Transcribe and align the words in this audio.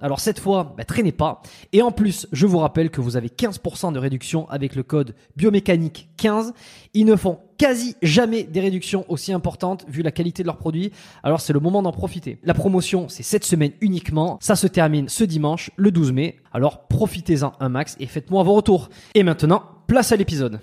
Alors 0.00 0.20
cette 0.20 0.38
fois, 0.40 0.74
bah, 0.76 0.84
traînez 0.84 1.12
pas. 1.12 1.42
Et 1.72 1.82
en 1.82 1.90
plus, 1.92 2.26
je 2.32 2.46
vous 2.46 2.58
rappelle 2.58 2.90
que 2.90 3.00
vous 3.00 3.16
avez 3.16 3.28
15% 3.28 3.92
de 3.92 3.98
réduction 3.98 4.48
avec 4.50 4.74
le 4.74 4.82
code 4.82 5.14
biomécanique 5.36 6.08
15. 6.16 6.52
Ils 6.94 7.04
ne 7.06 7.16
font 7.16 7.38
quasi 7.58 7.96
jamais 8.02 8.42
des 8.42 8.60
réductions 8.60 9.04
aussi 9.08 9.32
importantes 9.32 9.84
vu 9.88 10.02
la 10.02 10.10
qualité 10.12 10.42
de 10.42 10.46
leurs 10.48 10.58
produits. 10.58 10.92
Alors 11.22 11.40
c'est 11.40 11.52
le 11.52 11.60
moment 11.60 11.82
d'en 11.82 11.92
profiter. 11.92 12.38
La 12.42 12.52
promotion, 12.54 13.08
c'est 13.08 13.22
cette 13.22 13.44
semaine 13.44 13.72
uniquement. 13.80 14.38
Ça 14.40 14.56
se 14.56 14.66
termine 14.66 15.08
ce 15.08 15.24
dimanche, 15.24 15.70
le 15.76 15.90
12 15.90 16.12
mai. 16.12 16.36
Alors 16.52 16.86
profitez-en 16.88 17.52
un 17.60 17.68
max 17.68 17.96
et 18.00 18.06
faites-moi 18.06 18.42
vos 18.42 18.54
retours. 18.54 18.88
Et 19.14 19.22
maintenant, 19.22 19.62
place 19.86 20.12
à 20.12 20.16
l'épisode. 20.16 20.60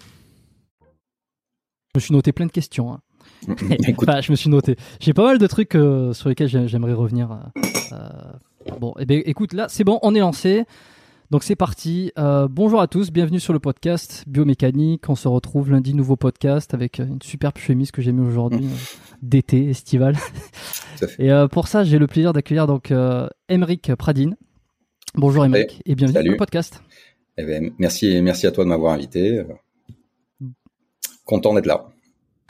Je 1.95 1.99
me 1.99 2.01
suis 2.01 2.13
noté 2.13 2.31
plein 2.31 2.45
de 2.47 2.51
questions. 2.51 2.93
hein. 2.93 2.99
Écoute, 3.87 4.09
Enfin, 4.09 4.21
je 4.21 4.31
me 4.31 4.35
suis 4.35 4.49
noté. 4.49 4.75
J'ai 4.99 5.13
pas 5.13 5.23
mal 5.25 5.37
de 5.37 5.47
trucs 5.47 5.75
euh, 5.75 6.13
sur 6.13 6.29
lesquels 6.29 6.47
j'ai- 6.47 6.67
j'aimerais 6.67 6.93
revenir. 6.93 7.31
euh, 7.31 7.37
euh, 7.93 7.97
bon, 8.79 8.93
eh 8.99 9.05
ben, 9.05 9.21
écoute, 9.25 9.53
là, 9.53 9.67
c'est 9.69 9.83
bon, 9.83 9.99
on 10.01 10.15
est 10.15 10.19
lancé. 10.19 10.65
Donc 11.31 11.43
c'est 11.43 11.55
parti. 11.55 12.11
Euh, 12.19 12.47
bonjour 12.47 12.79
à 12.79 12.87
tous, 12.87 13.11
bienvenue 13.11 13.39
sur 13.39 13.53
le 13.53 13.59
podcast 13.59 14.23
Biomécanique. 14.27 15.09
On 15.09 15.15
se 15.15 15.27
retrouve 15.27 15.71
lundi, 15.71 15.95
nouveau 15.95 16.15
podcast 16.15 16.73
avec 16.75 16.99
euh, 16.99 17.05
une 17.07 17.21
superbe 17.23 17.57
chemise 17.57 17.91
que 17.91 18.03
j'ai 18.03 18.11
mis 18.11 18.25
aujourd'hui, 18.25 18.65
euh, 18.65 19.15
d'été, 19.23 19.69
estivale. 19.69 20.15
Et 21.19 21.31
euh, 21.31 21.47
pour 21.47 21.67
ça, 21.67 21.83
j'ai 21.83 21.97
le 21.97 22.05
plaisir 22.07 22.33
d'accueillir 22.33 22.67
donc 22.67 22.93
Emeric 23.49 23.95
Pradine. 23.95 24.35
Bonjour 25.15 25.43
Emeric 25.43 25.81
et 25.85 25.95
bienvenue 25.95 26.13
Salut. 26.13 26.27
sur 26.27 26.31
le 26.33 26.37
podcast. 26.37 26.83
eh 27.37 27.43
ben, 27.43 27.71
merci, 27.79 28.21
merci 28.21 28.45
à 28.45 28.51
toi 28.51 28.63
de 28.63 28.69
m'avoir 28.69 28.93
invité. 28.93 29.43
Content 31.25 31.53
d'être 31.55 31.65
là. 31.65 31.92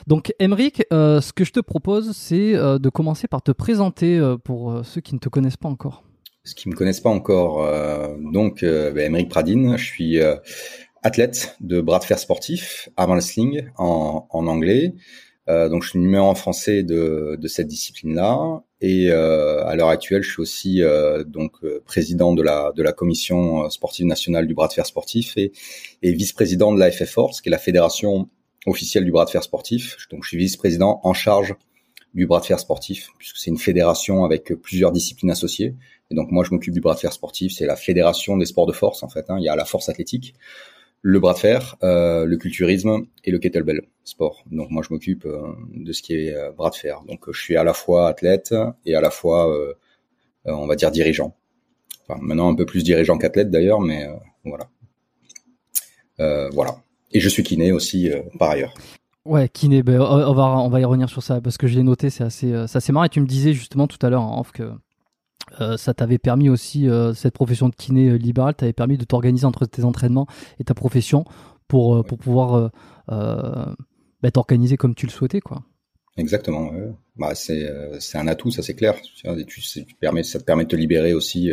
Donc, 0.07 0.33
Emeric, 0.39 0.83
euh, 0.91 1.21
ce 1.21 1.31
que 1.31 1.45
je 1.45 1.51
te 1.51 1.59
propose, 1.59 2.15
c'est 2.15 2.55
euh, 2.55 2.77
de 2.77 2.89
commencer 2.89 3.27
par 3.27 3.41
te 3.41 3.51
présenter 3.51 4.17
euh, 4.17 4.37
pour 4.37 4.81
ceux 4.83 5.01
qui 5.01 5.13
ne 5.13 5.19
te 5.19 5.29
connaissent 5.29 5.57
pas 5.57 5.69
encore. 5.69 6.03
Ceux 6.43 6.55
qui 6.55 6.67
me 6.67 6.75
connaissent 6.75 6.99
pas 6.99 7.09
encore, 7.09 7.65
donc, 8.19 8.63
euh, 8.63 8.91
ben, 8.91 9.05
Émeric 9.05 9.29
Pradine, 9.29 9.77
je 9.77 9.85
suis 9.85 10.19
athlète 11.01 11.55
de 11.61 11.79
bras 11.79 11.99
de 11.99 12.03
fer 12.03 12.19
sportif, 12.19 12.89
arm 12.97 13.11
wrestling 13.11 13.63
en, 13.77 14.27
en 14.29 14.47
anglais. 14.47 14.93
Donc, 15.47 15.83
je 15.83 15.89
suis 15.89 15.99
numéro 15.99 16.29
un 16.29 16.35
français 16.35 16.83
de, 16.83 17.39
cette 17.47 17.67
discipline-là. 17.67 18.61
Et 18.81 19.09
à 19.09 19.73
l'heure 19.77 19.87
actuelle, 19.87 20.21
je 20.21 20.31
suis 20.31 20.41
aussi 20.41 20.81
donc 21.27 21.59
président 21.85 22.33
de 22.33 22.41
la 22.41 22.91
commission 22.91 23.69
sportive 23.69 24.05
nationale 24.05 24.45
du 24.45 24.53
bras 24.53 24.67
de 24.67 24.73
fer 24.73 24.85
sportif 24.85 25.37
et, 25.37 25.53
et 26.01 26.11
vice-président 26.11 26.73
de 26.73 26.79
la 26.79 26.91
FF 26.91 27.09
Force, 27.09 27.39
qui 27.39 27.47
est 27.47 27.51
la 27.51 27.57
fédération 27.57 28.27
officielle 28.65 29.05
du 29.05 29.11
bras 29.11 29.25
de 29.25 29.29
fer 29.29 29.43
sportif. 29.43 29.97
Donc, 30.11 30.23
je 30.23 30.29
suis 30.29 30.37
vice-président 30.37 30.99
en 31.03 31.13
charge 31.13 31.55
du 32.13 32.27
bras 32.27 32.39
de 32.39 32.45
fer 32.45 32.59
sportif, 32.59 33.09
puisque 33.17 33.37
c'est 33.37 33.49
une 33.49 33.57
fédération 33.57 34.23
avec 34.23 34.53
plusieurs 34.53 34.91
disciplines 34.91 35.31
associées. 35.31 35.75
Et 36.11 36.15
donc 36.15 36.29
moi, 36.31 36.43
je 36.43 36.51
m'occupe 36.51 36.73
du 36.73 36.79
bras 36.79 36.93
de 36.93 36.99
fer 36.99 37.11
sportif. 37.11 37.53
C'est 37.53 37.65
la 37.65 37.75
fédération 37.75 38.37
des 38.37 38.45
sports 38.45 38.67
de 38.67 38.71
force 38.71 39.01
en 39.01 39.09
fait. 39.09 39.25
hein. 39.29 39.37
Il 39.39 39.43
y 39.43 39.49
a 39.49 39.55
la 39.55 39.65
force 39.65 39.89
athlétique, 39.89 40.35
le 41.01 41.19
bras 41.19 41.33
de 41.33 41.39
fer, 41.39 41.75
euh, 41.81 42.25
le 42.25 42.37
culturisme 42.37 43.07
et 43.23 43.31
le 43.31 43.39
kettlebell 43.39 43.81
sport. 44.03 44.43
Donc 44.51 44.69
moi, 44.69 44.83
je 44.87 44.93
m'occupe 44.93 45.25
euh, 45.25 45.53
de 45.73 45.91
ce 45.91 46.03
qui 46.03 46.13
est 46.13 46.35
euh, 46.35 46.51
bras 46.51 46.69
de 46.69 46.75
fer. 46.75 47.01
Donc 47.07 47.27
euh, 47.27 47.33
je 47.33 47.41
suis 47.41 47.55
à 47.57 47.63
la 47.63 47.73
fois 47.73 48.07
athlète 48.07 48.53
et 48.85 48.93
à 48.93 49.01
la 49.01 49.09
fois, 49.09 49.51
euh, 49.51 49.73
euh, 50.45 50.51
on 50.51 50.67
va 50.67 50.75
dire, 50.75 50.91
dirigeant. 50.91 51.35
Enfin, 52.07 52.19
maintenant 52.21 52.49
un 52.51 52.55
peu 52.55 52.67
plus 52.67 52.83
dirigeant 52.83 53.17
qu'athlète 53.17 53.49
d'ailleurs, 53.49 53.79
mais 53.79 54.05
euh, 54.05 54.13
voilà. 54.43 54.69
Euh, 56.19 56.49
voilà. 56.51 56.75
Et 57.13 57.19
je 57.19 57.29
suis 57.29 57.43
kiné 57.43 57.71
aussi 57.71 58.11
euh, 58.11 58.21
par 58.39 58.51
ailleurs. 58.51 58.73
Ouais, 59.25 59.47
kiné, 59.47 59.83
ben, 59.83 60.01
on 60.01 60.33
va 60.33 60.43
on 60.43 60.67
va 60.69 60.81
y 60.81 60.85
revenir 60.85 61.07
sur 61.09 61.23
ça 61.23 61.39
parce 61.39 61.57
que 61.57 61.65
je 61.67 61.75
l'ai 61.77 61.83
noté, 61.83 62.09
c'est 62.09 62.25
assez 62.25 62.51
euh, 62.51 62.65
assez 62.73 62.91
marrant. 62.91 63.05
Et 63.05 63.09
tu 63.09 63.21
me 63.21 63.25
disais 63.25 63.53
justement 63.53 63.87
tout 63.87 64.03
à 64.05 64.09
l'heure 64.09 64.21
en 64.21 64.41
off 64.41 64.51
que 64.51 64.71
euh, 65.61 65.77
ça 65.77 65.93
t'avait 65.93 66.17
permis 66.17 66.49
aussi, 66.49 66.89
euh, 66.89 67.13
cette 67.13 67.33
profession 67.33 67.69
de 67.69 67.75
kiné 67.75 68.17
libérale, 68.17 68.55
t'avait 68.55 68.73
permis 68.73 68.97
de 68.97 69.05
t'organiser 69.05 69.45
entre 69.45 69.65
tes 69.65 69.85
entraînements 69.85 70.27
et 70.59 70.65
ta 70.65 70.73
profession 70.73 71.23
pour, 71.69 72.03
pour 72.03 72.17
pouvoir 72.17 72.71
bah, 73.07 74.31
t'organiser 74.31 74.75
comme 74.77 74.93
tu 74.95 75.05
le 75.05 75.11
souhaitais, 75.11 75.39
quoi. 75.39 75.63
Exactement. 76.17 76.69
ouais. 76.71 76.91
Bah, 77.15 77.33
c'est 77.35 77.67
un 78.15 78.27
atout, 78.27 78.51
ça 78.51 78.61
c'est 78.61 78.75
clair. 78.75 78.95
Tu- 79.01 79.85
tu 79.85 79.95
permets, 79.99 80.23
ça 80.23 80.39
te 80.39 80.43
permet 80.43 80.63
de 80.65 80.69
te 80.69 80.75
libérer 80.75 81.13
aussi 81.13 81.51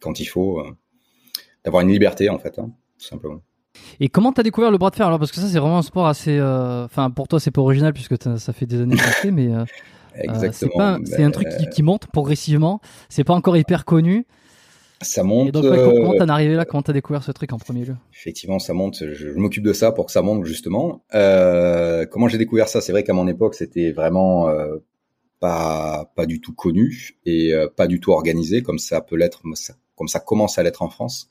quand 0.00 0.20
il 0.20 0.24
faut, 0.26 0.62
d'avoir 1.64 1.82
une 1.82 1.90
liberté 1.90 2.28
en 2.30 2.38
fait, 2.38 2.58
hein, 2.58 2.70
tout 2.98 3.06
simplement. 3.06 3.42
Et 4.00 4.08
comment 4.08 4.32
t'as 4.32 4.42
découvert 4.42 4.70
le 4.70 4.78
bras 4.78 4.90
de 4.90 4.96
fer 4.96 5.06
alors? 5.06 5.18
Parce 5.18 5.30
que 5.30 5.38
ça, 5.38 5.46
c'est 5.46 5.58
vraiment 5.58 5.78
un 5.78 5.82
sport 5.82 6.06
assez. 6.06 6.36
euh, 6.38 6.84
Enfin, 6.84 7.10
pour 7.10 7.28
toi, 7.28 7.38
c'est 7.40 7.50
pas 7.50 7.60
original 7.60 7.92
puisque 7.92 8.14
ça 8.38 8.52
fait 8.52 8.66
des 8.66 8.80
années 8.80 8.96
que 8.96 9.02
tu 9.02 9.08
fais, 9.10 9.30
mais 9.30 9.48
euh, 9.48 9.60
euh, 9.60 9.64
c'est 10.16 10.24
Exactement. 10.24 10.98
c'est 11.04 11.22
un 11.22 11.26
Ben, 11.26 11.32
truc 11.32 11.48
qui, 11.58 11.68
qui 11.68 11.82
monte 11.82 12.06
progressivement. 12.08 12.80
C'est 13.08 13.24
pas 13.24 13.34
encore 13.34 13.56
hyper 13.56 13.84
connu. 13.84 14.26
Ça 15.02 15.22
Et 15.22 15.24
monte. 15.24 15.50
donc, 15.52 15.64
ouais, 15.64 15.78
comment 15.82 16.14
t'en 16.14 16.26
es 16.26 16.30
arrivé 16.30 16.54
là? 16.56 16.64
Comment 16.64 16.82
t'as 16.82 16.92
découvert 16.92 17.22
ce 17.22 17.32
truc 17.32 17.52
en 17.52 17.58
premier 17.58 17.84
lieu? 17.84 17.96
Effectivement, 18.12 18.58
ça 18.58 18.74
monte. 18.74 18.96
Je, 19.00 19.14
je 19.14 19.38
m'occupe 19.38 19.64
de 19.64 19.72
ça 19.72 19.92
pour 19.92 20.06
que 20.06 20.12
ça 20.12 20.20
monte 20.22 20.44
justement. 20.44 21.04
Comment 21.12 22.28
j'ai 22.28 22.38
découvert 22.38 22.68
ça? 22.68 22.80
C'est 22.80 22.92
vrai 22.92 23.04
qu'à 23.04 23.14
mon 23.14 23.26
époque, 23.28 23.54
c'était 23.54 23.92
vraiment 23.92 24.48
pas 25.38 26.10
pas 26.16 26.26
du 26.26 26.40
tout 26.40 26.52
connu 26.52 27.16
et 27.24 27.54
pas 27.76 27.86
du 27.86 27.98
tout 28.00 28.12
organisé 28.12 28.62
comme 28.62 28.78
ça 28.78 29.00
peut 29.00 29.16
l'être, 29.16 29.42
comme 29.94 30.08
ça 30.08 30.20
commence 30.20 30.58
à 30.58 30.62
l'être 30.62 30.82
en 30.82 30.90
France. 30.90 31.30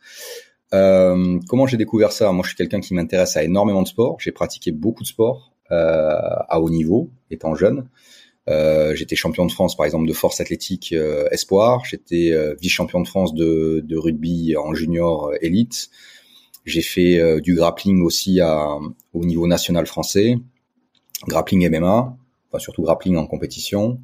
Euh, 0.73 1.39
comment 1.47 1.67
j'ai 1.67 1.77
découvert 1.77 2.11
ça? 2.11 2.31
Moi, 2.31 2.43
je 2.43 2.49
suis 2.49 2.57
quelqu'un 2.57 2.79
qui 2.79 2.93
m'intéresse 2.93 3.37
à 3.37 3.43
énormément 3.43 3.81
de 3.81 3.87
sports. 3.87 4.17
J'ai 4.19 4.31
pratiqué 4.31 4.71
beaucoup 4.71 5.03
de 5.03 5.07
sports 5.07 5.53
euh, 5.71 6.19
à 6.47 6.59
haut 6.59 6.69
niveau, 6.69 7.09
étant 7.31 7.55
jeune. 7.55 7.87
Euh, 8.49 8.95
j'étais 8.95 9.15
champion 9.15 9.45
de 9.45 9.51
France, 9.51 9.77
par 9.77 9.85
exemple, 9.85 10.07
de 10.07 10.13
force 10.13 10.41
athlétique 10.41 10.93
euh, 10.93 11.27
espoir. 11.31 11.85
J'étais 11.85 12.31
euh, 12.31 12.55
vice-champion 12.59 13.01
de 13.01 13.07
France 13.07 13.33
de, 13.33 13.83
de 13.85 13.97
rugby 13.97 14.55
en 14.57 14.73
junior 14.73 15.31
élite. 15.41 15.89
J'ai 16.65 16.81
fait 16.81 17.41
du 17.41 17.55
grappling 17.55 18.03
aussi 18.03 18.41
à, 18.41 18.77
au 19.13 19.25
niveau 19.25 19.47
national 19.47 19.87
français, 19.87 20.37
grappling 21.27 21.67
MMA, 21.67 22.15
enfin 22.47 22.59
surtout 22.59 22.83
grappling 22.83 23.15
en 23.15 23.25
compétition. 23.25 23.99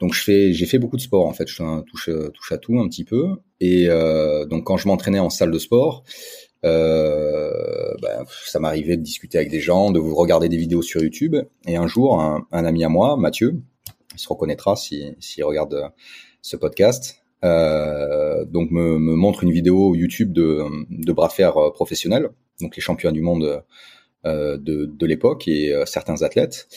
Donc 0.00 0.14
j'ai 0.14 0.66
fait 0.66 0.78
beaucoup 0.78 0.96
de 0.96 1.02
sport 1.02 1.26
en 1.26 1.32
fait. 1.32 1.46
Je 1.46 1.82
touche, 1.82 2.10
touche 2.34 2.52
à 2.52 2.58
tout 2.58 2.80
un 2.80 2.88
petit 2.88 3.04
peu. 3.04 3.36
Et 3.60 3.88
euh, 3.88 4.46
donc 4.46 4.64
quand 4.64 4.76
je 4.76 4.88
m'entraînais 4.88 5.18
en 5.18 5.30
salle 5.30 5.50
de 5.50 5.58
sport, 5.58 6.04
euh, 6.64 7.94
ben, 8.02 8.24
ça 8.46 8.58
m'arrivait 8.58 8.96
de 8.96 9.02
discuter 9.02 9.38
avec 9.38 9.50
des 9.50 9.60
gens, 9.60 9.90
de 9.90 9.98
vous 9.98 10.14
regarder 10.14 10.48
des 10.48 10.56
vidéos 10.56 10.82
sur 10.82 11.02
YouTube. 11.02 11.36
Et 11.66 11.76
un 11.76 11.86
jour, 11.86 12.20
un, 12.20 12.46
ami 12.52 12.84
à 12.84 12.88
moi, 12.88 13.16
Mathieu, 13.16 13.60
il 14.14 14.18
se 14.18 14.28
reconnaîtra 14.28 14.76
s'il 14.76 15.16
si, 15.20 15.34
s'il 15.34 15.44
regarde 15.44 15.74
euh, 15.74 15.88
ce 16.42 16.56
podcast, 16.56 17.20
euh, 17.44 18.44
donc 18.44 18.70
me, 18.70 18.98
montre 18.98 19.44
une 19.44 19.52
vidéo 19.52 19.94
YouTube 19.94 20.32
de, 20.32 21.12
bras 21.12 21.28
de 21.28 21.32
fer 21.32 21.56
euh, 21.56 21.70
professionnels, 21.70 22.30
donc 22.60 22.76
les 22.76 22.82
champions 22.82 23.12
du 23.12 23.22
monde 23.22 23.62
euh, 24.26 24.58
de, 24.58 24.84
de 24.86 25.06
l'époque 25.06 25.48
et 25.48 25.74
certains 25.86 26.22
athlètes. 26.22 26.68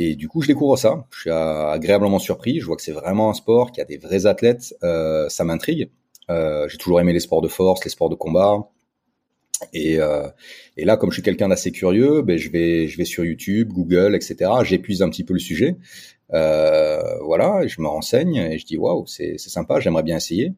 Et 0.00 0.14
du 0.14 0.28
coup, 0.28 0.42
je 0.42 0.46
découvre 0.46 0.76
ça. 0.76 1.06
Je 1.10 1.20
suis 1.22 1.30
agréablement 1.30 2.20
surpris. 2.20 2.60
Je 2.60 2.66
vois 2.66 2.76
que 2.76 2.82
c'est 2.82 2.92
vraiment 2.92 3.30
un 3.30 3.34
sport, 3.34 3.72
qu'il 3.72 3.78
y 3.78 3.82
a 3.82 3.84
des 3.84 3.98
vrais 3.98 4.26
athlètes. 4.26 4.76
Ça 4.80 5.44
m'intrigue. 5.44 5.90
Euh, 6.30 6.68
j'ai 6.68 6.78
toujours 6.78 7.00
aimé 7.00 7.12
les 7.12 7.20
sports 7.20 7.42
de 7.42 7.48
force, 7.48 7.84
les 7.84 7.90
sports 7.90 8.10
de 8.10 8.14
combat. 8.14 8.68
Et, 9.72 9.98
euh, 9.98 10.28
et 10.76 10.84
là, 10.84 10.96
comme 10.96 11.10
je 11.10 11.14
suis 11.14 11.22
quelqu'un 11.22 11.48
d'assez 11.48 11.72
curieux, 11.72 12.22
ben, 12.22 12.38
je 12.38 12.50
vais, 12.50 12.86
je 12.86 12.96
vais 12.96 13.04
sur 13.04 13.24
YouTube, 13.24 13.72
Google, 13.72 14.14
etc. 14.14 14.50
J'épuise 14.62 15.02
un 15.02 15.10
petit 15.10 15.24
peu 15.24 15.34
le 15.34 15.40
sujet. 15.40 15.76
Euh, 16.34 17.18
voilà, 17.24 17.66
je 17.66 17.80
me 17.80 17.88
renseigne 17.88 18.36
et 18.36 18.58
je 18.58 18.66
dis 18.66 18.76
waouh, 18.76 19.06
c'est 19.06 19.38
sympa, 19.38 19.80
j'aimerais 19.80 20.02
bien 20.02 20.16
essayer. 20.16 20.54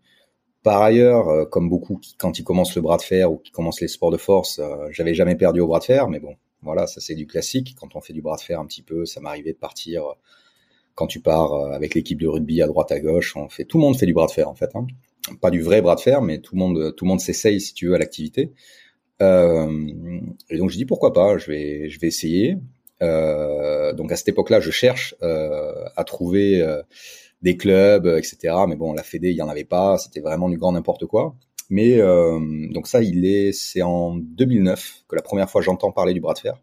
Par 0.63 0.83
ailleurs, 0.83 1.29
euh, 1.29 1.45
comme 1.47 1.69
beaucoup, 1.71 2.01
quand 2.19 2.39
ils 2.39 2.45
commencent 2.45 2.77
le 2.77 2.83
bras 2.83 2.97
de 2.99 3.03
fer 3.03 3.33
ou 3.33 3.39
qui 3.39 3.51
commencent 3.53 3.81
les 3.81 3.89
sports 3.89 4.11
de 4.11 4.17
force, 4.19 4.59
euh, 4.59 4.89
j'avais 4.91 5.15
jamais 5.15 5.37
perdu 5.37 5.61
au 5.61 5.67
bras 5.69 5.79
de 5.79 5.85
fer, 5.85 6.09
mais 6.09 6.21
bon, 6.21 6.37
voilà, 6.63 6.87
ça 6.87 7.01
c'est 7.01 7.15
du 7.15 7.27
classique. 7.27 7.77
Quand 7.81 7.97
on 7.97 8.01
fait 8.01 8.13
du 8.13 8.23
bras 8.23 8.37
de 8.37 8.43
fer 8.43 8.61
un 8.61 8.67
petit 8.67 8.83
peu, 8.83 9.07
ça 9.07 9.21
m'arrivait 9.21 9.53
de 9.53 9.59
partir. 9.59 10.03
Quand 10.95 11.07
tu 11.07 11.21
pars 11.21 11.55
avec 11.73 11.95
l'équipe 11.95 12.21
de 12.21 12.27
rugby 12.27 12.61
à 12.63 12.67
droite 12.67 12.93
à 12.93 13.01
gauche, 13.01 13.37
on 13.37 13.49
fait, 13.49 13.65
tout 13.65 13.79
le 13.79 13.83
monde 13.83 13.97
fait 13.97 14.07
du 14.07 14.13
bras 14.13 14.27
de 14.27 14.33
fer 14.33 14.49
en 14.49 14.55
fait. 14.55 14.71
Hein. 14.75 14.87
Pas 15.41 15.51
du 15.51 15.61
vrai 15.61 15.83
bras 15.83 15.97
de 15.97 16.01
fer, 16.01 16.23
mais 16.23 16.41
tout 16.41 16.55
le 16.55 16.59
monde, 16.59 16.95
tout 16.97 17.05
le 17.05 17.09
monde 17.09 17.21
s'essaye 17.21 17.61
si 17.61 17.75
tu 17.75 17.89
veux 17.89 17.95
à 17.95 17.99
l'activité. 17.99 18.53
Euh, 19.23 20.21
et 20.49 20.57
donc 20.57 20.71
je 20.71 20.77
dis 20.77 20.87
pourquoi 20.87 21.13
pas, 21.13 21.39
je 21.39 21.51
vais, 21.51 21.89
je 21.89 22.01
vais 22.01 22.07
essayer. 22.07 22.57
Euh, 23.03 23.93
donc 23.93 24.13
à 24.13 24.17
cette 24.17 24.29
époque-là, 24.29 24.61
je 24.61 24.71
cherche 24.71 25.15
euh, 25.23 25.85
à 25.97 26.05
trouver 26.05 26.67
des 27.43 27.57
clubs, 27.57 28.07
etc. 28.07 28.55
Mais 28.69 28.77
bon, 28.77 28.93
la 28.93 29.03
Fédé, 29.03 29.31
il 29.31 29.37
y 29.37 29.43
en 29.43 29.49
avait 29.49 29.65
pas. 29.65 29.99
C'était 29.99 30.21
vraiment 30.21 30.49
du 30.49 30.59
grand 30.59 30.73
n'importe 30.73 31.07
quoi. 31.07 31.35
Mais 31.69 31.99
donc 31.99 32.87
ça, 32.87 33.03
il 33.03 33.25
est, 33.25 33.53
c'est 33.53 33.83
en 33.83 34.17
2009 34.17 35.05
que 35.09 35.17
la 35.17 35.23
première 35.23 35.51
fois 35.51 35.63
j'entends 35.63 35.93
parler 35.93 36.15
du 36.15 36.21
bras 36.21 36.35
de 36.35 36.41
fer. 36.41 36.61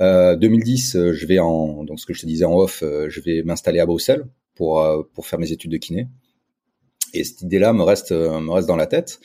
Euh, 0.00 0.36
2010, 0.36 1.12
je 1.12 1.26
vais 1.26 1.40
en, 1.40 1.82
donc 1.82 1.98
ce 1.98 2.06
que 2.06 2.14
je 2.14 2.20
te 2.20 2.26
disais 2.26 2.44
en 2.44 2.56
off, 2.56 2.82
je 2.82 3.20
vais 3.20 3.42
m'installer 3.42 3.80
à 3.80 3.86
Bruxelles 3.86 4.26
pour 4.54 4.82
pour 5.12 5.26
faire 5.26 5.38
mes 5.38 5.52
études 5.52 5.72
de 5.72 5.76
kiné. 5.76 6.08
Et 7.14 7.24
cette 7.24 7.42
idée-là 7.42 7.72
me 7.72 7.82
reste 7.82 8.12
me 8.12 8.50
reste 8.50 8.68
dans 8.68 8.76
la 8.76 8.86
tête. 8.86 9.20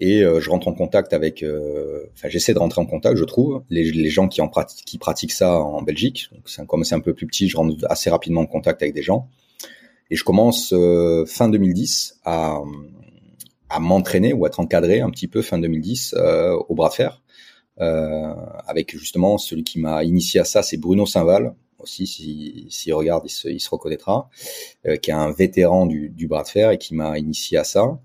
Et 0.00 0.22
euh, 0.22 0.40
je 0.40 0.48
rentre 0.48 0.68
en 0.68 0.74
contact 0.74 1.12
avec, 1.12 1.42
euh, 1.42 2.04
enfin 2.14 2.28
j'essaie 2.28 2.54
de 2.54 2.58
rentrer 2.58 2.80
en 2.80 2.86
contact, 2.86 3.16
je 3.16 3.24
trouve, 3.24 3.64
les, 3.68 3.90
les 3.90 4.10
gens 4.10 4.28
qui 4.28 4.40
en 4.40 4.48
pratiquent, 4.48 4.84
qui 4.84 4.96
pratiquent 4.98 5.32
ça 5.32 5.58
en 5.60 5.82
Belgique. 5.82 6.28
Donc 6.32 6.42
c'est 6.46 6.64
comme 6.66 6.84
c'est 6.84 6.94
un 6.94 7.00
peu 7.00 7.14
plus 7.14 7.26
petit, 7.26 7.48
je 7.48 7.56
rentre 7.56 7.74
assez 7.90 8.08
rapidement 8.08 8.42
en 8.42 8.46
contact 8.46 8.80
avec 8.82 8.94
des 8.94 9.02
gens. 9.02 9.28
Et 10.10 10.16
je 10.16 10.24
commence 10.24 10.72
euh, 10.72 11.26
fin 11.26 11.48
2010 11.48 12.20
à, 12.24 12.60
à 13.68 13.80
m'entraîner 13.80 14.32
ou 14.32 14.44
à 14.44 14.48
être 14.48 14.60
encadré 14.60 15.00
un 15.00 15.10
petit 15.10 15.28
peu 15.28 15.42
fin 15.42 15.58
2010 15.58 16.14
euh, 16.16 16.56
au 16.68 16.74
bras 16.74 16.90
de 16.90 16.94
fer, 16.94 17.22
euh, 17.80 18.32
avec 18.66 18.96
justement 18.96 19.36
celui 19.36 19.64
qui 19.64 19.80
m'a 19.80 20.04
initié 20.04 20.40
à 20.40 20.44
ça, 20.44 20.62
c'est 20.62 20.76
Bruno 20.76 21.06
Saint-Val 21.06 21.54
aussi, 21.78 22.06
s'il 22.06 22.64
si, 22.64 22.66
si 22.70 22.92
regarde, 22.92 23.24
il 23.26 23.30
se, 23.30 23.48
il 23.48 23.60
se 23.60 23.70
reconnaîtra, 23.70 24.28
euh, 24.86 24.96
qui 24.96 25.10
est 25.10 25.14
un 25.14 25.30
vétéran 25.30 25.86
du, 25.86 26.10
du 26.10 26.26
bras 26.26 26.42
de 26.42 26.48
fer 26.48 26.70
et 26.70 26.78
qui 26.78 26.94
m'a 26.94 27.18
initié 27.18 27.58
à 27.58 27.64
ça. 27.64 27.98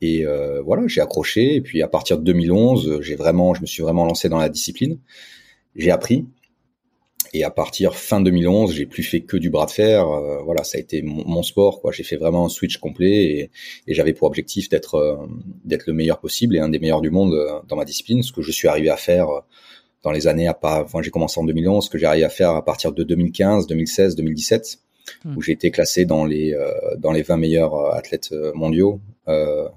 Et 0.00 0.24
euh, 0.24 0.62
voilà, 0.62 0.86
j'ai 0.86 1.00
accroché. 1.00 1.54
Et 1.56 1.60
puis 1.60 1.82
à 1.82 1.88
partir 1.88 2.18
de 2.18 2.24
2011, 2.24 3.00
j'ai 3.00 3.16
vraiment, 3.16 3.54
je 3.54 3.60
me 3.60 3.66
suis 3.66 3.82
vraiment 3.82 4.04
lancé 4.04 4.28
dans 4.28 4.38
la 4.38 4.48
discipline. 4.48 4.98
J'ai 5.76 5.90
appris. 5.90 6.26
Et 7.34 7.44
à 7.44 7.50
partir 7.50 7.94
fin 7.94 8.20
2011, 8.20 8.72
j'ai 8.72 8.86
plus 8.86 9.02
fait 9.02 9.20
que 9.20 9.36
du 9.36 9.50
bras 9.50 9.66
de 9.66 9.70
fer. 9.70 10.08
Euh, 10.08 10.42
voilà, 10.42 10.64
ça 10.64 10.78
a 10.78 10.80
été 10.80 11.02
mon, 11.02 11.42
sport. 11.42 11.80
Quoi, 11.80 11.92
j'ai 11.92 12.02
fait 12.02 12.16
vraiment 12.16 12.46
un 12.46 12.48
switch 12.48 12.78
complet 12.78 13.24
et, 13.24 13.50
et 13.86 13.94
j'avais 13.94 14.14
pour 14.14 14.28
objectif 14.28 14.68
d'être 14.68 14.94
euh, 14.94 15.16
d'être 15.64 15.86
le 15.86 15.92
meilleur 15.92 16.20
possible 16.20 16.56
et 16.56 16.58
un 16.58 16.68
des 16.68 16.78
meilleurs 16.78 17.02
du 17.02 17.10
monde 17.10 17.34
euh, 17.34 17.60
dans 17.68 17.76
ma 17.76 17.84
discipline. 17.84 18.22
Ce 18.22 18.32
que 18.32 18.40
je 18.40 18.50
suis 18.50 18.68
arrivé 18.68 18.88
à 18.88 18.96
faire 18.96 19.28
euh, 19.28 19.40
dans 20.02 20.10
les 20.10 20.26
années 20.26 20.48
à 20.48 20.54
pas. 20.54 20.82
Enfin, 20.82 21.02
j'ai 21.02 21.10
commencé 21.10 21.40
en 21.40 21.44
2011. 21.44 21.84
Ce 21.84 21.90
que 21.90 21.98
j'ai 21.98 22.06
arrivé 22.06 22.24
à 22.24 22.30
faire 22.30 22.50
à 22.50 22.64
partir 22.64 22.92
de 22.92 23.02
2015, 23.02 23.66
2016, 23.66 24.16
2017, 24.16 24.78
mmh. 25.24 25.36
où 25.36 25.42
j'ai 25.42 25.52
été 25.52 25.70
classé 25.70 26.04
dans 26.04 26.24
les 26.24 26.54
euh, 26.54 26.70
dans 26.98 27.12
les 27.12 27.22
20 27.22 27.36
meilleurs 27.36 27.74
euh, 27.74 27.92
athlètes 27.92 28.32
mondiaux. 28.54 29.00
Euh, 29.28 29.68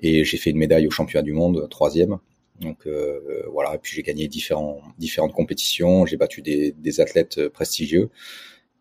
et 0.00 0.24
j'ai 0.24 0.36
fait 0.36 0.50
une 0.50 0.58
médaille 0.58 0.86
au 0.86 0.90
championnat 0.90 1.22
du 1.22 1.32
monde, 1.32 1.68
troisième. 1.70 2.18
Donc 2.60 2.86
euh, 2.86 3.42
voilà, 3.50 3.74
et 3.74 3.78
puis 3.78 3.94
j'ai 3.94 4.02
gagné 4.02 4.28
différents, 4.28 4.80
différentes 4.98 5.32
compétitions, 5.32 6.06
j'ai 6.06 6.16
battu 6.16 6.42
des, 6.42 6.72
des, 6.72 7.00
athlètes 7.00 7.48
prestigieux. 7.48 8.10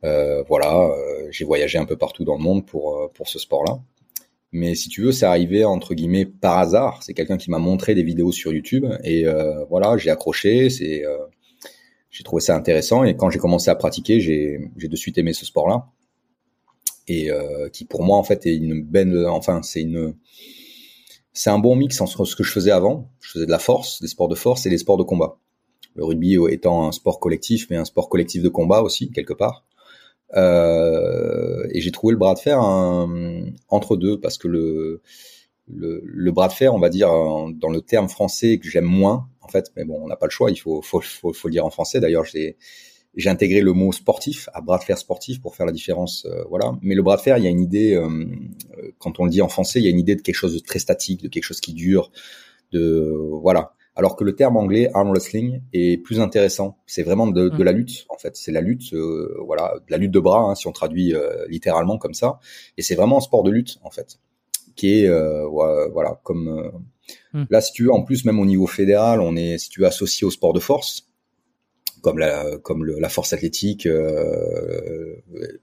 Euh, 0.03 0.43
voilà, 0.43 0.85
euh, 0.85 1.27
j'ai 1.31 1.45
voyagé 1.45 1.77
un 1.77 1.85
peu 1.85 1.95
partout 1.95 2.23
dans 2.23 2.35
le 2.35 2.41
monde 2.41 2.65
pour, 2.65 3.11
pour 3.13 3.27
ce 3.27 3.39
sport-là. 3.39 3.79
Mais 4.51 4.75
si 4.75 4.89
tu 4.89 5.01
veux, 5.01 5.11
c'est 5.11 5.25
arrivé 5.25 5.63
entre 5.63 5.93
guillemets 5.93 6.25
par 6.25 6.57
hasard. 6.57 7.01
C'est 7.03 7.13
quelqu'un 7.13 7.37
qui 7.37 7.49
m'a 7.49 7.59
montré 7.59 7.95
des 7.95 8.03
vidéos 8.03 8.31
sur 8.31 8.51
YouTube 8.51 8.85
et 9.03 9.25
euh, 9.25 9.63
voilà, 9.65 9.97
j'ai 9.97 10.09
accroché. 10.09 10.69
C'est, 10.69 11.05
euh, 11.05 11.17
j'ai 12.09 12.23
trouvé 12.23 12.41
ça 12.41 12.55
intéressant 12.55 13.03
et 13.05 13.15
quand 13.15 13.29
j'ai 13.29 13.39
commencé 13.39 13.69
à 13.69 13.75
pratiquer, 13.75 14.19
j'ai, 14.19 14.59
de 14.75 14.95
suite 14.95 15.17
aimé 15.17 15.31
ce 15.33 15.45
sport-là 15.45 15.87
et 17.07 17.31
euh, 17.31 17.69
qui 17.69 17.85
pour 17.85 18.03
moi 18.03 18.17
en 18.17 18.23
fait 18.23 18.45
est 18.45 18.55
une 18.55 18.83
belle, 18.83 19.25
enfin 19.27 19.63
c'est 19.63 19.81
une 19.81 20.15
c'est 21.33 21.49
un 21.49 21.57
bon 21.57 21.75
mix 21.75 21.99
entre 22.01 22.25
ce 22.25 22.35
que 22.35 22.43
je 22.43 22.51
faisais 22.51 22.71
avant. 22.71 23.09
Je 23.21 23.31
faisais 23.31 23.45
de 23.45 23.51
la 23.51 23.59
force, 23.59 24.01
des 24.01 24.07
sports 24.07 24.27
de 24.27 24.35
force 24.35 24.65
et 24.65 24.69
des 24.69 24.77
sports 24.77 24.97
de 24.97 25.03
combat. 25.03 25.39
Le 25.95 26.03
rugby 26.03 26.37
étant 26.49 26.87
un 26.87 26.91
sport 26.91 27.19
collectif, 27.21 27.67
mais 27.69 27.77
un 27.77 27.85
sport 27.85 28.09
collectif 28.09 28.43
de 28.43 28.49
combat 28.49 28.81
aussi, 28.81 29.11
quelque 29.11 29.33
part. 29.33 29.65
Euh, 30.35 31.67
et 31.71 31.81
j'ai 31.81 31.91
trouvé 31.91 32.11
le 32.11 32.17
bras 32.17 32.33
de 32.33 32.39
fer 32.39 32.59
entre 32.59 33.97
deux, 33.97 34.19
parce 34.19 34.37
que 34.37 34.47
le, 34.47 35.01
le, 35.67 36.01
le, 36.03 36.31
bras 36.31 36.47
de 36.47 36.53
fer, 36.53 36.73
on 36.73 36.79
va 36.79 36.89
dire, 36.89 37.09
dans 37.09 37.69
le 37.69 37.81
terme 37.81 38.09
français 38.09 38.57
que 38.57 38.69
j'aime 38.69 38.85
moins, 38.85 39.27
en 39.41 39.47
fait, 39.47 39.71
mais 39.75 39.85
bon, 39.85 39.99
on 40.01 40.07
n'a 40.07 40.15
pas 40.15 40.27
le 40.27 40.31
choix, 40.31 40.51
il 40.51 40.57
faut, 40.57 40.81
faut, 40.81 41.01
faut, 41.01 41.33
faut 41.33 41.47
le 41.47 41.51
dire 41.51 41.65
en 41.65 41.69
français. 41.69 41.99
D'ailleurs, 41.99 42.25
j'ai 42.25 42.57
j'ai 43.15 43.29
intégré 43.29 43.61
le 43.61 43.73
mot 43.73 43.91
sportif 43.91 44.47
à 44.53 44.61
bras 44.61 44.77
de 44.77 44.83
fer 44.83 44.97
sportif 44.97 45.41
pour 45.41 45.55
faire 45.55 45.65
la 45.65 45.71
différence, 45.71 46.25
euh, 46.25 46.43
voilà. 46.49 46.77
Mais 46.81 46.95
le 46.95 47.03
bras 47.03 47.17
de 47.17 47.21
fer, 47.21 47.37
il 47.37 47.43
y 47.43 47.47
a 47.47 47.49
une 47.49 47.59
idée, 47.59 47.93
euh, 47.93 48.07
quand 48.99 49.19
on 49.19 49.25
le 49.25 49.31
dit 49.31 49.41
en 49.41 49.49
français, 49.49 49.79
il 49.79 49.83
y 49.83 49.87
a 49.87 49.91
une 49.91 49.99
idée 49.99 50.15
de 50.15 50.21
quelque 50.21 50.35
chose 50.35 50.53
de 50.53 50.59
très 50.59 50.79
statique, 50.79 51.21
de 51.21 51.27
quelque 51.27 51.43
chose 51.43 51.59
qui 51.59 51.73
dure, 51.73 52.11
de 52.71 53.13
voilà. 53.41 53.73
Alors 53.95 54.15
que 54.15 54.23
le 54.23 54.35
terme 54.35 54.57
anglais 54.57 54.89
arm 54.93 55.09
wrestling 55.09 55.61
est 55.73 55.97
plus 55.97 56.19
intéressant. 56.19 56.77
C'est 56.87 57.03
vraiment 57.03 57.27
de, 57.27 57.49
de, 57.49 57.63
la 57.63 57.73
lutte, 57.73 58.05
en 58.09 58.17
fait. 58.17 58.35
C'est 58.37 58.51
la 58.51 58.61
lutte, 58.61 58.93
euh, 58.93 59.35
voilà, 59.45 59.73
de 59.85 59.91
la 59.91 59.97
lutte 59.97 60.11
de 60.11 60.19
bras, 60.19 60.43
hein, 60.43 60.55
si 60.55 60.67
on 60.67 60.71
traduit 60.71 61.13
littéralement 61.49 61.97
comme 61.97 62.13
ça. 62.13 62.39
Et 62.77 62.81
c'est 62.81 62.95
vraiment 62.95 63.17
un 63.17 63.21
sport 63.21 63.43
de 63.43 63.51
lutte, 63.51 63.79
en 63.83 63.89
fait. 63.89 64.17
qui 64.75 65.01
est 65.01 65.07
euh, 65.07 65.45
voilà 65.47 66.21
comme 66.23 66.47
euh, 66.47 66.71
Hmm. 67.33 67.45
là 67.49 67.61
si 67.61 67.71
tu 67.73 67.85
veux 67.85 67.91
en 67.91 68.03
plus 68.03 68.25
même 68.25 68.39
au 68.39 68.45
niveau 68.45 68.67
fédéral 68.67 69.21
on 69.21 69.35
est 69.35 69.57
si 69.57 69.69
tu 69.69 69.81
veux 69.81 69.87
associé 69.87 70.25
au 70.25 70.31
sport 70.31 70.53
de 70.53 70.59
force 70.59 71.07
comme 72.01 72.17
la 72.17 72.57
comme 72.59 72.83
le, 72.83 72.99
la 72.99 73.09
force 73.09 73.33
athlétique 73.33 73.85
euh, 73.85 75.15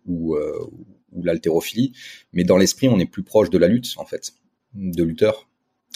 ou 0.06 0.34
euh, 0.34 0.70
ou 1.12 1.22
l'haltérophilie 1.22 1.92
mais 2.32 2.44
dans 2.44 2.56
l'esprit 2.56 2.88
on 2.88 2.98
est 2.98 3.06
plus 3.06 3.22
proche 3.22 3.50
de 3.50 3.58
la 3.58 3.68
lutte 3.68 3.94
en 3.98 4.04
fait 4.04 4.32
de 4.74 5.02
lutteurs 5.02 5.47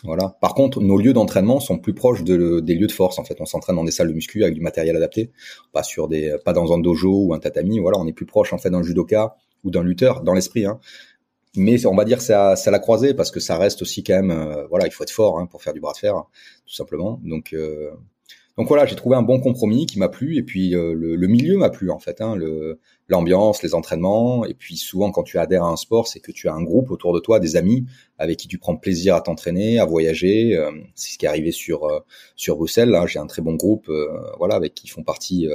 voilà. 0.04 0.36
Par 0.40 0.54
contre 0.54 0.80
nos 0.80 0.98
lieux 0.98 1.12
d'entraînement 1.12 1.60
sont 1.60 1.78
plus 1.78 1.94
proches 1.94 2.24
de, 2.24 2.60
des 2.60 2.74
lieux 2.74 2.86
de 2.86 2.92
force 2.92 3.18
en 3.18 3.24
fait. 3.24 3.40
On 3.40 3.46
s'entraîne 3.46 3.76
dans 3.76 3.84
des 3.84 3.90
salles 3.90 4.08
de 4.08 4.12
muscu 4.12 4.42
avec 4.42 4.54
du 4.54 4.60
matériel 4.60 4.96
adapté. 4.96 5.30
Pas 5.72 5.82
sur 5.82 6.08
des 6.08 6.36
pas 6.44 6.52
dans 6.52 6.72
un 6.72 6.78
dojo 6.78 7.26
ou 7.26 7.34
un 7.34 7.38
tatami. 7.38 7.78
Voilà 7.78 7.98
on 7.98 8.06
est 8.06 8.12
plus 8.12 8.26
proche 8.26 8.52
en 8.52 8.58
fait 8.58 8.70
d'un 8.70 8.82
judoka 8.82 9.36
ou 9.64 9.70
d'un 9.70 9.82
lutteur 9.82 10.22
dans 10.22 10.34
l'esprit 10.34 10.66
hein. 10.66 10.80
Mais 11.54 11.84
on 11.84 11.94
va 11.94 12.04
dire 12.04 12.22
c'est 12.22 12.32
à 12.32 12.56
la 12.70 12.78
croisée 12.78 13.12
parce 13.14 13.30
que 13.30 13.38
ça 13.38 13.58
reste 13.58 13.82
aussi 13.82 14.02
quand 14.02 14.14
même 14.14 14.30
euh, 14.30 14.66
voilà 14.68 14.86
il 14.86 14.90
faut 14.90 15.04
être 15.04 15.10
fort 15.10 15.38
hein, 15.38 15.46
pour 15.46 15.62
faire 15.62 15.74
du 15.74 15.80
bras 15.80 15.92
de 15.92 15.98
fer 15.98 16.14
tout 16.66 16.74
simplement. 16.74 17.20
Donc 17.22 17.52
euh, 17.52 17.90
donc 18.58 18.68
voilà 18.68 18.84
j'ai 18.86 18.96
trouvé 18.96 19.16
un 19.16 19.22
bon 19.22 19.40
compromis 19.40 19.86
qui 19.86 19.98
m'a 19.98 20.08
plu 20.08 20.36
et 20.36 20.42
puis 20.42 20.74
euh, 20.74 20.94
le, 20.94 21.16
le, 21.16 21.26
milieu 21.26 21.56
m'a 21.56 21.70
plu 21.70 21.90
en 21.90 21.98
fait 21.98 22.20
hein, 22.20 22.36
le 22.36 22.78
l'ambiance 23.08 23.62
les 23.62 23.74
entraînements 23.74 24.44
et 24.44 24.54
puis 24.54 24.76
souvent 24.76 25.10
quand 25.10 25.22
tu 25.22 25.38
adhères 25.38 25.64
à 25.64 25.68
un 25.68 25.76
sport 25.76 26.06
c'est 26.06 26.20
que 26.20 26.32
tu 26.32 26.48
as 26.48 26.54
un 26.54 26.62
groupe 26.62 26.90
autour 26.90 27.14
de 27.14 27.20
toi 27.20 27.40
des 27.40 27.56
amis 27.56 27.86
avec 28.18 28.38
qui 28.38 28.48
tu 28.48 28.58
prends 28.58 28.76
plaisir 28.76 29.14
à 29.14 29.20
t'entraîner 29.20 29.78
à 29.78 29.84
voyager 29.84 30.56
euh, 30.56 30.70
c'est 30.94 31.12
ce 31.12 31.18
qui 31.18 31.26
est 31.26 31.28
arrivé 31.28 31.52
sur 31.52 31.84
euh, 31.84 32.00
sur 32.36 32.56
Bruxelles 32.56 32.90
là 32.90 33.06
j'ai 33.06 33.18
un 33.18 33.26
très 33.26 33.42
bon 33.42 33.54
groupe 33.54 33.88
euh, 33.88 34.08
voilà 34.38 34.54
avec 34.54 34.74
qui 34.74 34.88
font 34.88 35.02
partie 35.02 35.48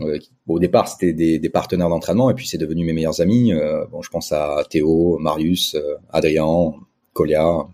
euh, 0.00 0.18
au 0.46 0.58
départ, 0.58 0.88
c'était 0.88 1.12
des, 1.12 1.38
des, 1.38 1.50
partenaires 1.50 1.88
d'entraînement, 1.88 2.30
et 2.30 2.34
puis 2.34 2.46
c'est 2.46 2.58
devenu 2.58 2.84
mes 2.84 2.92
meilleurs 2.92 3.20
amis. 3.20 3.52
Euh, 3.52 3.84
bon, 3.86 4.02
je 4.02 4.10
pense 4.10 4.30
à 4.32 4.62
Théo, 4.68 5.18
Marius, 5.18 5.74
euh, 5.74 5.96
Adrien, 6.10 6.72
Colia, 7.12 7.66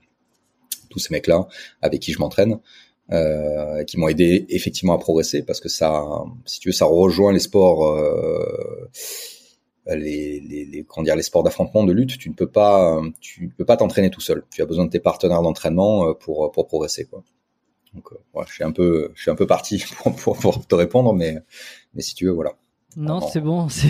tous 0.88 0.98
ces 0.98 1.12
mecs-là 1.12 1.46
avec 1.82 2.00
qui 2.00 2.12
je 2.12 2.18
m'entraîne, 2.18 2.58
euh, 3.12 3.84
qui 3.84 3.98
m'ont 3.98 4.08
aidé 4.08 4.46
effectivement 4.48 4.94
à 4.94 4.98
progresser, 4.98 5.44
parce 5.44 5.60
que 5.60 5.68
ça, 5.68 6.04
si 6.44 6.60
tu 6.60 6.68
veux, 6.68 6.72
ça 6.72 6.86
rejoint 6.86 7.32
les 7.32 7.38
sports, 7.40 7.96
les, 9.86 10.40
les, 10.40 10.64
les, 10.64 10.84
comment 10.84 11.04
dire, 11.04 11.16
les 11.16 11.22
sports 11.22 11.42
d'affrontement, 11.42 11.84
de 11.84 11.92
lutte. 11.92 12.18
Tu 12.18 12.28
ne 12.28 12.34
peux 12.34 12.50
pas, 12.50 13.00
tu 13.20 13.46
ne 13.46 13.50
peux 13.50 13.64
pas 13.64 13.76
t'entraîner 13.76 14.10
tout 14.10 14.20
seul. 14.20 14.44
Tu 14.50 14.62
as 14.62 14.66
besoin 14.66 14.86
de 14.86 14.90
tes 14.90 15.00
partenaires 15.00 15.42
d'entraînement 15.42 16.14
pour 16.14 16.50
pour 16.52 16.66
progresser, 16.66 17.06
quoi. 17.06 17.22
Donc, 17.94 18.10
ouais, 18.34 18.44
je 18.46 18.52
suis 18.52 18.64
un 18.64 18.72
peu, 18.72 19.10
je 19.14 19.22
suis 19.22 19.30
un 19.30 19.36
peu 19.36 19.46
parti 19.46 19.82
pour, 19.98 20.14
pour, 20.16 20.38
pour 20.38 20.66
te 20.66 20.74
répondre, 20.74 21.12
mais 21.14 21.38
mais 21.94 22.02
si 22.02 22.14
tu 22.14 22.26
veux, 22.26 22.32
voilà. 22.32 22.56
Non, 22.96 23.20
c'est 23.20 23.40
bon. 23.40 23.68
C'est 23.76 23.88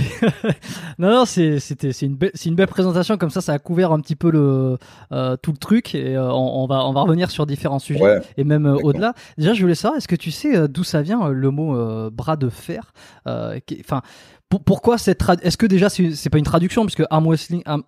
non, 0.99 1.11
non, 1.11 1.25
c'était 1.25 1.93
c'est 1.93 2.07
une 2.07 2.17
belle 2.17 2.33
c'est 2.35 2.49
une 2.49 2.57
belle 2.57 2.67
présentation 2.67 3.17
comme 3.17 3.31
ça. 3.31 3.41
Ça 3.41 3.53
a 3.53 3.59
couvert 3.59 3.93
un 3.93 4.01
petit 4.01 4.17
peu 4.17 4.31
le 4.31 4.79
euh, 5.13 5.37
tout 5.37 5.53
le 5.53 5.59
truc 5.59 5.95
et 5.95 6.17
euh, 6.17 6.33
on, 6.33 6.65
on, 6.65 6.67
va 6.67 6.85
on 6.87 6.93
va 6.93 7.03
revenir 7.03 7.31
sur 7.31 7.47
différents 7.47 7.79
sujets 7.79 8.03
ouais, 8.03 8.21
et 8.37 8.43
même 8.43 8.67
euh, 8.67 8.77
au-delà. 8.83 9.15
Déjà, 9.39 9.55
je 9.55 9.63
voulais 9.63 9.77
savoir, 9.77 9.97
est-ce 9.97 10.09
que 10.09 10.17
tu 10.17 10.33
sais 10.33 10.67
d'où 10.69 10.83
ça 10.83 11.03
vient 11.03 11.29
le 11.29 11.51
mot 11.51 12.11
bras 12.11 12.37
de 12.37 12.49
fer 12.49 12.93
Enfin. 13.27 14.03
Pour, 14.49 14.63
pourquoi 14.63 14.97
cette 14.97 15.25
est-ce 15.43 15.57
que 15.57 15.67
déjà 15.67 15.89
c'est 15.89 16.31
pas 16.31 16.39
une 16.39 16.45
traduction 16.45 16.87
puisque 16.87 17.03
arm 17.11 17.27
wrestling 17.27 17.63
arm, 17.65 17.83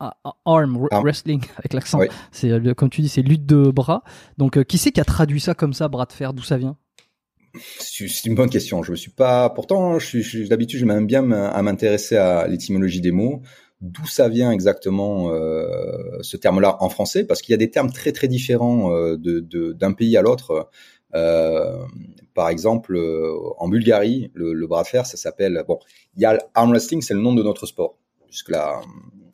arm 0.44 0.88
wrestling 1.04 1.40
avec 1.56 1.72
l'accent 1.72 2.00
c'est 2.32 2.50
comme 2.74 2.90
tu 2.90 3.00
dis 3.00 3.08
c'est 3.08 3.22
lutte 3.22 3.46
de 3.46 3.70
bras 3.70 4.02
donc 4.38 4.64
qui 4.64 4.76
c'est 4.76 4.90
qui 4.90 5.00
a 5.00 5.04
traduit 5.04 5.38
ça 5.38 5.54
comme 5.54 5.72
ça 5.72 5.86
bras 5.86 6.04
de 6.04 6.12
fer 6.12 6.32
d'où 6.32 6.42
ça 6.42 6.56
vient? 6.56 6.76
C'est 7.78 8.24
une 8.24 8.34
bonne 8.34 8.50
question. 8.50 8.82
Je 8.82 8.90
me 8.90 8.96
suis 8.96 9.10
pas. 9.10 9.50
Pourtant, 9.50 9.98
d'habitude, 10.48 10.80
je 10.80 10.84
m'aime 10.84 11.06
bien 11.06 11.30
à 11.30 11.62
m'intéresser 11.62 12.16
à 12.16 12.46
l'étymologie 12.46 13.00
des 13.00 13.12
mots. 13.12 13.42
D'où 13.80 14.06
ça 14.06 14.28
vient 14.28 14.50
exactement 14.50 15.30
euh, 15.30 16.18
ce 16.20 16.36
terme-là 16.36 16.78
en 16.80 16.88
français? 16.88 17.24
Parce 17.24 17.42
qu'il 17.42 17.52
y 17.52 17.54
a 17.54 17.58
des 17.58 17.70
termes 17.70 17.92
très 17.92 18.10
très 18.10 18.26
différents 18.26 18.92
euh, 18.92 19.16
d'un 19.16 19.92
pays 19.92 20.16
à 20.16 20.22
l'autre. 20.22 20.68
Euh, 21.14 21.78
par 22.34 22.48
exemple, 22.48 22.98
en 23.56 23.68
Bulgarie, 23.68 24.32
le, 24.34 24.66
bras 24.66 24.82
de 24.82 24.88
fer, 24.88 25.06
ça 25.06 25.16
s'appelle. 25.16 25.62
Bon, 25.68 25.78
il 26.16 26.22
y 26.22 26.24
a 26.24 26.38
arm 26.54 26.70
wrestling, 26.70 27.02
c'est 27.02 27.14
le 27.14 27.20
nom 27.20 27.34
de 27.34 27.42
notre 27.42 27.66
sport. 27.66 27.96
Puisque 28.26 28.50
là, 28.50 28.80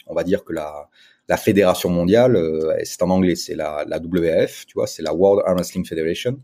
on 0.06 0.14
va 0.14 0.24
dire 0.24 0.44
que 0.44 0.52
la 0.52 0.88
la 1.26 1.38
fédération 1.38 1.88
mondiale, 1.88 2.38
c'est 2.84 3.00
en 3.00 3.08
anglais, 3.08 3.34
c'est 3.34 3.54
la, 3.54 3.86
la 3.88 3.96
WF, 3.96 4.66
tu 4.66 4.74
vois, 4.74 4.86
c'est 4.86 5.02
la 5.02 5.14
World 5.14 5.42
Arm 5.46 5.56
Wrestling 5.56 5.86
Federation. 5.86 6.38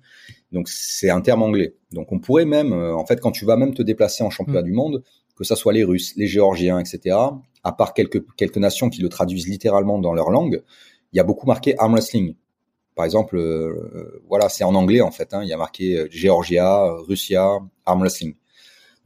Donc 0.53 0.69
c'est 0.69 1.11
un 1.11 1.21
terme 1.21 1.43
anglais. 1.43 1.75
Donc 1.93 2.13
on 2.13 2.19
pourrait 2.19 2.45
même, 2.45 2.73
euh, 2.73 2.95
en 2.95 3.07
fait, 3.07 3.21
quand 3.21 3.31
tu 3.31 3.45
vas 3.45 3.57
même 3.57 3.75
te 3.75 3.83
déplacer 3.83 4.25
en 4.25 4.31
championnat 4.31 4.63
mmh. 4.63 4.65
du 4.65 4.73
monde, 4.73 5.03
que 5.37 5.45
ça 5.45 5.57
soit 5.57 5.73
les 5.73 5.85
Russes, 5.85 6.15
les 6.17 6.27
Géorgiens, 6.27 6.79
etc. 6.79 7.17
À 7.63 7.73
part 7.73 7.95
quelques 7.95 8.25
quelques 8.37 8.57
nations 8.57 8.91
qui 8.91 9.01
le 9.01 9.09
traduisent 9.09 9.49
littéralement 9.49 9.99
dans 9.99 10.13
leur 10.13 10.31
langue, 10.31 10.63
il 11.13 11.17
y 11.17 11.21
a 11.21 11.25
beaucoup 11.25 11.47
marqué 11.47 11.79
arm 11.79 11.93
wrestling. 11.93 12.35
Par 12.95 13.05
exemple, 13.05 13.39
euh, 13.39 14.23
voilà, 14.29 14.49
c'est 14.49 14.65
en 14.65 14.75
anglais 14.75 15.01
en 15.01 15.11
fait. 15.11 15.33
Hein, 15.33 15.43
il 15.43 15.49
y 15.49 15.53
a 15.53 15.57
marqué 15.57 16.07
Géorgia, 16.11 16.93
Russia, 17.09 17.59
arm 17.87 18.01
wrestling. 18.01 18.35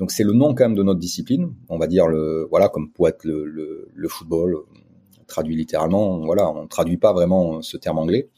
Donc 0.01 0.11
c'est 0.11 0.25
le 0.25 0.33
nom 0.33 0.55
quand 0.55 0.65
même 0.65 0.75
de 0.75 0.83
notre 0.83 0.99
discipline. 0.99 1.55
On 1.69 1.79
va 1.79 1.87
dire 1.87 2.09
le, 2.09 2.47
voilà, 2.51 2.69
comme 2.69 2.91
pour 2.91 3.09
être 3.09 3.25
le, 3.25 3.45
le, 3.45 3.89
le 3.95 4.09
football 4.09 4.57
traduit 5.27 5.57
littéralement. 5.57 6.19
Voilà, 6.25 6.51
on 6.51 6.67
traduit 6.67 6.97
pas 6.97 7.13
vraiment 7.13 7.63
ce 7.63 7.77
terme 7.77 7.99
anglais. 7.99 8.29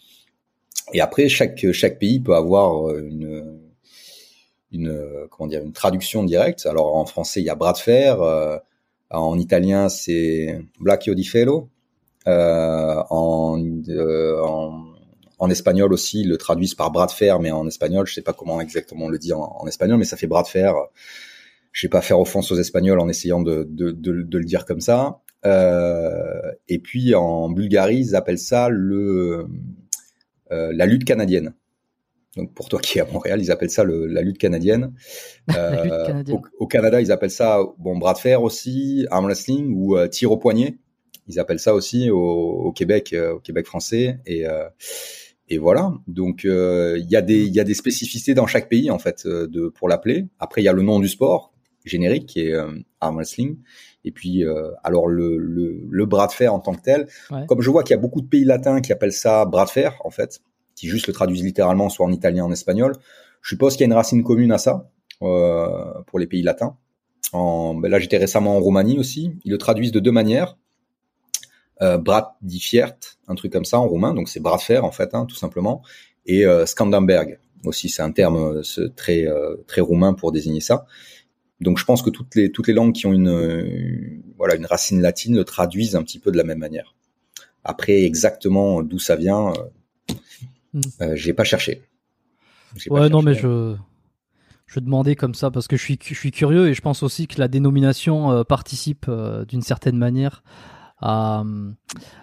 Et 0.92 1.00
après, 1.00 1.28
chaque 1.28 1.72
chaque 1.72 1.98
pays 1.98 2.20
peut 2.20 2.34
avoir 2.34 2.94
une 2.96 3.60
une 4.72 5.26
comment 5.30 5.48
dire 5.48 5.62
une 5.62 5.72
traduction 5.72 6.24
directe. 6.24 6.66
Alors 6.66 6.96
en 6.96 7.06
français, 7.06 7.40
il 7.40 7.44
y 7.44 7.50
a 7.50 7.54
bras 7.54 7.72
de 7.72 7.78
fer. 7.78 8.20
Euh, 8.22 8.58
en 9.10 9.38
italien, 9.38 9.88
c'est 9.88 10.60
braccio 10.80 11.14
di 11.14 11.24
ferro. 11.24 11.68
Euh, 12.26 13.02
en, 13.10 13.62
euh, 13.88 14.42
en, 15.38 15.50
espagnol 15.50 15.92
aussi, 15.92 16.22
ils 16.22 16.28
le 16.28 16.38
traduisent 16.38 16.74
par 16.74 16.90
bras 16.90 17.06
de 17.06 17.12
fer, 17.12 17.38
mais 17.38 17.52
en 17.52 17.68
espagnol, 17.68 18.06
je 18.06 18.14
sais 18.14 18.22
pas 18.22 18.32
comment 18.32 18.60
exactement 18.60 19.04
on 19.04 19.08
le 19.08 19.18
dit 19.18 19.32
en, 19.32 19.64
espagnol, 19.68 19.98
mais 19.98 20.04
ça 20.04 20.16
fait 20.16 20.26
bras 20.26 20.42
de 20.42 20.48
fer. 20.48 20.74
Je 21.70 21.86
vais 21.86 21.90
pas 21.90 22.00
faire 22.00 22.18
offense 22.18 22.50
aux 22.50 22.56
Espagnols 22.56 22.98
en 22.98 23.08
essayant 23.08 23.42
de, 23.42 23.64
de, 23.68 23.90
de, 23.90 24.22
de 24.22 24.38
le 24.38 24.44
dire 24.44 24.64
comme 24.64 24.80
ça. 24.80 25.20
Euh, 25.44 26.52
et 26.68 26.78
puis 26.78 27.14
en 27.14 27.48
Bulgarie, 27.50 27.98
ils 27.98 28.16
appellent 28.16 28.38
ça 28.38 28.68
le 28.68 29.40
euh, 29.40 29.46
la 30.50 30.86
lutte 30.86 31.04
canadienne. 31.04 31.54
Donc 32.36 32.52
pour 32.52 32.68
toi 32.68 32.80
qui 32.80 32.98
es 32.98 33.00
à 33.00 33.06
Montréal, 33.06 33.40
ils 33.40 33.50
appellent 33.50 33.70
ça 33.70 33.82
le, 33.82 34.06
la 34.06 34.22
lutte 34.22 34.38
canadienne. 34.38 34.92
Euh, 35.56 35.84
lutte 35.84 36.06
canadienne. 36.06 36.40
Au, 36.58 36.64
au, 36.64 36.66
Canada, 36.66 37.00
ils 37.00 37.12
appellent 37.12 37.30
ça 37.30 37.60
bon 37.78 37.96
bras 37.96 38.14
de 38.14 38.18
fer 38.18 38.42
aussi, 38.42 39.06
arm 39.12 39.26
wrestling 39.26 39.72
ou 39.76 39.96
euh, 39.96 40.08
tir 40.08 40.32
au 40.32 40.36
poignet. 40.36 40.76
Ils 41.28 41.38
appellent 41.38 41.60
ça 41.60 41.72
aussi 41.72 42.10
au, 42.10 42.18
au 42.18 42.72
Québec, 42.72 43.12
euh, 43.12 43.34
au 43.34 43.38
Québec 43.38 43.66
français. 43.66 44.18
Et, 44.26 44.44
euh, 44.44 44.68
et 45.48 45.58
voilà. 45.58 45.94
Donc 46.08 46.42
il 46.42 47.06
y 47.08 47.14
a 47.14 47.22
des 47.22 47.44
il 47.44 47.54
y 47.54 47.60
a 47.60 47.64
des 47.64 47.74
spécificités 47.74 48.34
dans 48.34 48.48
chaque 48.48 48.68
pays 48.68 48.90
en 48.90 48.98
fait 48.98 49.24
de 49.24 49.68
pour 49.68 49.88
l'appeler. 49.88 50.26
Après 50.40 50.62
il 50.62 50.64
y 50.64 50.68
a 50.68 50.72
le 50.72 50.82
nom 50.82 50.98
du 50.98 51.06
sport 51.08 51.54
générique 51.84 52.26
qui 52.26 52.40
est 52.40 52.54
arm 53.00 53.14
wrestling. 53.14 53.58
Et 54.06 54.12
puis, 54.12 54.44
euh, 54.44 54.70
alors 54.84 55.08
le, 55.08 55.36
le, 55.36 55.80
le, 55.90 56.06
bras 56.06 56.28
de 56.28 56.32
fer 56.32 56.54
en 56.54 56.60
tant 56.60 56.72
que 56.72 56.80
tel, 56.80 57.08
ouais. 57.32 57.44
comme 57.46 57.60
je 57.60 57.68
vois 57.68 57.82
qu'il 57.82 57.94
y 57.94 57.98
a 57.98 58.00
beaucoup 58.00 58.20
de 58.20 58.28
pays 58.28 58.44
latins 58.44 58.80
qui 58.80 58.92
appellent 58.92 59.12
ça 59.12 59.44
bras 59.44 59.64
de 59.64 59.70
fer, 59.70 60.00
en 60.04 60.10
fait, 60.10 60.40
qui 60.76 60.86
juste 60.86 61.08
le 61.08 61.12
traduisent 61.12 61.42
littéralement, 61.42 61.88
soit 61.88 62.06
en 62.06 62.12
italien, 62.12 62.44
en 62.44 62.52
espagnol, 62.52 62.94
je 63.42 63.50
suppose 63.50 63.74
qu'il 63.74 63.80
y 63.82 63.84
a 63.84 63.86
une 63.86 63.94
racine 63.94 64.22
commune 64.22 64.52
à 64.52 64.58
ça 64.58 64.90
euh, 65.22 66.02
pour 66.06 66.18
les 66.18 66.26
pays 66.26 66.42
latins. 66.42 66.76
En, 67.32 67.74
ben 67.74 67.90
là, 67.90 67.98
j'étais 67.98 68.16
récemment 68.16 68.56
en 68.56 68.60
Roumanie 68.60 68.98
aussi. 68.98 69.32
Ils 69.44 69.50
le 69.50 69.58
traduisent 69.58 69.92
de 69.92 70.00
deux 70.00 70.12
manières. 70.12 70.56
Euh, 71.82 71.98
brat 71.98 72.38
di 72.40 72.58
fiert, 72.58 72.96
un 73.28 73.34
truc 73.34 73.52
comme 73.52 73.66
ça 73.66 73.78
en 73.78 73.86
roumain, 73.86 74.14
donc 74.14 74.30
c'est 74.30 74.40
bras 74.40 74.56
de 74.56 74.62
fer 74.62 74.84
en 74.84 74.92
fait, 74.92 75.14
hein, 75.14 75.26
tout 75.26 75.36
simplement. 75.36 75.82
Et 76.24 76.46
euh, 76.46 76.64
Skandenberg 76.64 77.38
aussi, 77.64 77.90
c'est 77.90 78.00
un 78.00 78.12
terme 78.12 78.62
très 78.96 79.26
très 79.66 79.80
roumain 79.80 80.14
pour 80.14 80.32
désigner 80.32 80.60
ça. 80.60 80.86
Donc 81.60 81.78
je 81.78 81.84
pense 81.84 82.02
que 82.02 82.10
toutes 82.10 82.34
les 82.34 82.52
toutes 82.52 82.66
les 82.66 82.74
langues 82.74 82.92
qui 82.92 83.06
ont 83.06 83.12
une, 83.12 83.28
une, 83.28 84.22
voilà 84.36 84.56
une 84.56 84.66
racine 84.66 85.00
latine 85.00 85.36
le 85.36 85.44
traduisent 85.44 85.96
un 85.96 86.02
petit 86.02 86.18
peu 86.18 86.30
de 86.30 86.36
la 86.36 86.44
même 86.44 86.58
manière. 86.58 86.94
Après 87.64 88.04
exactement 88.04 88.82
d'où 88.82 88.98
ça 88.98 89.16
vient, 89.16 89.52
euh, 89.52 90.14
mm. 90.74 90.80
euh, 91.00 91.16
j'ai 91.16 91.32
pas 91.32 91.44
cherché. 91.44 91.82
Ouais 92.88 93.00
pas 93.00 93.08
non 93.08 93.22
cherché. 93.22 93.24
mais 93.24 93.34
je 93.34 93.76
je 94.66 94.80
demandais 94.80 95.16
comme 95.16 95.34
ça 95.34 95.50
parce 95.50 95.66
que 95.66 95.76
je 95.76 95.82
suis 95.82 95.98
je 96.02 96.14
suis 96.14 96.30
curieux 96.30 96.68
et 96.68 96.74
je 96.74 96.82
pense 96.82 97.02
aussi 97.02 97.26
que 97.26 97.40
la 97.40 97.48
dénomination 97.48 98.30
euh, 98.32 98.44
participe 98.44 99.10
d'une 99.48 99.62
certaine 99.62 99.96
manière 99.96 100.42
à, 101.00 101.44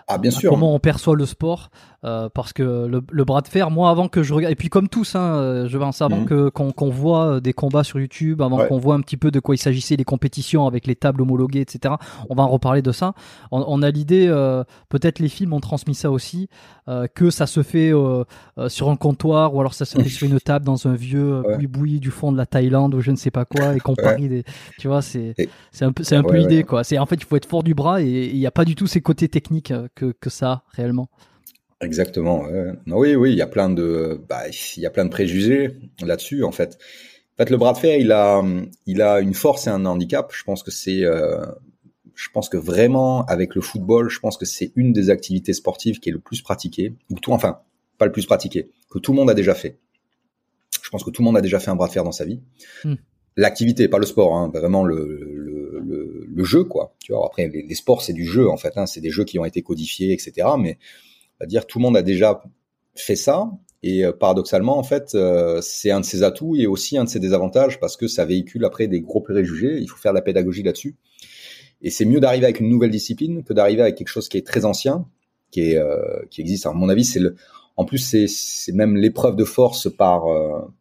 ah, 0.07 0.17
bien 0.17 0.31
à 0.31 0.33
sûr. 0.33 0.49
comment 0.49 0.73
on 0.73 0.79
perçoit 0.79 1.15
le 1.15 1.25
sport 1.25 1.69
euh, 2.05 2.29
parce 2.33 2.51
que 2.53 2.63
le, 2.87 3.01
le, 3.11 3.23
bras 3.25 3.41
de 3.41 3.47
fer 3.47 3.71
moi 3.71 3.89
avant 3.89 4.07
que 4.09 4.23
je 4.23 4.33
regarde 4.33 4.51
et 4.51 4.55
puis 4.55 4.69
comme 4.69 4.89
tous 4.89 5.15
hein, 5.15 5.65
je 5.67 5.77
pense 5.77 6.01
avant 6.01 6.17
Mhm. 6.21 6.25
que 6.25 6.49
qu'on 6.49 6.71
qu'on 6.71 6.89
voit 6.89 7.39
des 7.39 7.53
combats 7.53 7.83
sur 7.83 7.99
YouTube 7.99 8.41
avant 8.41 8.59
Ouais. 8.59 8.67
qu'on 8.67 8.77
voit 8.77 8.95
un 8.95 9.01
petit 9.01 9.17
peu 9.17 9.31
de 9.31 9.39
quoi 9.39 9.55
il 9.55 9.57
s'agissait 9.57 9.95
les 9.95 10.03
compétitions 10.03 10.67
avec 10.67 10.85
les 10.87 10.95
tables 10.95 11.21
homologuées 11.21 11.61
etc 11.61 11.95
on 12.29 12.35
va 12.35 12.43
en 12.43 12.47
reparler 12.49 12.81
de 12.81 12.91
ça 12.91 13.13
on, 13.51 13.63
on 13.67 13.81
a 13.81 13.89
l'idée 13.89 14.27
euh, 14.27 14.63
peut-être 14.89 15.19
les 15.19 15.29
films 15.29 15.53
ont 15.53 15.59
transmis 15.59 15.95
ça 15.95 16.11
aussi 16.11 16.49
euh, 16.89 17.07
que 17.13 17.29
ça 17.29 17.47
se 17.47 17.63
fait 17.63 17.93
euh, 17.93 18.23
euh, 18.57 18.67
sur 18.69 18.89
un 18.89 18.95
comptoir 18.97 19.55
ou 19.55 19.59
alors 19.61 19.73
ça 19.73 19.85
se 19.85 19.97
fait 19.97 20.09
sur 20.09 20.27
une 20.27 20.39
table 20.39 20.65
dans 20.65 20.87
un 20.87 20.95
vieux 20.95 21.41
Ouais. 21.41 21.55
boui-boui 21.57 21.99
du 21.99 22.11
fond 22.11 22.31
de 22.31 22.37
la 22.37 22.45
Thaïlande 22.45 22.93
ou 22.95 22.99
je 23.01 23.11
ne 23.11 23.15
sais 23.15 23.31
pas 23.31 23.45
quoi 23.45 23.75
et 23.75 23.79
qu'on 23.79 23.93
Ouais. 23.93 24.03
parie 24.03 24.27
des 24.29 24.43
tu 24.77 24.87
vois 24.87 25.01
c'est 25.01 25.35
c'est 25.71 25.85
un 25.85 25.91
peu 25.93 26.03
c'est 26.03 26.15
un 26.15 26.23
peu 26.23 26.35
l'idée 26.37 26.63
quoi 26.63 26.83
c'est 26.83 26.97
en 26.99 27.05
fait 27.05 27.15
il 27.15 27.23
faut 27.25 27.35
être 27.37 27.45
fort 27.45 27.63
du 27.63 27.73
bras 27.73 28.01
et 28.01 28.29
il 28.31 28.37
n'y 28.37 28.45
a 28.47 28.51
pas 28.51 28.65
du 28.65 28.75
tout 28.75 28.87
ces 28.87 28.99
côtés 29.01 29.29
techniques 29.29 29.71
euh, 29.71 29.87
que 29.95 30.13
que 30.19 30.29
ça 30.29 30.63
réellement 30.73 31.07
Exactement. 31.83 32.43
Ouais. 32.43 32.71
Non, 32.85 32.97
oui, 32.97 33.15
oui, 33.15 33.31
il 33.31 33.37
y 33.37 33.41
a 33.41 33.47
plein 33.47 33.69
de, 33.69 34.21
bah, 34.27 34.43
il 34.49 34.81
y 34.81 34.85
a 34.85 34.89
plein 34.89 35.05
de 35.05 35.09
préjugés 35.09 35.77
là-dessus 36.01 36.43
en 36.43 36.51
fait. 36.51 36.77
En 37.33 37.43
fait, 37.43 37.49
le 37.49 37.57
bras 37.57 37.73
de 37.73 37.79
fer, 37.79 37.97
il 37.99 38.11
a, 38.11 38.43
il 38.85 39.01
a 39.01 39.19
une 39.19 39.33
force 39.33 39.65
et 39.67 39.71
un 39.71 39.85
handicap. 39.85 40.31
Je 40.35 40.43
pense 40.43 40.61
que 40.61 40.69
c'est, 40.69 41.03
euh, 41.03 41.43
je 42.15 42.29
pense 42.31 42.49
que 42.49 42.57
vraiment 42.57 43.25
avec 43.25 43.55
le 43.55 43.61
football, 43.61 44.09
je 44.09 44.19
pense 44.19 44.37
que 44.37 44.45
c'est 44.45 44.71
une 44.75 44.93
des 44.93 45.09
activités 45.09 45.53
sportives 45.53 45.99
qui 45.99 46.09
est 46.09 46.11
le 46.11 46.19
plus 46.19 46.41
pratiquée, 46.41 46.93
ou 47.09 47.19
tout, 47.19 47.31
enfin, 47.31 47.59
pas 47.97 48.05
le 48.05 48.11
plus 48.11 48.25
pratiquée, 48.25 48.69
que 48.89 48.99
tout 48.99 49.11
le 49.11 49.17
monde 49.17 49.29
a 49.29 49.33
déjà 49.33 49.55
fait. 49.55 49.79
Je 50.83 50.89
pense 50.89 51.03
que 51.03 51.09
tout 51.09 51.21
le 51.21 51.25
monde 51.25 51.37
a 51.37 51.41
déjà 51.41 51.59
fait 51.59 51.71
un 51.71 51.75
bras 51.75 51.87
de 51.87 51.93
fer 51.93 52.03
dans 52.03 52.11
sa 52.11 52.25
vie. 52.25 52.39
Hmm. 52.83 52.95
L'activité, 53.35 53.87
pas 53.87 53.97
le 53.97 54.05
sport, 54.05 54.35
hein, 54.35 54.51
vraiment 54.53 54.83
le, 54.83 55.27
le, 55.33 55.79
le, 55.79 56.27
le, 56.27 56.43
jeu, 56.43 56.63
quoi. 56.65 56.93
Tu 56.99 57.13
vois, 57.13 57.25
après 57.25 57.47
les, 57.47 57.73
sports, 57.73 58.03
c'est 58.03 58.13
du 58.13 58.25
jeu 58.25 58.47
en 58.47 58.57
fait. 58.57 58.77
Hein, 58.77 58.85
c'est 58.85 59.01
des 59.01 59.09
jeux 59.09 59.23
qui 59.23 59.39
ont 59.39 59.45
été 59.45 59.63
codifiés, 59.63 60.13
etc. 60.13 60.49
Mais 60.59 60.77
va 61.39 61.45
dire 61.45 61.65
tout 61.67 61.79
le 61.79 61.83
monde 61.83 61.97
a 61.97 62.01
déjà 62.01 62.41
fait 62.95 63.15
ça. 63.15 63.51
Et 63.83 64.05
euh, 64.05 64.13
paradoxalement, 64.13 64.77
en 64.77 64.83
fait, 64.83 65.13
euh, 65.13 65.59
c'est 65.61 65.91
un 65.91 65.99
de 65.99 66.05
ses 66.05 66.23
atouts 66.23 66.55
et 66.55 66.67
aussi 66.67 66.97
un 66.97 67.03
de 67.03 67.09
ses 67.09 67.19
désavantages 67.19 67.79
parce 67.79 67.97
que 67.97 68.07
ça 68.07 68.23
véhicule 68.23 68.63
après 68.63 68.87
des 68.87 69.01
gros 69.01 69.19
préjugés. 69.19 69.77
Il 69.79 69.89
faut 69.89 69.97
faire 69.97 70.13
de 70.13 70.17
la 70.17 70.21
pédagogie 70.21 70.63
là-dessus. 70.63 70.95
Et 71.81 71.89
c'est 71.89 72.05
mieux 72.05 72.21
d'arriver 72.21 72.45
avec 72.45 72.61
une 72.61 72.69
nouvelle 72.69 72.91
discipline 72.91 73.43
que 73.43 73.53
d'arriver 73.53 73.81
avec 73.81 73.95
quelque 73.95 74.07
chose 74.07 74.29
qui 74.29 74.37
est 74.37 74.47
très 74.47 74.63
ancien, 74.63 75.05
qui 75.51 75.71
est 75.71 75.77
euh, 75.77 76.01
qui 76.31 76.39
existe. 76.39 76.65
À 76.65 76.71
mon 76.71 76.87
avis, 76.87 77.03
c'est 77.03 77.19
le 77.19 77.35
en 77.75 77.85
plus, 77.85 77.97
c'est, 77.97 78.27
c'est 78.27 78.71
même 78.71 78.95
l'épreuve 78.95 79.35
de 79.35 79.43
force 79.43 79.89
par 79.91 80.25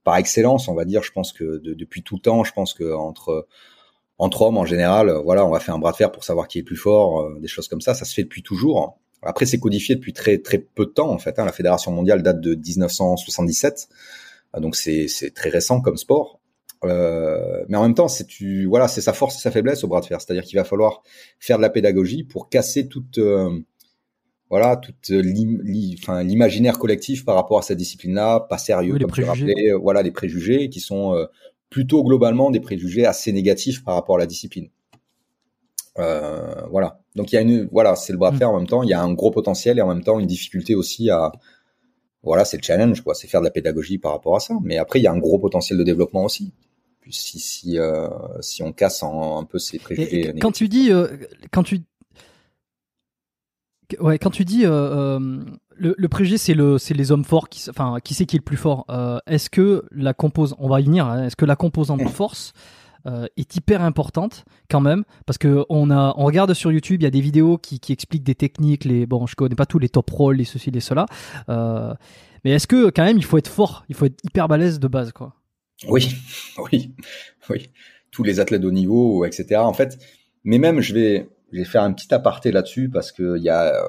par 0.05 0.17
excellence, 0.19 0.69
on 0.69 0.75
va 0.75 0.85
dire. 0.85 1.03
Je 1.03 1.11
pense 1.11 1.33
que 1.33 1.59
depuis 1.65 2.03
tout 2.03 2.17
le 2.17 2.21
temps, 2.21 2.45
je 2.45 2.53
pense 2.53 2.75
que 2.75 2.95
entre 2.95 3.49
entre 4.19 4.43
hommes 4.43 4.59
en 4.59 4.67
général, 4.67 5.11
voilà, 5.25 5.45
on 5.47 5.51
va 5.51 5.59
faire 5.59 5.75
un 5.75 5.79
bras 5.79 5.93
de 5.93 5.97
fer 5.97 6.13
pour 6.13 6.23
savoir 6.23 6.49
qui 6.49 6.59
est 6.59 6.63
plus 6.63 6.77
fort, 6.77 7.31
des 7.41 7.49
choses 7.49 7.67
comme 7.67 7.81
ça. 7.81 7.95
Ça 7.95 8.05
se 8.05 8.13
fait 8.13 8.25
depuis 8.25 8.43
toujours. 8.43 9.01
Après, 9.23 9.47
c'est 9.47 9.59
codifié 9.59 9.95
depuis 9.95 10.13
très 10.13 10.39
très 10.39 10.59
peu 10.59 10.87
de 10.87 10.91
temps 10.91 11.11
en 11.11 11.19
fait. 11.19 11.39
Hein. 11.39 11.45
La 11.45 11.53
fédération 11.53 11.93
mondiale 11.93 12.23
date 12.23 12.41
de 12.41 12.55
1977, 12.55 13.89
euh, 14.55 14.61
donc 14.61 14.77
c'est 14.77 15.09
c'est 15.09 15.33
très 15.33 15.49
récent 15.49 15.81
comme 15.81 15.97
sport. 15.97 16.41
Euh, 16.85 17.65
mais 17.69 17.77
en 17.77 17.83
même 17.83 17.95
temps, 17.95 18.09
c'est 18.09 18.27
tu 18.27 18.67
voilà, 18.67 18.89
c'est 18.89 19.01
sa 19.01 19.13
force 19.13 19.37
et 19.37 19.41
sa 19.41 19.51
faiblesse 19.51 19.85
au 19.85 19.89
bras 19.89 20.01
de 20.01 20.07
fer. 20.07 20.21
C'est-à-dire 20.21 20.43
qu'il 20.43 20.59
va 20.59 20.65
falloir 20.65 21.03
faire 21.39 21.57
de 21.57 21.63
la 21.63 21.71
pédagogie 21.71 22.25
pour 22.25 22.49
casser 22.49 22.89
toute 22.89 23.19
euh, 23.19 23.61
voilà 24.51 24.77
toute 24.77 25.09
l'imaginaire 25.11 26.79
collectif 26.79 27.25
par 27.25 27.37
rapport 27.37 27.59
à 27.59 27.63
cette 27.63 27.79
discipline-là, 27.79 28.41
pas 28.41 28.59
sérieux 28.59 28.99
comme 28.99 29.13
tu 29.13 29.25
rappelais. 29.25 29.73
Voilà 29.81 30.03
les 30.03 30.11
préjugés 30.11 30.69
qui 30.69 30.81
sont 30.81 31.15
plutôt 31.71 32.05
globalement 32.05 32.51
des 32.51 32.61
préjugés 32.61 33.07
assez 33.07 33.33
négatifs 33.33 33.83
par 33.83 33.95
rapport 33.95 34.17
à 34.17 34.19
la 34.19 34.27
discipline. 34.27 34.69
Euh, 35.99 36.67
voilà. 36.71 37.02
Donc 37.17 37.33
il 37.33 37.35
y 37.35 37.39
a 37.39 37.43
une, 37.43 37.69
voilà, 37.71 37.95
c'est 37.95 38.13
le 38.13 38.19
bras 38.19 38.31
de 38.31 38.37
mm. 38.37 38.39
fer 38.39 38.51
en 38.51 38.59
même 38.59 38.67
temps. 38.67 38.83
Il 38.83 38.89
y 38.89 38.95
a 38.95 39.03
un 39.03 39.13
gros 39.13 39.31
potentiel 39.31 39.79
et 39.79 39.83
en 39.83 39.89
même 39.89 40.03
temps 40.03 40.19
une 40.19 40.27
difficulté 40.27 40.75
aussi 40.75 41.11
à, 41.11 41.33
voilà, 42.23 42.45
c'est 42.45 42.57
le 42.57 42.63
challenge, 42.63 43.01
quoi. 43.03 43.15
C'est 43.15 43.27
faire 43.27 43.41
de 43.41 43.47
la 43.47 43.51
pédagogie 43.51 43.99
par 43.99 44.13
rapport 44.13 44.37
à 44.37 44.41
ça. 44.41 44.55
Mais 44.63 44.79
après, 44.79 45.01
il 45.01 45.03
y 45.03 45.07
a 45.07 45.13
un 45.13 45.19
gros 45.19 45.39
potentiel 45.39 45.79
de 45.79 45.85
développement 45.85 46.25
aussi. 46.25 46.53
Puis 47.01 47.13
si 47.13 47.41
si 47.41 47.79
euh, 47.79 48.09
si 48.41 48.63
on 48.63 48.73
casse 48.73 49.03
un 49.03 49.45
peu 49.45 49.59
ces 49.59 49.79
préjugés. 49.81 50.35
quand 50.41 50.53
tu 50.53 50.69
dis, 50.69 50.93
euh, 50.93 51.09
quand 51.51 51.65
tu 51.65 51.81
Ouais, 54.01 54.19
quand 54.19 54.31
tu 54.31 54.47
dis 54.47 54.63
euh, 54.65 55.19
le, 55.77 55.95
le, 55.99 56.09
préjugé, 56.09 56.39
c'est 56.39 56.55
le, 56.55 56.79
c'est 56.79 56.95
les 56.95 57.13
hommes 57.13 57.25
forts 57.25 57.51
qui, 57.51 57.69
enfin, 57.69 57.99
qui 58.03 58.15
c'est 58.15 58.25
qui 58.25 58.37
est 58.37 58.39
le 58.39 58.45
plus 58.45 58.57
fort. 58.57 58.87
est-ce 59.27 59.51
que 59.51 59.85
la 59.91 60.15
compose, 60.15 60.55
on 60.59 60.69
va 60.69 60.81
y 60.81 60.85
venir. 60.85 61.07
Hein, 61.07 61.27
est-ce 61.27 61.37
que 61.37 61.45
la 61.45 61.57
composante 61.57 62.09
force 62.09 62.53
euh, 63.07 63.27
est 63.37 63.57
hyper 63.57 63.83
importante 63.83 64.45
quand 64.71 64.81
même 64.81 65.05
parce 65.27 65.37
que 65.37 65.65
on 65.69 65.91
a 65.91 66.15
on 66.17 66.25
regarde 66.25 66.55
sur 66.55 66.71
YouTube 66.71 67.01
il 67.01 67.05
y 67.05 67.07
a 67.07 67.11
des 67.11 67.21
vidéos 67.21 67.59
qui, 67.59 67.81
qui 67.81 67.93
expliquent 67.93 68.23
des 68.23 68.37
techniques 68.37 68.85
les 68.85 69.07
bon 69.07 69.27
je 69.27 69.35
connais 69.35 69.57
pas 69.57 69.67
tous 69.67 69.81
les 69.81 69.89
top 69.89 70.09
rolls 70.11 70.37
les 70.37 70.45
ceci 70.45 70.71
les 70.71 70.81
cela 70.81 71.07
euh, 71.49 71.93
mais 72.45 72.53
est-ce 72.53 72.69
que 72.69 72.91
quand 72.91 73.05
même 73.05 73.19
il 73.19 73.25
faut 73.25 73.39
être 73.39 73.49
fort 73.49 73.85
il 73.89 73.97
faut 73.97 74.05
être 74.05 74.19
hyper 74.25 74.47
balèze 74.47 74.79
de 74.79 74.87
base 74.87 75.11
quoi? 75.11 75.35
Oui 75.89 76.15
oui 76.73 76.95
oui. 77.51 77.71
Tous 78.13 78.23
les 78.23 78.39
athlètes 78.39 78.61
de 78.61 78.69
haut 78.69 78.73
niveau 78.73 79.25
etc 79.25 79.57
en 79.57 79.73
fait 79.73 79.99
mais 80.45 80.59
même 80.59 80.81
je 80.81 80.95
vais 80.95 81.29
je 81.53 81.59
vais 81.59 81.65
faire 81.65 81.83
un 81.83 81.93
petit 81.93 82.15
aparté 82.15 82.53
là-dessus 82.53 82.89
parce 82.89 83.11
que 83.11 83.37
il 83.37 83.43
y 83.43 83.51
a 83.51 83.83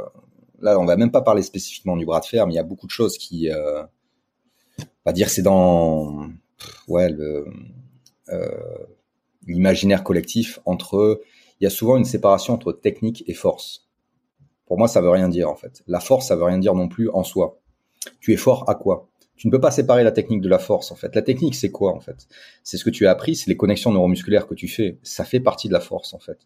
là 0.59 0.79
on 0.79 0.85
va 0.85 0.95
même 0.95 1.11
pas 1.11 1.21
parler 1.21 1.43
spécifiquement 1.43 1.97
du 1.97 2.05
bras 2.05 2.19
de 2.19 2.25
fer 2.25 2.47
mais 2.47 2.53
il 2.53 2.55
y 2.55 2.59
a 2.59 2.63
beaucoup 2.63 2.87
de 2.87 2.91
choses 2.91 3.19
qui 3.19 3.51
euh, 3.51 3.83
on 4.79 4.85
va 5.05 5.13
dire 5.13 5.29
c'est 5.29 5.43
dans 5.43 6.29
ouais 6.87 7.09
le 7.09 7.45
l'imaginaire 9.47 10.03
collectif 10.03 10.59
entre 10.65 11.21
il 11.59 11.63
y 11.63 11.67
a 11.67 11.69
souvent 11.69 11.97
une 11.97 12.05
séparation 12.05 12.53
entre 12.53 12.73
technique 12.73 13.23
et 13.27 13.33
force. 13.33 13.87
Pour 14.65 14.77
moi, 14.77 14.87
ça 14.87 15.01
veut 15.01 15.09
rien 15.09 15.29
dire 15.29 15.49
en 15.49 15.55
fait. 15.55 15.83
La 15.87 15.99
force, 15.99 16.27
ça 16.27 16.35
veut 16.35 16.43
rien 16.43 16.57
dire 16.57 16.73
non 16.73 16.87
plus 16.87 17.09
en 17.09 17.23
soi. 17.23 17.59
Tu 18.19 18.33
es 18.33 18.37
fort 18.37 18.69
à 18.69 18.75
quoi? 18.75 19.09
Tu 19.35 19.47
ne 19.47 19.51
peux 19.51 19.59
pas 19.59 19.71
séparer 19.71 20.03
la 20.03 20.11
technique 20.11 20.41
de 20.41 20.49
la 20.49 20.59
force 20.59 20.91
en 20.91 20.95
fait. 20.95 21.15
La 21.15 21.21
technique, 21.21 21.55
c'est 21.55 21.71
quoi 21.71 21.93
en 21.93 21.99
fait? 21.99 22.27
C'est 22.63 22.77
ce 22.77 22.83
que 22.83 22.89
tu 22.89 23.07
as 23.07 23.11
appris, 23.11 23.35
c'est 23.35 23.49
les 23.49 23.57
connexions 23.57 23.91
neuromusculaires 23.91 24.47
que 24.47 24.55
tu 24.55 24.67
fais. 24.67 24.99
Ça 25.03 25.25
fait 25.25 25.39
partie 25.39 25.67
de 25.67 25.73
la 25.73 25.79
force 25.79 26.13
en 26.13 26.19
fait. 26.19 26.39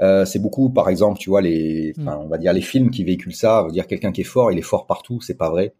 Euh, 0.00 0.24
c'est 0.24 0.38
beaucoup, 0.38 0.70
par 0.70 0.88
exemple, 0.88 1.18
tu 1.18 1.30
vois 1.30 1.40
les, 1.40 1.92
mm. 1.96 2.08
on 2.08 2.28
va 2.28 2.38
dire 2.38 2.52
les 2.52 2.60
films 2.60 2.90
qui 2.90 3.04
véhiculent 3.04 3.34
ça. 3.34 3.62
veut 3.64 3.72
dire 3.72 3.86
quelqu'un 3.86 4.12
qui 4.12 4.20
est 4.20 4.24
fort, 4.24 4.52
il 4.52 4.58
est 4.58 4.62
fort 4.62 4.86
partout. 4.86 5.20
C'est 5.20 5.36
pas 5.36 5.50
vrai. 5.50 5.74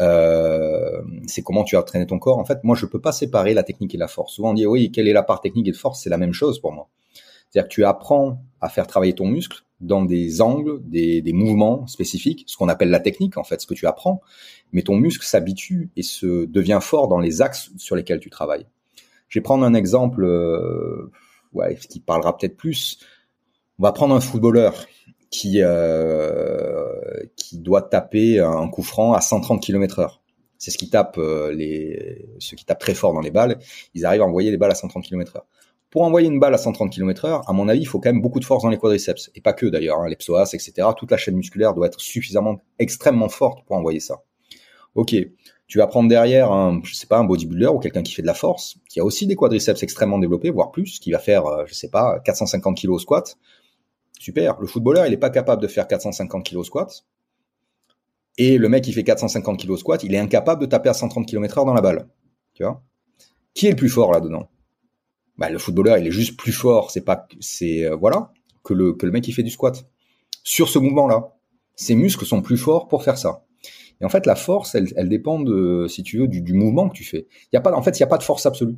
Euh, 0.00 1.02
c'est 1.26 1.42
comment 1.42 1.64
tu 1.64 1.76
as 1.76 1.80
entraîné 1.80 2.06
ton 2.06 2.18
corps. 2.18 2.38
En 2.38 2.44
fait, 2.44 2.64
moi, 2.64 2.74
je 2.74 2.86
peux 2.86 3.00
pas 3.00 3.12
séparer 3.12 3.54
la 3.54 3.62
technique 3.62 3.94
et 3.94 3.98
la 3.98 4.08
force. 4.08 4.34
Souvent, 4.34 4.50
on 4.50 4.54
dit 4.54 4.66
oui, 4.66 4.90
quelle 4.90 5.08
est 5.08 5.12
la 5.12 5.22
part 5.22 5.40
technique 5.40 5.68
et 5.68 5.72
de 5.72 5.76
force? 5.76 6.02
C'est 6.02 6.10
la 6.10 6.18
même 6.18 6.32
chose 6.32 6.58
pour 6.58 6.72
moi. 6.72 6.88
C'est-à-dire 7.50 7.68
que 7.68 7.74
tu 7.74 7.84
apprends 7.84 8.42
à 8.60 8.68
faire 8.68 8.86
travailler 8.86 9.14
ton 9.14 9.26
muscle 9.26 9.64
dans 9.80 10.04
des 10.04 10.40
angles, 10.40 10.80
des, 10.84 11.20
des 11.20 11.32
mouvements 11.32 11.86
spécifiques, 11.86 12.44
ce 12.46 12.56
qu'on 12.56 12.68
appelle 12.68 12.90
la 12.90 13.00
technique, 13.00 13.36
en 13.38 13.44
fait, 13.44 13.60
ce 13.60 13.66
que 13.66 13.74
tu 13.74 13.86
apprends. 13.86 14.20
Mais 14.72 14.82
ton 14.82 14.96
muscle 14.96 15.24
s'habitue 15.24 15.90
et 15.96 16.02
se 16.02 16.44
devient 16.44 16.78
fort 16.80 17.08
dans 17.08 17.18
les 17.18 17.42
axes 17.42 17.70
sur 17.76 17.96
lesquels 17.96 18.20
tu 18.20 18.30
travailles. 18.30 18.66
Je 19.28 19.38
vais 19.38 19.42
prendre 19.42 19.64
un 19.64 19.74
exemple, 19.74 20.24
euh, 20.24 21.10
ouais, 21.52 21.76
qui 21.76 22.00
parlera 22.00 22.36
peut-être 22.36 22.56
plus. 22.56 22.98
On 23.80 23.84
va 23.84 23.92
prendre 23.92 24.14
un 24.14 24.20
footballeur 24.20 24.86
qui 25.30 25.62
euh, 25.62 26.84
qui 27.34 27.56
doit 27.56 27.80
taper 27.80 28.38
un 28.38 28.68
coup 28.68 28.82
franc 28.82 29.14
à 29.14 29.22
130 29.22 29.62
km/h. 29.62 30.18
C'est 30.58 30.70
ce 30.70 30.76
qui 30.76 30.90
tape 30.90 31.16
euh, 31.16 31.50
les 31.50 32.26
ceux 32.40 32.58
qui 32.58 32.66
tapent 32.66 32.80
très 32.80 32.92
fort 32.92 33.14
dans 33.14 33.22
les 33.22 33.30
balles. 33.30 33.58
Ils 33.94 34.04
arrivent 34.04 34.20
à 34.20 34.26
envoyer 34.26 34.50
les 34.50 34.58
balles 34.58 34.70
à 34.70 34.74
130 34.74 35.02
km/h. 35.02 35.40
Pour 35.88 36.02
envoyer 36.02 36.28
une 36.28 36.38
balle 36.38 36.52
à 36.52 36.58
130 36.58 36.92
km/h, 36.92 37.42
à 37.46 37.52
mon 37.54 37.68
avis, 37.68 37.80
il 37.80 37.86
faut 37.86 38.00
quand 38.00 38.12
même 38.12 38.20
beaucoup 38.20 38.38
de 38.38 38.44
force 38.44 38.64
dans 38.64 38.68
les 38.68 38.76
quadriceps 38.76 39.30
et 39.34 39.40
pas 39.40 39.54
que 39.54 39.64
d'ailleurs, 39.64 40.00
hein, 40.00 40.10
les 40.10 40.16
psoas, 40.16 40.50
etc. 40.52 40.86
Toute 40.94 41.10
la 41.10 41.16
chaîne 41.16 41.36
musculaire 41.36 41.72
doit 41.72 41.86
être 41.86 42.02
suffisamment 42.02 42.60
extrêmement 42.78 43.30
forte 43.30 43.64
pour 43.64 43.76
envoyer 43.76 44.00
ça. 44.00 44.20
Ok, 44.94 45.16
tu 45.68 45.78
vas 45.78 45.86
prendre 45.86 46.10
derrière 46.10 46.52
un, 46.52 46.82
je 46.84 46.94
sais 46.94 47.06
pas, 47.06 47.16
un 47.16 47.24
bodybuilder 47.24 47.68
ou 47.68 47.78
quelqu'un 47.78 48.02
qui 48.02 48.12
fait 48.12 48.20
de 48.20 48.26
la 48.26 48.34
force, 48.34 48.76
qui 48.90 49.00
a 49.00 49.04
aussi 49.06 49.26
des 49.26 49.36
quadriceps 49.36 49.82
extrêmement 49.82 50.18
développés, 50.18 50.50
voire 50.50 50.70
plus, 50.70 50.98
qui 50.98 51.12
va 51.12 51.18
faire, 51.18 51.46
euh, 51.46 51.64
je 51.66 51.72
sais 51.72 51.88
pas, 51.88 52.20
450 52.20 52.76
kg 52.76 52.90
au 52.90 52.98
squat. 52.98 53.38
Super. 54.20 54.60
Le 54.60 54.66
footballeur, 54.66 55.06
il 55.06 55.10
n'est 55.12 55.16
pas 55.16 55.30
capable 55.30 55.62
de 55.62 55.66
faire 55.66 55.88
450 55.88 56.46
kg 56.46 56.62
squat. 56.62 57.06
Et 58.36 58.58
le 58.58 58.68
mec 58.68 58.84
qui 58.84 58.92
fait 58.92 59.02
450 59.02 59.58
kg 59.58 59.76
squat, 59.76 60.04
il 60.04 60.14
est 60.14 60.18
incapable 60.18 60.60
de 60.60 60.66
taper 60.66 60.90
à 60.90 60.94
130 60.94 61.26
km/h 61.26 61.64
dans 61.64 61.72
la 61.72 61.80
balle. 61.80 62.06
Tu 62.52 62.62
vois? 62.62 62.82
Qui 63.54 63.68
est 63.68 63.70
le 63.70 63.76
plus 63.76 63.88
fort 63.88 64.12
là-dedans? 64.12 64.50
Bah, 65.38 65.48
le 65.48 65.58
footballeur, 65.58 65.96
il 65.96 66.06
est 66.06 66.10
juste 66.10 66.38
plus 66.38 66.52
fort. 66.52 66.90
C'est 66.90 67.00
pas, 67.00 67.26
c'est 67.40 67.86
euh, 67.86 67.96
voilà 67.96 68.30
que 68.62 68.74
le 68.74 68.94
mec 69.10 69.24
qui 69.24 69.32
fait 69.32 69.42
du 69.42 69.50
squat 69.50 69.86
sur 70.44 70.68
ce 70.68 70.78
mouvement-là. 70.78 71.34
Ses 71.74 71.94
muscles 71.94 72.26
sont 72.26 72.42
plus 72.42 72.58
forts 72.58 72.88
pour 72.88 73.02
faire 73.02 73.16
ça. 73.16 73.46
Et 74.02 74.04
en 74.04 74.10
fait, 74.10 74.26
la 74.26 74.34
force, 74.34 74.74
elle, 74.74 75.08
dépend 75.08 75.40
de, 75.40 75.86
si 75.88 76.02
tu 76.02 76.18
veux, 76.18 76.28
du, 76.28 76.52
mouvement 76.52 76.90
que 76.90 76.94
tu 76.94 77.04
fais. 77.04 77.26
Y 77.54 77.56
a 77.56 77.62
pas, 77.62 77.72
en 77.72 77.80
fait, 77.80 77.98
il 77.98 78.00
y 78.00 78.02
a 78.02 78.06
pas 78.06 78.18
de 78.18 78.22
force 78.22 78.44
absolue 78.44 78.76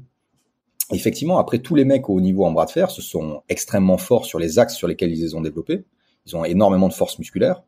effectivement, 0.92 1.38
après, 1.38 1.58
tous 1.58 1.74
les 1.74 1.84
mecs 1.84 2.08
au 2.08 2.20
niveau 2.20 2.44
en 2.44 2.52
bras 2.52 2.66
de 2.66 2.70
fer 2.70 2.90
se 2.90 3.02
sont 3.02 3.42
extrêmement 3.48 3.98
forts 3.98 4.26
sur 4.26 4.38
les 4.38 4.58
axes 4.58 4.74
sur 4.74 4.88
lesquels 4.88 5.12
ils 5.12 5.20
les 5.20 5.34
ont 5.34 5.40
développés. 5.40 5.84
Ils 6.26 6.36
ont 6.36 6.44
énormément 6.44 6.88
de 6.88 6.92
force 6.92 7.18
musculaire. 7.18 7.62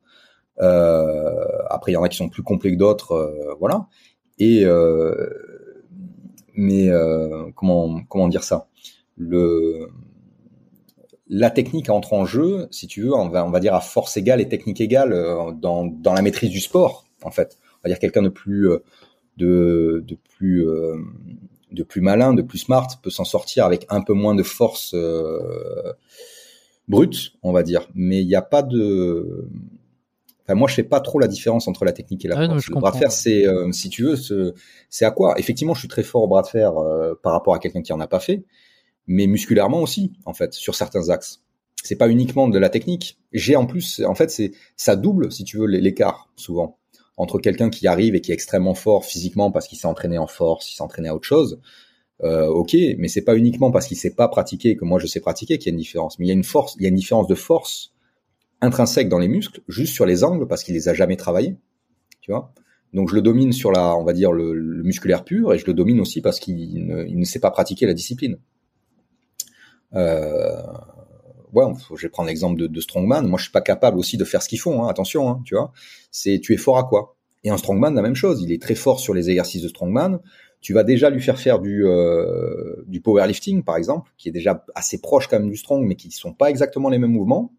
Euh, 0.60 1.44
après, 1.68 1.92
il 1.92 1.94
y 1.94 1.96
en 1.96 2.02
a 2.02 2.08
qui 2.08 2.16
sont 2.16 2.28
plus 2.28 2.42
complets 2.42 2.72
que 2.72 2.76
d'autres, 2.78 3.12
euh, 3.12 3.54
voilà. 3.58 3.88
Et 4.38 4.64
euh, 4.64 5.28
mais 6.54 6.88
comment 7.54 8.28
dire 8.28 8.44
ça? 8.44 8.68
Le 9.16 9.88
la 11.26 11.50
technique 11.50 11.88
entre 11.88 12.12
en 12.12 12.26
jeu, 12.26 12.68
si 12.70 12.86
tu 12.86 13.02
veux, 13.02 13.14
on 13.14 13.28
va 13.28 13.60
dire 13.60 13.74
à 13.74 13.80
force 13.80 14.16
égale 14.16 14.40
et 14.40 14.48
technique 14.48 14.80
égale 14.80 15.10
dans 15.60 16.14
la 16.14 16.22
maîtrise 16.22 16.50
du 16.50 16.60
sport, 16.60 17.06
en 17.22 17.30
fait. 17.30 17.58
On 17.78 17.88
va 17.88 17.90
dire 17.90 17.98
quelqu'un 17.98 18.22
de 18.22 18.28
plus 18.28 18.68
de 19.38 20.04
plus 20.36 20.66
de 21.74 21.82
plus 21.82 22.00
malin, 22.00 22.32
de 22.32 22.42
plus 22.42 22.58
smart 22.58 22.88
peut 23.02 23.10
s'en 23.10 23.24
sortir 23.24 23.64
avec 23.64 23.86
un 23.88 24.00
peu 24.00 24.12
moins 24.12 24.34
de 24.34 24.42
force 24.42 24.92
euh, 24.94 25.92
brute, 26.88 27.32
on 27.42 27.52
va 27.52 27.62
dire. 27.62 27.88
Mais 27.94 28.22
il 28.22 28.26
n'y 28.26 28.36
a 28.36 28.42
pas 28.42 28.62
de 28.62 29.48
Enfin, 30.46 30.56
moi, 30.56 30.68
je 30.68 30.74
fais 30.74 30.82
pas 30.82 31.00
trop 31.00 31.18
la 31.18 31.26
différence 31.26 31.68
entre 31.68 31.86
la 31.86 31.92
technique 31.92 32.24
et 32.24 32.28
la 32.28 32.36
force. 32.36 32.68
le 32.68 32.74
bras 32.74 32.90
de 32.90 32.98
fer, 32.98 33.10
c'est, 33.10 33.46
euh, 33.46 33.72
si 33.72 33.88
tu 33.88 34.04
veux, 34.04 34.16
c'est 34.90 35.04
à 35.06 35.10
quoi? 35.10 35.38
Effectivement, 35.38 35.72
je 35.72 35.78
suis 35.78 35.88
très 35.88 36.02
fort 36.02 36.22
au 36.22 36.28
bras 36.28 36.42
de 36.42 36.48
fer 36.48 36.76
euh, 36.76 37.14
par 37.22 37.32
rapport 37.32 37.54
à 37.54 37.58
quelqu'un 37.58 37.80
qui 37.80 37.94
en 37.94 38.00
a 38.00 38.06
pas 38.06 38.20
fait, 38.20 38.44
mais 39.06 39.26
musculairement 39.26 39.80
aussi, 39.80 40.12
en 40.26 40.34
fait, 40.34 40.52
sur 40.52 40.74
certains 40.74 41.08
axes. 41.08 41.42
C'est 41.82 41.96
pas 41.96 42.08
uniquement 42.08 42.48
de 42.48 42.58
la 42.58 42.68
technique. 42.68 43.18
J'ai 43.32 43.56
en 43.56 43.64
plus, 43.64 44.02
en 44.06 44.14
fait, 44.14 44.30
c'est 44.30 44.52
ça 44.76 44.96
double, 44.96 45.32
si 45.32 45.44
tu 45.44 45.56
veux, 45.56 45.66
l'écart 45.66 46.28
souvent 46.36 46.78
entre 47.16 47.38
quelqu'un 47.38 47.70
qui 47.70 47.86
arrive 47.86 48.14
et 48.14 48.20
qui 48.20 48.30
est 48.32 48.34
extrêmement 48.34 48.74
fort 48.74 49.04
physiquement 49.04 49.50
parce 49.50 49.68
qu'il 49.68 49.78
s'est 49.78 49.86
entraîné 49.86 50.18
en 50.18 50.26
force, 50.26 50.70
il 50.70 50.74
s'est 50.74 50.82
entraîné 50.82 51.08
à 51.08 51.14
autre 51.14 51.26
chose. 51.26 51.60
Euh, 52.22 52.46
ok, 52.46 52.76
mais 52.98 53.08
c'est 53.08 53.22
pas 53.22 53.36
uniquement 53.36 53.70
parce 53.70 53.86
qu'il 53.86 53.96
sait 53.96 54.14
pas 54.14 54.28
pratiquer 54.28 54.76
que 54.76 54.84
moi 54.84 54.98
je 54.98 55.06
sais 55.06 55.20
pratiquer 55.20 55.58
qu'il 55.58 55.66
y 55.66 55.70
a 55.70 55.74
une 55.74 55.80
différence. 55.80 56.18
Mais 56.18 56.26
il 56.26 56.28
y 56.28 56.32
a 56.32 56.34
une 56.34 56.44
force, 56.44 56.76
il 56.78 56.82
y 56.82 56.86
a 56.86 56.88
une 56.88 56.94
différence 56.94 57.26
de 57.26 57.34
force 57.34 57.92
intrinsèque 58.60 59.08
dans 59.08 59.18
les 59.18 59.28
muscles, 59.28 59.60
juste 59.68 59.92
sur 59.92 60.06
les 60.06 60.24
angles 60.24 60.46
parce 60.46 60.64
qu'il 60.64 60.74
les 60.74 60.88
a 60.88 60.94
jamais 60.94 61.16
travaillés. 61.16 61.56
Tu 62.20 62.30
vois. 62.30 62.52
Donc 62.92 63.10
je 63.10 63.14
le 63.16 63.22
domine 63.22 63.52
sur 63.52 63.72
la, 63.72 63.96
on 63.96 64.04
va 64.04 64.12
dire 64.12 64.32
le, 64.32 64.54
musculaire 64.82 65.24
pur 65.24 65.52
et 65.52 65.58
je 65.58 65.66
le 65.66 65.74
domine 65.74 66.00
aussi 66.00 66.20
parce 66.20 66.38
qu'il 66.38 66.86
ne, 66.86 67.04
ne 67.04 67.24
sait 67.24 67.40
pas 67.40 67.50
pratiquer 67.50 67.86
la 67.86 67.94
discipline. 67.94 68.38
Euh, 69.94 70.62
je 71.94 72.02
vais 72.02 72.08
prendre 72.08 72.28
l'exemple 72.28 72.58
de, 72.58 72.66
de, 72.66 72.80
strongman. 72.80 73.26
Moi, 73.26 73.38
je 73.38 73.44
suis 73.44 73.52
pas 73.52 73.60
capable 73.60 73.98
aussi 73.98 74.16
de 74.16 74.24
faire 74.24 74.42
ce 74.42 74.48
qu'ils 74.48 74.60
font. 74.60 74.84
Hein, 74.84 74.88
attention, 74.88 75.28
hein, 75.28 75.42
tu 75.44 75.54
vois. 75.54 75.72
C'est 76.10 76.40
tu 76.40 76.54
es 76.54 76.56
fort 76.56 76.78
à 76.78 76.84
quoi? 76.84 77.16
Et 77.44 77.50
un 77.50 77.56
strongman, 77.58 77.94
la 77.94 78.02
même 78.02 78.14
chose. 78.14 78.42
Il 78.42 78.52
est 78.52 78.60
très 78.60 78.74
fort 78.74 79.00
sur 79.00 79.14
les 79.14 79.30
exercices 79.30 79.62
de 79.62 79.68
strongman. 79.68 80.20
Tu 80.60 80.72
vas 80.72 80.82
déjà 80.82 81.10
lui 81.10 81.20
faire 81.20 81.38
faire 81.38 81.58
du 81.58 81.86
euh, 81.86 82.84
du 82.86 83.00
powerlifting, 83.00 83.62
par 83.64 83.76
exemple, 83.76 84.12
qui 84.16 84.28
est 84.28 84.32
déjà 84.32 84.64
assez 84.74 85.00
proche 85.00 85.28
quand 85.28 85.38
même 85.38 85.50
du 85.50 85.56
strong, 85.56 85.84
mais 85.84 85.94
qui 85.94 86.10
sont 86.10 86.32
pas 86.32 86.48
exactement 86.48 86.88
les 86.88 86.98
mêmes 86.98 87.12
mouvements. 87.12 87.52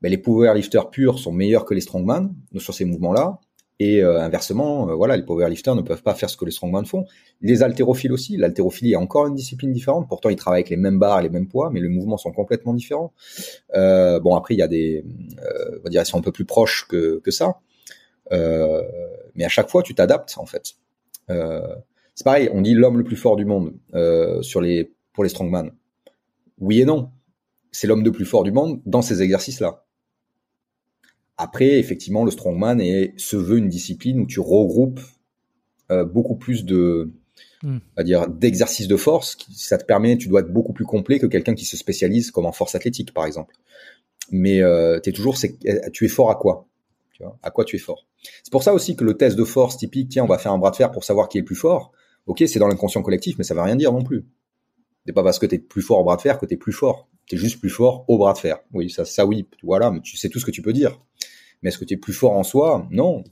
Ben, 0.00 0.10
les 0.10 0.18
powerlifters 0.18 0.90
purs 0.90 1.20
sont 1.20 1.32
meilleurs 1.32 1.64
que 1.64 1.74
les 1.74 1.80
strongman 1.80 2.34
sur 2.56 2.74
ces 2.74 2.84
mouvements-là. 2.84 3.38
Et 3.78 4.02
euh, 4.02 4.20
inversement, 4.20 4.90
euh, 4.90 4.94
voilà, 4.94 5.16
les 5.16 5.24
powerlifters 5.24 5.74
ne 5.74 5.82
peuvent 5.82 6.02
pas 6.02 6.14
faire 6.14 6.30
ce 6.30 6.36
que 6.36 6.44
les 6.44 6.50
strongman 6.50 6.84
font. 6.84 7.06
Les 7.40 7.62
haltérophiles 7.62 8.12
aussi. 8.12 8.36
L'haltérophilie 8.36 8.92
est 8.92 8.96
encore 8.96 9.26
une 9.26 9.34
discipline 9.34 9.72
différente. 9.72 10.08
Pourtant, 10.08 10.28
ils 10.28 10.36
travaillent 10.36 10.60
avec 10.60 10.70
les 10.70 10.76
mêmes 10.76 10.98
barres 10.98 11.22
les 11.22 11.30
mêmes 11.30 11.48
poids, 11.48 11.70
mais 11.70 11.80
les 11.80 11.88
mouvements 11.88 12.16
sont 12.16 12.32
complètement 12.32 12.74
différents. 12.74 13.12
Euh, 13.74 14.20
bon, 14.20 14.36
après, 14.36 14.54
il 14.54 14.58
y 14.58 14.62
a 14.62 14.68
des, 14.68 15.04
euh, 15.42 15.78
on 15.80 15.82
va 15.84 15.90
dire, 15.90 16.02
ils 16.02 16.06
sont 16.06 16.18
un 16.18 16.22
peu 16.22 16.32
plus 16.32 16.44
proches 16.44 16.86
que, 16.88 17.20
que 17.24 17.30
ça. 17.30 17.60
Euh, 18.30 18.82
mais 19.34 19.44
à 19.44 19.48
chaque 19.48 19.68
fois, 19.68 19.82
tu 19.82 19.94
t'adaptes 19.94 20.34
en 20.36 20.46
fait. 20.46 20.74
c'est 21.28 22.24
pareil. 22.24 22.50
On 22.52 22.60
dit 22.60 22.74
l'homme 22.74 22.98
le 22.98 23.04
plus 23.04 23.16
fort 23.16 23.36
du 23.36 23.44
monde 23.44 23.74
sur 24.42 24.60
les, 24.60 24.92
pour 25.12 25.24
les 25.24 25.30
strongman. 25.30 25.70
Oui 26.60 26.80
et 26.80 26.84
non. 26.84 27.10
C'est 27.72 27.86
l'homme 27.86 28.04
le 28.04 28.12
plus 28.12 28.26
fort 28.26 28.44
du 28.44 28.52
monde 28.52 28.80
dans 28.84 29.02
ces 29.02 29.22
exercices-là. 29.22 29.82
Après, 31.42 31.80
effectivement, 31.80 32.24
le 32.24 32.30
strongman 32.30 32.80
est, 32.80 33.18
se 33.18 33.36
veut 33.36 33.58
une 33.58 33.68
discipline 33.68 34.20
où 34.20 34.26
tu 34.26 34.38
regroupes 34.38 35.00
euh, 35.90 36.04
beaucoup 36.04 36.36
plus 36.36 36.64
de, 36.64 37.10
hmm. 37.64 37.78
dire, 38.04 38.28
d'exercices 38.28 38.86
de 38.86 38.96
force. 38.96 39.34
Qui, 39.34 39.52
ça 39.54 39.76
te 39.76 39.84
permet, 39.84 40.16
tu 40.16 40.28
dois 40.28 40.42
être 40.42 40.52
beaucoup 40.52 40.72
plus 40.72 40.84
complet 40.84 41.18
que 41.18 41.26
quelqu'un 41.26 41.54
qui 41.54 41.64
se 41.64 41.76
spécialise 41.76 42.30
comme 42.30 42.46
en 42.46 42.52
force 42.52 42.76
athlétique, 42.76 43.12
par 43.12 43.26
exemple. 43.26 43.56
Mais 44.30 44.62
euh, 44.62 45.00
es 45.04 45.10
toujours, 45.10 45.36
c'est, 45.36 45.58
tu 45.92 46.04
es 46.04 46.08
fort 46.08 46.30
à 46.30 46.36
quoi? 46.36 46.68
Tu 47.12 47.24
vois, 47.24 47.36
À 47.42 47.50
quoi 47.50 47.64
tu 47.64 47.74
es 47.74 47.80
fort? 47.80 48.06
C'est 48.44 48.52
pour 48.52 48.62
ça 48.62 48.72
aussi 48.72 48.94
que 48.94 49.02
le 49.02 49.14
test 49.14 49.36
de 49.36 49.42
force 49.42 49.76
typique, 49.76 50.10
tiens, 50.10 50.22
on 50.22 50.28
va 50.28 50.38
faire 50.38 50.52
un 50.52 50.58
bras 50.58 50.70
de 50.70 50.76
fer 50.76 50.92
pour 50.92 51.02
savoir 51.02 51.28
qui 51.28 51.38
est 51.38 51.40
le 51.40 51.44
plus 51.44 51.56
fort. 51.56 51.90
Ok, 52.26 52.44
c'est 52.46 52.60
dans 52.60 52.68
l'inconscient 52.68 53.02
collectif, 53.02 53.36
mais 53.36 53.42
ça 53.42 53.54
veut 53.54 53.62
rien 53.62 53.74
dire 53.74 53.92
non 53.92 54.04
plus. 54.04 54.24
C'est 55.06 55.12
pas 55.12 55.24
parce 55.24 55.40
que 55.40 55.46
tu 55.46 55.56
es 55.56 55.58
plus 55.58 55.82
fort 55.82 55.98
au 55.98 56.04
bras 56.04 56.14
de 56.14 56.20
fer 56.20 56.38
que 56.38 56.46
tu 56.46 56.54
es 56.54 56.56
plus 56.56 56.72
fort. 56.72 57.08
Tu 57.26 57.36
es 57.36 57.38
juste 57.38 57.60
plus 57.60 57.70
fort 57.70 58.04
au 58.08 58.18
bras 58.18 58.32
de 58.32 58.38
fer. 58.38 58.58
Oui, 58.72 58.90
ça, 58.90 59.04
ça 59.04 59.26
oui, 59.26 59.46
voilà, 59.62 59.90
mais 59.90 60.00
tu 60.00 60.16
sais 60.16 60.28
tout 60.28 60.38
ce 60.38 60.44
que 60.44 60.50
tu 60.50 60.62
peux 60.62 60.72
dire. 60.72 61.00
Mais 61.62 61.68
est-ce 61.68 61.78
que 61.78 61.84
tu 61.84 61.94
es 61.94 61.96
plus 61.96 62.12
fort 62.12 62.32
en 62.32 62.42
soi? 62.42 62.86
Non. 62.90 63.24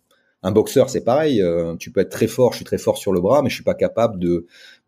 Un 0.42 0.52
boxeur, 0.52 0.88
c'est 0.88 1.04
pareil. 1.04 1.42
Euh, 1.42 1.76
tu 1.76 1.90
peux 1.90 2.00
être 2.00 2.10
très 2.10 2.26
fort, 2.26 2.52
je 2.52 2.56
suis 2.56 2.64
très 2.64 2.78
fort 2.78 2.96
sur 2.96 3.12
le 3.12 3.20
bras, 3.20 3.42
mais 3.42 3.50
je 3.50 3.54
suis 3.54 3.64
pas 3.64 3.74
capable 3.74 4.18
de, 4.18 4.46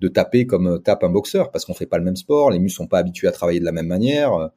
taper 0.09 0.47
comme 0.47 0.81
tape 0.83 1.05
un 1.05 1.11
boxeur 1.11 1.51
parce 1.51 1.65
qu'on 1.65 1.75
fait 1.75 1.87
pas 1.87 1.99
le 1.99 2.05
même 2.05 2.17
sport. 2.17 2.51
Les 2.51 2.59
muscles 2.59 2.79
sont 2.79 2.87
pas 2.87 2.99
habitués 2.99 3.29
à 3.29 3.33
travailler 3.33 3.61
de 3.61 3.65
la 3.65 3.73
même 3.73 3.89
manière. 3.89 4.51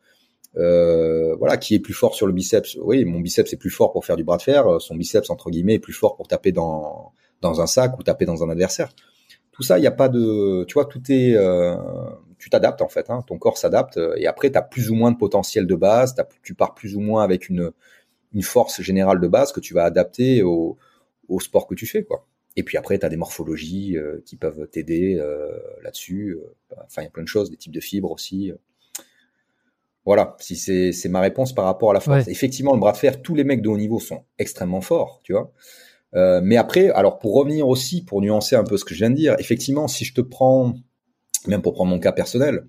Euh, 0.57 1.35
voilà, 1.35 1.57
qui 1.57 1.75
est 1.75 1.79
plus 1.79 1.93
fort 1.93 2.15
sur 2.15 2.27
le 2.27 2.33
biceps? 2.33 2.77
Oui, 2.81 3.03
mon 3.03 3.19
biceps 3.19 3.51
est 3.51 3.57
plus 3.57 3.69
fort 3.69 3.91
pour 3.91 4.05
faire 4.05 4.15
du 4.15 4.23
bras 4.23 4.37
de 4.37 4.43
fer. 4.43 4.79
Son 4.79 4.95
biceps 4.95 5.29
entre 5.29 5.49
guillemets 5.49 5.75
est 5.75 5.79
plus 5.79 5.93
fort 5.93 6.15
pour 6.15 6.27
taper 6.27 6.53
dans 6.53 7.11
dans 7.41 7.61
un 7.61 7.67
sac 7.67 7.97
ou 7.99 8.03
taper 8.03 8.25
dans 8.25 8.43
un 8.43 8.49
adversaire. 8.49 8.89
Tout 9.51 9.63
ça, 9.63 9.77
il 9.77 9.81
n'y 9.81 9.87
a 9.87 9.91
pas 9.91 10.09
de, 10.09 10.65
tu 10.67 10.73
vois, 10.73 10.85
tout 10.85 11.01
est, 11.09 11.33
euh, 11.35 11.77
tu 12.45 12.49
t'adaptes 12.51 12.81
en 12.81 12.87
fait. 12.87 13.09
Hein, 13.09 13.23
ton 13.27 13.37
corps 13.37 13.57
s'adapte 13.57 13.99
et 14.17 14.27
après, 14.27 14.51
tu 14.51 14.57
as 14.57 14.61
plus 14.61 14.89
ou 14.89 14.95
moins 14.95 15.11
de 15.11 15.17
potentiel 15.17 15.67
de 15.67 15.75
base. 15.75 16.15
tu 16.43 16.53
pars 16.53 16.73
plus 16.73 16.95
ou 16.95 16.99
moins 17.01 17.23
avec 17.23 17.49
une 17.49 17.71
une 18.33 18.43
force 18.43 18.81
générale 18.81 19.19
de 19.21 19.27
base 19.27 19.51
que 19.53 19.61
tu 19.61 19.73
vas 19.73 19.85
adapter 19.85 20.43
au, 20.43 20.77
au 21.29 21.39
sport 21.39 21.67
que 21.67 21.73
tu 21.73 21.87
fais, 21.87 22.03
quoi. 22.03 22.27
Et 22.57 22.63
puis 22.63 22.77
après, 22.77 22.97
tu 22.97 23.05
as 23.05 23.09
des 23.09 23.17
morphologies 23.17 23.97
euh, 23.97 24.21
qui 24.25 24.37
peuvent 24.37 24.67
t'aider 24.67 25.17
euh, 25.19 25.49
là-dessus. 25.83 26.37
Euh, 26.39 26.77
enfin, 26.85 27.01
il 27.01 27.05
y 27.05 27.07
a 27.07 27.11
plein 27.11 27.23
de 27.23 27.27
choses, 27.27 27.49
des 27.49 27.57
types 27.57 27.73
de 27.73 27.81
fibres 27.81 28.11
aussi. 28.11 28.51
Voilà, 30.05 30.37
si 30.39 30.55
c'est 30.55 31.09
ma 31.09 31.19
réponse 31.19 31.53
par 31.53 31.65
rapport 31.65 31.89
à 31.89 31.93
la 31.93 31.99
force. 31.99 32.27
Effectivement, 32.27 32.73
le 32.73 32.79
bras 32.79 32.91
de 32.91 32.97
fer, 32.97 33.21
tous 33.21 33.33
les 33.33 33.43
mecs 33.43 33.61
de 33.61 33.69
haut 33.69 33.77
niveau 33.77 33.99
sont 33.99 34.23
extrêmement 34.37 34.81
forts, 34.81 35.19
tu 35.23 35.33
vois. 35.33 35.51
mais 36.43 36.57
après, 36.57 36.91
alors 36.91 37.17
pour 37.17 37.33
revenir 37.33 37.67
aussi, 37.67 38.05
pour 38.05 38.21
nuancer 38.21 38.55
un 38.55 38.63
peu 38.63 38.77
ce 38.77 38.85
que 38.85 38.93
je 38.93 38.99
viens 38.99 39.09
de 39.09 39.15
dire, 39.15 39.35
effectivement, 39.39 39.87
si 39.87 40.05
je 40.05 40.13
te 40.13 40.21
prends, 40.21 40.75
même 41.49 41.61
pour 41.61 41.73
prendre 41.73 41.91
mon 41.91 41.99
cas 41.99 42.11
personnel, 42.11 42.67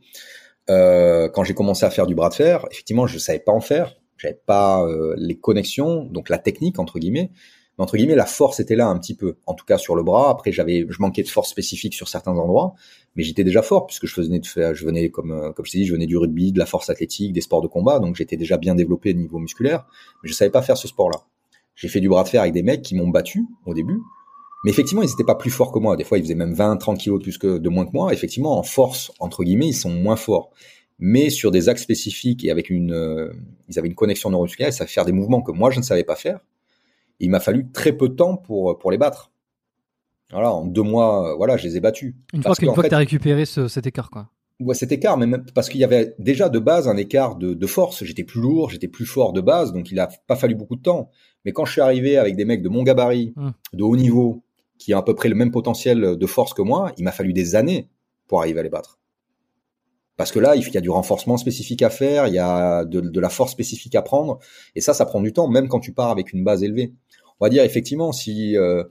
quand 0.68 1.44
j'ai 1.44 1.54
commencé 1.54 1.86
à 1.86 1.90
faire 1.90 2.06
du 2.06 2.14
bras 2.14 2.28
de 2.28 2.34
fer, 2.34 2.66
effectivement, 2.70 3.06
je 3.06 3.18
savais 3.18 3.38
pas 3.38 3.52
en 3.52 3.60
faire 3.60 3.96
j'avais 4.16 4.40
pas 4.46 4.84
euh, 4.86 5.14
les 5.18 5.38
connexions, 5.38 6.04
donc 6.04 6.28
la 6.28 6.38
technique 6.38 6.78
entre 6.78 6.98
guillemets. 6.98 7.30
Mais 7.78 7.82
entre 7.82 7.96
guillemets, 7.96 8.14
la 8.14 8.24
force 8.24 8.58
était 8.58 8.76
là 8.76 8.86
un 8.88 8.98
petit 8.98 9.14
peu, 9.14 9.36
en 9.44 9.52
tout 9.52 9.66
cas 9.66 9.76
sur 9.76 9.96
le 9.96 10.02
bras. 10.02 10.30
Après, 10.30 10.50
j'avais, 10.50 10.86
je 10.88 10.96
manquais 11.00 11.22
de 11.22 11.28
force 11.28 11.50
spécifique 11.50 11.92
sur 11.94 12.08
certains 12.08 12.32
endroits, 12.32 12.74
mais 13.16 13.22
j'étais 13.22 13.44
déjà 13.44 13.60
fort 13.60 13.86
puisque 13.86 14.06
je 14.06 14.20
venais 14.20 14.38
de 14.38 14.44
je 14.46 14.84
venais 14.84 15.10
comme, 15.10 15.32
euh, 15.32 15.52
comme 15.52 15.66
je 15.66 15.72
dit, 15.72 15.86
je 15.86 15.92
venais 15.92 16.06
du 16.06 16.16
rugby, 16.16 16.52
de 16.52 16.58
la 16.58 16.66
force 16.66 16.88
athlétique, 16.88 17.32
des 17.32 17.42
sports 17.42 17.60
de 17.60 17.68
combat, 17.68 17.98
donc 17.98 18.16
j'étais 18.16 18.36
déjà 18.36 18.56
bien 18.56 18.74
développé 18.74 19.10
au 19.10 19.14
niveau 19.14 19.38
musculaire, 19.38 19.86
mais 20.22 20.28
je 20.30 20.34
savais 20.34 20.50
pas 20.50 20.62
faire 20.62 20.78
ce 20.78 20.88
sport-là. 20.88 21.20
J'ai 21.74 21.88
fait 21.88 22.00
du 22.00 22.08
bras 22.08 22.24
de 22.24 22.28
fer 22.28 22.40
avec 22.40 22.54
des 22.54 22.62
mecs 22.62 22.80
qui 22.80 22.94
m'ont 22.94 23.08
battu 23.08 23.44
au 23.66 23.74
début, 23.74 24.00
mais 24.66 24.72
effectivement, 24.72 25.02
ils 25.02 25.08
n'étaient 25.08 25.24
pas 25.24 25.36
plus 25.36 25.50
forts 25.50 25.72
que 25.72 25.78
moi. 25.78 25.96
Des 25.96 26.04
fois, 26.04 26.18
ils 26.18 26.24
faisaient 26.24 26.34
même 26.34 26.52
20, 26.52 26.76
30 26.76 26.98
kilos 26.98 27.20
de 27.20 27.22
plus 27.22 27.38
que 27.38 27.56
de 27.56 27.68
moins 27.70 27.86
que 27.86 27.92
moi. 27.92 28.12
Effectivement, 28.12 28.58
en 28.58 28.62
force 28.62 29.12
entre 29.20 29.44
guillemets, 29.44 29.68
ils 29.68 29.74
sont 29.74 29.90
moins 29.90 30.16
forts 30.16 30.50
mais 30.98 31.30
sur 31.30 31.50
des 31.50 31.68
axes 31.68 31.82
spécifiques 31.82 32.44
et 32.44 32.50
avec 32.50 32.70
une, 32.70 32.92
euh, 32.92 33.32
ils 33.68 33.78
avaient 33.78 33.88
une 33.88 33.94
connexion 33.94 34.30
neuromusculaire, 34.30 34.70
ils 34.70 34.72
savaient 34.72 34.90
faire 34.90 35.04
des 35.04 35.12
mouvements 35.12 35.42
que 35.42 35.52
moi 35.52 35.70
je 35.70 35.78
ne 35.78 35.84
savais 35.84 36.04
pas 36.04 36.16
faire. 36.16 36.40
il 37.20 37.30
m'a 37.30 37.40
fallu 37.40 37.70
très 37.70 37.92
peu 37.92 38.08
de 38.08 38.14
temps 38.14 38.36
pour 38.36 38.78
pour 38.78 38.90
les 38.90 38.98
battre. 38.98 39.30
Voilà, 40.32 40.52
en 40.52 40.64
deux 40.64 40.82
mois, 40.82 41.32
euh, 41.32 41.36
voilà, 41.36 41.56
je 41.56 41.68
les 41.68 41.76
ai 41.76 41.80
battus. 41.80 42.14
Une 42.32 42.42
fois, 42.42 42.54
que, 42.54 42.88
tu 42.88 42.94
as 42.94 42.98
récupéré 42.98 43.44
ce, 43.44 43.68
cet 43.68 43.86
écart, 43.86 44.10
quoi. 44.10 44.28
Ouais, 44.58 44.74
cet 44.74 44.90
écart, 44.90 45.16
mais 45.16 45.26
même 45.26 45.44
parce 45.54 45.68
qu'il 45.68 45.80
y 45.80 45.84
avait 45.84 46.16
déjà 46.18 46.48
de 46.48 46.58
base 46.58 46.88
un 46.88 46.96
écart 46.96 47.36
de, 47.36 47.54
de 47.54 47.66
force. 47.66 48.02
J'étais 48.02 48.24
plus 48.24 48.40
lourd, 48.40 48.70
j'étais 48.70 48.88
plus 48.88 49.04
fort 49.04 49.32
de 49.32 49.40
base, 49.40 49.72
donc 49.72 49.92
il 49.92 50.00
a 50.00 50.08
pas 50.26 50.34
fallu 50.34 50.54
beaucoup 50.54 50.74
de 50.74 50.82
temps. 50.82 51.10
Mais 51.44 51.52
quand 51.52 51.64
je 51.64 51.72
suis 51.72 51.80
arrivé 51.80 52.16
avec 52.16 52.34
des 52.34 52.44
mecs 52.44 52.62
de 52.62 52.68
mon 52.68 52.82
gabarit, 52.82 53.34
hum. 53.36 53.52
de 53.72 53.84
haut 53.84 53.96
niveau, 53.96 54.42
qui 54.78 54.94
ont 54.94 54.98
à 54.98 55.02
peu 55.02 55.14
près 55.14 55.28
le 55.28 55.34
même 55.34 55.50
potentiel 55.50 56.16
de 56.16 56.26
force 56.26 56.54
que 56.54 56.62
moi, 56.62 56.92
il 56.96 57.04
m'a 57.04 57.12
fallu 57.12 57.32
des 57.32 57.54
années 57.54 57.88
pour 58.28 58.40
arriver 58.40 58.60
à 58.60 58.62
les 58.62 58.68
battre. 58.68 58.98
Parce 60.16 60.32
que 60.32 60.38
là, 60.38 60.56
il 60.56 60.66
y 60.66 60.76
a 60.78 60.80
du 60.80 60.90
renforcement 60.90 61.36
spécifique 61.36 61.82
à 61.82 61.90
faire, 61.90 62.26
il 62.26 62.34
y 62.34 62.38
a 62.38 62.84
de, 62.84 63.20
la 63.20 63.28
force 63.28 63.52
spécifique 63.52 63.94
à 63.94 64.02
prendre, 64.02 64.38
et 64.74 64.80
ça, 64.80 64.94
ça 64.94 65.04
prend 65.04 65.20
du 65.20 65.32
temps, 65.32 65.48
même 65.48 65.68
quand 65.68 65.80
tu 65.80 65.92
pars 65.92 66.10
avec 66.10 66.32
une 66.32 66.42
base 66.42 66.62
élevée. 66.62 66.94
On 67.38 67.44
va 67.44 67.50
dire 67.50 67.64
effectivement, 67.64 68.12
si 68.12 68.56
euh, 68.56 68.84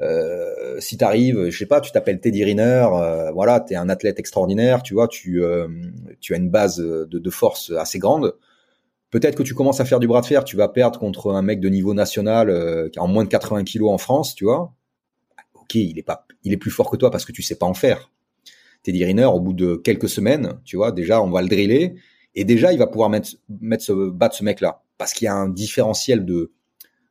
euh, 0.00 0.80
si 0.80 0.96
t'arrives, 0.96 1.50
je 1.50 1.58
sais 1.58 1.66
pas, 1.66 1.80
tu 1.80 1.92
t'appelles 1.92 2.20
Teddy 2.20 2.42
Riner, 2.44 2.86
euh, 2.92 3.30
voilà, 3.32 3.60
t'es 3.60 3.76
un 3.76 3.88
athlète 3.88 4.18
extraordinaire, 4.18 4.82
tu 4.82 4.94
vois, 4.94 5.08
tu 5.08 5.42
euh, 5.42 5.68
tu 6.20 6.32
as 6.34 6.38
une 6.38 6.50
base 6.50 6.78
de, 6.78 7.30
force 7.30 7.70
assez 7.78 7.98
grande. 7.98 8.34
Peut-être 9.10 9.36
que 9.36 9.42
tu 9.42 9.54
commences 9.54 9.80
à 9.80 9.84
faire 9.84 10.00
du 10.00 10.06
bras 10.06 10.20
de 10.20 10.26
fer, 10.26 10.44
tu 10.44 10.56
vas 10.56 10.68
perdre 10.68 10.98
contre 10.98 11.32
un 11.32 11.42
mec 11.42 11.60
de 11.60 11.68
niveau 11.68 11.94
national 11.94 12.48
euh, 12.48 12.88
a 12.96 13.00
en 13.02 13.08
moins 13.08 13.24
de 13.24 13.28
80 13.28 13.64
kilos 13.64 13.90
en 13.90 13.98
France, 13.98 14.34
tu 14.34 14.44
vois. 14.44 14.72
Il 15.74 15.98
est 15.98 16.02
pas, 16.02 16.26
il 16.44 16.52
est 16.52 16.56
plus 16.56 16.70
fort 16.70 16.90
que 16.90 16.96
toi 16.96 17.10
parce 17.10 17.24
que 17.24 17.32
tu 17.32 17.42
sais 17.42 17.56
pas 17.56 17.66
en 17.66 17.74
faire. 17.74 18.10
Teddy 18.82 19.04
Riner, 19.04 19.26
au 19.26 19.40
bout 19.40 19.52
de 19.52 19.76
quelques 19.76 20.08
semaines, 20.08 20.60
tu 20.64 20.76
vois, 20.76 20.92
déjà, 20.92 21.22
on 21.22 21.30
va 21.30 21.42
le 21.42 21.48
driller. 21.48 21.96
Et 22.34 22.44
déjà, 22.44 22.72
il 22.72 22.78
va 22.78 22.86
pouvoir 22.86 23.10
mettre, 23.10 23.30
mettre 23.60 23.84
ce, 23.84 24.10
battre 24.10 24.36
ce 24.36 24.44
mec-là. 24.44 24.82
Parce 24.98 25.12
qu'il 25.12 25.26
y 25.26 25.28
a 25.28 25.34
un 25.34 25.48
différentiel 25.48 26.24
de, 26.24 26.52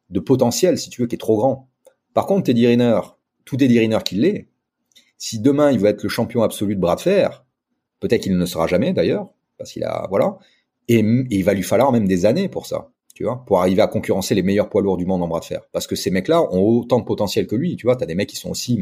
de 0.09 0.19
potentiel, 0.19 0.77
si 0.77 0.89
tu 0.89 1.01
veux, 1.01 1.07
qui 1.07 1.15
est 1.15 1.19
trop 1.19 1.37
grand. 1.37 1.69
Par 2.13 2.25
contre, 2.25 2.43
Teddy 2.43 2.67
Riner, 2.67 2.99
tout 3.45 3.57
Teddy 3.57 3.79
Riner 3.79 3.99
qu'il 4.03 4.21
l'est, 4.21 4.47
si 5.17 5.39
demain 5.39 5.71
il 5.71 5.79
veut 5.79 5.89
être 5.89 6.03
le 6.03 6.09
champion 6.09 6.41
absolu 6.41 6.75
de 6.75 6.81
bras 6.81 6.95
de 6.95 7.01
fer, 7.01 7.45
peut-être 7.99 8.23
qu'il 8.23 8.37
ne 8.37 8.45
sera 8.45 8.67
jamais 8.67 8.93
d'ailleurs, 8.93 9.29
parce 9.57 9.71
qu'il 9.73 9.83
a, 9.83 10.07
voilà, 10.09 10.37
et, 10.87 10.99
il 10.99 11.43
va 11.43 11.53
lui 11.53 11.63
falloir 11.63 11.91
même 11.91 12.07
des 12.07 12.25
années 12.25 12.49
pour 12.49 12.65
ça, 12.65 12.89
pour 13.45 13.59
arriver 13.59 13.81
à 13.81 13.87
concurrencer 13.87 14.35
les 14.35 14.43
meilleurs 14.43 14.69
poids 14.69 14.81
lourds 14.81 14.97
du 14.97 15.05
monde 15.05 15.21
en 15.23 15.27
bras 15.27 15.39
de 15.39 15.45
fer. 15.45 15.61
Parce 15.71 15.87
que 15.87 15.95
ces 15.95 16.11
mecs-là 16.11 16.41
ont 16.53 16.61
autant 16.61 16.99
de 16.99 17.05
potentiel 17.05 17.47
que 17.47 17.55
lui, 17.55 17.75
tu 17.75 17.85
vois, 17.85 17.95
t'as 17.95 18.05
des 18.05 18.15
mecs 18.15 18.29
qui 18.29 18.35
sont 18.35 18.49
aussi 18.49 18.79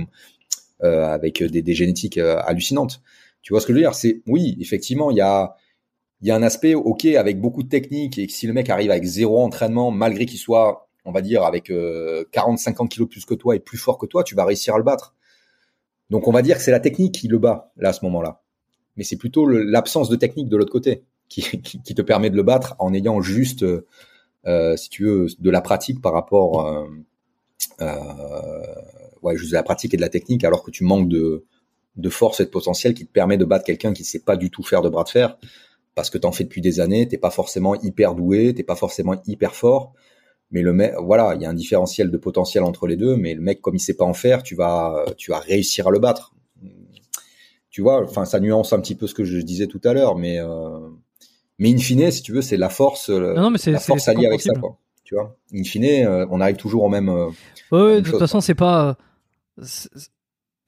euh, 0.83 1.05
avec 1.05 1.43
des, 1.43 1.73
génétiques 1.73 2.17
euh, 2.17 2.39
hallucinantes. 2.45 3.01
Tu 3.41 3.53
vois 3.53 3.61
ce 3.61 3.67
que 3.67 3.73
je 3.73 3.77
veux 3.77 3.83
dire? 3.83 3.95
C'est 3.95 4.21
oui, 4.27 4.57
effectivement, 4.59 5.11
il 5.11 5.17
y 5.17 5.21
a 5.21 5.55
un 6.29 6.43
aspect 6.43 6.75
ok 6.75 7.05
avec 7.05 7.39
beaucoup 7.39 7.63
de 7.63 7.69
techniques 7.69 8.17
et 8.17 8.27
si 8.27 8.47
le 8.47 8.53
mec 8.53 8.69
arrive 8.69 8.91
avec 8.91 9.03
zéro 9.03 9.41
entraînement 9.43 9.91
malgré 9.91 10.25
qu'il 10.25 10.39
soit 10.39 10.87
on 11.07 11.11
va 11.11 11.21
dire 11.21 11.43
avec 11.43 11.69
40-50 11.69 12.83
euh, 12.83 12.87
kilos 12.87 13.09
plus 13.09 13.25
que 13.25 13.33
toi 13.33 13.55
et 13.55 13.59
plus 13.59 13.77
fort 13.77 13.97
que 13.97 14.05
toi, 14.05 14.23
tu 14.25 14.35
vas 14.35 14.43
réussir 14.43 14.75
à 14.75 14.77
le 14.77 14.83
battre. 14.83 15.15
Donc 16.09 16.27
on 16.27 16.31
va 16.31 16.41
dire 16.41 16.57
que 16.57 16.61
c'est 16.61 16.71
la 16.71 16.81
technique 16.81 17.15
qui 17.15 17.29
le 17.29 17.39
bat 17.39 17.71
là 17.77 17.89
à 17.89 17.93
ce 17.93 18.03
moment-là. 18.05 18.41
Mais 18.97 19.03
c'est 19.03 19.15
plutôt 19.15 19.47
l'absence 19.47 20.09
de 20.09 20.17
technique 20.17 20.49
de 20.49 20.57
l'autre 20.57 20.71
côté 20.71 21.03
qui, 21.29 21.41
te 21.95 22.01
permet 22.01 22.29
de 22.29 22.35
le 22.35 22.43
battre 22.43 22.75
en 22.79 22.93
ayant 22.93 23.21
juste, 23.21 23.63
euh, 23.63 23.85
si 24.75 24.89
tu 24.89 25.03
veux, 25.03 25.27
de 25.39 25.49
la 25.49 25.61
pratique 25.61 26.01
par 26.01 26.13
rapport 26.13 26.87
euh, 27.81 28.61
ouais, 29.21 29.37
juste 29.37 29.51
de 29.51 29.55
la 29.55 29.63
pratique 29.63 29.93
et 29.93 29.97
de 29.97 30.01
la 30.01 30.09
technique, 30.09 30.43
alors 30.43 30.63
que 30.63 30.71
tu 30.71 30.83
manques 30.83 31.09
de, 31.09 31.45
de 31.95 32.09
force 32.09 32.39
et 32.39 32.45
de 32.45 32.49
potentiel 32.49 32.93
qui 32.93 33.05
te 33.05 33.11
permet 33.11 33.37
de 33.37 33.45
battre 33.45 33.65
quelqu'un 33.65 33.93
qui 33.93 34.03
sait 34.03 34.19
pas 34.19 34.37
du 34.37 34.49
tout 34.49 34.63
faire 34.63 34.81
de 34.81 34.89
bras 34.89 35.03
de 35.03 35.09
fer, 35.09 35.37
parce 35.95 36.09
que 36.09 36.17
t'en 36.17 36.31
fais 36.31 36.43
depuis 36.43 36.61
des 36.61 36.79
années, 36.79 37.07
t'es 37.07 37.17
pas 37.17 37.31
forcément 37.31 37.75
hyper 37.75 38.15
doué, 38.15 38.53
t'es 38.53 38.63
pas 38.63 38.75
forcément 38.75 39.15
hyper 39.25 39.55
fort, 39.55 39.93
mais 40.51 40.61
le 40.61 40.73
mec, 40.73 40.93
voilà, 41.01 41.35
il 41.35 41.41
y 41.41 41.45
a 41.45 41.49
un 41.49 41.53
différentiel 41.53 42.11
de 42.11 42.17
potentiel 42.17 42.63
entre 42.63 42.87
les 42.87 42.95
deux, 42.95 43.15
mais 43.17 43.33
le 43.33 43.41
mec, 43.41 43.61
comme 43.61 43.75
il 43.75 43.79
sait 43.79 43.95
pas 43.95 44.05
en 44.05 44.13
faire, 44.13 44.43
tu 44.43 44.55
vas, 44.55 45.05
tu 45.17 45.31
vas 45.31 45.39
réussir 45.39 45.87
à 45.87 45.91
le 45.91 45.99
battre. 45.99 46.33
Tu 47.69 47.81
vois, 47.81 48.01
enfin, 48.03 48.25
ça 48.25 48.39
nuance 48.39 48.73
un 48.73 48.79
petit 48.79 48.95
peu 48.95 49.07
ce 49.07 49.13
que 49.13 49.23
je 49.23 49.37
disais 49.37 49.67
tout 49.67 49.81
à 49.83 49.93
l'heure, 49.93 50.15
mais, 50.15 50.39
euh, 50.39 50.89
mais 51.59 51.73
in 51.73 51.77
fine, 51.77 52.11
si 52.11 52.21
tu 52.21 52.31
veux, 52.33 52.41
c'est 52.41 52.57
la 52.57 52.69
force, 52.69 53.09
non, 53.09 53.49
mais 53.49 53.57
c'est, 53.57 53.71
la 53.71 53.79
force 53.79 54.07
alliée 54.07 54.27
avec 54.27 54.41
ça, 54.41 54.53
quoi. 54.53 54.77
Tu 55.03 55.15
vois, 55.15 55.35
in 55.53 55.63
fine, 55.63 55.85
euh, 55.85 56.25
on 56.29 56.41
arrive 56.41 56.57
toujours 56.57 56.83
au 56.83 56.89
même. 56.89 57.09
euh, 57.09 57.27
Ouais, 57.71 57.79
ouais, 57.81 57.93
Même 57.95 58.01
de 58.01 58.09
toute 58.09 58.19
façon, 58.19 58.41
c'est 58.41 58.55
pas. 58.55 58.97
c'est- 59.61 59.89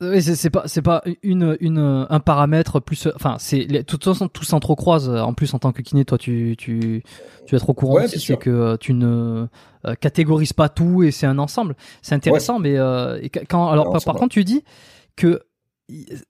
oui, 0.01 0.21
pas 0.49 0.63
c'est 0.65 0.81
pas 0.81 1.03
une 1.23 1.57
une 1.59 2.05
un 2.09 2.19
paramètre 2.21 2.79
plus 2.79 3.09
enfin 3.15 3.35
c'est 3.37 3.65
de 3.65 3.81
toute 3.81 4.05
façon 4.05 4.29
tout 4.29 4.45
s'entrecroise 4.45 5.09
en 5.09 5.33
plus 5.33 5.53
en 5.53 5.59
tant 5.59 5.73
que 5.73 5.81
kiné 5.81 6.05
toi 6.05 6.17
tu 6.17 6.55
tu 6.57 7.03
tu 7.45 7.55
vas 7.57 7.61
au 7.67 7.73
courant 7.73 7.95
Ouais, 7.95 8.07
c'est 8.07 8.37
que 8.37 8.49
euh, 8.49 8.77
tu 8.77 8.93
ne 8.93 9.47
euh, 9.85 9.95
catégorises 9.95 10.53
pas 10.53 10.69
tout 10.69 11.03
et 11.03 11.11
c'est 11.11 11.25
un 11.25 11.37
ensemble 11.37 11.75
c'est 12.01 12.15
intéressant 12.15 12.59
mais 12.59 12.77
euh, 12.77 13.19
et 13.21 13.29
quand 13.29 13.67
alors 13.69 13.91
par, 14.05 14.15
contre 14.15 14.29
tu 14.29 14.45
dis 14.45 14.63
que 15.17 15.41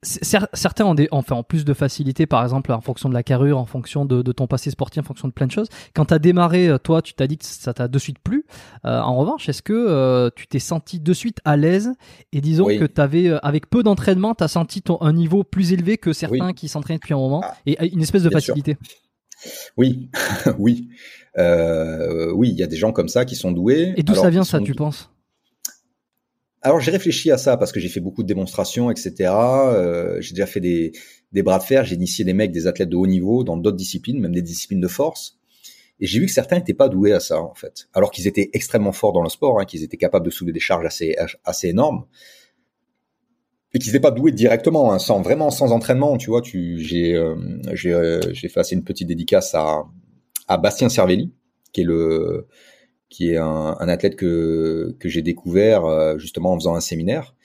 certains 0.01 0.85
ont 0.85 0.95
des 0.95 1.07
enfin 1.11 1.35
en 1.35 1.43
plus 1.43 1.65
de 1.65 1.73
facilité 1.73 2.25
par 2.25 2.43
exemple 2.43 2.71
en 2.71 2.81
fonction 2.81 3.09
de 3.09 3.13
la 3.13 3.23
carrure 3.23 3.57
en 3.57 3.65
fonction 3.65 4.05
de, 4.05 4.21
de 4.21 4.31
ton 4.31 4.47
passé 4.47 4.71
sportif 4.71 5.01
en 5.01 5.03
fonction 5.05 5.27
de 5.27 5.33
plein 5.33 5.47
de 5.47 5.51
choses 5.51 5.67
quand 5.93 6.05
tu 6.05 6.13
as 6.13 6.19
démarré 6.19 6.67
euh, 6.67 6.77
toi 6.77 7.01
tu 7.01 7.13
t'as 7.13 7.27
dit 7.27 7.37
que 7.37 7.45
ça 7.45 7.73
t'a 7.73 7.87
de 7.87 7.99
suite 7.99 8.19
plu 8.19 8.45
Euh, 8.85 8.99
en 9.01 9.17
revanche 9.17 9.49
est-ce 9.49 9.61
que 9.61 9.73
euh, 9.73 10.29
tu 10.35 10.47
t'es 10.47 10.59
senti 10.59 10.99
de 10.99 11.13
suite 11.13 11.39
à 11.45 11.57
l'aise 11.57 11.91
et 12.31 12.41
disons 12.41 12.65
Oui. 12.65 12.79
que 12.79 12.85
tu 12.85 13.01
avais 13.01 13.29
avec 13.43 13.69
peu 13.69 13.83
d'entraînement 13.83 14.35
tu 14.35 14.43
as 14.43 14.47
senti 14.47 14.81
ton, 14.81 14.97
un 15.01 15.13
niveau 15.13 15.43
plus 15.43 15.73
élevé 15.73 15.97
que 15.97 16.13
certains 16.13 16.53
qui 16.53 16.67
s'entraînent 16.69 16.97
depuis 16.97 17.13
un 17.13 17.17
moment 17.17 17.41
Ah, 17.43 17.55
et 17.65 17.93
une 17.93 18.01
espèce 18.01 18.23
de 18.23 18.29
sûr. 18.29 18.37
facilité? 18.39 18.77
Oui, 19.77 20.09
oui, 20.59 20.89
Euh, 21.37 22.31
oui. 22.33 22.49
Il 22.49 22.57
y 22.57 22.63
a 22.63 22.67
des 22.67 22.75
gens 22.75 22.91
comme 22.91 23.07
ça 23.07 23.23
qui 23.25 23.35
sont 23.35 23.51
doués. 23.51 23.93
et 23.95 24.03
d'où 24.03 24.15
ça 24.15 24.29
vient 24.29 24.43
ça 24.43 24.59
tu 24.59 24.73
penses? 24.73 25.09
Alors 26.61 26.79
j'ai 26.79 26.91
réfléchi 26.91 27.31
à 27.31 27.37
ça 27.37 27.55
parce 27.57 27.71
que 27.71 27.79
j'ai 27.79 27.87
fait 27.87 28.01
beaucoup 28.01 28.23
de 28.23 28.27
démonstrations, 28.27 28.91
etc. 28.91 29.31
Euh, 29.31 30.19
j'ai 30.19 30.33
déjà 30.33 30.45
fait 30.45 30.59
des, 30.59 30.91
des 31.31 31.41
bras 31.41 31.59
de 31.59 31.63
fer, 31.63 31.85
j'ai 31.85 31.95
initié 31.95 32.25
des 32.25 32.33
mecs, 32.33 32.51
des 32.51 32.67
athlètes 32.67 32.89
de 32.89 32.97
haut 32.97 33.07
niveau 33.07 33.43
dans 33.43 33.55
d'autres 33.55 33.77
disciplines, 33.77 34.19
même 34.19 34.33
des 34.33 34.41
disciplines 34.41 34.81
de 34.81 34.87
force. 34.87 35.37
Et 36.01 36.07
j'ai 36.07 36.19
vu 36.19 36.25
que 36.25 36.31
certains 36.31 36.57
n'étaient 36.57 36.73
pas 36.73 36.89
doués 36.89 37.13
à 37.13 37.19
ça 37.19 37.41
en 37.41 37.53
fait, 37.53 37.87
alors 37.93 38.11
qu'ils 38.11 38.27
étaient 38.27 38.49
extrêmement 38.53 38.91
forts 38.91 39.13
dans 39.13 39.23
le 39.23 39.29
sport, 39.29 39.59
hein, 39.59 39.65
qu'ils 39.65 39.83
étaient 39.83 39.97
capables 39.97 40.25
de 40.25 40.31
soulever 40.31 40.53
des 40.53 40.59
charges 40.59 40.85
assez 40.85 41.15
assez 41.43 41.69
énormes, 41.69 42.05
et 43.73 43.79
qu'ils 43.79 43.91
n'étaient 43.91 44.01
pas 44.01 44.11
doués 44.11 44.31
directement, 44.31 44.91
hein, 44.91 44.99
sans 44.99 45.21
vraiment 45.21 45.51
sans 45.51 45.71
entraînement. 45.71 46.17
Tu 46.17 46.29
vois, 46.29 46.41
tu 46.41 46.79
j'ai 46.79 47.15
euh, 47.15 47.35
j'ai 47.73 47.93
euh, 47.93 48.21
j'ai 48.33 48.49
fait 48.49 48.59
assez 48.59 48.75
une 48.75 48.83
petite 48.83 49.07
dédicace 49.07 49.53
à 49.55 49.83
à 50.47 50.57
Bastien 50.57 50.89
Cervelli, 50.89 51.33
qui 51.73 51.81
est 51.81 51.85
le 51.85 52.47
qui 53.09 53.31
est 53.31 53.37
un, 53.37 53.75
un 53.79 53.89
athlète 53.89 54.15
que 54.15 54.95
que 54.99 55.09
j'ai 55.09 55.21
découvert 55.21 55.85
euh, 55.85 56.17
justement 56.17 56.53
en 56.53 56.55
faisant 56.55 56.75
un 56.75 56.81
séminaire, 56.81 57.35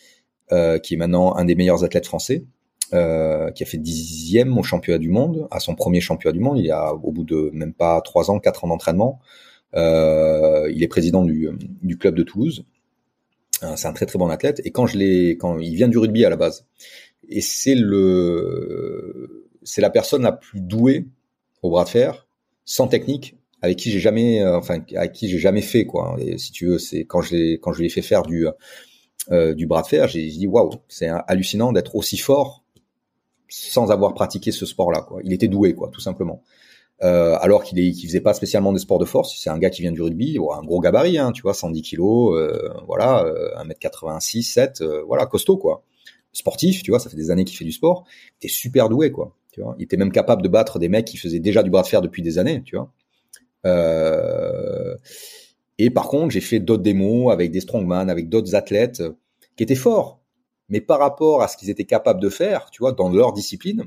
euh, 0.53 0.79
qui 0.79 0.95
est 0.95 0.97
maintenant 0.97 1.35
un 1.37 1.45
des 1.45 1.55
meilleurs 1.55 1.85
athlètes 1.85 2.07
français, 2.07 2.45
euh, 2.93 3.51
qui 3.51 3.63
a 3.63 3.67
fait 3.67 3.79
dixième 3.79 4.57
au 4.59 4.63
championnat 4.63 4.99
du 4.99 5.09
monde, 5.09 5.49
à 5.51 5.61
son 5.61 5.75
premier 5.75 6.01
championnat 6.01 6.33
du 6.33 6.41
monde, 6.41 6.59
il 6.59 6.67
y 6.67 6.71
a 6.71 6.95
au 6.95 7.13
bout 7.13 7.25
de 7.25 7.51
même 7.53 7.73
pas 7.73 8.01
trois 8.03 8.31
ans, 8.31 8.39
quatre 8.41 8.65
ans 8.65 8.69
d'entraînement. 8.69 9.21
Euh, 9.75 10.71
il 10.73 10.83
est 10.83 10.89
président 10.89 11.25
du, 11.25 11.49
du 11.83 11.99
club 11.99 12.15
de 12.15 12.23
Toulouse. 12.23 12.65
Euh, 13.65 13.75
C'est 13.77 13.89
un 13.89 13.93
très 13.93 14.07
très 14.07 14.19
bon 14.19 14.29
athlète. 14.29 14.61
Et 14.65 14.71
quand 14.71 14.87
je 14.87 14.99
l'ai, 14.99 15.31
quand 15.37 15.59
il 15.59 15.75
vient 15.75 15.89
du 15.89 15.99
rugby 15.99 16.25
à 16.25 16.31
la 16.31 16.37
base, 16.37 16.67
et 17.29 17.41
c'est 17.41 17.75
le, 17.75 19.49
c'est 19.63 19.81
la 19.81 19.91
personne 19.91 20.23
la 20.23 20.33
plus 20.33 20.61
douée 20.61 21.07
au 21.63 21.71
bras 21.71 21.85
de 21.85 21.89
fer, 21.89 22.29
sans 22.65 22.87
technique, 22.87 23.37
avec 23.65 23.79
qui 23.79 23.91
j'ai 23.91 24.01
jamais, 24.01 24.43
euh, 24.43 24.59
enfin, 24.59 24.81
à 24.97 25.09
qui 25.09 25.29
j'ai 25.29 25.39
jamais 25.39 25.63
fait 25.63 25.87
quoi. 25.87 26.17
Si 26.37 26.53
tu 26.53 26.67
veux, 26.67 26.79
c'est 26.79 27.05
quand 27.05 27.23
je 27.23 27.57
quand 27.57 27.73
je 27.73 27.81
lui 27.81 27.87
ai 27.87 27.91
fait 27.91 28.03
faire 28.03 28.23
du, 28.23 28.47
euh, 29.33 29.55
du 29.55 29.67
bras 29.67 29.83
de 29.83 29.87
fer, 29.87 30.09
j'ai 30.09 30.27
dit 30.27 30.47
waouh, 30.47 30.71
c'est 30.89 31.09
hallucinant 31.09 31.73
d'être 31.73 31.97
aussi 31.97 32.19
fort 32.19 32.65
sans 33.49 33.91
avoir 33.91 34.15
pratiqué 34.15 34.51
ce 34.51 34.67
sport-là. 34.67 35.07
Il 35.23 35.33
était 35.33 35.49
doué, 35.49 35.75
quoi, 35.75 35.89
tout 35.93 36.01
simplement. 36.01 36.43
Euh, 37.03 37.37
alors 37.41 37.65
qu'il 37.65 37.79
qu'il 37.93 38.09
faisait 38.09 38.21
pas 38.21 38.35
spécialement 38.35 38.73
des 38.73 38.79
sports 38.79 38.99
de 38.99 39.05
force. 39.05 39.37
C'est 39.39 39.51
un 39.51 39.59
gars 39.59 39.71
qui 39.71 39.83
vient 39.83 39.93
du 39.93 40.03
rugby, 40.03 40.39
un 40.39 40.63
gros 40.65 40.81
gabarit, 40.81 41.19
hein, 41.19 41.33
tu 41.33 41.43
vois, 41.43 41.55
110 41.55 41.83
kilos, 41.83 42.37
euh, 42.37 42.71
voilà, 42.87 43.25
euh, 43.25 43.55
1m86, 43.57 44.43
7, 44.43 44.81
euh, 44.81 45.03
voilà, 45.07 45.27
costaud, 45.27 45.57
quoi. 45.57 45.85
Sportif, 46.33 46.83
tu 46.83 46.91
vois, 46.91 46.99
ça 46.99 47.11
fait 47.11 47.17
des 47.17 47.31
années 47.31 47.45
qu'il 47.45 47.57
fait 47.57 47.65
du 47.65 47.73
sport. 47.73 48.05
Il 48.33 48.47
était 48.47 48.55
super 48.55 48.89
doué, 48.89 49.13
quoi. 49.13 49.37
Tu 49.53 49.61
vois, 49.61 49.77
il 49.79 49.85
était 49.85 49.97
même 49.97 50.13
capable 50.13 50.43
de 50.43 50.49
battre 50.49 50.79
des 50.81 50.89
mecs 50.89 51.07
qui 51.07 51.17
faisaient 51.17 51.39
déjà 51.39 51.63
du 51.63 51.71
bras 51.71 51.83
de 51.83 51.87
fer 51.87 52.03
depuis 52.03 52.23
des 52.23 52.39
années, 52.39 52.63
tu 52.65 52.77
vois. 52.77 52.93
Euh, 53.67 54.97
et 55.79 55.91
par 55.91 56.09
contre, 56.09 56.31
j'ai 56.31 56.41
fait 56.41 56.61
d'autres 56.61 56.83
démos 56.83 57.33
avec 57.33 57.51
des 57.51 57.61
strongman, 57.61 58.09
avec 58.09 58.29
d'autres 58.29 58.55
athlètes 58.55 59.03
qui 59.57 59.63
étaient 59.63 59.75
forts. 59.75 60.21
Mais 60.69 60.81
par 60.81 60.99
rapport 60.99 61.43
à 61.43 61.49
ce 61.49 61.57
qu'ils 61.57 61.71
étaient 61.71 61.85
capables 61.85 62.21
de 62.21 62.29
faire, 62.29 62.71
tu 62.71 62.81
vois, 62.81 62.93
dans 62.93 63.11
leur 63.11 63.33
discipline, 63.33 63.85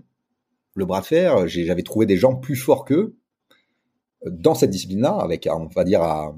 le 0.75 0.85
bras 0.85 1.01
de 1.01 1.05
fer, 1.05 1.47
j'avais 1.47 1.83
trouvé 1.83 2.05
des 2.05 2.17
gens 2.17 2.35
plus 2.35 2.55
forts 2.55 2.85
qu'eux 2.85 3.15
dans 4.25 4.55
cette 4.55 4.69
discipline-là, 4.69 5.17
avec, 5.19 5.47
on 5.51 5.67
va 5.67 5.83
dire, 5.83 6.01
à, 6.01 6.35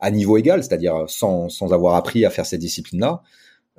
à 0.00 0.10
niveau 0.10 0.36
égal, 0.36 0.62
c'est-à-dire 0.62 1.04
sans, 1.08 1.48
sans 1.48 1.72
avoir 1.72 1.94
appris 1.94 2.24
à 2.24 2.30
faire 2.30 2.44
cette 2.44 2.60
discipline-là, 2.60 3.22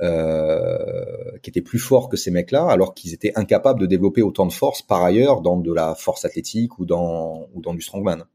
euh, 0.02 1.38
qui 1.44 1.50
étaient 1.50 1.62
plus 1.62 1.80
forts 1.80 2.10
que 2.10 2.18
ces 2.18 2.32
mecs-là, 2.32 2.66
alors 2.66 2.94
qu'ils 2.94 3.14
étaient 3.14 3.34
incapables 3.36 3.80
de 3.80 3.86
développer 3.86 4.22
autant 4.22 4.48
de 4.48 4.54
force 4.54 4.82
par 4.82 5.04
ailleurs 5.04 5.42
dans 5.42 5.58
de 5.58 5.72
la 5.72 5.94
force 5.96 6.26
athlétique 6.26 6.80
ou 6.80 6.86
dans, 6.86 7.48
ou 7.54 7.62
dans 7.62 7.74
du 7.74 7.82
strongman. 7.82 8.26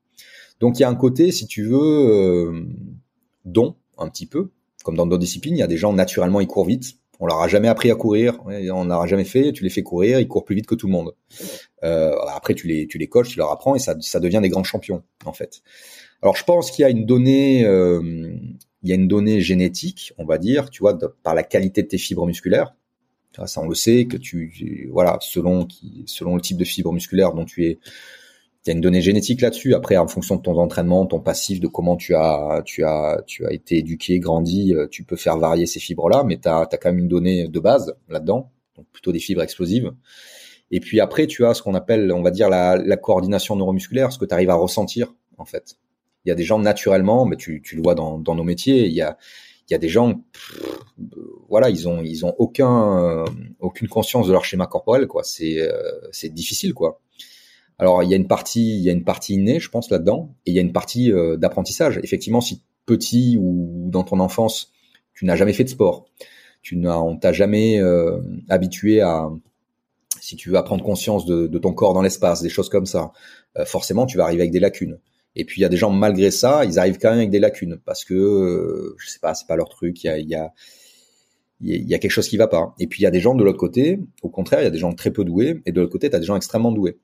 Donc 0.61 0.79
il 0.79 0.83
y 0.83 0.85
a 0.85 0.89
un 0.89 0.95
côté, 0.95 1.33
si 1.33 1.47
tu 1.47 1.65
veux, 1.65 1.79
euh, 1.79 2.67
don, 3.45 3.77
un 3.97 4.09
petit 4.09 4.27
peu, 4.27 4.51
comme 4.85 4.97
dans 4.97 5.07
d'autres 5.07 5.21
disciplines, 5.21 5.55
il 5.55 5.61
y 5.61 5.63
a 5.63 5.67
des 5.67 5.77
gens 5.77 5.93
naturellement 5.93 6.41
ils 6.41 6.47
courent 6.47 6.67
vite. 6.67 6.95
On 7.21 7.27
leur 7.27 7.41
a 7.41 7.49
jamais 7.49 7.67
appris 7.67 7.91
à 7.91 7.97
courir, 7.97 8.39
on 8.47 8.85
leur 8.85 9.01
a 9.01 9.07
jamais 9.09 9.25
fait. 9.25 9.53
Tu 9.53 9.65
les 9.65 9.71
fais 9.71 9.83
courir, 9.83 10.21
ils 10.21 10.29
courent 10.29 10.45
plus 10.45 10.55
vite 10.55 10.67
que 10.67 10.77
tout 10.77 10.87
le 10.87 10.93
monde. 10.93 11.15
Euh, 11.83 12.15
après 12.29 12.55
tu 12.55 12.69
les 12.69 12.87
tu 12.87 12.97
les 12.99 13.09
coaches, 13.09 13.31
tu 13.31 13.39
leur 13.39 13.51
apprends 13.51 13.75
et 13.75 13.81
ça 13.81 13.97
ça 14.01 14.21
devient 14.21 14.39
des 14.41 14.49
grands 14.49 14.63
champions 14.63 15.03
en 15.25 15.33
fait. 15.33 15.63
Alors 16.23 16.37
je 16.37 16.45
pense 16.45 16.71
qu'il 16.71 16.85
y 16.85 16.87
a 16.87 16.91
une 16.91 17.07
donnée 17.07 17.65
euh, 17.65 18.37
il 18.83 18.89
y 18.89 18.93
a 18.93 18.95
une 18.95 19.09
donnée 19.09 19.41
génétique, 19.41 20.13
on 20.19 20.25
va 20.25 20.39
dire, 20.39 20.71
tu 20.71 20.81
vois, 20.81 20.97
par 21.25 21.35
la 21.35 21.43
qualité 21.43 21.83
de 21.83 21.89
tes 21.89 21.99
fibres 21.99 22.27
musculaires. 22.27 22.75
Ça 23.47 23.61
on 23.61 23.69
le 23.69 23.75
sait 23.75 24.07
que 24.07 24.17
tu 24.17 24.89
voilà 24.93 25.19
selon 25.21 25.65
qui 25.65 26.05
selon 26.07 26.35
le 26.35 26.41
type 26.41 26.57
de 26.57 26.65
fibre 26.65 26.93
musculaire 26.93 27.35
dont 27.35 27.45
tu 27.45 27.67
es 27.67 27.79
il 28.69 28.73
y 28.73 28.75
a 28.75 28.77
une 28.77 28.83
donnée 28.83 29.01
génétique 29.01 29.41
là-dessus. 29.41 29.75
Après, 29.75 29.97
en 29.97 30.09
fonction 30.09 30.37
de 30.37 30.43
ton 30.43 30.59
entraînement, 30.59 31.07
ton 31.07 31.21
passif, 31.21 31.59
de 31.59 31.69
comment 31.69 31.97
tu 31.97 32.15
as, 32.15 32.61
tu 32.67 32.85
as, 32.85 33.23
tu 33.27 33.47
as 33.47 33.53
été 33.55 33.79
éduqué, 33.79 34.21
grandi, 34.21 34.75
euh, 34.75 34.87
tu 34.91 35.05
peux 35.05 35.17
faire 35.17 35.39
varier 35.39 35.65
ces 35.65 35.81
fibres-là, 35.81 36.23
mais 36.23 36.39
tu 36.39 36.49
as, 36.49 36.69
quand 36.71 36.91
même 36.91 36.99
une 36.99 37.09
donnée 37.09 37.49
de 37.49 37.61
base 37.61 37.97
là-dedans, 38.11 38.53
donc 38.77 38.87
plutôt 38.93 39.11
des 39.11 39.21
fibres 39.21 39.43
explosives. 39.43 39.93
Et 40.71 40.81
puis 40.81 41.01
après, 41.01 41.27
tu 41.27 41.47
as 41.47 41.55
ce 41.55 41.63
qu'on 41.63 41.73
appelle, 41.73 42.13
on 42.13 42.21
va 42.21 42.31
dire, 42.31 42.51
la, 42.51 42.77
la 42.77 42.97
coordination 42.99 43.57
neuromusculaire, 43.57 44.13
ce 44.13 44.19
que 44.19 44.27
tu 44.27 44.35
arrives 44.35 44.51
à 44.51 44.55
ressentir, 44.55 45.15
en 45.39 45.47
fait. 45.47 45.77
Il 46.27 46.29
y 46.29 46.33
a 46.33 46.35
des 46.35 46.45
gens 46.45 46.59
naturellement, 46.59 47.25
mais 47.25 47.37
tu, 47.37 47.63
tu 47.63 47.75
le 47.75 47.81
vois 47.81 47.95
dans, 47.95 48.19
dans 48.19 48.35
nos 48.35 48.45
métiers, 48.45 48.85
il 48.87 48.93
y 48.93 49.01
a, 49.01 49.17
il 49.67 49.73
y 49.73 49.75
a 49.75 49.79
des 49.79 49.89
gens, 49.89 50.13
pff, 50.15 50.63
voilà, 51.49 51.71
ils 51.71 51.89
ont, 51.89 52.03
ils 52.03 52.27
ont 52.27 52.35
aucun, 52.37 52.99
euh, 52.99 53.25
aucune 53.61 53.89
conscience 53.89 54.27
de 54.27 54.33
leur 54.33 54.45
schéma 54.45 54.67
corporel, 54.67 55.07
quoi. 55.07 55.23
C'est, 55.25 55.59
euh, 55.59 55.73
c'est 56.13 56.29
difficile, 56.35 56.75
quoi. 56.75 57.01
Alors 57.79 58.03
il 58.03 58.11
y 58.11 58.15
a 58.15 58.17
une 58.17 58.27
partie, 58.27 58.77
il 58.77 58.83
y 58.83 58.89
a 58.89 58.93
une 58.93 59.05
partie 59.05 59.35
innée, 59.35 59.61
je 59.61 59.71
pense 59.71 59.91
là-dedans, 59.91 60.35
et 60.47 60.51
il 60.51 60.55
y 60.55 60.59
a 60.59 60.63
une 60.63 60.73
partie 60.73 61.13
euh, 61.13 61.37
d'apprentissage. 61.37 62.01
Effectivement, 62.03 62.41
si 62.41 62.63
petit 62.87 63.37
ou 63.39 63.89
dans 63.91 64.03
ton 64.03 64.19
enfance, 64.21 64.73
tu 65.15 65.25
n'as 65.25 65.37
jamais 65.37 65.53
fait 65.53 65.65
de 65.65 65.69
sport, 65.69 66.07
tu 66.63 66.77
n'as, 66.77 66.99
on 66.99 67.17
t'a 67.17 67.33
jamais 67.33 67.81
euh, 67.81 68.21
habitué 68.49 69.01
à, 69.01 69.29
si 70.21 70.37
tu 70.37 70.51
veux 70.51 70.63
prendre 70.65 70.85
conscience 70.85 71.27
de, 71.27 71.47
ton 71.59 71.73
corps 71.73 71.95
dans 71.95 72.03
l'espace, 72.03 72.43
des 72.43 72.49
choses 72.49 72.69
comme 72.69 72.87
ça, 72.87 73.13
euh, 73.57 73.65
forcément 73.65 74.07
tu 74.07 74.17
vas 74.17 74.25
arriver 74.25 74.43
avec 74.43 74.53
des 74.53 74.61
lacunes. 74.61 74.99
Et 75.37 75.45
puis 75.45 75.61
il 75.61 75.63
y 75.63 75.65
a 75.65 75.69
des 75.69 75.77
gens 75.77 75.91
malgré 75.91 76.31
ça, 76.31 76.65
ils 76.65 76.79
arrivent 76.79 76.99
quand 76.99 77.11
même 77.11 77.19
avec 77.19 77.31
des 77.31 77.39
lacunes 77.39 77.79
parce 77.85 78.05
que 78.05 78.15
euh, 78.15 78.97
je 78.99 79.09
sais 79.09 79.21
pas, 79.21 79.35
c'est 79.35 79.47
pas 79.47 79.57
leur 79.57 79.69
truc. 79.69 80.03
Il 80.03 80.07
y 80.07 80.11
a, 80.11 80.19
il 80.19 80.29
y 80.29 80.35
a 80.35 80.53
il 81.61 81.89
y 81.89 81.95
a 81.95 81.99
quelque 81.99 82.13
chose 82.13 82.29
qui 82.29 82.37
va 82.37 82.47
pas. 82.47 82.75
Et 82.79 82.87
puis 82.87 83.01
il 83.01 83.05
y 83.05 83.07
a 83.07 83.11
des 83.11 83.21
gens 83.21 83.35
de 83.35 83.43
l'autre 83.43 83.59
côté, 83.59 83.99
au 84.23 84.29
contraire, 84.29 84.61
il 84.61 84.65
y 84.65 84.69
a 84.69 84.71
des 84.71 84.79
gens 84.79 84.93
très 84.93 85.11
peu 85.11 85.25
doués, 85.25 85.61
et 85.67 85.73
de 85.73 85.81
l'autre 85.81 85.93
côté, 85.93 86.09
tu 86.09 86.15
as 86.15 86.21
des 86.21 86.27
gens 86.27 86.37
extrêmement 86.37 86.71
doués 86.71 86.99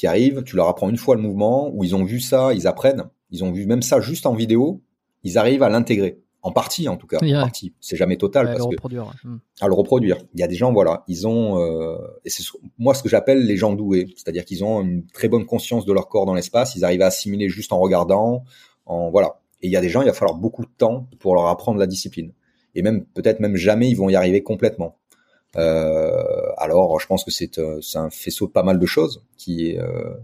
qui 0.00 0.06
arrivent, 0.06 0.42
tu 0.44 0.56
leur 0.56 0.66
apprends 0.66 0.88
une 0.88 0.96
fois 0.96 1.14
le 1.14 1.20
mouvement, 1.20 1.70
où 1.74 1.84
ils 1.84 1.94
ont 1.94 2.04
vu 2.04 2.20
ça, 2.20 2.54
ils 2.54 2.66
apprennent, 2.66 3.04
ils 3.30 3.44
ont 3.44 3.52
vu 3.52 3.66
même 3.66 3.82
ça 3.82 4.00
juste 4.00 4.24
en 4.24 4.32
vidéo, 4.32 4.80
ils 5.24 5.36
arrivent 5.36 5.62
à 5.62 5.68
l'intégrer. 5.68 6.22
En 6.40 6.52
partie, 6.52 6.88
en 6.88 6.96
tout 6.96 7.06
cas. 7.06 7.18
Yeah. 7.20 7.40
En 7.40 7.42
partie. 7.42 7.74
C'est 7.80 7.96
jamais 7.96 8.16
total 8.16 8.46
Ouais, 8.46 8.52
parce 8.54 8.64
le 8.70 8.76
que. 8.78 9.28
Hmm. 9.28 9.40
à 9.60 9.68
le 9.68 9.74
reproduire. 9.74 10.16
Il 10.32 10.40
y 10.40 10.42
a 10.42 10.46
des 10.46 10.54
gens, 10.54 10.72
voilà, 10.72 11.04
ils 11.06 11.28
ont, 11.28 11.60
euh, 11.60 11.98
et 12.24 12.30
c'est 12.30 12.42
ce- 12.42 12.52
moi 12.78 12.94
ce 12.94 13.02
que 13.02 13.10
j'appelle 13.10 13.44
les 13.44 13.58
gens 13.58 13.74
doués, 13.74 14.06
c'est-à-dire 14.16 14.46
qu'ils 14.46 14.64
ont 14.64 14.80
une 14.80 15.04
très 15.08 15.28
bonne 15.28 15.44
conscience 15.44 15.84
de 15.84 15.92
leur 15.92 16.08
corps 16.08 16.24
dans 16.24 16.32
l'espace, 16.32 16.74
ils 16.76 16.82
arrivent 16.86 17.02
à 17.02 17.06
assimiler 17.08 17.50
juste 17.50 17.74
en 17.74 17.78
regardant, 17.78 18.44
en 18.86 19.10
voilà. 19.10 19.38
Et 19.60 19.66
il 19.66 19.70
y 19.70 19.76
a 19.76 19.82
des 19.82 19.90
gens, 19.90 20.00
il 20.00 20.06
va 20.06 20.14
falloir 20.14 20.38
beaucoup 20.38 20.62
de 20.62 20.70
temps 20.78 21.10
pour 21.18 21.34
leur 21.34 21.46
apprendre 21.48 21.78
la 21.78 21.86
discipline. 21.86 22.32
Et 22.74 22.80
même 22.80 23.04
peut-être 23.04 23.40
même 23.40 23.56
jamais 23.56 23.90
ils 23.90 23.96
vont 23.96 24.08
y 24.08 24.14
arriver 24.16 24.42
complètement. 24.42 24.96
Euh, 25.56 26.52
alors, 26.56 27.00
je 27.00 27.06
pense 27.06 27.24
que 27.24 27.30
c'est 27.30 27.58
euh, 27.58 27.80
c'est 27.80 27.98
un 27.98 28.10
faisceau 28.10 28.46
de 28.46 28.52
pas 28.52 28.62
mal 28.62 28.78
de 28.78 28.86
choses 28.86 29.24
qui 29.36 29.76
euh, 29.78 30.14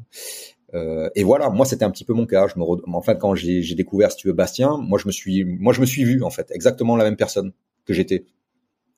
euh, 0.75 1.09
et 1.15 1.25
voilà, 1.25 1.49
moi 1.51 1.65
c'était 1.65 1.85
un 1.85 1.91
petit 1.91 2.05
peu 2.05 2.13
mon 2.13 2.27
cas. 2.27 2.47
Je 2.49 2.59
me 2.59 2.65
en 2.65 3.03
fait 3.03 3.19
quand 3.19 3.35
j'ai 3.35 3.75
découvert 3.75 4.11
si 4.11 4.19
tu 4.19 4.29
veux 4.29 4.33
Bastien, 4.35 4.77
moi 4.79 4.99
je 4.99 5.07
me 5.07 5.13
suis 5.13 5.45
moi 5.45 5.73
je 5.73 5.81
me 5.81 5.87
suis 5.87 6.05
vu 6.05 6.23
en 6.23 6.31
fait 6.31 6.51
exactement 6.51 6.97
la 6.97 7.05
même 7.05 7.17
personne 7.17 7.53
que 7.85 7.95
j'étais. 7.95 8.25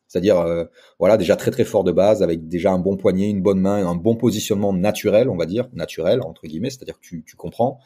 C'est-à-dire 0.07 0.39
euh, 0.39 0.65
voilà 0.99 1.19
déjà 1.19 1.37
très 1.37 1.51
très 1.51 1.65
fort 1.65 1.85
de 1.85 1.93
base 1.93 2.23
avec 2.23 2.49
déjà 2.49 2.73
un 2.73 2.79
bon 2.79 2.97
poignet, 2.97 3.29
une 3.29 3.43
bonne 3.43 3.61
main, 3.61 3.87
un 3.87 3.95
bon 3.95 4.17
positionnement 4.17 4.73
naturel, 4.73 5.29
on 5.29 5.37
va 5.37 5.47
dire 5.47 5.69
naturel 5.75 6.21
entre 6.23 6.47
guillemets, 6.47 6.71
c'est-à-dire 6.71 6.99
que 6.99 7.05
tu, 7.05 7.23
tu 7.27 7.37
comprends. 7.37 7.79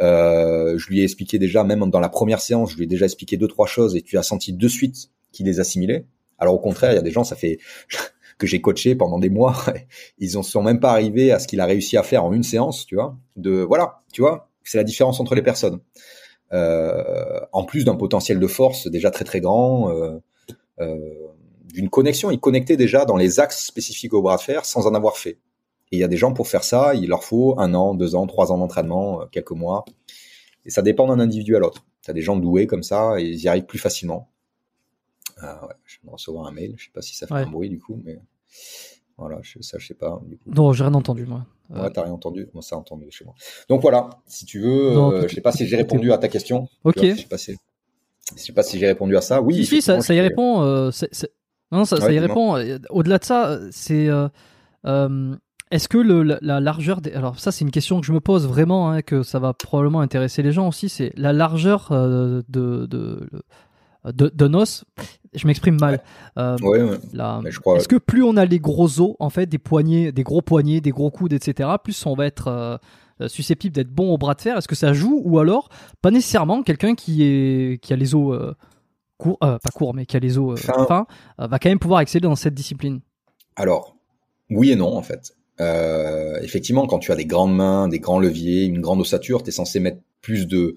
Euh, 0.00 0.78
je 0.78 0.88
lui 0.88 1.00
ai 1.00 1.04
expliqué 1.04 1.38
déjà 1.38 1.64
même 1.64 1.90
dans 1.90 2.00
la 2.00 2.08
première 2.08 2.40
séance, 2.40 2.72
je 2.72 2.76
lui 2.76 2.84
ai 2.84 2.86
déjà 2.86 3.04
expliqué 3.04 3.36
deux 3.36 3.48
trois 3.48 3.66
choses 3.66 3.96
et 3.96 4.02
tu 4.02 4.16
as 4.16 4.22
senti 4.22 4.52
de 4.52 4.68
suite 4.68 5.10
qu'il 5.32 5.46
les 5.46 5.60
assimilait. 5.60 6.06
Alors 6.38 6.54
au 6.54 6.58
contraire, 6.58 6.92
il 6.92 6.96
y 6.96 6.98
a 6.98 7.02
des 7.02 7.10
gens, 7.10 7.24
ça 7.24 7.36
fait 7.36 7.58
que 8.38 8.46
j'ai 8.46 8.60
coaché 8.60 8.94
pendant 8.94 9.18
des 9.18 9.30
mois, 9.30 9.56
ils 10.18 10.38
en 10.38 10.42
sont 10.42 10.62
même 10.62 10.80
pas 10.80 10.90
arrivés 10.90 11.32
à 11.32 11.38
ce 11.38 11.48
qu'il 11.48 11.60
a 11.60 11.66
réussi 11.66 11.96
à 11.96 12.02
faire 12.02 12.24
en 12.24 12.32
une 12.32 12.42
séance, 12.42 12.86
tu 12.86 12.94
vois. 12.94 13.16
De 13.36 13.60
voilà, 13.60 14.02
tu 14.12 14.22
vois, 14.22 14.48
c'est 14.64 14.78
la 14.78 14.84
différence 14.84 15.20
entre 15.20 15.34
les 15.34 15.42
personnes. 15.42 15.80
Euh, 16.52 17.40
en 17.52 17.64
plus 17.64 17.84
d'un 17.84 17.94
potentiel 17.94 18.40
de 18.40 18.46
force 18.46 18.86
déjà 18.86 19.10
très 19.10 19.24
très 19.24 19.40
grand, 19.40 19.90
euh, 19.90 20.18
euh, 20.80 20.96
d'une 21.74 21.90
connexion, 21.90 22.30
ils 22.30 22.40
connectaient 22.40 22.76
déjà 22.76 23.04
dans 23.04 23.16
les 23.16 23.40
axes 23.40 23.66
spécifiques 23.66 24.14
au 24.14 24.22
bras 24.22 24.36
de 24.36 24.42
fer 24.42 24.64
sans 24.64 24.86
en 24.86 24.94
avoir 24.94 25.16
fait. 25.18 25.38
Et 25.90 25.96
il 25.96 25.98
y 25.98 26.04
a 26.04 26.08
des 26.08 26.16
gens 26.16 26.32
pour 26.32 26.48
faire 26.48 26.64
ça, 26.64 26.94
il 26.94 27.08
leur 27.08 27.24
faut 27.24 27.58
un 27.58 27.74
an, 27.74 27.94
deux 27.94 28.14
ans, 28.14 28.26
trois 28.26 28.52
ans 28.52 28.58
d'entraînement, 28.58 29.26
quelques 29.30 29.52
mois. 29.52 29.84
Et 30.64 30.70
ça 30.70 30.82
dépend 30.82 31.06
d'un 31.06 31.18
individu 31.18 31.56
à 31.56 31.58
l'autre. 31.58 31.84
Tu 32.02 32.10
as 32.10 32.14
des 32.14 32.22
gens 32.22 32.36
doués 32.36 32.66
comme 32.66 32.82
ça 32.82 33.18
et 33.18 33.24
ils 33.24 33.40
y 33.40 33.48
arrivent 33.48 33.66
plus 33.66 33.78
facilement. 33.78 34.30
Ah 35.40 35.66
ouais, 35.66 35.74
je 35.84 35.98
viens 36.02 36.08
de 36.08 36.12
recevoir 36.12 36.46
un 36.46 36.52
mail. 36.52 36.74
Je 36.76 36.84
sais 36.84 36.90
pas 36.92 37.02
si 37.02 37.16
ça 37.16 37.26
fait 37.26 37.34
un 37.34 37.46
bruit 37.46 37.68
du 37.68 37.78
coup, 37.78 38.00
mais 38.04 38.18
voilà, 39.16 39.38
je, 39.42 39.60
ça 39.60 39.78
je 39.78 39.86
sais 39.86 39.94
pas. 39.94 40.20
Du 40.26 40.36
coup. 40.36 40.50
Non, 40.50 40.72
j'ai 40.72 40.84
rien 40.84 40.94
entendu 40.94 41.26
moi. 41.26 41.46
Ouais, 41.70 41.80
euh... 41.80 41.90
t'as 41.90 42.02
rien 42.02 42.12
entendu? 42.12 42.48
Moi, 42.54 42.62
ça 42.62 42.76
a 42.76 42.78
entendu 42.78 43.06
chez 43.10 43.24
moi. 43.24 43.34
Donc 43.68 43.82
voilà, 43.82 44.08
si 44.26 44.46
tu 44.46 44.60
veux, 44.60 44.94
non, 44.94 45.12
euh, 45.12 45.28
je 45.28 45.34
sais 45.34 45.40
pas 45.40 45.52
si 45.52 45.66
j'ai 45.66 45.76
répondu 45.76 46.12
à 46.12 46.18
ta 46.18 46.28
question. 46.28 46.68
Ok. 46.84 46.98
Vois, 46.98 47.14
je 47.14 47.20
sais 47.20 47.26
pas 47.28 47.38
si, 47.38 47.56
je 48.36 48.42
sais 48.42 48.52
pas 48.52 48.62
si 48.62 48.78
j'ai 48.78 48.86
répondu 48.86 49.16
à 49.16 49.20
ça. 49.20 49.42
Oui. 49.42 49.56
Si, 49.56 49.66
si 49.66 49.82
ça, 49.82 50.00
ça, 50.00 50.14
y 50.14 50.20
répond. 50.20 50.62
Euh, 50.62 50.90
c 50.90 51.06
est, 51.06 51.14
c 51.14 51.26
est... 51.26 51.32
Non, 51.70 51.84
ça, 51.84 51.96
ouais, 51.96 52.02
ça 52.02 52.12
y 52.12 52.18
répond. 52.18 52.54
Au-delà 52.88 53.18
de 53.18 53.24
ça, 53.24 53.58
c'est 53.70 54.08
euh, 54.86 55.36
est-ce 55.70 55.88
que 55.88 55.98
le, 55.98 56.22
la, 56.22 56.38
la, 56.40 56.60
largeur 56.60 57.00
des... 57.00 57.12
Alors 57.12 57.38
ça, 57.38 57.52
c'est 57.52 57.64
une 57.64 57.70
question 57.70 58.00
que 58.00 58.06
je 58.06 58.12
me 58.12 58.20
pose 58.20 58.46
vraiment, 58.46 58.90
hein, 58.90 59.02
que 59.02 59.22
ça 59.22 59.38
va 59.38 59.52
probablement 59.52 60.00
intéresser 60.00 60.42
les 60.42 60.52
gens 60.52 60.68
aussi. 60.68 60.88
C'est 60.88 61.12
la 61.16 61.32
largeur 61.32 61.92
euh, 61.92 62.42
de, 62.48 62.86
de, 62.86 62.86
de, 62.86 63.42
de 64.04 64.48
nos. 64.48 64.64
Je 65.34 65.46
m'exprime 65.46 65.78
mal. 65.78 66.02
Euh, 66.38 66.56
ouais, 66.62 66.82
ouais. 66.82 66.96
Est-ce 67.76 67.88
que 67.88 67.96
plus 67.96 68.22
on 68.22 68.36
a 68.36 68.44
les 68.44 68.58
gros 68.58 69.00
os, 69.00 69.14
en 69.18 69.30
fait, 69.30 69.46
des 69.46 69.58
poignets, 69.58 70.12
des 70.12 70.22
gros 70.22 70.42
poignets, 70.42 70.80
des 70.80 70.90
gros 70.90 71.10
coudes, 71.10 71.32
etc., 71.32 71.68
plus 71.82 72.06
on 72.06 72.14
va 72.14 72.26
être 72.26 72.48
euh, 73.20 73.28
susceptible 73.28 73.74
d'être 73.74 73.90
bon 73.90 74.12
au 74.12 74.18
bras 74.18 74.34
de 74.34 74.40
fer? 74.40 74.56
Est-ce 74.56 74.68
que 74.68 74.74
ça 74.74 74.92
joue? 74.92 75.20
Ou 75.24 75.38
alors 75.38 75.68
pas 76.00 76.10
nécessairement 76.10 76.62
quelqu'un 76.62 76.94
qui 76.94 77.24
est 77.24 77.82
qui 77.82 77.92
a 77.92 77.96
les 77.96 78.14
os 78.14 78.34
euh, 78.34 78.54
courts, 79.18 79.38
pas 79.38 79.58
courts, 79.74 79.94
mais 79.94 80.06
qui 80.06 80.16
a 80.16 80.20
les 80.20 80.38
os 80.38 80.58
fins, 80.58 80.86
fin, 80.86 81.06
va 81.38 81.58
quand 81.58 81.68
même 81.68 81.78
pouvoir 81.78 82.00
exceller 82.00 82.22
dans 82.22 82.36
cette 82.36 82.54
discipline? 82.54 83.00
Alors, 83.56 83.96
oui 84.50 84.70
et 84.70 84.76
non, 84.76 84.96
en 84.96 85.02
fait. 85.02 85.34
Euh, 85.60 86.38
effectivement, 86.42 86.86
quand 86.86 86.98
tu 86.98 87.12
as 87.12 87.16
des 87.16 87.26
grandes 87.26 87.54
mains, 87.54 87.88
des 87.88 87.98
grands 87.98 88.20
leviers, 88.20 88.64
une 88.64 88.80
grande 88.80 89.00
ossature, 89.00 89.42
tu 89.42 89.48
es 89.48 89.52
censé 89.52 89.80
mettre 89.80 89.98
plus 90.20 90.46
de 90.46 90.76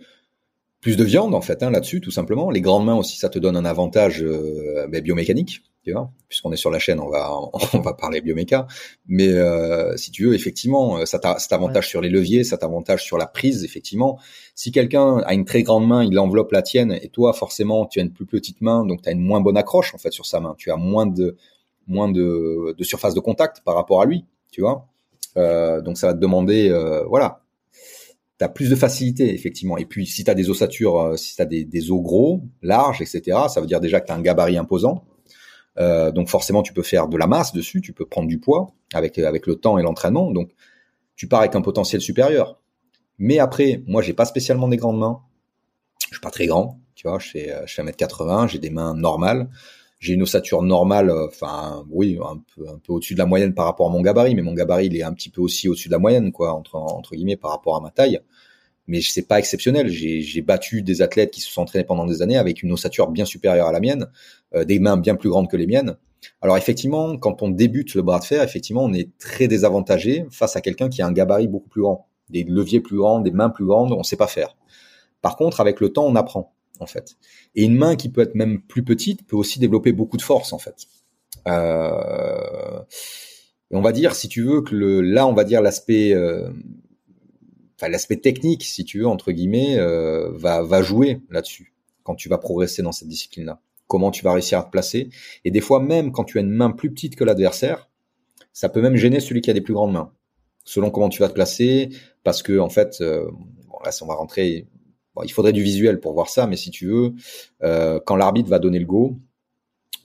plus 0.82 0.98
de 0.98 1.04
viande 1.04 1.34
en 1.36 1.41
fait 1.41 1.63
hein, 1.63 1.72
là-dessus, 1.72 2.02
tout 2.02 2.12
simplement. 2.12 2.50
Les 2.50 2.62
grandes 2.62 2.86
mains 2.86 2.96
aussi, 2.96 3.17
ça 3.17 3.30
te 3.30 3.39
donne 3.39 3.56
un 3.56 3.65
avantage 3.65 4.22
euh, 4.24 4.88
biomécanique, 4.88 5.62
tu 5.84 5.94
vois. 5.94 6.12
Puisqu'on 6.28 6.52
est 6.52 6.58
sur 6.58 6.72
la 6.72 6.80
chaîne, 6.80 7.00
on 7.00 7.10
va 7.10 7.32
on 7.74 7.80
va 7.80 7.94
parler 7.94 8.22
bioméca. 8.22 8.67
Mais 9.08 9.30
euh, 9.30 9.96
si 9.96 10.12
tu 10.12 10.26
veux, 10.26 10.34
effectivement, 10.34 11.06
ça 11.06 11.20
t'avantage 11.20 11.86
ouais. 11.86 11.89
sur 11.89 12.02
les 12.02 12.10
leviers, 12.10 12.44
ça 12.44 12.58
t'avantage 12.58 13.04
sur 13.04 13.17
la 13.17 13.28
prise, 13.28 13.63
effectivement. 13.63 14.20
Si 14.56 14.72
quelqu'un 14.72 15.20
a 15.20 15.34
une 15.34 15.46
très 15.46 15.63
grande 15.63 15.88
main, 15.88 16.04
il 16.04 16.17
enveloppe 16.20 16.52
la 16.52 16.62
tienne, 16.62 16.98
et 17.02 17.10
toi, 17.10 17.34
forcément, 17.34 17.86
tu 17.86 18.00
as 18.00 18.04
une 18.04 18.12
plus 18.12 18.26
petite 18.26 18.62
main, 18.62 18.86
donc 18.86 19.04
tu 19.04 19.10
as 19.10 19.12
une 19.12 19.22
moins 19.22 19.39
bonne 19.39 19.58
accroche 19.58 19.94
en 19.94 19.98
fait 19.98 20.12
sur 20.12 20.26
sa 20.26 20.39
main. 20.39 20.56
Tu 20.58 20.72
as 20.72 20.78
moins 20.78 21.06
de 21.06 21.38
moins 21.88 22.10
de, 22.10 22.76
de 22.78 22.84
surface 22.84 23.13
de 23.13 23.20
contact 23.20 23.62
par 23.65 23.76
rapport 23.76 24.02
à 24.02 24.06
lui 24.06 24.26
tu 24.52 24.62
vois. 24.62 24.88
Euh, 25.38 25.82
donc 25.82 25.98
ça 25.98 26.08
va 26.08 26.13
te 26.13 26.20
demander, 26.20 26.70
euh, 26.70 27.04
voilà, 27.06 27.41
tu 28.48 28.54
plus 28.54 28.70
de 28.70 28.76
facilité 28.76 29.34
effectivement. 29.34 29.78
Et 29.78 29.86
puis 29.86 30.06
si 30.06 30.24
tu 30.24 30.32
as 30.32 30.34
des 30.34 30.50
ossatures, 30.50 31.00
euh, 31.00 31.18
si 31.18 31.36
tu 31.36 31.42
as 31.42 31.46
des, 31.46 31.92
os 31.92 32.02
gros, 32.02 32.44
larges, 32.62 33.02
etc., 33.02 33.38
ça 33.50 33.62
veut 33.62 33.68
dire 33.68 33.80
déjà 33.80 34.00
que 34.00 34.08
tu 34.08 34.12
as 34.12 34.16
un 34.16 34.22
gabarit 34.22 34.58
imposant. 34.58 35.06
Euh, 35.80 36.12
donc 36.12 36.28
forcément 36.28 36.64
tu 36.64 36.74
peux 36.74 36.84
faire 36.84 37.08
de 37.08 37.18
la 37.18 37.28
masse 37.28 37.54
dessus, 37.54 37.82
tu 37.82 37.94
peux 37.94 38.06
prendre 38.06 38.28
du 38.28 38.40
poids 38.40 38.74
avec 38.94 39.18
le 39.18 39.56
temps 39.56 39.78
et 39.78 39.84
l'entraînement. 39.84 40.32
Donc 40.32 40.52
tu 41.16 41.28
pars 41.28 41.40
avec 41.42 41.56
un 41.56 41.62
potentiel 41.62 42.02
supérieur. 42.02 42.60
Mais 43.18 43.40
après, 43.40 43.84
moi 43.88 44.02
j'ai 44.02 44.14
pas 44.14 44.26
spécialement 44.26 44.68
des 44.68 44.78
grandes 44.78 45.00
mains. 45.00 45.22
Je 46.10 46.16
suis 46.16 46.22
pas 46.22 46.32
très 46.32 46.48
grand, 46.48 46.80
tu 46.96 47.08
vois, 47.08 47.20
je 47.20 47.30
fais 47.30 47.54
je 47.66 47.74
fais 47.74 47.84
1m80, 47.84 48.50
j'ai 48.50 48.60
des 48.60 48.70
mains 48.70 48.96
normales 48.96 49.50
j'ai 50.02 50.14
une 50.14 50.24
ossature 50.24 50.64
normale, 50.64 51.12
enfin 51.12 51.86
oui, 51.92 52.18
un 52.22 52.42
peu, 52.56 52.68
un 52.68 52.80
peu 52.80 52.94
au-dessus 52.94 53.14
de 53.14 53.20
la 53.20 53.28
moyenne 53.28 53.54
par 53.54 53.66
rapport 53.66 53.88
à 53.88 53.92
mon 53.92 54.02
gabarit, 54.02 54.34
mais 54.34 54.42
mon 54.42 54.54
gabarit 54.54 54.88
il 54.88 54.98
est 54.98 55.04
un 55.04 55.14
petit 55.14 55.30
peu 55.30 55.42
aussi 55.42 55.70
au-dessus 55.70 55.90
de 55.90 55.94
la 55.94 56.00
moyenne, 56.00 56.32
quoi, 56.32 56.54
entre 56.54 56.76
entre 56.76 57.16
guillemets 57.16 57.38
par 57.38 57.52
rapport 57.52 57.78
à 57.78 57.82
ma 57.82 57.92
taille. 57.92 58.20
Mais 58.88 59.00
c'est 59.02 59.28
pas 59.28 59.38
exceptionnel. 59.38 59.90
J'ai 59.90 60.42
battu 60.42 60.82
des 60.82 61.04
athlètes 61.04 61.30
qui 61.32 61.40
se 61.40 61.52
sont 61.52 61.62
entraînés 61.62 61.86
pendant 61.86 62.06
des 62.06 62.24
années 62.24 62.38
avec 62.38 62.64
une 62.64 62.72
ossature 62.72 63.10
bien 63.10 63.26
supérieure 63.26 63.68
à 63.68 63.72
la 63.72 63.80
mienne, 63.80 64.08
euh, 64.56 64.66
des 64.66 64.80
mains 64.80 64.98
bien 64.98 65.16
plus 65.16 65.30
grandes 65.30 65.48
que 65.48 65.56
les 65.56 65.68
miennes. 65.68 65.96
Alors 66.42 66.58
effectivement, 66.58 67.16
quand 67.18 67.44
on 67.44 67.50
débute 67.50 67.94
le 67.94 68.02
bras 68.02 68.20
de 68.20 68.26
fer, 68.26 68.42
effectivement, 68.42 68.84
on 68.84 68.94
est 68.94 69.16
très 69.20 69.48
désavantagé 69.48 70.26
face 70.32 70.56
à 70.56 70.62
quelqu'un 70.62 70.90
qui 70.90 71.04
a 71.04 71.08
un 71.08 71.12
gabarit 71.12 71.48
beaucoup 71.48 71.70
plus 71.70 71.84
grand, 71.84 72.08
des 72.30 72.44
leviers 72.44 72.80
plus 72.80 72.98
grands, 72.98 73.20
des 73.20 73.32
mains 73.32 73.50
plus 73.50 73.66
grandes, 73.66 73.92
on 73.92 74.02
sait 74.02 74.18
pas 74.18 74.28
faire. 74.28 74.58
Par 75.22 75.36
contre, 75.36 75.62
avec 75.62 75.80
le 75.80 75.90
temps, 75.90 76.06
on 76.06 76.16
apprend 76.16 76.54
en 76.82 76.88
fait. 76.88 77.17
Et 77.56 77.63
une 77.63 77.76
main 77.76 77.96
qui 77.96 78.10
peut 78.10 78.22
être 78.22 78.36
même 78.36 78.62
plus 78.62 78.84
petite 78.84 79.26
peut 79.28 79.38
aussi 79.38 79.60
développer 79.60 79.91
beaucoup 79.91 80.17
de 80.17 80.22
force 80.22 80.54
en 80.54 80.58
fait. 80.58 80.88
Euh, 81.48 82.82
et 83.72 83.76
on 83.76 83.82
va 83.82 83.91
dire, 83.91 84.15
si 84.15 84.28
tu 84.28 84.44
veux, 84.44 84.62
que 84.62 84.76
le, 84.76 85.02
là, 85.02 85.28
on 85.28 85.34
va 85.34 85.44
dire 85.44 85.62
l'aspect, 85.62 86.13
euh, 86.13 86.50
l'aspect 87.82 88.17
technique, 88.17 88.63
si 88.63 88.84
tu 88.84 89.00
veux 89.00 89.08
entre 89.08 89.32
guillemets, 89.32 89.78
euh, 89.78 90.32
va 90.34 90.62
va 90.63 90.82
jouer 90.82 91.22
là-dessus 91.30 91.74
quand 92.04 92.15
tu 92.15 92.30
vas 92.30 92.38
progresser 92.38 92.82
dans 92.82 92.91
cette 92.91 93.08
discipline-là. 93.08 93.62
Comment 93.88 94.12
tu 94.12 94.24
vas 94.24 94.34
réussir 94.34 94.60
à 94.60 94.63
te 94.63 94.72
placer. 94.72 95.10
Et 95.46 95.52
des 95.52 95.62
fois, 95.62 95.80
même 95.80 96.12
quand 96.12 96.24
tu 96.24 96.38
as 96.38 96.41
une 96.41 96.50
main 96.50 96.72
plus 96.72 96.91
petite 96.91 97.15
que 97.15 97.24
l'adversaire, 97.24 97.89
ça 98.54 98.70
peut 98.70 98.82
même 98.82 98.96
gêner 98.96 99.20
celui 99.20 99.41
qui 99.41 99.50
a 99.50 99.54
des 99.54 99.62
plus 99.62 99.74
grandes 99.74 99.94
mains, 99.94 100.12
selon 100.65 100.89
comment 100.89 101.10
tu 101.10 101.22
vas 101.22 101.30
te 101.30 101.34
placer, 101.34 101.89
parce 102.24 102.41
que 102.41 102.58
en 102.60 102.70
fait, 102.70 103.02
là, 103.84 103.91
on 104.02 104.06
va 104.06 104.15
rentrer 104.15 104.67
Il 105.24 105.32
faudrait 105.32 105.54
du 105.54 105.62
visuel 105.62 106.00
pour 106.00 106.13
voir 106.13 106.30
ça, 106.30 106.47
mais 106.47 106.56
si 106.56 106.71
tu 106.71 106.88
veux, 106.88 107.13
euh, 107.63 108.00
quand 108.06 108.15
l'arbitre 108.15 108.50
va 108.50 108.60
donner 108.60 108.80
le 108.80 108.86
go, 108.86 109.19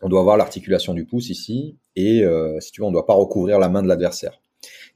on 0.02 0.08
doit 0.08 0.22
voir 0.22 0.36
l'articulation 0.36 0.94
du 0.94 1.04
pouce 1.04 1.30
ici, 1.30 1.76
et 1.94 2.24
euh, 2.24 2.58
si 2.60 2.72
tu 2.72 2.80
veux, 2.80 2.86
on 2.86 2.90
ne 2.90 2.94
doit 2.94 3.06
pas 3.06 3.14
recouvrir 3.14 3.58
la 3.58 3.68
main 3.68 3.82
de 3.82 3.88
l'adversaire. 3.88 4.40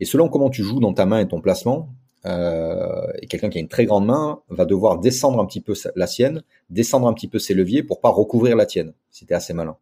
Et 0.01 0.05
selon 0.05 0.29
comment 0.29 0.51
tu 0.51 0.63
joues 0.63 0.81
dans 0.81 0.93
ta 0.93 1.07
main 1.07 1.21
et 1.21 1.29
ton 1.29 1.41
placement, 1.41 1.95
euh, 2.27 3.07
quelqu'un 3.29 3.49
qui 3.49 3.59
a 3.59 3.61
une 3.61 3.69
très 3.69 3.87
grande 3.87 4.05
main 4.05 4.43
va 4.49 4.67
devoir 4.67 4.99
descendre 4.99 5.41
un 5.41 5.47
petit 5.47 5.61
peu 5.61 5.75
la 5.97 6.07
sienne, 6.07 6.43
descendre 6.69 7.07
un 7.07 7.15
petit 7.15 7.29
peu 7.29 7.39
ses 7.39 7.55
leviers 7.55 7.83
pour 7.83 8.01
pas 8.01 8.11
recouvrir 8.11 8.57
la 8.57 8.67
tienne, 8.67 8.93
si 9.11 9.27
tu 9.27 9.33
assez 9.33 9.55
malin. 9.55 9.77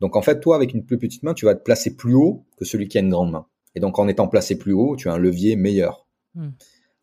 Donc 0.00 0.16
en 0.16 0.22
fait, 0.22 0.40
toi, 0.40 0.56
avec 0.56 0.74
une 0.74 0.84
plus 0.84 0.98
petite 0.98 1.22
main, 1.22 1.34
tu 1.34 1.44
vas 1.44 1.54
te 1.54 1.62
placer 1.62 1.96
plus 1.96 2.14
haut 2.14 2.44
que 2.56 2.64
celui 2.64 2.88
qui 2.88 2.98
a 2.98 3.00
une 3.00 3.10
grande 3.10 3.30
main. 3.30 3.46
Et 3.74 3.80
donc 3.80 3.98
en 3.98 4.08
étant 4.08 4.26
placé 4.26 4.58
plus 4.58 4.72
haut, 4.72 4.96
tu 4.96 5.08
as 5.08 5.12
un 5.12 5.18
levier 5.18 5.54
meilleur. 5.56 6.06
Hmm. 6.34 6.50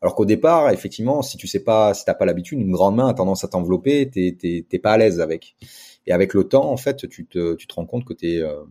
Alors 0.03 0.15
qu'au 0.15 0.25
départ, 0.25 0.69
effectivement, 0.69 1.21
si 1.21 1.37
tu 1.37 1.47
sais 1.47 1.63
pas, 1.63 1.93
si 1.93 2.05
t'as 2.05 2.13
pas 2.13 2.25
l'habitude, 2.25 2.59
une 2.59 2.73
grande 2.73 2.95
main 2.95 3.07
a 3.07 3.13
tendance 3.13 3.43
à 3.43 3.47
t'envelopper, 3.47 4.09
t'es, 4.11 4.79
pas 4.79 4.91
à 4.91 4.97
l'aise 4.97 5.21
avec. 5.21 5.55
Et 6.05 6.11
avec 6.11 6.33
le 6.33 6.43
temps, 6.43 6.69
en 6.69 6.77
fait, 6.77 7.07
tu 7.09 7.25
te, 7.25 7.55
rends 7.73 7.85
compte 7.85 8.03
euh, 8.23 8.63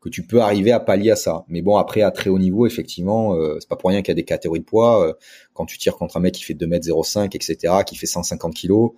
que 0.00 0.08
tu 0.10 0.26
peux 0.26 0.42
arriver 0.42 0.70
à 0.70 0.78
pallier 0.78 1.12
à 1.12 1.16
ça. 1.16 1.44
Mais 1.48 1.62
bon, 1.62 1.78
après, 1.78 2.02
à 2.02 2.10
très 2.10 2.28
haut 2.28 2.38
niveau, 2.38 2.66
effectivement, 2.66 3.34
euh, 3.34 3.56
c'est 3.58 3.68
pas 3.68 3.76
pour 3.76 3.88
rien 3.88 4.02
qu'il 4.02 4.12
y 4.12 4.12
a 4.12 4.14
des 4.16 4.24
catégories 4.24 4.60
de 4.60 4.64
poids. 4.66 5.08
Euh, 5.08 5.14
quand 5.54 5.64
tu 5.64 5.78
tires 5.78 5.96
contre 5.96 6.18
un 6.18 6.20
mec 6.20 6.34
qui 6.34 6.44
fait 6.44 6.54
2m05, 6.54 7.34
etc., 7.34 7.74
qui 7.86 7.96
fait 7.96 8.06
150 8.06 8.54
kilos, 8.54 8.92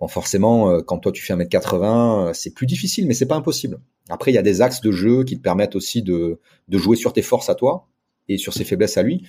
bon, 0.00 0.08
forcément, 0.08 0.70
euh, 0.70 0.80
quand 0.80 0.98
toi 0.98 1.12
tu 1.12 1.22
fais 1.22 1.34
1m80, 1.34 2.28
euh, 2.28 2.32
c'est 2.32 2.54
plus 2.54 2.66
difficile, 2.66 3.06
mais 3.06 3.14
c'est 3.14 3.26
pas 3.26 3.36
impossible. 3.36 3.80
Après, 4.08 4.32
il 4.32 4.34
y 4.34 4.38
a 4.38 4.42
des 4.42 4.60
axes 4.60 4.80
de 4.80 4.90
jeu 4.90 5.24
qui 5.24 5.36
te 5.36 5.42
permettent 5.42 5.76
aussi 5.76 6.02
de, 6.02 6.40
de 6.68 6.78
jouer 6.78 6.96
sur 6.96 7.12
tes 7.12 7.22
forces 7.22 7.48
à 7.48 7.54
toi 7.54 7.86
et 8.28 8.38
sur 8.38 8.52
ses 8.52 8.64
faiblesses 8.64 8.96
à 8.96 9.02
lui. 9.02 9.26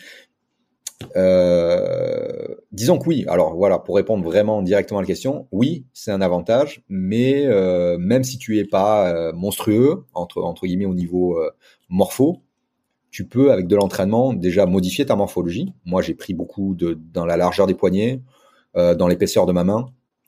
Euh, 1.15 2.47
disons 2.71 2.97
que 2.97 3.07
oui. 3.07 3.25
Alors 3.27 3.55
voilà, 3.55 3.79
pour 3.79 3.95
répondre 3.95 4.23
vraiment 4.23 4.61
directement 4.61 4.99
à 4.99 5.03
la 5.03 5.07
question, 5.07 5.47
oui, 5.51 5.85
c'est 5.93 6.11
un 6.11 6.21
avantage, 6.21 6.83
mais 6.89 7.45
euh, 7.45 7.97
même 7.97 8.23
si 8.23 8.37
tu 8.37 8.59
es 8.59 8.65
pas 8.65 9.11
euh, 9.13 9.33
monstrueux 9.33 10.05
entre 10.13 10.41
entre 10.41 10.65
guillemets 10.65 10.85
au 10.85 10.93
niveau 10.93 11.37
euh, 11.37 11.51
morpho, 11.89 12.41
tu 13.09 13.27
peux 13.27 13.51
avec 13.51 13.67
de 13.67 13.75
l'entraînement 13.75 14.33
déjà 14.33 14.65
modifier 14.65 15.05
ta 15.05 15.15
morphologie. 15.15 15.73
Moi, 15.85 16.01
j'ai 16.01 16.13
pris 16.13 16.33
beaucoup 16.33 16.75
de 16.75 16.97
dans 17.13 17.25
la 17.25 17.37
largeur 17.37 17.67
des 17.67 17.75
poignets, 17.75 18.21
euh, 18.77 18.95
dans 18.95 19.07
l'épaisseur 19.07 19.45
de 19.45 19.51
ma 19.51 19.63
main. 19.63 19.87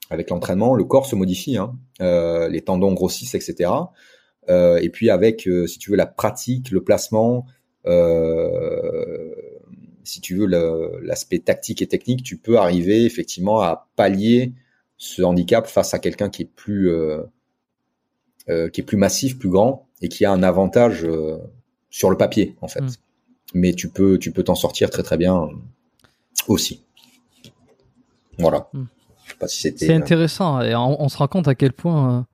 avec 0.09 0.29
l'entraînement, 0.29 0.75
le 0.75 0.83
corps 0.83 1.05
se 1.05 1.15
modifie, 1.15 1.57
hein. 1.57 1.75
les 1.99 2.61
tendons 2.61 2.93
grossissent, 2.93 3.35
etc. 3.35 3.71
Et 4.49 4.89
puis 4.89 5.09
avec, 5.09 5.49
si 5.65 5.79
tu 5.79 5.89
veux, 5.89 5.97
la 5.97 6.05
pratique, 6.05 6.69
le 6.69 6.83
placement, 6.83 7.45
euh, 7.85 9.32
si 10.03 10.21
tu 10.21 10.35
veux, 10.35 10.45
l'aspect 11.01 11.39
tactique 11.39 11.81
et 11.81 11.87
technique, 11.87 12.23
tu 12.23 12.37
peux 12.37 12.57
arriver 12.57 13.05
effectivement 13.05 13.61
à 13.61 13.87
pallier 13.95 14.53
ce 14.97 15.21
handicap 15.21 15.67
face 15.67 15.93
à 15.93 15.99
quelqu'un 15.99 16.29
qui 16.29 16.43
est 16.43 16.51
plus 16.53 16.89
euh, 16.89 17.23
euh, 18.49 18.69
qui 18.69 18.81
est 18.81 18.83
plus 18.83 18.97
massif, 18.97 19.37
plus 19.37 19.49
grand 19.49 19.87
et 20.01 20.09
qui 20.09 20.25
a 20.25 20.31
un 20.31 20.43
avantage 20.43 21.03
euh, 21.03 21.37
sur 21.89 22.09
le 22.09 22.17
papier 22.17 22.55
en 22.61 22.67
fait. 22.67 22.81
Mm. 22.81 22.89
Mais 23.53 23.73
tu 23.73 23.89
peux 23.89 24.17
tu 24.17 24.31
peux 24.31 24.43
t'en 24.43 24.55
sortir 24.55 24.89
très 24.89 25.03
très 25.03 25.17
bien 25.17 25.49
aussi. 26.47 26.83
Voilà. 28.39 28.69
Mm. 28.73 28.83
Je 29.25 29.31
sais 29.31 29.37
pas 29.37 29.47
si 29.47 29.61
c'était. 29.61 29.87
C'est 29.87 29.93
intéressant 29.93 30.61
et 30.61 30.75
on, 30.75 31.09
se 31.09 31.17
rend 31.17 31.27
compte 31.27 31.47
à 31.47 31.55
quel 31.55 31.73
point 31.73 32.25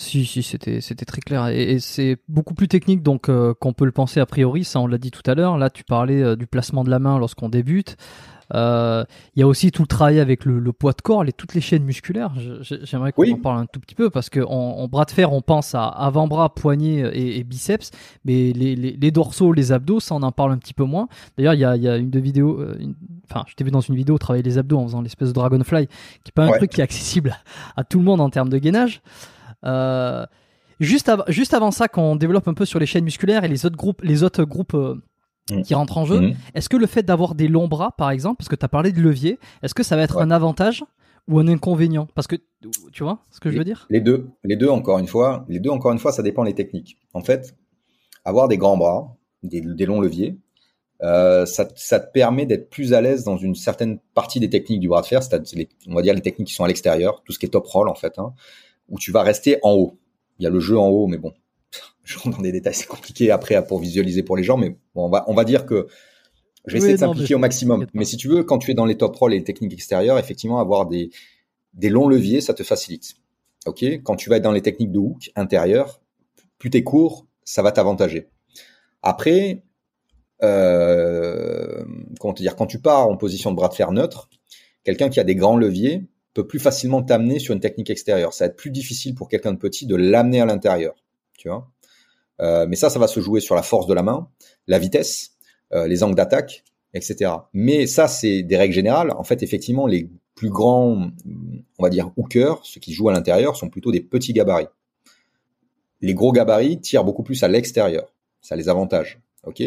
si, 0.00 0.24
si, 0.24 0.42
c'était, 0.42 0.80
c'était 0.80 1.04
très 1.04 1.20
clair. 1.20 1.48
Et, 1.48 1.78
c'est 1.78 2.16
beaucoup 2.26 2.54
plus 2.54 2.68
technique 2.68 3.02
donc 3.02 3.28
euh, 3.28 3.52
qu'on 3.52 3.74
peut 3.74 3.84
le 3.84 3.92
penser 3.92 4.18
a 4.18 4.26
priori. 4.26 4.64
Ça, 4.64 4.80
on 4.80 4.86
l'a 4.86 4.96
dit 4.96 5.10
tout 5.10 5.28
à 5.30 5.34
l'heure. 5.34 5.58
Là, 5.58 5.68
tu 5.68 5.84
parlais 5.84 6.22
euh, 6.22 6.36
du 6.36 6.46
placement 6.46 6.84
de 6.84 6.90
la 6.90 6.98
main 6.98 7.18
lorsqu'on 7.18 7.50
débute. 7.50 7.96
Euh, 8.54 9.04
il 9.36 9.40
y 9.40 9.42
a 9.42 9.46
aussi 9.46 9.70
tout 9.70 9.82
le 9.82 9.86
travail 9.86 10.18
avec 10.18 10.44
le, 10.44 10.72
poids 10.72 10.92
de 10.92 11.02
corps, 11.02 11.22
les, 11.22 11.32
toutes 11.32 11.54
les 11.54 11.60
chaînes 11.60 11.84
musculaires. 11.84 12.32
J'aimerais 12.62 13.12
qu'on 13.12 13.30
en 13.30 13.36
parle 13.36 13.58
un 13.58 13.66
tout 13.66 13.78
petit 13.78 13.94
peu 13.94 14.10
parce 14.10 14.30
qu'en 14.30 14.48
en, 14.48 14.88
bras 14.88 15.04
de 15.04 15.10
fer, 15.12 15.32
on 15.32 15.42
pense 15.42 15.74
à 15.74 15.86
avant-bras, 15.86 16.54
poignet 16.54 17.10
et, 17.12 17.44
biceps, 17.44 17.92
mais 18.24 18.52
les, 18.52 18.74
les, 18.74 19.10
dorsaux, 19.12 19.52
les 19.52 19.70
abdos, 19.70 20.00
ça 20.00 20.16
on 20.16 20.22
en 20.22 20.32
parle 20.32 20.50
un 20.50 20.58
petit 20.58 20.74
peu 20.74 20.82
moins. 20.82 21.06
D'ailleurs, 21.36 21.54
il 21.54 21.60
y 21.60 21.64
a, 21.64 21.76
y 21.76 21.86
a, 21.86 21.96
une 21.96 22.10
de 22.10 22.18
vidéos, 22.18 22.60
enfin, 23.30 23.44
je 23.46 23.54
t'ai 23.54 23.62
vu 23.62 23.70
dans 23.70 23.82
une 23.82 23.94
vidéo 23.94 24.18
travailler 24.18 24.42
les 24.42 24.58
abdos 24.58 24.78
en 24.78 24.84
faisant 24.84 25.02
l'espèce 25.02 25.28
de 25.28 25.34
dragonfly, 25.34 25.86
qui 25.86 26.30
est 26.30 26.34
pas 26.34 26.46
un 26.46 26.52
truc 26.56 26.72
qui 26.72 26.80
est 26.80 26.84
accessible 26.84 27.36
à 27.76 27.84
tout 27.84 27.98
le 27.98 28.04
monde 28.04 28.20
en 28.20 28.30
termes 28.30 28.48
de 28.48 28.58
gainage. 28.58 29.00
Euh, 29.64 30.26
juste, 30.80 31.10
juste 31.28 31.54
avant 31.54 31.70
ça, 31.70 31.88
quand 31.88 32.02
on 32.02 32.16
développe 32.16 32.48
un 32.48 32.54
peu 32.54 32.64
sur 32.64 32.78
les 32.78 32.86
chaînes 32.86 33.04
musculaires 33.04 33.44
et 33.44 33.48
les 33.48 33.66
autres 33.66 33.76
groupes, 33.76 34.00
les 34.02 34.22
autres 34.22 34.44
groupes 34.44 34.74
euh, 34.74 35.00
mm. 35.50 35.62
qui 35.62 35.74
rentrent 35.74 35.98
en 35.98 36.06
jeu, 36.06 36.20
mm. 36.20 36.34
est-ce 36.54 36.68
que 36.68 36.76
le 36.76 36.86
fait 36.86 37.02
d'avoir 37.02 37.34
des 37.34 37.48
longs 37.48 37.68
bras, 37.68 37.92
par 37.96 38.10
exemple, 38.10 38.36
parce 38.38 38.48
que 38.48 38.56
tu 38.56 38.64
as 38.64 38.68
parlé 38.68 38.92
de 38.92 39.00
levier, 39.00 39.38
est-ce 39.62 39.74
que 39.74 39.82
ça 39.82 39.96
va 39.96 40.02
être 40.02 40.18
un 40.18 40.30
avantage 40.30 40.84
ou 41.28 41.38
un 41.38 41.48
inconvénient? 41.48 42.08
Parce 42.14 42.26
que 42.26 42.36
tu 42.92 43.02
vois 43.02 43.20
ce 43.30 43.40
que 43.40 43.50
je 43.50 43.58
veux 43.58 43.64
dire? 43.64 43.86
Les 43.90 44.00
deux, 44.00 44.28
les 44.44 44.56
deux 44.56 44.68
encore 44.68 44.98
une 44.98 45.06
fois, 45.06 45.44
les 45.48 45.60
deux 45.60 45.70
encore 45.70 45.92
une 45.92 45.98
fois, 45.98 46.12
ça 46.12 46.22
dépend 46.22 46.44
des 46.44 46.54
techniques. 46.54 46.98
En 47.14 47.22
fait, 47.22 47.54
avoir 48.24 48.48
des 48.48 48.56
grands 48.56 48.76
bras, 48.76 49.16
des, 49.42 49.86
longs 49.86 50.00
leviers, 50.00 50.38
euh, 51.02 51.46
ça, 51.46 51.66
ça, 51.76 51.98
te 51.98 52.12
permet 52.12 52.44
d'être 52.44 52.68
plus 52.68 52.92
à 52.92 53.00
l'aise 53.00 53.24
dans 53.24 53.38
une 53.38 53.54
certaine 53.54 53.98
partie 54.12 54.38
des 54.38 54.50
techniques 54.50 54.80
du 54.80 54.88
bras 54.88 55.00
de 55.00 55.06
fer, 55.06 55.22
c'est-à-dire 55.22 55.66
on 55.88 55.94
va 55.94 56.02
dire 56.02 56.12
les 56.12 56.20
techniques 56.20 56.48
qui 56.48 56.54
sont 56.54 56.64
à 56.64 56.68
l'extérieur, 56.68 57.22
tout 57.24 57.32
ce 57.32 57.38
qui 57.38 57.46
est 57.46 57.50
top 57.50 57.66
roll 57.66 57.88
en 57.88 57.94
fait. 57.94 58.18
Hein 58.18 58.34
où 58.90 58.98
tu 58.98 59.12
vas 59.12 59.22
rester 59.22 59.58
en 59.62 59.72
haut. 59.72 59.98
Il 60.38 60.44
y 60.44 60.46
a 60.46 60.50
le 60.50 60.60
jeu 60.60 60.78
en 60.78 60.88
haut, 60.88 61.06
mais 61.06 61.18
bon, 61.18 61.32
je 62.04 62.18
rentre 62.18 62.36
dans 62.36 62.42
des 62.42 62.52
détails, 62.52 62.74
c'est 62.74 62.86
compliqué 62.86 63.30
après 63.30 63.64
pour 63.64 63.78
visualiser 63.78 64.22
pour 64.22 64.36
les 64.36 64.42
gens, 64.42 64.56
mais 64.56 64.70
bon, 64.94 65.06
on 65.06 65.10
va, 65.10 65.24
on 65.28 65.34
va 65.34 65.44
dire 65.44 65.66
que 65.66 65.86
je 66.66 66.72
vais 66.72 66.78
essayer 66.78 66.94
de 66.94 66.98
simplifier 66.98 67.34
au 67.34 67.38
maximum. 67.38 67.86
Mais 67.94 68.04
si 68.04 68.16
tu 68.16 68.28
veux, 68.28 68.44
quand 68.44 68.58
tu 68.58 68.70
es 68.70 68.74
dans 68.74 68.84
les 68.84 68.96
top 68.96 69.16
rolls 69.16 69.32
et 69.32 69.38
les 69.38 69.44
techniques 69.44 69.72
extérieures, 69.72 70.18
effectivement, 70.18 70.60
avoir 70.60 70.86
des, 70.86 71.10
des 71.72 71.88
longs 71.88 72.08
leviers, 72.08 72.40
ça 72.40 72.52
te 72.52 72.62
facilite. 72.62 73.14
Ok, 73.66 73.82
quand 74.02 74.16
tu 74.16 74.28
vas 74.30 74.36
être 74.36 74.42
dans 74.42 74.52
les 74.52 74.62
techniques 74.62 74.92
de 74.92 74.98
hook 74.98 75.30
intérieur, 75.36 76.00
plus 76.58 76.70
t'es 76.70 76.82
court, 76.82 77.26
ça 77.44 77.62
va 77.62 77.72
t'avantager. 77.72 78.28
Après, 79.02 79.64
euh, 80.42 81.84
comment 82.18 82.34
te 82.34 82.42
dire, 82.42 82.56
quand 82.56 82.66
tu 82.66 82.78
pars 82.78 83.08
en 83.08 83.16
position 83.16 83.50
de 83.50 83.56
bras 83.56 83.68
de 83.68 83.74
fer 83.74 83.92
neutre, 83.92 84.28
quelqu'un 84.84 85.08
qui 85.08 85.20
a 85.20 85.24
des 85.24 85.34
grands 85.34 85.56
leviers, 85.56 86.04
peut 86.34 86.46
plus 86.46 86.58
facilement 86.58 87.02
t'amener 87.02 87.38
sur 87.38 87.54
une 87.54 87.60
technique 87.60 87.90
extérieure. 87.90 88.32
Ça 88.32 88.44
va 88.44 88.50
être 88.50 88.56
plus 88.56 88.70
difficile 88.70 89.14
pour 89.14 89.28
quelqu'un 89.28 89.52
de 89.52 89.58
petit 89.58 89.86
de 89.86 89.96
l'amener 89.96 90.40
à 90.40 90.46
l'intérieur, 90.46 90.94
tu 91.36 91.48
vois. 91.48 91.68
Euh, 92.40 92.66
mais 92.68 92.76
ça, 92.76 92.88
ça 92.90 92.98
va 92.98 93.06
se 93.06 93.20
jouer 93.20 93.40
sur 93.40 93.54
la 93.54 93.62
force 93.62 93.86
de 93.86 93.94
la 93.94 94.02
main, 94.02 94.28
la 94.66 94.78
vitesse, 94.78 95.32
euh, 95.72 95.86
les 95.86 96.02
angles 96.02 96.14
d'attaque, 96.14 96.64
etc. 96.94 97.32
Mais 97.52 97.86
ça, 97.86 98.08
c'est 98.08 98.42
des 98.42 98.56
règles 98.56 98.74
générales. 98.74 99.10
En 99.12 99.24
fait, 99.24 99.42
effectivement, 99.42 99.86
les 99.86 100.08
plus 100.34 100.50
grands, 100.50 101.10
on 101.78 101.82
va 101.82 101.90
dire 101.90 102.12
hookers, 102.16 102.64
ceux 102.64 102.80
qui 102.80 102.92
jouent 102.92 103.10
à 103.10 103.12
l'intérieur, 103.12 103.56
sont 103.56 103.68
plutôt 103.68 103.92
des 103.92 104.00
petits 104.00 104.32
gabarits. 104.32 104.68
Les 106.00 106.14
gros 106.14 106.32
gabarits 106.32 106.80
tirent 106.80 107.04
beaucoup 107.04 107.22
plus 107.22 107.42
à 107.42 107.48
l'extérieur. 107.48 108.14
Ça 108.40 108.56
les 108.56 108.70
avantage, 108.70 109.20
ok? 109.44 109.62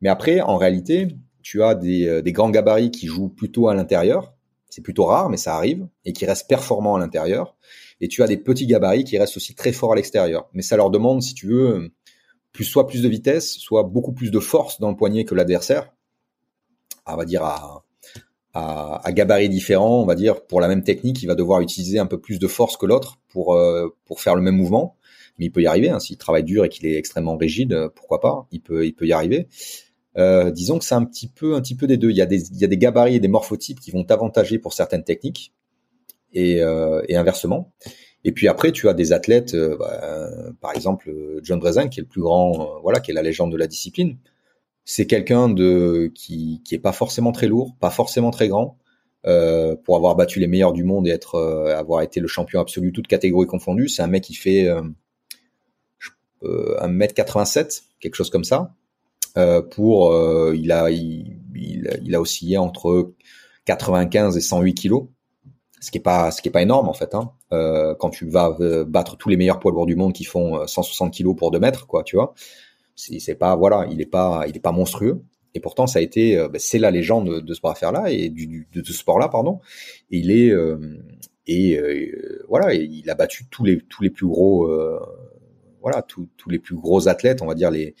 Mais 0.00 0.08
après, 0.08 0.40
en 0.40 0.56
réalité, 0.56 1.08
tu 1.42 1.62
as 1.62 1.76
euh, 1.76 2.22
des 2.22 2.32
grands 2.32 2.50
gabarits 2.50 2.92
qui 2.92 3.06
jouent 3.06 3.28
plutôt 3.28 3.68
à 3.68 3.74
l'intérieur, 3.74 4.31
c'est 4.72 4.80
plutôt 4.80 5.04
rare, 5.04 5.28
mais 5.28 5.36
ça 5.36 5.54
arrive, 5.54 5.86
et 6.06 6.14
qui 6.14 6.24
restent 6.24 6.48
performants 6.48 6.96
à 6.96 6.98
l'intérieur. 6.98 7.58
Et 8.00 8.08
tu 8.08 8.22
as 8.22 8.26
des 8.26 8.38
petits 8.38 8.66
gabarits 8.66 9.04
qui 9.04 9.18
restent 9.18 9.36
aussi 9.36 9.54
très 9.54 9.70
forts 9.70 9.92
à 9.92 9.96
l'extérieur. 9.96 10.48
Mais 10.54 10.62
ça 10.62 10.78
leur 10.78 10.88
demande, 10.88 11.20
si 11.20 11.34
tu 11.34 11.46
veux, 11.48 11.92
plus 12.52 12.64
soit 12.64 12.86
plus 12.86 13.02
de 13.02 13.08
vitesse, 13.08 13.52
soit 13.58 13.82
beaucoup 13.82 14.12
plus 14.12 14.30
de 14.30 14.40
force 14.40 14.80
dans 14.80 14.88
le 14.88 14.96
poignet 14.96 15.26
que 15.26 15.34
l'adversaire. 15.34 15.92
On 17.04 17.16
va 17.16 17.26
dire 17.26 17.44
à, 17.44 17.84
à, 18.54 19.06
à 19.06 19.12
gabarits 19.12 19.50
différents, 19.50 20.00
on 20.00 20.06
va 20.06 20.14
dire 20.14 20.46
pour 20.46 20.62
la 20.62 20.68
même 20.68 20.84
technique, 20.84 21.22
il 21.22 21.26
va 21.26 21.34
devoir 21.34 21.60
utiliser 21.60 21.98
un 21.98 22.06
peu 22.06 22.18
plus 22.18 22.38
de 22.38 22.46
force 22.46 22.78
que 22.78 22.86
l'autre 22.86 23.18
pour 23.28 23.54
euh, 23.54 23.94
pour 24.06 24.22
faire 24.22 24.36
le 24.36 24.42
même 24.42 24.56
mouvement. 24.56 24.96
Mais 25.38 25.46
il 25.46 25.50
peut 25.50 25.60
y 25.60 25.66
arriver 25.66 25.90
hein, 25.90 26.00
s'il 26.00 26.16
travaille 26.16 26.44
dur 26.44 26.64
et 26.64 26.70
qu'il 26.70 26.86
est 26.86 26.96
extrêmement 26.96 27.36
rigide, 27.36 27.88
pourquoi 27.94 28.20
pas 28.20 28.46
Il 28.52 28.62
peut 28.62 28.86
il 28.86 28.94
peut 28.94 29.06
y 29.06 29.12
arriver. 29.12 29.48
Euh, 30.18 30.50
disons 30.50 30.78
que 30.78 30.84
c'est 30.84 30.94
un 30.94 31.04
petit 31.04 31.28
peu 31.28 31.54
un 31.54 31.60
petit 31.60 31.74
peu 31.74 31.86
des 31.86 31.96
deux. 31.96 32.10
Il 32.10 32.16
y 32.16 32.22
a 32.22 32.26
des 32.26 32.50
il 32.50 32.58
y 32.58 32.64
a 32.64 32.68
des 32.68 32.78
gabarits 32.78 33.16
et 33.16 33.20
des 33.20 33.28
morphotypes 33.28 33.80
qui 33.80 33.90
vont 33.90 34.04
t'avantager 34.04 34.58
pour 34.58 34.74
certaines 34.74 35.04
techniques 35.04 35.52
et, 36.32 36.62
euh, 36.62 37.02
et 37.08 37.16
inversement. 37.16 37.72
Et 38.24 38.32
puis 38.32 38.46
après, 38.48 38.72
tu 38.72 38.88
as 38.88 38.94
des 38.94 39.12
athlètes, 39.12 39.54
euh, 39.54 39.76
bah, 39.76 40.28
par 40.60 40.74
exemple 40.74 41.12
John 41.42 41.58
Brezen, 41.58 41.88
qui 41.88 42.00
est 42.00 42.02
le 42.02 42.08
plus 42.08 42.22
grand, 42.22 42.80
voilà, 42.82 43.00
qui 43.00 43.10
est 43.10 43.14
la 43.14 43.22
légende 43.22 43.52
de 43.52 43.56
la 43.56 43.66
discipline. 43.66 44.18
C'est 44.84 45.06
quelqu'un 45.06 45.48
de 45.48 46.10
qui 46.14 46.62
qui 46.64 46.74
est 46.74 46.78
pas 46.78 46.92
forcément 46.92 47.32
très 47.32 47.46
lourd, 47.48 47.76
pas 47.80 47.90
forcément 47.90 48.30
très 48.30 48.48
grand, 48.48 48.78
euh, 49.26 49.76
pour 49.76 49.96
avoir 49.96 50.16
battu 50.16 50.40
les 50.40 50.46
meilleurs 50.46 50.72
du 50.72 50.84
monde 50.84 51.06
et 51.08 51.10
être 51.10 51.40
avoir 51.74 52.02
été 52.02 52.20
le 52.20 52.28
champion 52.28 52.60
absolu 52.60 52.92
toutes 52.92 53.06
catégories 53.08 53.46
confondues. 53.46 53.88
C'est 53.88 54.02
un 54.02 54.08
mec 54.08 54.24
qui 54.24 54.34
fait 54.34 54.68
euh, 56.44 56.76
1m87, 56.80 57.84
quelque 58.00 58.14
chose 58.14 58.30
comme 58.30 58.44
ça. 58.44 58.74
Euh, 59.38 59.62
pour 59.62 60.12
euh, 60.12 60.54
il 60.54 60.70
a 60.72 60.90
il, 60.90 61.38
il, 61.54 62.14
a 62.14 62.20
oscillé 62.20 62.58
entre 62.58 63.14
95 63.64 64.36
et 64.36 64.40
108 64.40 64.74
kilos, 64.74 65.04
ce 65.80 65.90
qui 65.90 65.98
est 65.98 66.02
pas 66.02 66.30
ce 66.30 66.42
qui 66.42 66.48
est 66.48 66.52
pas 66.52 66.62
énorme 66.62 66.88
en 66.88 66.92
fait. 66.92 67.14
Hein. 67.14 67.32
Euh, 67.52 67.94
quand 67.94 68.10
tu 68.10 68.28
vas 68.28 68.56
battre 68.86 69.16
tous 69.16 69.30
les 69.30 69.36
meilleurs 69.36 69.58
poids 69.58 69.72
lourds 69.72 69.86
du 69.86 69.96
monde 69.96 70.12
qui 70.12 70.24
font 70.24 70.66
160 70.66 71.12
kilos 71.12 71.34
pour 71.36 71.50
2 71.50 71.58
mètres, 71.58 71.86
quoi, 71.86 72.02
tu 72.02 72.16
vois, 72.16 72.34
c'est 72.94 73.34
pas 73.34 73.56
voilà, 73.56 73.86
il 73.90 74.00
est 74.00 74.06
pas 74.06 74.44
il 74.48 74.56
est 74.56 74.60
pas 74.60 74.72
monstrueux. 74.72 75.22
Et 75.54 75.60
pourtant, 75.60 75.86
ça 75.86 75.98
a 75.98 76.02
été, 76.02 76.36
ben, 76.50 76.58
c'est 76.58 76.78
la 76.78 76.90
légende 76.90 77.42
de 77.42 77.54
ce 77.54 77.60
bras 77.60 77.74
faire 77.74 77.92
là 77.92 78.10
et 78.10 78.30
du, 78.30 78.68
de 78.72 78.82
ce 78.82 78.94
sport 78.94 79.18
là, 79.18 79.28
pardon. 79.28 79.60
Et 80.10 80.18
il 80.18 80.30
est 80.30 80.52
et 81.46 81.78
voilà, 82.48 82.74
il 82.74 83.08
a 83.08 83.14
battu 83.14 83.46
tous 83.50 83.64
les 83.64 83.80
tous 83.80 84.02
les 84.02 84.10
plus 84.10 84.26
gros, 84.26 84.68
voilà, 85.80 86.02
tous, 86.02 86.28
tous 86.36 86.50
les 86.50 86.58
plus 86.58 86.76
gros 86.76 87.08
athlètes, 87.08 87.42
on 87.42 87.46
va 87.46 87.54
dire 87.54 87.70
les 87.70 87.94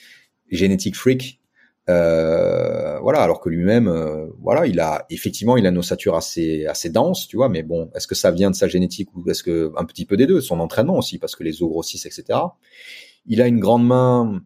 génétique 0.52 0.96
freak. 0.96 1.40
Euh, 1.88 3.00
voilà, 3.00 3.22
alors 3.22 3.40
que 3.40 3.48
lui-même, 3.48 3.88
euh, 3.88 4.26
voilà, 4.40 4.66
il 4.66 4.78
a 4.78 5.04
effectivement, 5.10 5.56
il 5.56 5.66
a 5.66 5.70
une 5.70 5.78
ossature 5.78 6.14
assez 6.14 6.64
assez 6.66 6.90
dense, 6.90 7.26
tu 7.26 7.36
vois. 7.36 7.48
Mais 7.48 7.62
bon, 7.62 7.90
est-ce 7.96 8.06
que 8.06 8.14
ça 8.14 8.30
vient 8.30 8.50
de 8.50 8.54
sa 8.54 8.68
génétique 8.68 9.08
ou 9.16 9.28
est-ce 9.28 9.42
que 9.42 9.72
un 9.76 9.84
petit 9.84 10.06
peu 10.06 10.16
des 10.16 10.26
deux, 10.26 10.40
son 10.40 10.60
entraînement 10.60 10.96
aussi, 10.96 11.18
parce 11.18 11.34
que 11.34 11.42
les 11.42 11.62
os 11.62 11.68
grossissent, 11.68 12.06
etc. 12.06 12.38
Il 13.26 13.42
a 13.42 13.48
une 13.48 13.58
grande 13.58 13.86
main, 13.86 14.42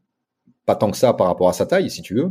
pas 0.64 0.76
tant 0.76 0.90
que 0.90 0.96
ça 0.96 1.12
par 1.12 1.26
rapport 1.26 1.48
à 1.48 1.52
sa 1.52 1.66
taille, 1.66 1.90
si 1.90 2.00
tu 2.00 2.14
veux. 2.14 2.30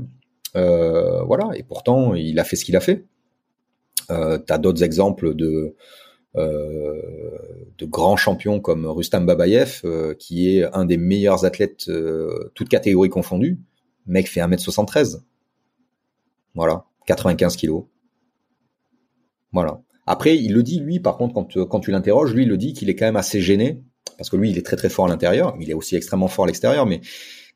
Euh, 0.55 1.21
voilà, 1.23 1.49
et 1.55 1.63
pourtant, 1.63 2.15
il 2.15 2.39
a 2.39 2.43
fait 2.43 2.55
ce 2.55 2.65
qu'il 2.65 2.75
a 2.75 2.81
fait. 2.81 3.05
T'as 4.07 4.57
d'autres 4.59 4.83
exemples 4.83 5.33
de 5.33 5.75
de 6.37 7.85
grands 7.85 8.15
champions 8.15 8.59
comme 8.59 8.85
Rustam 8.85 9.25
Babayev, 9.25 9.81
euh, 9.83 10.13
qui 10.13 10.49
est 10.49 10.63
un 10.73 10.85
des 10.85 10.97
meilleurs 10.97 11.45
athlètes, 11.45 11.87
euh, 11.89 12.51
toutes 12.53 12.69
catégories 12.69 13.09
confondues. 13.09 13.59
Le 14.07 14.13
mec 14.13 14.29
fait 14.29 14.41
1m73. 14.41 15.21
Voilà, 16.53 16.85
95 17.07 17.55
kilos. 17.55 17.83
Voilà. 19.51 19.81
Après, 20.07 20.37
il 20.37 20.53
le 20.53 20.63
dit, 20.63 20.79
lui, 20.79 20.99
par 20.99 21.17
contre, 21.17 21.33
quand, 21.33 21.79
tu 21.79 21.91
l'interroges, 21.91 22.33
lui, 22.33 22.43
il 22.43 22.49
le 22.49 22.57
dit 22.57 22.73
qu'il 22.73 22.89
est 22.89 22.95
quand 22.95 23.05
même 23.05 23.15
assez 23.15 23.41
gêné, 23.41 23.81
parce 24.17 24.29
que 24.29 24.37
lui, 24.37 24.51
il 24.51 24.57
est 24.57 24.65
très 24.65 24.75
très 24.75 24.89
fort 24.89 25.05
à 25.05 25.09
l'intérieur, 25.09 25.55
il 25.59 25.69
est 25.69 25.73
aussi 25.73 25.95
extrêmement 25.95 26.27
fort 26.27 26.45
à 26.45 26.47
l'extérieur, 26.47 26.85
mais 26.85 27.01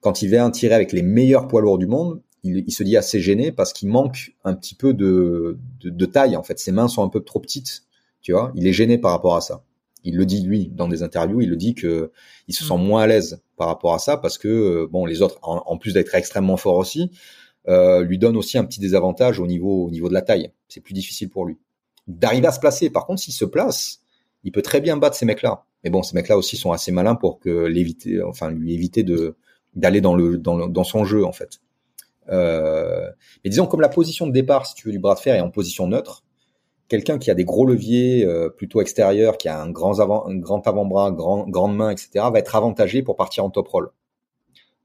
quand 0.01 0.21
il 0.21 0.29
vient 0.29 0.49
tirer 0.49 0.73
avec 0.73 0.91
les 0.91 1.03
meilleurs 1.03 1.47
poids 1.47 1.61
lourds 1.61 1.77
du 1.77 1.85
monde, 1.85 2.21
il, 2.43 2.71
se 2.71 2.83
dit 2.83 2.97
assez 2.97 3.19
gêné 3.19 3.51
parce 3.51 3.73
qu'il 3.73 3.89
manque 3.89 4.33
un 4.45 4.53
petit 4.53 4.73
peu 4.73 4.93
de, 4.93 5.57
taille, 6.11 6.35
en 6.35 6.43
fait. 6.43 6.57
Ses 6.57 6.71
mains 6.71 6.87
sont 6.87 7.03
un 7.03 7.09
peu 7.09 7.21
trop 7.21 7.39
petites 7.39 7.83
tu 8.21 8.31
vois, 8.33 8.51
il 8.55 8.67
est 8.67 8.73
gêné 8.73 8.97
par 8.97 9.11
rapport 9.11 9.35
à 9.35 9.41
ça. 9.41 9.63
Il 10.03 10.15
le 10.15 10.25
dit 10.25 10.41
lui 10.41 10.67
dans 10.67 10.87
des 10.87 11.03
interviews, 11.03 11.41
il 11.41 11.49
le 11.49 11.57
dit 11.57 11.75
que 11.75 12.11
il 12.47 12.55
se 12.55 12.63
sent 12.63 12.77
mm. 12.77 12.81
moins 12.81 13.03
à 13.03 13.07
l'aise 13.07 13.41
par 13.57 13.67
rapport 13.67 13.93
à 13.93 13.99
ça 13.99 14.17
parce 14.17 14.37
que 14.37 14.47
euh, 14.47 14.87
bon, 14.89 15.05
les 15.05 15.21
autres, 15.21 15.39
en, 15.41 15.77
plus 15.77 15.93
d'être 15.93 16.15
extrêmement 16.15 16.57
forts 16.57 16.77
aussi, 16.77 17.11
euh, 17.67 18.01
lui 18.01 18.17
donnent 18.17 18.37
aussi 18.37 18.57
un 18.57 18.65
petit 18.65 18.79
désavantage 18.79 19.39
au 19.39 19.47
niveau 19.47 19.85
au 19.85 19.91
niveau 19.91 20.07
de 20.07 20.13
la 20.13 20.21
taille. 20.21 20.51
C'est 20.67 20.81
plus 20.81 20.93
difficile 20.93 21.29
pour 21.29 21.45
lui 21.45 21.57
d'arriver 22.07 22.47
à 22.47 22.51
se 22.51 22.59
placer. 22.59 22.89
Par 22.89 23.05
contre, 23.05 23.21
s'il 23.21 23.33
se 23.33 23.45
place, 23.45 24.01
il 24.43 24.51
peut 24.51 24.61
très 24.61 24.81
bien 24.81 24.97
battre 24.97 25.15
ces 25.15 25.25
mecs-là. 25.25 25.65
Mais 25.83 25.89
bon, 25.89 26.03
ces 26.03 26.15
mecs-là 26.15 26.37
aussi 26.37 26.57
sont 26.57 26.71
assez 26.71 26.91
malins 26.91 27.15
pour 27.15 27.39
que 27.39 27.65
l'éviter, 27.65 28.21
enfin 28.23 28.49
lui 28.49 28.73
éviter 28.73 29.03
de 29.03 29.35
d'aller 29.75 30.01
dans 30.01 30.15
le 30.15 30.37
dans, 30.37 30.67
dans 30.67 30.83
son 30.83 31.05
jeu 31.05 31.25
en 31.25 31.31
fait. 31.31 31.59
Euh, 32.29 33.09
mais 33.43 33.49
disons 33.49 33.65
comme 33.65 33.81
la 33.81 33.89
position 33.89 34.27
de 34.27 34.31
départ, 34.31 34.65
si 34.65 34.75
tu 34.75 34.87
veux, 34.87 34.91
du 34.91 34.99
bras 34.99 35.15
de 35.15 35.19
fer 35.19 35.35
est 35.35 35.41
en 35.41 35.49
position 35.49 35.87
neutre, 35.87 36.23
quelqu'un 36.89 37.17
qui 37.17 37.31
a 37.31 37.35
des 37.35 37.45
gros 37.45 37.65
leviers 37.65 38.25
euh, 38.25 38.49
plutôt 38.49 38.81
extérieurs, 38.81 39.37
qui 39.37 39.47
a 39.47 39.61
un 39.61 39.69
grand 39.69 39.99
avant, 39.99 40.27
un 40.27 40.35
grand 40.35 40.67
avant-bras, 40.67 41.11
grand, 41.11 41.47
grande 41.47 41.75
main, 41.75 41.89
etc., 41.91 42.09
va 42.15 42.39
être 42.39 42.55
avantagé 42.55 43.01
pour 43.01 43.15
partir 43.15 43.45
en 43.45 43.49
top 43.49 43.67
roll 43.69 43.91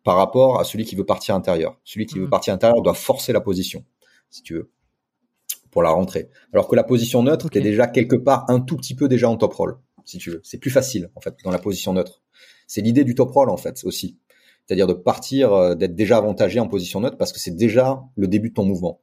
par 0.05 0.17
rapport 0.17 0.61
à 0.61 0.65
celui 0.65 0.85
qui 0.85 0.97
veut 0.97 1.07
partir 1.07 1.35
intérieur. 1.35 1.81
Celui 1.83 2.07
qui 2.07 2.19
veut 2.19 2.25
mhm. 2.25 2.31
partir 2.31 2.55
intérieur 2.55 2.83
doit 2.83 2.95
forcer 2.95 3.33
la 3.33 3.41
position, 3.41 3.85
si 4.31 4.43
tu 4.43 4.55
veux, 4.55 4.71
pour 5.71 5.83
la 5.83 5.91
rentrée. 5.91 6.29
Alors 6.53 6.69
que 6.69 6.77
la 6.77 6.85
position 6.85 7.23
neutre, 7.23 7.47
okay. 7.47 7.59
est 7.59 7.63
déjà 7.63 7.87
quelque 7.87 8.17
part 8.17 8.45
un 8.49 8.61
tout 8.61 8.77
petit 8.77 8.95
peu 8.95 9.09
déjà 9.09 9.29
en 9.31 9.37
top 9.37 9.55
roll, 9.55 9.79
si 10.05 10.19
tu 10.19 10.31
veux. 10.31 10.41
C'est 10.45 10.59
plus 10.59 10.71
facile 10.71 11.11
en 11.17 11.21
fait 11.21 11.35
dans 11.43 11.51
la 11.51 11.59
position 11.59 11.95
neutre. 11.95 12.23
C'est 12.67 12.83
l'idée 12.83 13.05
du 13.05 13.15
top 13.15 13.31
roll 13.33 13.49
en 13.49 13.57
fait 13.57 13.83
aussi 13.85 14.19
c'est-à-dire 14.67 14.87
de 14.87 14.93
partir, 14.95 15.53
euh, 15.53 15.75
d'être 15.75 15.95
déjà 15.95 16.17
avantagé 16.19 16.61
en 16.61 16.69
position 16.69 17.01
neutre 17.01 17.17
parce 17.17 17.33
que 17.33 17.39
c'est 17.39 17.55
déjà 17.55 18.03
le 18.17 18.29
début 18.29 18.51
de 18.51 18.55
ton 18.55 18.65
mouvement. 18.65 19.01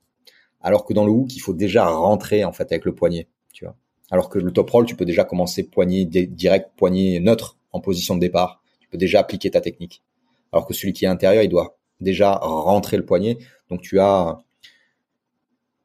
Alors 0.62 0.86
que 0.86 0.94
dans 0.94 1.06
le 1.06 1.12
hook, 1.12 1.36
il 1.36 1.40
faut 1.40 1.54
déjà 1.54 1.86
rentrer 1.88 2.44
en 2.44 2.52
fait 2.52 2.72
avec 2.72 2.86
le 2.86 2.94
poignet, 2.94 3.28
tu 3.54 3.66
vois. 3.66 3.76
Alors 4.12 4.30
que 4.30 4.40
le 4.40 4.52
top 4.52 4.70
roll, 4.70 4.86
tu 4.86 4.96
peux 4.96 5.06
déjà 5.06 5.24
commencer 5.24 5.64
poignet 5.64 6.06
direct, 6.06 6.72
poignet 6.76 7.20
neutre 7.20 7.58
en 7.72 7.80
position 7.80 8.16
de 8.16 8.20
départ. 8.20 8.62
Tu 8.80 8.88
peux 8.90 8.98
déjà 8.98 9.20
appliquer 9.20 9.52
ta 9.52 9.62
technique. 9.62 10.04
Alors 10.52 10.68
que 10.68 10.74
celui 10.74 10.94
qui 10.94 11.06
est 11.06 11.08
intérieur, 11.08 11.44
il 11.44 11.50
doit 11.50 11.78
déjà 12.02 12.36
rentrer 12.36 12.98
le 12.98 13.06
poignet. 13.06 13.38
Donc 13.70 13.82
tu 13.82 14.00
as, 14.00 14.40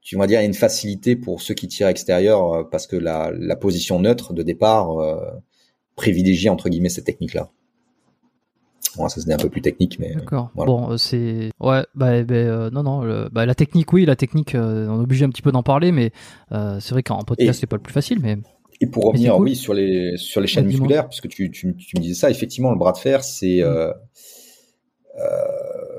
tu 0.01 0.17
vas 0.17 0.27
dire, 0.27 0.41
une 0.41 0.55
facilité 0.55 1.17
pour 1.17 1.41
ceux 1.41 1.55
qui 1.55 1.69
tirent 1.69 1.89
extérieur 1.89 2.53
euh, 2.53 2.65
parce 2.65 2.87
que 2.87 2.97
la, 2.97 3.57
position 3.57 4.01
neutre 4.01 4.33
de 4.33 4.43
départ 4.43 4.99
euh, 4.99 5.31
privilégie 5.95 6.49
entre 6.49 6.69
guillemets 6.69 6.89
cette 6.89 7.07
technique-là. 7.07 7.51
Bon, 8.97 9.09
ça 9.09 9.21
c'est 9.21 9.33
un 9.33 9.37
peu 9.37 9.49
plus 9.49 9.63
technique, 9.63 9.99
mais. 9.99 10.15
D'accord. 10.15 10.51
Bon, 10.55 10.91
euh, 10.91 10.97
c'est 10.97 11.51
ouais, 11.61 11.85
bah, 11.95 12.23
bah 12.23 12.35
euh, 12.35 12.71
non, 12.71 12.83
non, 12.83 13.29
bah, 13.31 13.47
la 13.47 13.55
technique, 13.55 13.93
oui, 13.93 14.07
la 14.07 14.17
technique, 14.17 14.55
euh, 14.55 14.87
on 14.89 15.01
est 15.01 15.05
obligé 15.05 15.25
un 15.25 15.31
petit 15.31 15.43
peu 15.43 15.53
d'en 15.53 15.63
parler, 15.63 15.93
mais 15.93 16.13
c'est 16.51 16.91
vrai 16.91 17.03
qu'en 17.03 17.23
podcast 17.23 17.61
c'est 17.61 17.67
pas 17.67 17.77
le 17.77 17.83
plus 17.83 17.93
facile, 17.93 18.21
mais. 18.21 18.39
Et 18.81 18.87
pour 18.87 19.05
revenir, 19.05 19.39
oui, 19.39 19.57
sur 19.57 19.73
les 19.73 20.17
sur 20.17 20.41
les 20.41 20.47
chaînes 20.47 20.67
musculaires, 20.67 21.09
puisque 21.09 21.29
tu, 21.29 21.51
tu, 21.51 21.75
tu, 21.77 21.97
me 21.97 22.03
disais 22.03 22.15
ça, 22.15 22.31
effectivement, 22.31 22.71
le 22.71 22.79
bras 22.79 22.93
de 22.93 22.99
fer, 22.99 23.25
c'est 23.25 23.63
mm. 23.63 23.93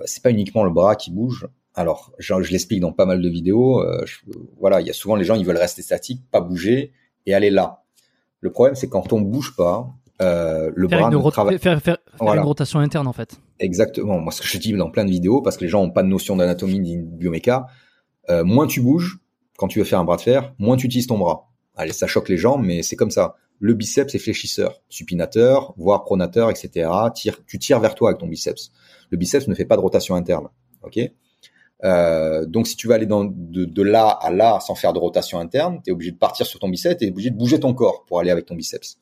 c'est 0.06 0.24
pas 0.24 0.32
uniquement 0.32 0.64
le 0.64 0.72
bras 0.72 0.96
qui 0.96 1.12
bouge. 1.12 1.48
Alors, 1.74 2.12
je, 2.18 2.34
je 2.42 2.52
l'explique 2.52 2.80
dans 2.80 2.92
pas 2.92 3.06
mal 3.06 3.22
de 3.22 3.30
vidéos. 3.30 3.84
voilà, 4.60 4.82
il 4.82 4.88
y 4.88 4.90
a 4.90 4.94
souvent 4.94 5.16
les 5.16 5.24
gens, 5.24 5.36
ils 5.36 5.46
veulent 5.46 5.58
rester 5.58 5.82
statiques, 5.82 6.24
pas 6.32 6.42
bouger 6.42 6.94
et 7.26 7.34
aller 7.34 7.50
là. 7.50 7.84
Le 8.40 8.52
problème, 8.52 8.76
c'est 8.76 8.90
quand 8.90 9.12
on 9.14 9.22
bouge 9.22 9.56
pas, 9.56 9.92
euh, 10.22 10.72
le 10.76 10.88
faire 10.88 11.10
bras 11.10 11.12
une 11.12 11.60
faire, 11.60 11.82
faire, 11.82 11.98
une 12.20 12.40
rotation 12.40 12.80
interne 12.80 13.08
en 13.08 13.14
fait. 13.14 13.40
Exactement. 13.60 14.20
Moi, 14.20 14.32
ce 14.32 14.42
que 14.42 14.48
je 14.48 14.58
dis 14.58 14.74
dans 14.74 14.90
plein 14.90 15.06
de 15.06 15.12
vidéos, 15.12 15.42
parce 15.42 15.58
que 15.58 15.64
les 15.64 15.70
gens 15.70 15.82
ont 15.84 15.92
pas 15.92 16.04
de 16.04 16.08
notion 16.08 16.36
d'anatomie 16.36 16.80
ni 16.80 16.98
de 16.98 17.04
bioméca, 17.04 17.68
euh, 18.30 18.44
moins 18.44 18.68
tu 18.68 18.82
bouges 18.82 19.20
quand 19.58 19.68
tu 19.68 19.80
veux 19.80 19.86
faire 19.86 20.00
un 20.00 20.04
bras 20.04 20.18
de 20.18 20.22
fer, 20.22 20.54
moins 20.60 20.78
tu 20.78 20.86
utilises 20.86 21.08
ton 21.08 21.18
bras. 21.18 21.50
Allez, 21.76 21.94
ça 21.94 22.08
choque 22.08 22.30
les 22.30 22.38
gens, 22.38 22.58
mais 22.58 22.84
c'est 22.84 22.96
comme 22.96 23.12
ça. 23.12 23.36
Le 23.60 23.74
biceps 23.74 24.14
est 24.14 24.20
fléchisseur, 24.20 24.82
supinateur, 24.90 25.74
voire 25.78 26.04
pronateur, 26.04 26.50
etc. 26.52 26.90
Tire, 27.14 27.40
tu 27.46 27.58
tires 27.58 27.80
vers 27.80 27.96
toi 27.96 28.10
avec 28.10 28.20
ton 28.20 28.28
biceps. 28.28 28.72
Le 29.10 29.18
biceps 29.18 29.48
ne 29.48 29.56
fait 29.56 29.66
pas 29.66 29.76
de 29.76 29.82
rotation 29.82 30.16
interne. 30.16 30.50
Ok? 30.84 31.00
Euh, 31.84 32.46
donc 32.46 32.66
si 32.66 32.76
tu 32.76 32.88
veux 32.88 32.94
aller 32.94 33.06
dans, 33.06 33.26
de, 33.26 33.66
de, 33.66 33.84
là 33.84 34.08
à 34.08 34.32
là 34.32 34.60
sans 34.60 34.74
faire 34.74 34.94
de 34.94 35.00
rotation 35.00 35.40
interne, 35.40 35.80
tu 35.84 35.92
es 35.92 35.94
obligé 35.94 36.12
de 36.12 36.18
partir 36.18 36.46
sur 36.48 36.60
ton 36.60 36.70
biceps, 36.70 37.02
es 37.02 37.10
obligé 37.10 37.30
de 37.30 37.38
bouger 37.38 37.60
ton 37.60 37.74
corps 37.76 38.04
pour 38.06 38.20
aller 38.20 38.32
avec 38.32 38.48
ton 38.48 38.56
biceps. 38.56 38.98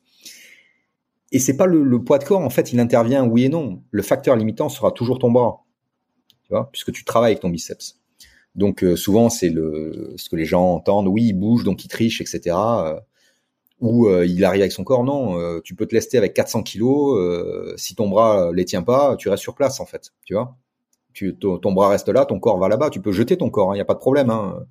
Et 1.32 1.38
c'est 1.38 1.56
pas 1.56 1.66
le, 1.66 2.02
poids 2.02 2.18
de 2.18 2.24
corps, 2.24 2.40
en 2.40 2.50
fait, 2.50 2.72
il 2.72 2.80
intervient 2.80 3.24
oui 3.24 3.44
et 3.44 3.48
non. 3.48 3.82
Le 3.90 4.02
facteur 4.02 4.36
limitant 4.36 4.68
sera 4.68 4.92
toujours 4.92 5.18
ton 5.18 5.30
bras, 5.30 5.64
tu 6.44 6.50
vois, 6.50 6.70
puisque 6.70 6.92
tu 6.92 7.04
travailles 7.04 7.32
avec 7.32 7.40
ton 7.40 7.50
biceps. 7.50 7.98
Donc 8.56 8.82
euh, 8.82 8.96
souvent 8.96 9.28
c'est 9.28 9.50
le 9.50 10.14
ce 10.16 10.30
que 10.30 10.36
les 10.36 10.46
gens 10.46 10.74
entendent, 10.74 11.08
oui 11.08 11.26
il 11.26 11.34
bouge 11.34 11.62
donc 11.62 11.84
il 11.84 11.88
triche, 11.88 12.20
etc. 12.22 12.56
Euh, 12.56 12.98
ou 13.80 14.06
euh, 14.08 14.24
il 14.26 14.42
arrive 14.46 14.62
avec 14.62 14.72
son 14.72 14.82
corps. 14.82 15.04
Non, 15.04 15.60
tu 15.60 15.74
peux 15.74 15.86
te 15.86 15.94
lester 15.94 16.16
avec 16.16 16.32
400 16.32 16.62
kilos. 16.62 17.18
si 17.76 17.94
ton 17.94 18.08
bras 18.08 18.50
les 18.52 18.64
tient 18.64 18.82
pas, 18.82 19.16
tu 19.16 19.28
restes 19.28 19.42
sur 19.42 19.54
place 19.54 19.80
en 19.80 19.86
fait, 19.86 20.12
tu 20.24 20.34
vois. 20.34 20.56
Tu, 21.12 21.34
ton, 21.36 21.72
bras 21.72 21.88
reste 21.88 22.08
là, 22.08 22.26
ton 22.26 22.38
corps 22.38 22.58
va 22.58 22.68
là-bas. 22.68 22.90
Tu 22.90 23.00
peux 23.00 23.12
jeter 23.12 23.38
ton 23.38 23.48
corps, 23.48 23.68
il 23.68 23.72
hein, 23.72 23.74
n'y 23.76 23.80
a 23.80 23.86
pas 23.86 23.94
de 23.94 23.98
problème. 23.98 24.30
Hein. 24.30 24.66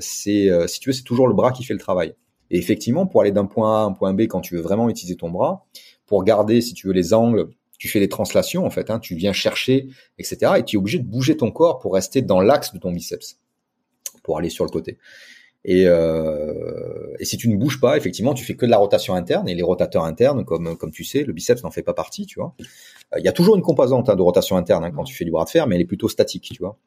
c'est 0.00 0.50
si 0.68 0.80
tu 0.80 0.90
veux, 0.90 0.92
c'est 0.92 1.02
toujours 1.02 1.28
le 1.28 1.34
bras 1.34 1.52
qui 1.52 1.64
fait 1.64 1.74
le 1.74 1.80
travail. 1.80 2.14
Et 2.50 2.58
effectivement, 2.58 3.06
pour 3.06 3.20
aller 3.20 3.32
d'un 3.32 3.46
point 3.46 3.78
A 3.78 3.82
à 3.82 3.84
un 3.84 3.92
point 3.92 4.14
B, 4.14 4.22
quand 4.22 4.40
tu 4.40 4.56
veux 4.56 4.62
vraiment 4.62 4.88
utiliser 4.88 5.16
ton 5.16 5.30
bras, 5.30 5.66
pour 6.06 6.24
garder, 6.24 6.60
si 6.60 6.74
tu 6.74 6.86
veux, 6.86 6.92
les 6.92 7.12
angles, 7.12 7.50
tu 7.78 7.88
fais 7.88 8.00
des 8.00 8.08
translations, 8.08 8.66
en 8.66 8.70
fait, 8.70 8.90
hein, 8.90 8.98
tu 8.98 9.14
viens 9.14 9.32
chercher, 9.32 9.88
etc. 10.18 10.52
Et 10.58 10.64
tu 10.64 10.76
es 10.76 10.78
obligé 10.78 10.98
de 10.98 11.06
bouger 11.06 11.36
ton 11.36 11.50
corps 11.50 11.78
pour 11.78 11.94
rester 11.94 12.22
dans 12.22 12.40
l'axe 12.40 12.72
de 12.72 12.78
ton 12.78 12.92
biceps, 12.92 13.38
pour 14.22 14.38
aller 14.38 14.50
sur 14.50 14.64
le 14.64 14.70
côté. 14.70 14.98
Et, 15.70 15.84
euh, 15.86 17.14
et 17.18 17.26
si 17.26 17.36
tu 17.36 17.46
ne 17.50 17.56
bouges 17.58 17.78
pas, 17.78 17.98
effectivement, 17.98 18.32
tu 18.32 18.42
fais 18.42 18.56
que 18.56 18.64
de 18.64 18.70
la 18.70 18.78
rotation 18.78 19.12
interne. 19.12 19.46
Et 19.50 19.54
les 19.54 19.62
rotateurs 19.62 20.04
internes, 20.04 20.46
comme 20.46 20.78
comme 20.78 20.90
tu 20.90 21.04
sais, 21.04 21.24
le 21.24 21.34
biceps 21.34 21.62
n'en 21.62 21.70
fait 21.70 21.82
pas 21.82 21.92
partie, 21.92 22.24
tu 22.24 22.40
vois. 22.40 22.54
Il 23.18 23.22
y 23.22 23.28
a 23.28 23.32
toujours 23.32 23.54
une 23.54 23.60
composante 23.60 24.08
hein, 24.08 24.16
de 24.16 24.22
rotation 24.22 24.56
interne 24.56 24.82
hein, 24.82 24.90
quand 24.90 25.04
tu 25.04 25.14
fais 25.14 25.26
du 25.26 25.30
bras 25.30 25.44
de 25.44 25.50
fer, 25.50 25.66
mais 25.66 25.74
elle 25.74 25.82
est 25.82 25.86
plutôt 25.86 26.08
statique, 26.08 26.50
tu 26.54 26.62
vois. 26.62 26.78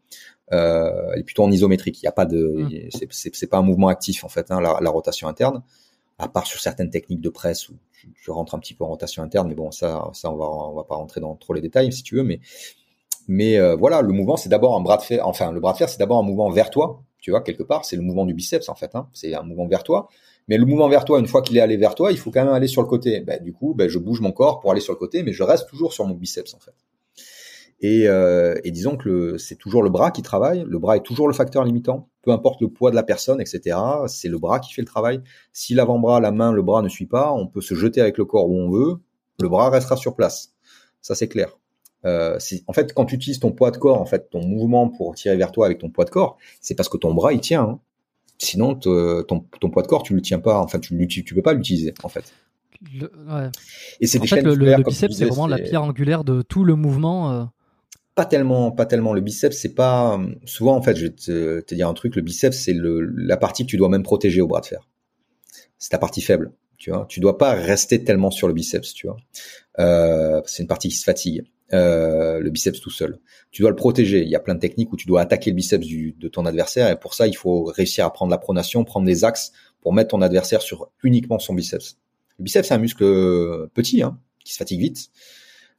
Euh, 0.51 1.11
elle 1.13 1.19
est 1.19 1.23
plutôt 1.23 1.43
en 1.43 1.51
isométrique. 1.51 2.01
Il 2.01 2.05
y 2.05 2.07
a 2.07 2.11
pas 2.11 2.25
de, 2.25 2.89
mmh. 2.91 3.07
c'est 3.11 3.47
pas 3.47 3.59
un 3.59 3.61
mouvement 3.61 3.87
actif 3.87 4.23
en 4.23 4.29
fait, 4.29 4.49
hein, 4.49 4.59
la, 4.59 4.79
la, 4.81 4.89
rotation 4.89 5.27
interne, 5.27 5.61
à 6.17 6.27
part 6.27 6.47
sur 6.47 6.59
certaines 6.59 6.89
techniques 6.89 7.21
de 7.21 7.29
presse 7.29 7.69
où 7.69 7.73
tu, 7.93 8.31
rentres 8.31 8.55
un 8.55 8.59
petit 8.59 8.73
peu 8.73 8.83
en 8.83 8.87
rotation 8.87 9.21
interne, 9.21 9.47
mais 9.47 9.53
bon, 9.53 9.69
ça, 9.69 10.09
ça 10.13 10.31
on 10.31 10.37
va, 10.37 10.49
on 10.49 10.73
va 10.73 10.85
pas 10.85 10.95
rentrer 10.95 11.21
dans 11.21 11.35
trop 11.35 11.53
les 11.53 11.61
détails 11.61 11.93
si 11.93 12.01
tu 12.01 12.15
veux, 12.15 12.23
mais 12.23 12.39
mais 13.27 13.59
euh, 13.59 13.75
voilà, 13.75 14.01
le 14.01 14.11
mouvement 14.11 14.37
c'est 14.37 14.49
d'abord 14.49 14.75
un 14.75 14.81
bras 14.81 14.97
de 14.97 15.03
fer, 15.03 15.27
enfin 15.27 15.51
le 15.51 15.59
bras 15.59 15.73
de 15.73 15.77
fer 15.77 15.87
c'est 15.87 15.99
d'abord 15.99 16.17
un 16.17 16.23
mouvement 16.23 16.49
vers 16.49 16.71
toi, 16.71 17.03
tu 17.21 17.31
vois 17.31 17.41
quelque 17.41 17.63
part, 17.63 17.85
c'est 17.85 17.95
le 17.95 18.01
mouvement 18.01 18.25
du 18.25 18.33
biceps 18.33 18.67
en 18.67 18.75
fait, 18.75 18.95
hein, 18.95 19.07
c'est 19.13 19.33
un 19.33 19.43
mouvement 19.43 19.67
vers 19.67 19.83
toi. 19.83 20.09
Mais 20.47 20.57
le 20.57 20.65
mouvement 20.65 20.89
vers 20.89 21.05
toi, 21.05 21.19
une 21.19 21.27
fois 21.27 21.41
qu'il 21.41 21.55
est 21.57 21.61
allé 21.61 21.77
vers 21.77 21.95
toi, 21.95 22.11
il 22.11 22.17
faut 22.17 22.31
quand 22.31 22.43
même 22.43 22.53
aller 22.53 22.67
sur 22.67 22.81
le 22.81 22.87
côté. 22.87 23.21
Ben, 23.21 23.41
du 23.41 23.53
coup, 23.53 23.73
ben, 23.75 23.87
je 23.87 23.99
bouge 23.99 24.21
mon 24.21 24.31
corps 24.31 24.59
pour 24.59 24.71
aller 24.71 24.81
sur 24.81 24.91
le 24.91 24.97
côté, 24.97 25.23
mais 25.23 25.31
je 25.31 25.43
reste 25.43 25.69
toujours 25.69 25.93
sur 25.93 26.05
mon 26.05 26.15
biceps 26.15 26.53
en 26.53 26.59
fait. 26.59 26.73
Et, 27.79 28.07
euh, 28.07 28.59
et 28.63 28.71
disons 28.71 28.97
que 28.97 29.37
c'est 29.37 29.55
toujours 29.55 29.81
le 29.81 29.89
bras 29.89 30.11
qui 30.11 30.21
travaille. 30.21 30.65
Le 30.67 30.77
bras 30.77 30.97
est 30.97 31.03
toujours 31.03 31.27
le 31.27 31.33
facteur 31.33 31.63
limitant, 31.63 32.09
peu 32.21 32.31
importe 32.31 32.61
le 32.61 32.69
poids 32.69 32.91
de 32.91 32.95
la 32.95 33.03
personne, 33.03 33.39
etc. 33.39 33.77
C'est 34.07 34.29
le 34.29 34.37
bras 34.37 34.59
qui 34.59 34.73
fait 34.73 34.81
le 34.81 34.87
travail. 34.87 35.21
Si 35.53 35.73
l'avant-bras, 35.73 36.19
la 36.19 36.31
main, 36.31 36.51
le 36.51 36.61
bras 36.61 36.81
ne 36.81 36.89
suit 36.89 37.07
pas, 37.07 37.31
on 37.31 37.47
peut 37.47 37.61
se 37.61 37.73
jeter 37.73 38.01
avec 38.01 38.17
le 38.17 38.25
corps 38.25 38.49
où 38.49 38.55
on 38.55 38.69
veut. 38.69 38.95
Le 39.39 39.49
bras 39.49 39.69
restera 39.69 39.95
sur 39.95 40.15
place. 40.15 40.53
Ça 41.01 41.15
c'est 41.15 41.27
clair. 41.27 41.60
Euh, 42.05 42.37
en 42.67 42.73
fait, 42.73 42.93
quand 42.93 43.05
tu 43.05 43.15
utilises 43.15 43.39
ton 43.39 43.51
poids 43.51 43.71
de 43.71 43.77
corps, 43.77 44.01
en 44.01 44.05
fait, 44.05 44.29
ton 44.29 44.45
mouvement 44.45 44.89
pour 44.89 45.15
tirer 45.15 45.37
vers 45.37 45.51
toi 45.51 45.65
avec 45.65 45.79
ton 45.79 45.89
poids 45.89 46.05
de 46.05 46.09
corps, 46.09 46.37
c'est 46.59 46.75
parce 46.75 46.89
que 46.89 46.97
ton 46.97 47.13
bras 47.13 47.33
il 47.33 47.41
tient. 47.41 47.63
Hein. 47.63 47.79
Sinon, 48.37 48.73
ton, 48.73 49.23
ton, 49.23 49.69
poids 49.69 49.83
de 49.83 49.87
corps, 49.87 50.01
tu 50.01 50.15
le 50.15 50.21
tiens 50.21 50.39
pas. 50.39 50.59
Enfin, 50.59 50.79
tu 50.79 51.07
tu 51.07 51.35
peux 51.35 51.43
pas 51.43 51.53
l'utiliser, 51.53 51.93
en 52.03 52.09
fait. 52.09 52.33
Le, 52.95 53.11
ouais. 53.29 53.49
Et 53.99 54.07
c'est 54.07 54.17
des 54.17 54.25
fait, 54.25 54.41
le, 54.41 54.55
le, 54.55 54.83
biceps, 54.83 55.15
c'est 55.15 55.25
vraiment 55.25 55.45
la 55.45 55.59
pierre 55.59 55.83
angulaire 55.83 56.23
de 56.23 56.41
tout 56.41 56.63
le 56.63 56.75
mouvement. 56.75 57.31
Euh 57.31 57.43
pas 58.15 58.25
tellement, 58.25 58.71
pas 58.71 58.85
tellement. 58.85 59.13
Le 59.13 59.21
biceps, 59.21 59.57
c'est 59.57 59.73
pas 59.73 60.19
souvent 60.45 60.75
en 60.75 60.81
fait. 60.81 60.95
Je 60.95 61.05
vais 61.05 61.11
te, 61.11 61.73
dire 61.73 61.87
un 61.87 61.93
truc. 61.93 62.15
Le 62.15 62.21
biceps, 62.21 62.57
c'est 62.57 62.75
la 62.75 63.37
partie 63.37 63.65
que 63.65 63.69
tu 63.69 63.77
dois 63.77 63.89
même 63.89 64.03
protéger 64.03 64.41
au 64.41 64.47
bras 64.47 64.61
de 64.61 64.65
fer. 64.65 64.87
C'est 65.77 65.89
ta 65.89 65.97
partie 65.97 66.21
faible. 66.21 66.51
Tu 66.77 66.91
vois, 66.91 67.05
tu 67.07 67.19
dois 67.19 67.37
pas 67.37 67.53
rester 67.53 68.03
tellement 68.03 68.31
sur 68.31 68.47
le 68.47 68.53
biceps. 68.53 68.93
Tu 68.93 69.07
vois, 69.07 69.17
euh, 69.79 70.41
c'est 70.45 70.63
une 70.63 70.67
partie 70.67 70.89
qui 70.89 70.95
se 70.95 71.03
fatigue. 71.03 71.43
Euh, 71.73 72.39
le 72.39 72.49
biceps 72.49 72.81
tout 72.81 72.89
seul. 72.89 73.19
Tu 73.51 73.61
dois 73.61 73.69
le 73.69 73.77
protéger. 73.77 74.23
Il 74.23 74.29
y 74.29 74.35
a 74.35 74.39
plein 74.39 74.55
de 74.55 74.59
techniques 74.59 74.91
où 74.91 74.97
tu 74.97 75.07
dois 75.07 75.21
attaquer 75.21 75.51
le 75.51 75.55
biceps 75.55 75.87
de 75.87 76.27
ton 76.27 76.45
adversaire 76.45 76.89
et 76.89 76.99
pour 76.99 77.13
ça, 77.13 77.27
il 77.27 77.35
faut 77.35 77.63
réussir 77.63 78.05
à 78.05 78.11
prendre 78.11 78.29
la 78.29 78.37
pronation, 78.37 78.83
prendre 78.83 79.05
des 79.05 79.23
axes 79.23 79.53
pour 79.81 79.93
mettre 79.93 80.09
ton 80.09 80.21
adversaire 80.21 80.61
sur 80.61 80.89
uniquement 81.01 81.39
son 81.39 81.53
biceps. 81.53 81.97
Le 82.39 82.43
biceps, 82.43 82.67
c'est 82.67 82.73
un 82.73 82.77
muscle 82.77 83.05
petit, 83.73 84.01
hein, 84.01 84.17
qui 84.43 84.53
se 84.53 84.57
fatigue 84.57 84.81
vite. 84.81 85.11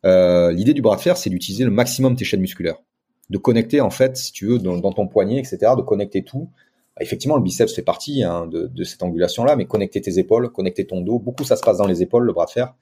Euh, 0.05 0.53
l'idée 0.53 0.75
du 0.75 0.83
bras 0.83 0.97
de 0.97 1.01
fer, 1.01 1.17
c'est 1.17 1.31
d'utiliser 1.31 1.65
le 1.65 1.71
maximum 1.71 2.17
tes 2.17 2.25
chaînes 2.25 2.41
musculaires, 2.41 2.79
de 3.31 3.39
connecter 3.39 3.81
en 3.81 3.91
fait, 3.91 4.17
si 4.17 4.33
tu 4.33 4.47
veux, 4.47 4.59
dans, 4.59 4.81
ton 4.93 5.07
poignet, 5.07 5.39
etc., 5.39 5.59
de 5.77 5.83
connecter 5.83 6.25
tout. 6.25 6.51
Effectivement, 7.01 7.37
le 7.37 7.43
biceps 7.43 7.75
fait 7.75 7.83
partie 7.83 8.23
hein, 8.23 8.47
de, 8.47 8.85
cette 8.85 9.03
angulation-là, 9.03 9.57
mais 9.57 9.65
connecter 9.65 10.01
tes 10.01 10.19
épaules, 10.19 10.53
connecter 10.53 10.87
ton 10.87 11.01
dos, 11.01 11.19
beaucoup 11.19 11.45
ça 11.45 11.57
se 11.57 11.63
passe 11.63 11.79
dans 11.79 11.87
les 11.87 12.03
épaules, 12.03 12.25
le 12.25 12.33
bras 12.35 12.45
de 12.45 12.51
fer, 12.51 12.75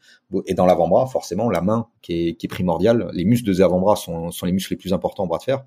et 0.46 0.54
dans 0.54 0.66
l'avant-bras, 0.66 1.06
forcément, 1.06 1.48
la 1.48 1.60
main 1.60 1.86
qui 2.02 2.36
est, 2.40 2.48
primordiale. 2.48 3.08
Les 3.12 3.24
muscles 3.24 3.46
des 3.46 3.60
avant-bras 3.60 3.94
sont, 3.96 4.30
les 4.42 4.52
muscles 4.52 4.74
les 4.74 4.78
plus 4.78 4.92
importants 4.92 5.24
au 5.24 5.28
bras 5.28 5.38
de 5.38 5.44
fer. 5.44 5.64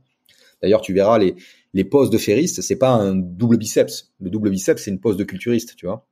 D'ailleurs, 0.61 0.81
tu 0.81 0.93
verras 0.93 1.17
les, 1.19 1.35
les 1.73 1.83
poses 1.83 2.09
de 2.09 2.17
ferriste, 2.17 2.61
c'est 2.61 2.77
pas 2.77 2.89
un 2.89 3.15
double 3.15 3.57
biceps. 3.57 4.13
Le 4.19 4.29
double 4.29 4.49
biceps, 4.49 4.81
c'est 4.83 4.91
une 4.91 4.99
pose 4.99 5.17
de 5.17 5.23
culturiste, 5.23 5.75
tu 5.75 5.85
vois. 5.85 6.05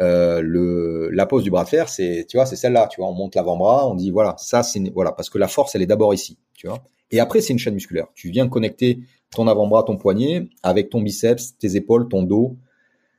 Euh, 0.00 0.42
le 0.42 1.08
la 1.10 1.24
pose 1.24 1.42
du 1.42 1.50
bras 1.50 1.64
de 1.64 1.68
fer, 1.70 1.88
c'est 1.88 2.26
tu 2.28 2.36
vois, 2.36 2.44
c'est 2.44 2.56
celle-là, 2.56 2.88
tu 2.90 3.00
vois, 3.00 3.08
on 3.08 3.14
monte 3.14 3.34
l'avant-bras, 3.34 3.88
on 3.88 3.94
dit 3.94 4.10
voilà, 4.10 4.34
ça 4.38 4.62
c'est 4.62 4.80
voilà 4.94 5.12
parce 5.12 5.30
que 5.30 5.38
la 5.38 5.48
force 5.48 5.74
elle 5.74 5.82
est 5.82 5.86
d'abord 5.86 6.12
ici, 6.12 6.36
tu 6.54 6.66
vois. 6.66 6.82
Et 7.10 7.20
après 7.20 7.40
c'est 7.40 7.52
une 7.52 7.58
chaîne 7.58 7.74
musculaire. 7.74 8.08
Tu 8.14 8.30
viens 8.30 8.48
connecter 8.48 9.00
ton 9.34 9.46
avant-bras, 9.46 9.84
ton 9.84 9.96
poignet 9.96 10.48
avec 10.62 10.90
ton 10.90 11.00
biceps, 11.00 11.56
tes 11.56 11.76
épaules, 11.76 12.08
ton 12.08 12.22
dos, 12.24 12.58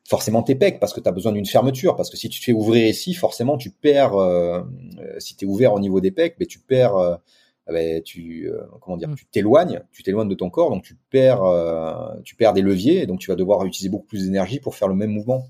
forcément 0.07 0.41
tes 0.41 0.55
pecs 0.55 0.79
parce 0.79 0.93
que 0.93 1.01
tu 1.01 1.09
as 1.09 1.11
besoin 1.11 1.33
d'une 1.33 1.45
fermeture 1.45 1.95
parce 1.95 2.09
que 2.09 2.17
si 2.17 2.29
tu 2.29 2.39
te 2.39 2.45
fais 2.45 2.53
ouvrir 2.53 2.87
ici 2.87 3.13
forcément 3.13 3.57
tu 3.57 3.69
perds 3.69 4.15
euh, 4.15 4.61
euh 4.99 5.19
si 5.19 5.35
tu 5.35 5.45
es 5.45 5.47
ouvert 5.47 5.73
au 5.73 5.79
niveau 5.79 5.99
des 5.99 6.11
pecs 6.11 6.35
mais 6.39 6.45
tu 6.45 6.59
perds 6.59 6.95
euh, 6.95 7.15
ben, 7.67 8.01
tu 8.01 8.49
euh, 8.49 8.61
comment 8.79 8.95
dire 8.95 9.09
Mm. 9.09 9.15
tu 9.15 9.25
t'éloignes 9.25 9.81
tu 9.91 10.03
t'éloignes 10.03 10.29
de 10.29 10.35
ton 10.35 10.49
corps 10.49 10.69
donc 10.69 10.83
tu 10.83 10.95
perds 11.09 11.43
tu 12.23 12.35
perds 12.35 12.53
des 12.53 12.61
leviers 12.61 13.01
et 13.01 13.05
donc 13.05 13.19
tu 13.19 13.29
vas 13.29 13.35
devoir 13.35 13.65
utiliser 13.65 13.89
beaucoup 13.89 14.05
plus 14.05 14.23
d'énergie 14.23 14.61
pour 14.61 14.75
faire 14.75 14.87
le 14.87 14.95
même 14.95 15.11
mouvement 15.11 15.45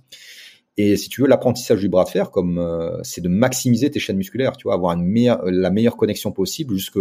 et 0.78 0.96
si 0.96 1.10
tu 1.10 1.22
veux 1.22 1.28
l'apprentissage 1.28 1.80
du 1.80 1.90
bras 1.90 2.04
de 2.04 2.10
fer 2.10 2.32
comme 2.32 3.02
c'est 3.04 3.22
de 3.22 3.30
maximiser 3.30 3.90
tes 3.90 4.00
chaînes 4.00 4.18
musculaires 4.18 4.58
tu 4.58 4.64
vois 4.64 4.76
avoir 4.76 4.94
une 4.94 5.04
meilleure 5.04 5.44
la 5.46 5.72
meilleure 5.72 5.98
connexion 5.98 6.32
possible 6.32 6.76
jusque 6.76 7.00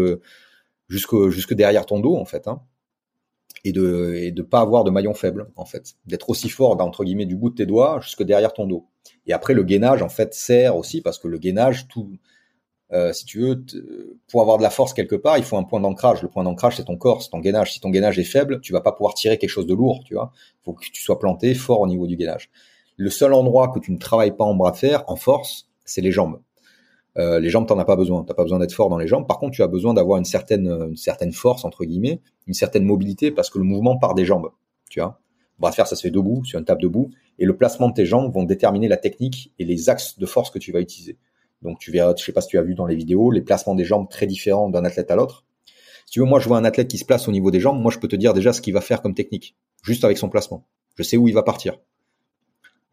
jusque 0.89 1.29
jusque 1.29 1.55
derrière 1.55 1.87
ton 1.87 2.01
dos 2.01 2.17
en 2.17 2.25
fait 2.25 2.49
hein. 2.49 2.61
Et 3.65 3.73
de 3.73 4.15
et 4.15 4.31
de 4.31 4.43
pas 4.43 4.61
avoir 4.61 4.85
de 4.85 4.91
maillon 4.91 5.15
faible 5.15 5.51
en 5.57 5.65
fait. 5.65 5.95
D'être 6.07 6.31
aussi 6.31 6.49
fort 6.49 6.81
entre 6.81 7.05
guillemets 7.05 7.27
du 7.27 7.37
bout 7.37 7.51
de 7.51 7.57
tes 7.57 7.67
doigts 7.67 7.99
jusque 8.01 8.23
derrière 8.23 8.53
ton 8.53 8.67
dos. 8.67 8.87
Et 9.27 9.33
après 9.33 9.55
le 9.55 9.65
gainage 9.65 10.03
en 10.03 10.09
fait 10.09 10.35
sert 10.35 10.77
aussi 10.77 11.01
parce 11.01 11.19
que 11.19 11.27
le 11.27 11.39
gainage 11.39 11.89
tout 11.89 12.09
euh, 12.93 13.13
si 13.13 13.25
tu 13.25 13.41
veux 13.41 13.65
pour 14.29 14.43
avoir 14.43 14.59
de 14.59 14.63
la 14.63 14.71
force 14.71 14.95
quelque 14.95 15.17
part 15.17 15.39
il 15.39 15.43
faut 15.43 15.57
un 15.57 15.65
point 15.65 15.81
d'ancrage. 15.81 16.23
Le 16.23 16.29
point 16.29 16.45
d'ancrage 16.45 16.77
c'est 16.77 16.85
ton 16.85 16.97
corps 16.97 17.23
c'est 17.23 17.31
ton 17.31 17.41
gainage. 17.41 17.73
Si 17.73 17.81
ton 17.81 17.91
gainage 17.91 18.21
est 18.21 18.25
faible 18.25 18.61
tu 18.61 18.73
vas 18.73 18.83
pas 18.83 18.93
pouvoir 18.93 19.15
tirer 19.15 19.37
quelque 19.37 19.51
chose 19.51 19.67
de 19.67 19.75
lourd 19.75 20.05
tu 20.05 20.15
vois. 20.15 20.33
Il 20.61 20.65
faut 20.65 20.73
que 20.75 20.85
tu 20.85 21.03
sois 21.03 21.19
planté 21.19 21.53
fort 21.55 21.81
au 21.81 21.89
niveau 21.89 22.07
du 22.07 22.17
gainage 22.17 22.51
le 22.97 23.11
seul 23.11 23.33
endroit 23.33 23.69
que 23.69 23.79
tu 23.79 23.93
ne 23.93 23.99
travailles 23.99 24.37
pas 24.37 24.45
en 24.45 24.55
bras 24.55 24.71
de 24.71 24.77
fer 24.77 25.05
en 25.07 25.17
force 25.17 25.69
c'est 25.85 26.01
les 26.01 26.13
jambes 26.13 26.41
euh, 27.19 27.41
les 27.41 27.49
jambes, 27.49 27.67
t'en 27.67 27.79
as 27.79 27.85
pas 27.85 27.97
besoin. 27.97 28.25
T'as 28.25 28.35
pas 28.35 28.43
besoin 28.43 28.59
d'être 28.59 28.75
fort 28.75 28.91
dans 28.91 28.99
les 28.99 29.07
jambes. 29.07 29.27
Par 29.27 29.39
contre, 29.39 29.55
tu 29.55 29.63
as 29.63 29.69
besoin 29.69 29.95
d'avoir 29.95 30.19
une 30.19 30.25
certaine, 30.25 30.69
une 30.69 30.97
certaine 30.97 31.33
force 31.33 31.65
entre 31.65 31.85
guillemets, 31.85 32.21
une 32.47 32.55
certaine 32.55 32.85
mobilité 32.85 33.31
parce 33.31 33.49
que 33.49 33.59
le 33.59 33.65
mouvement 33.65 33.97
part 33.97 34.15
des 34.15 34.27
jambes. 34.27 34.51
Tu 34.91 35.01
vois, 35.01 35.19
bras 35.59 35.71
de 35.71 35.75
fer, 35.75 35.87
ça 35.87 35.97
se 35.97 36.03
fait 36.03 36.11
debout 36.11 36.45
sur 36.45 36.59
une 36.59 36.65
table 36.65 36.83
debout, 36.83 37.11
et 37.39 37.45
le 37.45 37.57
placement 37.57 37.89
de 37.89 37.95
tes 37.95 38.07
jambes 38.07 38.33
vont 38.33 38.45
déterminer 38.45 38.89
la 38.89 38.97
technique 38.97 39.53
et 39.59 39.65
les 39.65 39.89
axes 39.89 40.19
de 40.19 40.27
force 40.27 40.51
que 40.51 40.59
tu 40.59 40.73
vas 40.73 40.81
utiliser. 40.81 41.17
Donc, 41.63 41.79
tu 41.79 41.91
verras, 41.91 42.15
je 42.17 42.23
sais 42.23 42.33
pas 42.33 42.43
si 42.43 42.49
tu 42.49 42.59
as 42.59 42.63
vu 42.63 42.75
dans 42.75 42.87
les 42.87 42.95
vidéos, 42.95 43.31
les 43.31 43.41
placements 43.41 43.75
des 43.75 43.85
jambes 43.85 44.09
très 44.09 44.27
différents 44.27 44.69
d'un 44.69 44.85
athlète 44.85 45.11
à 45.11 45.17
l'autre. 45.17 45.45
Si 46.05 46.13
tu 46.13 46.21
veux, 46.21 46.27
moi, 46.27 46.39
je 46.39 46.49
vois 46.49 46.59
un 46.59 46.65
athlète 46.65 46.89
qui 46.89 46.99
se 46.99 47.05
place 47.05 47.27
au 47.29 47.33
niveau 47.33 47.51
des 47.51 47.61
jambes, 47.61 47.81
moi, 47.81 47.91
je 47.91 47.99
peux 47.99 48.09
te 48.09 48.17
dire 48.17 48.35
déjà 48.35 48.53
ce 48.53 48.61
qu'il 48.61 48.75
va 48.75 48.81
faire 48.81 49.03
comme 49.03 49.15
technique, 49.15 49.57
juste 49.83 50.05
avec 50.05 50.19
son 50.19 50.29
placement. 50.29 50.67
Je 50.97 51.03
sais 51.03 51.17
où 51.17 51.29
il 51.29 51.35
va 51.35 51.43
partir. 51.43 51.79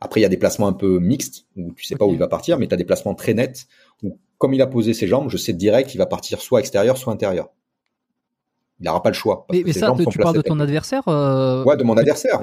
Après, 0.04 0.20
il 0.20 0.24
y 0.24 0.26
a 0.26 0.30
des 0.30 0.38
placements 0.38 0.68
un 0.68 0.74
peu 0.74 0.99
mixtes 0.99 1.45
où 1.56 1.72
tu 1.74 1.86
sais 1.86 1.95
pas 1.95 2.06
où 2.06 2.12
il 2.12 2.20
va 2.20 2.28
partir, 2.28 2.60
mais 2.60 2.68
tu 2.68 2.74
as 2.74 2.78
des 2.78 2.84
placements 2.84 3.16
très 3.16 3.34
nets 3.34 3.68
où, 4.04 4.20
comme 4.38 4.54
il 4.54 4.62
a 4.62 4.68
posé 4.68 4.93
ses 4.93 5.08
jambes, 5.08 5.30
je 5.30 5.38
sais 5.38 5.54
direct, 5.54 5.95
il 5.95 5.97
va 5.97 6.06
partir 6.06 6.41
soit 6.41 6.60
extérieur, 6.60 6.97
soit 6.97 7.14
intérieur. 7.14 7.51
Il 8.82 8.86
n'aura 8.86 9.01
pas 9.01 9.12
le 9.12 9.16
choix. 9.16 9.47
Mais, 9.49 9.64
mais 9.66 9.72
ça, 9.72 9.95
tu 10.12 10.20
parles 10.20 10.36
de 10.36 10.41
ton 10.41 10.60
adversaire 10.60 11.08
euh... 11.08 11.64
Ouais, 11.64 11.78
de 11.78 11.86
mon 11.86 11.95
adversaire. 11.95 12.41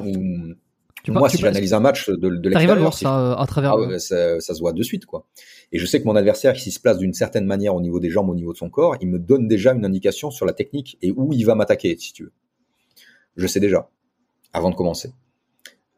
Tu 1.05 1.11
moi, 1.13 1.29
si 1.29 1.37
j'analyse 1.37 1.75
un 1.75 1.81
match 1.81 2.09
de, 2.09 2.17
de 2.17 2.49
l'extérieur, 2.49 2.73
à 2.73 2.75
le 2.77 2.81
voir 2.81 2.95
ça 2.95 3.35
à 3.35 3.47
travers. 3.47 3.73
Ah, 3.73 3.79
ouais, 3.79 3.99
ça, 3.99 4.41
ça, 4.41 4.55
se 4.55 4.61
voit 4.61 4.73
de 4.73 4.83
suite, 4.83 5.05
quoi. 5.05 5.27
Et 5.71 5.79
je 5.79 5.85
sais 5.85 6.01
que 6.01 6.07
mon 6.07 6.17
adversaire, 6.17 6.57
s'il 6.57 6.73
se 6.73 6.81
place 6.81 6.97
d'une 6.97 7.13
certaine 7.13 7.45
manière 7.45 7.75
au 7.75 7.83
niveau 7.83 8.01
des 8.01 8.09
jambes, 8.09 8.31
au 8.31 8.35
niveau 8.35 8.55
de 8.55 8.59
son 8.59 8.71
corps, 8.71 8.97
il 9.03 9.09
me 9.09 9.19
donne 9.19 9.49
déjà 9.49 9.75
une 9.75 9.85
indication 9.85 10.31
sur 10.31 10.47
la 10.47 10.55
technique 10.55 10.97
et 11.03 11.13
où 11.15 11.35
il 11.35 11.45
va 11.45 11.55
m'attaquer, 11.55 11.95
si 11.99 12.15
tu 12.15 12.25
veux. 12.25 12.33
Je 13.37 13.47
sais 13.47 13.61
déjà, 13.61 13.91
avant 14.55 14.71
de 14.71 14.77
commencer. 14.77 15.13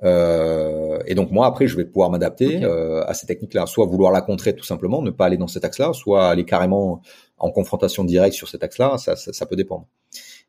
Euh, 0.05 0.92
et 1.07 1.15
donc 1.15 1.31
moi 1.31 1.47
après 1.47 1.67
je 1.67 1.77
vais 1.77 1.85
pouvoir 1.85 2.11
m'adapter 2.11 2.57
okay. 2.57 2.65
euh, 2.65 3.05
à 3.07 3.15
ces 3.15 3.27
techniques-là, 3.27 3.67
soit 3.67 3.87
vouloir 3.87 4.13
la 4.13 4.21
contrer 4.21 4.55
tout 4.55 4.65
simplement, 4.65 5.03
ne 5.03 5.11
pas 5.11 5.27
aller 5.27 5.37
dans 5.37 5.49
cet 5.49 5.65
axe-là, 5.65 5.93
soit 5.93 6.29
aller 6.29 6.45
carrément 6.45 7.03
en 7.39 7.51
confrontation 7.51 8.05
directe 8.05 8.35
sur 8.35 8.49
cet 8.49 8.63
axe-là, 8.63 8.99
ça, 8.99 9.17
ça, 9.17 9.33
ça, 9.33 9.47
peut 9.47 9.57
dépendre. 9.57 9.87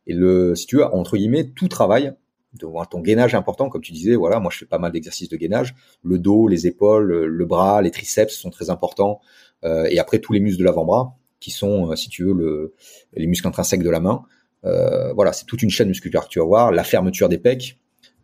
Et 0.06 0.14
le, 0.14 0.56
si 0.56 0.66
tu 0.66 0.78
veux, 0.78 0.86
entre 0.86 1.18
guillemets, 1.18 1.46
tout 1.46 1.68
travail, 1.68 2.14
ton 2.60 3.00
gainage 3.00 3.34
est 3.34 3.38
important, 3.38 3.70
comme 3.70 3.82
tu 3.82 3.94
disais, 3.94 4.16
voilà, 4.16 4.40
moi 4.40 4.52
je 4.52 4.60
fais 4.60 4.66
pas 4.66 4.78
mal 4.78 4.92
d'exercices 4.92 5.30
de 5.30 5.38
gainage, 5.38 5.74
le 6.04 6.20
dos, 6.20 6.48
les 6.48 6.68
épaules, 6.68 7.12
le 7.12 7.46
bras, 7.46 7.82
les 7.82 7.90
triceps 7.90 8.36
sont 8.36 8.52
très 8.52 8.70
importants, 8.70 9.22
euh, 9.64 9.86
et 9.90 9.98
après 9.98 10.20
tous 10.20 10.34
les 10.34 10.40
muscles 10.40 10.60
de 10.60 10.66
l'avant-bras, 10.66 11.16
qui 11.40 11.52
sont, 11.52 11.96
si 11.96 12.10
tu 12.10 12.24
veux, 12.24 12.34
le, 12.34 12.74
les 13.14 13.28
muscles 13.28 13.48
intrinsèques 13.48 13.84
de 13.84 13.90
la 13.90 14.00
main. 14.00 14.24
Euh, 14.66 15.12
voilà, 15.14 15.34
c'est 15.34 15.46
toute 15.46 15.62
une 15.62 15.70
chaîne 15.70 15.90
musculaire 15.90 16.24
que 16.24 16.30
tu 16.30 16.40
vas 16.40 16.46
voir, 16.46 16.72
la 16.72 16.84
fermeture 16.84 17.28
des 17.28 17.38
pecs, 17.38 17.80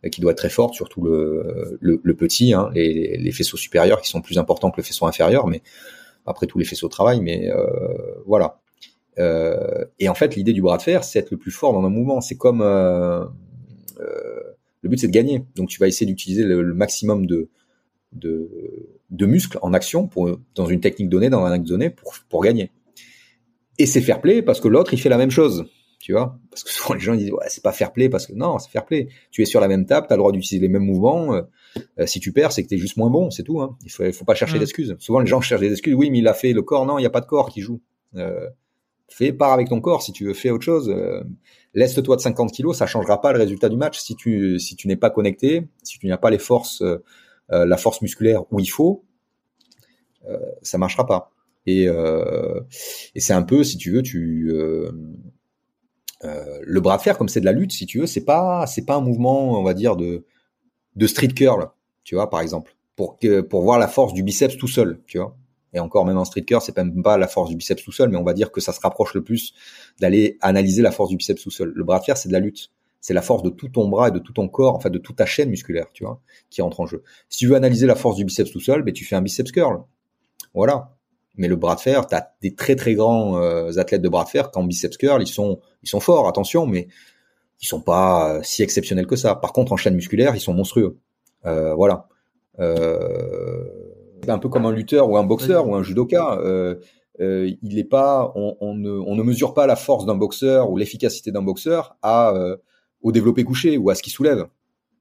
qui 0.08 0.20
doit 0.20 0.32
être 0.32 0.38
très 0.38 0.48
forte, 0.48 0.74
surtout 0.74 1.02
le, 1.02 1.78
le, 1.80 2.00
le 2.02 2.14
petit, 2.14 2.54
hein, 2.54 2.70
les, 2.74 3.18
les, 3.18 3.32
faisceaux 3.32 3.58
supérieurs 3.58 4.00
qui 4.00 4.08
sont 4.08 4.22
plus 4.22 4.38
importants 4.38 4.70
que 4.70 4.78
le 4.78 4.82
faisceau 4.82 5.06
inférieur, 5.06 5.46
mais 5.46 5.62
après 6.24 6.46
tous 6.46 6.58
les 6.58 6.64
faisceaux 6.64 6.88
travaillent, 6.88 7.20
mais 7.20 7.50
euh, 7.50 7.66
voilà. 8.26 8.60
Euh, 9.18 9.84
et 9.98 10.08
en 10.08 10.14
fait, 10.14 10.36
l'idée 10.36 10.52
du 10.52 10.62
bras 10.62 10.78
de 10.78 10.82
fer, 10.82 11.04
c'est 11.04 11.18
être 11.18 11.30
le 11.30 11.36
plus 11.36 11.50
fort 11.50 11.74
dans 11.74 11.84
un 11.84 11.90
mouvement. 11.90 12.20
C'est 12.20 12.36
comme 12.36 12.62
euh, 12.62 13.24
le 13.98 14.88
but, 14.88 14.98
c'est 14.98 15.08
de 15.08 15.12
gagner. 15.12 15.44
Donc, 15.56 15.68
tu 15.68 15.78
vas 15.78 15.88
essayer 15.88 16.06
d'utiliser 16.06 16.44
le, 16.44 16.62
le, 16.62 16.74
maximum 16.74 17.26
de, 17.26 17.50
de, 18.12 18.48
de 19.10 19.26
muscles 19.26 19.58
en 19.60 19.74
action 19.74 20.06
pour 20.06 20.38
dans 20.54 20.66
une 20.66 20.80
technique 20.80 21.10
donnée, 21.10 21.28
dans 21.28 21.44
un 21.44 21.52
axe 21.52 21.68
donné, 21.68 21.90
pour, 21.90 22.14
pour 22.28 22.42
gagner. 22.42 22.70
Et 23.78 23.86
c'est 23.86 24.00
fair 24.00 24.20
play 24.20 24.40
parce 24.40 24.60
que 24.60 24.68
l'autre, 24.68 24.94
il 24.94 25.00
fait 25.00 25.08
la 25.08 25.18
même 25.18 25.30
chose 25.30 25.66
tu 26.00 26.12
vois. 26.12 26.38
Parce 26.50 26.64
que 26.64 26.70
souvent 26.70 26.94
les 26.94 27.00
gens 27.00 27.14
disent 27.14 27.30
ouais 27.30 27.44
c'est 27.48 27.62
pas 27.62 27.72
fair 27.72 27.92
play 27.92 28.08
parce 28.08 28.26
que 28.26 28.32
non 28.32 28.58
c'est 28.58 28.70
fair 28.70 28.84
play. 28.84 29.08
Tu 29.30 29.42
es 29.42 29.44
sur 29.44 29.60
la 29.60 29.68
même 29.68 29.86
table 29.86 30.06
tu 30.08 30.12
as 30.12 30.16
le 30.16 30.20
droit 30.20 30.32
d'utiliser 30.32 30.60
les 30.60 30.72
mêmes 30.72 30.84
mouvements 30.84 31.34
euh, 31.34 32.06
si 32.06 32.18
tu 32.18 32.32
perds 32.32 32.50
c'est 32.52 32.64
que 32.64 32.68
tu 32.68 32.74
es 32.74 32.78
juste 32.78 32.96
moins 32.96 33.10
bon 33.10 33.30
c'est 33.30 33.44
tout 33.44 33.60
hein. 33.60 33.76
il 33.84 33.90
faut 33.92 34.10
faut 34.12 34.24
pas 34.24 34.34
chercher 34.34 34.56
Mm. 34.56 34.60
d'excuses. 34.60 34.96
Souvent 34.98 35.20
les 35.20 35.26
gens 35.26 35.40
cherchent 35.40 35.60
des 35.60 35.70
excuses. 35.70 35.94
Oui 35.94 36.10
mais 36.10 36.18
il 36.18 36.26
a 36.28 36.34
fait 36.34 36.52
le 36.52 36.62
corps. 36.62 36.86
Non 36.86 36.98
il 36.98 37.02
y 37.02 37.06
a 37.06 37.10
pas 37.10 37.20
de 37.20 37.26
corps 37.26 37.50
qui 37.50 37.60
joue. 37.60 37.80
Euh, 38.16 38.48
fais 39.08 39.32
part 39.32 39.52
avec 39.52 39.68
ton 39.68 39.80
corps 39.80 40.02
si 40.02 40.12
tu 40.12 40.24
veux 40.24 40.34
fais 40.34 40.50
autre 40.50 40.64
chose. 40.64 40.88
Euh, 40.88 41.22
laisse-toi 41.74 42.16
de 42.16 42.20
50 42.20 42.50
kilos 42.50 42.78
ça 42.78 42.86
changera 42.86 43.20
pas 43.20 43.32
le 43.32 43.38
résultat 43.38 43.68
du 43.68 43.76
match. 43.76 43.98
Si 43.98 44.16
tu 44.16 44.58
si 44.58 44.74
tu 44.76 44.88
n'es 44.88 44.96
pas 44.96 45.10
connecté 45.10 45.68
si 45.84 45.98
tu 45.98 46.06
n'as 46.08 46.18
pas 46.18 46.30
les 46.30 46.38
forces 46.38 46.82
euh, 46.82 46.98
la 47.50 47.76
force 47.76 48.00
musculaire 48.00 48.44
où 48.52 48.58
il 48.58 48.66
faut 48.66 49.04
euh, 50.28 50.38
ça 50.62 50.78
marchera 50.78 51.06
pas. 51.06 51.32
Et, 51.66 51.88
euh, 51.88 52.60
et 53.14 53.20
c'est 53.20 53.32
un 53.32 53.42
peu 53.42 53.64
si 53.64 53.76
tu 53.76 53.90
veux 53.90 54.02
tu 54.02 54.52
euh, 56.24 56.58
le 56.62 56.80
bras 56.80 56.96
de 56.96 57.02
fer, 57.02 57.16
comme 57.18 57.28
c'est 57.28 57.40
de 57.40 57.46
la 57.46 57.52
lutte, 57.52 57.72
si 57.72 57.86
tu 57.86 58.00
veux, 58.00 58.06
c'est 58.06 58.24
pas, 58.24 58.66
c'est 58.66 58.84
pas 58.84 58.96
un 58.96 59.00
mouvement, 59.00 59.58
on 59.58 59.62
va 59.62 59.74
dire 59.74 59.96
de 59.96 60.24
de 60.96 61.06
street 61.06 61.28
curl, 61.28 61.70
tu 62.04 62.14
vois, 62.14 62.30
par 62.30 62.40
exemple, 62.40 62.76
pour 62.96 63.18
que 63.18 63.40
pour 63.40 63.62
voir 63.62 63.78
la 63.78 63.88
force 63.88 64.12
du 64.12 64.22
biceps 64.22 64.56
tout 64.56 64.68
seul, 64.68 65.00
tu 65.06 65.18
vois. 65.18 65.36
Et 65.72 65.78
encore, 65.78 66.04
même 66.04 66.18
en 66.18 66.24
street 66.24 66.42
curl, 66.42 66.60
c'est 66.60 66.76
même 66.76 67.02
pas 67.02 67.16
la 67.16 67.28
force 67.28 67.48
du 67.48 67.56
biceps 67.56 67.82
tout 67.84 67.92
seul, 67.92 68.08
mais 68.10 68.16
on 68.16 68.24
va 68.24 68.34
dire 68.34 68.50
que 68.50 68.60
ça 68.60 68.72
se 68.72 68.80
rapproche 68.80 69.14
le 69.14 69.22
plus 69.22 69.54
d'aller 70.00 70.36
analyser 70.40 70.82
la 70.82 70.90
force 70.90 71.10
du 71.10 71.16
biceps 71.16 71.42
tout 71.42 71.50
seul. 71.50 71.72
Le 71.74 71.84
bras 71.84 72.00
de 72.00 72.04
fer, 72.04 72.16
c'est 72.16 72.28
de 72.28 72.32
la 72.32 72.40
lutte. 72.40 72.70
C'est 73.00 73.14
la 73.14 73.22
force 73.22 73.42
de 73.42 73.50
tout 73.50 73.68
ton 73.68 73.88
bras 73.88 74.08
et 74.08 74.10
de 74.10 74.18
tout 74.18 74.32
ton 74.32 74.48
corps, 74.48 74.74
en 74.74 74.80
fait, 74.80 74.90
de 74.90 74.98
toute 74.98 75.16
ta 75.16 75.26
chaîne 75.26 75.48
musculaire, 75.48 75.86
tu 75.92 76.04
vois, 76.04 76.20
qui 76.50 76.60
entre 76.60 76.80
en 76.80 76.86
jeu. 76.86 77.02
Si 77.28 77.38
tu 77.38 77.46
veux 77.46 77.54
analyser 77.56 77.86
la 77.86 77.94
force 77.94 78.16
du 78.16 78.24
biceps 78.24 78.50
tout 78.50 78.60
seul, 78.60 78.82
ben 78.82 78.92
tu 78.92 79.04
fais 79.04 79.16
un 79.16 79.22
biceps 79.22 79.52
curl. 79.52 79.84
Voilà. 80.54 80.96
Mais 81.36 81.48
le 81.48 81.56
bras 81.56 81.74
de 81.74 81.80
fer, 81.80 82.06
tu 82.06 82.14
as 82.14 82.32
des 82.42 82.54
très 82.54 82.76
très 82.76 82.94
grands 82.94 83.38
euh, 83.38 83.78
athlètes 83.78 84.02
de 84.02 84.08
bras 84.08 84.24
de 84.24 84.28
fer 84.28 84.50
qu'en 84.50 84.64
biceps 84.64 84.96
curl, 84.96 85.22
ils 85.22 85.26
sont 85.26 85.60
ils 85.82 85.88
sont 85.88 86.00
forts, 86.00 86.28
attention, 86.28 86.66
mais 86.66 86.88
ils 87.60 87.66
sont 87.66 87.80
pas 87.80 88.36
euh, 88.36 88.40
si 88.42 88.62
exceptionnels 88.62 89.06
que 89.06 89.16
ça. 89.16 89.34
Par 89.34 89.52
contre, 89.52 89.72
en 89.72 89.76
chaîne 89.76 89.94
musculaire, 89.94 90.34
ils 90.34 90.40
sont 90.40 90.54
monstrueux. 90.54 90.98
Euh, 91.46 91.74
voilà. 91.74 92.08
Euh, 92.58 93.64
un 94.28 94.38
peu 94.38 94.48
comme 94.48 94.66
un 94.66 94.72
lutteur 94.72 95.08
ou 95.08 95.16
un 95.16 95.24
boxeur 95.24 95.66
ou 95.66 95.74
un 95.74 95.82
judoka. 95.82 96.40
Il 97.18 97.78
est 97.78 97.84
pas, 97.84 98.32
on, 98.34 98.56
on, 98.60 98.74
ne, 98.74 98.90
on, 98.90 99.14
ne, 99.14 99.22
mesure 99.22 99.54
pas 99.54 99.66
la 99.66 99.76
force 99.76 100.06
d'un 100.06 100.14
boxeur 100.14 100.70
ou 100.70 100.76
l'efficacité 100.76 101.32
d'un 101.32 101.42
boxeur 101.42 101.96
à 102.02 102.34
au 103.02 103.12
développé 103.12 103.44
couché 103.44 103.76
ou 103.78 103.90
à 103.90 103.94
ce 103.94 104.02
qu'il 104.02 104.12
soulève. 104.12 104.46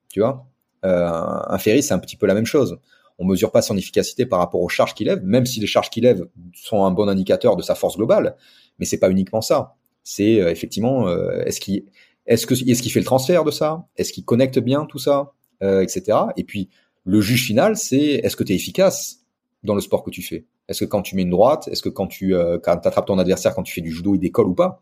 Tu 0.10 0.22
vois? 0.22 0.46
un 0.84 1.58
ferry, 1.58 1.84
c'est 1.84 1.94
un 1.94 2.00
petit 2.00 2.16
peu 2.16 2.26
la 2.26 2.34
même 2.34 2.46
chose 2.46 2.80
on 3.20 3.26
mesure 3.26 3.52
pas 3.52 3.62
son 3.62 3.78
efficacité 3.78 4.26
par 4.26 4.40
rapport 4.40 4.62
aux 4.62 4.70
charges 4.70 4.96
qu'il 4.96 5.08
lève, 5.08 5.22
même 5.24 5.46
si 5.46 5.60
les 5.60 5.68
charges 5.68 5.90
qu'il 5.90 6.04
lève 6.04 6.26
sont 6.56 6.86
un 6.86 6.92
bon 6.92 7.08
indicateur 7.08 7.58
de 7.58 7.62
sa 7.62 7.76
force 7.76 7.98
globale, 7.98 8.38
mais 8.80 8.86
c'est 8.86 8.98
pas 8.98 9.12
uniquement 9.12 9.42
ça. 9.42 9.76
C'est 10.04 10.42
euh, 10.42 10.50
effectivement 10.50 11.08
euh, 11.08 11.44
est-ce 11.44 11.60
qu'il 11.60 11.84
est-ce 12.26 12.48
que 12.48 12.54
est-ce 12.54 12.82
qu'il 12.82 12.92
fait 12.92 13.00
le 13.00 13.06
transfert 13.06 13.44
de 13.44 13.52
ça, 13.52 13.86
est-ce 13.98 14.14
qu'il 14.14 14.24
connecte 14.24 14.58
bien 14.60 14.86
tout 14.86 15.00
ça, 15.00 15.34
euh, 15.62 15.82
etc. 15.82 16.18
Et 16.38 16.46
puis 16.46 16.70
le 17.04 17.20
juge 17.20 17.46
final, 17.46 17.76
c'est 17.76 17.98
est-ce 17.98 18.38
que 18.38 18.44
tu 18.44 18.54
es 18.54 18.56
efficace 18.56 19.26
dans 19.64 19.76
le 19.76 19.82
sport 19.82 20.04
que 20.04 20.12
tu 20.12 20.22
fais? 20.22 20.46
Est-ce 20.70 20.86
que 20.86 20.90
quand 20.90 21.02
tu 21.02 21.16
mets 21.16 21.24
une 21.24 21.30
droite, 21.32 21.68
est-ce 21.68 21.82
que 21.82 21.90
quand 21.90 22.08
tu 22.08 22.34
quand 22.64 22.86
attrapes 22.86 23.08
ton 23.08 23.20
adversaire 23.20 23.54
quand 23.54 23.64
tu 23.64 23.74
fais 23.74 23.82
du 23.82 23.92
judo, 23.92 24.16
il 24.16 24.20
décolle 24.20 24.48
ou 24.48 24.56
pas, 24.56 24.82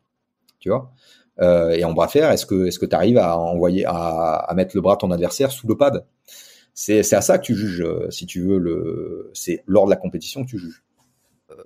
tu 0.60 0.70
vois? 0.70 0.92
et 1.40 1.84
en 1.84 1.94
bras 1.94 2.08
fer, 2.08 2.32
est-ce 2.32 2.46
que 2.46 2.66
est-ce 2.66 2.80
que 2.80 2.86
tu 2.86 2.96
arrives 2.96 3.18
à 3.20 3.38
envoyer 3.38 3.86
à, 3.86 4.36
à 4.36 4.54
mettre 4.56 4.76
le 4.76 4.82
bras 4.82 4.96
de 4.96 5.00
ton 5.00 5.12
adversaire 5.12 5.52
sous 5.52 5.68
le 5.68 5.78
pad? 5.78 6.06
C'est 6.80 7.14
à 7.16 7.22
ça 7.22 7.38
que 7.40 7.44
tu 7.44 7.56
juges, 7.56 7.84
si 8.12 8.26
tu 8.28 8.42
veux, 8.42 8.60
le, 8.60 9.32
c'est 9.34 9.64
lors 9.66 9.86
de 9.86 9.90
la 9.90 9.96
compétition 9.96 10.44
que 10.44 10.50
tu 10.50 10.60
juges. 10.60 10.84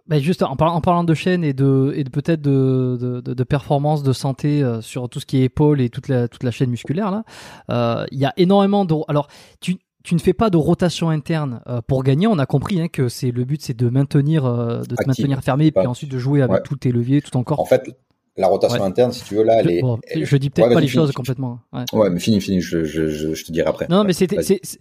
Bah 0.08 0.20
juste 0.20 0.42
en 0.44 0.56
parlant, 0.56 0.76
en 0.76 0.82
parlant 0.82 1.04
de 1.04 1.14
chaîne 1.14 1.44
et 1.44 1.54
de, 1.54 1.92
et 1.96 2.04
de 2.04 2.10
peut-être 2.10 2.42
de, 2.42 3.22
de, 3.22 3.44
performance, 3.44 4.04
de 4.04 4.14
santé 4.14 4.64
euh, 4.64 4.80
sur 4.80 5.10
tout 5.10 5.20
ce 5.20 5.26
qui 5.26 5.40
est 5.40 5.44
épaule 5.44 5.82
et 5.82 5.90
toute 5.90 6.08
la, 6.08 6.28
toute 6.28 6.44
la 6.44 6.52
chaîne 6.52 6.70
musculaire 6.70 7.12
là, 7.12 7.24
euh, 7.72 8.06
il 8.12 8.20
y 8.20 8.26
a 8.26 8.34
énormément 8.38 8.86
de. 8.86 8.96
Alors 9.10 9.28
tu, 9.60 9.78
tu 10.04 10.16
ne 10.16 10.20
fais 10.20 10.34
pas 10.34 10.50
de 10.50 10.56
rotation 10.58 11.10
interne 11.10 11.62
euh, 11.68 11.82
pour 11.86 12.04
gagner. 12.04 12.28
On 12.28 12.40
a 12.40 12.46
compris 12.46 12.80
hein, 12.80 12.88
que 12.88 13.10
c'est 13.10 13.32
le 13.32 13.44
but, 13.44 13.62
c'est 13.62 13.76
de 13.76 13.90
maintenir, 13.90 14.44
de 14.44 14.96
te 14.96 15.08
maintenir 15.08 15.42
fermé 15.42 15.66
et 15.66 15.72
puis 15.72 15.88
ensuite 15.88 16.12
de 16.12 16.20
jouer 16.20 16.42
avec 16.42 16.58
Ouais. 16.58 16.62
tous 16.64 16.78
tes 16.78 16.92
leviers, 16.92 17.22
tout 17.22 17.32
ton 17.32 17.44
corps. 17.44 17.60
En 17.60 17.66
fait, 17.66 17.90
la 18.38 18.48
rotation 18.48 18.80
Ouais. 18.80 18.86
interne, 18.88 19.12
si 19.12 19.24
tu 19.24 19.36
veux, 19.36 19.44
là, 19.44 19.58
elle 19.60 19.70
est. 19.72 19.82
bon, 19.82 20.00
elle- 20.08 20.26
je 20.26 20.38
dis 20.38 20.50
peut-être 20.50 20.70
Ouais, 20.70 20.74
pas 20.74 20.80
les 20.82 20.88
finis, 20.88 21.04
choses 21.04 21.12
complètement. 21.12 21.60
Ouais. 21.74 21.84
Ouais, 21.94 22.10
mais 22.10 22.20
fini, 22.20 22.40
fini, 22.40 22.62
je, 22.62 22.84
je, 22.84 23.08
je, 23.08 23.34
je 23.34 23.44
te 23.46 23.52
dirai 23.52 23.68
après. 23.70 23.88
Non, 23.90 24.04
mais 24.04 24.14
c'était, 24.14 24.38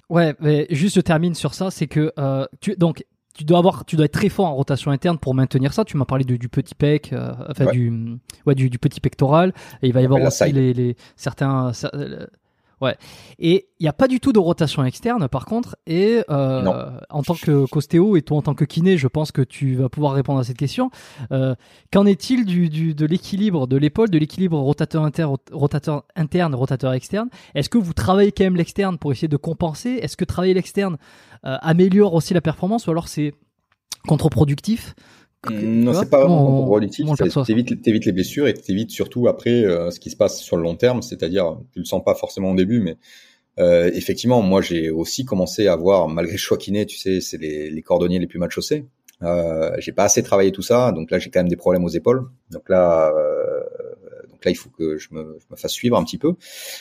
ouais, 0.08 0.34
mais 0.40 0.66
juste 0.70 0.94
je 0.96 1.00
termine 1.00 1.34
sur 1.34 1.54
ça, 1.54 1.70
c'est 1.70 1.86
que 1.88 2.12
euh, 2.18 2.46
tu, 2.60 2.76
donc 2.76 3.04
tu 3.34 3.44
dois 3.44 3.58
avoir, 3.58 3.84
tu 3.84 3.96
dois 3.96 4.04
être 4.06 4.12
très 4.12 4.28
fort 4.28 4.46
en 4.46 4.54
rotation 4.54 4.90
interne 4.90 5.18
pour 5.18 5.34
maintenir 5.34 5.72
ça. 5.72 5.84
Tu 5.84 5.96
m'as 5.96 6.04
parlé 6.04 6.24
de- 6.24 6.36
du 6.36 6.48
petit 6.48 6.74
pec, 6.74 7.12
euh, 7.12 7.32
enfin 7.48 7.66
du, 7.72 8.18
ouais, 8.46 8.54
du, 8.54 8.70
du 8.70 8.78
petit 8.78 9.00
pectoral, 9.00 9.52
et 9.82 9.88
il 9.88 9.92
va 9.92 10.00
y 10.00 10.04
avoir 10.04 10.20
aussi 10.22 10.52
les, 10.52 10.72
les 10.74 10.96
certains, 11.16 11.70
cer- 11.72 11.90
euh, 11.94 12.26
ouais. 12.80 12.96
Et 13.38 13.68
il 13.78 13.84
n'y 13.84 13.88
a 13.88 13.92
pas 13.92 14.08
du 14.08 14.20
tout 14.20 14.32
de 14.32 14.38
rotation 14.38 14.84
externe, 14.84 15.28
par 15.28 15.46
contre. 15.46 15.76
Et 15.86 16.22
euh, 16.30 16.90
en 17.10 17.22
tant 17.22 17.34
que 17.34 17.66
costéo 17.66 18.16
et 18.16 18.22
toi 18.22 18.38
en 18.38 18.42
tant 18.42 18.54
que 18.54 18.64
kiné, 18.64 18.98
je 18.98 19.08
pense 19.08 19.32
que 19.32 19.42
tu 19.42 19.74
vas 19.76 19.88
pouvoir 19.88 20.12
répondre 20.14 20.38
à 20.38 20.44
cette 20.44 20.58
question. 20.58 20.90
Euh, 21.32 21.54
Qu'en 21.92 22.06
est-il 22.06 22.44
du, 22.44 22.68
du, 22.68 22.94
de 22.94 23.06
l'équilibre 23.06 23.66
de 23.66 23.76
l'épaule, 23.76 24.10
de 24.10 24.18
l'équilibre 24.18 24.58
rotateur 24.58 25.04
interne, 25.04 25.36
rotateur 25.52 26.04
interne, 26.16 26.54
rotateur 26.54 26.92
externe? 26.92 27.28
Est-ce 27.54 27.68
que 27.68 27.78
vous 27.78 27.92
travaillez 27.94 28.32
quand 28.32 28.44
même 28.44 28.56
l'externe 28.56 28.98
pour 28.98 29.12
essayer 29.12 29.28
de 29.28 29.36
compenser? 29.36 29.98
Est-ce 30.02 30.16
que 30.16 30.24
travailler 30.24 30.54
l'externe 30.54 30.96
euh, 31.46 31.56
améliore 31.62 32.14
aussi 32.14 32.34
la 32.34 32.40
performance 32.40 32.86
ou 32.86 32.90
alors 32.90 33.08
c'est 33.08 33.34
contre-productif? 34.06 34.94
Non, 35.48 35.92
Tu 35.92 35.96
vois, 35.96 36.04
c'est 36.04 36.10
pas 36.10 36.18
vraiment 36.20 36.42
on- 36.42 36.46
contre-productif. 36.56 37.06
T'évites, 37.46 37.82
t'évites 37.82 38.04
les 38.04 38.12
blessures 38.12 38.46
et 38.46 38.54
t'évites 38.54 38.90
surtout 38.90 39.26
après 39.28 39.64
euh, 39.64 39.90
ce 39.90 39.98
qui 39.98 40.10
se 40.10 40.16
passe 40.16 40.40
sur 40.42 40.56
le 40.56 40.62
long 40.62 40.76
terme, 40.76 41.00
c'est-à-dire, 41.02 41.58
tu 41.72 41.78
le 41.78 41.84
sens 41.86 42.02
pas 42.04 42.14
forcément 42.14 42.50
au 42.50 42.54
début, 42.54 42.80
mais 42.80 42.96
euh, 43.58 43.90
effectivement, 43.94 44.42
moi 44.42 44.62
j'ai 44.62 44.90
aussi 44.90 45.24
commencé 45.24 45.68
à 45.68 45.76
voir, 45.76 46.08
malgré 46.08 46.34
le 46.34 46.38
choix 46.38 46.58
kiné, 46.58 46.86
tu 46.86 46.98
sais, 46.98 47.20
c'est 47.20 47.38
les, 47.38 47.70
les 47.70 47.82
cordonniers 47.82 48.18
les 48.18 48.26
plus 48.26 48.38
mal 48.38 48.50
chaussés. 48.50 48.86
Euh, 49.22 49.72
j'ai 49.78 49.92
pas 49.92 50.04
assez 50.04 50.22
travaillé 50.22 50.52
tout 50.52 50.62
ça, 50.62 50.92
donc 50.92 51.10
là 51.10 51.18
j'ai 51.18 51.30
quand 51.30 51.40
même 51.40 51.48
des 51.48 51.56
problèmes 51.56 51.84
aux 51.84 51.88
épaules. 51.90 52.28
Donc 52.50 52.68
là, 52.68 53.12
euh, 53.16 53.60
donc 54.30 54.44
là 54.44 54.50
il 54.50 54.56
faut 54.56 54.70
que 54.70 54.98
je 54.98 55.08
me, 55.12 55.38
je 55.40 55.46
me 55.50 55.56
fasse 55.56 55.72
suivre 55.72 55.96
un 55.96 56.04
petit 56.04 56.18
peu. 56.18 56.34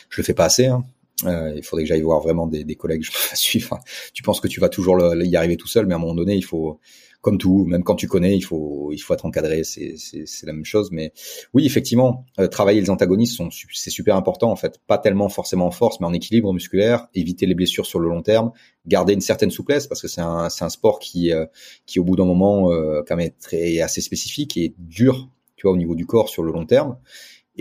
Je 0.10 0.22
le 0.22 0.24
fais 0.26 0.34
pas 0.34 0.46
assez. 0.46 0.68
Hein. 0.68 0.86
Euh, 1.26 1.54
il 1.56 1.64
faudrait 1.64 1.84
que 1.84 1.90
j'aille 1.90 2.02
voir 2.02 2.22
vraiment 2.22 2.48
des, 2.48 2.64
des 2.64 2.76
collègues, 2.76 3.04
je 3.04 3.12
me 3.12 3.16
fasse 3.18 3.40
suivre. 3.42 3.80
Tu 4.14 4.24
penses 4.24 4.40
que 4.40 4.48
tu 4.48 4.60
vas 4.62 4.70
toujours 4.70 4.96
le- 4.96 5.26
y 5.26 5.36
arriver 5.36 5.58
tout 5.58 5.68
seul, 5.68 5.86
mais 5.86 5.94
à 5.94 5.98
un 5.98 6.00
moment 6.00 6.16
donné, 6.16 6.36
il 6.36 6.44
faut, 6.46 6.80
comme 7.22 7.38
tout, 7.38 7.66
même 7.66 7.84
quand 7.84 7.96
tu 7.96 8.08
connais, 8.08 8.36
il 8.38 8.42
faut, 8.42 8.92
il 8.94 9.00
faut 9.00 9.14
être 9.14 9.26
encadré. 9.26 9.64
C'est, 9.64 9.96
c'est, 9.98 10.26
c'est 10.26 10.46
la 10.46 10.54
même 10.54 10.66
chose. 10.66 10.90
Mais 10.92 11.12
oui, 11.54 11.66
effectivement, 11.66 12.26
euh, 12.40 12.48
travailler 12.48 12.80
les 12.80 12.90
antagonistes, 12.90 13.42
c'est 13.74 13.90
super 13.90 14.16
important 14.16 14.52
en 14.52 14.56
fait. 14.56 14.80
Pas 14.88 14.98
tellement 14.98 15.30
forcément 15.30 15.68
en 15.68 15.72
force, 15.72 16.00
mais 16.00 16.08
en 16.08 16.14
équilibre 16.14 16.54
musculaire, 16.54 17.08
éviter 17.14 17.46
les 17.46 17.56
blessures 17.56 17.86
sur 17.86 18.00
le 18.00 18.08
long 18.08 18.22
terme, 18.22 18.52
garder 18.86 19.14
une 19.14 19.22
certaine 19.22 19.52
souplesse 19.52 19.88
parce 19.88 20.02
que 20.02 20.08
c'est 20.08 20.22
un, 20.22 20.50
c'est 20.50 20.64
un 20.64 20.70
sport 20.70 21.00
qui, 21.00 21.34
euh, 21.34 21.46
qui 21.86 22.00
au 22.00 22.04
bout 22.04 22.16
d'un 22.16 22.26
moment, 22.26 22.72
euh, 22.72 23.02
quand 23.08 23.18
même 23.18 23.28
est 23.28 23.40
très 23.40 23.82
assez 23.82 24.02
spécifique 24.02 24.56
et 24.56 24.74
dur, 24.78 25.30
tu 25.58 25.64
vois, 25.64 25.74
au 25.74 25.78
niveau 25.78 25.96
du 25.96 26.06
corps 26.06 26.30
sur 26.30 26.44
le 26.44 26.52
long 26.54 26.66
terme. 26.66 26.98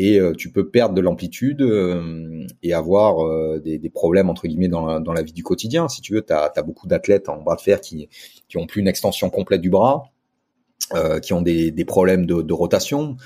Et 0.01 0.21
euh, 0.21 0.33
tu 0.33 0.53
peux 0.53 0.71
perdre 0.71 0.95
de 0.95 1.01
l'amplitude 1.01 1.61
euh, 1.61 2.47
et 2.63 2.73
avoir 2.73 3.27
euh, 3.27 3.59
des, 3.59 3.79
des 3.79 3.91
problèmes 3.91 4.31
entre 4.31 4.47
guillemets 4.47 4.69
dans 4.69 4.87
la, 4.87 5.01
dans 5.01 5.13
la 5.13 5.23
vie 5.23 5.33
du 5.33 5.43
quotidien. 5.43 5.89
Si 5.89 6.01
tu 6.01 6.15
veux, 6.15 6.25
tu 6.25 6.33
as, 6.33 6.53
beaucoup 6.63 6.87
d'athlètes 6.87 7.29
en 7.29 7.43
bras 7.43 7.57
de 7.57 7.61
fer 7.61 7.81
qui 7.81 8.09
qui 8.49 8.59
ont 8.59 8.67
plus 8.69 8.81
une 8.81 8.87
extension 8.87 9.29
complète 9.29 9.61
du 9.61 9.71
bras, 9.71 10.05
euh, 10.95 11.19
qui 11.19 11.33
ont 11.33 11.43
des, 11.43 11.73
des 11.73 11.85
problèmes 11.85 12.27
de, 12.27 12.43
de 12.43 12.53
rotation. 12.53 13.17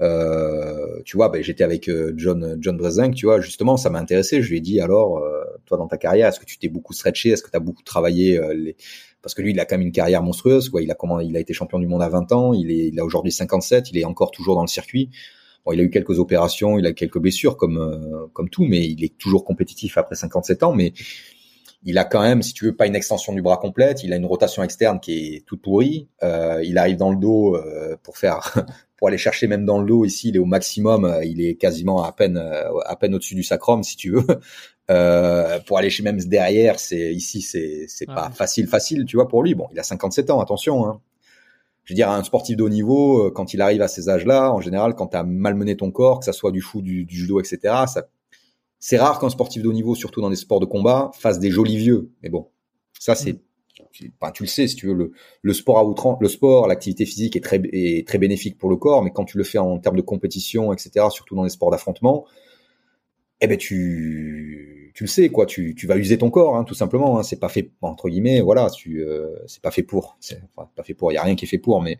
Euh, 0.00 1.02
tu 1.04 1.18
vois, 1.18 1.28
ben, 1.28 1.42
j'étais 1.42 1.64
avec 1.64 1.90
John 2.16 2.56
John 2.58 2.78
Brezinck, 2.78 3.14
tu 3.14 3.26
vois, 3.26 3.42
justement, 3.42 3.76
ça 3.76 3.90
m'a 3.90 3.98
intéressé. 3.98 4.40
Je 4.40 4.48
lui 4.48 4.56
ai 4.56 4.60
dit 4.60 4.80
alors, 4.80 5.18
euh, 5.18 5.44
toi 5.66 5.76
dans 5.76 5.86
ta 5.86 5.98
carrière, 5.98 6.28
est-ce 6.28 6.40
que 6.40 6.46
tu 6.46 6.58
t'es 6.58 6.70
beaucoup 6.70 6.94
stretché, 6.94 7.28
est-ce 7.28 7.42
que 7.42 7.50
tu 7.50 7.56
as 7.58 7.60
beaucoup 7.60 7.82
travaillé 7.82 8.40
les... 8.54 8.74
parce 9.20 9.34
que 9.34 9.42
lui, 9.42 9.50
il 9.50 9.60
a 9.60 9.66
quand 9.66 9.76
même 9.76 9.86
une 9.86 9.92
carrière 9.92 10.22
monstrueuse, 10.22 10.70
quoi. 10.70 10.80
Il 10.80 10.90
a 10.90 10.94
comment, 10.94 11.20
il 11.20 11.36
a 11.36 11.40
été 11.40 11.52
champion 11.52 11.78
du 11.78 11.86
monde 11.86 12.00
à 12.00 12.08
20 12.08 12.32
ans, 12.32 12.54
il 12.54 12.70
est, 12.70 12.88
il 12.88 12.98
a 12.98 13.04
aujourd'hui 13.04 13.32
57, 13.32 13.90
il 13.90 13.98
est 13.98 14.06
encore 14.06 14.30
toujours 14.30 14.54
dans 14.54 14.62
le 14.62 14.68
circuit. 14.68 15.10
Bon, 15.64 15.72
il 15.72 15.80
a 15.80 15.82
eu 15.84 15.90
quelques 15.90 16.18
opérations, 16.18 16.78
il 16.78 16.86
a 16.86 16.92
quelques 16.92 17.18
blessures 17.18 17.56
comme 17.56 17.78
euh, 17.78 18.26
comme 18.32 18.48
tout, 18.50 18.64
mais 18.64 18.84
il 18.86 19.04
est 19.04 19.16
toujours 19.18 19.44
compétitif 19.44 19.96
après 19.98 20.14
57 20.16 20.62
ans. 20.64 20.72
Mais 20.74 20.92
il 21.84 21.98
a 21.98 22.04
quand 22.04 22.22
même, 22.22 22.42
si 22.42 22.52
tu 22.52 22.64
veux, 22.64 22.76
pas 22.76 22.86
une 22.86 22.94
extension 22.96 23.32
du 23.32 23.42
bras 23.42 23.56
complète. 23.56 24.04
Il 24.04 24.12
a 24.12 24.16
une 24.16 24.26
rotation 24.26 24.62
externe 24.62 25.00
qui 25.00 25.36
est 25.36 25.46
toute 25.46 25.62
pourrie. 25.62 26.08
Euh, 26.22 26.60
il 26.64 26.78
arrive 26.78 26.96
dans 26.96 27.10
le 27.10 27.16
dos 27.16 27.56
euh, 27.56 27.96
pour 28.04 28.16
faire, 28.18 28.54
pour 28.96 29.08
aller 29.08 29.18
chercher 29.18 29.48
même 29.48 29.64
dans 29.64 29.78
le 29.80 29.86
dos. 29.86 30.04
Ici, 30.04 30.28
il 30.28 30.36
est 30.36 30.38
au 30.40 30.44
maximum. 30.44 31.04
euh, 31.04 31.24
Il 31.24 31.40
est 31.44 31.56
quasiment 31.56 32.02
à 32.04 32.12
peine, 32.12 32.36
euh, 32.36 32.78
à 32.86 32.94
peine 32.96 33.14
au-dessus 33.14 33.34
du 33.34 33.42
sacrum, 33.42 33.82
si 33.82 33.96
tu 33.96 34.10
veux. 34.12 34.26
Euh, 34.90 35.60
pour 35.60 35.78
aller 35.78 35.90
chez 35.90 36.02
même 36.02 36.18
derrière, 36.18 36.78
c'est 36.80 37.14
ici, 37.14 37.40
c'est 37.40 37.84
c'est 37.86 38.04
Ah 38.08 38.14
pas 38.14 38.26
oui. 38.30 38.34
facile, 38.36 38.66
facile, 38.66 39.04
tu 39.06 39.16
vois, 39.16 39.28
pour 39.28 39.42
lui. 39.44 39.54
Bon, 39.54 39.68
il 39.72 39.78
a 39.78 39.84
57 39.84 40.28
ans, 40.30 40.40
attention. 40.40 40.84
Hein. 40.86 41.00
Je 41.84 41.92
veux 41.92 41.96
dire, 41.96 42.10
un 42.10 42.22
sportif 42.22 42.56
de 42.56 42.62
haut 42.62 42.68
niveau, 42.68 43.26
euh, 43.26 43.30
quand 43.30 43.54
il 43.54 43.60
arrive 43.60 43.82
à 43.82 43.88
ces 43.88 44.08
âges-là, 44.08 44.52
en 44.52 44.60
général, 44.60 44.94
quand 44.94 45.08
tu 45.08 45.16
as 45.16 45.24
malmené 45.24 45.76
ton 45.76 45.90
corps, 45.90 46.20
que 46.20 46.24
ça 46.24 46.32
soit 46.32 46.52
du 46.52 46.60
fou, 46.60 46.80
du, 46.80 47.06
judo, 47.08 47.40
etc., 47.40 47.58
ça, 47.86 48.06
c'est 48.78 48.98
rare 48.98 49.18
qu'un 49.18 49.30
sportif 49.30 49.62
de 49.62 49.68
haut 49.68 49.72
niveau, 49.72 49.94
surtout 49.94 50.20
dans 50.20 50.30
des 50.30 50.36
sports 50.36 50.60
de 50.60 50.66
combat, 50.66 51.10
fasse 51.14 51.38
des 51.38 51.50
jolis 51.50 51.76
vieux. 51.76 52.10
Mais 52.22 52.28
bon, 52.28 52.48
ça 52.98 53.14
c'est, 53.14 53.40
tu 53.92 54.42
le 54.42 54.46
sais, 54.46 54.68
si 54.68 54.76
tu 54.76 54.86
veux, 54.86 54.94
le, 54.94 55.12
le 55.42 55.52
sport 55.52 55.78
à 55.78 55.84
outrance, 55.84 56.18
le 56.20 56.28
sport, 56.28 56.66
l'activité 56.66 57.04
physique 57.04 57.36
est 57.36 57.40
très, 57.40 57.60
est 57.72 58.06
très 58.06 58.18
bénéfique 58.18 58.58
pour 58.58 58.70
le 58.70 58.76
corps, 58.76 59.02
mais 59.02 59.10
quand 59.10 59.24
tu 59.24 59.38
le 59.38 59.44
fais 59.44 59.58
en 59.58 59.78
termes 59.78 59.96
de 59.96 60.02
compétition, 60.02 60.72
etc., 60.72 61.06
surtout 61.10 61.34
dans 61.34 61.44
les 61.44 61.50
sports 61.50 61.70
d'affrontement, 61.70 62.26
eh 63.42 63.46
ben 63.48 63.58
tu, 63.58 64.92
tu 64.94 65.04
le 65.04 65.08
sais 65.08 65.28
quoi, 65.30 65.46
tu, 65.46 65.74
tu 65.74 65.86
vas 65.86 65.96
user 65.96 66.16
ton 66.18 66.30
corps, 66.30 66.56
hein, 66.56 66.64
tout 66.64 66.74
simplement. 66.74 67.18
Hein, 67.18 67.22
c'est 67.22 67.40
pas 67.40 67.48
fait 67.48 67.70
entre 67.82 68.08
guillemets, 68.08 68.40
voilà, 68.40 68.70
tu, 68.70 69.02
euh, 69.02 69.34
c'est 69.46 69.62
pas 69.62 69.70
fait 69.70 69.82
pour, 69.82 70.16
c'est 70.20 70.40
pas 70.54 70.82
fait 70.84 70.94
pour. 70.94 71.12
Il 71.12 71.16
y 71.16 71.18
a 71.18 71.22
rien 71.22 71.34
qui 71.34 71.44
est 71.44 71.48
fait 71.48 71.58
pour, 71.58 71.82
mais 71.82 71.98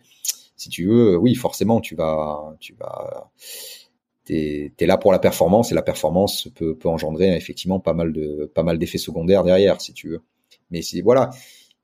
si 0.56 0.68
tu 0.68 0.86
veux, 0.86 1.16
oui, 1.16 1.34
forcément, 1.34 1.80
tu 1.80 1.96
vas, 1.96 2.56
tu 2.60 2.74
vas, 2.78 3.30
t'es 4.24 4.72
es 4.78 4.86
là 4.86 4.96
pour 4.98 5.12
la 5.12 5.18
performance 5.18 5.72
et 5.72 5.74
la 5.74 5.82
performance 5.82 6.48
peut, 6.54 6.76
peut 6.76 6.88
engendrer 6.88 7.36
effectivement 7.36 7.80
pas 7.80 7.94
mal 7.94 8.12
de, 8.12 8.50
pas 8.54 8.62
mal 8.62 8.78
d'effets 8.78 8.98
secondaires 8.98 9.44
derrière, 9.44 9.80
si 9.80 9.92
tu 9.92 10.08
veux. 10.08 10.22
Mais 10.70 10.82
c'est 10.82 11.00
voilà, 11.00 11.30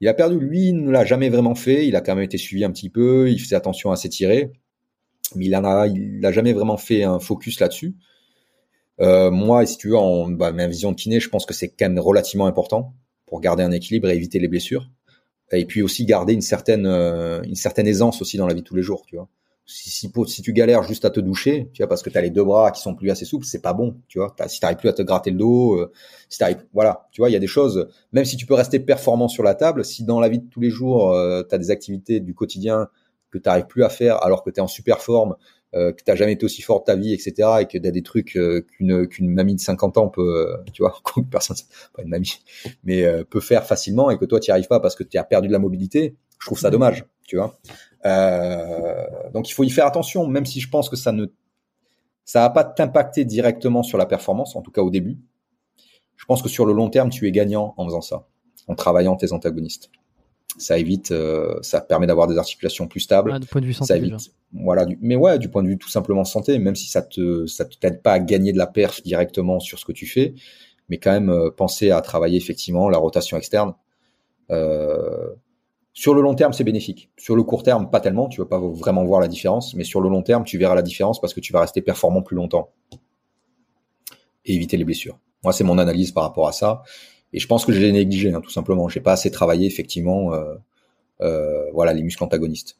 il 0.00 0.08
a 0.08 0.14
perdu. 0.14 0.38
Lui, 0.38 0.68
il 0.68 0.84
ne 0.84 0.90
l'a 0.90 1.04
jamais 1.04 1.30
vraiment 1.30 1.54
fait. 1.54 1.86
Il 1.86 1.96
a 1.96 2.00
quand 2.00 2.14
même 2.14 2.24
été 2.24 2.38
suivi 2.38 2.64
un 2.64 2.70
petit 2.70 2.90
peu. 2.90 3.30
Il 3.30 3.40
faisait 3.40 3.56
attention 3.56 3.90
à 3.90 3.96
s'étirer, 3.96 4.52
mais 5.34 5.46
il 5.46 5.56
en 5.56 5.64
a, 5.64 5.86
il 5.88 6.20
n'a 6.20 6.32
jamais 6.32 6.52
vraiment 6.52 6.76
fait 6.76 7.04
un 7.04 7.18
focus 7.18 7.60
là-dessus. 7.60 7.94
Euh, 9.00 9.30
moi, 9.30 9.64
si 9.66 9.76
tu 9.76 9.88
veux, 9.88 9.96
en 9.96 10.28
bah, 10.28 10.52
ma 10.52 10.66
vision 10.66 10.92
de 10.92 10.96
kiné, 10.96 11.20
je 11.20 11.28
pense 11.28 11.46
que 11.46 11.54
c'est 11.54 11.68
quand 11.68 11.88
même 11.88 11.98
relativement 11.98 12.46
important 12.46 12.94
pour 13.26 13.40
garder 13.40 13.62
un 13.62 13.70
équilibre 13.70 14.08
et 14.08 14.16
éviter 14.16 14.38
les 14.38 14.48
blessures. 14.48 14.90
Et 15.52 15.64
puis 15.64 15.82
aussi 15.82 16.04
garder 16.04 16.34
une 16.34 16.42
certaine, 16.42 16.86
euh, 16.86 17.42
une 17.42 17.54
certaine 17.54 17.86
aisance 17.86 18.20
aussi 18.20 18.36
dans 18.36 18.46
la 18.46 18.54
vie 18.54 18.60
de 18.60 18.66
tous 18.66 18.76
les 18.76 18.82
jours, 18.82 19.04
tu 19.06 19.16
vois. 19.16 19.28
Si, 19.70 19.90
si, 19.90 20.10
si 20.28 20.42
tu 20.42 20.54
galères 20.54 20.82
juste 20.82 21.04
à 21.04 21.10
te 21.10 21.20
doucher, 21.20 21.68
tu 21.74 21.82
vois, 21.82 21.88
parce 21.88 22.02
que 22.02 22.08
tu 22.08 22.16
as 22.16 22.22
les 22.22 22.30
deux 22.30 22.42
bras 22.42 22.70
qui 22.70 22.80
sont 22.80 22.94
plus 22.94 23.10
assez 23.10 23.26
souples, 23.26 23.44
c'est 23.44 23.60
pas 23.60 23.74
bon, 23.74 23.96
tu 24.08 24.18
vois. 24.18 24.34
Si 24.46 24.60
t'arrives 24.60 24.78
plus 24.78 24.88
à 24.88 24.94
te 24.94 25.02
gratter 25.02 25.30
le 25.30 25.36
dos, 25.36 25.74
euh, 25.74 25.92
si 26.30 26.38
t'arrives, 26.38 26.64
voilà, 26.72 27.06
tu 27.12 27.20
vois, 27.20 27.28
il 27.28 27.34
y 27.34 27.36
a 27.36 27.38
des 27.38 27.46
choses. 27.46 27.86
Même 28.12 28.24
si 28.24 28.38
tu 28.38 28.46
peux 28.46 28.54
rester 28.54 28.80
performant 28.80 29.28
sur 29.28 29.42
la 29.42 29.54
table, 29.54 29.84
si 29.84 30.04
dans 30.04 30.20
la 30.20 30.30
vie 30.30 30.38
de 30.38 30.48
tous 30.48 30.60
les 30.60 30.70
jours, 30.70 31.12
euh, 31.12 31.42
tu 31.46 31.54
as 31.54 31.58
des 31.58 31.70
activités 31.70 32.20
du 32.20 32.34
quotidien 32.34 32.88
que 33.30 33.36
tu 33.36 33.46
n'arrives 33.46 33.66
plus 33.66 33.84
à 33.84 33.90
faire 33.90 34.22
alors 34.22 34.42
que 34.42 34.48
tu 34.48 34.56
es 34.56 34.62
en 34.62 34.68
super 34.68 35.02
forme, 35.02 35.36
euh, 35.74 35.92
que 35.92 36.02
t'as 36.02 36.14
jamais 36.14 36.32
été 36.32 36.44
aussi 36.44 36.62
fort 36.62 36.80
de 36.80 36.84
ta 36.84 36.96
vie, 36.96 37.12
etc., 37.12 37.32
et 37.60 37.66
que 37.66 37.76
t'as 37.78 37.90
des 37.90 38.02
trucs 38.02 38.36
euh, 38.36 38.62
qu'une 38.62 39.06
qu'une 39.06 39.30
mamie 39.30 39.54
de 39.54 39.60
50 39.60 39.98
ans 39.98 40.08
peut, 40.08 40.48
euh, 40.48 40.56
tu 40.72 40.82
vois, 40.82 40.96
personne, 41.30 41.56
pas 41.94 42.02
une 42.02 42.08
mamie, 42.08 42.38
mais 42.84 43.04
euh, 43.04 43.24
peut 43.24 43.40
faire 43.40 43.64
facilement, 43.66 44.10
et 44.10 44.18
que 44.18 44.24
toi 44.24 44.40
tu 44.40 44.50
arrives 44.50 44.68
pas 44.68 44.80
parce 44.80 44.94
que 44.94 45.04
tu 45.04 45.18
as 45.18 45.24
perdu 45.24 45.48
de 45.48 45.52
la 45.52 45.58
mobilité, 45.58 46.16
je 46.38 46.46
trouve 46.46 46.58
ça 46.58 46.70
dommage, 46.70 47.04
tu 47.26 47.36
vois. 47.36 47.58
Euh, 48.06 49.04
donc 49.32 49.50
il 49.50 49.52
faut 49.52 49.64
y 49.64 49.70
faire 49.70 49.86
attention, 49.86 50.26
même 50.26 50.46
si 50.46 50.60
je 50.60 50.68
pense 50.68 50.88
que 50.88 50.96
ça 50.96 51.12
ne, 51.12 51.26
ça 52.24 52.40
va 52.40 52.50
pas 52.50 52.64
t'impacter 52.64 53.24
directement 53.24 53.82
sur 53.82 53.98
la 53.98 54.06
performance, 54.06 54.56
en 54.56 54.62
tout 54.62 54.70
cas 54.70 54.82
au 54.82 54.90
début. 54.90 55.18
Je 56.16 56.24
pense 56.24 56.42
que 56.42 56.48
sur 56.48 56.66
le 56.66 56.72
long 56.72 56.90
terme, 56.90 57.10
tu 57.10 57.26
es 57.26 57.32
gagnant 57.32 57.74
en 57.76 57.84
faisant 57.84 58.00
ça, 58.00 58.26
en 58.66 58.74
travaillant 58.74 59.16
tes 59.16 59.32
antagonistes. 59.32 59.90
Ça 60.58 60.78
évite, 60.78 61.10
euh, 61.10 61.56
ça 61.62 61.80
permet 61.80 62.06
d'avoir 62.06 62.26
des 62.26 62.38
articulations 62.38 62.86
plus 62.86 63.00
stables 63.00 63.38
du 63.38 63.46
point 63.46 63.60
de 63.60 63.66
vue 63.66 63.72
ça 63.72 63.80
santé 63.80 63.96
évite. 63.96 64.12
déjà. 64.12 64.30
Voilà, 64.52 64.84
du, 64.84 64.98
mais 65.00 65.16
ouais, 65.16 65.38
du 65.38 65.48
point 65.48 65.62
de 65.62 65.68
vue 65.68 65.78
tout 65.78 65.88
simplement 65.88 66.24
santé, 66.24 66.58
même 66.58 66.74
si 66.74 66.88
ça 66.88 67.02
te 67.02 67.46
ça 67.46 67.64
te 67.64 67.76
t'aide 67.76 68.02
pas 68.02 68.12
à 68.12 68.18
gagner 68.18 68.52
de 68.52 68.58
la 68.58 68.66
perf 68.66 69.02
directement 69.02 69.60
sur 69.60 69.78
ce 69.78 69.84
que 69.84 69.92
tu 69.92 70.06
fais, 70.06 70.34
mais 70.88 70.98
quand 70.98 71.12
même 71.12 71.30
euh, 71.30 71.50
penser 71.50 71.90
à 71.90 72.00
travailler 72.00 72.36
effectivement 72.36 72.88
la 72.88 72.98
rotation 72.98 73.36
externe. 73.36 73.74
Euh, 74.50 75.28
sur 75.92 76.14
le 76.14 76.22
long 76.22 76.34
terme, 76.34 76.52
c'est 76.52 76.64
bénéfique. 76.64 77.10
Sur 77.18 77.34
le 77.34 77.42
court 77.42 77.62
terme, 77.64 77.90
pas 77.90 78.00
tellement. 78.00 78.28
Tu 78.28 78.40
vas 78.40 78.46
pas 78.46 78.60
vraiment 78.60 79.04
voir 79.04 79.20
la 79.20 79.28
différence, 79.28 79.74
mais 79.74 79.84
sur 79.84 80.00
le 80.00 80.08
long 80.08 80.22
terme, 80.22 80.44
tu 80.44 80.56
verras 80.56 80.76
la 80.76 80.82
différence 80.82 81.20
parce 81.20 81.34
que 81.34 81.40
tu 81.40 81.52
vas 81.52 81.60
rester 81.60 81.82
performant 81.82 82.22
plus 82.22 82.36
longtemps 82.36 82.70
et 84.44 84.54
éviter 84.54 84.76
les 84.76 84.84
blessures. 84.84 85.18
Moi, 85.42 85.52
c'est 85.52 85.64
mon 85.64 85.78
analyse 85.78 86.12
par 86.12 86.22
rapport 86.22 86.48
à 86.48 86.52
ça. 86.52 86.82
Et 87.32 87.38
je 87.38 87.46
pense 87.46 87.64
que 87.64 87.72
je 87.72 87.80
l'ai 87.80 87.92
négligé, 87.92 88.32
hein, 88.32 88.40
tout 88.40 88.50
simplement. 88.50 88.88
J'ai 88.88 89.00
pas 89.00 89.12
assez 89.12 89.30
travaillé 89.30 89.66
effectivement, 89.66 90.32
euh, 90.32 90.54
euh, 91.20 91.70
voilà, 91.72 91.92
les 91.92 92.02
muscles 92.02 92.24
antagonistes. 92.24 92.78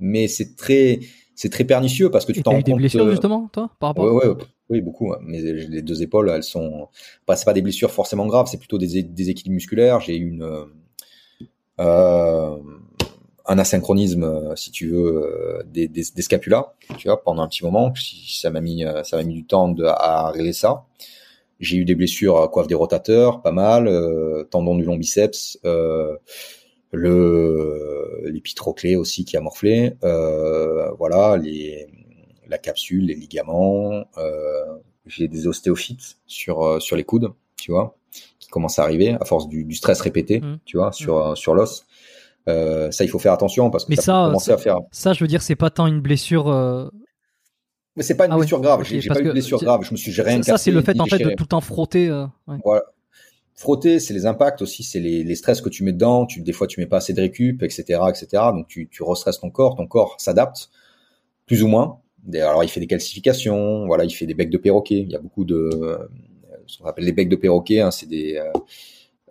Mais 0.00 0.28
c'est 0.28 0.56
très, 0.56 1.00
c'est 1.34 1.50
très 1.50 1.64
pernicieux 1.64 2.10
parce 2.10 2.24
que 2.24 2.32
tu 2.32 2.42
t'en 2.42 2.52
rends 2.52 2.58
eu 2.58 2.62
des 2.62 2.72
compte. 2.72 2.80
blessures 2.80 3.06
euh, 3.06 3.10
justement, 3.10 3.48
toi, 3.52 3.70
par 3.80 3.90
rapport 3.90 4.04
Ouais, 4.04 4.26
ouais, 4.26 4.34
oui, 4.68 4.80
beaucoup. 4.80 5.10
ouais. 5.10 5.16
Mais 5.22 5.40
les 5.40 5.82
deux 5.82 6.02
épaules, 6.02 6.28
elles 6.28 6.42
sont, 6.42 6.88
pas, 7.26 7.36
c'est 7.36 7.46
pas 7.46 7.54
des 7.54 7.62
blessures 7.62 7.90
forcément 7.90 8.26
graves, 8.26 8.48
c'est 8.50 8.58
plutôt 8.58 8.78
des, 8.78 9.02
des 9.02 9.30
équilibres 9.30 9.54
musculaires. 9.54 10.00
J'ai 10.00 10.16
eu 10.16 10.28
une, 10.28 10.66
euh, 11.80 12.56
un 13.46 13.58
asynchronisme, 13.58 14.54
si 14.56 14.70
tu 14.70 14.88
veux, 14.88 15.62
des, 15.66 15.88
des, 15.88 16.04
des, 16.14 16.22
scapulas, 16.22 16.74
tu 16.98 17.08
vois, 17.08 17.22
pendant 17.22 17.42
un 17.42 17.48
petit 17.48 17.64
moment. 17.64 17.94
Ça 17.96 18.50
m'a 18.50 18.60
mis, 18.60 18.84
ça 19.04 19.16
m'a 19.16 19.22
mis 19.22 19.32
du 19.34 19.46
temps 19.46 19.68
de, 19.68 19.84
à 19.84 20.30
régler 20.30 20.52
ça. 20.52 20.84
J'ai 21.60 21.76
eu 21.76 21.84
des 21.84 21.94
blessures 21.94 22.40
à 22.40 22.48
coiffe 22.48 22.68
des 22.68 22.74
rotateurs, 22.74 23.42
pas 23.42 23.52
mal, 23.52 23.90
tendon 24.50 24.76
du 24.76 24.84
long 24.84 24.96
biceps, 24.96 25.58
le 26.92 28.22
l'épitroclé 28.26 28.96
aussi 28.96 29.24
qui 29.24 29.36
a 29.36 29.40
morflé, 29.40 29.94
voilà, 30.02 31.36
les 31.36 31.88
la 32.46 32.58
capsule, 32.58 33.06
les 33.06 33.14
ligaments. 33.14 34.04
j'ai 35.06 35.26
des 35.26 35.46
ostéophytes 35.48 36.18
sur 36.26 36.80
sur 36.80 36.96
les 36.96 37.04
coudes, 37.04 37.32
tu 37.56 37.72
vois 37.72 37.98
qui 38.38 38.48
commence 38.48 38.78
à 38.78 38.82
arriver 38.82 39.16
à 39.20 39.24
force 39.24 39.48
du, 39.48 39.64
du 39.64 39.74
stress 39.74 40.00
répété, 40.00 40.40
mmh. 40.40 40.58
tu 40.64 40.78
vois, 40.78 40.92
sur 40.92 41.32
mmh. 41.32 41.36
sur 41.36 41.54
l'os. 41.54 41.84
Euh, 42.48 42.90
ça, 42.90 43.04
il 43.04 43.08
faut 43.08 43.18
faire 43.18 43.32
attention 43.32 43.70
parce 43.70 43.84
que 43.84 43.90
Mais 43.90 43.96
ça, 43.96 44.24
à 44.24 44.56
faire. 44.56 44.78
Ça, 44.90 45.12
je 45.12 45.22
veux 45.22 45.28
dire, 45.28 45.42
c'est 45.42 45.56
pas 45.56 45.70
tant 45.70 45.86
une 45.86 46.00
blessure. 46.00 46.48
Euh... 46.48 46.88
Mais 47.98 48.04
c'est 48.04 48.16
pas 48.16 48.26
une 48.26 48.32
ah 48.32 48.36
blessure 48.36 48.60
grave. 48.60 48.84
j'ai 48.84 49.06
pas 49.08 49.20
eu 49.20 49.24
de 49.24 49.32
blessure 49.32 49.60
grave. 49.60 49.82
Je 49.82 49.92
me 49.92 49.96
suis 49.96 50.18
rien 50.20 50.42
Ça, 50.42 50.56
c'est 50.56 50.70
le 50.70 50.82
fait 50.82 50.98
en 51.00 51.06
fait 51.06 51.18
de 51.18 51.30
tout 51.30 51.44
le 51.44 51.48
temps 51.48 51.60
frotter. 51.60 52.08
Euh... 52.08 52.24
Ouais. 52.46 52.56
Voilà. 52.64 52.84
Frotter, 53.54 53.98
c'est 53.98 54.14
les 54.14 54.24
impacts 54.24 54.62
aussi, 54.62 54.84
c'est 54.84 55.00
les, 55.00 55.24
les, 55.24 55.34
stress 55.34 55.60
que 55.60 55.68
tu 55.68 55.82
mets 55.82 55.92
dedans. 55.92 56.26
Tu, 56.26 56.42
des 56.42 56.52
fois, 56.52 56.68
tu 56.68 56.78
mets 56.78 56.86
pas 56.86 56.98
assez 56.98 57.12
de 57.12 57.20
récup, 57.20 57.64
etc., 57.64 58.00
etc. 58.08 58.28
Donc, 58.52 58.68
tu, 58.68 58.88
tu 58.88 59.02
restresses 59.02 59.40
ton 59.40 59.50
corps. 59.50 59.74
Ton 59.74 59.88
corps 59.88 60.14
s'adapte 60.18 60.70
plus 61.44 61.64
ou 61.64 61.66
moins. 61.66 61.98
Alors, 62.34 62.62
il 62.62 62.68
fait 62.68 62.78
des 62.78 62.86
calcifications. 62.86 63.86
Voilà, 63.86 64.04
il 64.04 64.10
fait 64.10 64.26
des 64.26 64.34
becs 64.34 64.50
de 64.50 64.58
perroquet. 64.58 65.00
Il 65.00 65.10
y 65.10 65.16
a 65.16 65.18
beaucoup 65.18 65.44
de 65.44 65.98
ce 66.68 66.78
qu'on 66.78 66.84
appelle 66.84 67.04
les 67.04 67.12
becs 67.12 67.28
de 67.28 67.36
perroquet. 67.36 67.80
Hein, 67.80 67.90
c'est 67.90 68.06
des 68.06 68.36
euh, 68.36 68.52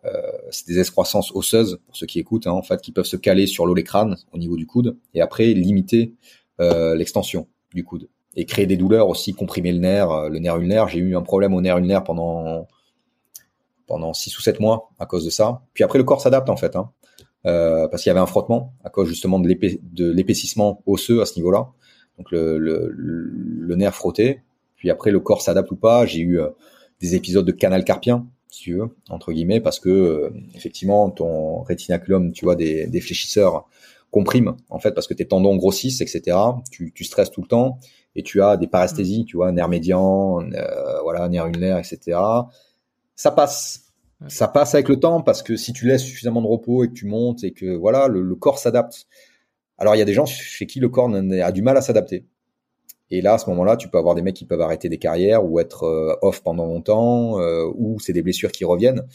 euh, 0.05 0.31
c'est 0.51 0.67
des 0.67 0.79
excroissances 0.79 1.31
osseuses 1.33 1.79
pour 1.85 1.95
ceux 1.95 2.05
qui 2.05 2.19
écoutent, 2.19 2.47
hein, 2.47 2.51
en 2.51 2.61
fait, 2.61 2.81
qui 2.81 2.91
peuvent 2.91 3.05
se 3.05 3.17
caler 3.17 3.47
sur 3.47 3.65
l'eau 3.65 3.73
les 3.73 3.83
crânes 3.83 4.17
au 4.31 4.37
niveau 4.37 4.55
du 4.55 4.65
coude 4.65 4.97
et 5.13 5.21
après 5.21 5.53
limiter 5.53 6.13
euh, 6.59 6.95
l'extension 6.95 7.47
du 7.73 7.83
coude 7.83 8.09
et 8.37 8.45
créer 8.45 8.67
des 8.67 8.77
douleurs 8.77 9.09
aussi, 9.09 9.33
comprimer 9.33 9.73
le 9.73 9.79
nerf, 9.79 10.29
le 10.29 10.39
nerf 10.39 10.57
ulnaire. 10.59 10.87
J'ai 10.87 10.99
eu 10.99 11.17
un 11.17 11.23
problème 11.23 11.53
au 11.53 11.59
nerf 11.59 11.79
ulnaire 11.79 12.03
pendant 12.03 12.67
pendant 13.87 14.13
six 14.13 14.37
ou 14.37 14.41
sept 14.41 14.59
mois 14.59 14.91
à 14.99 15.05
cause 15.05 15.25
de 15.25 15.29
ça. 15.29 15.61
Puis 15.73 15.83
après, 15.83 15.97
le 15.97 16.03
corps 16.03 16.21
s'adapte 16.21 16.49
en 16.49 16.57
fait, 16.57 16.75
hein, 16.75 16.91
euh, 17.45 17.87
parce 17.87 18.03
qu'il 18.03 18.09
y 18.09 18.11
avait 18.11 18.19
un 18.19 18.27
frottement 18.27 18.73
à 18.83 18.89
cause 18.89 19.07
justement 19.07 19.39
de 19.39 20.11
l'épaississement 20.11 20.83
osseux 20.85 21.21
à 21.21 21.25
ce 21.25 21.35
niveau-là. 21.37 21.69
Donc 22.17 22.31
le, 22.31 22.57
le, 22.57 23.75
nerf 23.75 23.95
frotté. 23.95 24.43
Puis 24.75 24.91
après, 24.91 25.11
le 25.11 25.19
corps 25.19 25.41
s'adapte 25.41 25.71
ou 25.71 25.75
pas. 25.75 26.05
J'ai 26.05 26.21
eu 26.21 26.39
des 26.99 27.15
épisodes 27.15 27.45
de 27.45 27.51
canal 27.51 27.83
carpien, 27.83 28.27
si 28.49 28.63
tu 28.63 28.73
veux, 28.75 28.89
entre 29.09 29.31
guillemets, 29.31 29.61
parce 29.61 29.79
que 29.79 29.89
euh, 29.89 30.29
effectivement 30.53 31.09
ton 31.09 31.61
rétinaculum, 31.61 32.31
tu 32.33 32.45
vois, 32.45 32.55
des, 32.55 32.87
des 32.87 33.01
fléchisseurs 33.01 33.67
comprime 34.09 34.55
en 34.69 34.79
fait 34.79 34.93
parce 34.93 35.07
que 35.07 35.13
tes 35.13 35.27
tendons 35.27 35.55
grossissent, 35.57 36.01
etc. 36.01 36.37
Tu 36.71 37.03
stresses 37.03 37.31
tout 37.31 37.41
le 37.41 37.47
temps 37.47 37.79
et 38.17 38.23
tu 38.23 38.41
as 38.41 38.57
des 38.57 38.67
paresthésies, 38.67 39.23
tu 39.23 39.37
vois, 39.37 39.53
nerf 39.53 39.69
médian, 39.69 40.41
euh, 40.41 41.01
voilà, 41.03 41.29
nerf 41.29 41.47
ulnaire, 41.47 41.77
etc. 41.77 42.19
Ça 43.15 43.31
passe. 43.31 43.83
Ça 44.27 44.47
passe 44.47 44.73
avec 44.73 44.89
le 44.89 44.99
temps 44.99 45.21
parce 45.21 45.43
que 45.43 45.55
si 45.55 45.73
tu 45.73 45.85
laisses 45.85 46.01
suffisamment 46.01 46.41
de 46.41 46.47
repos 46.47 46.83
et 46.83 46.87
que 46.87 46.93
tu 46.93 47.05
montes 47.05 47.43
et 47.43 47.51
que 47.51 47.75
voilà, 47.75 48.07
le, 48.07 48.23
le 48.23 48.35
corps 48.35 48.57
s'adapte. 48.57 49.05
Alors 49.77 49.95
il 49.95 49.99
y 49.99 50.01
a 50.01 50.05
des 50.05 50.13
gens 50.15 50.25
chez 50.25 50.65
qui 50.65 50.79
le 50.79 50.89
corps 50.89 51.13
a 51.13 51.51
du 51.51 51.61
mal 51.61 51.77
à 51.77 51.81
s'adapter. 51.81 52.25
Et 53.09 53.21
là, 53.21 53.35
à 53.35 53.37
ce 53.37 53.49
moment-là, 53.49 53.77
tu 53.77 53.87
peux 53.87 53.97
avoir 53.97 54.15
des 54.15 54.21
mecs 54.21 54.35
qui 54.35 54.45
peuvent 54.45 54.61
arrêter 54.61 54.89
des 54.89 54.97
carrières 54.97 55.45
ou 55.45 55.59
être 55.59 55.83
euh, 55.83 56.15
off 56.21 56.43
pendant 56.43 56.65
longtemps, 56.65 57.39
euh, 57.39 57.65
ou 57.75 57.99
c'est 57.99 58.13
des 58.13 58.21
blessures 58.21 58.51
qui 58.51 58.65
reviennent. 58.65 59.07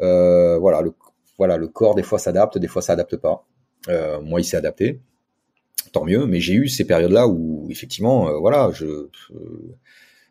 Euh, 0.00 0.58
voilà, 0.58 0.80
le, 0.80 0.94
voilà, 1.36 1.56
le 1.56 1.68
corps 1.68 1.94
des 1.94 2.02
fois 2.02 2.18
s'adapte, 2.18 2.58
des 2.58 2.68
fois 2.68 2.82
ça 2.82 2.88
s'adapte 2.88 3.16
pas. 3.16 3.46
Moi, 4.22 4.40
il 4.40 4.44
s'est 4.44 4.58
adapté, 4.58 5.00
tant 5.92 6.04
mieux. 6.04 6.26
Mais 6.26 6.40
j'ai 6.40 6.54
eu 6.54 6.68
ces 6.68 6.84
périodes-là 6.86 7.28
où 7.28 7.66
effectivement, 7.70 8.38
voilà, 8.40 8.70
je 8.74 9.08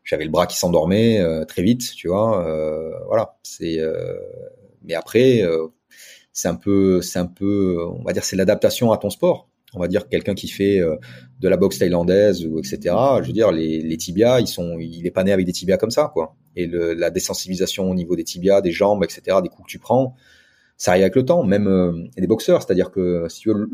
j'avais 0.04 0.26
le 0.26 0.32
bras 0.32 0.48
qui 0.48 0.58
s'endormait 0.58 1.24
très 1.48 1.62
vite, 1.62 1.94
tu 1.96 2.08
vois. 2.08 2.44
voilà, 3.08 3.38
c'est. 3.44 3.80
mais 4.84 4.96
après, 4.96 5.44
c'est 6.34 6.48
un 6.48 6.56
peu, 6.56 7.02
c'est 7.02 7.20
un 7.20 7.28
peu, 7.28 7.78
on 8.00 8.04
va 8.04 8.14
dire, 8.14 8.24
c'est 8.24 8.36
l'adaptation 8.36 8.92
à 8.92 8.98
ton 8.98 9.10
sport 9.10 9.50
on 9.74 9.80
va 9.80 9.88
dire 9.88 10.08
quelqu'un 10.08 10.34
qui 10.34 10.48
fait 10.48 10.80
euh, 10.80 10.96
de 11.40 11.48
la 11.48 11.58
boxe 11.58 11.80
thaïlandaise 11.80 12.46
ou 12.46 12.60
etc. 12.60 12.96
Je 13.22 13.28
veux 13.28 13.34
dire 13.34 13.52
les, 13.52 13.98
tibias, 13.98 14.40
ils 14.40 14.48
sont, 14.48 14.78
il 14.80 15.06
est 15.06 15.12
pas 15.12 15.24
né 15.24 15.32
avec 15.32 15.46
des 15.46 15.52
tibias 15.52 15.78
comme 15.78 15.92
ça 15.92 16.10
quoi. 16.14 16.36
Et 16.56 16.68
la 16.68 17.10
désensibilisation 17.10 17.90
au 17.90 17.96
niveau 17.96 18.16
des 18.16 18.24
tibias, 18.24 18.62
des 18.62 18.72
jambes, 18.72 19.04
etc. 19.04 19.38
Des 19.44 19.50
coups 19.50 19.68
que 19.68 19.72
tu 19.72 19.80
prends, 19.80 20.16
ça 20.80 20.92
arrive 20.92 21.04
avec 21.04 21.16
le 21.16 21.26
temps. 21.26 21.44
Même 21.44 21.68
euh, 21.68 22.08
des 22.18 22.26
boxeurs, 22.26 22.64
c'est-à-dire 22.64 22.90
que 22.90 23.28
si 23.30 23.42
tu 23.42 23.50
veux 23.50 23.68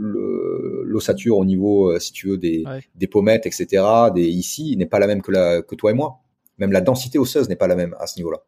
l'ossature 0.84 1.38
au 1.38 1.46
niveau, 1.46 1.92
euh, 1.92 2.00
si 2.00 2.12
tu 2.12 2.28
veux 2.28 2.38
des, 2.38 2.66
des 2.96 3.08
pommettes, 3.08 3.46
etc. 3.46 3.84
Des 4.14 4.28
ici 4.28 4.76
n'est 4.76 4.86
pas 4.86 5.00
la 5.00 5.08
même 5.08 5.22
que 5.22 5.32
la 5.32 5.62
que 5.62 5.76
toi 5.76 5.92
et 5.92 5.94
moi. 5.94 6.20
Même 6.58 6.74
la 6.74 6.82
densité 6.82 7.18
osseuse 7.18 7.48
n'est 7.48 7.56
pas 7.56 7.68
la 7.68 7.76
même 7.76 7.96
à 8.00 8.08
ce 8.08 8.18
niveau-là. 8.18 8.44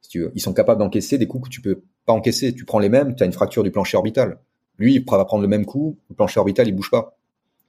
Si 0.00 0.08
tu 0.08 0.20
veux, 0.20 0.32
ils 0.34 0.40
sont 0.40 0.54
capables 0.54 0.80
d'encaisser 0.80 1.18
des 1.18 1.26
coups 1.26 1.48
que 1.48 1.52
tu 1.52 1.60
peux 1.60 1.82
pas 2.06 2.14
encaisser. 2.14 2.54
Tu 2.54 2.64
prends 2.64 2.78
les 2.78 2.88
mêmes, 2.88 3.14
tu 3.14 3.22
as 3.22 3.26
une 3.26 3.32
fracture 3.32 3.62
du 3.62 3.70
plancher 3.70 3.98
orbital 3.98 4.38
lui, 4.80 4.94
il 4.94 5.04
va 5.04 5.24
prendre 5.24 5.42
le 5.42 5.48
même 5.48 5.66
coup, 5.66 5.98
le 6.08 6.16
plancher 6.16 6.40
orbital, 6.40 6.66
il 6.66 6.74
bouge 6.74 6.90
pas. 6.90 7.16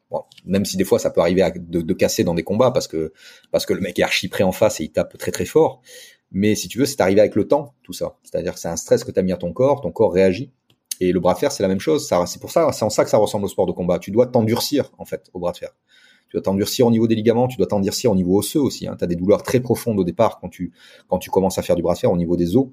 Bon, 0.09 0.23
même 0.45 0.65
si 0.65 0.77
des 0.77 0.83
fois 0.83 0.97
ça 0.97 1.09
peut 1.09 1.21
arriver 1.21 1.43
de, 1.55 1.81
de, 1.81 1.93
casser 1.93 2.23
dans 2.25 2.33
des 2.33 2.43
combats 2.43 2.71
parce 2.71 2.87
que 2.87 3.13
parce 3.49 3.65
que 3.65 3.73
le 3.73 3.79
mec 3.79 3.97
est 3.97 4.03
archi 4.03 4.27
prêt 4.27 4.43
en 4.43 4.51
face 4.51 4.81
et 4.81 4.85
il 4.85 4.91
tape 4.91 5.17
très 5.17 5.31
très 5.31 5.45
fort. 5.45 5.81
Mais 6.31 6.55
si 6.55 6.67
tu 6.67 6.77
veux, 6.77 6.85
c'est 6.85 7.01
arrivé 7.01 7.19
avec 7.19 7.35
le 7.35 7.47
temps, 7.47 7.73
tout 7.83 7.93
ça. 7.93 8.17
C'est-à-dire 8.23 8.53
que 8.53 8.59
c'est 8.59 8.69
un 8.69 8.77
stress 8.77 9.03
que 9.03 9.11
tu 9.11 9.19
as 9.19 9.23
mis 9.23 9.31
à 9.31 9.37
ton 9.37 9.51
corps, 9.51 9.81
ton 9.81 9.91
corps 9.91 10.13
réagit. 10.13 10.51
Et 10.99 11.11
le 11.11 11.19
bras 11.19 11.33
de 11.33 11.39
fer, 11.39 11.51
c'est 11.51 11.63
la 11.63 11.69
même 11.69 11.79
chose. 11.79 12.07
C'est 12.27 12.39
pour 12.39 12.51
ça, 12.51 12.71
c'est 12.71 12.85
en 12.85 12.89
ça 12.89 13.03
que 13.03 13.09
ça 13.09 13.17
ressemble 13.17 13.45
au 13.45 13.47
sport 13.47 13.65
de 13.65 13.71
combat. 13.71 13.99
Tu 13.99 14.11
dois 14.11 14.27
t'endurcir 14.27 14.91
en 14.97 15.05
fait 15.05 15.29
au 15.33 15.39
bras 15.39 15.51
de 15.51 15.57
fer. 15.57 15.71
Tu 16.29 16.37
dois 16.37 16.43
t'endurcir 16.43 16.87
au 16.87 16.91
niveau 16.91 17.07
des 17.07 17.15
ligaments, 17.15 17.47
tu 17.47 17.57
dois 17.57 17.67
t'endurcir 17.67 18.11
au 18.11 18.15
niveau 18.15 18.37
osseux 18.37 18.61
aussi. 18.61 18.87
Hein. 18.87 18.95
Tu 18.97 19.03
as 19.03 19.07
des 19.07 19.15
douleurs 19.15 19.43
très 19.43 19.59
profondes 19.59 19.99
au 19.99 20.03
départ 20.03 20.39
quand 20.39 20.47
tu 20.47 20.71
quand 21.09 21.17
tu 21.17 21.29
commences 21.29 21.57
à 21.57 21.61
faire 21.61 21.75
du 21.75 21.81
bras 21.81 21.95
de 21.95 21.99
fer 21.99 22.11
au 22.11 22.17
niveau 22.17 22.37
des 22.37 22.55
os 22.55 22.67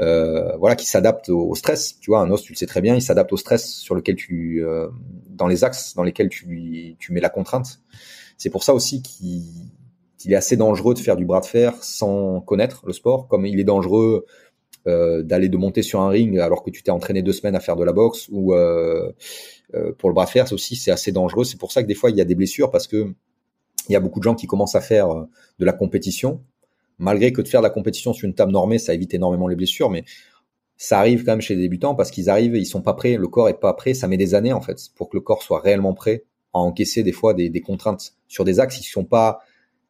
euh, 0.00 0.56
voilà, 0.56 0.76
qui 0.76 0.86
s'adapte 0.86 1.28
au, 1.28 1.54
stress. 1.54 1.98
Tu 2.00 2.10
vois, 2.10 2.20
un 2.20 2.30
os, 2.30 2.42
tu 2.42 2.52
le 2.52 2.56
sais 2.56 2.66
très 2.66 2.80
bien, 2.80 2.94
il 2.94 3.02
s'adapte 3.02 3.32
au 3.32 3.36
stress 3.36 3.74
sur 3.74 3.94
lequel 3.94 4.16
tu, 4.16 4.64
euh, 4.64 4.88
dans 5.28 5.46
les 5.46 5.64
axes 5.64 5.94
dans 5.94 6.02
lesquels 6.02 6.28
tu, 6.28 6.96
tu 6.98 7.12
mets 7.12 7.20
la 7.20 7.28
contrainte. 7.28 7.80
C'est 8.38 8.50
pour 8.50 8.64
ça 8.64 8.74
aussi 8.74 9.02
qu'il 9.02 9.44
est 10.30 10.36
assez 10.36 10.56
dangereux 10.56 10.94
de 10.94 10.98
faire 10.98 11.16
du 11.16 11.24
bras 11.24 11.40
de 11.40 11.46
fer 11.46 11.74
sans 11.82 12.40
connaître 12.40 12.84
le 12.86 12.92
sport, 12.92 13.26
comme 13.28 13.46
il 13.46 13.58
est 13.58 13.64
dangereux 13.64 14.26
euh, 14.86 15.22
d'aller 15.22 15.48
de 15.48 15.56
monter 15.56 15.82
sur 15.82 16.00
un 16.00 16.08
ring 16.08 16.38
alors 16.38 16.62
que 16.62 16.70
tu 16.70 16.82
t'es 16.82 16.90
entraîné 16.90 17.22
deux 17.22 17.32
semaines 17.32 17.54
à 17.54 17.60
faire 17.60 17.76
de 17.76 17.84
la 17.84 17.92
boxe 17.92 18.28
ou 18.32 18.52
euh, 18.52 19.12
euh, 19.74 19.92
pour 19.96 20.08
le 20.10 20.14
bras 20.14 20.24
de 20.24 20.30
fer 20.30 20.52
aussi 20.52 20.76
c'est 20.76 20.90
assez 20.90 21.12
dangereux. 21.12 21.44
C'est 21.44 21.58
pour 21.58 21.72
ça 21.72 21.82
que 21.82 21.88
des 21.88 21.94
fois 21.94 22.10
il 22.10 22.16
y 22.16 22.20
a 22.20 22.24
des 22.24 22.34
blessures 22.34 22.70
parce 22.70 22.86
que 22.86 23.12
il 23.88 23.92
y 23.92 23.96
a 23.96 24.00
beaucoup 24.00 24.18
de 24.20 24.24
gens 24.24 24.34
qui 24.34 24.46
commencent 24.46 24.74
à 24.74 24.80
faire 24.80 25.08
de 25.58 25.64
la 25.64 25.72
compétition. 25.72 26.42
Malgré 26.98 27.32
que 27.32 27.42
de 27.42 27.48
faire 27.48 27.60
de 27.60 27.66
la 27.66 27.70
compétition 27.70 28.12
sur 28.12 28.26
une 28.26 28.34
table 28.34 28.52
normée, 28.52 28.78
ça 28.78 28.94
évite 28.94 29.12
énormément 29.14 29.48
les 29.48 29.56
blessures, 29.56 29.90
mais 29.90 30.04
ça 30.76 30.98
arrive 30.98 31.24
quand 31.24 31.32
même 31.32 31.40
chez 31.40 31.54
les 31.54 31.62
débutants 31.62 31.94
parce 31.94 32.10
qu'ils 32.10 32.28
arrivent, 32.30 32.54
ils 32.56 32.66
sont 32.66 32.82
pas 32.82 32.94
prêts, 32.94 33.16
le 33.16 33.28
corps 33.28 33.48
est 33.48 33.58
pas 33.58 33.72
prêt, 33.74 33.94
ça 33.94 34.08
met 34.08 34.16
des 34.16 34.34
années 34.34 34.52
en 34.52 34.60
fait 34.60 34.78
pour 34.96 35.08
que 35.08 35.16
le 35.16 35.20
corps 35.20 35.42
soit 35.42 35.60
réellement 35.60 35.94
prêt 35.94 36.24
à 36.54 36.58
encaisser 36.58 37.02
des 37.02 37.12
fois 37.12 37.34
des, 37.34 37.60
contraintes 37.60 38.14
sur 38.28 38.44
des 38.44 38.60
axes. 38.60 38.78
Qui 38.78 38.88
sont 38.88 39.04
pas 39.04 39.40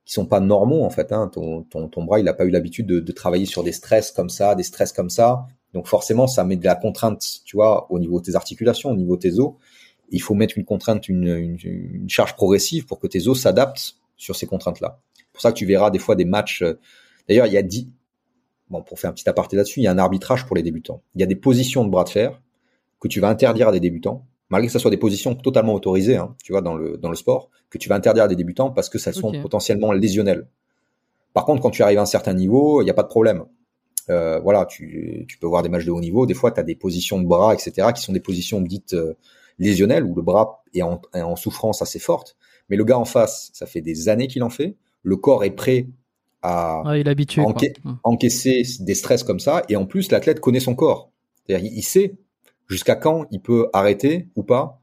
qui 0.05 0.13
sont 0.13 0.27
pas 0.27 0.41
normaux 0.41 0.85
en 0.85 0.91
fait. 0.91 1.13
Hein. 1.13 1.31
Ton, 1.33 1.63
ton, 1.63 2.05
bras, 2.05 2.21
il 2.21 2.29
a 2.29 2.35
pas 2.35 2.45
eu 2.45 2.51
l'habitude 2.51 2.87
de, 2.87 3.13
travailler 3.13 3.47
sur 3.47 3.63
des 3.63 3.73
stress 3.73 4.11
comme 4.11 4.31
ça, 4.31 4.55
des 4.55 4.63
stress 4.63 4.93
comme 4.93 5.11
ça. 5.11 5.47
Donc 5.75 5.87
forcément, 5.87 6.27
ça 6.27 6.45
met 6.45 6.57
de 6.57 6.65
la 6.65 6.75
contrainte, 6.75 7.25
tu 7.45 7.57
vois, 7.57 7.91
au 7.91 7.99
niveau 7.99 8.21
de 8.21 8.25
tes 8.27 8.35
articulations, 8.35 8.91
au 8.91 8.97
niveau 8.97 9.17
de 9.17 9.23
tes 9.23 9.39
os. 9.39 9.55
Il 10.11 10.21
faut 10.21 10.35
mettre 10.35 10.59
une 10.59 10.65
contrainte, 10.65 11.09
une, 11.09 11.27
une, 11.27 11.57
une 11.63 12.11
charge 12.11 12.37
progressive 12.37 12.85
pour 12.85 12.99
que 12.99 13.07
tes 13.07 13.29
os 13.29 13.41
s'adaptent 13.41 13.97
sur 14.17 14.37
ces 14.37 14.47
contraintes-là. 14.47 15.01
Pour 15.33 15.41
ça 15.41 15.53
que 15.53 15.57
tu 15.57 15.65
verras 15.65 15.91
des 15.91 15.99
fois 15.99 16.15
des 16.15 16.27
matchs 16.27 16.63
euh, 16.63 16.79
D'ailleurs, 17.29 17.47
il 17.47 17.53
y 17.53 17.57
a 17.57 17.63
dit, 17.63 17.93
bon, 18.69 18.83
pour 18.83 18.99
faire 18.99 19.11
un 19.11 19.13
petit 19.13 19.29
aparté 19.29 19.57
là-dessus, 19.57 19.81
il 19.81 19.85
y 19.85 19.87
a 19.87 19.93
un 19.93 19.99
arbitrage 19.99 20.47
pour 20.47 20.57
les 20.57 20.63
débutants. 20.63 21.03
Il 21.15 21.21
y 21.21 21.25
a 21.25 21.27
des 21.27 21.37
positions 21.37 21.85
de 21.85 21.91
bras 21.91 22.05
de 22.05 22.11
fer 22.11 22.41
que 23.01 23.09
tu 23.09 23.21
vas 23.21 23.29
interdire 23.29 23.69
à 23.69 23.73
des 23.73 23.81
débutants, 23.81 24.27
malgré 24.53 24.67
que 24.67 24.73
ce 24.75 24.79
soit 24.79 24.91
des 24.91 24.99
positions 24.99 25.35
totalement 25.35 25.73
autorisées, 25.73 26.19
hein, 26.19 26.37
tu 26.45 26.53
vois, 26.53 26.61
dans 26.61 26.75
le, 26.75 26.99
dans 26.99 27.09
le 27.09 27.17
sport, 27.17 27.49
que 27.71 27.79
tu 27.79 27.89
vas 27.89 27.95
interdire 27.95 28.25
à 28.25 28.29
des 28.29 28.37
débutants 28.37 28.71
parce 28.71 28.91
que 28.91 28.99
ça 28.99 29.11
sont 29.15 29.33
potentiellement 29.41 29.93
lésionnelles. 29.93 30.47
Par 31.33 31.47
contre, 31.47 31.63
quand 31.63 31.71
tu 31.71 31.83
arrives 31.83 31.99
à 31.99 32.03
un 32.03 32.07
certain 32.07 32.35
niveau, 32.35 32.83
il 32.83 32.85
n'y 32.85 32.91
a 32.91 32.95
pas 32.95 33.03
de 33.03 33.09
problème. 33.09 33.45
Euh, 34.11 34.39
voilà, 34.41 34.67
tu, 34.67 35.25
tu, 35.27 35.39
peux 35.39 35.47
voir 35.47 35.63
des 35.63 35.71
matchs 35.71 35.87
de 35.87 35.91
haut 35.91 36.03
niveau. 36.03 36.27
Des 36.27 36.35
fois, 36.35 36.51
tu 36.51 36.61
as 36.61 36.65
des 36.65 36.75
positions 36.75 37.19
de 37.19 37.27
bras, 37.27 37.55
etc., 37.55 37.89
qui 37.97 38.03
sont 38.03 38.13
des 38.13 38.21
positions 38.21 38.61
dites 38.61 38.93
euh, 38.93 39.15
lésionnelles, 39.59 40.05
où 40.05 40.15
le 40.15 40.21
bras 40.21 40.63
est 40.75 40.83
en, 40.83 41.01
est 41.15 41.23
en, 41.23 41.35
souffrance 41.35 41.81
assez 41.81 41.99
forte. 41.99 42.37
Mais 42.69 42.77
le 42.77 42.85
gars 42.85 42.99
en 42.99 43.07
face, 43.07 43.49
ça 43.55 43.65
fait 43.65 43.81
des 43.81 44.11
années 44.11 44.27
qu'il 44.27 44.43
en 44.43 44.51
fait. 44.51 44.77
Le 45.03 45.17
corps 45.17 45.45
est 45.45 45.53
prêt 45.53 45.87
à 46.43 46.83
encaisser 48.05 48.65
des 48.81 48.95
stress 48.95 49.23
comme 49.23 49.41
ça. 49.41 49.63
Et 49.71 49.77
en 49.77 49.87
plus, 49.87 50.11
l'athlète 50.11 50.41
connaît 50.41 50.61
son 50.61 50.75
corps. 50.75 51.11
C'est-à-dire, 51.47 51.71
il, 51.73 51.83
sait 51.83 52.17
jusqu'à 52.69 52.97
quand 52.97 53.27
il 53.31 53.41
peut 53.41 53.69
arrêter 53.73 54.29
ou 54.37 54.43
pas, 54.43 54.81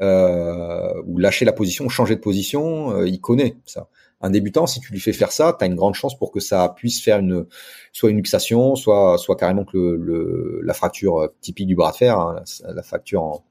euh, 0.00 1.02
ou 1.06 1.18
lâcher 1.18 1.44
la 1.44 1.52
position, 1.52 1.88
changer 1.88 2.16
de 2.16 2.20
position. 2.20 2.92
Euh, 2.92 3.08
il 3.08 3.20
connaît 3.20 3.56
ça. 3.66 3.88
Un 4.20 4.30
débutant, 4.30 4.66
si 4.66 4.80
tu 4.80 4.92
lui 4.92 5.00
fais 5.00 5.12
faire 5.12 5.32
ça, 5.32 5.54
tu 5.58 5.64
as 5.64 5.66
une 5.66 5.74
grande 5.74 5.94
chance 5.94 6.16
pour 6.16 6.30
que 6.30 6.40
ça 6.40 6.72
puisse 6.76 7.02
faire 7.02 7.18
une 7.18 7.46
soit 7.92 8.10
une 8.10 8.16
luxation, 8.16 8.76
soit 8.76 9.18
soit 9.18 9.36
carrément 9.36 9.64
que 9.64 9.78
le, 9.78 10.60
la 10.62 10.74
fracture 10.74 11.28
typique 11.40 11.66
du 11.66 11.74
bras 11.74 11.90
de 11.90 11.96
fer, 11.96 12.18
hein, 12.18 12.42
la, 12.64 12.82
fracture 12.82 13.22
en, 13.22 13.44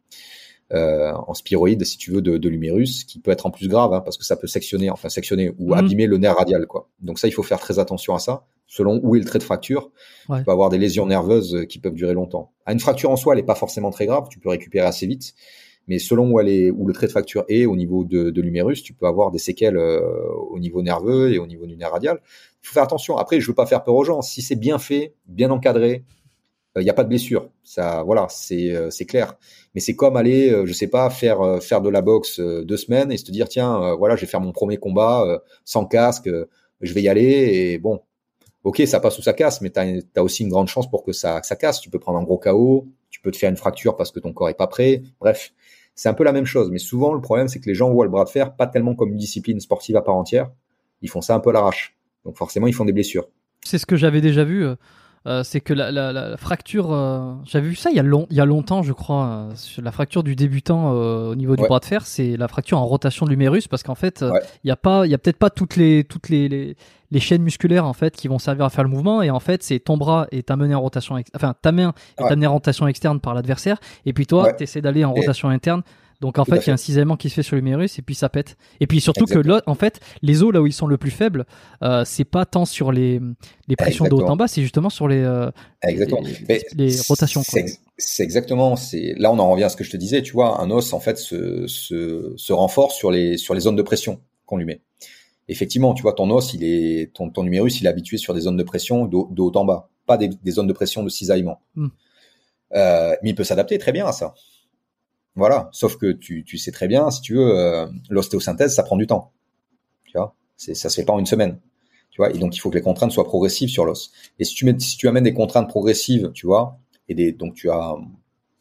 euh, 0.73 1.11
en 1.27 1.33
spiroïde, 1.33 1.83
si 1.85 1.97
tu 1.97 2.11
veux, 2.11 2.21
de, 2.21 2.37
de 2.37 2.49
l'humérus, 2.49 3.03
qui 3.03 3.19
peut 3.19 3.31
être 3.31 3.45
en 3.45 3.51
plus 3.51 3.67
grave, 3.67 3.93
hein, 3.93 4.01
parce 4.01 4.17
que 4.17 4.23
ça 4.23 4.35
peut 4.37 4.47
sectionner, 4.47 4.89
enfin 4.89 5.09
sectionner 5.09 5.51
ou 5.59 5.67
Mhm. 5.69 5.73
abîmer 5.73 6.07
le 6.07 6.17
nerf 6.17 6.35
radial, 6.35 6.65
quoi. 6.67 6.89
Donc 7.01 7.19
ça, 7.19 7.27
il 7.27 7.31
faut 7.31 7.43
faire 7.43 7.59
très 7.59 7.77
attention 7.79 8.15
à 8.15 8.19
ça, 8.19 8.45
selon 8.67 8.99
où 9.03 9.15
est 9.15 9.19
le 9.19 9.25
trait 9.25 9.39
de 9.39 9.43
fracture. 9.43 9.91
Ouais. 10.29 10.39
Tu 10.39 10.45
peux 10.45 10.51
avoir 10.51 10.69
des 10.69 10.77
lésions 10.77 11.05
nerveuses 11.05 11.55
euh, 11.55 11.65
qui 11.65 11.79
peuvent 11.79 11.93
durer 11.93 12.13
longtemps. 12.13 12.51
À 12.65 12.73
une 12.73 12.79
fracture 12.79 13.09
en 13.11 13.15
soi, 13.17 13.33
elle 13.33 13.39
est 13.39 13.43
pas 13.43 13.55
forcément 13.55 13.89
très 13.91 14.05
grave, 14.05 14.27
tu 14.29 14.39
peux 14.39 14.49
récupérer 14.49 14.85
assez 14.87 15.07
vite, 15.07 15.33
mais 15.87 15.99
selon 15.99 16.31
où 16.31 16.39
elle 16.39 16.47
est, 16.47 16.69
où 16.71 16.87
le 16.87 16.93
trait 16.93 17.07
de 17.07 17.11
fracture 17.11 17.43
est 17.49 17.65
au 17.65 17.75
niveau 17.75 18.05
de, 18.05 18.29
de 18.29 18.41
l'humérus, 18.41 18.81
tu 18.83 18.93
peux 18.93 19.07
avoir 19.07 19.31
des 19.31 19.39
séquelles 19.39 19.77
euh, 19.77 19.99
au 20.51 20.59
niveau 20.59 20.81
nerveux 20.83 21.33
et 21.33 21.39
au 21.39 21.47
niveau 21.47 21.65
du 21.65 21.75
nerf 21.75 21.91
radial. 21.91 22.19
Il 22.63 22.67
faut 22.67 22.73
faire 22.73 22.83
attention. 22.83 23.17
Après, 23.17 23.39
je 23.41 23.47
veux 23.47 23.55
pas 23.55 23.65
faire 23.65 23.83
peur 23.83 23.95
aux 23.95 24.03
gens. 24.03 24.21
Si 24.21 24.41
c'est 24.43 24.55
bien 24.55 24.77
fait, 24.77 25.15
bien 25.25 25.49
encadré, 25.49 26.05
il 26.77 26.83
n'y 26.83 26.89
a 26.89 26.93
pas 26.93 27.03
de 27.03 27.09
blessure. 27.09 27.49
Ça, 27.63 28.03
voilà, 28.03 28.27
c'est 28.29 28.71
euh, 28.71 28.89
clair. 29.07 29.35
Mais 29.75 29.81
c'est 29.81 29.95
comme 29.95 30.15
aller, 30.15 30.51
euh, 30.51 30.65
je 30.65 30.73
sais 30.73 30.87
pas, 30.87 31.09
faire 31.09 31.41
euh, 31.41 31.59
faire 31.59 31.81
de 31.81 31.89
la 31.89 32.01
boxe 32.01 32.39
euh, 32.39 32.63
deux 32.63 32.77
semaines 32.77 33.11
et 33.11 33.17
se 33.17 33.29
dire 33.31 33.49
tiens, 33.49 33.81
euh, 33.81 33.95
voilà, 33.95 34.15
je 34.15 34.21
vais 34.21 34.27
faire 34.27 34.41
mon 34.41 34.51
premier 34.51 34.77
combat 34.77 35.23
euh, 35.25 35.39
sans 35.65 35.85
casque, 35.85 36.27
euh, 36.27 36.49
je 36.79 36.93
vais 36.93 37.01
y 37.01 37.09
aller 37.09 37.23
et 37.23 37.77
bon, 37.77 38.01
ok, 38.63 38.81
ça 38.85 38.99
passe 38.99 39.17
ou 39.19 39.21
ça 39.21 39.33
casse, 39.33 39.61
mais 39.61 39.69
t'as 39.69 39.85
as 40.15 40.23
aussi 40.23 40.43
une 40.43 40.49
grande 40.49 40.67
chance 40.67 40.89
pour 40.89 41.03
que 41.03 41.11
ça 41.11 41.41
que 41.41 41.47
ça 41.47 41.55
casse. 41.55 41.81
Tu 41.81 41.89
peux 41.89 41.99
prendre 41.99 42.19
un 42.19 42.23
gros 42.23 42.37
KO, 42.37 42.87
tu 43.09 43.21
peux 43.21 43.31
te 43.31 43.37
faire 43.37 43.49
une 43.49 43.57
fracture 43.57 43.97
parce 43.97 44.11
que 44.11 44.19
ton 44.19 44.31
corps 44.33 44.49
est 44.49 44.57
pas 44.57 44.67
prêt. 44.67 45.03
Bref, 45.19 45.53
c'est 45.95 46.09
un 46.09 46.13
peu 46.13 46.23
la 46.23 46.31
même 46.31 46.45
chose. 46.45 46.69
Mais 46.71 46.79
souvent, 46.79 47.13
le 47.13 47.21
problème, 47.21 47.49
c'est 47.49 47.59
que 47.59 47.67
les 47.67 47.75
gens 47.75 47.91
voient 47.91 48.05
le 48.05 48.11
bras 48.11 48.23
de 48.23 48.29
fer 48.29 48.55
pas 48.55 48.67
tellement 48.67 48.95
comme 48.95 49.11
une 49.11 49.17
discipline 49.17 49.59
sportive 49.59 49.97
à 49.97 50.01
part 50.01 50.15
entière. 50.15 50.49
Ils 51.01 51.09
font 51.09 51.21
ça 51.21 51.35
un 51.35 51.39
peu 51.39 51.49
à 51.49 51.53
l'arrache. 51.53 51.97
Donc 52.23 52.37
forcément, 52.37 52.67
ils 52.67 52.73
font 52.73 52.85
des 52.85 52.93
blessures. 52.93 53.27
C'est 53.63 53.77
ce 53.77 53.85
que 53.85 53.95
j'avais 53.95 54.21
déjà 54.21 54.43
vu. 54.43 54.65
Euh, 55.27 55.43
c'est 55.43 55.61
que 55.61 55.73
la, 55.73 55.91
la, 55.91 56.11
la 56.11 56.35
fracture, 56.37 56.91
euh, 56.91 57.33
j'avais 57.45 57.67
vu 57.69 57.75
ça 57.75 57.89
il 57.91 57.95
y 57.95 57.99
a, 57.99 58.03
long, 58.03 58.25
il 58.31 58.37
y 58.37 58.41
a 58.41 58.45
longtemps, 58.45 58.81
je 58.81 58.91
crois, 58.93 59.25
euh, 59.25 59.51
sur 59.55 59.83
la 59.83 59.91
fracture 59.91 60.23
du 60.23 60.35
débutant 60.35 60.93
euh, 60.95 61.31
au 61.31 61.35
niveau 61.35 61.55
du 61.55 61.61
Ouais. 61.61 61.67
bras 61.67 61.79
de 61.79 61.85
fer, 61.85 62.05
c'est 62.05 62.37
la 62.37 62.47
fracture 62.47 62.79
en 62.79 62.85
rotation 62.87 63.25
de 63.25 63.31
l'humérus 63.31 63.67
parce 63.67 63.83
qu'en 63.83 63.95
fait, 63.95 64.23
euh, 64.23 64.31
Ouais. 64.31 64.39
il 64.63 64.67
y 64.67 64.71
a 64.71 64.75
pas, 64.75 65.05
il 65.05 65.11
y 65.11 65.13
a 65.13 65.17
peut-être 65.19 65.37
pas 65.37 65.49
toutes 65.51 65.75
les 65.75 66.03
toutes 66.03 66.29
les, 66.29 66.49
les 66.49 66.75
les 67.13 67.19
chaînes 67.19 67.41
musculaires 67.43 67.85
en 67.85 67.91
fait 67.93 68.15
qui 68.15 68.29
vont 68.29 68.39
servir 68.39 68.63
à 68.65 68.69
faire 68.69 68.85
le 68.85 68.89
mouvement 68.89 69.21
et 69.21 69.29
en 69.29 69.41
fait 69.41 69.63
c'est 69.63 69.79
ton 69.79 69.97
bras 69.97 70.27
est 70.31 70.49
amené 70.49 70.73
en 70.73 70.79
rotation, 70.79 71.19
enfin 71.35 71.53
ta 71.61 71.73
main 71.73 71.93
est 72.17 72.23
Ouais. 72.23 72.31
amenée 72.31 72.47
en 72.47 72.53
rotation 72.53 72.87
externe 72.87 73.19
par 73.19 73.33
l'adversaire 73.33 73.77
et 74.05 74.13
puis 74.13 74.25
toi 74.25 74.43
Ouais. 74.45 74.55
tu 74.55 74.63
essaies 74.63 74.79
d'aller 74.81 75.03
en 75.03 75.13
Et- 75.13 75.19
rotation 75.19 75.49
interne. 75.49 75.81
Donc 76.21 76.37
en 76.37 76.45
Tout 76.45 76.51
fait, 76.51 76.59
il 76.59 76.67
y 76.67 76.69
a 76.69 76.73
un 76.73 76.77
cisaillement 76.77 77.17
qui 77.17 77.29
se 77.29 77.33
fait 77.33 77.43
sur 77.43 77.55
l'humérus 77.55 77.97
et 77.97 78.03
puis 78.03 78.13
ça 78.13 78.29
pète. 78.29 78.55
Et 78.79 78.85
puis 78.85 79.01
surtout 79.01 79.25
que 79.25 79.39
là, 79.39 79.63
en 79.65 79.73
fait, 79.73 79.99
les 80.21 80.43
os 80.43 80.53
là 80.53 80.61
où 80.61 80.67
ils 80.67 80.73
sont 80.73 80.85
le 80.85 80.97
plus 80.97 81.09
faibles, 81.09 81.45
euh, 81.83 82.03
c'est 82.05 82.25
pas 82.25 82.45
tant 82.45 82.65
sur 82.65 82.91
les 82.91 83.19
les 83.67 83.75
pressions 83.75 84.05
de 84.05 84.13
haut 84.13 84.25
en 84.27 84.35
bas, 84.35 84.47
c'est 84.47 84.61
justement 84.61 84.91
sur 84.91 85.07
les 85.07 85.21
euh, 85.21 85.49
Exactement. 85.81 86.21
les, 86.75 86.95
rotations. 87.09 87.41
quoi. 87.41 87.49
C'est 87.53 87.59
ex- 87.61 87.81
c'est 87.97 88.23
exactement. 88.23 88.75
C'est 88.75 89.15
là 89.17 89.31
on 89.31 89.39
en 89.39 89.49
revient 89.49 89.63
à 89.63 89.69
ce 89.69 89.75
que 89.75 89.83
je 89.83 89.89
te 89.89 89.97
disais. 89.97 90.21
Tu 90.21 90.33
vois, 90.33 90.61
un 90.61 90.69
os 90.69 90.93
en 90.93 90.99
fait 90.99 91.17
se, 91.17 91.65
se, 91.65 92.33
se 92.37 92.53
renforce 92.53 92.95
sur 92.95 93.09
les 93.09 93.37
sur 93.37 93.55
les 93.55 93.61
zones 93.61 93.75
de 93.75 93.81
pression 93.81 94.21
qu'on 94.45 94.57
lui 94.57 94.65
met. 94.65 94.81
Effectivement, 95.47 95.95
tu 95.95 96.03
vois, 96.03 96.13
ton 96.13 96.29
os, 96.29 96.53
il 96.53 96.63
est 96.63 97.13
ton 97.13 97.31
ton 97.31 97.43
numérus, 97.43 97.81
il 97.81 97.87
est 97.87 97.89
habitué 97.89 98.17
sur 98.17 98.35
des 98.35 98.41
zones 98.41 98.57
de 98.57 98.63
pression 98.63 99.05
de, 99.05 99.17
de 99.33 99.41
haut 99.41 99.51
en 99.55 99.65
bas, 99.65 99.89
pas 100.05 100.17
des, 100.17 100.29
des 100.29 100.51
zones 100.51 100.67
de 100.67 100.73
pression 100.73 101.03
de 101.03 101.09
cisaillement. 101.09 101.61
Hmm. 101.75 101.87
Euh, 102.73 103.15
mais 103.23 103.31
il 103.31 103.35
peut 103.35 103.43
s'adapter 103.43 103.77
très 103.79 103.91
bien 103.91 104.05
à 104.05 104.11
ça. 104.11 104.35
Voilà. 105.41 105.69
Sauf 105.71 105.97
que 105.97 106.11
tu, 106.11 106.43
tu 106.45 106.59
sais 106.59 106.71
très 106.71 106.87
bien, 106.87 107.09
si 107.09 107.19
tu 107.21 107.33
veux, 107.33 107.57
euh, 107.57 107.87
l'ostéosynthèse, 108.11 108.75
ça 108.75 108.83
prend 108.83 108.95
du 108.95 109.07
temps. 109.07 109.31
Tu 110.05 110.15
vois, 110.15 110.35
ça 110.55 110.87
se 110.87 110.95
fait 110.95 111.03
pas 111.03 111.13
en 111.13 111.17
une 111.17 111.25
semaine. 111.25 111.59
Tu 112.11 112.17
vois, 112.17 112.29
et 112.29 112.37
donc 112.37 112.55
il 112.55 112.59
faut 112.59 112.69
que 112.69 112.75
les 112.75 112.83
contraintes 112.83 113.11
soient 113.11 113.25
progressives 113.25 113.69
sur 113.69 113.83
l'os. 113.83 114.11
Et 114.37 114.43
si 114.43 114.53
tu 114.53 114.65
mets, 114.65 114.77
si 114.77 114.97
tu 114.97 115.07
amènes 115.07 115.23
des 115.23 115.33
contraintes 115.33 115.67
progressives, 115.67 116.29
tu 116.35 116.45
vois, 116.45 116.77
et 117.09 117.15
des, 117.15 117.31
donc 117.31 117.55
tu 117.55 117.71
as, 117.71 117.95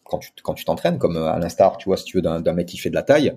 quand 0.05 0.21
tu, 0.21 0.31
quand 0.43 0.55
tu 0.55 0.65
t'entraînes, 0.65 0.97
comme 0.97 1.19
à 1.19 1.39
l'instar, 1.39 1.77
tu 1.77 1.91
vois, 1.91 1.99
si 1.99 2.05
tu 2.05 2.17
veux, 2.17 2.23
d'un 2.23 2.55
mec 2.55 2.67
qui 2.67 2.79
fait 2.79 2.89
de 2.89 2.95
la 2.95 3.03
taille, 3.03 3.37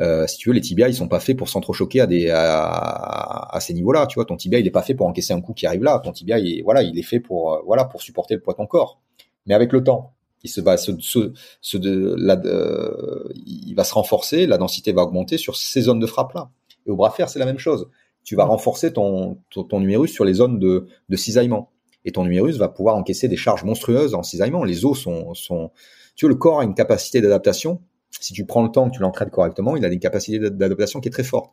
euh, 0.00 0.26
si 0.26 0.36
tu 0.36 0.50
veux, 0.50 0.54
les 0.54 0.60
tibias, 0.60 0.88
ils 0.88 0.94
sont 0.94 1.08
pas 1.08 1.20
faits 1.20 1.38
pour 1.38 1.48
s'entrechoquer 1.48 2.02
à 2.02 2.08
à, 2.36 3.56
à 3.56 3.60
ces 3.60 3.72
niveaux-là, 3.72 4.06
tu 4.08 4.16
vois. 4.16 4.26
Ton 4.26 4.36
tibia, 4.36 4.58
il 4.58 4.66
est 4.66 4.70
pas 4.70 4.82
fait 4.82 4.94
pour 4.94 5.06
encaisser 5.06 5.32
un 5.32 5.40
coup 5.40 5.54
qui 5.54 5.66
arrive 5.66 5.84
là. 5.84 6.00
Ton 6.04 6.12
tibia, 6.12 6.38
il 6.38 6.58
est, 6.58 6.62
voilà, 6.62 6.82
il 6.82 6.98
est 6.98 7.02
fait 7.02 7.20
pour, 7.20 7.54
euh, 7.54 7.62
voilà, 7.64 7.86
pour 7.86 8.02
supporter 8.02 8.34
le 8.34 8.42
poids 8.42 8.52
de 8.52 8.58
ton 8.58 8.66
corps. 8.66 9.00
Mais 9.46 9.54
avec 9.54 9.72
le 9.72 9.82
temps, 9.82 10.12
il 10.44 10.50
se 10.50 10.60
va, 10.60 10.76
se, 10.76 10.92
se, 11.00 11.32
se 11.60 11.76
de, 11.78 12.14
la, 12.18 12.40
euh, 12.44 13.28
il 13.34 13.74
va 13.74 13.82
se 13.82 13.94
renforcer, 13.94 14.46
la 14.46 14.58
densité 14.58 14.92
va 14.92 15.02
augmenter 15.02 15.38
sur 15.38 15.56
ces 15.56 15.80
zones 15.80 15.98
de 15.98 16.06
frappe 16.06 16.34
là. 16.34 16.50
Et 16.86 16.90
au 16.90 16.96
bras 16.96 17.10
fer, 17.10 17.28
c'est 17.28 17.38
la 17.38 17.46
même 17.46 17.58
chose. 17.58 17.88
Tu 18.22 18.36
vas 18.36 18.44
renforcer 18.44 18.92
ton, 18.92 19.38
ton, 19.50 19.64
ton 19.64 19.80
numérus 19.80 20.12
sur 20.12 20.24
les 20.24 20.34
zones 20.34 20.58
de, 20.58 20.86
de 21.08 21.16
cisaillement. 21.16 21.70
Et 22.04 22.12
ton 22.12 22.24
numérus 22.24 22.58
va 22.58 22.68
pouvoir 22.68 22.96
encaisser 22.96 23.28
des 23.28 23.36
charges 23.36 23.64
monstrueuses 23.64 24.14
en 24.14 24.22
cisaillement. 24.22 24.64
Les 24.64 24.84
os 24.84 24.98
sont, 24.98 25.32
sont, 25.34 25.70
tu 26.14 26.26
vois, 26.26 26.30
le 26.30 26.38
corps 26.38 26.60
a 26.60 26.64
une 26.64 26.74
capacité 26.74 27.22
d'adaptation. 27.22 27.80
Si 28.10 28.32
tu 28.34 28.44
prends 28.44 28.62
le 28.62 28.70
temps 28.70 28.90
que 28.90 28.96
tu 28.96 29.00
l'entraînes 29.00 29.30
correctement, 29.30 29.76
il 29.76 29.84
a 29.84 29.88
une 29.88 29.98
capacité 29.98 30.38
d'adaptation 30.38 31.00
qui 31.00 31.08
est 31.08 31.10
très 31.10 31.24
forte. 31.24 31.52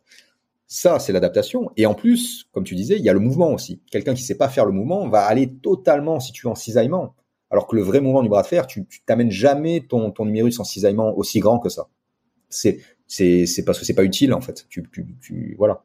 Ça, 0.68 1.00
c'est 1.00 1.14
l'adaptation. 1.14 1.72
Et 1.78 1.86
en 1.86 1.94
plus, 1.94 2.46
comme 2.52 2.64
tu 2.64 2.76
disais, 2.76 2.98
il 2.98 3.04
y 3.04 3.10
a 3.10 3.14
le 3.14 3.20
mouvement 3.20 3.52
aussi. 3.52 3.82
Quelqu'un 3.92 4.14
qui 4.14 4.24
sait 4.24 4.38
pas 4.38 4.50
faire 4.50 4.66
le 4.66 4.72
mouvement 4.72 5.08
va 5.10 5.24
aller 5.24 5.54
totalement, 5.62 6.20
si 6.20 6.32
tu 6.32 6.46
veux, 6.46 6.52
en 6.52 6.56
cisaillement. 6.56 7.16
Alors 7.52 7.68
que 7.68 7.76
le 7.76 7.82
vrai 7.82 8.00
mouvement 8.00 8.24
du 8.24 8.30
bras 8.30 8.42
de 8.42 8.48
fer, 8.48 8.66
tu, 8.66 8.88
t'amènes 9.06 9.32
jamais 9.32 9.86
ton, 9.88 10.12
ton 10.12 10.26
numérus 10.26 10.60
en 10.60 10.64
cisaillement 10.64 11.16
aussi 11.18 11.40
grand 11.40 11.60
que 11.60 11.70
ça. 11.70 11.88
C'est, 12.50 12.80
c'est, 13.08 13.46
c'est 13.46 13.64
parce 13.64 13.78
que 13.78 13.86
c'est 13.86 13.94
pas 13.94 14.04
utile, 14.04 14.34
en 14.34 14.42
fait. 14.42 14.66
Tu, 14.70 14.90
tu, 14.92 15.06
tu 15.22 15.56
voilà. 15.58 15.84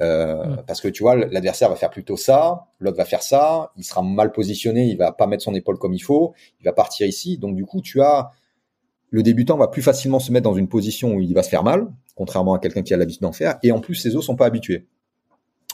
Euh. 0.00 0.56
Parce 0.66 0.80
que 0.80 0.88
tu 0.88 1.02
vois, 1.02 1.16
l'adversaire 1.16 1.70
va 1.70 1.76
faire 1.76 1.90
plutôt 1.90 2.16
ça, 2.16 2.66
l'autre 2.78 2.98
va 2.98 3.06
faire 3.06 3.22
ça, 3.22 3.72
il 3.76 3.84
sera 3.84 4.02
mal 4.02 4.32
positionné, 4.32 4.86
il 4.86 4.98
va 4.98 5.12
pas 5.12 5.26
mettre 5.26 5.42
son 5.42 5.54
épaule 5.54 5.78
comme 5.78 5.94
il 5.94 6.02
faut, 6.02 6.34
il 6.60 6.64
va 6.64 6.72
partir 6.72 7.06
ici. 7.06 7.38
Donc 7.38 7.56
du 7.56 7.64
coup, 7.64 7.80
tu 7.80 8.02
as 8.02 8.30
le 9.10 9.22
débutant 9.22 9.56
va 9.56 9.68
plus 9.68 9.80
facilement 9.80 10.18
se 10.18 10.30
mettre 10.30 10.44
dans 10.44 10.54
une 10.54 10.68
position 10.68 11.14
où 11.14 11.20
il 11.20 11.32
va 11.32 11.42
se 11.42 11.48
faire 11.48 11.64
mal, 11.64 11.88
contrairement 12.14 12.52
à 12.52 12.58
quelqu'un 12.58 12.82
qui 12.82 12.92
a 12.92 12.98
l'habitude 12.98 13.22
d'en 13.22 13.32
faire, 13.32 13.58
et 13.62 13.72
en 13.72 13.80
plus 13.80 13.94
ses 13.94 14.16
os 14.16 14.24
sont 14.24 14.36
pas 14.36 14.44
habitués. 14.44 14.86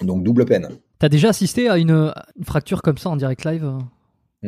Donc 0.03 0.23
double 0.23 0.45
peine. 0.45 0.69
T'as 1.01 1.09
déjà 1.09 1.31
assisté 1.31 1.69
à 1.69 1.79
une, 1.79 2.13
une 2.37 2.45
fracture 2.45 2.83
comme 2.83 2.99
ça 2.99 3.11
en 3.11 3.17
direct 3.17 3.45
live? 3.45 3.79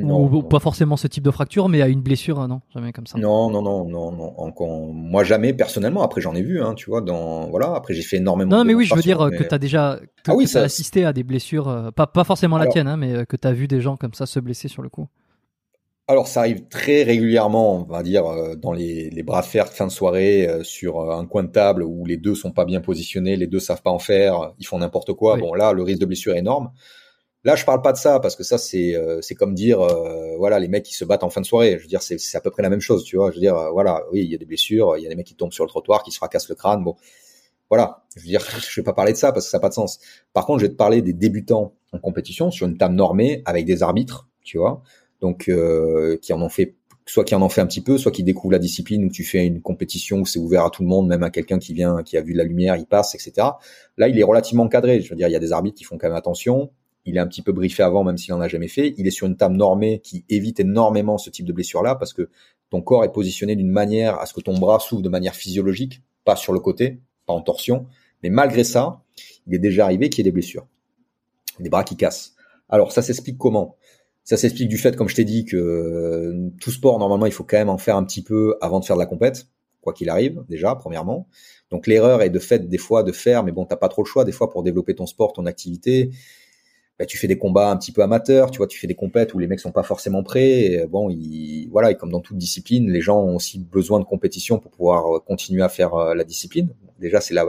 Non, 0.05 0.24
ou, 0.24 0.30
non. 0.30 0.42
pas 0.42 0.61
forcément 0.61 0.97
ce 0.97 1.07
type 1.07 1.24
de 1.24 1.30
fracture, 1.30 1.68
mais 1.68 1.80
à 1.80 1.88
une 1.88 2.03
blessure, 2.03 2.40
euh, 2.40 2.47
non, 2.47 2.61
jamais 2.74 2.92
comme 2.92 3.07
ça. 3.07 3.18
Non, 3.18 3.51
non, 3.51 3.62
non, 3.62 3.88
non, 3.88 4.12
non. 4.12 4.34
Encore, 4.38 4.92
moi 4.92 5.24
jamais 5.24 5.55
personnellement. 5.55 6.03
Après 6.03 6.20
j'en 6.20 6.34
ai 6.34 6.42
vu, 6.42 6.62
hein, 6.62 6.74
tu 6.74 6.90
vois. 6.90 7.01
Dans 7.01 7.49
voilà. 7.49 7.74
Après 7.74 7.94
j'ai 7.94 8.03
fait 8.03 8.18
énormément. 8.18 8.57
Non, 8.57 8.62
de 8.62 8.68
mais 8.68 8.74
oui, 8.74 8.84
je 8.84 8.94
veux 8.94 9.03
dire 9.03 9.20
euh, 9.20 9.30
que 9.30 9.40
mais- 9.40 9.49
t'as 9.49 9.59
déjà 9.59 9.99
que, 10.24 10.30
Ah 10.30 10.34
oui, 10.34 10.47
que 10.47 10.59
assisté 10.59 11.05
à 11.05 11.12
des 11.12 11.22
blessures, 11.22 11.68
euh, 11.68 11.90
pas, 11.90 12.07
pas 12.07 12.24
forcément 12.24 12.59
la 12.59 12.66
tienne, 12.66 12.88
hein, 12.88 12.97
mais 12.97 13.12
euh, 13.12 13.24
que 13.24 13.36
t'as 13.36 13.53
vu 13.53 13.68
des 13.68 13.80
gens 13.80 13.97
comme 13.97 14.14
ça 14.14 14.26
se 14.26 14.38
blesser 14.40 14.68
sur 14.68 14.82
le 14.82 14.88
coup. 14.88 15.09
Alors 16.09 16.28
ça 16.28 16.40
arrive 16.40 16.68
très 16.68 17.03
régulièrement, 17.03 17.80
on 17.80 17.82
va 17.82 18.05
dire, 18.05 18.24
dans 18.59 18.72
les, 18.72 19.11
les 19.11 19.22
bras 19.24 19.40
de 19.40 19.47
fer 19.47 19.64
de 19.64 19.70
fin 19.70 19.88
de 19.88 19.92
soirée, 19.92 20.49
euh, 20.49 20.62
sur 20.62 21.11
un 21.11 21.26
coin 21.26 21.42
de 21.42 21.49
table 21.51 21.82
où 21.82 22.05
les 22.05 22.16
deux 22.16 22.36
sont 22.36 22.53
pas 22.53 22.64
bien 22.64 22.80
positionnés, 22.80 23.34
les 23.34 23.49
deux 23.49 23.59
savent 23.59 23.82
pas 23.82 23.90
en 23.90 23.99
faire, 23.99 24.53
ils 24.61 24.66
font 24.66 24.78
n'importe 24.78 25.14
quoi. 25.14 25.34
Oui. 25.34 25.40
Bon 25.40 25.55
là, 25.55 25.72
le 25.72 25.82
risque 25.82 26.01
de 26.01 26.07
blessure 26.07 26.34
est 26.34 26.38
énorme. 26.38 26.70
Là, 27.45 27.55
je 27.55 27.64
parle 27.64 27.80
pas 27.80 27.93
de 27.93 27.97
ça 27.97 28.18
parce 28.18 28.34
que 28.34 28.43
ça 28.43 28.59
c'est 28.59 28.97
euh, 28.97 29.20
c'est 29.22 29.37
comme 29.37 29.55
dire 29.55 29.80
euh, 29.80 30.37
voilà 30.37 30.59
les 30.59 30.68
mecs 30.68 30.84
qui 30.84 30.95
se 30.95 31.05
battent 31.05 31.22
en 31.22 31.30
fin 31.30 31.41
de 31.41 31.47
soirée. 31.47 31.76
Je 31.78 31.82
veux 31.82 31.89
dire 31.89 32.03
c'est 32.03 32.37
à 32.37 32.41
peu 32.41 32.51
près 32.51 32.62
la 32.62 32.70
même 32.70 32.80
chose, 32.80 33.05
tu 33.05 33.16
vois. 33.16 33.30
Je 33.30 33.37
veux 33.37 33.41
dire 33.41 33.57
euh, 33.57 33.70
voilà 33.70 34.05
oui 34.12 34.22
il 34.24 34.30
y 34.30 34.34
a 34.34 34.39
des 34.39 34.47
blessures, 34.47 34.97
il 34.97 35.05
y 35.05 35.07
a 35.07 35.09
des 35.09 35.14
mecs 35.14 35.26
qui 35.26 35.37
tombent 35.37 35.53
sur 35.53 35.64
le 35.64 35.68
trottoir, 35.68 36.03
qui 36.03 36.11
se 36.11 36.16
fracassent 36.16 36.49
le 36.49 36.57
crâne. 36.57 36.82
Bon 36.82 36.97
voilà, 37.70 38.05
je 38.16 38.22
veux 38.22 38.26
dire 38.26 38.41
je 38.68 38.80
vais 38.80 38.84
pas 38.84 38.95
parler 38.95 39.12
de 39.12 39.18
ça 39.18 39.32
parce 39.32 39.47
que 39.47 39.51
ça 39.51 39.59
n'a 39.59 39.62
pas 39.62 39.68
de 39.68 39.74
sens. 39.74 40.01
Par 40.32 40.45
contre, 40.47 40.61
je 40.61 40.66
vais 40.66 40.72
te 40.72 40.76
parler 40.76 41.03
des 41.03 41.12
débutants 41.12 41.74
en 41.93 41.99
compétition 41.99 42.51
sur 42.51 42.66
une 42.66 42.78
table 42.78 42.97
normée 42.97 43.43
avec 43.45 43.64
des 43.64 43.82
arbitres, 43.82 44.28
tu 44.43 44.59
vois 44.59 44.82
donc 45.20 45.49
euh, 45.49 46.18
qui 46.20 46.32
en 46.32 46.43
ont 46.43 46.49
fait 46.49 46.76
soit 47.09 47.24
qui 47.24 47.37
en 47.37 47.43
ont 47.43 47.49
fait 47.49 47.61
un 47.61 47.66
petit 47.66 47.82
peu, 47.82 47.99
soit 47.99 48.11
qui 48.11 48.24
découvrent 48.24 48.53
la 48.53 48.59
discipline 48.59 49.05
où 49.05 49.09
tu 49.09 49.22
fais 49.22 49.47
une 49.47 49.62
compétition 49.62 50.18
où 50.18 50.26
c'est 50.26 50.41
ouvert 50.41 50.64
à 50.64 50.70
tout 50.70 50.82
le 50.82 50.89
monde, 50.89 51.07
même 51.07 51.22
à 51.22 51.30
quelqu'un 51.30 51.61
qui 51.61 51.72
vient, 51.72 52.03
qui 52.03 52.16
a 52.16 52.20
vu 52.20 52.32
la 52.32 52.43
lumière, 52.43 52.74
il 52.76 52.87
passe, 52.87 53.14
etc. 53.14 53.47
Là, 53.97 54.09
il 54.09 54.18
est 54.18 54.24
relativement 54.24 54.64
encadré. 54.64 55.01
Je 55.01 55.11
veux 55.11 55.14
dire, 55.14 55.28
il 55.28 55.32
y 55.32 55.37
a 55.37 55.41
des 55.41 55.53
arbitres 55.53 55.76
qui 55.76 55.84
font 55.84 55.99
quand 55.99 56.09
même 56.09 56.16
attention. 56.16 56.72
Il 57.07 57.16
est 57.16 57.20
un 57.20 57.26
petit 57.26 57.42
peu 57.42 57.52
briefé 57.52 57.82
avant, 57.82 58.04
même 58.04 58.18
s'il 58.18 58.34
en 58.34 58.40
a 58.40 58.48
jamais 58.48 58.68
fait. 58.68 58.94
Il 58.98 59.07
est 59.07 59.12
sur 59.12 59.26
une 59.26 59.36
table 59.36 59.57
normée 59.57 60.00
qui 60.00 60.24
évite 60.28 60.61
énormément 60.61 61.18
ce 61.18 61.30
type 61.30 61.46
de 61.46 61.52
blessure-là 61.52 61.94
parce 61.94 62.12
que 62.12 62.28
ton 62.70 62.82
corps 62.82 63.04
est 63.04 63.12
positionné 63.12 63.54
d'une 63.54 63.70
manière 63.70 64.18
à 64.20 64.26
ce 64.26 64.34
que 64.34 64.40
ton 64.40 64.59
bras 64.59 64.80
s'ouvre 64.80 65.02
de 65.02 65.09
manière 65.09 65.34
physiologique, 65.34 66.02
pas 66.24 66.36
sur 66.36 66.52
le 66.52 66.59
côté, 66.61 67.00
pas 67.24 67.32
en 67.32 67.40
torsion. 67.40 67.86
Mais 68.22 68.30
malgré 68.30 68.64
ça, 68.64 69.02
il 69.46 69.54
est 69.54 69.61
déjà 69.61 69.84
arrivé 69.84 70.09
qu'il 70.09 70.18
y 70.18 70.20
ait 70.22 70.30
des 70.30 70.34
blessures, 70.34 70.66
des 71.61 71.70
bras 71.70 71.84
qui 71.84 71.96
cassent. 71.96 72.34
Alors, 72.68 72.90
ça 72.90 73.02
s'explique 73.02 73.38
comment? 73.38 73.76
Ça 74.24 74.36
s'explique 74.36 74.68
du 74.68 74.76
fait, 74.76 74.96
comme 74.96 75.09
je 75.09 75.14
t'ai 75.14 75.24
dit, 75.24 75.44
que 75.44 75.57
euh, 75.57 76.50
tout 76.61 76.72
sport, 76.72 76.98
normalement, 76.98 77.26
il 77.26 77.32
faut 77.32 77.44
quand 77.44 77.59
même 77.59 77.68
en 77.68 77.78
faire 77.78 77.96
un 77.96 78.04
petit 78.04 78.22
peu 78.22 78.57
avant 78.61 78.80
de 78.80 78.84
faire 78.84 78.96
de 78.96 79.00
la 79.00 79.07
compète, 79.07 79.46
quoi 79.80 79.92
qu'il 79.92 80.11
arrive, 80.11 80.42
déjà, 80.48 80.74
premièrement. 80.74 81.28
Donc 81.70 81.86
l'erreur 81.86 82.22
est 82.22 82.30
de 82.30 82.40
fait, 82.40 82.68
des 82.68 82.78
fois, 82.78 83.04
de 83.04 83.12
faire, 83.12 83.44
mais 83.44 83.52
bon, 83.52 83.66
t'as 83.66 83.76
pas 83.76 83.88
trop 83.88 84.02
le 84.02 84.09
choix, 84.09 84.24
des 84.24 84.32
fois, 84.32 84.50
pour 84.50 84.64
développer 84.64 84.96
ton 84.96 85.07
sport, 85.07 85.32
ton 85.32 85.46
activité. 85.46 86.11
Bah, 86.99 87.05
tu 87.05 87.18
fais 87.18 87.26
des 87.26 87.36
combats 87.36 87.70
un 87.70 87.76
petit 87.76 87.92
peu 87.92 88.03
amateurs, 88.03 88.51
tu 88.51 88.59
vois, 88.59 88.66
tu 88.66 88.78
fais 88.78 88.86
des 88.86 88.94
compètes 88.94 89.34
où 89.34 89.38
les 89.38 89.47
mecs 89.47 89.61
sont 89.61 89.72
pas 89.72 89.82
forcément 89.82 90.22
prêts. 90.22 90.61
Et, 90.64 90.86
bon, 90.86 91.11
ils, 91.11 91.68
voilà, 91.70 91.92
comme 91.94 92.11
dans 92.11 92.20
toute 92.20 92.38
discipline, 92.38 92.90
les 92.90 93.03
gens 93.03 93.20
ont 93.20 93.36
aussi 93.36 93.59
besoin 93.59 94.01
de 94.01 94.05
compétition 94.05 94.59
pour 94.59 94.70
pouvoir 94.70 95.16
euh, 95.16 95.20
continuer 95.20 95.62
à 95.62 95.68
faire 95.68 95.94
euh, 95.94 96.14
la 96.14 96.24
discipline. 96.24 96.70
Déjà, 96.99 97.20
c'est 97.20 97.34
là, 97.34 97.44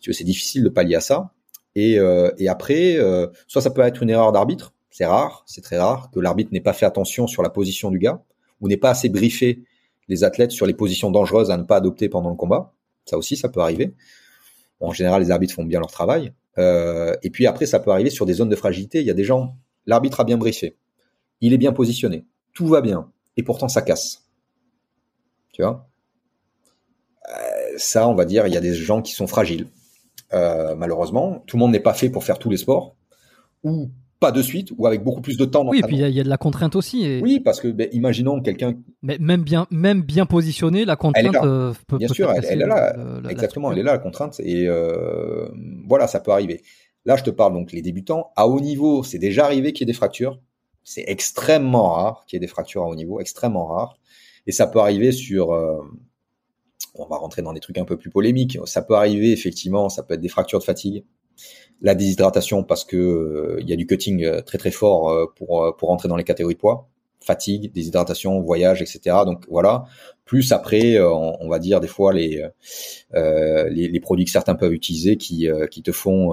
tu 0.00 0.12
c'est 0.12 0.24
difficile 0.24 0.64
de 0.64 0.68
pallier 0.68 0.96
à 0.96 1.00
ça. 1.00 1.32
Et, 1.74 1.98
euh, 1.98 2.30
après, 2.48 2.96
euh, 2.96 3.28
soit 3.46 3.62
ça 3.62 3.70
peut 3.70 3.82
être 3.82 4.02
une 4.02 4.10
erreur 4.10 4.32
d'arbitre, 4.32 4.72
c'est 4.90 5.06
rare, 5.06 5.44
c'est 5.46 5.60
très 5.60 5.78
rare 5.78 6.10
que 6.10 6.18
l'arbitre 6.18 6.52
n'ait 6.52 6.60
pas 6.60 6.72
fait 6.72 6.86
attention 6.86 7.26
sur 7.26 7.42
la 7.42 7.50
position 7.50 7.90
du 7.90 7.98
gars 7.98 8.22
ou 8.60 8.68
n'ait 8.68 8.76
pas 8.76 8.90
assez 8.90 9.08
briefé 9.08 9.62
les 10.08 10.24
athlètes 10.24 10.50
sur 10.50 10.66
les 10.66 10.74
positions 10.74 11.10
dangereuses 11.10 11.50
à 11.50 11.56
ne 11.56 11.62
pas 11.62 11.76
adopter 11.76 12.08
pendant 12.08 12.30
le 12.30 12.36
combat. 12.36 12.72
Ça 13.04 13.16
aussi, 13.16 13.36
ça 13.36 13.48
peut 13.48 13.60
arriver. 13.60 13.94
en 14.80 14.92
général, 14.92 15.22
les 15.22 15.30
arbitres 15.30 15.54
font 15.54 15.64
bien 15.64 15.80
leur 15.80 15.90
travail. 15.90 16.32
Euh, 16.58 17.14
et 17.22 17.30
puis 17.30 17.46
après, 17.46 17.66
ça 17.66 17.78
peut 17.78 17.90
arriver 17.90 18.10
sur 18.10 18.26
des 18.26 18.34
zones 18.34 18.48
de 18.48 18.56
fragilité. 18.56 19.00
Il 19.00 19.06
y 19.06 19.10
a 19.10 19.14
des 19.14 19.24
gens, 19.24 19.56
l'arbitre 19.86 20.20
a 20.20 20.24
bien 20.24 20.36
briefé, 20.36 20.76
il 21.40 21.52
est 21.52 21.58
bien 21.58 21.72
positionné, 21.72 22.26
tout 22.52 22.66
va 22.66 22.80
bien, 22.80 23.10
et 23.36 23.42
pourtant 23.42 23.68
ça 23.68 23.82
casse. 23.82 24.28
Tu 25.52 25.62
vois? 25.62 25.88
Euh, 27.28 27.78
Ça, 27.78 28.08
on 28.08 28.14
va 28.14 28.24
dire, 28.24 28.46
il 28.46 28.52
y 28.52 28.56
a 28.56 28.60
des 28.60 28.74
gens 28.74 29.02
qui 29.02 29.12
sont 29.12 29.26
fragiles. 29.26 29.68
Euh, 30.32 30.74
malheureusement, 30.74 31.44
tout 31.46 31.56
le 31.56 31.60
monde 31.60 31.72
n'est 31.72 31.80
pas 31.80 31.94
fait 31.94 32.10
pour 32.10 32.24
faire 32.24 32.38
tous 32.38 32.50
les 32.50 32.58
sports, 32.58 32.96
ou 33.62 33.90
pas 34.20 34.32
de 34.32 34.42
suite 34.42 34.72
ou 34.76 34.86
avec 34.86 35.02
beaucoup 35.02 35.20
plus 35.20 35.36
de 35.36 35.44
temps. 35.44 35.66
Oui, 35.66 35.78
et 35.78 35.82
puis 35.82 35.96
il 35.96 36.08
y, 36.08 36.20
a 36.20 36.24
de 36.24 36.28
la 36.28 36.38
contrainte 36.38 36.74
aussi. 36.74 37.04
Et... 37.04 37.20
Oui, 37.22 37.40
parce 37.40 37.60
que 37.60 37.68
ben, 37.68 37.88
imaginons 37.92 38.40
quelqu'un. 38.40 38.74
Mais 39.02 39.16
même 39.18 39.42
bien, 39.42 39.66
même 39.70 40.02
bien 40.02 40.26
positionné, 40.26 40.84
la 40.84 40.96
contrainte 40.96 41.36
euh, 41.44 41.72
peut. 41.86 41.98
Bien 41.98 42.08
sûr, 42.08 42.32
elle, 42.32 42.62
est 42.62 42.66
là. 42.66 42.96
Exactement, 43.28 43.70
elle 43.70 43.78
est 43.78 43.82
là 43.82 43.92
la 43.92 43.98
contrainte 43.98 44.40
et 44.40 44.66
euh, 44.66 45.48
voilà, 45.86 46.08
ça 46.08 46.20
peut 46.20 46.32
arriver. 46.32 46.62
Là, 47.04 47.16
je 47.16 47.22
te 47.22 47.30
parle 47.30 47.52
donc 47.52 47.72
les 47.72 47.82
débutants 47.82 48.30
à 48.36 48.48
haut 48.48 48.60
niveau. 48.60 49.02
C'est 49.02 49.18
déjà 49.18 49.44
arrivé 49.44 49.72
qu'il 49.72 49.86
y 49.86 49.88
ait 49.88 49.92
des 49.92 49.96
fractures. 49.96 50.40
C'est 50.82 51.04
extrêmement 51.06 51.92
rare 51.92 52.24
qu'il 52.26 52.36
y 52.36 52.38
ait 52.38 52.40
des 52.40 52.48
fractures 52.48 52.82
à 52.82 52.88
haut 52.88 52.96
niveau, 52.96 53.20
extrêmement 53.20 53.66
rare. 53.66 53.98
Et 54.46 54.52
ça 54.52 54.66
peut 54.66 54.80
arriver 54.80 55.12
sur. 55.12 55.52
Euh, 55.52 55.80
on 56.94 57.06
va 57.06 57.16
rentrer 57.16 57.42
dans 57.42 57.52
des 57.52 57.60
trucs 57.60 57.78
un 57.78 57.84
peu 57.84 57.96
plus 57.96 58.10
polémiques. 58.10 58.58
Ça 58.64 58.82
peut 58.82 58.94
arriver 58.94 59.30
effectivement, 59.30 59.88
ça 59.88 60.02
peut 60.02 60.14
être 60.14 60.20
des 60.20 60.28
fractures 60.28 60.58
de 60.58 60.64
fatigue 60.64 61.04
la 61.80 61.94
déshydratation 61.94 62.64
parce 62.64 62.84
que 62.84 62.96
euh, 62.96 63.56
il 63.60 63.68
y 63.68 63.72
a 63.72 63.76
du 63.76 63.86
cutting 63.86 64.24
euh, 64.24 64.40
très 64.42 64.58
très 64.58 64.70
fort 64.70 65.10
euh, 65.10 65.26
pour 65.36 65.74
pour 65.76 65.88
rentrer 65.88 66.08
dans 66.08 66.16
les 66.16 66.24
catégories 66.24 66.54
de 66.54 66.60
poids, 66.60 66.88
fatigue, 67.20 67.72
déshydratation, 67.72 68.40
voyage, 68.40 68.82
etc. 68.82 69.16
Donc 69.24 69.44
voilà. 69.48 69.84
Plus 70.24 70.52
après, 70.52 71.00
on, 71.00 71.48
va 71.48 71.58
dire 71.58 71.80
des 71.80 71.88
fois 71.88 72.12
les, 72.12 72.46
les, 73.14 73.88
les 73.88 74.00
produits 74.00 74.26
que 74.26 74.30
certains 74.30 74.56
peuvent 74.56 74.74
utiliser 74.74 75.16
qui 75.16 75.48
qui 75.70 75.82
te 75.82 75.90
font 75.90 76.32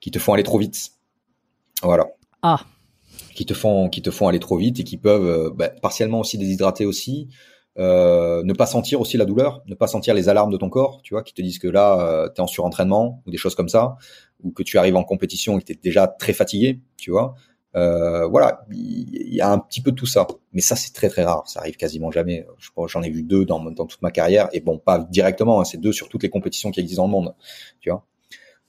qui 0.00 0.10
te 0.10 0.18
font 0.18 0.32
aller 0.32 0.42
trop 0.42 0.58
vite. 0.58 0.90
Voilà. 1.80 2.08
Ah. 2.42 2.58
Qui 3.36 3.46
te 3.46 3.54
font 3.54 3.88
qui 3.88 4.02
te 4.02 4.10
font 4.10 4.26
aller 4.26 4.40
trop 4.40 4.56
vite 4.56 4.80
et 4.80 4.84
qui 4.84 4.96
peuvent 4.96 5.52
bah, 5.54 5.68
partiellement 5.80 6.18
aussi 6.18 6.38
déshydrater 6.38 6.86
aussi. 6.86 7.28
Euh, 7.78 8.42
ne 8.42 8.52
pas 8.52 8.66
sentir 8.66 9.00
aussi 9.00 9.16
la 9.16 9.24
douleur, 9.24 9.62
ne 9.66 9.74
pas 9.74 9.86
sentir 9.86 10.12
les 10.12 10.28
alarmes 10.28 10.50
de 10.50 10.56
ton 10.56 10.68
corps, 10.68 11.00
tu 11.02 11.14
vois, 11.14 11.22
qui 11.22 11.32
te 11.32 11.40
disent 11.40 11.58
que 11.58 11.68
là, 11.68 12.00
euh, 12.00 12.28
tu 12.28 12.36
es 12.36 12.40
en 12.40 12.46
surentraînement 12.46 13.22
ou 13.26 13.30
des 13.30 13.36
choses 13.36 13.54
comme 13.54 13.68
ça, 13.68 13.96
ou 14.42 14.50
que 14.50 14.62
tu 14.62 14.76
arrives 14.76 14.96
en 14.96 15.04
compétition 15.04 15.56
et 15.56 15.60
que 15.60 15.66
tu 15.66 15.72
es 15.72 15.78
déjà 15.80 16.08
très 16.08 16.32
fatigué, 16.32 16.80
tu 16.96 17.10
vois. 17.10 17.34
Euh, 17.76 18.26
voilà, 18.26 18.64
il 18.72 19.32
y, 19.32 19.40
a 19.40 19.48
un 19.48 19.58
petit 19.60 19.80
peu 19.80 19.92
tout 19.92 20.06
ça. 20.06 20.26
Mais 20.52 20.60
ça, 20.60 20.74
c'est 20.74 20.92
très 20.92 21.08
très 21.08 21.22
rare, 21.22 21.48
ça 21.48 21.60
arrive 21.60 21.76
quasiment 21.76 22.10
jamais. 22.10 22.44
J'en 22.86 23.02
ai 23.02 23.10
vu 23.10 23.22
deux 23.22 23.44
dans, 23.44 23.62
dans 23.70 23.86
toute 23.86 24.02
ma 24.02 24.10
carrière, 24.10 24.48
et 24.52 24.60
bon, 24.60 24.78
pas 24.78 24.98
directement, 24.98 25.60
hein, 25.60 25.64
c'est 25.64 25.78
deux 25.78 25.92
sur 25.92 26.08
toutes 26.08 26.24
les 26.24 26.30
compétitions 26.30 26.72
qui 26.72 26.80
existent 26.80 27.02
dans 27.02 27.08
le 27.08 27.12
monde, 27.12 27.34
tu 27.80 27.90
vois. 27.90 28.04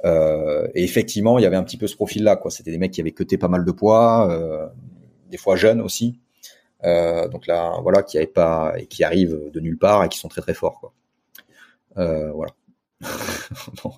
Euh, 0.05 0.67
et 0.73 0.83
effectivement, 0.83 1.37
il 1.37 1.43
y 1.43 1.45
avait 1.45 1.55
un 1.55 1.63
petit 1.63 1.77
peu 1.77 1.87
ce 1.87 1.95
profil-là, 1.95 2.35
quoi. 2.35 2.51
C'était 2.51 2.71
des 2.71 2.77
mecs 2.77 2.91
qui 2.91 3.01
avaient 3.01 3.11
cuté 3.11 3.37
pas 3.37 3.47
mal 3.47 3.65
de 3.65 3.71
poids, 3.71 4.29
euh, 4.31 4.67
des 5.29 5.37
fois 5.37 5.55
jeunes 5.55 5.81
aussi, 5.81 6.19
euh, 6.83 7.27
donc 7.27 7.47
là, 7.47 7.77
voilà, 7.81 8.03
qui 8.03 8.17
arrivent 8.17 8.31
pas 8.31 8.73
et 8.77 8.87
qui 8.87 9.03
arrivent 9.03 9.49
de 9.51 9.59
nulle 9.59 9.77
part 9.77 10.03
et 10.03 10.09
qui 10.09 10.19
sont 10.19 10.29
très 10.29 10.41
très 10.41 10.53
forts, 10.53 10.79
quoi. 10.79 10.93
Euh, 11.97 12.31
voilà. 12.31 12.53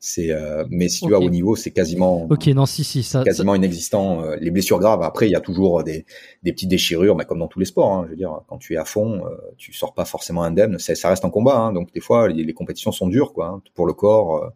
c'est 0.00 0.30
euh, 0.30 0.64
mais 0.70 0.88
si 0.88 1.00
tu 1.04 1.10
vas 1.10 1.18
au 1.18 1.30
niveau 1.30 1.56
c'est 1.56 1.72
quasiment 1.72 2.28
ok 2.30 2.46
non 2.48 2.66
si 2.66 2.84
si 2.84 3.02
ça 3.02 3.24
quasiment 3.24 3.54
inexistant 3.54 4.22
euh, 4.22 4.36
les 4.36 4.50
blessures 4.50 4.78
graves 4.78 5.02
après 5.02 5.26
il 5.26 5.32
y 5.32 5.36
a 5.36 5.40
toujours 5.40 5.82
des, 5.82 6.06
des 6.42 6.52
petites 6.52 6.68
déchirures 6.68 7.16
mais 7.16 7.24
comme 7.24 7.40
dans 7.40 7.48
tous 7.48 7.58
les 7.58 7.64
sports 7.64 7.92
hein, 7.92 8.02
je 8.06 8.10
veux 8.10 8.16
dire 8.16 8.42
quand 8.46 8.58
tu 8.58 8.74
es 8.74 8.76
à 8.76 8.84
fond 8.84 9.26
euh, 9.26 9.36
tu 9.56 9.72
sors 9.72 9.92
pas 9.92 10.04
forcément 10.04 10.44
indemne 10.44 10.78
ça, 10.78 10.94
ça 10.94 11.08
reste 11.08 11.24
un 11.24 11.30
combat 11.30 11.56
hein, 11.56 11.72
donc 11.72 11.92
des 11.92 12.00
fois 12.00 12.28
les, 12.28 12.44
les, 12.44 12.54
compétitions 12.54 12.92
sont 12.92 13.08
dures 13.08 13.32
quoi 13.32 13.46
hein, 13.48 13.62
pour 13.74 13.86
le 13.86 13.92
corps 13.92 14.52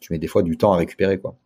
tu 0.00 0.12
mets 0.12 0.18
des 0.18 0.26
fois 0.26 0.42
du 0.42 0.56
temps 0.56 0.72
à 0.72 0.76
récupérer 0.76 1.18
quoi 1.18 1.36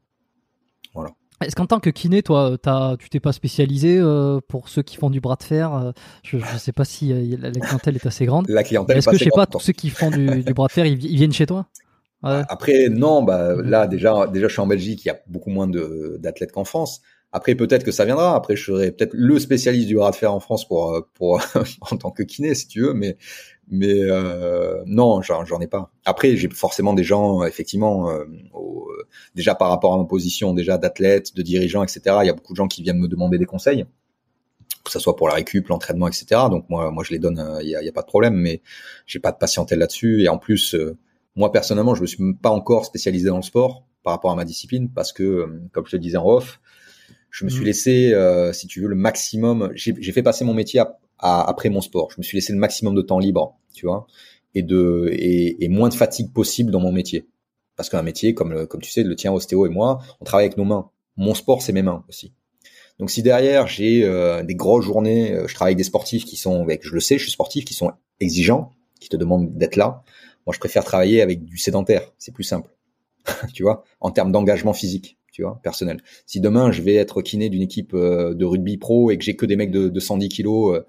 est-ce 1.43 1.57
qu'en 1.57 1.67
tant 1.67 1.81
que 1.81 1.91
kiné, 1.91 2.23
toi, 2.23 2.57
as, 2.65 2.97
tu 2.99 3.09
t'es 3.09 3.21
pas 3.21 3.33
spécialisé 3.33 3.99
euh, 3.99 4.41
pour 4.49 4.69
ceux 4.69 4.83
qui 4.83 4.97
font 4.97 5.11
du 5.11 5.21
bras 5.21 5.37
de 5.37 5.43
fer 5.43 5.75
euh, 5.75 5.93
Je 6.23 6.37
ne 6.37 6.59
sais 6.59 6.73
pas 6.73 6.85
si 6.85 7.13
euh, 7.13 7.37
la, 7.41 7.51
clientèle 7.51 7.97
est 7.97 8.07
assez 8.07 8.27
grande. 8.27 8.49
La 8.49 8.63
clientèle 8.63 8.99
Est-ce 8.99 9.11
que 9.11 9.17
je 9.17 9.25
sais 9.25 9.31
pas, 9.35 9.47
tous 9.47 9.61
ceux 9.61 9.73
qui 9.73 9.91
font 9.91 10.11
du, 10.11 10.43
bras 10.55 10.67
de 10.67 10.73
fer, 10.73 10.87
ils, 10.87 10.97
viennent 10.97 11.33
chez 11.33 11.47
toi? 11.47 11.67
Après, 12.23 12.89
non. 12.89 13.23
Bah 13.23 13.57
là, 13.63 13.87
déjà, 13.87 14.27
déjà, 14.27 14.47
je 14.47 14.53
suis 14.53 14.61
en 14.61 14.67
Belgique. 14.67 15.05
Il 15.05 15.09
y 15.09 15.11
a 15.11 15.21
beaucoup 15.27 15.51
moins 15.51 15.67
d'athlètes 15.67 16.53
qu'en 16.53 16.65
France. 16.65 17.03
Après, 17.33 17.55
peut-être 17.55 17.83
que 17.83 17.93
ça 17.93 18.05
viendra. 18.05 18.37
Après, 18.37 18.57
je 18.57 18.65
serai 18.65 18.93
peut-être 18.93 19.15
le 19.15 19.39
spécialiste 19.39 19.89
du 19.89 19.97
bras 19.97 20.11
de 20.11 20.17
fer 20.17 20.33
en 20.33 20.39
France 20.39 20.69
pour, 20.69 21.05
pour 21.15 21.41
en 21.91 21.97
tant 21.97 22.11
que 22.11 22.23
kiné, 22.23 22.55
si 22.55 22.69
tu 22.69 22.83
veux. 22.83 22.95
Mais 22.95 23.17
mais 23.69 24.03
euh, 24.03 24.83
non, 24.87 25.23
j'en 25.23 25.61
ai 25.61 25.67
pas. 25.67 25.93
Après, 26.05 26.37
j'ai 26.37 26.49
forcément 26.49 26.93
des 26.93 27.05
gens, 27.05 27.45
effectivement, 27.45 28.11
euh, 28.11 28.25
déjà 29.35 29.55
par 29.55 29.71
rapport 29.71 29.95
à 29.95 29.99
ma 29.99 30.05
position, 30.05 30.53
déjà 30.53 30.79
d'athlète, 30.79 31.35
de 31.35 31.43
dirigeant, 31.43 31.83
etc. 31.83 32.17
Il 32.23 32.27
y 32.27 32.31
a 32.31 32.35
beaucoup 32.35 32.53
de 32.53 32.59
gens 32.59 32.69
qui 32.69 32.83
viennent 32.83 32.99
me 32.99 33.09
demander 33.09 33.39
des 33.39 33.47
conseils, 33.47 33.87
que 34.85 34.91
ce 34.91 34.99
soit 34.99 35.17
pour 35.17 35.29
la 35.29 35.35
récup, 35.35 35.69
l'entraînement, 35.69 36.09
etc. 36.09 36.27
Donc 36.51 36.69
moi, 36.69 36.91
moi, 36.91 37.05
je 37.05 37.13
les 37.13 37.19
donne, 37.19 37.59
il 37.63 37.69
n'y 37.69 37.75
a, 37.75 37.83
y 37.83 37.89
a, 37.89 37.93
pas 37.93 38.03
de 38.03 38.07
problème, 38.07 38.35
mais 38.35 38.63
j'ai 39.07 39.21
pas 39.21 39.33
de 39.33 39.39
patientèle 39.39 39.79
là-dessus. 39.79 40.23
Et 40.23 40.29
en 40.29 40.39
plus, 40.39 40.75
euh, 40.75 40.97
moi 41.37 41.53
personnellement, 41.53 41.95
je 41.95 42.03
me 42.03 42.07
suis 42.07 42.35
pas 42.35 42.51
encore 42.51 42.85
spécialisé 42.85 43.29
dans 43.29 43.37
le 43.37 43.43
sport 43.43 43.87
par 44.03 44.13
rapport 44.13 44.33
à 44.33 44.35
ma 44.35 44.45
discipline, 44.45 44.91
parce 44.91 45.13
que, 45.13 45.23
euh, 45.23 45.63
comme 45.73 45.87
je 45.87 45.93
te 45.93 45.97
disais 45.97 46.17
en 46.17 46.27
off, 46.27 46.61
je 47.31 47.45
me 47.45 47.51
suis 47.51 47.63
mmh. 47.63 47.65
laissé, 47.65 48.13
euh, 48.13 48.53
si 48.53 48.67
tu 48.67 48.83
veux, 48.83 48.89
le 48.89 48.95
maximum. 48.95 49.71
J'ai 49.75 50.13
fait 50.13 50.23
passer 50.23 50.45
mon 50.45 50.53
métier 50.53 50.81
à, 50.81 50.99
après 51.23 51.71
mon 51.71 51.81
sport. 51.81 52.11
Je 52.11 52.17
me 52.19 52.23
suis 52.23 52.37
laissé 52.37 52.53
le 52.53 52.59
maximum 52.59 52.95
de 52.95 53.03
temps 53.03 53.19
libre, 53.19 53.57
tu 53.73 53.87
vois, 53.87 54.07
et 54.55 54.63
de 54.63 55.09
et, 55.13 55.65
et 55.65 55.69
moins 55.69 55.89
de 55.89 55.95
fatigue 55.95 56.33
possible 56.33 56.71
dans 56.71 56.81
mon 56.81 56.93
métier. 56.93 57.29
Parce 57.77 57.89
qu'un 57.89 58.03
métier 58.03 58.35
comme 58.35 58.67
comme 58.67 58.81
tu 58.83 58.91
sais 58.91 59.03
le 59.03 59.17
tien, 59.17 59.33
ostéo 59.33 59.67
et 59.67 59.71
moi, 59.71 60.01
on 60.21 60.25
travaille 60.25 60.47
avec 60.47 60.59
nos 60.59 60.65
mains. 60.65 60.91
Mon 61.17 61.35
sport, 61.35 61.63
c'est 61.63 61.73
mes 61.73 61.83
mains 61.83 62.05
aussi. 62.09 62.33
Donc 62.99 63.11
si 63.11 63.23
derrière 63.23 63.67
j'ai 63.67 64.05
euh, 64.05 64.43
des 64.43 64.55
grosses 64.55 64.85
journées, 64.85 65.33
euh, 65.33 65.49
je 65.49 65.55
travaille 65.55 65.73
avec 65.73 65.79
des 65.79 65.85
sportifs 65.85 66.25
qui 66.25 66.37
sont, 66.37 66.63
avec, 66.63 66.87
je 66.87 66.95
le 66.95 67.01
sais, 67.01 67.19
je 67.19 67.23
suis 67.25 67.33
sportif, 67.33 67.65
qui 67.65 67.75
sont 67.75 67.93
exigeants, 68.21 68.71
qui 69.01 69.09
te 69.09 69.17
demandent 69.17 69.57
d'être 69.57 69.77
là. 69.77 70.05
Moi, 70.47 70.55
je 70.55 70.59
préfère 70.59 70.85
travailler 70.85 71.23
avec 71.23 71.45
du 71.45 71.57
sédentaire. 71.59 72.13
C'est 72.19 72.33
plus 72.33 72.45
simple, 72.45 72.71
tu 73.55 73.63
vois, 73.63 73.85
en 74.01 74.11
termes 74.11 74.33
d'engagement 74.33 74.73
physique 74.73 75.19
tu 75.33 75.43
vois, 75.43 75.59
personnel. 75.63 76.01
Si 76.27 76.41
demain 76.41 76.71
je 76.71 76.83
vais 76.83 76.95
être 76.95 77.23
kiné 77.23 77.49
d'une 77.49 77.63
équipe 77.63 77.95
euh, 77.95 78.35
de 78.35 78.45
rugby 78.45 78.77
pro 78.77 79.11
et 79.11 79.19
que 79.19 79.25
j'ai 79.25 79.35
que 79.35 79.47
des 79.47 79.57
mecs 79.57 79.71
de, 79.73 79.89
de 79.89 80.01
110 80.01 80.29
kilos 80.29 80.77
euh, 80.77 80.85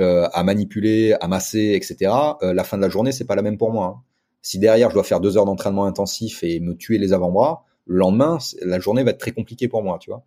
euh, 0.00 0.28
à 0.32 0.42
manipuler, 0.42 1.14
à 1.20 1.28
masser, 1.28 1.72
etc., 1.74 2.12
la 2.42 2.64
fin 2.64 2.76
de 2.76 2.82
la 2.82 2.90
journée 2.90 3.12
c'est 3.12 3.24
pas 3.24 3.36
la 3.36 3.42
même 3.42 3.56
pour 3.56 3.72
moi. 3.72 3.86
Hein. 3.86 4.02
Si 4.42 4.58
derrière 4.58 4.90
je 4.90 4.94
dois 4.94 5.04
faire 5.04 5.20
deux 5.20 5.38
heures 5.38 5.46
d'entraînement 5.46 5.86
intensif 5.86 6.42
et 6.42 6.60
me 6.60 6.74
tuer 6.74 6.98
les 6.98 7.12
avant-bras, 7.12 7.64
le 7.86 7.96
lendemain 7.98 8.38
la 8.62 8.80
journée 8.80 9.04
va 9.04 9.12
être 9.12 9.18
très 9.18 9.32
compliquée 9.32 9.68
pour 9.68 9.82
moi, 9.82 9.98
tu 10.00 10.10
vois. 10.10 10.24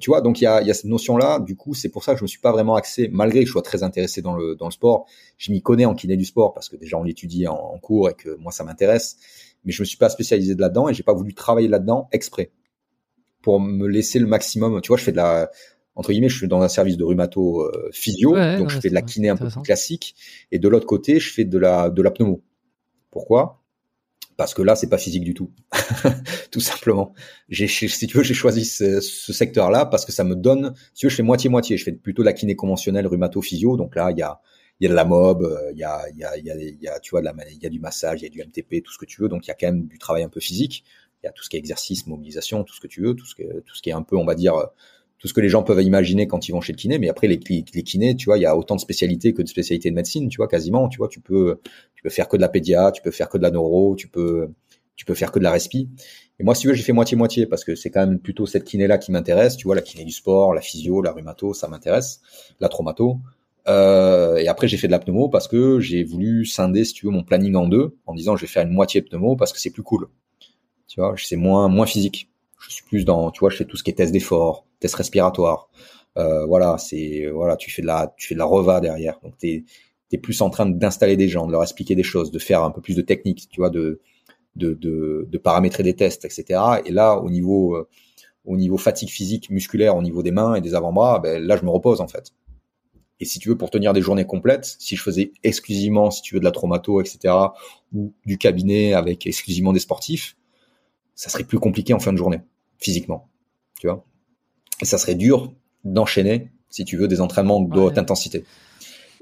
Tu 0.00 0.10
vois, 0.10 0.22
donc 0.22 0.40
il 0.40 0.44
y 0.44 0.46
a, 0.46 0.74
cette 0.74 0.86
notion-là. 0.86 1.38
Du 1.40 1.56
coup, 1.56 1.74
c'est 1.74 1.90
pour 1.90 2.04
ça 2.04 2.12
que 2.14 2.18
je 2.18 2.24
me 2.24 2.28
suis 2.28 2.40
pas 2.40 2.52
vraiment 2.52 2.74
axé, 2.74 3.10
malgré 3.12 3.40
que 3.40 3.46
je 3.46 3.52
sois 3.52 3.60
très 3.60 3.82
intéressé 3.82 4.22
dans 4.22 4.34
le 4.34 4.56
sport. 4.70 5.06
Je 5.36 5.52
m'y 5.52 5.60
connais 5.60 5.84
en 5.84 5.94
kiné 5.94 6.16
du 6.16 6.24
sport 6.24 6.54
parce 6.54 6.70
que 6.70 6.76
déjà 6.76 6.96
on 6.96 7.02
l'étudie 7.02 7.46
en, 7.46 7.78
cours 7.82 8.08
et 8.08 8.14
que 8.14 8.36
moi 8.36 8.50
ça 8.50 8.64
m'intéresse 8.64 9.18
mais 9.64 9.72
je 9.72 9.82
me 9.82 9.84
suis 9.84 9.96
pas 9.96 10.08
spécialisé 10.08 10.54
de 10.54 10.60
là-dedans 10.60 10.88
et 10.88 10.94
j'ai 10.94 11.02
pas 11.02 11.14
voulu 11.14 11.34
travailler 11.34 11.68
là-dedans 11.68 12.08
exprès 12.12 12.50
pour 13.42 13.60
me 13.60 13.86
laisser 13.86 14.18
le 14.18 14.26
maximum. 14.26 14.80
Tu 14.80 14.88
vois, 14.88 14.96
je 14.96 15.04
fais 15.04 15.12
de 15.12 15.16
la 15.16 15.50
entre 15.96 16.10
guillemets, 16.10 16.28
je 16.28 16.36
suis 16.36 16.48
dans 16.48 16.60
un 16.60 16.68
service 16.68 16.96
de 16.96 17.04
rhumato 17.04 17.62
euh, 17.62 17.88
physio, 17.92 18.34
donc 18.34 18.70
je 18.70 18.80
fais 18.80 18.88
de 18.88 18.94
la 18.94 19.02
kiné 19.02 19.28
un 19.28 19.36
peu 19.36 19.46
plus 19.46 19.62
classique, 19.62 20.16
et 20.50 20.58
de 20.58 20.68
l'autre 20.68 20.86
côté, 20.86 21.20
je 21.20 21.32
fais 21.32 21.44
de 21.44 21.58
la 21.58 21.90
de 21.90 22.02
la 22.02 22.10
pneumo. 22.10 22.42
Pourquoi? 23.10 23.60
Parce 24.36 24.52
que 24.54 24.62
là, 24.62 24.74
c'est 24.74 24.88
pas 24.88 24.98
physique 24.98 25.22
du 25.22 25.34
tout, 25.34 25.52
tout 26.50 26.58
simplement. 26.58 27.12
J'ai, 27.48 27.68
si 27.68 28.06
tu 28.08 28.16
veux, 28.16 28.24
j'ai 28.24 28.34
choisi 28.34 28.64
ce, 28.64 29.00
ce 29.00 29.32
secteur-là 29.32 29.86
parce 29.86 30.04
que 30.04 30.10
ça 30.10 30.24
me 30.24 30.34
donne. 30.34 30.74
Si 30.92 31.00
tu 31.00 31.06
veux, 31.06 31.10
je 31.10 31.16
fais 31.16 31.22
moitié 31.22 31.48
moitié. 31.48 31.76
Je 31.76 31.84
fais 31.84 31.92
plutôt 31.92 32.22
de 32.22 32.26
la 32.26 32.32
kiné 32.32 32.56
conventionnelle, 32.56 33.06
rhumato 33.06 33.40
physio, 33.40 33.76
donc 33.76 33.94
là, 33.94 34.10
il 34.10 34.18
y 34.18 34.22
a 34.22 34.40
il 34.80 34.84
y 34.84 34.86
a 34.86 34.90
de 34.90 34.94
la 34.94 35.04
mob, 35.04 35.42
euh, 35.42 35.70
il 35.72 35.78
y 35.78 35.84
a, 35.84 36.08
il 36.10 36.18
y 36.18 36.24
a, 36.24 36.36
il 36.36 36.44
y 36.44 36.50
a, 36.50 36.56
il 36.56 36.82
y 36.82 36.88
a 36.88 36.98
tu 37.00 37.10
vois, 37.10 37.20
de 37.20 37.26
la, 37.26 37.34
il 37.50 37.62
y 37.62 37.66
a 37.66 37.68
du 37.68 37.80
massage, 37.80 38.20
il 38.20 38.24
y 38.24 38.26
a 38.26 38.30
du 38.30 38.40
MTP, 38.40 38.82
tout 38.82 38.92
ce 38.92 38.98
que 38.98 39.06
tu 39.06 39.20
veux. 39.20 39.28
Donc 39.28 39.46
il 39.46 39.48
y 39.48 39.50
a 39.50 39.54
quand 39.54 39.66
même 39.66 39.86
du 39.86 39.98
travail 39.98 40.22
un 40.22 40.28
peu 40.28 40.40
physique. 40.40 40.84
Il 41.22 41.26
y 41.26 41.28
a 41.28 41.32
tout 41.32 41.42
ce 41.42 41.48
qui 41.48 41.56
est 41.56 41.58
exercice, 41.60 42.06
mobilisation, 42.06 42.64
tout 42.64 42.74
ce 42.74 42.80
que 42.80 42.86
tu 42.86 43.00
veux, 43.00 43.14
tout 43.14 43.24
ce 43.24 43.34
que, 43.34 43.60
tout 43.60 43.74
ce 43.74 43.82
qui 43.82 43.90
est 43.90 43.94
un 43.94 44.02
peu, 44.02 44.16
on 44.16 44.26
va 44.26 44.34
dire, 44.34 44.54
tout 45.18 45.28
ce 45.28 45.32
que 45.32 45.40
les 45.40 45.48
gens 45.48 45.62
peuvent 45.62 45.82
imaginer 45.82 46.26
quand 46.26 46.48
ils 46.48 46.52
vont 46.52 46.60
chez 46.60 46.74
le 46.74 46.76
kiné. 46.76 46.98
Mais 46.98 47.08
après 47.08 47.28
les, 47.28 47.40
les 47.48 47.82
kinés, 47.82 48.14
tu 48.14 48.26
vois, 48.26 48.36
il 48.36 48.42
y 48.42 48.46
a 48.46 48.56
autant 48.56 48.76
de 48.76 48.80
spécialités 48.80 49.32
que 49.32 49.40
de 49.40 49.48
spécialités 49.48 49.88
de 49.88 49.94
médecine, 49.94 50.28
tu 50.28 50.36
vois, 50.36 50.48
quasiment. 50.48 50.88
Tu 50.88 50.98
vois, 50.98 51.08
tu 51.08 51.20
peux, 51.20 51.60
tu 51.94 52.02
peux 52.02 52.10
faire 52.10 52.28
que 52.28 52.36
de 52.36 52.42
la 52.42 52.50
pédia, 52.50 52.92
tu 52.92 53.00
peux 53.00 53.10
faire 53.10 53.30
que 53.30 53.38
de 53.38 53.42
la 53.42 53.50
neuro, 53.50 53.96
tu 53.96 54.08
peux, 54.08 54.50
tu 54.96 55.06
peux 55.06 55.14
faire 55.14 55.32
que 55.32 55.38
de 55.38 55.44
la 55.44 55.50
respi. 55.50 55.88
Et 56.38 56.44
moi, 56.44 56.54
si 56.54 56.62
tu 56.62 56.68
veux, 56.68 56.74
j'ai 56.74 56.82
fait 56.82 56.92
moitié-moitié 56.92 57.46
parce 57.46 57.64
que 57.64 57.74
c'est 57.74 57.90
quand 57.90 58.06
même 58.06 58.18
plutôt 58.18 58.44
cette 58.44 58.64
kiné-là 58.64 58.98
qui 58.98 59.12
m'intéresse. 59.12 59.56
Tu 59.56 59.64
vois, 59.64 59.74
la 59.74 59.82
kiné 59.82 60.04
du 60.04 60.12
sport, 60.12 60.52
la 60.52 60.60
physio, 60.60 61.00
la 61.00 61.12
rhumato, 61.12 61.54
ça 61.54 61.68
m'intéresse. 61.68 62.20
La 62.60 62.68
traumato. 62.68 63.18
Euh, 63.68 64.36
et 64.36 64.48
après, 64.48 64.68
j'ai 64.68 64.76
fait 64.76 64.86
de 64.88 64.92
la 64.92 64.98
pneumo 64.98 65.28
parce 65.28 65.48
que 65.48 65.80
j'ai 65.80 66.04
voulu 66.04 66.44
scinder, 66.44 66.84
si 66.84 66.92
tu 66.94 67.06
veux, 67.06 67.12
mon 67.12 67.24
planning 67.24 67.54
en 67.56 67.66
deux, 67.68 67.96
en 68.06 68.14
disant 68.14 68.36
je 68.36 68.42
vais 68.42 68.46
faire 68.46 68.64
une 68.66 68.72
moitié 68.72 69.02
pneumo 69.02 69.36
parce 69.36 69.52
que 69.52 69.60
c'est 69.60 69.70
plus 69.70 69.82
cool. 69.82 70.08
Tu 70.88 71.00
vois, 71.00 71.14
c'est 71.18 71.36
moins 71.36 71.68
moins 71.68 71.86
physique. 71.86 72.30
Je 72.60 72.70
suis 72.72 72.84
plus 72.84 73.04
dans, 73.04 73.30
tu 73.30 73.40
vois, 73.40 73.50
je 73.50 73.56
fais 73.56 73.64
tout 73.64 73.76
ce 73.76 73.84
qui 73.84 73.90
est 73.90 73.94
test 73.94 74.12
d'effort, 74.12 74.66
test 74.80 74.94
respiratoire, 74.96 75.68
Euh, 76.18 76.46
voilà, 76.46 76.78
c'est 76.78 77.28
voilà, 77.32 77.56
tu 77.56 77.70
fais 77.70 77.82
de 77.82 77.86
la 77.88 78.14
tu 78.16 78.28
fais 78.28 78.34
de 78.34 78.38
la 78.40 78.44
reva 78.46 78.80
derrière. 78.80 79.18
Donc 79.22 79.36
t'es 79.38 79.64
es 80.12 80.18
plus 80.18 80.40
en 80.42 80.50
train 80.50 80.66
d'installer 80.66 81.16
des 81.16 81.28
gens, 81.28 81.46
de 81.46 81.52
leur 81.52 81.62
expliquer 81.64 81.96
des 81.96 82.04
choses, 82.04 82.30
de 82.30 82.38
faire 82.38 82.62
un 82.64 82.70
peu 82.70 82.80
plus 82.80 82.94
de 82.96 83.02
technique, 83.02 83.48
tu 83.50 83.60
vois, 83.60 83.70
de 83.70 84.00
de, 84.56 84.74
de, 84.74 85.26
de 85.30 85.38
paramétrer 85.38 85.82
des 85.82 85.94
tests, 85.96 86.24
etc. 86.24 86.60
Et 86.86 86.92
là, 86.92 87.18
au 87.18 87.30
niveau 87.30 87.76
euh, 87.76 87.88
au 88.44 88.56
niveau 88.56 88.76
fatigue 88.78 89.08
physique, 89.10 89.50
musculaire, 89.50 89.96
au 89.96 90.02
niveau 90.02 90.22
des 90.22 90.30
mains 90.32 90.54
et 90.56 90.60
des 90.60 90.74
avant-bras, 90.74 91.18
ben, 91.20 91.42
là, 91.42 91.56
je 91.56 91.64
me 91.64 91.70
repose 91.70 92.00
en 92.00 92.08
fait. 92.08 92.32
Et 93.20 93.24
si 93.24 93.38
tu 93.38 93.48
veux, 93.48 93.56
pour 93.56 93.70
tenir 93.70 93.92
des 93.92 94.00
journées 94.00 94.26
complètes, 94.26 94.76
si 94.78 94.96
je 94.96 95.02
faisais 95.02 95.32
exclusivement, 95.42 96.10
si 96.10 96.22
tu 96.22 96.34
veux, 96.34 96.40
de 96.40 96.44
la 96.44 96.50
traumato, 96.50 97.00
etc., 97.00 97.34
ou 97.92 98.12
du 98.26 98.38
cabinet 98.38 98.94
avec 98.94 99.26
exclusivement 99.26 99.72
des 99.72 99.80
sportifs, 99.80 100.36
ça 101.14 101.30
serait 101.30 101.44
plus 101.44 101.58
compliqué 101.58 101.94
en 101.94 102.00
fin 102.00 102.12
de 102.12 102.18
journée, 102.18 102.40
physiquement. 102.78 103.28
Tu 103.78 103.86
vois 103.86 104.04
Et 104.82 104.84
ça 104.84 104.98
serait 104.98 105.14
dur 105.14 105.52
d'enchaîner, 105.84 106.50
si 106.70 106.84
tu 106.84 106.96
veux, 106.96 107.06
des 107.06 107.20
entraînements 107.20 107.60
de 107.60 107.78
haute 107.78 107.98
intensité. 107.98 108.44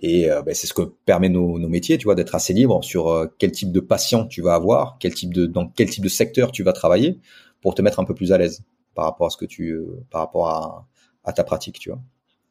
Et 0.00 0.30
euh, 0.30 0.42
ben, 0.42 0.54
c'est 0.54 0.66
ce 0.66 0.74
que 0.74 0.82
permet 0.82 1.28
nos, 1.28 1.58
nos 1.58 1.68
métiers, 1.68 1.96
tu 1.96 2.04
vois, 2.04 2.14
d'être 2.14 2.34
assez 2.34 2.52
libre 2.52 2.82
sur 2.82 3.08
euh, 3.08 3.26
quel 3.38 3.52
type 3.52 3.70
de 3.70 3.80
patient 3.80 4.26
tu 4.26 4.42
vas 4.42 4.54
avoir, 4.54 4.96
quel 4.98 5.14
type 5.14 5.32
de, 5.32 5.46
dans 5.46 5.68
quel 5.68 5.88
type 5.88 6.02
de 6.02 6.08
secteur 6.08 6.50
tu 6.50 6.64
vas 6.64 6.72
travailler, 6.72 7.20
pour 7.60 7.74
te 7.74 7.82
mettre 7.82 8.00
un 8.00 8.04
peu 8.04 8.14
plus 8.14 8.32
à 8.32 8.38
l'aise 8.38 8.64
par 8.94 9.04
rapport 9.04 9.28
à 9.28 9.30
ce 9.30 9.36
que 9.36 9.44
tu, 9.44 9.70
euh, 9.70 10.04
par 10.10 10.22
rapport 10.22 10.48
à, 10.48 10.88
à 11.24 11.32
ta 11.32 11.44
pratique, 11.44 11.78
tu 11.78 11.90
vois. 11.90 12.00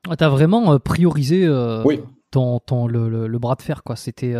Ah, 0.09 0.15
T'as 0.15 0.29
vraiment 0.29 0.79
priorisé 0.79 1.47
oui. 1.85 2.01
ton, 2.31 2.59
ton 2.59 2.87
le, 2.87 3.07
le, 3.09 3.27
le, 3.27 3.39
bras 3.39 3.55
de 3.55 3.61
fer, 3.61 3.83
quoi. 3.83 3.95
C'était 3.95 4.33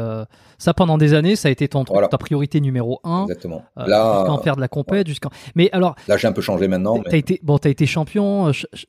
ça 0.57 0.73
pendant 0.73 0.97
des 0.97 1.13
années, 1.13 1.35
ça 1.35 1.49
a 1.49 1.51
été 1.51 1.67
ton 1.67 1.83
Voilà. 1.87 2.07
ta 2.07 2.17
priorité 2.17 2.61
numéro 2.61 2.99
un. 3.03 3.23
Exactement. 3.23 3.63
Euh, 3.77 3.85
là, 3.85 4.17
jusqu'à 4.19 4.31
en 4.33 4.37
faire 4.39 4.55
de 4.55 4.61
la 4.61 4.67
compète, 4.67 5.07
jusqu'à. 5.07 5.29
Mais 5.55 5.69
alors, 5.71 5.95
là, 6.07 6.17
j'ai 6.17 6.27
un 6.27 6.31
peu 6.33 6.41
changé 6.41 6.67
maintenant. 6.67 6.97
t'as 6.99 7.11
Mais... 7.11 7.19
été 7.19 7.39
bon, 7.43 7.57
t'as 7.57 7.69
été 7.69 7.85
champion. 7.85 8.47
euh, 8.47 8.53
ch- 8.53 8.65
ch- 8.73 8.87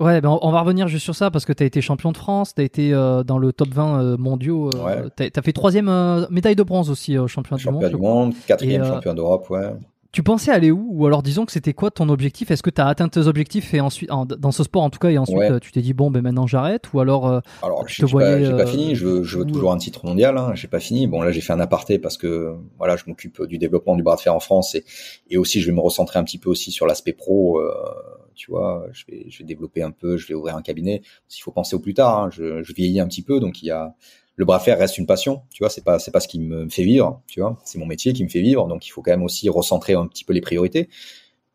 Ouais, 0.00 0.20
ben 0.20 0.36
on 0.42 0.50
va 0.50 0.62
revenir 0.62 0.88
juste 0.88 1.04
sur 1.04 1.14
ça 1.14 1.30
parce 1.30 1.44
que 1.44 1.52
t'as 1.52 1.64
été 1.64 1.80
champion 1.80 2.10
de 2.10 2.16
France, 2.16 2.52
t'as 2.52 2.64
été 2.64 2.92
euh, 2.92 3.22
dans 3.22 3.38
le 3.38 3.52
top 3.52 3.68
20 3.68 4.02
euh, 4.02 4.16
mondiaux. 4.16 4.68
euh, 4.74 4.84
Ouais. 4.84 5.02
T'as 5.14 5.26
as 5.38 5.42
fait 5.42 5.52
troisième 5.52 5.88
euh, 5.88 6.26
médaille 6.30 6.56
de 6.56 6.64
bronze 6.64 6.90
aussi 6.90 7.16
au 7.16 7.28
championnat 7.28 7.58
du 7.62 7.70
monde. 7.70 7.82
Champion 7.82 7.96
du 7.98 8.02
monde, 8.02 8.34
quatrième 8.48 8.82
euh, 8.82 8.92
champion 8.94 9.14
d'Europe, 9.14 9.48
ouais. 9.50 9.70
Tu 10.14 10.22
pensais 10.22 10.52
aller 10.52 10.70
où 10.70 10.86
Ou 10.92 11.06
alors 11.06 11.24
disons 11.24 11.44
que 11.44 11.50
c'était 11.50 11.72
quoi 11.74 11.90
ton 11.90 12.08
objectif? 12.08 12.52
Est-ce 12.52 12.62
que 12.62 12.70
tu 12.70 12.80
as 12.80 12.86
atteint 12.86 13.08
tes 13.08 13.26
objectifs 13.26 13.74
et 13.74 13.80
ensuite 13.80 14.12
en- 14.12 14.24
dans 14.24 14.52
ce 14.52 14.62
sport 14.62 14.82
en 14.82 14.88
tout 14.90 15.00
cas 15.00 15.10
et 15.10 15.18
ensuite 15.18 15.36
Ouais. 15.36 15.50
euh, 15.50 15.58
tu 15.58 15.72
t'es 15.72 15.80
dit 15.82 15.92
bon 15.92 16.12
ben 16.12 16.22
maintenant 16.22 16.46
j'arrête? 16.46 16.92
Ou 16.92 17.00
alors 17.00 17.26
euh, 17.26 17.40
Alors, 17.62 17.84
j'ai 17.88 18.06
voyais, 18.06 18.38
pas, 18.38 18.44
j'ai 18.44 18.50
pas 18.52 18.62
euh, 18.62 18.66
fini. 18.66 18.94
Je 18.94 19.06
veux, 19.06 19.22
je 19.24 19.40
toujours 19.42 19.72
un 19.72 19.76
titre 19.76 20.06
mondial. 20.06 20.38
Hein. 20.38 20.52
J'ai 20.54 20.68
pas 20.68 20.78
fini. 20.78 21.08
Bon, 21.08 21.20
là, 21.20 21.32
j'ai 21.32 21.40
fait 21.40 21.52
un 21.52 21.58
aparté 21.58 21.98
parce 21.98 22.16
que 22.16 22.54
voilà, 22.78 22.94
je 22.96 23.02
m'occupe 23.08 23.42
du 23.42 23.58
développement 23.58 23.96
du 23.96 24.04
bras 24.04 24.14
de 24.14 24.20
fer 24.20 24.32
en 24.34 24.38
France 24.40 24.76
et, 24.76 24.84
et 25.30 25.36
aussi, 25.36 25.60
je 25.60 25.66
vais 25.66 25.72
me 25.74 25.80
recentrer 25.80 26.18
un 26.20 26.24
petit 26.24 26.38
peu 26.38 26.48
aussi 26.48 26.70
sur 26.70 26.86
l'aspect 26.86 27.12
pro. 27.12 27.58
euh, 27.58 27.74
tu 28.36 28.50
vois, 28.52 28.86
je 28.92 29.04
vais, 29.08 29.26
je 29.28 29.38
vais 29.40 29.44
développer 29.44 29.82
un 29.82 29.90
peu. 29.90 30.16
Je 30.16 30.28
vais 30.28 30.34
ouvrir 30.34 30.56
un 30.56 30.62
cabinet. 30.62 31.02
Il 31.36 31.40
faut 31.40 31.50
penser 31.50 31.74
au 31.74 31.80
plus 31.80 31.94
tard. 31.94 32.20
Hein. 32.20 32.30
Je, 32.30 32.62
je 32.62 32.72
vieillis 32.72 33.00
un 33.00 33.08
petit 33.08 33.22
peu, 33.22 33.40
donc 33.40 33.62
il 33.62 33.66
y 33.66 33.70
a 33.72 33.94
le 34.36 34.44
bras 34.44 34.58
de 34.58 34.62
fer 34.62 34.78
reste 34.78 34.98
une 34.98 35.06
passion. 35.06 35.42
Tu 35.52 35.62
vois, 35.62 35.70
c'est 35.70 35.84
pas, 35.84 35.98
c'est 35.98 36.10
pas 36.10 36.20
ce 36.20 36.28
qui 36.28 36.40
me 36.40 36.68
fait 36.68 36.82
vivre. 36.84 37.22
Tu 37.26 37.40
vois, 37.40 37.58
c'est 37.64 37.78
mon 37.78 37.86
métier 37.86 38.12
qui 38.12 38.24
me 38.24 38.28
fait 38.28 38.40
vivre. 38.42 38.66
Donc, 38.66 38.86
il 38.86 38.90
faut 38.90 39.02
quand 39.02 39.12
même 39.12 39.22
aussi 39.22 39.48
recentrer 39.48 39.94
un 39.94 40.06
petit 40.06 40.24
peu 40.24 40.32
les 40.32 40.40
priorités. 40.40 40.88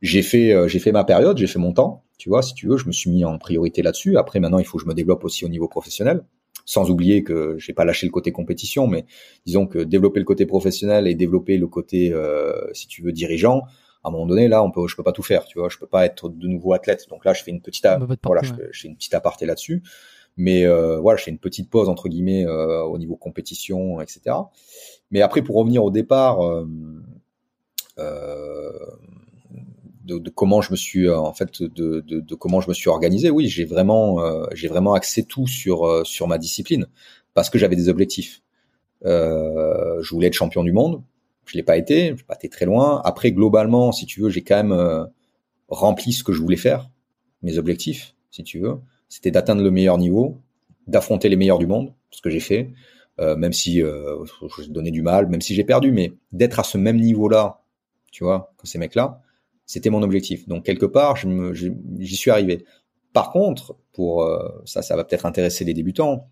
J'ai 0.02 0.22
fait, 0.22 0.54
euh, 0.54 0.68
j'ai 0.68 0.80
fait 0.80 0.92
ma 0.92 1.04
période. 1.04 1.38
J'ai 1.38 1.48
fait 1.48 1.60
mon 1.60 1.74
temps. 1.74 2.04
Tu 2.18 2.30
vois, 2.30 2.42
si 2.42 2.54
tu 2.54 2.68
veux, 2.68 2.78
je 2.78 2.86
me 2.86 2.92
suis 2.92 3.10
mis 3.10 3.26
en 3.26 3.38
priorité 3.38 3.82
là-dessus. 3.82 4.18
Après, 4.18 4.40
maintenant, 4.40 4.60
il 4.60 4.66
faut 4.66 4.78
que 4.78 4.84
je 4.84 4.88
me 4.90 4.94
développe 4.94 5.24
aussi 5.24 5.46
au 5.46 5.50
niveau 5.50 5.68
professionnel 5.68 6.24
sans 6.66 6.92
oublier 6.92 7.24
que 7.24 7.58
j'ai 7.58 7.74
pas 7.74 7.84
lâché 7.84 8.06
le 8.06 8.12
côté 8.12 8.32
compétition, 8.32 8.86
mais 8.86 9.06
disons 9.48 9.66
que 9.66 9.80
développer 9.80 10.20
le 10.20 10.26
côté 10.26 10.46
professionnel 10.46 11.08
et 11.08 11.16
développer 11.16 11.58
le 11.58 11.66
côté, 11.68 12.12
euh, 12.14 12.54
si 12.74 12.88
tu 12.88 13.02
veux, 13.02 13.12
dirigeant, 13.12 13.64
à 14.04 14.10
un 14.10 14.12
moment 14.12 14.28
donné, 14.28 14.48
là, 14.48 14.64
on 14.64 14.70
peut, 14.70 14.88
je 14.88 14.96
peux 14.96 15.02
pas 15.02 15.12
tout 15.12 15.24
faire, 15.24 15.46
tu 15.46 15.58
vois, 15.58 15.70
je 15.70 15.80
peux 15.80 15.88
pas 15.88 16.06
être 16.06 16.30
de 16.30 16.48
nouveau 16.48 16.74
athlète. 16.74 17.08
Donc 17.10 17.26
là, 17.26 17.34
je 17.34 17.42
fais 17.44 17.50
une 17.50 17.62
petite, 17.62 17.86
a- 17.86 17.98
voilà, 18.22 18.42
porter, 18.42 18.48
je, 18.48 18.54
fais- 18.54 18.70
je 18.72 18.82
fais 18.82 18.88
une 18.88 18.96
petite 18.96 19.14
aparté 19.16 19.46
là-dessus, 19.48 19.82
mais 20.38 20.66
euh, 20.66 21.00
voilà, 21.00 21.18
je 21.18 21.24
fais 21.24 21.32
une 21.32 21.40
petite 21.40 21.70
pause 21.70 21.90
entre 21.90 22.10
guillemets 22.10 22.46
euh, 22.46 22.84
au 22.84 22.98
niveau 22.98 23.16
compétition, 23.16 24.02
etc. 24.02 24.36
Mais 25.12 25.22
après, 25.22 25.42
pour 25.42 25.56
revenir 25.56 25.84
au 25.84 25.92
départ. 25.92 26.46
Euh, 26.46 26.68
euh, 27.98 28.72
de, 30.06 30.18
de 30.18 30.30
comment 30.30 30.62
je 30.62 30.72
me 30.72 30.76
suis 30.78 31.06
euh, 31.06 31.20
en 31.20 31.34
fait 31.34 31.62
de, 31.62 32.00
de, 32.00 32.20
de 32.20 32.36
comment 32.36 32.62
je 32.62 32.70
me 32.70 32.74
suis 32.74 32.90
organisé 32.90 33.30
oui 33.30 33.48
j'ai 33.48 33.66
vraiment 33.66 34.24
j'ai 34.54 34.68
vraiment 34.68 34.94
axé 34.94 35.24
tout 35.24 35.46
sur 35.46 36.04
sur 36.08 36.28
ma 36.28 36.40
discipline 36.40 36.88
parce 37.36 37.52
que 37.52 37.60
j'avais 37.60 37.76
des 37.76 37.90
objectifs 37.90 38.42
je 39.04 40.10
voulais 40.10 40.28
être 40.28 40.34
champion 40.34 40.64
du 40.64 40.72
monde 40.72 41.04
je 41.50 41.58
l'ai 41.58 41.64
pas 41.64 41.78
été 41.78 42.16
j'ai 42.16 42.24
pas 42.24 42.36
été 42.36 42.48
très 42.50 42.66
loin 42.66 43.02
après 43.04 43.32
globalement 43.32 43.92
si 43.92 44.06
tu 44.06 44.22
veux 44.22 44.30
j'ai 44.30 44.44
quand 44.44 44.56
même 44.56 44.72
euh, 44.72 45.06
rempli 45.68 46.14
ce 46.14 46.24
que 46.24 46.32
je 46.32 46.42
voulais 46.42 46.58
faire 46.58 46.90
mes 47.42 47.58
objectifs 47.58 48.16
si 48.30 48.44
tu 48.44 48.60
veux 48.60 48.78
c'était 49.10 49.32
d'atteindre 49.32 49.62
le 49.62 49.72
meilleur 49.72 49.98
niveau 49.98 50.38
d'affronter 50.88 51.30
les 51.30 51.36
meilleurs 51.36 51.60
du 51.60 51.68
monde 51.68 51.94
ce 52.12 52.22
que 52.22 52.30
j'ai 52.30 52.40
fait 52.40 52.72
euh, 53.20 53.36
même 53.36 53.54
si 53.54 53.84
euh, 53.84 54.24
je 54.62 54.70
donnais 54.70 54.92
du 54.92 55.02
mal 55.02 55.28
même 55.28 55.42
si 55.42 55.54
j'ai 55.56 55.64
perdu 55.64 55.92
mais 55.92 56.14
d'être 56.32 56.60
à 56.60 56.64
ce 56.64 56.78
même 56.78 56.98
niveau 56.98 57.28
là 57.28 57.62
tu 58.12 58.24
vois 58.24 58.54
que 58.58 58.68
ces 58.68 58.78
mecs 58.78 58.96
là 58.96 59.22
c'était 59.70 59.92
mon 59.92 60.02
objectif. 60.02 60.48
Donc 60.48 60.66
quelque 60.66 60.88
part, 60.88 61.16
j'y 61.16 62.16
suis 62.16 62.32
arrivé. 62.32 62.66
Par 63.14 63.32
contre, 63.32 63.76
pour 63.94 64.24
euh, 64.24 64.50
ça, 64.66 64.82
ça 64.82 64.96
va 64.96 65.04
peut-être 65.04 65.28
intéresser 65.28 65.64
les 65.64 65.76
débutants. 65.76 66.28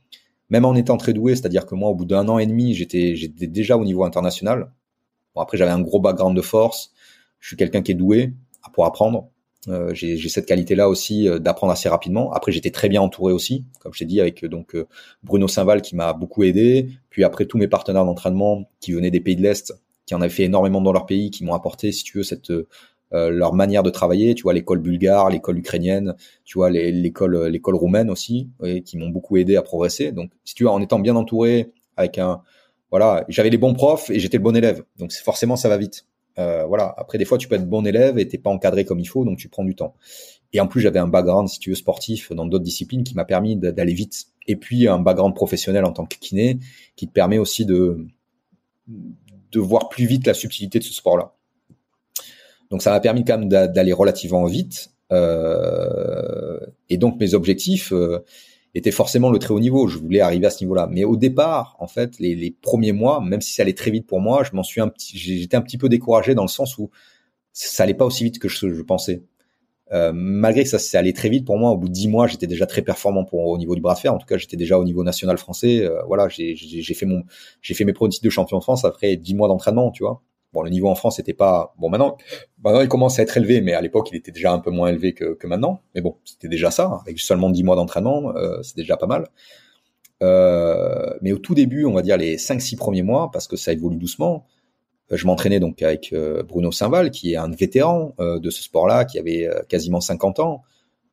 Même 0.49 0.65
en 0.65 0.73
étant 0.73 0.97
très 0.97 1.13
doué, 1.13 1.35
c'est-à-dire 1.35 1.67
que 1.67 1.75
moi, 1.75 1.89
au 1.89 1.93
bout 1.93 2.05
d'un 2.05 2.27
an 2.29 2.39
et 2.39 2.47
demi, 2.47 2.73
j'étais 2.73 3.15
j'étais 3.15 3.45
déjà 3.45 3.77
au 3.77 3.85
niveau 3.85 4.05
international. 4.05 4.71
Bon, 5.35 5.41
après, 5.41 5.55
j'avais 5.55 5.69
un 5.69 5.81
gros 5.81 5.99
background 5.99 6.35
de 6.35 6.41
force. 6.41 6.93
Je 7.39 7.49
suis 7.49 7.57
quelqu'un 7.57 7.83
qui 7.83 7.91
est 7.91 7.95
doué 7.95 8.33
pour 8.73 8.87
apprendre. 8.87 9.29
Euh, 9.69 9.93
j'ai 9.93 10.29
cette 10.29 10.45
qualité-là 10.45 10.87
aussi 10.89 11.27
euh, 11.27 11.39
d'apprendre 11.39 11.73
assez 11.73 11.89
rapidement. 11.89 12.31
Après, 12.31 12.51
j'étais 12.51 12.71
très 12.71 12.89
bien 12.89 13.01
entouré 13.01 13.33
aussi, 13.33 13.65
comme 13.79 13.93
je 13.93 13.99
t'ai 13.99 14.05
dit, 14.05 14.21
avec 14.21 14.43
euh, 14.43 14.47
donc 14.47 14.75
Bruno 15.23 15.47
Saint-Val 15.47 15.81
qui 15.81 15.95
m'a 15.95 16.13
beaucoup 16.13 16.43
aidé. 16.43 16.89
Puis 17.09 17.23
après, 17.23 17.45
tous 17.45 17.57
mes 17.57 17.67
partenaires 17.67 18.05
d'entraînement 18.05 18.69
qui 18.79 18.93
venaient 18.93 19.11
des 19.11 19.19
pays 19.19 19.35
de 19.35 19.41
l'Est, 19.41 19.73
qui 20.05 20.15
en 20.15 20.21
avaient 20.21 20.29
fait 20.29 20.43
énormément 20.43 20.81
dans 20.81 20.93
leur 20.93 21.05
pays, 21.05 21.31
qui 21.31 21.43
m'ont 21.43 21.53
apporté, 21.53 21.91
si 21.91 22.03
tu 22.03 22.17
veux, 22.17 22.23
cette 22.23 22.51
leur 23.13 23.53
manière 23.53 23.83
de 23.83 23.89
travailler, 23.89 24.35
tu 24.35 24.43
vois 24.43 24.53
l'école 24.53 24.79
bulgare, 24.79 25.29
l'école 25.29 25.57
ukrainienne, 25.57 26.13
tu 26.43 26.57
vois 26.57 26.69
l'école 26.69 27.47
l'école 27.47 27.75
roumaine 27.75 28.09
aussi, 28.09 28.49
qui 28.83 28.97
m'ont 28.97 29.07
beaucoup 29.07 29.37
aidé 29.37 29.55
à 29.55 29.61
progresser. 29.61 30.11
Donc 30.11 30.31
si 30.43 30.55
tu 30.55 30.63
vois 30.63 30.73
en 30.73 30.81
étant 30.81 30.99
bien 30.99 31.15
entouré 31.15 31.71
avec 31.95 32.17
un 32.17 32.41
voilà, 32.91 33.23
j'avais 33.29 33.49
les 33.49 33.57
bons 33.57 33.73
profs 33.73 34.09
et 34.09 34.19
j'étais 34.19 34.37
le 34.37 34.43
bon 34.43 34.57
élève. 34.57 34.83
Donc 34.97 35.13
forcément 35.13 35.55
ça 35.55 35.69
va 35.69 35.77
vite. 35.77 36.05
Euh, 36.39 36.65
voilà, 36.65 36.93
après 36.97 37.17
des 37.17 37.25
fois 37.25 37.37
tu 37.37 37.47
peux 37.47 37.55
être 37.55 37.67
bon 37.67 37.85
élève 37.85 38.19
et 38.19 38.27
t'es 38.27 38.37
pas 38.37 38.49
encadré 38.51 38.85
comme 38.85 38.99
il 38.99 39.05
faut, 39.07 39.25
donc 39.25 39.37
tu 39.37 39.49
prends 39.49 39.63
du 39.63 39.75
temps. 39.75 39.95
Et 40.53 40.59
en 40.59 40.67
plus 40.67 40.81
j'avais 40.81 40.99
un 40.99 41.07
background 41.07 41.49
si 41.49 41.59
tu 41.59 41.69
veux 41.71 41.75
sportif 41.75 42.31
dans 42.31 42.45
d'autres 42.45 42.63
disciplines 42.63 43.03
qui 43.03 43.15
m'a 43.15 43.25
permis 43.25 43.55
d'aller 43.55 43.93
vite. 43.93 44.27
Et 44.47 44.55
puis 44.55 44.87
un 44.87 44.99
background 44.99 45.35
professionnel 45.35 45.83
en 45.83 45.91
tant 45.91 46.05
que 46.05 46.17
kiné 46.17 46.59
qui 46.95 47.07
te 47.07 47.11
permet 47.11 47.37
aussi 47.37 47.65
de 47.65 48.05
de 48.87 49.59
voir 49.59 49.89
plus 49.89 50.05
vite 50.05 50.27
la 50.27 50.33
subtilité 50.33 50.79
de 50.79 50.83
ce 50.83 50.93
sport-là. 50.93 51.33
Donc 52.69 52.81
ça 52.81 52.91
m'a 52.91 52.99
permis 52.99 53.25
quand 53.25 53.37
même 53.39 53.49
d'a- 53.49 53.67
d'aller 53.67 53.93
relativement 53.93 54.45
vite. 54.45 54.91
Euh, 55.11 56.59
et 56.89 56.97
donc 56.97 57.19
mes 57.19 57.33
objectifs 57.33 57.93
euh, 57.93 58.19
étaient 58.77 58.91
forcément 58.91 59.29
le 59.29 59.39
très 59.39 59.53
haut 59.53 59.59
niveau. 59.59 59.87
Je 59.87 59.97
voulais 59.97 60.21
arriver 60.21 60.47
à 60.47 60.49
ce 60.49 60.63
niveau-là. 60.63 60.87
Mais 60.91 61.03
au 61.03 61.15
départ, 61.15 61.75
en 61.79 61.87
fait, 61.87 62.19
les, 62.19 62.55
premiers 62.61 62.91
mois, 62.91 63.21
même 63.21 63.41
si 63.41 63.53
ça 63.53 63.63
allait 63.63 63.73
très 63.73 63.91
vite 63.91 64.07
pour 64.07 64.19
moi, 64.19 64.43
je 64.43 64.55
m'en 64.55 64.63
suis 64.63 64.81
un 64.81 64.87
petit, 64.87 65.17
j'étais 65.17 65.57
un 65.57 65.61
petit 65.61 65.77
peu 65.77 65.89
découragé 65.89 66.35
dans 66.35 66.43
le 66.43 66.49
sens 66.49 66.77
où 66.77 66.89
ça 67.53 67.83
allait 67.83 67.93
pas 67.93 68.05
aussi 68.05 68.23
vite 68.23 68.39
que 68.39 68.47
je, 68.47 68.81
pensais. 68.81 69.23
Euh, 69.93 70.11
malgré 70.13 70.63
que 70.63 70.69
ça 70.69 70.79
s'est 70.79 70.97
allé 70.97 71.13
très 71.13 71.29
vite 71.29 71.45
pour 71.45 71.57
moi, 71.57 71.71
au 71.71 71.77
bout 71.77 71.87
de 71.87 71.93
dix 71.93 72.07
mois, 72.07 72.27
j'étais 72.27 72.47
déjà 72.47 72.65
très 72.65 72.81
performant 72.81 73.23
pour 73.23 73.47
au 73.47 73.57
niveau 73.57 73.73
du 73.73 73.81
bras 73.81 73.95
de 73.95 73.99
fer. 73.99 74.13
En 74.13 74.17
tout 74.17 74.27
cas, 74.27 74.37
j'étais 74.37 74.57
déjà 74.57 74.77
au 74.77 74.83
niveau 74.83 75.03
national 75.03 75.37
français. 75.37 75.83
Euh, 75.83 76.03
voilà, 76.05 76.27
j'ai 76.29 76.55
fait 76.93 77.05
mon, 77.05 77.23
j'ai 77.61 77.73
fait 77.73 77.85
mes 77.85 77.93
pronostics 77.93 78.23
de 78.23 78.29
champion 78.29 78.57
de 78.57 78.63
France 78.63 78.85
après 78.85 79.15
dix 79.15 79.33
mois 79.33 79.47
d'entraînement, 79.47 79.91
tu 79.91 80.03
vois. 80.03 80.21
Bon, 80.53 80.61
le 80.63 80.69
niveau 80.69 80.87
en 80.87 80.95
France 80.95 81.19
était 81.19 81.33
pas 81.33 81.73
bon. 81.77 81.89
Maintenant, 81.89 82.17
maintenant, 82.63 82.81
il 82.81 82.87
commence 82.87 83.19
à 83.19 83.23
être 83.23 83.35
élevé, 83.37 83.61
mais 83.61 83.73
à 83.73 83.81
l'époque, 83.81 84.09
il 84.11 84.15
était 84.17 84.31
déjà 84.31 84.51
un 84.53 84.59
peu 84.59 84.71
moins 84.71 84.87
élevé 84.89 85.13
que, 85.13 85.37
maintenant. 85.45 85.81
Mais 85.93 86.01
bon, 86.01 86.15
c'était 86.23 86.47
déjà 86.47 86.71
ça. 86.71 86.99
Avec 87.05 87.19
seulement 87.19 87.49
dix 87.49 87.63
mois 87.63 87.75
d'entraînement, 87.75 88.35
euh, 88.35 88.61
c'est 88.63 88.77
déjà 88.77 88.95
pas 88.97 89.07
mal. 89.07 89.27
Euh, 90.23 91.13
mais 91.21 91.31
au 91.31 91.37
tout 91.37 91.53
début, 91.53 91.85
on 91.85 91.93
va 91.93 92.01
dire 92.01 92.17
les 92.17 92.37
cinq, 92.37 92.61
six 92.61 92.75
premiers 92.75 93.03
mois, 93.03 93.29
parce 93.31 93.47
que 93.47 93.55
ça 93.55 93.73
évolue 93.73 93.97
doucement. 93.97 94.45
euh, 95.11 95.17
Je 95.17 95.27
m'entraînais 95.27 95.59
donc 95.59 95.81
avec 95.81 96.15
Bruno 96.47 96.71
Saint-Val, 96.71 97.11
qui 97.11 97.33
est 97.33 97.37
un 97.37 97.51
vétéran 97.51 98.15
de 98.19 98.49
ce 98.49 98.63
sport-là, 98.63 99.05
qui 99.05 99.19
avait 99.19 99.49
quasiment 99.69 100.01
50 100.01 100.39
ans, 100.39 100.63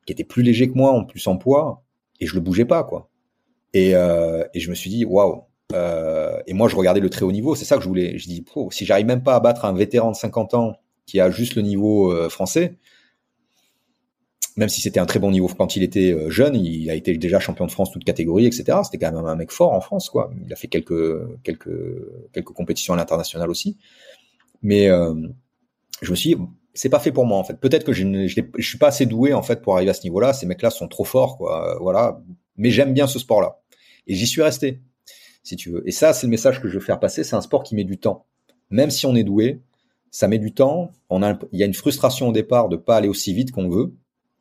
qui 0.07 0.13
était 0.13 0.25
plus 0.25 0.43
léger 0.43 0.69
que 0.71 0.75
moi, 0.77 0.93
en 0.93 1.05
plus 1.05 1.27
en 1.27 1.37
poids, 1.37 1.83
et 2.21 2.27
je 2.27 2.35
le 2.35 2.41
bougeais 2.41 2.65
pas, 2.67 2.85
quoi. 2.85 3.11
Et, 3.73 3.91
et 3.91 4.61
je 4.61 4.71
me 4.71 4.75
suis 4.75 4.91
dit, 4.91 5.05
waouh. 5.05 5.43
Euh, 5.73 6.39
et 6.47 6.53
moi, 6.53 6.69
je 6.69 6.77
regardais 6.77 7.01
le 7.01 7.11
très 7.11 7.25
haut 7.25 7.33
niveau, 7.33 7.55
c'est 7.55 7.65
ça 7.65 7.77
que 7.77 7.83
je 7.83 7.89
voulais. 7.89 8.19
Je 8.19 8.27
dis, 8.27 8.43
Pro, 8.43 8.71
si 8.71 8.85
j'arrive 8.85 9.07
même 9.07 9.23
pas 9.23 9.35
à 9.35 9.41
battre 9.41 9.65
un 9.65 9.73
vétéran 9.73 10.11
de 10.11 10.17
50 10.17 10.55
ans 10.55 10.77
qui 11.07 11.21
a 11.21 11.31
juste 11.31 11.55
le 11.55 11.63
niveau 11.63 12.13
euh, 12.13 12.29
français, 12.29 12.77
même 14.57 14.69
si 14.69 14.81
c'était 14.81 15.01
un 15.01 15.07
très 15.07 15.19
bon 15.19 15.31
niveau 15.31 15.49
quand 15.49 15.75
il 15.75 15.83
était 15.83 16.13
euh, 16.13 16.31
jeune, 16.31 16.55
il 16.55 16.89
a 16.89 16.95
été 16.95 17.17
déjà 17.17 17.41
champion 17.41 17.67
de 17.67 17.73
France 17.73 17.91
toute 17.91 18.05
catégorie, 18.05 18.47
etc. 18.47 18.79
C'était 18.85 18.99
quand 18.99 19.13
même 19.13 19.27
un 19.27 19.37
mec 19.37 19.51
fort 19.51 19.73
en 19.73 19.81
France, 19.81 20.11
quoi. 20.11 20.31
Il 20.45 20.53
a 20.53 20.57
fait 20.57 20.69
quelques 20.69 21.43
quelques 21.43 21.71
quelques 22.33 22.53
compétitions 22.53 22.95
à 22.95 22.97
l'international 22.97 23.51
aussi. 23.51 23.79
Mais 24.63 24.89
euh, 24.89 25.15
je 26.03 26.11
me 26.11 26.17
suis 26.17 26.35
dit, 26.35 26.43
c'est 26.73 26.89
pas 26.89 27.01
fait 27.01 27.13
pour 27.13 27.27
moi 27.27 27.39
en 27.39 27.45
fait. 27.45 27.59
Peut-être 27.59 27.85
que 27.85 27.93
je, 27.93 28.05
ne, 28.05 28.27
je, 28.29 28.41
je, 28.57 28.69
suis 28.69 28.79
pas 28.79 28.89
assez 28.89 29.07
doué 29.07 29.35
en 29.35 29.43
fait 29.43 29.61
pour 29.61 29.75
arriver 29.75 29.91
à 29.91 29.95
ce 29.95 30.05
niveau-là. 30.05 30.33
Ces 30.33 30.47
mecs-là 30.47 30.71
sont 30.71 30.89
trop 30.89 31.05
forts, 31.05 31.37
quoi. 31.37 31.77
voilà. 31.81 32.21
Mais 32.57 32.71
j'aime 32.71 32.95
bien 32.95 33.07
ce 33.09 33.19
sport-là 33.19 33.61
et 34.07 34.15
j'y 34.15 34.27
suis 34.27 34.43
resté, 34.43 34.81
si 35.45 35.55
tu 35.55 35.71
veux. 35.71 35.87
Et 35.87 35.93
ça, 35.93 36.13
c'est 36.13 36.27
le 36.27 36.33
message 36.33 36.61
que 36.61 36.69
je 36.69 36.75
veux 36.75 36.85
faire 36.85 36.99
passer. 36.99 37.23
C'est 37.23 37.37
un 37.37 37.41
sport 37.41 37.63
qui 37.63 37.77
met 37.77 37.85
du 37.85 37.99
temps. 37.99 38.27
Même 38.71 38.91
si 38.91 39.07
on 39.07 39.15
est 39.15 39.23
doué, 39.23 39.61
ça 40.11 40.27
met 40.27 40.39
du 40.39 40.53
temps. 40.53 40.91
On 41.11 41.23
a, 41.23 41.39
il 41.53 41.61
y 41.61 41.63
a 41.63 41.67
une 41.67 41.75
frustration 41.75 42.29
au 42.29 42.33
départ 42.33 42.69
de 42.69 42.77
pas 42.77 42.97
aller 42.97 43.09
aussi 43.09 43.33
vite 43.33 43.53
qu'on 43.53 43.69
veut. 43.69 43.95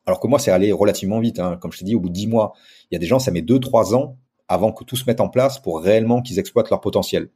Alors 0.06 0.18
que 0.18 0.26
moi, 0.26 0.38
c'est 0.40 0.50
aller 0.50 0.72
relativement 0.72 1.20
vite. 1.20 1.38
Hein. 1.38 1.56
Comme 1.60 1.70
je 1.70 1.78
t'ai 1.78 1.84
dit, 1.84 1.94
au 1.94 2.00
bout 2.00 2.08
de 2.08 2.14
dix 2.14 2.26
mois, 2.26 2.54
il 2.90 2.94
y 2.94 2.96
a 2.96 2.98
des 2.98 3.06
gens, 3.06 3.20
ça 3.20 3.30
met 3.30 3.42
deux, 3.42 3.60
trois 3.60 3.94
ans 3.94 4.16
avant 4.48 4.72
que 4.72 4.84
tout 4.84 4.96
se 4.96 5.04
mette 5.06 5.20
en 5.20 5.28
place 5.28 5.58
pour 5.58 5.80
réellement 5.80 6.20
qu'ils 6.20 6.38
exploitent 6.38 6.70
leur 6.70 6.80
potentiel. 6.80 7.30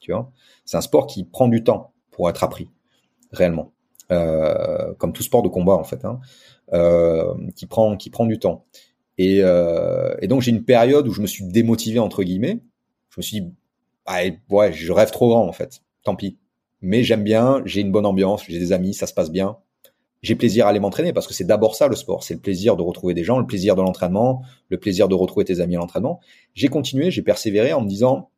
Tu 0.00 0.12
vois, 0.12 0.30
c'est 0.64 0.76
un 0.76 0.82
sport 0.82 1.06
qui 1.06 1.24
prend 1.24 1.48
du 1.48 1.62
temps 1.62 1.92
pour 2.10 2.28
être 2.28 2.42
appris 2.42 2.68
réellement. 3.32 3.72
Euh, 4.10 4.92
comme 4.94 5.12
tout 5.12 5.22
sport 5.22 5.42
de 5.42 5.48
combat 5.48 5.74
en 5.74 5.84
fait, 5.84 6.04
hein, 6.04 6.18
euh, 6.72 7.32
qui 7.54 7.66
prend 7.66 7.96
qui 7.96 8.10
prend 8.10 8.26
du 8.26 8.40
temps. 8.40 8.64
Et, 9.18 9.38
euh, 9.42 10.16
et 10.20 10.26
donc 10.26 10.42
j'ai 10.42 10.50
une 10.50 10.64
période 10.64 11.06
où 11.06 11.12
je 11.12 11.20
me 11.20 11.28
suis 11.28 11.44
démotivé 11.44 12.00
entre 12.00 12.24
guillemets. 12.24 12.60
Je 13.10 13.20
me 13.20 13.22
suis 13.22 13.40
dit, 13.40 13.52
ah, 14.06 14.22
ouais, 14.50 14.72
je 14.72 14.92
rêve 14.92 15.10
trop 15.10 15.28
grand 15.28 15.46
en 15.46 15.52
fait. 15.52 15.82
Tant 16.02 16.16
pis. 16.16 16.38
Mais 16.80 17.04
j'aime 17.04 17.22
bien, 17.22 17.62
j'ai 17.66 17.80
une 17.80 17.92
bonne 17.92 18.06
ambiance, 18.06 18.44
j'ai 18.48 18.58
des 18.58 18.72
amis, 18.72 18.94
ça 18.94 19.06
se 19.06 19.14
passe 19.14 19.30
bien. 19.30 19.58
J'ai 20.22 20.34
plaisir 20.34 20.66
à 20.66 20.70
aller 20.70 20.80
m'entraîner 20.80 21.12
parce 21.12 21.26
que 21.26 21.32
c'est 21.32 21.44
d'abord 21.44 21.74
ça 21.74 21.88
le 21.88 21.96
sport, 21.96 22.24
c'est 22.24 22.34
le 22.34 22.40
plaisir 22.40 22.76
de 22.76 22.82
retrouver 22.82 23.14
des 23.14 23.24
gens, 23.24 23.38
le 23.38 23.46
plaisir 23.46 23.74
de 23.74 23.82
l'entraînement, 23.82 24.42
le 24.68 24.78
plaisir 24.78 25.08
de 25.08 25.14
retrouver 25.14 25.44
tes 25.44 25.60
amis 25.60 25.76
à 25.76 25.78
l'entraînement. 25.78 26.20
J'ai 26.54 26.68
continué, 26.68 27.10
j'ai 27.10 27.22
persévéré 27.22 27.72
en 27.72 27.80
me 27.80 27.88
disant, 27.88 28.30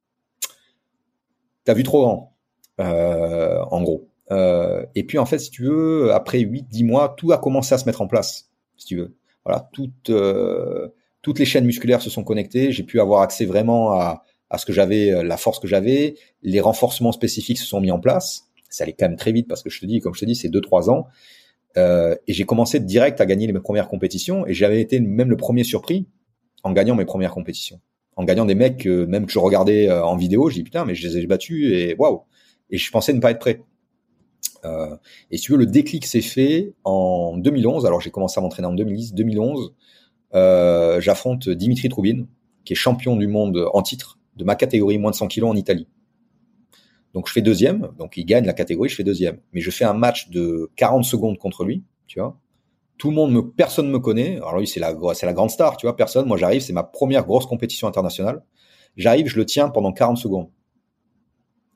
t'as 1.65 1.75
vu 1.75 1.83
trop 1.83 2.03
grand, 2.03 2.37
euh, 2.81 3.61
en 3.71 3.83
gros. 3.83 4.09
Euh, 4.31 4.87
et 4.95 5.05
puis 5.05 5.19
en 5.19 5.27
fait, 5.27 5.39
si 5.39 5.51
tu 5.51 5.65
veux, 5.65 6.13
après 6.13 6.39
8-10 6.39 6.87
mois, 6.87 7.15
tout 7.17 7.33
a 7.33 7.39
commencé 7.39 7.75
à 7.75 7.79
se 7.79 7.85
mettre 7.85 8.01
en 8.01 8.07
place, 8.07 8.51
si 8.77 8.87
tu 8.87 8.97
veux. 8.97 9.17
Voilà, 9.45 9.69
toutes, 9.73 10.11
euh, 10.11 10.89
toutes 11.21 11.41
les 11.41 11.45
chaînes 11.45 11.65
musculaires 11.65 12.01
se 12.01 12.11
sont 12.11 12.23
connectées. 12.23 12.71
J'ai 12.71 12.85
pu 12.85 13.01
avoir 13.01 13.23
accès 13.23 13.45
vraiment 13.45 13.93
à, 13.93 14.23
à 14.53 14.59
ce 14.59 14.67
que 14.67 14.73
j'avais, 14.73 15.11
euh, 15.11 15.23
la 15.25 15.39
force 15.39 15.59
que 15.59 15.67
j'avais. 15.67 16.15
Les 16.43 16.61
renforcements 16.61 17.11
spécifiques 17.11 17.59
se 17.59 17.67
sont 17.67 17.81
mis 17.81 17.91
en 17.91 17.99
place. 17.99 18.45
Ça 18.69 18.85
allait 18.85 18.93
quand 18.93 19.09
même 19.09 19.17
très 19.17 19.33
vite 19.33 19.49
parce 19.49 19.63
que 19.63 19.71
je 19.71 19.81
te 19.81 19.87
dis, 19.87 20.01
comme 20.01 20.15
je 20.15 20.21
te 20.21 20.25
dis, 20.27 20.37
c'est 20.37 20.49
2-3 20.49 20.91
ans. 20.91 21.07
Euh, 21.79 22.15
et 22.29 22.35
j'ai 22.35 22.45
commencé 22.45 22.79
direct 22.79 23.21
à 23.23 23.27
gagner 23.27 23.51
mes 23.51 23.61
premières 23.61 23.89
compétitions 23.89 24.47
et 24.47 24.53
j'avais 24.53 24.81
été 24.81 25.01
même 25.01 25.31
le 25.31 25.39
premier 25.39 25.65
surpris 25.65 26.07
en 26.65 26.73
gagnant 26.73 26.95
mes 26.95 27.07
premières 27.07 27.33
compétitions. 27.33 27.81
En 28.15 28.25
gagnant 28.25 28.45
des 28.45 28.55
mecs 28.55 28.85
même 28.85 29.25
que 29.25 29.33
je 29.33 29.39
regardais 29.39 29.91
en 29.91 30.17
vidéo, 30.17 30.51
je 30.51 30.57
dis 30.57 30.63
putain 30.65 30.85
mais 30.85 30.95
je 30.95 31.09
les 31.09 31.17
ai 31.17 31.27
battus 31.27 31.73
et 31.73 31.97
waouh. 31.99 32.25
Et 32.69 32.77
je 32.77 32.91
pensais 32.91 33.15
ne 33.15 33.21
pas 33.21 33.31
être 33.31 33.39
prêt. 33.39 33.63
Euh, 34.67 34.95
et 35.31 35.39
si 35.39 35.45
tu 35.45 35.53
veux, 35.53 35.59
le 35.59 35.67
déclic 35.67 36.05
s'est 36.05 36.21
fait 36.21 36.75
en 36.85 37.39
2011. 37.39 37.87
Alors 37.87 38.03
j'ai 38.03 38.11
commencé 38.11 38.39
à 38.39 38.43
m'entraîner 38.43 38.69
en 38.69 38.75
2010. 38.75 39.15
2011, 39.15 39.75
euh, 40.35 41.01
j'affronte 41.01 41.49
Dimitri 41.49 41.89
Troubine, 41.89 42.27
qui 42.67 42.75
est 42.75 42.77
champion 42.77 43.17
du 43.17 43.29
monde 43.29 43.67
en 43.73 43.81
titre 43.81 44.19
de 44.37 44.45
ma 44.45 44.55
catégorie 44.55 44.99
moins 44.99 45.11
de 45.11 45.17
100 45.17 45.29
kilos 45.29 45.51
en 45.51 45.57
Italie. 45.57 45.89
Donc 47.15 47.29
je 47.29 47.33
fais 47.33 47.43
deuxième, 47.43 47.91
donc 47.99 48.17
il 48.17 48.25
gagne 48.25 48.47
la 48.47 48.55
catégorie, 48.55 48.89
je 48.89 48.95
fais 48.95 49.05
deuxième. 49.05 49.39
Mais 49.53 49.61
je 49.61 49.71
fais 49.71 49.85
un 49.85 49.93
match 49.93 50.31
de 50.31 50.71
40 50.77 51.05
secondes 51.05 51.39
contre 51.39 51.65
lui, 51.65 51.85
tu 52.07 52.19
vois. 52.21 52.39
Tout 52.97 53.11
le 53.11 53.17
monde 53.17 53.33
me, 53.33 53.51
personne 53.51 53.91
me 53.91 53.99
connaît. 53.99 54.37
Alors 54.37 54.59
lui 54.59 54.67
c'est 54.67 54.81
la, 54.81 54.95
c'est 55.15 55.27
la 55.27 55.33
grande 55.33 55.51
star, 55.51 55.77
tu 55.77 55.87
vois. 55.87 55.97
Personne. 55.97 56.27
Moi 56.27 56.37
j'arrive, 56.39 56.63
c'est 56.63 56.73
ma 56.73 56.85
première 56.85 57.25
grosse 57.25 57.47
compétition 57.47 57.87
internationale. 57.87 58.43
J'arrive, 58.97 59.27
je 59.27 59.37
le 59.37 59.45
tiens 59.45 59.69
pendant 59.69 59.93
40 59.93 60.19
secondes 60.19 60.49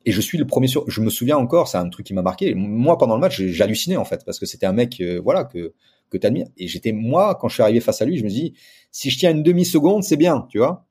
et 0.07 0.11
je 0.11 0.21
suis 0.21 0.37
le 0.37 0.47
premier 0.47 0.67
sur. 0.67 0.89
Je 0.89 1.01
me 1.01 1.09
souviens 1.09 1.35
encore, 1.35 1.67
c'est 1.67 1.77
un 1.77 1.89
truc 1.89 2.05
qui 2.05 2.13
m'a 2.13 2.21
marqué. 2.21 2.55
Moi, 2.55 2.97
pendant 2.97 3.15
le 3.15 3.19
match, 3.19 3.41
j'hallucinais 3.41 3.97
en 3.97 4.05
fait 4.05 4.23
parce 4.25 4.39
que 4.39 4.45
c'était 4.45 4.65
un 4.65 4.71
mec, 4.71 5.01
euh, 5.01 5.19
voilà, 5.21 5.43
que 5.43 5.73
que 6.09 6.17
t'admires. 6.17 6.47
Et 6.55 6.69
j'étais 6.69 6.93
moi 6.93 7.35
quand 7.35 7.49
je 7.49 7.55
suis 7.55 7.63
arrivé 7.63 7.81
face 7.81 8.01
à 8.01 8.05
lui, 8.05 8.17
je 8.17 8.23
me 8.23 8.29
dis, 8.29 8.53
si 8.89 9.09
je 9.09 9.19
tiens 9.19 9.31
une 9.31 9.43
demi 9.43 9.65
seconde, 9.65 10.03
c'est 10.03 10.15
bien, 10.15 10.47
tu 10.49 10.59
vois. 10.59 10.86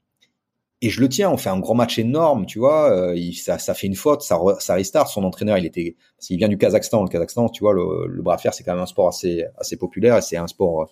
Et 0.83 0.91
je 0.91 1.01
le 1.01 1.09
tiens. 1.09 1.31
On 1.31 1.37
fait 1.37 1.49
un 1.49 1.59
gros 1.59 1.75
match 1.75 1.99
énorme, 1.99 2.47
tu 2.47 2.59
vois. 2.59 2.91
Euh, 2.91 3.17
il, 3.17 3.35
ça, 3.35 3.59
ça 3.59 3.75
fait 3.75 3.87
une 3.87 3.95
faute, 3.95 4.23
ça, 4.23 4.39
ça 4.61 4.75
restart. 4.75 5.09
Son 5.09 5.25
entraîneur, 5.25 5.59
il 5.59 5.67
était, 5.67 5.97
qu'il 6.21 6.37
vient 6.37 6.49
du 6.49 6.59
Kazakhstan. 6.59 7.03
Le 7.03 7.09
Kazakhstan, 7.09 7.49
tu 7.49 7.65
vois, 7.65 7.73
le, 7.73 8.07
le 8.07 8.23
bras 8.23 8.37
de 8.37 8.41
fer, 8.41 8.53
c'est 8.53 8.63
quand 8.63 8.75
même 8.75 8.83
un 8.83 8.87
sport 8.87 9.09
assez 9.09 9.45
assez 9.59 9.77
populaire 9.77 10.17
et 10.17 10.23
c'est 10.23 10.37
un 10.37 10.47
sport. 10.47 10.83
Euh, 10.83 10.87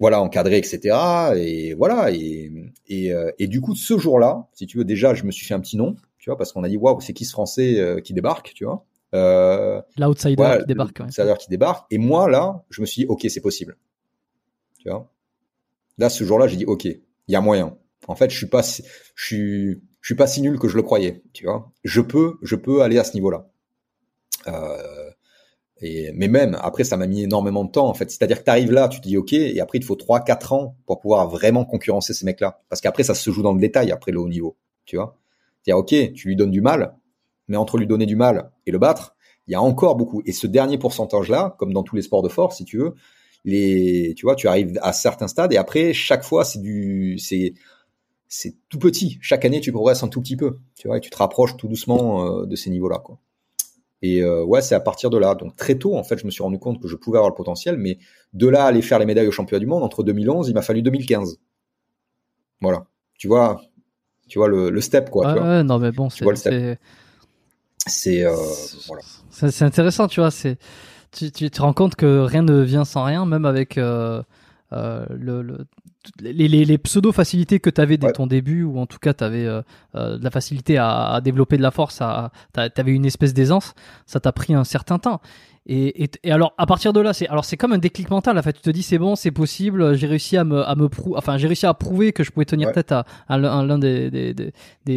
voilà, 0.00 0.20
encadré, 0.20 0.58
etc. 0.58 0.80
Et 1.36 1.74
voilà, 1.74 2.10
et, 2.10 2.50
et, 2.88 3.12
et 3.38 3.46
du 3.46 3.60
coup, 3.60 3.76
ce 3.76 3.98
jour-là, 3.98 4.48
si 4.52 4.66
tu 4.66 4.78
veux, 4.78 4.84
déjà, 4.84 5.14
je 5.14 5.22
me 5.22 5.30
suis 5.30 5.46
fait 5.46 5.54
un 5.54 5.60
petit 5.60 5.76
nom, 5.76 5.94
tu 6.22 6.30
vois, 6.30 6.38
parce 6.38 6.52
qu'on 6.52 6.62
a 6.62 6.68
dit 6.68 6.76
waouh, 6.76 7.00
c'est 7.00 7.12
qui 7.12 7.24
ce 7.24 7.32
Français 7.32 7.80
euh, 7.80 8.00
qui 8.00 8.14
débarque, 8.14 8.52
tu 8.54 8.64
vois. 8.64 8.84
Euh, 9.12 9.82
L'outsider 9.98 10.58
qui 10.60 10.66
débarque. 10.66 11.00
L'outsider 11.00 11.34
qui 11.36 11.48
débarque. 11.48 11.86
Et 11.90 11.98
moi 11.98 12.30
là, 12.30 12.62
je 12.70 12.80
me 12.80 12.86
suis 12.86 13.02
dit 13.02 13.06
ok, 13.08 13.26
c'est 13.28 13.40
possible. 13.40 13.76
Tu 14.78 14.88
vois. 14.88 15.10
Là, 15.98 16.08
ce 16.08 16.22
jour-là, 16.22 16.46
j'ai 16.46 16.56
dit 16.56 16.64
ok, 16.64 16.84
il 16.84 17.00
y 17.26 17.34
a 17.34 17.40
moyen. 17.40 17.76
En 18.08 18.16
fait, 18.16 18.30
je 18.30 18.36
suis 18.36 18.46
pas, 18.46 18.62
suis, 19.16 19.80
pas 20.16 20.26
si 20.26 20.42
nul 20.42 20.58
que 20.58 20.68
je 20.68 20.76
le 20.76 20.82
croyais. 20.82 21.22
Tu 21.32 21.44
vois. 21.44 21.70
Je 21.84 22.00
peux, 22.00 22.34
je 22.42 22.56
peux 22.56 22.82
aller 22.82 22.98
à 22.98 23.04
ce 23.04 23.14
niveau-là. 23.14 23.48
Euh, 24.48 25.10
et, 25.80 26.12
mais 26.12 26.28
même 26.28 26.56
après, 26.60 26.84
ça 26.84 26.96
m'a 26.96 27.06
mis 27.06 27.22
énormément 27.22 27.64
de 27.64 27.70
temps. 27.70 27.94
C'est-à-dire 27.94 28.40
que 28.40 28.44
tu 28.44 28.50
arrives 28.50 28.72
là, 28.72 28.88
tu 28.88 29.00
te 29.00 29.08
dis 29.08 29.16
ok, 29.16 29.32
et 29.32 29.60
après 29.60 29.78
il 29.78 29.80
te 29.82 29.86
faut 29.86 29.96
trois, 29.96 30.20
quatre 30.20 30.52
ans 30.52 30.76
pour 30.86 31.00
pouvoir 31.00 31.28
vraiment 31.28 31.64
concurrencer 31.64 32.14
ces 32.14 32.24
mecs-là. 32.24 32.60
Parce 32.68 32.80
qu'après, 32.80 33.04
ça 33.04 33.14
se 33.14 33.30
joue 33.30 33.42
dans 33.42 33.52
le 33.52 33.60
détail 33.60 33.92
après 33.92 34.12
le 34.12 34.20
haut 34.20 34.28
niveau. 34.28 34.56
Tu 34.84 34.96
vois. 34.96 35.16
C'est-à-dire, 35.62 35.78
ok, 35.78 36.12
tu 36.14 36.28
lui 36.28 36.36
donnes 36.36 36.50
du 36.50 36.60
mal, 36.60 36.96
mais 37.48 37.56
entre 37.56 37.78
lui 37.78 37.86
donner 37.86 38.06
du 38.06 38.16
mal 38.16 38.50
et 38.66 38.72
le 38.72 38.78
battre, 38.78 39.14
il 39.46 39.52
y 39.52 39.54
a 39.54 39.62
encore 39.62 39.96
beaucoup. 39.96 40.22
Et 40.26 40.32
ce 40.32 40.46
dernier 40.46 40.78
pourcentage-là, 40.78 41.56
comme 41.58 41.72
dans 41.72 41.82
tous 41.82 41.96
les 41.96 42.02
sports 42.02 42.22
de 42.22 42.28
force, 42.28 42.56
si 42.56 42.64
tu 42.64 42.78
veux, 42.78 42.94
tu 43.44 44.48
arrives 44.48 44.78
à 44.82 44.92
certains 44.92 45.28
stades 45.28 45.52
et 45.52 45.56
après, 45.56 45.92
chaque 45.92 46.22
fois, 46.22 46.44
c'est 46.44 46.60
du, 46.60 47.18
c'est, 47.18 47.54
c'est 48.34 48.54
tout 48.70 48.78
petit. 48.78 49.18
Chaque 49.20 49.44
année, 49.44 49.60
tu 49.60 49.72
progresses 49.72 50.02
un 50.02 50.08
tout 50.08 50.22
petit 50.22 50.36
peu, 50.36 50.58
tu 50.74 50.88
vois, 50.88 50.96
et 50.96 51.00
tu 51.00 51.10
te 51.10 51.16
rapproches 51.18 51.54
tout 51.58 51.68
doucement 51.68 52.40
euh, 52.40 52.46
de 52.46 52.56
ces 52.56 52.70
niveaux-là, 52.70 52.98
quoi. 52.98 53.18
Et 54.00 54.22
euh, 54.22 54.42
ouais, 54.42 54.62
c'est 54.62 54.74
à 54.74 54.80
partir 54.80 55.10
de 55.10 55.18
là. 55.18 55.34
Donc 55.34 55.54
très 55.54 55.76
tôt, 55.76 55.96
en 55.96 56.02
fait, 56.02 56.16
je 56.18 56.24
me 56.24 56.30
suis 56.30 56.42
rendu 56.42 56.58
compte 56.58 56.80
que 56.80 56.88
je 56.88 56.96
pouvais 56.96 57.18
avoir 57.18 57.28
le 57.28 57.36
potentiel, 57.36 57.76
mais 57.76 57.98
de 58.32 58.48
là 58.48 58.64
à 58.64 58.68
aller 58.68 58.80
faire 58.80 58.98
les 58.98 59.04
médailles 59.04 59.28
au 59.28 59.32
championnat 59.32 59.60
du 59.60 59.66
monde 59.66 59.82
entre 59.82 60.02
2011, 60.02 60.48
il 60.48 60.54
m'a 60.54 60.62
fallu 60.62 60.80
2015. 60.80 61.40
Voilà. 62.62 62.86
Tu 63.18 63.28
vois, 63.28 63.60
tu 64.28 64.38
vois 64.38 64.48
le, 64.48 64.70
le 64.70 64.80
step 64.80 65.10
quoi. 65.10 65.34
Ouais, 65.34 65.62
non 65.62 65.78
mais 65.78 65.92
bon, 65.92 66.08
c'est 66.08 66.24
c'est 67.86 68.24
euh, 68.24 68.34
voilà. 68.88 69.02
C'est 69.30 69.62
intéressant, 69.62 70.08
tu 70.08 70.20
vois. 70.20 70.30
C'est 70.30 70.56
tu, 71.12 71.30
tu, 71.30 71.50
te 71.50 71.60
rends 71.60 71.74
compte 71.74 71.96
que 71.96 72.20
rien 72.20 72.42
ne 72.42 72.62
vient 72.62 72.86
sans 72.86 73.04
rien, 73.04 73.26
même 73.26 73.44
avec 73.44 73.76
euh, 73.76 74.22
euh, 74.72 75.04
le, 75.10 75.42
le, 75.42 75.66
les, 76.20 76.48
les, 76.48 76.64
les, 76.64 76.78
pseudo 76.78 77.12
facilités 77.12 77.60
que 77.60 77.70
tu 77.70 77.80
avais 77.80 77.96
dès 77.96 78.12
ton 78.12 78.26
début, 78.26 78.62
ou 78.62 78.78
en 78.78 78.86
tout 78.86 78.98
cas 78.98 79.14
tu 79.14 79.24
avais 79.24 79.46
euh, 79.46 79.62
euh, 79.94 80.18
de 80.18 80.24
la 80.24 80.30
facilité 80.30 80.78
à, 80.78 81.12
à, 81.12 81.20
développer 81.20 81.56
de 81.56 81.62
la 81.62 81.70
force, 81.70 81.98
tu 81.98 82.60
avais 82.60 82.92
une 82.92 83.06
espèce 83.06 83.34
d'aisance. 83.34 83.74
Ça 84.06 84.20
t'a 84.20 84.32
pris 84.32 84.54
un 84.54 84.64
certain 84.64 84.98
temps. 84.98 85.20
Et, 85.64 86.02
et, 86.02 86.10
et, 86.24 86.32
alors 86.32 86.54
à 86.58 86.66
partir 86.66 86.92
de 86.92 87.00
là, 87.00 87.12
c'est 87.12 87.28
alors 87.28 87.44
c'est 87.44 87.56
comme 87.56 87.72
un 87.72 87.78
déclic 87.78 88.10
mental. 88.10 88.36
En 88.36 88.42
fait, 88.42 88.54
tu 88.54 88.62
te 88.62 88.70
dis 88.70 88.82
c'est 88.82 88.98
bon, 88.98 89.14
c'est 89.14 89.30
possible. 89.30 89.94
J'ai 89.94 90.08
réussi 90.08 90.36
à 90.36 90.42
me 90.42 90.68
à 90.68 90.74
me 90.74 90.88
prou 90.88 91.14
enfin 91.16 91.38
j'ai 91.38 91.46
réussi 91.46 91.66
à 91.66 91.74
prouver 91.74 92.12
que 92.12 92.24
je 92.24 92.32
pouvais 92.32 92.44
tenir 92.46 92.72
tête 92.72 92.90
à, 92.90 93.06
à 93.28 93.38
l'un 93.38 93.78
des 93.78 94.10
des, 94.10 94.34
des, 94.34 94.52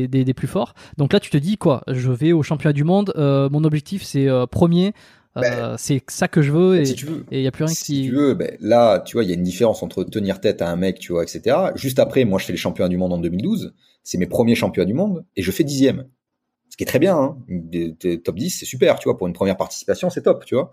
des, 0.07 0.25
des, 0.25 0.33
plus 0.33 0.47
forts. 0.47 0.73
Donc 0.97 1.13
là, 1.13 1.19
tu 1.19 1.29
te 1.29 1.37
dis 1.37 1.57
quoi 1.57 1.83
Je 1.87 2.11
vais 2.11 2.33
au 2.33 2.41
championnat 2.41 2.73
du 2.73 2.83
monde. 2.83 3.13
Euh, 3.15 3.47
mon 3.51 3.63
objectif 3.63 4.01
c'est 4.03 4.27
euh, 4.27 4.47
premier. 4.47 4.93
Euh, 5.37 5.41
ben, 5.41 5.75
c'est 5.77 6.01
ça 6.09 6.27
que 6.27 6.41
je 6.41 6.51
veux 6.51 6.81
et 6.81 6.83
il 7.31 7.41
y 7.41 7.47
a 7.47 7.51
plus 7.51 7.65
rien 7.65 7.73
si 7.73 7.83
qui. 7.83 8.03
tu 8.07 8.15
veux, 8.15 8.35
ben, 8.35 8.55
là, 8.61 8.99
tu 8.99 9.17
vois, 9.17 9.23
il 9.23 9.29
y 9.29 9.33
a 9.33 9.35
une 9.35 9.43
différence 9.43 9.83
entre 9.83 10.05
tenir 10.05 10.39
tête 10.39 10.61
à 10.61 10.69
un 10.69 10.77
mec, 10.77 10.99
tu 10.99 11.11
vois, 11.11 11.23
etc. 11.23 11.57
Juste 11.75 11.99
après, 11.99 12.23
moi, 12.23 12.39
je 12.39 12.45
fais 12.45 12.53
les 12.53 12.57
championnats 12.57 12.87
du 12.87 12.97
monde 12.97 13.11
en 13.11 13.17
2012. 13.17 13.73
C'est 14.03 14.17
mes 14.17 14.27
premiers 14.27 14.55
championnats 14.55 14.85
du 14.85 14.93
monde 14.93 15.25
et 15.35 15.41
je 15.41 15.51
fais 15.51 15.63
dixième 15.63 16.05
ce 16.75 16.77
qui 16.77 16.83
est 16.83 16.87
très 16.87 16.99
bien. 16.99 17.17
Hein. 17.17 17.37
top 18.23 18.35
10, 18.35 18.49
c'est 18.49 18.65
super, 18.65 18.99
tu 18.99 19.05
vois, 19.07 19.17
pour 19.17 19.27
une 19.27 19.33
première 19.33 19.55
participation, 19.55 20.09
c'est 20.09 20.23
top, 20.23 20.43
tu 20.45 20.55
vois. 20.55 20.71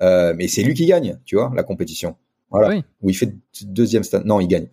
Euh, 0.00 0.32
mais 0.34 0.48
c'est 0.48 0.62
lui 0.62 0.72
qui 0.72 0.86
gagne, 0.86 1.20
tu 1.26 1.36
vois, 1.36 1.52
la 1.54 1.62
compétition. 1.62 2.16
Voilà. 2.50 2.70
Oui. 2.70 2.82
Où 3.02 3.10
il 3.10 3.14
fait 3.14 3.34
deuxième. 3.62 4.02
Non, 4.24 4.40
il 4.40 4.48
gagne. 4.48 4.68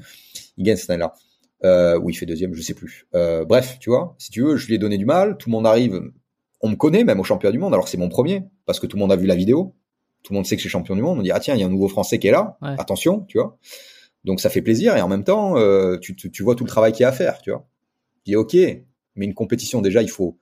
Il 0.55 0.63
gagne 0.63 0.77
cette 0.77 0.89
année-là. 0.89 1.13
Euh, 1.65 1.99
où 1.99 2.09
il 2.09 2.13
fait 2.13 2.25
deuxième, 2.25 2.53
je 2.53 2.61
sais 2.61 2.73
plus. 2.73 3.05
Euh, 3.15 3.43
bref, 3.43 3.79
tu 3.81 3.89
vois, 3.89 4.15
si 4.17 4.31
tu 4.31 4.43
veux, 4.43 4.55
je 4.55 4.67
lui 4.67 4.75
ai 4.75 4.77
donné 4.77 4.97
du 4.97 5.05
mal. 5.05 5.35
Tout 5.37 5.49
le 5.49 5.51
monde 5.51 5.67
arrive. 5.67 6.01
On 6.61 6.69
me 6.69 6.75
connaît 6.75 7.03
même 7.03 7.19
au 7.19 7.23
championnat 7.23 7.51
du 7.51 7.59
monde. 7.59 7.73
Alors 7.73 7.89
c'est 7.89 7.97
mon 7.97 8.07
premier 8.07 8.43
parce 8.71 8.79
que 8.79 8.87
tout 8.87 8.95
le 8.95 9.01
monde 9.01 9.11
a 9.11 9.17
vu 9.17 9.25
la 9.25 9.35
vidéo. 9.35 9.75
Tout 10.23 10.31
le 10.31 10.37
monde 10.37 10.45
sait 10.45 10.55
que 10.55 10.61
je 10.61 10.67
suis 10.67 10.71
champion 10.71 10.95
du 10.95 11.01
monde. 11.01 11.19
On 11.19 11.21
dit 11.21 11.31
ah 11.31 11.41
tiens, 11.41 11.55
il 11.55 11.59
y 11.59 11.63
a 11.63 11.65
un 11.65 11.69
nouveau 11.69 11.89
Français 11.89 12.19
qui 12.19 12.27
est 12.27 12.31
là. 12.31 12.57
Attention, 12.61 13.25
tu 13.27 13.37
vois. 13.37 13.57
Donc 14.23 14.39
ça 14.39 14.49
fait 14.49 14.61
plaisir 14.61 14.95
et 14.95 15.01
en 15.01 15.09
même 15.09 15.25
temps, 15.25 15.57
euh, 15.57 15.97
tu, 15.97 16.15
tu, 16.15 16.31
tu 16.31 16.41
vois 16.41 16.55
tout 16.55 16.63
le 16.63 16.69
travail 16.69 16.93
qu'il 16.93 17.01
y 17.01 17.05
a 17.05 17.09
à 17.09 17.11
faire, 17.11 17.41
tu 17.41 17.51
vois. 17.51 17.67
Je 18.19 18.31
dis 18.31 18.35
ok, 18.37 18.55
mais 19.15 19.25
une 19.25 19.33
compétition 19.33 19.81
déjà, 19.81 20.01
il 20.01 20.09
faut 20.09 20.37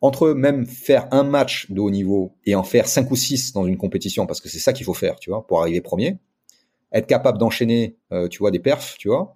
entre 0.00 0.30
même 0.30 0.66
faire 0.66 1.08
un 1.10 1.24
match 1.24 1.70
de 1.70 1.80
haut 1.80 1.90
niveau 1.90 2.36
et 2.44 2.54
en 2.54 2.62
faire 2.62 2.86
cinq 2.86 3.10
ou 3.10 3.16
six 3.16 3.52
dans 3.52 3.66
une 3.66 3.78
compétition, 3.78 4.26
parce 4.26 4.40
que 4.40 4.48
c'est 4.48 4.60
ça 4.60 4.72
qu'il 4.72 4.84
faut 4.84 4.94
faire, 4.94 5.16
tu 5.18 5.30
vois, 5.30 5.46
pour 5.46 5.60
arriver 5.60 5.80
premier, 5.80 6.18
être 6.92 7.06
capable 7.06 7.38
d'enchaîner, 7.38 7.96
euh, 8.12 8.28
tu 8.28 8.38
vois, 8.38 8.50
des 8.50 8.58
perfs, 8.60 8.96
tu 8.98 9.08
vois, 9.08 9.34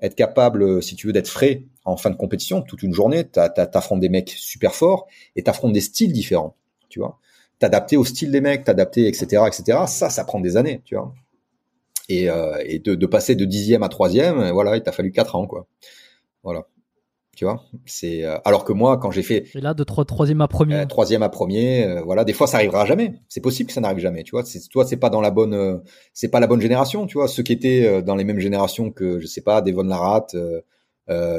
être 0.00 0.14
capable, 0.14 0.62
euh, 0.62 0.80
si 0.80 0.96
tu 0.96 1.06
veux, 1.06 1.12
d'être 1.12 1.28
frais 1.28 1.64
en 1.84 1.96
fin 1.96 2.10
de 2.10 2.16
compétition, 2.16 2.62
toute 2.62 2.82
une 2.82 2.94
journée, 2.94 3.24
t'affrontes 3.24 4.00
des 4.00 4.08
mecs 4.08 4.30
super 4.30 4.74
forts 4.74 5.06
et 5.36 5.42
t'affrontes 5.42 5.72
des 5.72 5.80
styles 5.80 6.12
différents, 6.12 6.56
tu 6.88 6.98
vois. 6.98 7.18
T'adapter 7.58 7.96
au 7.96 8.04
style 8.04 8.30
des 8.30 8.40
mecs, 8.40 8.64
t'adapter, 8.64 9.06
etc., 9.06 9.42
etc. 9.46 9.80
Ça, 9.86 10.10
ça 10.10 10.24
prend 10.24 10.40
des 10.40 10.56
années, 10.56 10.82
tu 10.84 10.94
vois. 10.94 11.12
Et, 12.08 12.30
euh, 12.30 12.56
et 12.64 12.78
de, 12.78 12.94
de, 12.94 13.06
passer 13.06 13.34
de 13.34 13.44
dixième 13.44 13.82
à 13.82 13.88
troisième, 13.88 14.50
voilà, 14.50 14.76
il 14.76 14.82
t'a 14.82 14.92
fallu 14.92 15.12
quatre 15.12 15.36
ans, 15.36 15.46
quoi. 15.46 15.66
Voilà. 16.42 16.66
Tu 17.38 17.44
vois, 17.44 17.62
c'est 17.86 18.24
euh, 18.24 18.36
alors 18.44 18.64
que 18.64 18.72
moi, 18.72 18.96
quand 18.96 19.12
j'ai 19.12 19.22
fait 19.22 19.44
et 19.54 19.60
là 19.60 19.72
de 19.72 19.84
trois, 19.84 20.04
troisième 20.04 20.40
à 20.40 20.48
premier, 20.48 20.74
euh, 20.74 20.86
troisième 20.86 21.22
à 21.22 21.28
premier, 21.28 21.84
euh, 21.84 22.02
voilà, 22.02 22.24
des 22.24 22.32
fois 22.32 22.48
ça 22.48 22.56
arrivera 22.56 22.84
jamais. 22.84 23.14
C'est 23.28 23.40
possible 23.40 23.68
que 23.68 23.74
ça 23.74 23.80
n'arrive 23.80 24.00
jamais. 24.00 24.24
Tu 24.24 24.32
vois, 24.32 24.44
c'est 24.44 24.58
toi, 24.68 24.84
c'est 24.84 24.96
pas 24.96 25.08
dans 25.08 25.20
la 25.20 25.30
bonne, 25.30 25.80
c'est 26.12 26.32
pas 26.32 26.40
la 26.40 26.48
bonne 26.48 26.60
génération. 26.60 27.06
Tu 27.06 27.16
vois, 27.16 27.28
ceux 27.28 27.44
qui 27.44 27.52
étaient 27.52 28.02
dans 28.02 28.16
les 28.16 28.24
mêmes 28.24 28.40
générations 28.40 28.90
que 28.90 29.20
je 29.20 29.28
sais 29.28 29.42
pas, 29.42 29.62
Devon 29.62 29.84
Larat, 29.84 30.26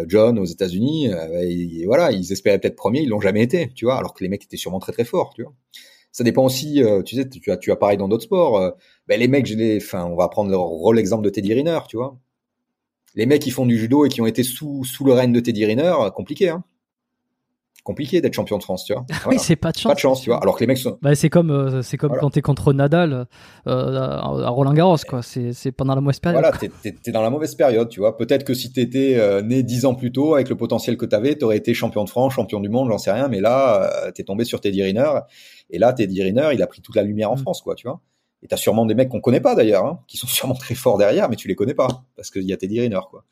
John 0.08 0.40
aux 0.40 0.46
États-Unis, 0.46 1.12
et, 1.42 1.86
voilà, 1.86 2.14
ils 2.14 2.32
espéraient 2.32 2.60
peut-être 2.60 2.78
premier, 2.78 3.02
ils 3.02 3.10
l'ont 3.10 3.20
jamais 3.20 3.42
été. 3.42 3.70
Tu 3.76 3.84
vois, 3.84 3.98
alors 3.98 4.14
que 4.14 4.24
les 4.24 4.30
mecs 4.30 4.46
étaient 4.46 4.56
sûrement 4.56 4.80
très 4.80 4.94
très 4.94 5.04
forts. 5.04 5.34
Tu 5.36 5.44
vois. 5.44 5.52
Ça 6.20 6.26
dépend 6.26 6.44
aussi, 6.44 6.84
tu 7.06 7.16
sais, 7.16 7.30
tu 7.30 7.50
as, 7.50 7.56
tu 7.56 7.72
as 7.72 7.78
pareil 7.78 7.98
dans 7.98 8.10
d'autres 8.10 8.26
sports. 8.26 8.76
ben 9.08 9.18
les 9.18 9.30
mecs, 9.30 9.48
les, 9.48 9.78
enfin, 9.78 10.04
on 10.04 10.18
va 10.18 10.28
prendre 10.28 10.52
le 10.52 10.58
rôle 10.58 11.00
exemple 11.00 11.24
de 11.24 11.30
Teddy 11.30 11.54
Riner, 11.54 11.80
tu 11.88 11.96
vois 11.96 12.20
les 13.16 13.26
mecs 13.26 13.42
qui 13.42 13.52
font 13.52 13.66
du 13.66 13.78
judo 13.78 14.06
et 14.06 14.10
qui 14.10 14.22
ont 14.22 14.26
été 14.26 14.44
sous, 14.44 14.84
sous 14.84 15.06
le 15.06 15.14
règne 15.14 15.32
de 15.32 15.40
Teddy 15.40 15.66
Riner, 15.66 15.94
compliqué, 16.14 16.50
hein. 16.50 16.64
Compliqué 17.84 18.20
d'être 18.22 18.34
champion 18.34 18.58
de 18.58 18.64
France, 18.64 18.84
tu 18.84 18.94
vois. 18.94 19.06
oui, 19.28 19.40
c'est 19.40 19.56
pas 19.56 19.72
de 19.72 19.78
chance. 19.78 19.90
Pas 19.90 19.96
de 19.96 20.00
chance, 20.00 20.22
tu 20.22 20.30
vois. 20.30 20.42
Alors 20.42 20.56
que 20.56 20.60
les 20.60 20.68
mecs 20.68 20.78
sont. 20.78 20.98
Bah, 21.02 21.16
c'est 21.16 21.30
comme, 21.30 21.50
euh, 21.50 21.82
c'est 21.82 21.98
comme 21.98 22.16
quand 22.20 22.30
t'es 22.30 22.42
contre 22.42 22.74
Nadal 22.74 23.26
euh, 23.68 23.98
à 23.98 24.50
Roland 24.50 24.74
Garros, 24.74 24.98
quoi. 25.08 25.22
C'est, 25.22 25.54
c'est 25.54 25.72
pendant 25.72 25.96
la 25.96 26.02
mauvaise 26.02 26.20
période. 26.20 26.42
Voilà, 26.42 26.58
t'es, 26.58 27.12
dans 27.12 27.22
la 27.22 27.30
mauvaise 27.30 27.56
période, 27.56 27.90
tu 27.90 28.02
vois. 28.02 28.18
Peut-être 28.18 28.44
que 28.44 28.54
si 28.54 28.72
t'étais 28.74 29.16
euh, 29.18 29.42
né 29.42 29.64
dix 29.64 29.86
ans 29.86 29.96
plus 29.96 30.12
tôt, 30.12 30.36
avec 30.36 30.50
le 30.50 30.56
potentiel 30.56 30.98
que 30.98 31.06
t'avais, 31.06 31.36
t'aurais 31.36 31.58
été 31.58 31.74
champion 31.74 32.04
de 32.04 32.10
France, 32.10 32.34
champion 32.34 32.60
du 32.60 32.70
monde, 32.70 32.90
j'en 32.90 32.98
sais 32.98 33.12
rien. 33.12 33.28
Mais 33.30 33.40
là, 33.40 34.12
t'es 34.14 34.24
tombé 34.24 34.44
sur 34.44 34.60
Teddy 34.60 34.84
Riner. 34.84 35.12
Et 35.70 35.80
là, 35.80 35.94
Teddy 35.94 36.22
Riner, 36.22 36.50
il 36.54 36.62
a 36.62 36.68
pris 36.68 36.82
toute 36.82 36.96
la 36.96 37.04
lumière 37.04 37.32
en 37.32 37.36
mm. 37.36 37.40
France, 37.40 37.62
quoi, 37.62 37.76
tu 37.76 37.88
vois. 37.88 38.02
Et 38.42 38.48
t'as 38.48 38.58
sûrement 38.58 38.86
des 38.86 38.96
mecs 38.96 39.10
qu'on 39.10 39.20
connaît 39.20 39.42
pas 39.42 39.56
d'ailleurs, 39.56 39.86
hein, 39.86 40.00
qui 40.08 40.18
sont 40.18 40.28
sûrement 40.28 40.56
très 40.56 40.76
forts 40.76 40.98
derrière, 40.98 41.30
mais 41.30 41.36
tu 41.36 41.48
les 41.48 41.56
connais 41.56 41.74
pas 41.74 42.06
parce 42.16 42.32
qu'il 42.32 42.44
y 42.44 42.54
a 42.54 42.58
Teddy 42.58 42.80
Riner, 42.80 43.00
quoi. 43.10 43.26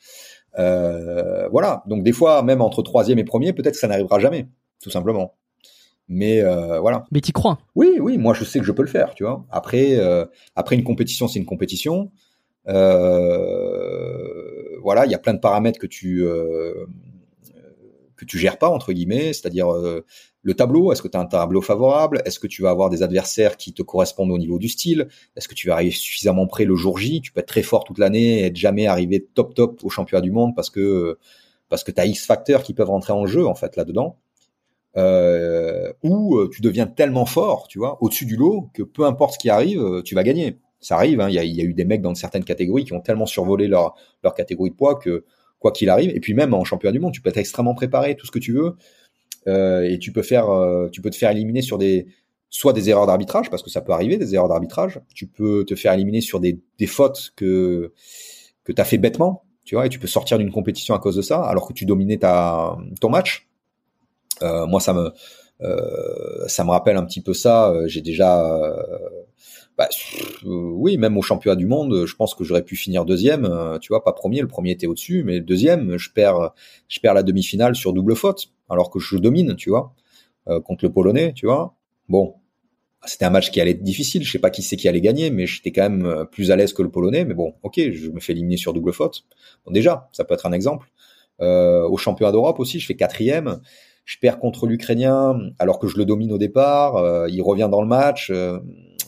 Euh, 0.57 1.47
voilà. 1.49 1.83
Donc 1.87 2.03
des 2.03 2.11
fois, 2.11 2.43
même 2.43 2.61
entre 2.61 2.81
troisième 2.81 3.19
et 3.19 3.23
premier, 3.23 3.53
peut-être 3.53 3.75
que 3.75 3.79
ça 3.79 3.87
n'arrivera 3.87 4.19
jamais, 4.19 4.47
tout 4.81 4.89
simplement. 4.89 5.35
Mais 6.07 6.41
euh, 6.41 6.79
voilà. 6.79 7.05
Mais 7.11 7.21
t'y 7.21 7.31
crois 7.31 7.59
Oui, 7.75 7.97
oui. 7.99 8.17
Moi, 8.17 8.33
je 8.33 8.43
sais 8.43 8.59
que 8.59 8.65
je 8.65 8.71
peux 8.71 8.83
le 8.83 8.87
faire, 8.87 9.13
tu 9.13 9.23
vois. 9.23 9.45
Après, 9.51 9.97
euh, 9.97 10.25
après 10.55 10.75
une 10.75 10.83
compétition, 10.83 11.27
c'est 11.27 11.39
une 11.39 11.45
compétition. 11.45 12.11
Voilà, 12.65 12.75
il 15.05 15.11
y 15.11 15.15
a 15.15 15.19
plein 15.19 15.33
de 15.33 15.39
paramètres 15.39 15.79
que 15.79 15.87
tu 15.87 16.25
que 18.15 18.25
tu 18.25 18.39
gères 18.39 18.57
pas 18.57 18.69
entre 18.69 18.93
guillemets, 18.93 19.33
c'est-à-dire 19.33 19.67
le 20.47 20.53
tableau. 20.53 20.93
Est-ce 20.93 21.01
que 21.01 21.09
tu 21.09 21.17
as 21.17 21.19
un 21.19 21.25
tableau 21.25 21.61
favorable? 21.61 22.21
Est-ce 22.23 22.39
que 22.39 22.47
tu 22.47 22.61
vas 22.61 22.69
avoir 22.69 22.89
des 22.89 23.03
adversaires 23.03 23.57
qui 23.57 23.73
te 23.73 23.83
correspondent 23.83 24.31
au 24.31 24.37
niveau 24.37 24.59
du 24.59 24.69
style? 24.69 25.09
Est-ce 25.35 25.49
que 25.49 25.53
tu 25.53 25.67
vas 25.67 25.73
arriver 25.73 25.91
suffisamment 25.91 26.47
près 26.47 26.63
le 26.63 26.73
jour 26.75 26.97
J? 26.97 27.19
Tu 27.19 27.33
peux 27.33 27.41
être 27.41 27.47
très 27.47 27.63
fort 27.63 27.83
toute 27.83 27.97
l'année 27.97 28.39
et 28.39 28.45
être 28.45 28.55
jamais 28.55 28.87
arrivé 28.87 29.27
top 29.33 29.53
top 29.53 29.83
au 29.83 29.89
championnat 29.89 30.21
du 30.21 30.31
monde 30.31 30.55
parce 30.55 30.69
que 30.69 31.17
parce 31.67 31.83
que 31.83 31.91
tu 31.91 31.99
as 31.99 32.05
X 32.05 32.25
facteurs 32.25 32.63
qui 32.63 32.73
peuvent 32.73 32.89
rentrer 32.89 33.11
en 33.11 33.25
jeu 33.25 33.45
en 33.45 33.55
fait 33.55 33.75
là-dedans. 33.75 34.15
Euh, 34.95 35.91
ou 36.01 36.37
euh, 36.37 36.49
tu 36.51 36.61
deviens 36.61 36.87
tellement 36.87 37.25
fort, 37.25 37.67
tu 37.67 37.77
vois, 37.77 38.01
au-dessus 38.01 38.25
du 38.25 38.37
lot 38.37 38.69
que 38.73 38.83
peu 38.83 39.03
importe 39.03 39.33
ce 39.33 39.39
qui 39.39 39.49
arrive, 39.49 39.81
euh, 39.81 40.01
tu 40.01 40.15
vas 40.15 40.23
gagner. 40.23 40.59
Ça 40.79 40.95
arrive, 40.95 41.19
hein, 41.19 41.27
il 41.29 41.35
y, 41.35 41.39
a, 41.39 41.43
y, 41.43 41.61
a, 41.61 41.63
eu 41.65 41.73
des 41.73 41.83
mecs 41.83 42.01
dans 42.01 42.15
certaines 42.15 42.45
catégories 42.45 42.85
qui 42.85 42.93
ont 42.93 43.01
tellement 43.01 43.25
survolé 43.25 43.67
leur, 43.67 43.95
leur 44.23 44.33
catégorie 44.33 44.69
de 44.69 44.75
poids 44.75 44.95
que 44.95 45.25
quoi 45.59 45.71
qu'il 45.71 45.89
arrive. 45.89 46.11
Et 46.15 46.19
puis 46.21 46.33
même 46.33 46.53
en 46.53 46.63
championnat 46.63 46.93
du 46.93 46.99
monde, 46.99 47.13
tu 47.13 47.21
peux 47.21 47.29
être 47.29 47.37
extrêmement 47.37 47.75
préparé, 47.75 48.15
tout 48.15 48.25
ce 48.25 48.31
que 48.31 48.39
tu 48.39 48.53
veux, 48.53 48.75
euh, 49.47 49.83
et 49.83 49.99
tu 49.99 50.11
peux 50.11 50.21
faire, 50.21 50.49
euh, 50.49 50.89
tu 50.89 51.01
peux 51.01 51.09
te 51.09 51.15
faire 51.15 51.31
éliminer 51.31 51.61
sur 51.61 51.77
des 51.77 52.07
soit 52.49 52.73
des 52.73 52.89
erreurs 52.89 53.07
d'arbitrage 53.07 53.49
parce 53.49 53.61
que 53.61 53.69
ça 53.69 53.81
peut 53.81 53.91
arriver 53.91 54.17
des 54.17 54.33
erreurs 54.33 54.47
d'arbitrage. 54.47 55.01
Tu 55.13 55.27
peux 55.27 55.65
te 55.65 55.75
faire 55.75 55.93
éliminer 55.93 56.21
sur 56.21 56.39
des, 56.39 56.59
des 56.79 56.87
fautes 56.87 57.33
que 57.35 57.93
que 58.63 58.71
t'as 58.71 58.83
fait 58.83 58.97
bêtement, 58.97 59.43
tu 59.63 59.75
vois, 59.75 59.85
et 59.85 59.89
tu 59.89 59.99
peux 59.99 60.07
sortir 60.07 60.37
d'une 60.37 60.51
compétition 60.51 60.93
à 60.95 60.99
cause 60.99 61.15
de 61.15 61.21
ça, 61.21 61.41
alors 61.41 61.67
que 61.67 61.73
tu 61.73 61.85
dominais 61.85 62.17
ta 62.17 62.77
ton 63.01 63.09
match. 63.09 63.47
Euh, 64.43 64.67
moi, 64.67 64.79
ça 64.79 64.93
me 64.93 65.11
euh, 65.61 66.47
ça 66.47 66.63
me 66.63 66.69
rappelle 66.71 66.97
un 66.97 67.05
petit 67.05 67.21
peu 67.21 67.33
ça. 67.33 67.73
J'ai 67.87 68.01
déjà 68.01 68.43
bah, 69.77 69.87
euh, 70.45 70.71
oui, 70.73 70.97
même 70.97 71.17
au 71.17 71.21
championnat 71.21 71.55
du 71.55 71.67
monde, 71.67 72.05
je 72.05 72.15
pense 72.15 72.33
que 72.33 72.43
j'aurais 72.43 72.63
pu 72.63 72.75
finir 72.75 73.05
deuxième. 73.05 73.45
Euh, 73.45 73.77
tu 73.77 73.89
vois, 73.89 74.03
pas 74.03 74.11
premier, 74.11 74.41
le 74.41 74.47
premier 74.47 74.71
était 74.71 74.87
au-dessus, 74.87 75.23
mais 75.23 75.39
deuxième, 75.39 75.97
je 75.97 76.11
perds, 76.11 76.53
je 76.87 76.99
perds 76.99 77.13
la 77.13 77.21
demi-finale 77.21 77.75
sur 77.75 77.93
double 77.93 78.15
faute, 78.15 78.47
alors 78.69 78.89
que 78.89 78.99
je 78.99 79.17
domine, 79.17 79.55
tu 79.55 79.69
vois, 79.69 79.93
euh, 80.47 80.59
contre 80.61 80.85
le 80.85 80.91
Polonais, 80.91 81.33
tu 81.33 81.45
vois. 81.45 81.75
Bon, 82.09 82.35
c'était 83.05 83.25
un 83.25 83.29
match 83.29 83.51
qui 83.51 83.61
allait 83.61 83.71
être 83.71 83.83
difficile. 83.83 84.23
Je 84.23 84.31
sais 84.31 84.39
pas 84.39 84.49
qui 84.49 84.61
c'est 84.61 84.77
qui 84.77 84.87
allait 84.87 85.01
gagner, 85.01 85.29
mais 85.29 85.45
j'étais 85.45 85.71
quand 85.71 85.89
même 85.89 86.25
plus 86.31 86.51
à 86.51 86.55
l'aise 86.55 86.73
que 86.73 86.81
le 86.81 86.89
Polonais. 86.89 87.25
Mais 87.25 87.33
bon, 87.33 87.53
ok, 87.63 87.79
je 87.91 88.09
me 88.09 88.19
fais 88.19 88.33
éliminer 88.33 88.57
sur 88.57 88.73
double 88.73 88.93
faute. 88.93 89.25
Bon, 89.65 89.71
déjà, 89.71 90.09
ça 90.11 90.25
peut 90.25 90.33
être 90.33 90.45
un 90.45 90.53
exemple. 90.53 90.91
au 91.39 91.97
championnat 91.97 92.31
d'Europe 92.31 92.59
aussi, 92.59 92.79
je 92.79 92.87
fais 92.87 92.95
quatrième. 92.95 93.61
Je 94.05 94.17
perds 94.19 94.39
contre 94.39 94.67
l'Ukrainien 94.67 95.37
alors 95.59 95.79
que 95.79 95.87
je 95.87 95.97
le 95.97 96.05
domine 96.05 96.31
au 96.31 96.37
départ. 96.37 97.27
il 97.29 97.41
revient 97.41 97.69
dans 97.71 97.81
le 97.81 97.87
match 97.87 98.31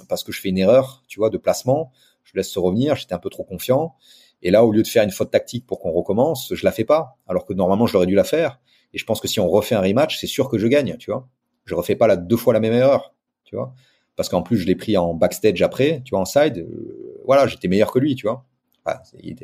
parce 0.09 0.23
que 0.23 0.31
je 0.31 0.41
fais 0.41 0.49
une 0.49 0.57
erreur, 0.57 1.03
tu 1.07 1.19
vois, 1.19 1.29
de 1.29 1.37
placement. 1.37 1.91
Je 2.23 2.33
laisse 2.35 2.49
se 2.49 2.59
revenir, 2.59 2.95
j'étais 2.95 3.13
un 3.13 3.19
peu 3.19 3.29
trop 3.29 3.43
confiant. 3.43 3.95
Et 4.41 4.51
là, 4.51 4.65
au 4.65 4.71
lieu 4.71 4.83
de 4.83 4.87
faire 4.87 5.03
une 5.03 5.11
faute 5.11 5.31
tactique 5.31 5.65
pour 5.65 5.79
qu'on 5.79 5.91
recommence, 5.91 6.53
je 6.53 6.65
la 6.65 6.71
fais 6.71 6.85
pas, 6.85 7.17
alors 7.27 7.45
que 7.45 7.53
normalement 7.53 7.87
j'aurais 7.87 8.05
dû 8.05 8.15
la 8.15 8.23
faire. 8.23 8.59
Et 8.93 8.97
je 8.97 9.05
pense 9.05 9.19
que 9.19 9.27
si 9.27 9.39
on 9.39 9.49
refait 9.49 9.75
un 9.75 9.81
rematch, 9.81 10.17
c'est 10.19 10.27
sûr 10.27 10.49
que 10.49 10.57
je 10.57 10.67
gagne, 10.67 10.97
tu 10.97 11.11
vois. 11.11 11.27
Je 11.65 11.75
refais 11.75 11.95
pas 11.95 12.07
la 12.07 12.17
deux 12.17 12.37
fois 12.37 12.53
la 12.53 12.59
même 12.59 12.73
erreur, 12.73 13.13
tu 13.43 13.55
vois. 13.55 13.73
Parce 14.15 14.29
qu'en 14.29 14.41
plus, 14.41 14.57
je 14.57 14.65
l'ai 14.65 14.75
pris 14.75 14.97
en 14.97 15.13
backstage 15.13 15.61
après, 15.61 16.01
tu 16.03 16.11
vois, 16.11 16.19
en 16.19 16.25
side. 16.25 16.57
Euh, 16.57 17.21
voilà, 17.25 17.47
j'étais 17.47 17.67
meilleur 17.67 17.91
que 17.91 17.99
lui, 17.99 18.15
tu 18.15 18.27
vois. 18.27 18.45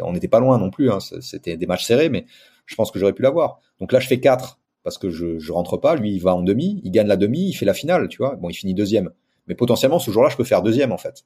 on 0.02 0.14
n'était 0.14 0.28
pas 0.28 0.40
loin 0.40 0.58
non 0.58 0.70
plus, 0.70 0.92
hein, 0.92 1.00
c'était 1.00 1.56
des 1.58 1.66
matchs 1.66 1.86
serrés, 1.86 2.10
mais 2.10 2.26
je 2.66 2.76
pense 2.76 2.92
que 2.92 3.00
j'aurais 3.00 3.14
pu 3.14 3.22
l'avoir. 3.22 3.60
Donc 3.80 3.92
là, 3.92 4.00
je 4.00 4.08
fais 4.08 4.20
4 4.20 4.60
parce 4.84 4.98
que 4.98 5.10
je, 5.10 5.40
je 5.40 5.52
rentre 5.52 5.78
pas. 5.78 5.96
Lui, 5.96 6.14
il 6.14 6.20
va 6.20 6.36
en 6.36 6.42
demi, 6.42 6.82
il 6.84 6.92
gagne 6.92 7.08
la 7.08 7.18
demi, 7.18 7.50
il 7.50 7.54
fait 7.54 7.66
la 7.66 7.74
finale, 7.74 8.08
tu 8.08 8.18
vois. 8.18 8.36
Bon, 8.36 8.50
il 8.50 8.54
finit 8.54 8.74
deuxième. 8.74 9.12
Mais 9.48 9.56
potentiellement, 9.56 10.00
ce 10.00 10.12
jour-là, 10.12 10.30
je 10.30 10.38
peux 10.38 10.44
faire 10.44 10.62
deuxième, 10.62 10.92
en 10.92 10.98
fait. 10.98 11.26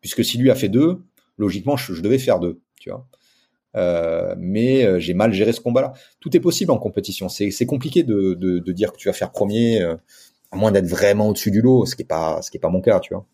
Puisque 0.00 0.24
si 0.24 0.38
lui 0.38 0.50
a 0.50 0.54
fait 0.54 0.68
deux, 0.68 1.02
logiquement, 1.38 1.76
je, 1.76 2.00
devais 2.00 2.18
faire 2.18 2.40
deux, 2.40 2.60
tu 2.80 2.90
vois. 2.90 3.06
Euh, 3.76 4.34
mais 4.38 4.84
euh, 4.84 4.98
j'ai 4.98 5.14
mal 5.14 5.32
géré 5.32 5.52
ce 5.52 5.60
combat-là. 5.60 5.92
Tout 6.20 6.36
est 6.36 6.40
possible 6.40 6.70
en 6.72 6.78
compétition. 6.78 7.28
C'est 7.28 7.66
compliqué 7.66 8.02
de, 8.02 8.34
de, 8.34 8.58
de, 8.58 8.72
dire 8.72 8.92
que 8.92 8.98
tu 8.98 9.08
vas 9.08 9.14
faire 9.14 9.32
premier, 9.32 9.80
euh, 9.82 9.96
à 10.50 10.56
moins 10.56 10.72
d'être 10.72 10.86
vraiment 10.86 11.28
au-dessus 11.28 11.50
du 11.50 11.62
lot, 11.62 11.86
ce 11.86 11.96
qui 11.96 12.02
est 12.02 12.06
pas, 12.06 12.42
ce 12.42 12.50
qui 12.50 12.58
est 12.58 12.60
pas 12.60 12.68
mon 12.68 12.80
cas, 12.80 13.00
tu 13.00 13.14
vois. 13.14 13.26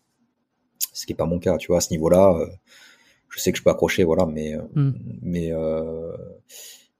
Ce 0.93 1.05
qui 1.05 1.13
est 1.13 1.15
pas 1.15 1.25
mon 1.25 1.39
cas, 1.39 1.57
tu 1.57 1.67
vois. 1.67 1.77
À 1.77 1.81
ce 1.81 1.91
niveau-là, 1.91 2.35
euh, 2.39 2.47
je 3.29 3.39
sais 3.39 3.51
que 3.51 3.57
je 3.57 3.63
peux 3.63 3.69
accrocher, 3.69 4.03
voilà, 4.03 4.25
mais, 4.25 4.55
mm. 4.75 4.91
mais, 5.21 5.51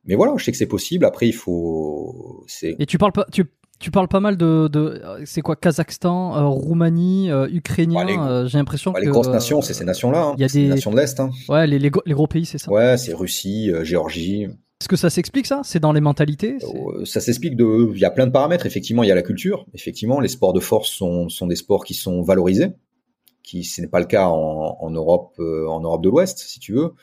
mais 0.06 0.16
voilà, 0.16 0.34
je 0.38 0.44
sais 0.44 0.52
que 0.52 0.58
c'est 0.58 0.68
possible. 0.68 1.06
Après, 1.06 1.28
il 1.28 1.34
faut. 1.34 2.46
Et 2.62 2.86
tu 2.86 2.98
parles 2.98 3.14
pas, 3.14 3.26
tu, 3.32 3.46
tu 3.80 3.92
parles 3.92 4.10
pas 4.10 4.20
mal 4.20 4.36
de, 4.36 4.68
de 4.68 5.02
c'est 5.26 5.42
quoi 5.42 5.56
Kazakhstan, 5.56 6.36
euh, 6.36 6.48
Roumanie, 6.48 7.32
euh, 7.32 7.48
Ukrainien. 7.50 8.06
Euh, 8.28 8.48
j'ai 8.48 8.58
l'impression 8.58 8.92
que 8.92 9.00
les 9.00 9.08
grosses 9.08 9.30
nations, 9.30 9.62
c'est 9.62 9.74
ces 9.74 9.86
nations-là. 9.86 10.24
Hein. 10.24 10.34
Il 10.38 10.42
y 10.42 10.44
a 10.44 10.48
des 10.48 10.68
nations 10.68 10.92
de 10.92 10.98
l'est. 10.98 11.20
Hein. 11.20 11.32
Ouais, 11.48 11.66
les, 11.66 11.80
les, 11.80 11.90
gros 11.90 12.28
pays, 12.28 12.46
c'est 12.46 12.58
ça. 12.58 12.70
Ouais, 12.72 12.98
c'est 12.98 13.14
Russie, 13.14 13.72
Géorgie. 13.84 14.44
Est-ce 14.44 14.88
que 14.88 14.98
ça 14.98 15.10
s'explique 15.10 15.46
ça? 15.46 15.62
C'est 15.64 15.80
dans 15.80 15.94
les 15.94 16.02
mentalités 16.02 16.58
Ça 17.06 17.22
s'explique 17.22 17.56
de. 17.56 17.92
Il 17.94 18.00
y 18.00 18.06
a 18.06 18.12
plein 18.12 18.28
de 18.28 18.32
paramètres. 18.32 18.66
Effectivement, 18.66 19.04
il 19.04 19.08
y 19.08 19.12
a 19.12 19.16
la 19.16 19.22
culture. 19.22 19.66
Effectivement, 19.74 20.20
les 20.20 20.30
sports 20.30 20.54
de 20.54 20.60
force 20.60 20.90
sont, 20.90 21.30
sont 21.30 21.48
des 21.48 21.56
sports 21.56 21.86
qui 21.86 21.94
sont 21.94 22.22
valorisés. 22.22 22.68
Qui 23.44 23.64
ce 23.64 23.82
n'est 23.82 23.88
pas 23.88 24.00
le 24.02 24.06
cas 24.06 24.28
en, 24.28 24.78
en 24.80 24.90
Europe, 24.92 25.40
en 25.40 25.80
Europe 25.80 26.04
de 26.04 26.10
l'Ouest, 26.10 26.40
si 26.40 26.60
tu 26.60 26.74
veux. 26.74 26.94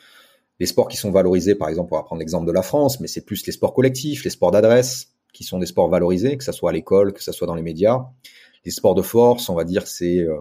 Les 0.59 0.65
sports 0.65 0.87
qui 0.87 0.97
sont 0.97 1.11
valorisés, 1.11 1.55
par 1.55 1.69
exemple, 1.69 1.93
on 1.93 1.97
va 1.97 2.03
prendre 2.03 2.19
l'exemple 2.19 2.47
de 2.47 2.51
la 2.51 2.63
France, 2.63 2.99
mais 2.99 3.07
c'est 3.07 3.25
plus 3.25 3.45
les 3.45 3.51
sports 3.51 3.73
collectifs, 3.73 4.23
les 4.23 4.31
sports 4.31 4.51
d'adresse 4.51 5.16
qui 5.33 5.43
sont 5.43 5.59
des 5.59 5.65
sports 5.65 5.89
valorisés, 5.89 6.37
que 6.37 6.43
ce 6.43 6.51
soit 6.51 6.71
à 6.71 6.73
l'école, 6.73 7.13
que 7.13 7.23
ce 7.23 7.31
soit 7.31 7.47
dans 7.47 7.55
les 7.55 7.61
médias. 7.61 8.05
Les 8.65 8.71
sports 8.71 8.95
de 8.95 9.01
force, 9.01 9.49
on 9.49 9.55
va 9.55 9.63
dire, 9.63 9.87
c'est 9.87 10.19
euh, 10.19 10.39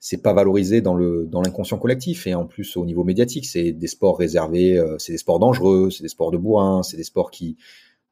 c'est 0.00 0.22
pas 0.22 0.32
valorisé 0.32 0.80
dans 0.80 0.94
le 0.94 1.26
dans 1.26 1.42
l'inconscient 1.42 1.78
collectif 1.78 2.26
et 2.26 2.34
en 2.34 2.46
plus 2.46 2.76
au 2.76 2.86
niveau 2.86 3.04
médiatique, 3.04 3.46
c'est 3.46 3.72
des 3.72 3.86
sports 3.88 4.18
réservés, 4.18 4.78
euh, 4.78 4.96
c'est 4.98 5.12
des 5.12 5.18
sports 5.18 5.38
dangereux, 5.38 5.90
c'est 5.90 6.02
des 6.02 6.08
sports 6.08 6.30
de 6.30 6.38
bourrin, 6.38 6.82
c'est 6.82 6.96
des 6.96 7.04
sports 7.04 7.30
qui 7.30 7.56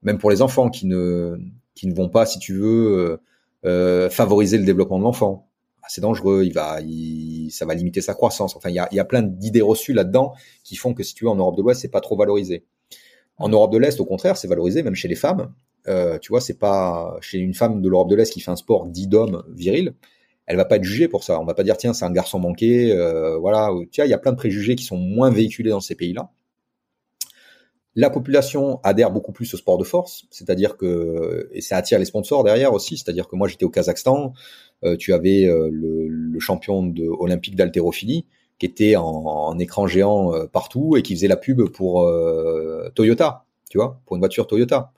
même 0.02 0.18
pour 0.18 0.30
les 0.30 0.42
enfants 0.42 0.68
qui 0.68 0.86
ne 0.86 1.36
qui 1.74 1.86
ne 1.86 1.94
vont 1.94 2.08
pas, 2.08 2.26
si 2.26 2.38
tu 2.38 2.54
veux, 2.54 2.98
euh, 2.98 3.16
euh 3.64 4.10
favoriser 4.10 4.58
le 4.58 4.64
développement 4.64 4.98
de 4.98 5.04
l'enfant. 5.04 5.48
Ah, 5.82 5.86
c'est 5.88 6.00
dangereux, 6.00 6.44
il 6.44 6.52
va, 6.52 6.80
il, 6.80 7.50
ça 7.50 7.64
va 7.66 7.74
limiter 7.74 8.00
sa 8.00 8.14
croissance. 8.14 8.56
Enfin, 8.56 8.70
il 8.70 8.74
y 8.74 8.78
a, 8.78 8.88
il 8.90 8.96
y 8.96 9.00
a 9.00 9.04
plein 9.04 9.22
d'idées 9.22 9.62
reçues 9.62 9.92
là-dedans 9.92 10.32
qui 10.64 10.74
font 10.76 10.94
que 10.94 11.02
si 11.02 11.14
tu 11.14 11.24
veux 11.24 11.30
en 11.30 11.36
Europe 11.36 11.56
de 11.56 11.62
l'Ouest, 11.62 11.82
c'est 11.82 11.88
pas 11.88 12.00
trop 12.00 12.16
valorisé. 12.16 12.64
En 13.38 13.48
Europe 13.48 13.72
de 13.72 13.78
l'Est, 13.78 14.00
au 14.00 14.04
contraire, 14.04 14.36
c'est 14.36 14.48
valorisé, 14.48 14.82
même 14.82 14.94
chez 14.94 15.08
les 15.08 15.14
femmes. 15.14 15.52
Euh, 15.88 16.18
tu 16.18 16.28
vois, 16.30 16.40
c'est 16.40 16.58
pas 16.58 17.16
chez 17.20 17.38
une 17.38 17.54
femme 17.54 17.82
de 17.82 17.88
l'Europe 17.88 18.08
de 18.08 18.16
l'Est 18.16 18.32
qui 18.32 18.40
fait 18.40 18.50
un 18.50 18.56
sport 18.56 18.86
dit 18.86 19.06
d'homme 19.06 19.44
viril, 19.54 19.94
elle 20.46 20.56
va 20.56 20.64
pas 20.64 20.76
être 20.76 20.84
jugée 20.84 21.08
pour 21.08 21.24
ça. 21.24 21.40
On 21.40 21.44
va 21.44 21.54
pas 21.54 21.64
dire 21.64 21.76
tiens 21.76 21.92
c'est 21.92 22.04
un 22.04 22.12
garçon 22.12 22.38
manqué, 22.38 22.92
euh, 22.92 23.36
voilà. 23.36 23.70
Vois, 23.70 23.84
il 23.98 24.08
y 24.08 24.14
a 24.14 24.18
plein 24.18 24.32
de 24.32 24.36
préjugés 24.36 24.76
qui 24.76 24.84
sont 24.84 24.96
moins 24.96 25.30
véhiculés 25.30 25.70
dans 25.70 25.80
ces 25.80 25.94
pays-là. 25.94 26.30
La 27.98 28.10
population 28.10 28.78
adhère 28.82 29.10
beaucoup 29.10 29.32
plus 29.32 29.52
au 29.54 29.56
sport 29.56 29.78
de 29.78 29.84
force, 29.84 30.26
c'est-à-dire 30.30 30.76
que 30.76 31.48
et 31.52 31.62
ça 31.62 31.78
attire 31.78 31.98
les 31.98 32.04
sponsors 32.04 32.44
derrière 32.44 32.74
aussi, 32.74 32.98
c'est-à-dire 32.98 33.26
que 33.26 33.36
moi 33.36 33.48
j'étais 33.48 33.64
au 33.64 33.70
Kazakhstan, 33.70 34.34
euh, 34.84 34.96
tu 34.96 35.14
avais 35.14 35.46
euh, 35.46 35.70
le, 35.72 36.06
le, 36.06 36.38
champion 36.38 36.82
de, 36.86 37.06
olympique 37.06 37.56
d'haltérophilie 37.56 38.26
qui 38.58 38.66
était 38.66 38.96
en, 38.96 39.04
en, 39.04 39.58
écran 39.58 39.86
géant 39.86 40.34
euh, 40.34 40.46
partout 40.46 40.96
et 40.96 41.02
qui 41.02 41.14
faisait 41.14 41.28
la 41.28 41.36
pub 41.36 41.62
pour 41.68 42.10
Toyota, 42.94 43.44
tu 43.70 43.78
vois, 43.78 44.00
pour 44.06 44.16
une 44.16 44.20
voiture 44.20 44.46
Toyota. 44.46 44.92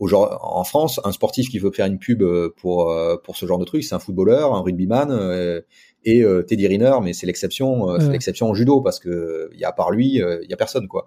En 0.00 0.64
France, 0.64 1.00
un 1.04 1.12
sportif 1.12 1.48
qui 1.48 1.60
veut 1.60 1.70
faire 1.70 1.86
une 1.86 2.00
pub 2.00 2.24
pour 2.56 2.92
pour 3.22 3.36
ce 3.36 3.46
genre 3.46 3.58
de 3.58 3.64
truc, 3.64 3.84
c'est 3.84 3.94
un 3.94 4.00
footballeur, 4.00 4.52
un 4.52 4.60
rugbyman 4.60 5.62
et 6.04 6.24
Teddy 6.48 6.66
Riner, 6.66 6.94
mais 7.00 7.12
c'est 7.12 7.26
l'exception, 7.26 8.00
c'est 8.00 8.10
l'exception 8.10 8.48
en 8.48 8.54
judo 8.54 8.80
parce 8.80 8.98
que 8.98 9.50
il 9.52 9.60
y 9.60 9.64
a 9.64 9.68
à 9.68 9.72
part 9.72 9.92
lui, 9.92 10.14
il 10.16 10.46
y 10.50 10.52
a 10.52 10.56
personne 10.56 10.88
quoi 10.88 11.06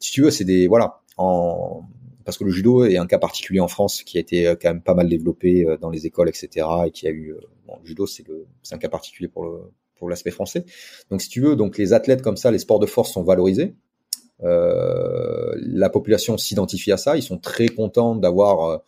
si 0.00 0.12
tu 0.12 0.22
veux, 0.22 0.30
c'est 0.30 0.44
des 0.44 0.66
voilà 0.66 1.02
en 1.16 1.84
parce 2.24 2.36
que 2.38 2.44
le 2.44 2.50
judo 2.50 2.84
est 2.84 2.96
un 2.96 3.06
cas 3.06 3.18
particulier 3.18 3.60
en 3.60 3.68
France 3.68 4.02
qui 4.02 4.18
a 4.18 4.20
été 4.20 4.46
euh, 4.46 4.54
quand 4.60 4.68
même 4.68 4.82
pas 4.82 4.94
mal 4.94 5.08
développé 5.08 5.64
euh, 5.64 5.76
dans 5.76 5.90
les 5.90 6.06
écoles, 6.06 6.28
etc. 6.28 6.66
et 6.86 6.90
qui 6.90 7.06
a 7.06 7.10
eu 7.10 7.32
euh, 7.32 7.40
bon, 7.66 7.78
le 7.80 7.86
judo 7.86 8.06
c'est 8.06 8.26
le 8.26 8.46
c'est 8.62 8.74
un 8.74 8.78
cas 8.78 8.88
particulier 8.88 9.28
pour 9.28 9.44
le 9.44 9.72
pour 10.00 10.10
l'aspect 10.10 10.32
français. 10.32 10.64
Donc 11.10 11.22
si 11.22 11.28
tu 11.28 11.40
veux, 11.40 11.54
donc 11.54 11.78
les 11.78 11.92
athlètes 11.92 12.22
comme 12.22 12.36
ça, 12.36 12.50
les 12.50 12.58
sports 12.58 12.80
de 12.80 12.86
force 12.86 13.12
sont 13.12 13.22
valorisés. 13.22 13.76
Euh, 14.42 15.54
la 15.56 15.90
population 15.90 16.36
s'identifie 16.36 16.90
à 16.90 16.96
ça. 16.96 17.16
Ils 17.16 17.22
sont 17.22 17.38
très 17.38 17.68
contents 17.68 18.16
d'avoir 18.16 18.82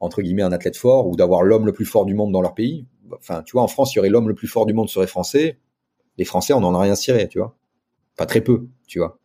entre 0.00 0.22
guillemets 0.22 0.42
un 0.42 0.52
athlète 0.52 0.76
fort 0.76 1.06
ou 1.06 1.14
d'avoir 1.14 1.42
l'homme 1.42 1.66
le 1.66 1.72
plus 1.72 1.84
fort 1.84 2.04
du 2.04 2.14
monde 2.14 2.32
dans 2.32 2.42
leur 2.42 2.54
pays. 2.54 2.86
Enfin, 3.12 3.42
tu 3.42 3.52
vois, 3.52 3.62
en 3.62 3.68
France, 3.68 3.94
il 3.94 3.96
y 3.96 3.98
aurait 4.00 4.08
l'homme 4.08 4.28
le 4.28 4.34
plus 4.34 4.48
fort 4.48 4.66
du 4.66 4.72
monde 4.72 4.88
serait 4.88 5.06
français. 5.06 5.58
Les 6.18 6.24
Français, 6.24 6.52
on 6.52 6.62
en 6.62 6.74
a 6.74 6.80
rien 6.80 6.94
cirer, 6.94 7.28
tu 7.28 7.38
vois. 7.38 7.56
Pas 8.16 8.26
très 8.26 8.40
peu, 8.40 8.66
tu 8.86 8.98
vois. 8.98 9.18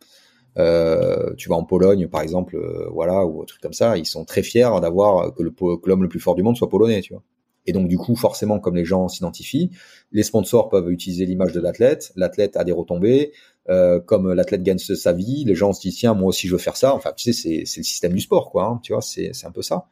Euh, 0.58 1.34
tu 1.36 1.48
vas 1.48 1.54
en 1.54 1.64
Pologne, 1.64 2.08
par 2.08 2.22
exemple, 2.22 2.56
euh, 2.56 2.88
voilà, 2.90 3.24
ou 3.24 3.42
un 3.42 3.44
truc 3.44 3.60
comme 3.60 3.72
ça, 3.72 3.96
ils 3.96 4.06
sont 4.06 4.24
très 4.24 4.42
fiers 4.42 4.68
d'avoir 4.80 5.32
que 5.34 5.42
l'homme 5.86 6.02
le 6.02 6.08
plus 6.08 6.20
fort 6.20 6.34
du 6.34 6.42
monde 6.42 6.56
soit 6.56 6.68
polonais, 6.68 7.00
tu 7.00 7.12
vois. 7.12 7.22
Et 7.66 7.72
donc 7.72 7.88
du 7.88 7.98
coup, 7.98 8.16
forcément, 8.16 8.58
comme 8.58 8.76
les 8.76 8.84
gens 8.84 9.08
s'identifient, 9.08 9.70
les 10.12 10.22
sponsors 10.22 10.68
peuvent 10.68 10.90
utiliser 10.90 11.26
l'image 11.26 11.52
de 11.52 11.60
l'athlète, 11.60 12.12
l'athlète 12.16 12.56
a 12.56 12.64
des 12.64 12.72
retombées, 12.72 13.32
euh, 13.68 14.00
comme 14.00 14.32
l'athlète 14.32 14.62
gagne 14.62 14.78
sa 14.78 15.12
vie, 15.12 15.44
les 15.44 15.54
gens 15.54 15.72
se 15.72 15.80
disent 15.82 15.96
tiens 15.96 16.14
moi 16.14 16.28
aussi 16.28 16.48
je 16.48 16.52
veux 16.52 16.58
faire 16.58 16.76
ça. 16.76 16.94
Enfin 16.94 17.12
tu 17.16 17.32
sais 17.32 17.64
c'est 17.66 17.80
le 17.80 17.84
système 17.84 18.12
du 18.12 18.20
sport 18.20 18.50
quoi, 18.50 18.64
hein, 18.64 18.80
tu 18.82 18.92
vois 18.92 19.02
c'est 19.02 19.30
c'est 19.32 19.46
un 19.46 19.52
peu 19.52 19.62
ça. 19.62 19.86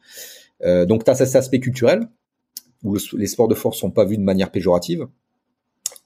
Euh, 0.63 0.85
donc 0.85 1.03
tu 1.03 1.11
as 1.11 1.15
cet 1.15 1.35
aspect 1.35 1.59
culturel 1.59 2.07
où 2.83 2.97
les 3.13 3.27
sports 3.27 3.47
de 3.47 3.55
force 3.55 3.77
sont 3.77 3.91
pas 3.91 4.05
vus 4.05 4.17
de 4.17 4.23
manière 4.23 4.51
péjorative. 4.51 5.07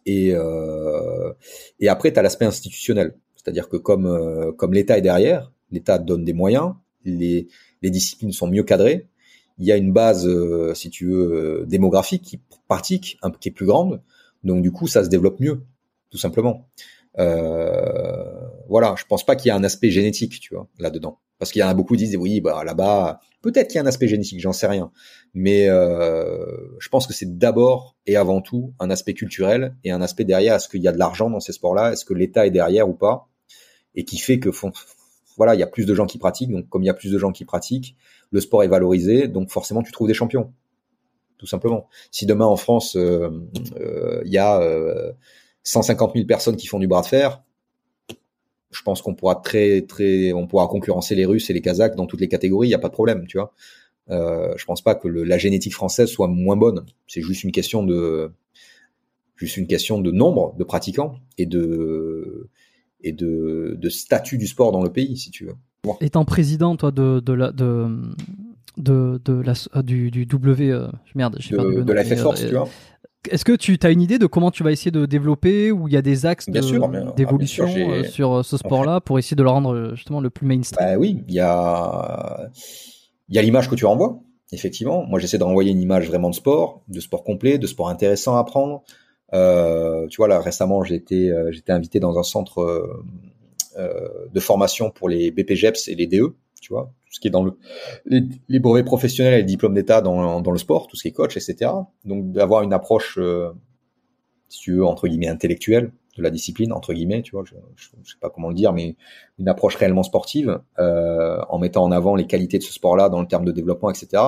Et, 0.05 0.31
euh, 0.33 1.31
et 1.79 1.87
après, 1.87 2.11
tu 2.11 2.19
as 2.19 2.21
l'aspect 2.21 2.45
institutionnel. 2.45 3.15
C'est-à-dire 3.35 3.69
que 3.69 3.77
comme 3.77 4.05
euh, 4.05 4.51
comme 4.51 4.73
l'État 4.73 4.97
est 4.97 5.01
derrière, 5.01 5.51
l'État 5.71 5.97
donne 5.99 6.23
des 6.23 6.33
moyens, 6.33 6.73
les 7.05 7.47
les 7.81 7.89
disciplines 7.89 8.31
sont 8.31 8.47
mieux 8.47 8.63
cadrées. 8.63 9.07
Il 9.57 9.65
y 9.65 9.71
a 9.71 9.77
une 9.77 9.91
base, 9.91 10.27
euh, 10.27 10.73
si 10.73 10.89
tu 10.89 11.05
veux, 11.07 11.61
euh, 11.61 11.65
démographique 11.65 12.23
qui 12.23 12.41
pratique, 12.67 13.17
un, 13.21 13.31
qui 13.31 13.49
est 13.49 13.51
plus 13.51 13.65
grande. 13.65 14.01
Donc 14.43 14.61
du 14.61 14.71
coup, 14.71 14.87
ça 14.87 15.03
se 15.03 15.09
développe 15.09 15.39
mieux, 15.39 15.61
tout 16.09 16.17
simplement. 16.17 16.67
Euh, 17.19 18.47
voilà, 18.67 18.95
je 18.97 19.05
pense 19.05 19.25
pas 19.25 19.35
qu'il 19.35 19.49
y 19.49 19.51
a 19.51 19.55
un 19.55 19.63
aspect 19.63 19.91
génétique, 19.91 20.39
tu 20.39 20.55
vois, 20.55 20.67
là-dedans. 20.79 21.19
Parce 21.39 21.51
qu'il 21.51 21.59
y 21.59 21.63
en 21.63 21.67
a 21.67 21.73
beaucoup 21.73 21.95
qui 21.95 22.05
disent, 22.05 22.17
oui, 22.17 22.41
bah 22.41 22.63
là-bas, 22.63 23.19
peut-être 23.41 23.67
qu'il 23.67 23.75
y 23.75 23.79
a 23.79 23.83
un 23.83 23.87
aspect 23.87 24.07
génétique, 24.07 24.39
j'en 24.39 24.53
sais 24.53 24.67
rien. 24.67 24.91
Mais 25.33 25.67
euh, 25.69 26.45
je 26.79 26.89
pense 26.89 27.05
que 27.05 27.13
c'est 27.13 27.37
d'abord 27.37 27.97
et 28.05 28.15
avant 28.15 28.41
tout 28.41 28.73
un 28.79 28.89
aspect 28.89 29.13
culturel 29.13 29.75
et 29.83 29.91
un 29.91 30.01
aspect 30.01 30.23
derrière. 30.23 30.55
Est-ce 30.55 30.69
qu'il 30.69 30.81
y 30.81 30.87
a 30.87 30.91
de 30.91 30.99
l'argent 30.99 31.29
dans 31.29 31.39
ces 31.39 31.51
sports-là? 31.51 31.91
Est-ce 31.91 32.05
que 32.05 32.13
l'État 32.13 32.47
est 32.47 32.51
derrière 32.51 32.87
ou 32.87 32.93
pas? 32.93 33.27
Et 33.95 34.05
qui 34.05 34.17
fait 34.17 34.39
que 34.39 34.49
voilà, 35.35 35.55
il 35.55 35.59
y 35.59 35.63
a 35.63 35.67
plus 35.67 35.85
de 35.85 35.93
gens 35.93 36.05
qui 36.05 36.17
pratiquent. 36.17 36.51
Donc, 36.51 36.69
comme 36.69 36.83
il 36.83 36.87
y 36.87 36.91
a 36.91 36.93
plus 36.93 37.11
de 37.11 37.17
gens 37.17 37.31
qui 37.31 37.43
pratiquent, 37.45 37.97
le 38.33 38.41
sport 38.41 38.63
est 38.63 38.67
valorisé. 38.67 39.29
Donc, 39.29 39.49
forcément, 39.49 39.83
tu 39.83 39.91
trouves 39.91 40.07
des 40.07 40.13
champions, 40.13 40.51
tout 41.37 41.45
simplement. 41.45 41.87
Si 42.11 42.25
demain 42.25 42.45
en 42.45 42.57
France, 42.57 42.97
euh, 42.97 43.29
euh, 43.79 44.21
il 44.25 44.31
y 44.31 44.39
a 44.39 44.59
150 45.63 46.09
euh, 46.09 46.13
000 46.15 46.27
personnes 46.27 46.57
qui 46.57 46.67
font 46.67 46.79
du 46.79 46.87
bras 46.87 47.01
de 47.01 47.07
fer, 47.07 47.43
je 48.71 48.81
pense 48.81 49.03
qu'on 49.03 49.13
pourra 49.13 49.35
très, 49.35 49.81
très, 49.81 50.33
on 50.33 50.47
pourra 50.47 50.67
concurrencer 50.67 51.13
les 51.13 51.25
Russes 51.25 51.49
et 51.51 51.53
les 51.53 51.61
Kazakhs 51.61 51.95
dans 51.95 52.07
toutes 52.07 52.21
les 52.21 52.27
catégories. 52.27 52.67
Il 52.67 52.71
n'y 52.71 52.75
a 52.75 52.79
pas 52.79 52.89
de 52.89 52.93
problème, 52.93 53.27
tu 53.27 53.37
vois. 53.37 53.53
Euh, 54.09 54.53
je 54.57 54.65
pense 54.65 54.81
pas 54.81 54.95
que 54.95 55.07
la 55.07 55.37
génétique 55.37 55.73
française 55.73 56.09
soit 56.09 56.27
moins 56.27 56.57
bonne. 56.57 56.83
C'est 57.07 57.21
juste 57.21 57.43
une 57.43 57.51
question 57.51 57.83
de, 57.83 58.31
juste 59.35 59.57
une 59.57 59.67
question 59.67 60.01
de 60.01 60.11
nombre 60.11 60.55
de 60.57 60.63
pratiquants 60.63 61.19
et 61.37 61.45
de 61.45 62.49
et 63.05 63.11
de, 63.11 63.89
statut 63.89 64.37
du 64.37 64.47
sport 64.47 64.71
dans 64.71 64.81
le 64.81 64.91
pays, 64.91 65.17
si 65.17 65.29
tu 65.29 65.45
veux. 65.45 65.55
Étant 66.01 66.25
président, 66.25 66.75
toi, 66.75 66.91
de, 66.91 67.19
de 67.19 67.33
la, 67.33 67.51
de, 67.51 67.87
de, 68.77 69.21
de 69.23 69.33
la, 69.33 69.53
euh, 69.75 69.81
du, 69.81 70.11
du 70.11 70.25
W, 70.25 70.71
euh, 70.71 70.87
merde, 71.15 71.35
j'ai 71.39 71.55
perdu 71.55 71.77
le 71.77 71.83
De 71.83 71.93
la 71.93 72.03
Force, 72.03 72.41
euh, 72.43 72.47
tu 72.47 72.55
vois. 72.55 72.69
Est-ce 73.29 73.45
que 73.45 73.53
tu 73.53 73.77
as 73.83 73.89
une 73.89 74.01
idée 74.01 74.19
de 74.19 74.25
comment 74.25 74.51
tu 74.51 74.63
vas 74.63 74.71
essayer 74.71 74.91
de 74.91 75.05
développer 75.05 75.71
ou 75.71 75.87
il 75.87 75.93
y 75.93 75.97
a 75.97 76.01
des 76.01 76.25
axes 76.25 76.49
d'évolution 76.49 77.67
ah, 77.67 78.03
sur 78.03 78.43
ce 78.43 78.57
sport-là 78.57 78.99
pour 78.99 79.17
essayer 79.17 79.35
de 79.35 79.43
le 79.43 79.49
rendre 79.49 79.93
justement 79.95 80.19
le 80.19 80.29
plus 80.29 80.45
mainstream? 80.45 80.85
Bah 80.85 80.97
Oui, 80.97 81.23
il 81.29 81.33
y 81.33 81.39
a, 81.39 82.49
y 83.29 83.37
a 83.37 83.41
l'image 83.41 83.69
que 83.69 83.75
tu 83.75 83.85
renvoies, 83.85 84.19
effectivement. 84.51 85.05
Moi, 85.05 85.19
j'essaie 85.19 85.37
de 85.37 85.43
renvoyer 85.43 85.71
une 85.71 85.81
image 85.81 86.09
vraiment 86.09 86.29
de 86.29 86.35
sport, 86.35 86.81
de 86.89 86.99
sport 86.99 87.23
complet, 87.23 87.57
de 87.57 87.67
sport 87.67 87.87
intéressant 87.87 88.35
à 88.35 88.39
apprendre, 88.39 88.83
euh, 89.33 90.07
tu 90.07 90.17
vois, 90.17 90.27
là 90.27 90.39
récemment, 90.39 90.83
j'ai 90.83 90.95
été, 90.95 91.31
euh, 91.31 91.51
j'étais 91.51 91.71
invité 91.71 91.99
dans 91.99 92.19
un 92.19 92.23
centre 92.23 92.61
euh, 92.61 93.03
de 93.77 94.39
formation 94.39 94.91
pour 94.91 95.09
les 95.09 95.31
BPGEPS 95.31 95.87
et 95.87 95.95
les 95.95 96.07
DE, 96.07 96.35
tu 96.61 96.73
vois, 96.73 96.93
tout 97.05 97.13
ce 97.13 97.19
qui 97.19 97.27
est 97.27 97.31
dans 97.31 97.43
le 97.43 97.57
les, 98.05 98.59
brevets 98.59 98.85
professionnels 98.85 99.33
et 99.33 99.37
les 99.37 99.43
diplômes 99.43 99.73
d'état 99.73 100.01
dans, 100.01 100.41
le 100.41 100.57
sport, 100.57 100.87
tout 100.87 100.95
ce 100.95 101.03
qui 101.03 101.07
est 101.09 101.11
coach, 101.11 101.35
etc. 101.35 101.71
Donc 102.05 102.31
d'avoir 102.31 102.63
une 102.63 102.73
approche, 102.73 103.19
si 104.49 104.59
tu 104.59 104.75
veux, 104.75 104.85
entre 104.85 105.07
guillemets 105.07 105.27
intellectuelle 105.27 105.91
de 106.17 106.21
la 106.21 106.29
discipline, 106.29 106.71
entre 106.73 106.93
guillemets, 106.93 107.21
tu 107.21 107.31
vois, 107.31 107.43
je, 107.45 107.55
je, 107.75 107.87
sais 107.87 108.17
pas 108.19 108.29
comment 108.29 108.49
le 108.49 108.55
dire, 108.55 108.73
mais 108.73 108.95
une 109.39 109.47
approche 109.47 109.75
réellement 109.75 110.03
sportive, 110.03 110.59
euh, 110.79 111.39
en 111.49 111.57
mettant 111.57 111.83
en 111.83 111.91
avant 111.91 112.15
les 112.15 112.27
qualités 112.27 112.59
de 112.59 112.63
ce 112.63 112.73
sport-là 112.73 113.09
dans 113.09 113.21
le 113.21 113.27
terme 113.27 113.45
de 113.45 113.51
développement, 113.51 113.89
etc. 113.89 114.21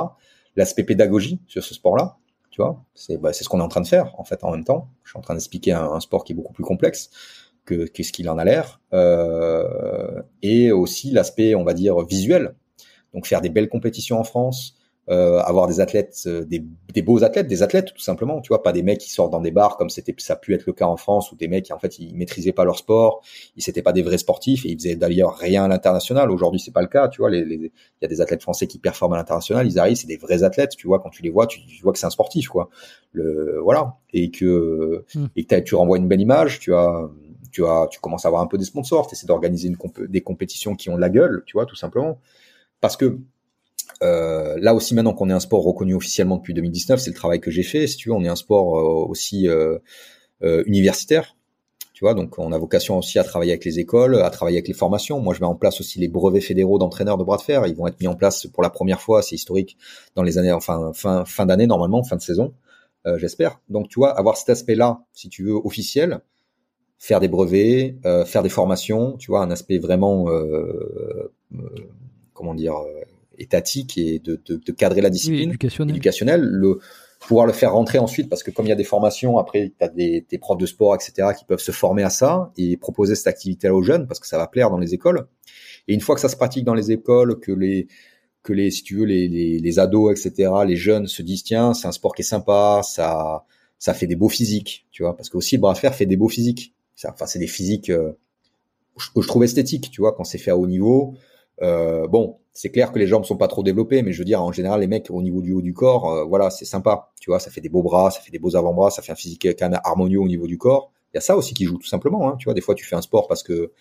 L'aspect 0.56 0.84
pédagogie 0.84 1.42
sur 1.48 1.64
ce 1.64 1.74
sport-là, 1.74 2.18
tu 2.50 2.62
vois, 2.62 2.84
c'est 2.96 3.18
bah, 3.18 3.34
ce 3.34 3.48
qu'on 3.48 3.60
est 3.60 3.64
en 3.64 3.68
train 3.68 3.82
de 3.82 3.88
faire 3.88 4.20
en 4.20 4.24
fait 4.24 4.44
en 4.44 4.52
même 4.52 4.64
temps. 4.64 4.90
Je 5.04 5.12
suis 5.12 5.20
en 5.20 5.22
train 5.22 5.34
d'expliquer 5.34 5.74
un, 5.74 6.00
sport 6.00 6.24
qui 6.24 6.34
est 6.34 6.36
beaucoup 6.36 6.54
plus 6.54 6.64
complexe 6.64 7.10
que 7.66 7.86
qu'est-ce 7.86 8.12
qu'il 8.12 8.30
en 8.30 8.38
a 8.38 8.46
l'air, 8.46 8.82
euh, 8.94 10.22
et 10.42 10.72
aussi 10.72 11.12
l'aspect 11.12 11.56
on 11.56 11.64
va 11.64 11.74
dire 11.74 12.00
visuel. 12.06 12.56
Donc 13.14 13.28
faire 13.28 13.42
des 13.42 13.50
belles 13.50 13.70
compétitions 13.70 14.20
en 14.20 14.24
France, 14.24 14.76
euh, 15.08 15.38
avoir 15.40 15.68
des 15.68 15.82
athlètes, 15.82 16.24
euh, 16.26 16.44
des, 16.46 16.64
des, 16.92 17.04
beaux 17.04 17.24
athlètes, 17.24 17.48
des 17.48 17.62
athlètes 17.62 17.94
tout 17.94 18.02
simplement, 18.02 18.42
tu 18.42 18.48
vois, 18.48 18.64
pas 18.64 18.72
des 18.72 18.82
mecs 18.82 18.98
qui 18.98 19.12
sortent 19.12 19.32
dans 19.32 19.40
des 19.40 19.52
bars 19.52 19.78
comme 19.78 19.92
c'était 19.92 20.16
ça 20.18 20.34
a 20.34 20.36
pu 20.36 20.56
être 20.56 20.66
le 20.66 20.74
cas 20.74 20.88
en 20.88 20.98
France 20.98 21.32
ou 21.32 21.36
des 21.36 21.48
mecs 21.48 21.66
qui 21.66 21.74
en 21.74 21.78
fait 21.78 22.00
ils 22.00 22.16
maîtrisaient 22.16 22.54
pas 22.54 22.66
leur 22.66 22.76
sport, 22.76 23.22
ils 23.56 23.62
s'étaient 23.62 23.84
pas 23.84 23.94
des 23.94 24.02
vrais 24.02 24.18
sportifs 24.18 24.66
et 24.66 24.70
ils 24.70 24.80
faisaient 24.80 24.96
d'ailleurs 24.96 25.36
rien 25.38 25.66
à 25.66 25.68
l'international. 25.68 26.32
Aujourd'hui 26.32 26.60
c'est 26.60 26.74
pas 26.74 26.82
le 26.82 26.88
cas, 26.88 27.08
tu 27.08 27.22
vois, 27.22 27.30
il 27.30 27.70
y 28.02 28.06
a 28.06 28.08
des 28.08 28.20
athlètes 28.20 28.42
français 28.42 28.66
qui 28.66 28.80
performent 28.80 29.14
à 29.14 29.18
l'international, 29.18 29.68
ils 29.68 29.78
arrivent, 29.78 29.96
c'est 29.96 30.08
des 30.08 30.18
vrais 30.18 30.42
athlètes, 30.42 30.72
tu 30.76 30.88
vois, 30.88 30.98
quand 30.98 31.12
tu 31.12 31.22
les 31.22 31.30
vois, 31.30 31.46
tu, 31.46 31.60
vois 31.84 31.94
que 31.94 32.00
c'est 32.00 32.08
un 32.08 32.10
sportif 32.10 32.48
quoi. 32.48 32.70
Le 33.12 33.60
voilà 33.64 33.98
et 34.12 34.32
que 34.32 35.06
hmm. 35.14 35.28
et 35.36 35.46
que 35.46 35.60
tu 35.60 35.76
renvoies 35.76 36.00
une 36.00 36.08
belle 36.08 36.22
image, 36.22 36.60
tu 36.60 36.74
as 36.74 37.08
tu 37.56 37.66
as 37.66 37.88
tu 37.90 38.00
commences 38.00 38.26
à 38.26 38.28
avoir 38.28 38.42
un 38.42 38.48
peu 38.48 38.58
des 38.58 38.66
sponsors, 38.66 39.08
tu 39.08 39.16
essaies 39.16 39.28
d'organiser 39.28 39.72
des 40.10 40.22
compétitions 40.22 40.76
qui 40.76 40.90
ont 40.90 40.96
de 40.96 41.02
la 41.02 41.10
gueule, 41.10 41.44
tu 41.46 41.54
vois, 41.54 41.66
tout 41.66 41.76
simplement 41.76 42.20
parce 42.82 42.98
que 42.98 43.18
euh, 44.04 44.58
là 44.60 44.76
aussi 44.76 44.94
maintenant 44.94 45.14
qu'on 45.14 45.30
est 45.30 45.34
un 45.34 45.40
sport 45.40 45.64
reconnu 45.64 45.96
officiellement 45.96 46.38
depuis 46.38 46.54
2019, 46.54 47.00
c'est 47.00 47.10
le 47.10 47.16
travail 47.16 47.40
que 47.40 47.52
j'ai 47.52 47.64
fait. 47.64 47.88
Si 47.88 47.98
tu 47.98 48.10
veux, 48.10 48.16
on 48.16 48.24
est 48.24 48.28
un 48.28 48.36
sport 48.36 48.78
euh, 48.78 49.08
aussi 49.10 49.48
euh, 49.48 49.80
universitaire. 50.42 51.36
Tu 51.94 52.04
vois, 52.04 52.14
donc 52.14 52.38
on 52.38 52.52
a 52.52 52.58
vocation 52.58 52.98
aussi 52.98 53.18
à 53.20 53.24
travailler 53.24 53.54
avec 53.54 53.64
les 53.64 53.80
écoles, 53.80 54.22
à 54.22 54.30
travailler 54.30 54.58
avec 54.58 54.68
les 54.68 54.74
formations. 54.74 55.22
Moi, 55.22 55.34
je 55.34 55.40
mets 55.40 55.46
en 55.48 55.56
place 55.56 55.80
aussi 55.80 55.98
les 55.98 56.10
brevets 56.10 56.42
fédéraux 56.42 56.78
d'entraîneurs 56.78 57.18
de 57.18 57.24
bras 57.24 57.38
de 57.38 57.42
fer. 57.42 57.66
Ils 57.68 57.76
vont 57.76 57.88
être 57.88 58.00
mis 58.02 58.08
en 58.08 58.16
place 58.16 58.46
pour 58.48 58.62
la 58.62 58.70
première 58.70 59.02
fois, 59.02 59.22
c'est 59.22 59.36
historique, 59.36 59.78
dans 60.14 60.22
les 60.22 60.38
années, 60.38 60.52
enfin 60.52 60.92
fin 60.94 61.24
fin 61.24 61.46
d'année 61.46 61.68
normalement, 61.68 62.04
fin 62.04 62.18
de 62.18 62.22
saison, 62.22 62.54
j'espère. 63.16 63.62
Donc 63.70 63.88
tu 63.88 64.00
vois, 64.00 64.12
avoir 64.12 64.36
cet 64.36 64.50
aspect-là, 64.50 65.06
si 65.14 65.30
tu 65.30 65.46
veux, 65.46 65.54
officiel, 65.54 66.20
faire 66.98 67.20
des 67.20 67.28
brevets, 67.28 67.96
faire 68.26 68.44
des 68.44 68.50
formations, 68.50 69.18
tu 69.18 69.28
vois, 69.32 69.42
un 69.42 69.52
aspect 69.52 69.78
vraiment, 69.78 70.26
comment 72.34 72.56
dire 72.56 72.76
étatique 73.38 73.98
et 73.98 74.20
de, 74.20 74.42
de, 74.46 74.60
de 74.66 74.72
cadrer 74.72 75.02
la 75.02 75.10
discipline 75.10 75.52
éducationnelle. 75.52 76.42
le 76.42 76.80
pouvoir 77.20 77.48
le 77.48 77.54
faire 77.54 77.74
rentrer 77.74 77.98
ensuite 77.98 78.30
parce 78.30 78.44
que 78.44 78.52
comme 78.52 78.66
il 78.66 78.70
y 78.70 78.74
a 78.74 78.76
des 78.76 78.84
formations 78.84 79.38
après 79.38 79.74
tu 79.78 79.84
as 79.84 79.88
des, 79.88 80.26
des 80.30 80.38
profs 80.38 80.58
de 80.58 80.66
sport 80.66 80.96
etc 80.96 81.30
qui 81.38 81.46
peuvent 81.46 81.60
se 81.60 81.72
former 81.72 82.04
à 82.04 82.10
ça 82.10 82.52
et 82.58 82.78
proposer 82.78 83.16
cette 83.16 83.28
activité 83.28 83.68
là 83.68 83.74
aux 83.74 83.82
jeunes 83.82 84.08
parce 84.08 84.20
que 84.20 84.28
ça 84.28 84.38
va 84.38 84.48
plaire 84.48 84.70
dans 84.70 84.78
les 84.78 84.94
écoles 84.94 85.28
et 85.88 85.94
une 85.94 86.02
fois 86.02 86.16
que 86.16 86.22
ça 86.22 86.30
se 86.30 86.36
pratique 86.36 86.66
dans 86.66 86.74
les 86.76 86.92
écoles 86.92 87.40
que 87.40 87.52
les 87.52 87.88
que 88.44 88.54
les 88.54 88.70
si 88.70 88.84
tu 88.84 88.98
veux 88.98 89.06
les, 89.06 89.28
les, 89.28 89.60
les 89.60 89.80
ados 89.80 90.12
etc 90.12 90.52
les 90.68 90.76
jeunes 90.76 91.08
se 91.08 91.22
disent 91.24 91.44
tiens 91.44 91.74
c'est 91.74 91.88
un 91.88 91.92
sport 91.92 92.14
qui 92.14 92.22
est 92.22 92.26
sympa 92.26 92.82
ça 92.84 93.46
ça 93.80 93.94
fait 93.94 94.08
des 94.08 94.16
beaux 94.16 94.30
physiques 94.30 94.86
tu 94.92 95.04
vois 95.04 95.18
parce 95.18 95.30
que 95.30 95.38
aussi 95.38 95.56
le 95.56 95.62
bras 95.62 95.74
de 95.74 95.80
fer 95.80 95.96
fait 95.96 96.06
des 96.06 96.18
beaux 96.18 96.30
physiques 96.30 96.75
enfin 97.06 97.26
c'est 97.26 97.40
des 97.40 97.48
physiques 97.48 97.90
euh, 97.90 98.14
que 99.16 99.22
je 99.22 99.28
trouve 99.28 99.44
esthétiques 99.44 99.92
tu 99.92 100.02
vois 100.02 100.14
quand 100.14 100.24
c'est 100.24 100.38
fait 100.38 100.52
à 100.52 100.58
haut 100.58 100.68
niveau 100.68 101.16
Euh, 101.62 102.08
bon, 102.08 102.38
c'est 102.54 102.70
clair 102.70 102.92
que 102.92 103.00
les 103.00 103.08
jambes 103.08 103.26
sont 103.26 103.38
pas 103.38 103.48
trop 103.48 103.64
développées, 103.64 104.02
mais 104.02 104.12
je 104.12 104.20
veux 104.20 104.26
dire, 104.26 104.42
en 104.44 104.52
général, 104.52 104.82
les 104.82 104.88
mecs 104.88 105.10
au 105.10 105.22
niveau 105.22 105.42
du 105.42 105.54
haut 105.54 105.62
du 105.62 105.74
corps, 105.74 106.12
euh, 106.12 106.26
voilà, 106.26 106.50
c'est 106.50 106.66
sympa. 106.66 107.12
Tu 107.22 107.30
vois, 107.30 107.40
ça 107.40 107.50
fait 107.52 107.62
des 107.62 107.70
beaux 107.70 107.84
bras, 107.84 108.12
ça 108.12 108.20
fait 108.20 108.32
des 108.32 108.40
beaux 108.40 108.56
avant-bras, 108.56 108.90
ça 108.92 109.02
fait 109.02 109.12
un 109.12 109.16
physique 109.16 109.46
même 109.62 109.80
harmonieux 109.84 110.20
au 110.20 110.28
niveau 110.28 110.48
du 110.48 110.58
corps. 110.58 110.92
Il 111.14 111.18
y 111.18 111.20
a 111.20 111.22
ça 111.22 111.38
aussi 111.38 111.54
qui 111.54 111.66
joue 111.66 111.78
tout 111.78 111.88
simplement. 111.88 112.30
Hein. 112.30 112.36
Tu 112.40 112.46
vois, 112.46 112.54
des 112.54 112.62
fois, 112.62 112.76
tu 112.76 112.86
fais 112.86 112.96
un 112.96 113.02
sport 113.02 113.28
parce 113.28 113.44
que 113.44 113.72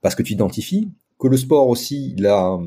parce 0.00 0.14
que 0.14 0.22
tu 0.22 0.32
identifies 0.32 0.90
que 1.18 1.28
le 1.28 1.36
sport 1.36 1.68
aussi, 1.68 2.14
il 2.16 2.26
a 2.26 2.58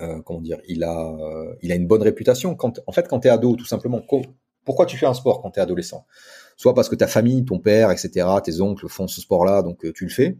euh, 0.00 0.22
comment 0.22 0.40
dire, 0.40 0.58
il 0.68 0.84
a 0.84 1.10
euh, 1.10 1.54
il 1.62 1.72
a 1.72 1.74
une 1.74 1.86
bonne 1.86 2.02
réputation. 2.02 2.54
Quand 2.54 2.80
en 2.86 2.92
fait, 2.92 3.08
quand 3.08 3.20
t'es 3.20 3.28
ado, 3.28 3.56
tout 3.56 3.64
simplement, 3.64 4.00
pourquoi 4.64 4.86
tu 4.86 4.96
fais 4.96 5.06
un 5.06 5.14
sport 5.14 5.42
quand 5.42 5.50
t'es 5.50 5.60
adolescent? 5.60 6.06
Soit 6.58 6.74
parce 6.74 6.90
que 6.90 6.94
ta 6.94 7.06
famille, 7.06 7.42
ton 7.46 7.58
père, 7.58 7.90
etc., 7.90 8.26
tes 8.44 8.60
oncles 8.60 8.88
font 8.88 9.08
ce 9.08 9.22
sport-là, 9.22 9.62
donc 9.62 9.90
tu 9.94 10.04
le 10.04 10.10
fais. 10.10 10.36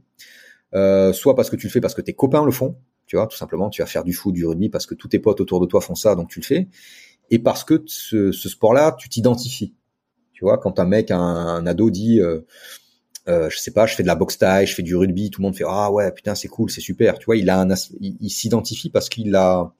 soit 1.14 1.34
parce 1.34 1.48
que 1.48 1.56
tu 1.56 1.68
le 1.68 1.72
fais 1.72 1.80
parce 1.80 1.94
que 1.94 2.02
tes 2.02 2.12
copains 2.12 2.44
le 2.44 2.52
font 2.52 2.76
tu 3.08 3.16
vois, 3.16 3.26
tout 3.26 3.36
simplement, 3.36 3.70
tu 3.70 3.82
vas 3.82 3.86
faire 3.86 4.04
du 4.04 4.12
foot, 4.12 4.34
du 4.34 4.46
rugby 4.46 4.68
parce 4.68 4.86
que 4.86 4.94
tous 4.94 5.08
tes 5.08 5.18
potes 5.18 5.40
autour 5.40 5.60
de 5.60 5.66
toi 5.66 5.80
font 5.80 5.94
ça, 5.94 6.14
donc 6.14 6.28
tu 6.28 6.40
le 6.40 6.44
fais. 6.44 6.68
Et 7.30 7.38
parce 7.38 7.64
que 7.64 7.82
ce, 7.86 8.30
sport-là, 8.32 8.94
tu 8.98 9.08
t'identifies. 9.08 9.74
Tu 10.32 10.44
vois, 10.44 10.58
quand 10.58 10.78
un 10.78 10.84
mec, 10.84 11.10
un, 11.10 11.66
ado 11.66 11.90
dit, 11.90 12.20
euh, 12.20 12.40
euh, 13.28 13.48
je 13.48 13.58
sais 13.58 13.70
pas, 13.70 13.86
je 13.86 13.94
fais 13.94 14.02
de 14.02 14.08
la 14.08 14.14
boxe 14.14 14.36
taille, 14.36 14.66
je 14.66 14.74
fais 14.74 14.82
du 14.82 14.94
rugby, 14.94 15.30
tout 15.30 15.40
le 15.40 15.46
monde 15.46 15.56
fait 15.56 15.64
ah 15.66 15.90
ouais 15.90 16.12
putain 16.12 16.34
c'est 16.34 16.48
cool, 16.48 16.70
c'est 16.70 16.82
super. 16.82 17.18
Tu 17.18 17.24
vois, 17.24 17.36
il 17.36 17.48
un, 17.50 17.68
il, 18.00 18.30
s'identifie 18.30 18.90
parce 18.90 19.08
qu'il 19.08 19.34
a, 19.34 19.72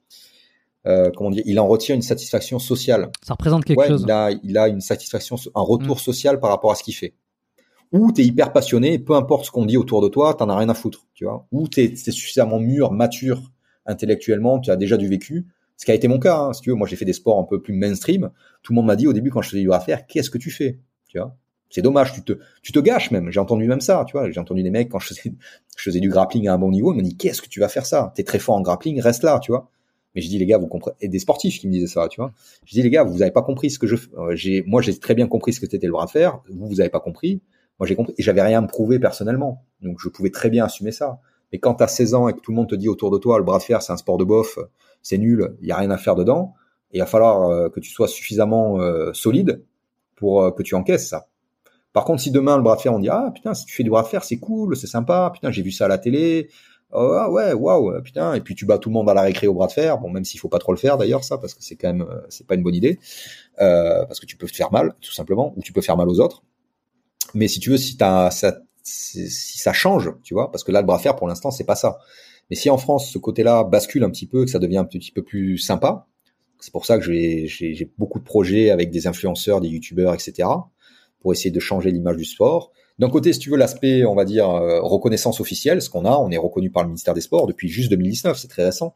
euh, 0.87 1.11
comment 1.15 1.29
dire, 1.29 1.43
il 1.45 1.59
en 1.59 1.67
retire 1.67 1.95
une 1.95 2.01
satisfaction 2.01 2.59
sociale. 2.59 3.11
Ça 3.21 3.33
représente 3.33 3.65
quelque 3.65 3.87
chose. 3.87 4.03
Il 4.05 4.11
a, 4.11 4.31
il 4.31 4.57
a 4.57 4.67
une 4.67 4.81
satisfaction, 4.81 5.35
un 5.55 5.61
retour 5.61 5.95
mm. 5.95 5.99
social 5.99 6.39
par 6.39 6.49
rapport 6.49 6.71
à 6.71 6.75
ce 6.75 6.83
qu'il 6.83 6.95
fait 6.95 7.13
ou 7.91 8.11
t'es 8.11 8.23
hyper 8.23 8.53
passionné, 8.53 8.99
peu 8.99 9.13
importe 9.15 9.45
ce 9.45 9.51
qu'on 9.51 9.65
dit 9.65 9.77
autour 9.77 10.01
de 10.01 10.09
toi, 10.09 10.33
t'en 10.33 10.49
as 10.49 10.57
rien 10.57 10.69
à 10.69 10.73
foutre, 10.73 11.07
tu 11.13 11.25
vois. 11.25 11.47
Ou 11.51 11.67
t'es 11.67 11.85
es 11.85 12.11
suffisamment 12.11 12.59
mûr, 12.59 12.91
mature 12.91 13.51
intellectuellement, 13.85 14.59
tu 14.59 14.69
as 14.69 14.75
déjà 14.75 14.97
du 14.97 15.07
vécu. 15.07 15.47
Ce 15.77 15.85
qui 15.85 15.91
a 15.91 15.95
été 15.95 16.07
mon 16.07 16.19
cas, 16.19 16.37
hein, 16.37 16.53
si 16.53 16.61
tu 16.61 16.69
veux. 16.69 16.75
Moi, 16.75 16.87
j'ai 16.87 16.95
fait 16.95 17.05
des 17.05 17.13
sports 17.13 17.39
un 17.39 17.45
peu 17.45 17.61
plus 17.61 17.73
mainstream. 17.73 18.29
Tout 18.61 18.73
le 18.73 18.75
monde 18.75 18.85
m'a 18.85 18.95
dit 18.95 19.07
au 19.07 19.13
début 19.13 19.31
quand 19.31 19.41
je 19.41 19.49
faisais 19.49 19.61
du 19.61 19.69
faire, 19.83 20.05
qu'est-ce 20.05 20.29
que 20.29 20.37
tu 20.37 20.51
fais, 20.51 20.79
tu 21.07 21.17
vois. 21.17 21.35
C'est 21.69 21.81
dommage, 21.81 22.13
tu 22.13 22.23
te, 22.23 22.33
tu 22.63 22.71
te 22.71 22.79
gâches 22.79 23.11
même. 23.11 23.31
J'ai 23.31 23.39
entendu 23.39 23.67
même 23.67 23.81
ça, 23.81 24.03
tu 24.07 24.13
vois. 24.13 24.29
J'ai 24.29 24.39
entendu 24.39 24.63
des 24.63 24.71
mecs 24.71 24.89
quand 24.89 24.99
je 24.99 25.07
faisais, 25.07 25.21
je 25.77 25.83
faisais 25.83 25.99
du 25.99 26.09
grappling 26.09 26.47
à 26.47 26.53
un 26.53 26.57
bon 26.59 26.69
niveau, 26.69 26.93
ils 26.93 26.97
m'ont 26.97 27.01
dit 27.01 27.17
qu'est-ce 27.17 27.41
que 27.41 27.47
tu 27.47 27.59
vas 27.59 27.69
faire 27.69 27.85
ça? 27.85 28.11
T'es 28.15 28.23
très 28.23 28.39
fort 28.39 28.55
en 28.55 28.61
grappling, 28.61 28.99
reste 29.01 29.23
là, 29.23 29.39
tu 29.39 29.51
vois. 29.51 29.69
Mais 30.15 30.21
je 30.21 30.27
dis 30.27 30.39
les 30.39 30.45
gars, 30.45 30.57
vous 30.57 30.67
comprenez 30.67 30.95
et 31.01 31.07
des 31.07 31.19
sportifs 31.19 31.59
qui 31.59 31.67
me 31.67 31.73
disaient 31.73 31.87
ça, 31.87 32.07
tu 32.07 32.19
vois. 32.19 32.33
Je 32.65 32.73
dis 32.73 32.81
les 32.81 32.89
gars, 32.89 33.03
vous 33.03 33.21
avez 33.21 33.31
pas 33.31 33.41
compris 33.41 33.69
ce 33.69 33.77
que 33.77 33.87
je, 33.87 33.95
euh, 34.17 34.35
j'ai, 34.35 34.63
moi 34.65 34.81
j'ai 34.81 34.97
très 34.97 35.13
bien 35.13 35.27
compris 35.27 35.53
ce 35.53 35.59
que 35.59 35.67
c'était 35.69 35.85
le 35.85 35.93
bras 35.93 36.05
de 36.05 36.11
fer. 36.11 36.41
Vous, 36.49 36.67
vous 36.67 36.81
avez 36.81 36.89
pas 36.89 36.99
compris. 36.99 37.41
Moi, 37.79 37.87
j'ai 37.87 37.95
compris. 37.95 38.13
Et 38.17 38.23
j'avais 38.23 38.41
rien 38.41 38.59
à 38.59 38.61
me 38.61 38.67
prouver 38.67 38.99
personnellement. 38.99 39.65
Donc, 39.81 39.99
je 39.99 40.09
pouvais 40.09 40.31
très 40.31 40.49
bien 40.49 40.65
assumer 40.65 40.91
ça. 40.91 41.19
Mais 41.51 41.59
quand 41.59 41.75
tu 41.75 41.83
as 41.83 41.87
16 41.87 42.13
ans 42.13 42.27
et 42.27 42.33
que 42.33 42.39
tout 42.39 42.51
le 42.51 42.55
monde 42.55 42.69
te 42.69 42.75
dit 42.75 42.89
autour 42.89 43.11
de 43.11 43.17
toi, 43.17 43.37
le 43.37 43.43
bras 43.43 43.57
de 43.57 43.63
fer, 43.63 43.81
c'est 43.81 43.93
un 43.93 43.97
sport 43.97 44.17
de 44.17 44.23
bof, 44.23 44.59
c'est 45.01 45.17
nul, 45.17 45.55
il 45.61 45.67
y 45.67 45.71
a 45.71 45.77
rien 45.77 45.89
à 45.89 45.97
faire 45.97 46.15
dedans, 46.15 46.53
et 46.91 46.97
il 46.97 46.99
va 46.99 47.07
falloir 47.07 47.49
euh, 47.49 47.69
que 47.69 47.79
tu 47.79 47.89
sois 47.89 48.07
suffisamment 48.07 48.79
euh, 48.79 49.11
solide 49.13 49.63
pour 50.15 50.53
que 50.53 50.61
tu 50.61 50.75
encaisses 50.75 51.07
ça. 51.07 51.29
Par 51.93 52.03
contre, 52.03 52.21
si 52.21 52.29
demain 52.29 52.57
le 52.57 52.61
bras 52.61 52.75
de 52.75 52.81
fer, 52.81 52.93
on 52.93 52.99
dit 52.99 53.09
ah 53.09 53.31
putain, 53.33 53.53
si 53.53 53.65
tu 53.65 53.73
fais 53.73 53.83
du 53.83 53.89
bras 53.89 54.03
de 54.03 54.07
fer, 54.07 54.23
c'est 54.23 54.37
cool, 54.37 54.75
c'est 54.75 54.85
sympa, 54.85 55.31
putain, 55.33 55.49
j'ai 55.49 55.63
vu 55.63 55.71
ça 55.71 55.85
à 55.85 55.87
la 55.87 55.97
télé, 55.97 56.49
ah 56.91 57.29
ouais, 57.29 57.53
waouh, 57.53 58.01
putain, 58.01 58.33
et 58.33 58.41
puis 58.41 58.55
tu 58.55 58.65
bats 58.65 58.77
tout 58.77 58.89
le 58.89 58.93
monde 58.93 59.09
à 59.09 59.13
la 59.13 59.21
récré 59.21 59.47
au 59.47 59.53
bras 59.53 59.67
de 59.67 59.71
fer, 59.71 59.97
bon 59.99 60.09
même 60.09 60.25
s'il 60.25 60.39
faut 60.39 60.49
pas 60.49 60.59
trop 60.59 60.71
le 60.71 60.77
faire 60.77 60.97
d'ailleurs 60.97 61.23
ça, 61.23 61.37
parce 61.37 61.53
que 61.53 61.63
c'est 61.63 61.75
quand 61.75 61.93
même 61.93 62.07
c'est 62.29 62.47
pas 62.47 62.55
une 62.55 62.63
bonne 62.63 62.75
idée, 62.75 62.99
parce 63.57 64.19
que 64.19 64.25
tu 64.25 64.37
peux 64.37 64.47
te 64.47 64.55
faire 64.55 64.71
mal 64.71 64.93
tout 65.01 65.13
simplement, 65.13 65.53
ou 65.55 65.61
tu 65.61 65.73
peux 65.73 65.81
faire 65.81 65.97
mal 65.97 66.09
aux 66.09 66.19
autres. 66.19 66.43
Mais 67.35 67.47
si 67.47 67.59
tu 67.59 67.69
veux, 67.69 67.77
si, 67.77 67.95
ça, 67.95 68.29
si 68.83 69.29
ça 69.29 69.73
change, 69.73 70.11
tu 70.23 70.33
vois, 70.33 70.51
parce 70.51 70.63
que 70.63 70.71
là, 70.71 70.81
le 70.81 70.87
bras 70.87 70.97
fer, 70.99 71.15
pour 71.15 71.27
l'instant, 71.27 71.51
c'est 71.51 71.63
pas 71.63 71.75
ça. 71.75 71.99
Mais 72.49 72.55
si 72.55 72.69
en 72.69 72.77
France, 72.77 73.11
ce 73.11 73.19
côté-là 73.19 73.63
bascule 73.63 74.03
un 74.03 74.09
petit 74.09 74.25
peu, 74.25 74.45
que 74.45 74.49
ça 74.49 74.57
devient 74.57 74.77
un 74.77 74.85
petit 74.85 75.11
peu 75.11 75.23
plus 75.23 75.59
sympa, 75.59 76.07
c'est 76.59 76.71
pour 76.71 76.85
ça 76.85 76.97
que 76.97 77.03
j'ai 77.03 77.91
beaucoup 77.97 78.19
de 78.19 78.23
projets 78.23 78.71
avec 78.71 78.89
des 78.89 79.07
influenceurs, 79.07 79.61
des 79.61 79.69
youtubeurs, 79.69 80.13
etc., 80.13 80.49
pour 81.19 81.33
essayer 81.33 81.51
de 81.51 81.59
changer 81.59 81.91
l'image 81.91 82.17
du 82.17 82.25
sport. 82.25 82.71
D'un 82.99 83.09
côté, 83.09 83.33
si 83.33 83.39
tu 83.39 83.49
veux, 83.49 83.57
l'aspect, 83.57 84.05
on 84.05 84.13
va 84.13 84.25
dire, 84.25 84.49
euh, 84.49 84.81
reconnaissance 84.81 85.39
officielle, 85.39 85.81
ce 85.81 85.89
qu'on 85.89 86.05
a, 86.05 86.17
on 86.17 86.29
est 86.31 86.37
reconnu 86.37 86.69
par 86.69 86.83
le 86.83 86.89
ministère 86.89 87.13
des 87.13 87.21
Sports 87.21 87.47
depuis 87.47 87.69
juste 87.69 87.89
2019, 87.89 88.37
c'est 88.37 88.49
très 88.49 88.65
récent. 88.65 88.95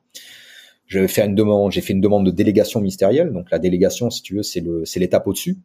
J'ai 0.88 1.08
fait 1.08 1.26
une 1.26 1.36
demande, 1.36 1.72
j'ai 1.72 1.82
fait 1.82 1.94
une 1.94 2.02
demande 2.02 2.26
de 2.26 2.32
délégation 2.32 2.82
ministérielle. 2.82 3.32
Donc 3.32 3.50
la 3.50 3.60
délégation, 3.60 4.10
si 4.10 4.22
tu 4.22 4.36
veux, 4.36 4.44
c'est 4.44 4.60
le, 4.60 4.84
l'étape 4.98 5.26
au-dessus 5.28 5.58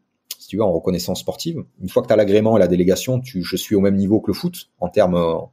tu 0.48 0.56
veux, 0.56 0.62
en 0.62 0.72
reconnaissance 0.72 1.20
sportive. 1.20 1.62
Une 1.80 1.88
fois 1.88 2.02
que 2.02 2.08
tu 2.08 2.12
as 2.14 2.16
l'agrément 2.16 2.56
et 2.56 2.60
la 2.60 2.68
délégation, 2.68 3.20
tu, 3.20 3.44
je 3.44 3.56
suis 3.56 3.74
au 3.74 3.80
même 3.80 3.96
niveau 3.96 4.20
que 4.20 4.30
le 4.30 4.34
foot 4.34 4.70
en 4.80 4.88
termes 4.88 5.48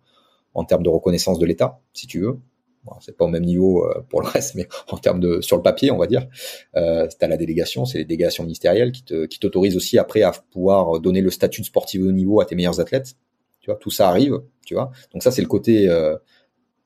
en 0.53 0.63
termes 0.63 0.83
de 0.83 0.89
reconnaissance 0.89 1.37
de 1.37 1.45
l'État, 1.45 1.81
si 1.93 2.07
tu 2.07 2.21
veux. 2.21 2.39
Bon, 2.85 2.93
c'est 3.01 3.17
pas 3.17 3.25
au 3.25 3.29
même 3.29 3.43
niveau 3.43 3.85
euh, 3.85 4.01
pour 4.09 4.21
le 4.21 4.27
reste, 4.35 4.55
mais 4.55 4.67
en 4.89 4.97
termes 4.97 5.19
de 5.19 5.41
sur 5.41 5.57
le 5.57 5.63
papier, 5.63 5.91
on 5.91 5.97
va 5.97 6.07
dire, 6.07 6.27
euh, 6.75 7.07
à 7.19 7.27
la 7.27 7.37
délégation, 7.37 7.85
c'est 7.85 7.99
les 7.99 8.05
délégations 8.05 8.43
ministérielles 8.43 8.91
qui 8.91 9.03
te 9.03 9.25
qui 9.25 9.39
t'autorisent 9.39 9.77
aussi 9.77 9.97
après 9.97 10.21
à 10.21 10.31
pouvoir 10.51 10.99
donner 10.99 11.21
le 11.21 11.29
statut 11.29 11.61
de 11.61 11.65
sportif 11.65 12.01
de 12.01 12.11
niveau 12.11 12.39
à 12.41 12.45
tes 12.45 12.55
meilleurs 12.55 12.79
athlètes. 12.79 13.15
Tu 13.61 13.71
vois, 13.71 13.79
tout 13.79 13.91
ça 13.91 14.09
arrive, 14.09 14.39
tu 14.65 14.75
vois. 14.75 14.91
Donc 15.13 15.23
ça 15.23 15.31
c'est 15.31 15.41
le 15.41 15.47
côté 15.47 15.89
euh, 15.89 16.15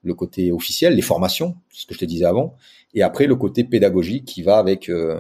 le 0.02 0.14
côté 0.14 0.52
officiel, 0.52 0.96
les 0.96 1.02
formations, 1.02 1.56
ce 1.72 1.86
que 1.86 1.94
je 1.94 2.00
te 2.00 2.06
disais 2.06 2.24
avant, 2.24 2.56
et 2.94 3.02
après 3.02 3.28
le 3.28 3.36
côté 3.36 3.66
pédagogique 3.66 4.24
qui 4.24 4.44
va 4.44 4.58
avec 4.58 4.88
euh, 4.88 5.20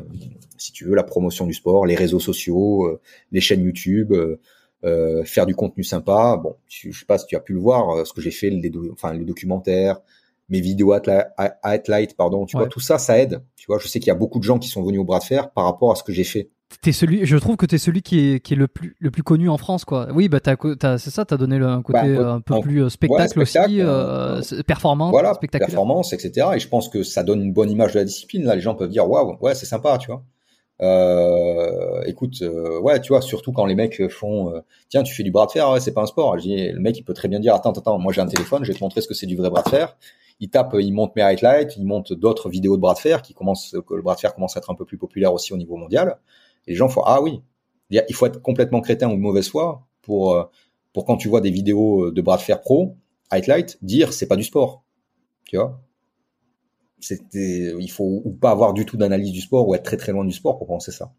si 0.60 0.72
tu 0.72 0.86
veux, 0.86 0.96
la 0.96 1.04
promotion 1.04 1.48
du 1.48 1.54
sport, 1.54 1.86
les 1.86 1.96
réseaux 1.96 2.20
sociaux, 2.20 2.86
euh, 2.86 3.02
les 3.32 3.42
chaînes 3.42 3.64
YouTube, 3.64 4.12
euh, 4.12 4.40
euh, 4.86 5.24
faire 5.24 5.46
du 5.46 5.56
contenu 5.56 5.84
sympa. 5.84 6.38
Bon, 6.42 6.56
je, 6.68 6.92
sais 6.92 7.06
pas 7.06 7.18
si 7.18 7.26
tu 7.26 7.36
as 7.36 7.40
pu 7.40 7.54
le 7.54 7.60
voir, 7.60 8.06
ce 8.06 8.14
que 8.14 8.22
j'ai 8.22 8.32
fait, 8.32 8.50
les, 8.50 8.72
enfin 8.92 9.14
les 9.14 9.26
documentaires, 9.26 10.00
mes 10.50 10.62
vidéos 10.62 10.94
at, 10.94 11.02
light, 11.88 12.16
pardon. 12.16 12.46
Tu 12.46 12.58
vois, 12.58 12.68
tout 12.68 12.80
ça, 12.80 12.98
ça 12.98 13.20
aide. 13.20 13.42
Tu 13.56 13.66
vois, 13.68 13.80
je 13.80 13.88
sais 13.88 14.00
qu'il 14.00 14.08
y 14.08 14.12
a 14.12 14.16
beaucoup 14.16 14.40
de 14.40 14.44
gens 14.44 14.60
qui 14.60 14.70
sont 14.70 14.84
venus 14.84 15.00
au 15.00 15.04
bras 15.04 15.20
de 15.20 15.24
fer 15.24 15.52
par 15.52 15.66
rapport 15.66 15.92
à 15.92 15.96
ce 15.96 16.04
que 16.04 16.14
j'ai 16.14 16.24
fait. 16.24 16.50
T'es 16.82 16.92
celui, 16.92 17.26
je 17.26 17.36
trouve 17.38 17.58
que 17.58 17.66
tu 17.66 17.76
es 17.76 17.78
celui 17.80 18.04
qui 18.04 18.20
est, 18.20 18.40
qui 18.42 18.54
est 18.54 18.56
le 18.56 18.68
plus 18.68 18.96
le 19.00 19.10
plus 19.10 19.24
connu 19.24 19.50
en 19.50 19.58
France, 19.58 19.86
quoi. 19.86 20.08
Oui, 20.14 20.30
bah 20.30 20.38
c'est 20.44 21.10
ça, 21.10 21.26
t'as 21.26 21.36
donné 21.36 21.58
le, 21.58 21.66
un 21.66 21.82
côté 21.82 22.16
bah, 22.16 22.34
un 22.34 22.42
peu 22.42 22.62
plus 22.62 22.88
spectacle, 22.92 23.40
aussi, 23.40 23.58
euh, 23.80 24.40
performance, 24.68 25.10
voilà, 25.10 25.34
performance, 25.34 26.14
etc. 26.14 26.50
Et 26.56 26.60
je 26.60 26.68
pense 26.68 26.88
que 26.88 27.02
ça 27.02 27.24
donne 27.24 27.42
une 27.42 27.54
bonne 27.54 27.72
image 27.72 27.94
de 27.94 28.00
la 28.00 28.06
discipline. 28.06 28.44
Là, 28.44 28.54
les 28.54 28.62
gens 28.62 28.76
peuvent 28.76 28.92
dire 28.92 29.10
waouh, 29.10 29.38
ouais, 29.42 29.56
c'est 29.56 29.66
sympa, 29.66 29.98
tu 29.98 30.12
vois. 30.12 30.24
Euh, 30.82 32.04
écoute, 32.06 32.42
euh, 32.42 32.80
ouais, 32.80 33.02
tu 33.02 33.10
vois, 33.10 33.22
surtout 33.22 33.52
quand 33.52 33.66
les 33.66 33.76
mecs 33.76 34.08
font, 34.10 34.54
euh, 34.54 34.62
tiens, 34.90 35.04
tu 35.04 35.14
fais 35.14 35.24
du 35.24 35.32
bras 35.32 35.46
de 35.46 35.52
fer, 35.52 35.70
ouais, 35.72 35.80
c'est 35.80 35.94
pas 35.94 36.02
un 36.02 36.06
sport. 36.06 36.38
Je 36.38 36.44
dis, 36.44 36.72
le 36.72 36.80
mec, 36.80 36.98
il 36.98 37.04
peut 37.04 37.14
très 37.14 37.28
bien 37.28 37.40
dire, 37.40 37.54
attends, 37.54 37.72
attends, 37.72 38.00
moi 38.00 38.14
j'ai 38.14 38.22
un 38.22 38.28
téléphone, 38.28 38.64
je 38.64 38.72
vais 38.72 38.78
te 38.78 38.84
montrer 38.84 39.02
ce 39.02 39.08
que 39.08 39.14
c'est 39.14 39.28
du 39.28 39.36
vrai 39.36 39.50
bras 39.50 39.64
de 39.64 39.70
fer. 39.70 39.98
Il 40.40 40.49
tape, 40.49 40.76
il 40.80 40.94
monte 40.94 41.16
mes 41.16 41.22
highlights, 41.22 41.76
il 41.78 41.86
monte 41.86 42.14
d'autres 42.14 42.49
vidéos 42.49 42.78
de 42.78 42.82
bras 42.82 42.94
de 42.94 42.99
fer 42.99 43.22
qui 43.22 43.34
commencent, 43.34 43.76
que 43.86 43.94
le 43.94 44.02
bras 44.02 44.16
de 44.16 44.20
fer 44.20 44.34
commence 44.34 44.56
à 44.56 44.60
être 44.60 44.70
un 44.70 44.76
peu 44.76 44.86
plus 44.86 44.98
populaire 44.98 45.34
aussi 45.34 45.53
au 45.53 45.57
niveau 45.57 45.76
mondial. 45.76 46.18
Et 46.66 46.72
les 46.72 46.76
gens 46.76 46.88
font, 46.88 47.02
ah 47.06 47.22
oui, 47.22 47.41
il 47.90 48.16
faut 48.16 48.26
être 48.26 48.41
complètement 48.41 48.82
crétin 48.82 49.10
ou 49.10 49.16
de 49.16 49.22
mauvaise 49.22 49.49
foi 49.49 49.88
pour, 50.02 50.34
euh, 50.34 50.44
pour 50.94 51.06
quand 51.06 51.18
tu 51.18 51.28
vois 51.28 51.41
des 51.41 51.52
vidéos 51.52 52.11
de 52.11 52.22
bras 52.22 52.38
de 52.38 52.41
fer 52.41 52.61
pro, 52.61 52.95
highlight, 53.32 53.78
dire 53.82 54.14
c'est 54.14 54.28
pas 54.28 54.36
du 54.36 54.44
sport. 54.44 54.84
Tu 55.45 55.57
vois? 55.57 55.82
C'était, 56.99 57.74
il 57.80 57.90
faut 57.90 58.22
ou 58.24 58.32
pas 58.32 58.52
avoir 58.52 58.74
du 58.74 58.86
tout 58.86 58.98
d'analyse 58.98 59.32
du 59.32 59.41
sport 59.41 59.68
ou 59.68 59.76
être 59.76 59.84
très 59.84 59.98
très 59.98 60.11
loin 60.11 60.26
du 60.26 60.34
sport 60.34 60.57
pour 60.57 60.68
penser 60.68 60.91
ça. 60.91 61.14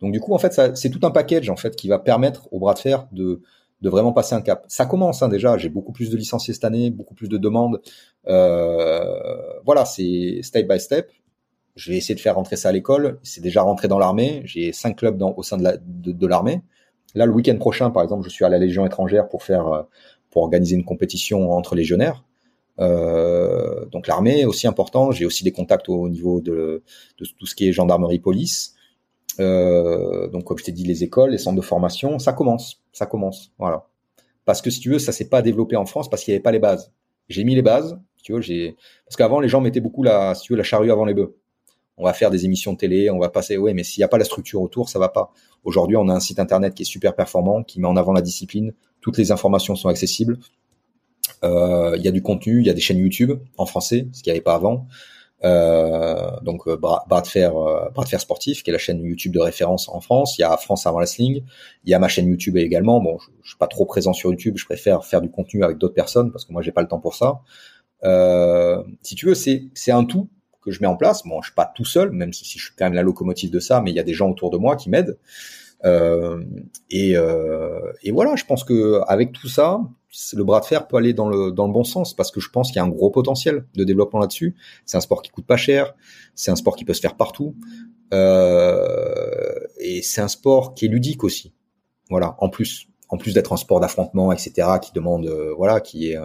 Donc 0.00 0.12
du 0.12 0.20
coup, 0.20 0.34
en 0.34 0.38
fait, 0.38 0.52
ça, 0.52 0.74
c'est 0.74 0.90
tout 0.90 1.06
un 1.06 1.10
package 1.10 1.50
en 1.50 1.56
fait 1.56 1.76
qui 1.76 1.88
va 1.88 1.98
permettre 1.98 2.48
au 2.52 2.58
bras 2.58 2.74
de 2.74 2.78
fer 2.78 3.06
de 3.12 3.42
de 3.80 3.88
vraiment 3.88 4.12
passer 4.12 4.34
un 4.34 4.40
cap. 4.40 4.64
Ça 4.68 4.86
commence 4.86 5.22
hein, 5.22 5.28
déjà. 5.28 5.56
J'ai 5.58 5.68
beaucoup 5.68 5.92
plus 5.92 6.10
de 6.10 6.16
licenciés 6.16 6.54
cette 6.54 6.64
année, 6.64 6.90
beaucoup 6.90 7.14
plus 7.14 7.28
de 7.28 7.38
demandes. 7.38 7.80
Euh, 8.28 9.60
voilà, 9.64 9.84
c'est 9.84 10.40
step 10.42 10.68
by 10.68 10.78
step. 10.78 11.10
Je 11.76 11.90
vais 11.90 11.96
essayer 11.96 12.14
de 12.14 12.20
faire 12.20 12.34
rentrer 12.34 12.56
ça 12.56 12.68
à 12.68 12.72
l'école. 12.72 13.18
C'est 13.22 13.40
déjà 13.40 13.62
rentré 13.62 13.88
dans 13.88 13.98
l'armée. 13.98 14.42
J'ai 14.44 14.72
cinq 14.72 14.96
clubs 14.96 15.22
au 15.22 15.42
sein 15.42 15.56
de, 15.56 15.62
la, 15.62 15.76
de, 15.76 16.12
de 16.12 16.26
l'armée. 16.26 16.62
Là, 17.14 17.26
le 17.26 17.32
week-end 17.32 17.56
prochain, 17.56 17.90
par 17.90 18.02
exemple, 18.02 18.24
je 18.24 18.30
suis 18.30 18.44
à 18.44 18.48
la 18.48 18.58
Légion 18.58 18.84
étrangère 18.84 19.28
pour 19.28 19.42
faire 19.42 19.86
pour 20.30 20.42
organiser 20.42 20.76
une 20.76 20.84
compétition 20.84 21.52
entre 21.52 21.74
légionnaires. 21.74 22.24
Euh, 22.78 23.84
donc 23.86 24.06
l'armée 24.06 24.44
aussi 24.44 24.66
important. 24.66 25.10
J'ai 25.10 25.26
aussi 25.26 25.44
des 25.44 25.52
contacts 25.52 25.88
au 25.88 26.08
niveau 26.08 26.40
de, 26.40 26.82
de, 27.18 27.26
tout 27.38 27.46
ce 27.46 27.54
qui 27.54 27.68
est 27.68 27.72
gendarmerie, 27.72 28.18
police. 28.18 28.74
Euh, 29.40 30.28
donc 30.28 30.44
comme 30.44 30.58
je 30.58 30.64
t'ai 30.64 30.72
dit, 30.72 30.84
les 30.84 31.02
écoles, 31.02 31.30
les 31.30 31.38
centres 31.38 31.56
de 31.56 31.64
formation, 31.64 32.18
ça 32.18 32.32
commence, 32.32 32.82
ça 32.92 33.06
commence, 33.06 33.52
voilà. 33.58 33.86
Parce 34.44 34.62
que 34.62 34.70
si 34.70 34.80
tu 34.80 34.90
veux, 34.90 34.98
ça 34.98 35.12
s'est 35.12 35.28
pas 35.28 35.42
développé 35.42 35.76
en 35.76 35.86
France 35.86 36.08
parce 36.08 36.24
qu'il 36.24 36.32
n'y 36.32 36.36
avait 36.36 36.42
pas 36.42 36.52
les 36.52 36.58
bases. 36.58 36.92
J'ai 37.28 37.44
mis 37.44 37.54
les 37.54 37.62
bases, 37.62 37.98
tu 38.22 38.32
veux, 38.32 38.40
parce 39.04 39.16
qu'avant 39.16 39.40
les 39.40 39.48
gens 39.48 39.60
mettaient 39.60 39.80
beaucoup 39.80 40.02
la, 40.02 40.34
si 40.34 40.42
tu 40.42 40.52
veux, 40.52 40.56
la 40.56 40.64
charrue 40.64 40.90
avant 40.90 41.04
les 41.04 41.14
bœufs. 41.14 41.36
On 41.96 42.04
va 42.04 42.12
faire 42.12 42.30
des 42.30 42.44
émissions 42.46 42.72
de 42.72 42.78
télé, 42.78 43.10
on 43.10 43.18
va 43.18 43.28
passer, 43.28 43.58
ouais, 43.58 43.74
mais 43.74 43.84
s'il 43.84 44.00
n'y 44.00 44.04
a 44.04 44.08
pas 44.08 44.18
la 44.18 44.24
structure 44.24 44.62
autour, 44.62 44.88
ça 44.88 44.98
va 44.98 45.10
pas. 45.10 45.32
Aujourd'hui, 45.64 45.96
on 45.96 46.08
a 46.08 46.14
un 46.14 46.20
site 46.20 46.40
internet 46.40 46.74
qui 46.74 46.82
est 46.82 46.86
super 46.86 47.14
performant, 47.14 47.62
qui 47.62 47.78
met 47.78 47.86
en 47.86 47.96
avant 47.96 48.12
la 48.12 48.22
discipline. 48.22 48.72
Toutes 49.00 49.18
les 49.18 49.32
informations 49.32 49.76
sont 49.76 49.88
accessibles. 49.88 50.38
Euh, 51.44 51.94
il 51.96 52.02
y 52.02 52.08
a 52.08 52.10
du 52.10 52.22
contenu, 52.22 52.60
il 52.60 52.66
y 52.66 52.70
a 52.70 52.74
des 52.74 52.80
chaînes 52.80 52.98
YouTube 52.98 53.32
en 53.58 53.66
français, 53.66 54.08
ce 54.12 54.22
qu'il 54.22 54.30
n'y 54.30 54.36
avait 54.36 54.42
pas 54.42 54.54
avant. 54.54 54.86
Euh, 55.42 56.30
donc 56.42 56.68
euh, 56.68 56.76
Bras, 56.76 57.04
de 57.08 57.26
fer, 57.26 57.52
Bras 57.52 58.04
de 58.04 58.08
fer 58.08 58.20
sportif, 58.20 58.62
qui 58.62 58.70
est 58.70 58.72
la 58.72 58.78
chaîne 58.78 59.02
YouTube 59.02 59.32
de 59.32 59.40
référence 59.40 59.88
en 59.88 60.00
France. 60.00 60.36
Il 60.38 60.42
y 60.42 60.44
a 60.44 60.56
France 60.56 60.86
avant 60.86 60.98
wrestling. 60.98 61.42
Il 61.84 61.90
y 61.90 61.94
a 61.94 61.98
ma 61.98 62.08
chaîne 62.08 62.28
YouTube 62.28 62.56
également. 62.56 63.00
Bon, 63.00 63.18
je, 63.18 63.30
je, 63.42 63.48
suis 63.50 63.58
pas 63.58 63.66
trop 63.66 63.86
présent 63.86 64.12
sur 64.12 64.30
YouTube. 64.30 64.54
Je 64.56 64.64
préfère 64.64 65.04
faire 65.04 65.20
du 65.20 65.30
contenu 65.30 65.64
avec 65.64 65.78
d'autres 65.78 65.94
personnes 65.94 66.30
parce 66.30 66.44
que 66.44 66.52
moi 66.52 66.62
j'ai 66.62 66.72
pas 66.72 66.82
le 66.82 66.88
temps 66.88 67.00
pour 67.00 67.14
ça. 67.14 67.40
Euh, 68.04 68.82
si 69.02 69.14
tu 69.14 69.26
veux, 69.26 69.34
c'est 69.34 69.70
un 69.90 70.04
tout 70.04 70.28
que 70.62 70.70
je 70.70 70.80
mets 70.80 70.86
en 70.86 70.96
place. 70.96 71.22
Bon, 71.24 71.40
je 71.40 71.48
suis 71.48 71.54
pas 71.54 71.70
tout 71.74 71.84
seul, 71.84 72.10
même 72.10 72.32
si 72.32 72.44
je 72.44 72.64
suis 72.64 72.74
quand 72.76 72.84
même 72.84 72.94
la 72.94 73.02
locomotive 73.02 73.50
de 73.50 73.60
ça, 73.60 73.80
mais 73.80 73.90
il 73.90 73.96
y 73.96 74.00
a 74.00 74.02
des 74.02 74.14
gens 74.14 74.30
autour 74.30 74.50
de 74.50 74.58
moi 74.58 74.76
qui 74.76 74.90
m'aident. 74.90 75.18
Euh, 75.84 76.44
et, 76.90 77.16
euh, 77.16 77.92
et 78.02 78.12
voilà, 78.12 78.36
je 78.36 78.44
pense 78.44 78.64
que 78.64 79.00
avec 79.06 79.32
tout 79.32 79.48
ça, 79.48 79.80
le 80.34 80.44
bras 80.44 80.60
de 80.60 80.64
fer 80.64 80.86
peut 80.88 80.96
aller 80.96 81.14
dans 81.14 81.28
le 81.28 81.52
dans 81.52 81.66
le 81.66 81.72
bon 81.72 81.84
sens 81.84 82.14
parce 82.14 82.30
que 82.30 82.40
je 82.40 82.50
pense 82.50 82.68
qu'il 82.68 82.76
y 82.76 82.78
a 82.80 82.84
un 82.84 82.88
gros 82.88 83.10
potentiel 83.10 83.64
de 83.74 83.84
développement 83.84 84.20
là-dessus. 84.20 84.56
C'est 84.84 84.96
un 84.96 85.00
sport 85.00 85.22
qui 85.22 85.30
coûte 85.30 85.46
pas 85.46 85.56
cher, 85.56 85.94
c'est 86.34 86.50
un 86.50 86.56
sport 86.56 86.76
qui 86.76 86.84
peut 86.84 86.94
se 86.94 87.00
faire 87.00 87.16
partout, 87.16 87.56
euh, 88.12 89.54
et 89.78 90.02
c'est 90.02 90.20
un 90.20 90.28
sport 90.28 90.74
qui 90.74 90.86
est 90.86 90.88
ludique 90.88 91.24
aussi. 91.24 91.54
Voilà, 92.10 92.36
en 92.40 92.48
plus, 92.48 92.88
en 93.08 93.16
plus 93.16 93.34
d'être 93.34 93.52
un 93.52 93.56
sport 93.56 93.78
d'affrontement, 93.80 94.32
etc., 94.32 94.68
qui 94.82 94.92
demande, 94.92 95.28
voilà, 95.56 95.80
qui 95.80 96.10
est, 96.10 96.18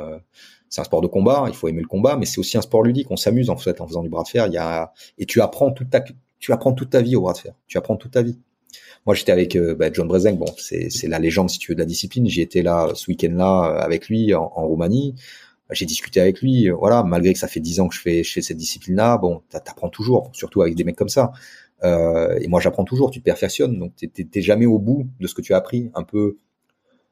c'est 0.70 0.82
un 0.82 0.84
sport 0.84 1.02
de 1.02 1.08
combat. 1.08 1.46
Il 1.48 1.56
faut 1.56 1.68
aimer 1.68 1.82
le 1.82 1.88
combat, 1.88 2.18
mais 2.18 2.26
c'est 2.26 2.40
aussi 2.40 2.58
un 2.58 2.62
sport 2.62 2.84
ludique. 2.84 3.10
On 3.12 3.16
s'amuse 3.16 3.50
en 3.50 3.56
fait 3.56 3.82
en 3.82 3.88
faisant 3.88 4.02
du 4.02 4.10
bras 4.10 4.24
de 4.24 4.28
fer. 4.28 4.48
Il 4.48 4.54
y 4.54 4.58
a 4.58 4.92
et 5.18 5.26
tu 5.26 5.42
apprends 5.42 5.72
toute 5.72 5.92
ta, 5.92 6.04
tu 6.40 6.52
apprends 6.52 6.74
toute 6.74 6.90
ta 6.90 7.02
vie 7.02 7.16
au 7.16 7.22
bras 7.22 7.34
de 7.34 7.38
fer. 7.38 7.54
Tu 7.68 7.78
apprends 7.78 7.96
toute 7.96 8.12
ta 8.12 8.24
vie. 8.24 8.40
Moi, 9.06 9.16
j'étais 9.16 9.32
avec 9.32 9.56
euh, 9.56 9.76
bah, 9.76 9.90
John 9.92 10.08
Brezenc. 10.08 10.38
Bon, 10.38 10.46
c'est 10.58 11.08
la 11.08 11.20
légende 11.20 11.50
si 11.50 11.60
tu 11.60 11.72
veux 11.72 11.76
de 11.76 11.80
la 11.80 11.86
discipline. 11.86 12.28
J'y 12.28 12.42
étais 12.42 12.64
là 12.64 12.90
ce 12.96 13.10
week-end-là 13.12 13.78
avec 13.80 14.10
lui 14.10 14.34
en, 14.34 14.52
en 14.56 14.68
Roumanie. 14.68 15.16
J'ai 15.72 15.86
discuté 15.86 16.20
avec 16.20 16.42
lui. 16.42 16.70
Voilà, 16.70 17.04
malgré 17.04 17.34
que 17.34 17.40
ça 17.40 17.48
fait 17.48 17.60
dix 17.60 17.80
ans 17.80 17.88
que 17.88 17.96
je 17.96 18.02
fais, 18.02 18.24
fais 18.24 18.42
cette 18.42 18.58
discipline-là, 18.58 19.18
bon, 19.18 19.42
t'apprends 19.50 19.90
toujours, 19.90 20.30
surtout 20.34 20.62
avec 20.62 20.76
des 20.76 20.84
mecs 20.84 20.96
comme 20.96 21.10
ça. 21.10 21.32
Euh, 21.84 22.38
et 22.40 22.48
moi, 22.48 22.60
j'apprends 22.60 22.84
toujours, 22.84 23.12
tu 23.12 23.20
te 23.20 23.26
perfectionnes, 23.26 23.78
donc 23.78 23.94
t'es 23.96 24.42
jamais 24.42 24.66
au 24.66 24.80
bout 24.80 25.08
de 25.20 25.28
ce 25.28 25.34
que 25.34 25.42
tu 25.42 25.54
as 25.54 25.58
appris. 25.58 25.92
Un 25.96 26.04
peu, 26.04 26.38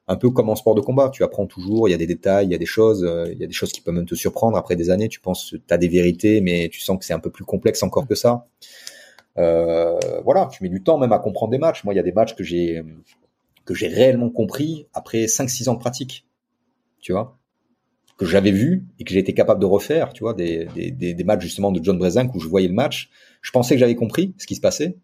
un 0.08 0.16
peu 0.16 0.30
comme 0.30 0.48
en 0.48 0.56
sport 0.56 0.74
de 0.74 0.80
combat, 0.80 1.10
tu 1.10 1.22
apprends 1.22 1.46
toujours. 1.46 1.88
Il 1.88 1.92
y 1.92 1.94
a 1.94 1.98
des 1.98 2.06
détails, 2.06 2.46
il 2.46 2.52
y 2.52 2.54
a 2.54 2.58
des 2.58 2.66
choses, 2.66 3.04
euh, 3.04 3.26
il 3.32 3.38
y 3.38 3.44
a 3.44 3.46
des 3.46 3.52
choses 3.52 3.72
qui 3.72 3.80
peuvent 3.80 3.94
même 3.94 4.06
te 4.06 4.14
surprendre 4.14 4.56
après 4.56 4.76
des 4.76 4.90
années. 4.90 5.08
Tu 5.08 5.20
penses, 5.20 5.50
tu 5.50 5.74
as 5.74 5.78
des 5.78 5.88
vérités, 5.88 6.40
mais 6.40 6.68
tu 6.70 6.80
sens 6.80 6.98
que 6.98 7.04
c'est 7.04 7.14
un 7.14 7.20
peu 7.20 7.30
plus 7.30 7.44
complexe 7.44 7.82
encore 7.82 8.06
que 8.06 8.14
ça. 8.14 8.46
Euh, 9.38 9.98
voilà, 10.24 10.48
tu 10.52 10.62
mets 10.62 10.68
du 10.68 10.82
temps 10.82 10.98
même 10.98 11.12
à 11.12 11.18
comprendre 11.18 11.50
des 11.50 11.58
matchs. 11.58 11.84
Moi, 11.84 11.94
il 11.94 11.96
y 11.96 12.00
a 12.00 12.04
des 12.04 12.12
matchs 12.12 12.34
que 12.34 12.44
j'ai 12.44 12.82
que 13.64 13.74
j'ai 13.74 13.88
réellement 13.88 14.30
compris 14.30 14.86
après 14.92 15.24
5-6 15.24 15.68
ans 15.68 15.74
de 15.74 15.78
pratique. 15.78 16.26
Tu 17.00 17.12
vois? 17.12 17.38
Que 18.16 18.26
j'avais 18.26 18.50
vu 18.50 18.86
et 18.98 19.04
que 19.04 19.12
j'ai 19.12 19.18
été 19.18 19.34
capable 19.34 19.60
de 19.60 19.66
refaire, 19.66 20.12
tu 20.12 20.22
vois, 20.22 20.34
des, 20.34 20.66
des, 20.74 21.14
des, 21.14 21.24
matchs 21.24 21.42
justement 21.42 21.72
de 21.72 21.82
John 21.82 21.98
Brezenc 21.98 22.32
où 22.34 22.40
je 22.40 22.46
voyais 22.46 22.68
le 22.68 22.74
match, 22.74 23.10
je 23.42 23.50
pensais 23.50 23.74
que 23.74 23.80
j'avais 23.80 23.96
compris 23.96 24.34
ce 24.38 24.46
qui 24.46 24.54
se 24.54 24.60
passait, 24.60 24.96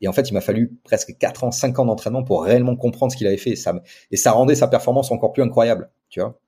et 0.00 0.08
en 0.08 0.12
fait, 0.12 0.28
il 0.30 0.34
m'a 0.34 0.40
fallu 0.40 0.78
presque 0.84 1.16
4 1.18 1.44
ans, 1.44 1.50
5 1.50 1.78
ans 1.78 1.86
d'entraînement 1.86 2.22
pour 2.22 2.44
réellement 2.44 2.76
comprendre 2.76 3.10
ce 3.10 3.16
qu'il 3.16 3.26
avait 3.26 3.38
fait, 3.38 3.50
et 3.50 3.56
ça, 3.56 3.82
et 4.10 4.16
ça 4.16 4.32
rendait 4.32 4.54
sa 4.54 4.68
performance 4.68 5.10
encore 5.10 5.32
plus 5.32 5.42
incroyable, 5.42 5.90
tu 6.10 6.20
vois. 6.20 6.38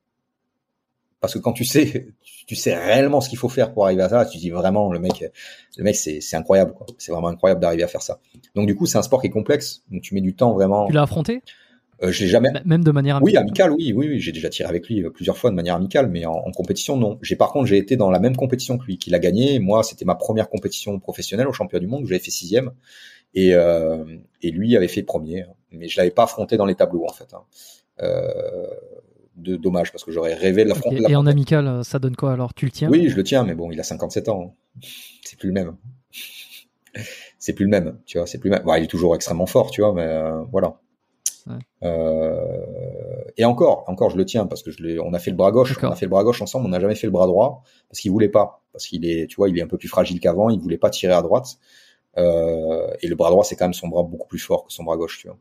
Parce 1.21 1.33
que 1.33 1.39
quand 1.39 1.53
tu 1.53 1.65
sais, 1.65 2.09
tu 2.47 2.55
sais 2.55 2.77
réellement 2.77 3.21
ce 3.21 3.29
qu'il 3.29 3.39
faut 3.39 3.49
faire 3.49 3.73
pour 3.73 3.87
arriver 3.87 4.03
à 4.03 4.09
ça, 4.09 4.27
tu 4.27 4.39
dis 4.39 4.51
vraiment, 4.51 4.93
le 4.93 4.99
mec, 4.99 5.25
le 5.77 5.85
mec, 5.85 5.97
c'est, 5.97 6.21
c'est 6.21 6.37
incroyable, 6.37 6.75
quoi. 6.75 6.87
C'est 6.99 7.11
vraiment 7.11 7.29
incroyable 7.29 7.61
d'arriver 7.61 7.83
à 7.83 7.89
faire 7.89 8.03
ça. 8.03 8.21
Donc, 8.55 8.67
du 8.67 8.77
coup, 8.77 8.87
c'est 8.87 8.99
un 8.99 9.03
sport 9.03 9.21
qui 9.21 9.29
est 9.29 9.31
complexe, 9.31 9.83
donc 9.91 10.03
tu 10.03 10.15
mets 10.15 10.21
du 10.21 10.35
temps 10.35 10.53
vraiment. 10.53 10.87
Tu 10.87 10.93
l'as 10.93 11.03
affronté? 11.03 11.43
Euh, 12.03 12.13
je 12.13 12.25
l'ai 12.25 12.29
jamais. 12.29 12.51
Même 12.67 12.85
de 12.85 12.91
manière 12.91 13.17
amicale. 13.17 13.33
Oui, 13.33 13.37
amicale, 13.39 13.73
oui, 13.73 13.95
oui, 13.97 14.09
oui. 14.09 14.21
J'ai 14.21 14.33
déjà 14.33 14.51
tiré 14.51 14.69
avec 14.69 14.87
lui 14.87 15.03
euh, 15.03 15.09
plusieurs 15.09 15.39
fois 15.39 15.49
de 15.49 15.57
manière 15.57 15.77
amicale, 15.77 16.09
mais 16.11 16.27
en, 16.27 16.35
en 16.35 16.53
compétition, 16.53 16.99
non. 16.99 17.19
J'ai 17.23 17.37
par 17.37 17.53
contre, 17.53 17.65
j'ai 17.67 17.79
été 17.79 17.97
dans 17.97 18.11
la 18.11 18.19
même 18.19 18.37
compétition 18.37 18.77
que 18.77 18.85
lui, 18.85 18.99
qu'il 18.99 19.15
a 19.15 19.19
gagné. 19.19 19.59
Moi, 19.59 19.83
c'était 19.83 20.05
ma 20.05 20.15
première 20.15 20.51
compétition 20.51 21.01
professionnelle 21.01 21.49
au 21.49 21.55
championnat 21.55 21.81
du 21.81 21.87
monde 21.87 22.03
où 22.03 22.07
j'avais 22.07 22.21
fait 22.21 22.31
sixième, 22.31 22.73
et 23.33 23.55
euh, 23.55 24.05
et 24.43 24.51
lui 24.51 24.77
avait 24.77 24.89
fait 24.89 25.03
premier. 25.03 25.47
Mais 25.73 25.89
je 25.89 25.97
l'avais 25.97 26.11
pas 26.11 26.25
affronté 26.25 26.59
dans 26.59 26.67
les 26.67 26.75
tableaux 26.75 27.07
en 27.09 27.13
fait. 27.15 27.33
Hein. 27.33 27.45
Euh, 28.03 28.67
de 29.37 29.57
dommage 29.57 29.93
parce 29.93 30.05
que 30.05 30.13
j'aurais 30.13 30.35
rêvé 30.35 30.65
de 30.65 30.71
l'affronter. 30.71 31.03
et 31.09 31.17
en 31.17 31.27
amical, 31.27 31.67
euh, 31.67 31.83
ça 31.83 31.99
donne 31.99 32.17
quoi 32.17 32.33
alors? 32.33 32.55
Tu 32.55 32.65
le 32.65 32.71
tiens? 32.71 32.89
Oui, 32.91 33.09
je 33.09 33.17
le 33.17 33.23
tiens, 33.23 33.45
mais 33.45 33.55
bon, 33.55 33.71
il 33.71 33.79
a 33.79 33.83
57 33.83 34.29
ans. 34.29 34.55
C'est 35.25 35.39
plus 35.39 35.49
le 35.49 35.55
même. 35.55 35.77
c'est 37.39 37.53
plus 37.53 37.65
le 37.65 37.71
même, 37.71 37.99
tu 38.07 38.19
vois. 38.19 38.27
C'est 38.27 38.39
plus 38.39 38.51
le 38.51 38.57
même. 38.57 38.65
Bon, 38.65 38.75
il 38.75 38.85
est 38.85 38.89
toujours 38.89 39.15
extrêmement 39.15 39.47
fort, 39.47 39.71
tu 39.71 39.83
vois, 39.83 39.93
mais 39.93 40.07
euh, 40.07 40.43
voilà. 40.51 40.79
Euh, 41.85 43.25
et 43.37 43.45
encore, 43.45 43.85
encore, 43.87 44.11
je 44.11 44.17
le 44.17 44.25
tiens 44.25 44.47
parce 44.47 44.63
que 44.63 44.71
je. 44.71 44.99
On 45.01 45.15
a 45.15 45.19
fait 45.19 45.31
le 45.31 45.37
bras 45.37 45.53
gauche, 45.53 45.77
on 45.83 45.91
a 45.91 45.97
fait 45.97 46.07
le 46.07 46.11
bras 46.11 46.25
gauche 46.25 46.43
ensemble. 46.43 46.67
On 46.67 46.71
n'a 46.71 46.81
jamais 46.81 46.95
fait 46.95 47.07
le 47.07 47.13
bras 47.13 47.27
droit 47.27 47.63
parce 47.89 48.01
qu'il 48.01 48.11
voulait 48.11 48.29
pas, 48.29 48.63
parce 48.73 48.87
qu'il 48.87 49.07
est, 49.07 49.27
tu 49.29 49.37
vois, 49.37 49.49
il 49.49 49.59
est 49.59 49.63
un 49.63 49.69
peu 49.69 49.79
plus 49.79 49.89
fragile 49.89 50.19
qu'avant. 50.21 50.51
Il 50.51 50.59
voulait 50.59 50.79
pas 50.79 50.91
tirer 50.91 51.13
à 51.13 51.23
droite. 51.23 51.59
Euh, 52.19 52.89
et 53.03 53.09
le 53.09 53.15
bras 53.15 53.31
droit, 53.31 53.45
c'est 53.45 53.57
quand 53.57 53.67
même 53.67 53.75
son 53.75 53.89
bras 53.89 54.03
beaucoup 54.03 54.27
plus 54.27 54.39
fort 54.39 54.67
que 54.67 54.73
son 54.73 54.85
bras 54.85 54.97
gauche, 54.97 55.19
tu 55.19 55.29
vois. 55.29 55.39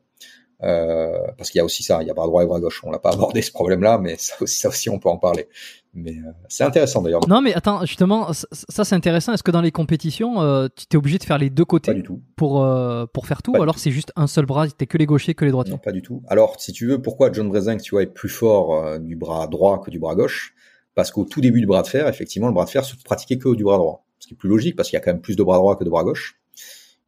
Euh, 0.64 1.18
parce 1.38 1.50
qu'il 1.50 1.60
y 1.60 1.62
a 1.62 1.66
aussi 1.66 1.84
ça, 1.84 2.02
il 2.02 2.08
y 2.08 2.12
a 2.12 2.14
bras 2.14 2.28
droit 2.28 2.44
et 2.44 2.46
bras 2.46 2.60
gauche. 2.60 2.82
On 2.84 2.92
l'a 2.92 3.00
pas 3.00 3.12
abordé 3.14 3.42
ce 3.42 3.52
problème-là, 3.52 3.98
mais 3.98 4.16
ça 4.18 4.36
aussi, 4.42 4.60
ça 4.60 4.70
aussi, 4.70 4.90
on 4.90 5.00
peut 5.00 5.10
en 5.10 5.18
parler. 5.18 5.48
Mais 5.96 6.12
euh, 6.12 6.32
c'est 6.50 6.66
intéressant 6.66 7.02
d'ailleurs. 7.02 7.28
Non, 7.28 7.42
mais 7.42 7.54
attends, 7.54 7.86
justement, 7.86 8.34
ça, 8.34 8.84
c'est 8.84 8.96
intéressant. 8.96 9.34
Est-ce 9.34 9.44
que 9.44 9.52
dans 9.52 9.62
les 9.62 9.72
compétitions, 9.72 10.42
euh, 10.42 10.68
tu 10.76 10.86
es 10.94 10.98
obligé 10.98 11.18
de 11.18 11.24
faire 11.24 11.38
les 11.38 11.50
deux 11.50 11.64
côtés 11.64 11.92
Pas 11.92 11.96
du 11.96 12.04
tout. 12.04 12.22
pour 12.36 12.64
euh, 12.64 13.06
pour 13.06 13.28
faire 13.28 13.42
tout, 13.42 13.54
ou 13.54 13.62
alors 13.62 13.80
c'est 13.80 13.92
juste 13.92 14.12
un 14.18 14.28
seul 14.28 14.46
bras, 14.46 14.68
t'es 14.68 14.88
que 14.88 14.98
les 14.98 15.06
gauchers, 15.06 15.34
que 15.36 15.46
les 15.46 15.52
droitiers 15.52 15.74
Non, 15.74 15.78
pas 15.80 15.94
du 15.94 16.02
tout. 16.02 16.22
Alors, 16.28 16.60
si 16.60 16.74
tu 16.74 16.86
veux, 16.86 17.02
pourquoi 17.02 17.32
John 17.32 17.48
Brezenc, 17.48 17.82
tu 17.82 17.92
vois, 17.92 18.04
est 18.04 18.08
plus 18.08 18.30
fort 18.30 18.76
euh, 18.76 19.00
du 19.00 19.16
bras 19.16 19.48
droit 19.48 19.82
que 19.82 19.90
du 19.90 20.00
bras 20.00 20.16
gauche? 20.16 20.54
Parce 20.96 21.12
qu'au 21.12 21.24
tout 21.24 21.40
début 21.40 21.62
du 21.62 21.66
bras 21.66 21.82
de 21.82 21.88
fer, 21.88 22.08
effectivement, 22.10 22.48
le 22.48 22.54
bras 22.54 22.66
de 22.66 22.70
fer 22.70 22.84
se 22.84 22.96
pratiquait 22.98 23.38
que 23.38 23.56
du 23.56 23.64
bras 23.64 23.78
droit, 23.78 24.06
ce 24.20 24.28
qui 24.28 24.34
est 24.34 24.38
plus 24.38 24.50
logique 24.50 24.76
parce 24.76 24.90
qu'il 24.90 24.98
y 24.98 25.02
a 25.02 25.04
quand 25.04 25.12
même 25.12 25.22
plus 25.22 25.36
de 25.38 25.44
bras 25.44 25.58
droit 25.58 25.78
que 25.78 25.84
de 25.86 25.90
bras 25.90 26.04
gauche. 26.04 26.38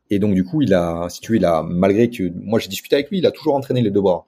Et 0.09 0.19
donc 0.19 0.33
du 0.33 0.43
coup, 0.43 0.61
il 0.61 0.73
a, 0.73 1.07
si 1.09 1.19
tu 1.19 1.33
veux, 1.33 1.37
il 1.37 1.45
a, 1.45 1.63
malgré 1.63 2.09
que 2.09 2.31
moi 2.35 2.59
j'ai 2.59 2.69
discuté 2.69 2.95
avec 2.95 3.09
lui, 3.09 3.19
il 3.19 3.25
a 3.25 3.31
toujours 3.31 3.55
entraîné 3.55 3.81
les 3.81 3.91
deux 3.91 4.01
bras. 4.01 4.27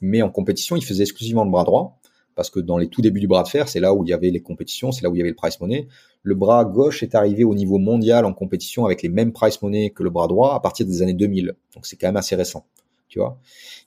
Mais 0.00 0.22
en 0.22 0.30
compétition, 0.30 0.76
il 0.76 0.84
faisait 0.84 1.02
exclusivement 1.02 1.44
le 1.44 1.50
bras 1.50 1.64
droit, 1.64 1.98
parce 2.34 2.50
que 2.50 2.60
dans 2.60 2.78
les 2.78 2.88
tout 2.88 3.02
débuts 3.02 3.20
du 3.20 3.26
bras 3.26 3.42
de 3.42 3.48
fer, 3.48 3.68
c'est 3.68 3.80
là 3.80 3.92
où 3.92 4.04
il 4.04 4.10
y 4.10 4.12
avait 4.12 4.30
les 4.30 4.40
compétitions, 4.40 4.92
c'est 4.92 5.02
là 5.02 5.10
où 5.10 5.14
il 5.16 5.18
y 5.18 5.20
avait 5.20 5.30
le 5.30 5.36
price 5.36 5.60
money. 5.60 5.88
Le 6.22 6.34
bras 6.34 6.64
gauche 6.64 7.02
est 7.02 7.14
arrivé 7.14 7.44
au 7.44 7.54
niveau 7.54 7.78
mondial 7.78 8.24
en 8.24 8.32
compétition 8.32 8.84
avec 8.84 9.02
les 9.02 9.08
mêmes 9.08 9.32
price 9.32 9.60
money 9.60 9.90
que 9.90 10.02
le 10.02 10.10
bras 10.10 10.28
droit 10.28 10.54
à 10.54 10.60
partir 10.60 10.86
des 10.86 11.02
années 11.02 11.14
2000. 11.14 11.54
Donc 11.74 11.86
c'est 11.86 11.96
quand 11.96 12.06
même 12.06 12.16
assez 12.16 12.36
récent, 12.36 12.64
tu 13.08 13.18
vois. 13.18 13.40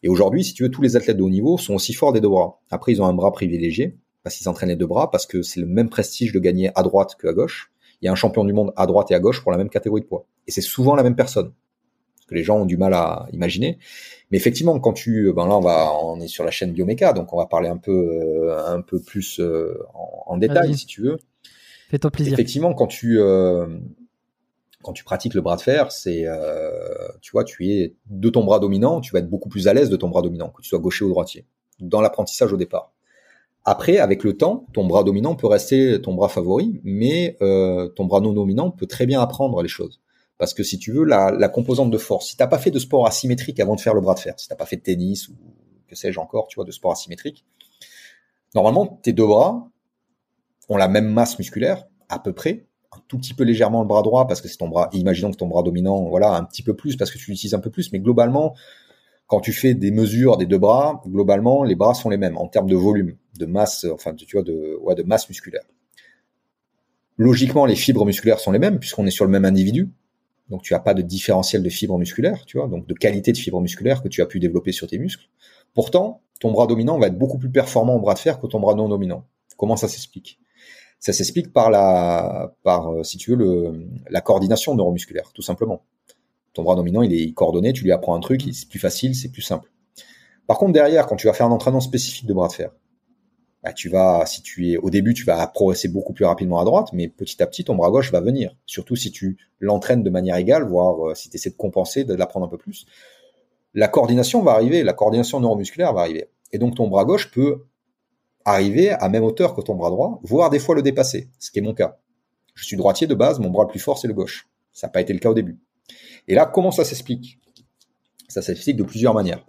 Et 0.03 0.09
aujourd'hui, 0.09 0.43
si 0.43 0.53
tu 0.53 0.63
veux, 0.63 0.69
tous 0.69 0.81
les 0.81 0.95
athlètes 0.97 1.17
de 1.17 1.23
haut 1.23 1.29
niveau 1.29 1.57
sont 1.57 1.75
aussi 1.75 1.93
forts 1.93 2.11
des 2.11 2.19
deux 2.19 2.29
bras. 2.29 2.59
Après, 2.69 2.91
ils 2.91 3.01
ont 3.01 3.05
un 3.05 3.13
bras 3.13 3.31
privilégié 3.31 3.95
parce 4.23 4.35
qu'ils 4.35 4.49
entraînent 4.49 4.69
les 4.69 4.75
deux 4.75 4.85
bras, 4.85 5.09
parce 5.09 5.25
que 5.25 5.41
c'est 5.41 5.59
le 5.59 5.65
même 5.65 5.89
prestige 5.89 6.31
de 6.31 6.39
gagner 6.39 6.71
à 6.75 6.83
droite 6.83 7.15
que 7.17 7.27
à 7.27 7.33
gauche 7.33 7.71
il 8.01 8.05
y 8.05 8.09
a 8.09 8.11
un 8.11 8.15
champion 8.15 8.43
du 8.43 8.53
monde 8.53 8.73
à 8.75 8.85
droite 8.85 9.11
et 9.11 9.15
à 9.15 9.19
gauche 9.19 9.41
pour 9.41 9.51
la 9.51 9.57
même 9.57 9.69
catégorie 9.69 10.01
de 10.01 10.07
poids. 10.07 10.25
Et 10.47 10.51
c'est 10.51 10.61
souvent 10.61 10.95
la 10.95 11.03
même 11.03 11.15
personne. 11.15 11.53
Ce 12.19 12.25
que 12.25 12.35
les 12.35 12.43
gens 12.43 12.57
ont 12.57 12.65
du 12.65 12.77
mal 12.77 12.93
à 12.93 13.27
imaginer. 13.31 13.77
Mais 14.31 14.37
effectivement, 14.37 14.79
quand 14.79 14.93
tu, 14.93 15.31
ben 15.33 15.47
là, 15.47 15.57
on 15.57 15.61
va, 15.61 15.91
on 16.03 16.19
est 16.19 16.27
sur 16.27 16.43
la 16.43 16.51
chaîne 16.51 16.71
Bioméca, 16.71 17.13
donc 17.13 17.33
on 17.33 17.37
va 17.37 17.45
parler 17.45 17.69
un 17.69 17.77
peu, 17.77 17.91
euh, 17.91 18.65
un 18.65 18.81
peu 18.81 18.99
plus 18.99 19.39
euh, 19.39 19.77
en, 19.93 20.33
en, 20.33 20.37
détail, 20.37 20.75
si 20.75 20.85
tu 20.85 21.01
veux. 21.01 21.17
Fais-toi 21.89 22.09
plaisir. 22.09 22.33
Effectivement, 22.33 22.73
quand 22.73 22.87
tu, 22.87 23.19
euh, 23.19 23.67
quand 24.81 24.93
tu 24.93 25.03
pratiques 25.03 25.33
le 25.33 25.41
bras 25.41 25.57
de 25.57 25.61
fer, 25.61 25.91
c'est, 25.91 26.25
tu 27.21 27.31
vois, 27.31 27.43
tu 27.43 27.69
es 27.69 27.95
de 28.09 28.29
ton 28.29 28.43
bras 28.43 28.59
dominant, 28.59 29.01
tu 29.01 29.11
vas 29.11 29.19
être 29.19 29.29
beaucoup 29.29 29.49
plus 29.49 29.67
à 29.67 29.73
l'aise 29.73 29.89
de 29.89 29.97
ton 29.97 30.09
bras 30.09 30.21
dominant, 30.21 30.49
que 30.49 30.61
tu 30.61 30.69
sois 30.69 30.79
gaucher 30.79 31.05
ou 31.05 31.09
droitier, 31.09 31.45
dans 31.79 32.01
l'apprentissage 32.01 32.51
au 32.51 32.57
départ. 32.57 32.93
Après, 33.63 33.97
avec 33.97 34.23
le 34.23 34.35
temps, 34.35 34.65
ton 34.73 34.85
bras 34.87 35.03
dominant 35.03 35.35
peut 35.35 35.47
rester 35.47 36.01
ton 36.01 36.13
bras 36.13 36.29
favori, 36.29 36.81
mais 36.83 37.37
euh, 37.41 37.89
ton 37.89 38.05
bras 38.05 38.19
non 38.19 38.33
dominant 38.33 38.71
peut 38.71 38.87
très 38.87 39.05
bien 39.05 39.21
apprendre 39.21 39.61
les 39.61 39.69
choses. 39.69 40.01
Parce 40.39 40.55
que 40.55 40.63
si 40.63 40.79
tu 40.79 40.91
veux, 40.91 41.03
la, 41.03 41.29
la 41.29 41.49
composante 41.49 41.91
de 41.91 41.97
force, 41.99 42.29
si 42.29 42.37
t'as 42.37 42.47
pas 42.47 42.57
fait 42.57 42.71
de 42.71 42.79
sport 42.79 43.05
asymétrique 43.05 43.59
avant 43.59 43.75
de 43.75 43.81
faire 43.81 43.93
le 43.93 44.01
bras 44.01 44.15
de 44.15 44.19
fer, 44.19 44.33
si 44.37 44.47
t'as 44.47 44.55
pas 44.55 44.65
fait 44.65 44.77
de 44.77 44.81
tennis 44.81 45.27
ou 45.27 45.33
que 45.87 45.95
sais-je 45.95 46.19
encore, 46.19 46.47
tu 46.47 46.55
vois, 46.55 46.65
de 46.65 46.71
sport 46.71 46.91
asymétrique, 46.91 47.45
normalement, 48.55 48.99
tes 49.03 49.13
deux 49.13 49.27
bras 49.27 49.67
ont 50.67 50.77
la 50.77 50.87
même 50.87 51.07
masse 51.07 51.37
musculaire, 51.37 51.85
à 52.09 52.17
peu 52.17 52.33
près, 52.33 52.65
un 52.93 52.99
tout 53.07 53.19
petit 53.19 53.33
peu 53.35 53.43
légèrement 53.43 53.81
le 53.81 53.87
bras 53.87 54.01
droit 54.01 54.25
parce 54.27 54.41
que 54.41 54.47
c'est 54.47 54.57
ton 54.57 54.69
bras, 54.69 54.89
imaginons 54.93 55.31
que 55.31 55.37
ton 55.37 55.47
bras 55.47 55.61
dominant, 55.63 56.09
voilà, 56.09 56.33
un 56.33 56.43
petit 56.43 56.63
peu 56.63 56.75
plus 56.75 56.97
parce 56.97 57.11
que 57.11 57.17
tu 57.17 57.29
l'utilises 57.29 57.53
un 57.53 57.59
peu 57.59 57.69
plus, 57.69 57.91
mais 57.91 57.99
globalement, 57.99 58.55
quand 59.31 59.39
tu 59.39 59.53
fais 59.53 59.73
des 59.73 59.91
mesures 59.91 60.35
des 60.35 60.45
deux 60.45 60.57
bras, 60.57 61.01
globalement, 61.07 61.63
les 61.63 61.75
bras 61.75 61.93
sont 61.93 62.09
les 62.09 62.17
mêmes 62.17 62.35
en 62.35 62.49
termes 62.49 62.69
de 62.69 62.75
volume, 62.75 63.15
de 63.39 63.45
masse, 63.45 63.85
enfin, 63.89 64.13
tu 64.13 64.25
vois, 64.33 64.43
de, 64.43 64.77
ouais, 64.81 64.93
de 64.93 65.03
masse 65.03 65.29
musculaire. 65.29 65.63
Logiquement, 67.15 67.65
les 67.65 67.77
fibres 67.77 68.05
musculaires 68.05 68.41
sont 68.41 68.51
les 68.51 68.59
mêmes 68.59 68.77
puisqu'on 68.77 69.07
est 69.07 69.11
sur 69.11 69.23
le 69.23 69.31
même 69.31 69.45
individu. 69.45 69.89
Donc, 70.49 70.63
tu 70.63 70.73
n'as 70.73 70.81
pas 70.81 70.93
de 70.93 71.01
différentiel 71.01 71.63
de 71.63 71.69
fibres 71.69 71.97
musculaires, 71.97 72.43
tu 72.45 72.57
vois, 72.57 72.67
donc 72.67 72.87
de 72.87 72.93
qualité 72.93 73.31
de 73.31 73.37
fibres 73.37 73.61
musculaires 73.61 74.03
que 74.03 74.09
tu 74.09 74.21
as 74.21 74.25
pu 74.25 74.41
développer 74.41 74.73
sur 74.73 74.85
tes 74.85 74.97
muscles. 74.97 75.29
Pourtant, 75.73 76.23
ton 76.41 76.51
bras 76.51 76.67
dominant 76.67 76.99
va 76.99 77.07
être 77.07 77.17
beaucoup 77.17 77.37
plus 77.37 77.51
performant 77.51 77.95
au 77.95 78.01
bras 78.01 78.15
de 78.15 78.19
fer 78.19 78.37
que 78.37 78.47
ton 78.47 78.59
bras 78.59 78.75
non 78.75 78.89
dominant. 78.89 79.23
Comment 79.55 79.77
ça 79.77 79.87
s'explique? 79.87 80.41
Ça 80.99 81.13
s'explique 81.13 81.53
par 81.53 81.71
la, 81.71 82.53
par, 82.63 82.91
euh, 82.91 83.03
si 83.03 83.17
tu 83.17 83.37
la 84.09 84.19
coordination 84.19 84.75
neuromusculaire, 84.75 85.31
tout 85.33 85.41
simplement 85.41 85.85
ton 86.53 86.63
bras 86.63 86.75
dominant, 86.75 87.01
il 87.01 87.13
est 87.13 87.33
coordonné, 87.33 87.73
tu 87.73 87.83
lui 87.83 87.91
apprends 87.91 88.15
un 88.15 88.19
truc, 88.19 88.43
c'est 88.53 88.67
plus 88.67 88.79
facile, 88.79 89.15
c'est 89.15 89.29
plus 89.29 89.41
simple. 89.41 89.71
Par 90.47 90.57
contre, 90.57 90.73
derrière, 90.73 91.07
quand 91.07 91.15
tu 91.15 91.27
vas 91.27 91.33
faire 91.33 91.45
un 91.45 91.51
entraînement 91.51 91.79
spécifique 91.79 92.25
de 92.25 92.33
bras 92.33 92.47
de 92.47 92.53
fer, 92.53 92.71
bah, 93.63 93.73
tu 93.73 93.89
vas, 93.89 94.25
si 94.25 94.41
tu 94.41 94.71
es 94.71 94.77
au 94.77 94.89
début, 94.89 95.13
tu 95.13 95.23
vas 95.23 95.45
progresser 95.47 95.87
beaucoup 95.87 96.13
plus 96.13 96.25
rapidement 96.25 96.59
à 96.59 96.65
droite, 96.65 96.89
mais 96.93 97.07
petit 97.07 97.41
à 97.43 97.47
petit, 97.47 97.63
ton 97.63 97.75
bras 97.75 97.91
gauche 97.91 98.11
va 98.11 98.19
venir. 98.19 98.55
Surtout 98.65 98.95
si 98.95 99.11
tu 99.11 99.37
l'entraînes 99.59 100.03
de 100.03 100.09
manière 100.09 100.35
égale, 100.35 100.63
voire 100.67 101.09
euh, 101.09 101.15
si 101.15 101.29
tu 101.29 101.35
essaies 101.35 101.51
de 101.51 101.55
compenser, 101.55 102.03
de 102.03 102.15
l'apprendre 102.15 102.47
un 102.47 102.49
peu 102.49 102.57
plus. 102.57 102.85
La 103.73 103.87
coordination 103.87 104.41
va 104.41 104.53
arriver, 104.53 104.83
la 104.83 104.93
coordination 104.93 105.39
neuromusculaire 105.39 105.93
va 105.93 106.01
arriver. 106.01 106.29
Et 106.51 106.57
donc 106.57 106.75
ton 106.75 106.87
bras 106.87 107.05
gauche 107.05 107.31
peut 107.31 107.65
arriver 108.43 108.89
à 108.89 109.07
même 109.09 109.23
hauteur 109.23 109.53
que 109.53 109.61
ton 109.61 109.75
bras 109.75 109.91
droit, 109.91 110.19
voire 110.23 110.49
des 110.49 110.59
fois 110.59 110.73
le 110.73 110.81
dépasser, 110.81 111.29
ce 111.39 111.51
qui 111.51 111.59
est 111.59 111.61
mon 111.61 111.75
cas. 111.75 111.99
Je 112.55 112.65
suis 112.65 112.75
droitier 112.75 113.05
de 113.05 113.15
base, 113.15 113.39
mon 113.39 113.51
bras 113.51 113.63
le 113.63 113.69
plus 113.69 113.79
fort 113.79 113.99
c'est 113.99 114.07
le 114.07 114.13
gauche. 114.13 114.49
Ça 114.73 114.87
n'a 114.87 114.91
pas 114.91 115.01
été 115.01 115.13
le 115.13 115.19
cas 115.19 115.29
au 115.29 115.33
début. 115.33 115.59
Et 116.27 116.35
là, 116.35 116.45
comment 116.45 116.71
ça 116.71 116.83
s'explique? 116.83 117.39
Ça 118.27 118.41
s'explique 118.41 118.77
de 118.77 118.83
plusieurs 118.83 119.13
manières. 119.13 119.45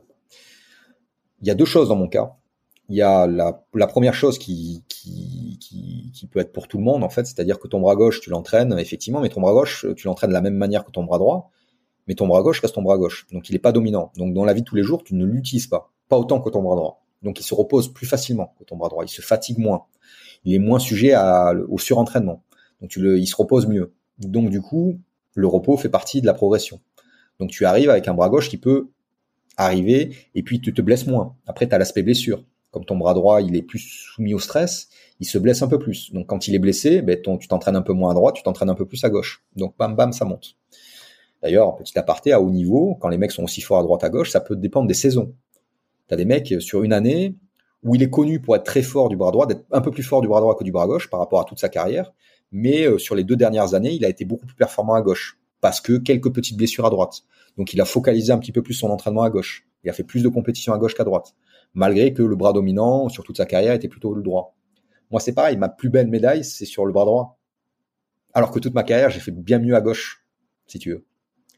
Il 1.40 1.48
y 1.48 1.50
a 1.50 1.54
deux 1.54 1.64
choses 1.64 1.88
dans 1.88 1.96
mon 1.96 2.08
cas. 2.08 2.36
Il 2.88 2.96
y 2.96 3.02
a 3.02 3.26
la, 3.26 3.86
première 3.86 4.14
chose 4.14 4.38
qui, 4.38 4.84
peut 6.30 6.40
être 6.40 6.52
pour 6.52 6.68
tout 6.68 6.78
le 6.78 6.84
monde, 6.84 7.04
en 7.04 7.08
fait, 7.08 7.26
c'est-à-dire 7.26 7.58
que 7.58 7.68
ton 7.68 7.80
bras 7.80 7.96
gauche, 7.96 8.20
tu 8.20 8.30
l'entraînes, 8.30 8.76
effectivement, 8.78 9.20
mais 9.20 9.28
ton 9.28 9.40
bras 9.40 9.52
gauche, 9.52 9.86
tu 9.96 10.06
l'entraînes 10.06 10.30
de 10.30 10.34
la 10.34 10.40
même 10.40 10.56
manière 10.56 10.84
que 10.84 10.90
ton 10.90 11.04
bras 11.04 11.18
droit, 11.18 11.50
mais 12.06 12.14
ton 12.14 12.26
bras 12.26 12.42
gauche 12.42 12.60
reste 12.60 12.74
ton 12.74 12.82
bras 12.82 12.98
gauche. 12.98 13.26
Donc, 13.32 13.48
il 13.48 13.52
n'est 13.52 13.58
pas 13.58 13.72
dominant. 13.72 14.12
Donc, 14.16 14.34
dans 14.34 14.44
la 14.44 14.52
vie 14.52 14.62
de 14.62 14.66
tous 14.66 14.76
les 14.76 14.82
jours, 14.82 15.04
tu 15.04 15.14
ne 15.14 15.24
l'utilises 15.24 15.68
pas. 15.68 15.92
Pas 16.08 16.18
autant 16.18 16.40
que 16.40 16.50
ton 16.50 16.62
bras 16.62 16.76
droit. 16.76 17.02
Donc, 17.22 17.38
il 17.38 17.44
se 17.44 17.54
repose 17.54 17.92
plus 17.92 18.06
facilement 18.06 18.54
que 18.58 18.64
ton 18.64 18.76
bras 18.76 18.88
droit. 18.88 19.04
Il 19.04 19.08
se 19.08 19.22
fatigue 19.22 19.58
moins. 19.58 19.84
Il 20.44 20.54
est 20.54 20.58
moins 20.58 20.80
sujet 20.80 21.14
au 21.68 21.78
surentraînement. 21.78 22.42
Donc, 22.80 22.96
il 22.96 23.26
se 23.26 23.36
repose 23.36 23.66
mieux. 23.68 23.94
Donc, 24.18 24.50
du 24.50 24.60
coup, 24.60 24.98
le 25.34 25.46
repos 25.46 25.76
fait 25.76 25.88
partie 25.88 26.20
de 26.20 26.26
la 26.26 26.34
progression. 26.34 26.80
Donc, 27.38 27.50
tu 27.50 27.64
arrives 27.64 27.90
avec 27.90 28.08
un 28.08 28.14
bras 28.14 28.28
gauche 28.28 28.48
qui 28.48 28.58
peut 28.58 28.90
arriver 29.56 30.16
et 30.34 30.42
puis 30.42 30.60
tu 30.60 30.72
te 30.72 30.82
blesses 30.82 31.06
moins. 31.06 31.36
Après, 31.46 31.68
tu 31.68 31.74
as 31.74 31.78
l'aspect 31.78 32.02
blessure. 32.02 32.44
Comme 32.70 32.86
ton 32.86 32.96
bras 32.96 33.12
droit, 33.12 33.42
il 33.42 33.54
est 33.54 33.62
plus 33.62 33.78
soumis 33.78 34.32
au 34.32 34.38
stress, 34.38 34.88
il 35.20 35.26
se 35.26 35.36
blesse 35.36 35.60
un 35.60 35.68
peu 35.68 35.78
plus. 35.78 36.10
Donc 36.14 36.26
quand 36.28 36.48
il 36.48 36.54
est 36.54 36.58
blessé, 36.58 37.02
ben, 37.02 37.20
tu 37.20 37.46
t'entraînes 37.46 37.76
un 37.76 37.82
peu 37.82 37.92
moins 37.92 38.12
à 38.12 38.14
droite, 38.14 38.34
tu 38.34 38.42
t'entraînes 38.42 38.70
un 38.70 38.74
peu 38.74 38.86
plus 38.86 39.04
à 39.04 39.10
gauche. 39.10 39.44
Donc 39.56 39.76
bam 39.78 39.94
bam, 39.94 40.12
ça 40.14 40.24
monte. 40.24 40.56
D'ailleurs, 41.42 41.76
petit 41.76 41.98
aparté, 41.98 42.32
à 42.32 42.40
haut 42.40 42.50
niveau, 42.50 42.96
quand 42.98 43.08
les 43.08 43.18
mecs 43.18 43.32
sont 43.32 43.44
aussi 43.44 43.60
forts 43.60 43.78
à 43.78 43.82
droite 43.82 44.04
à 44.04 44.08
gauche, 44.08 44.30
ça 44.30 44.40
peut 44.40 44.56
dépendre 44.56 44.86
des 44.86 44.94
saisons. 44.94 45.34
Tu 46.08 46.14
as 46.14 46.16
des 46.16 46.24
mecs 46.24 46.62
sur 46.62 46.82
une 46.82 46.94
année 46.94 47.36
où 47.82 47.94
il 47.94 48.02
est 48.02 48.10
connu 48.10 48.40
pour 48.40 48.56
être 48.56 48.64
très 48.64 48.82
fort 48.82 49.10
du 49.10 49.16
bras 49.16 49.32
droit, 49.32 49.46
d'être 49.46 49.64
un 49.70 49.82
peu 49.82 49.90
plus 49.90 50.04
fort 50.04 50.22
du 50.22 50.28
bras 50.28 50.40
droit 50.40 50.56
que 50.56 50.64
du 50.64 50.72
bras 50.72 50.86
gauche 50.86 51.10
par 51.10 51.20
rapport 51.20 51.40
à 51.40 51.44
toute 51.44 51.58
sa 51.58 51.68
carrière, 51.68 52.12
mais 52.52 52.86
euh, 52.86 52.98
sur 52.98 53.14
les 53.14 53.24
deux 53.24 53.36
dernières 53.36 53.74
années, 53.74 53.92
il 53.92 54.04
a 54.04 54.08
été 54.08 54.24
beaucoup 54.24 54.46
plus 54.46 54.54
performant 54.54 54.94
à 54.94 55.02
gauche 55.02 55.38
parce 55.60 55.80
que 55.80 55.96
quelques 55.96 56.32
petites 56.32 56.56
blessures 56.56 56.86
à 56.86 56.90
droite. 56.90 57.22
Donc 57.56 57.72
il 57.72 57.80
a 57.80 57.84
focalisé 57.84 58.32
un 58.32 58.38
petit 58.38 58.52
peu 58.52 58.62
plus 58.62 58.74
son 58.74 58.90
entraînement 58.90 59.22
à 59.22 59.30
gauche. 59.30 59.66
Il 59.84 59.90
a 59.90 59.92
fait 59.92 60.04
plus 60.04 60.22
de 60.22 60.28
compétition 60.28 60.72
à 60.72 60.78
gauche 60.78 60.94
qu'à 60.94 61.04
droite, 61.04 61.34
malgré 61.74 62.12
que 62.12 62.22
le 62.22 62.36
bras 62.36 62.52
dominant 62.52 63.08
sur 63.08 63.24
toute 63.24 63.38
sa 63.38 63.46
carrière 63.46 63.74
était 63.74 63.88
plutôt 63.88 64.14
le 64.14 64.22
droit. 64.22 64.54
Moi 65.10 65.20
c'est 65.20 65.32
pareil, 65.32 65.56
ma 65.56 65.68
plus 65.68 65.88
belle 65.88 66.08
médaille 66.08 66.44
c'est 66.44 66.66
sur 66.66 66.84
le 66.84 66.92
bras 66.92 67.04
droit. 67.04 67.38
Alors 68.34 68.50
que 68.50 68.58
toute 68.58 68.74
ma 68.74 68.82
carrière 68.82 69.10
j'ai 69.10 69.20
fait 69.20 69.32
bien 69.32 69.58
mieux 69.58 69.74
à 69.74 69.80
gauche, 69.80 70.24
si 70.66 70.78
tu 70.78 70.90
veux. 70.90 71.06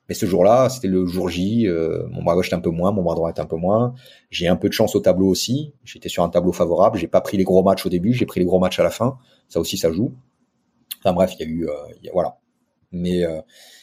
Mais 0.08 0.14
ce 0.14 0.26
jour-là, 0.26 0.68
c'était 0.68 0.88
le 0.88 1.06
jour 1.06 1.30
J, 1.30 1.66
euh, 1.66 2.06
mon 2.10 2.22
bras 2.22 2.34
gauche 2.34 2.48
était 2.48 2.56
un 2.56 2.60
peu 2.60 2.70
moins, 2.70 2.92
mon 2.92 3.02
bras 3.02 3.14
droit 3.14 3.30
était 3.30 3.40
un 3.40 3.46
peu 3.46 3.56
moins. 3.56 3.94
J'ai 4.30 4.48
un 4.48 4.56
peu 4.56 4.68
de 4.68 4.74
chance 4.74 4.94
au 4.94 5.00
tableau 5.00 5.28
aussi. 5.28 5.72
J'étais 5.82 6.10
sur 6.10 6.22
un 6.22 6.28
tableau 6.28 6.52
favorable. 6.52 6.98
J'ai 6.98 7.06
pas 7.06 7.22
pris 7.22 7.38
les 7.38 7.44
gros 7.44 7.62
matchs 7.62 7.86
au 7.86 7.88
début, 7.88 8.12
j'ai 8.12 8.26
pris 8.26 8.40
les 8.40 8.44
gros 8.44 8.58
matchs 8.58 8.78
à 8.78 8.82
la 8.82 8.90
fin. 8.90 9.18
Ça 9.48 9.60
aussi, 9.60 9.78
ça 9.78 9.90
joue. 9.90 10.12
Enfin 11.00 11.14
bref, 11.14 11.34
il 11.38 11.46
y 11.46 11.48
a 11.48 11.52
eu, 11.52 11.68
euh, 11.68 12.10
voilà. 12.12 12.38
Mais 12.92 13.24
euh, 13.24 13.40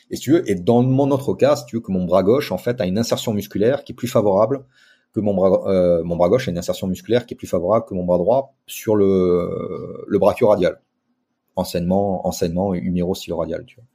et 0.09 0.15
si 0.15 0.21
tu 0.21 0.31
veux, 0.31 0.49
et 0.49 0.55
dans 0.55 0.83
mon 0.83 1.11
autre 1.11 1.33
cas, 1.33 1.55
si 1.55 1.65
tu 1.65 1.75
veux 1.75 1.81
que 1.81 1.91
mon 1.91 2.05
bras 2.05 2.23
gauche 2.23 2.51
en 2.51 2.57
fait 2.57 2.79
a 2.81 2.85
une 2.85 2.97
insertion 2.97 3.33
musculaire 3.33 3.83
qui 3.83 3.91
est 3.91 3.95
plus 3.95 4.07
favorable 4.07 4.65
que 5.13 5.19
mon 5.19 5.33
bras 5.33 5.69
euh, 5.69 6.03
gauche 6.03 6.47
une 6.47 6.57
insertion 6.57 6.87
musculaire 6.87 7.25
qui 7.25 7.33
est 7.33 7.37
plus 7.37 7.47
favorable 7.47 7.85
que 7.85 7.93
mon 7.93 8.05
bras 8.05 8.17
droit 8.17 8.55
sur 8.67 8.95
le 8.95 10.17
brachio-radial. 10.17 10.81
Enseignement 11.57 12.25
enseignement 12.25 12.73
huméro-stylo-radial, 12.73 13.65
tu 13.65 13.75
vois, 13.75 13.85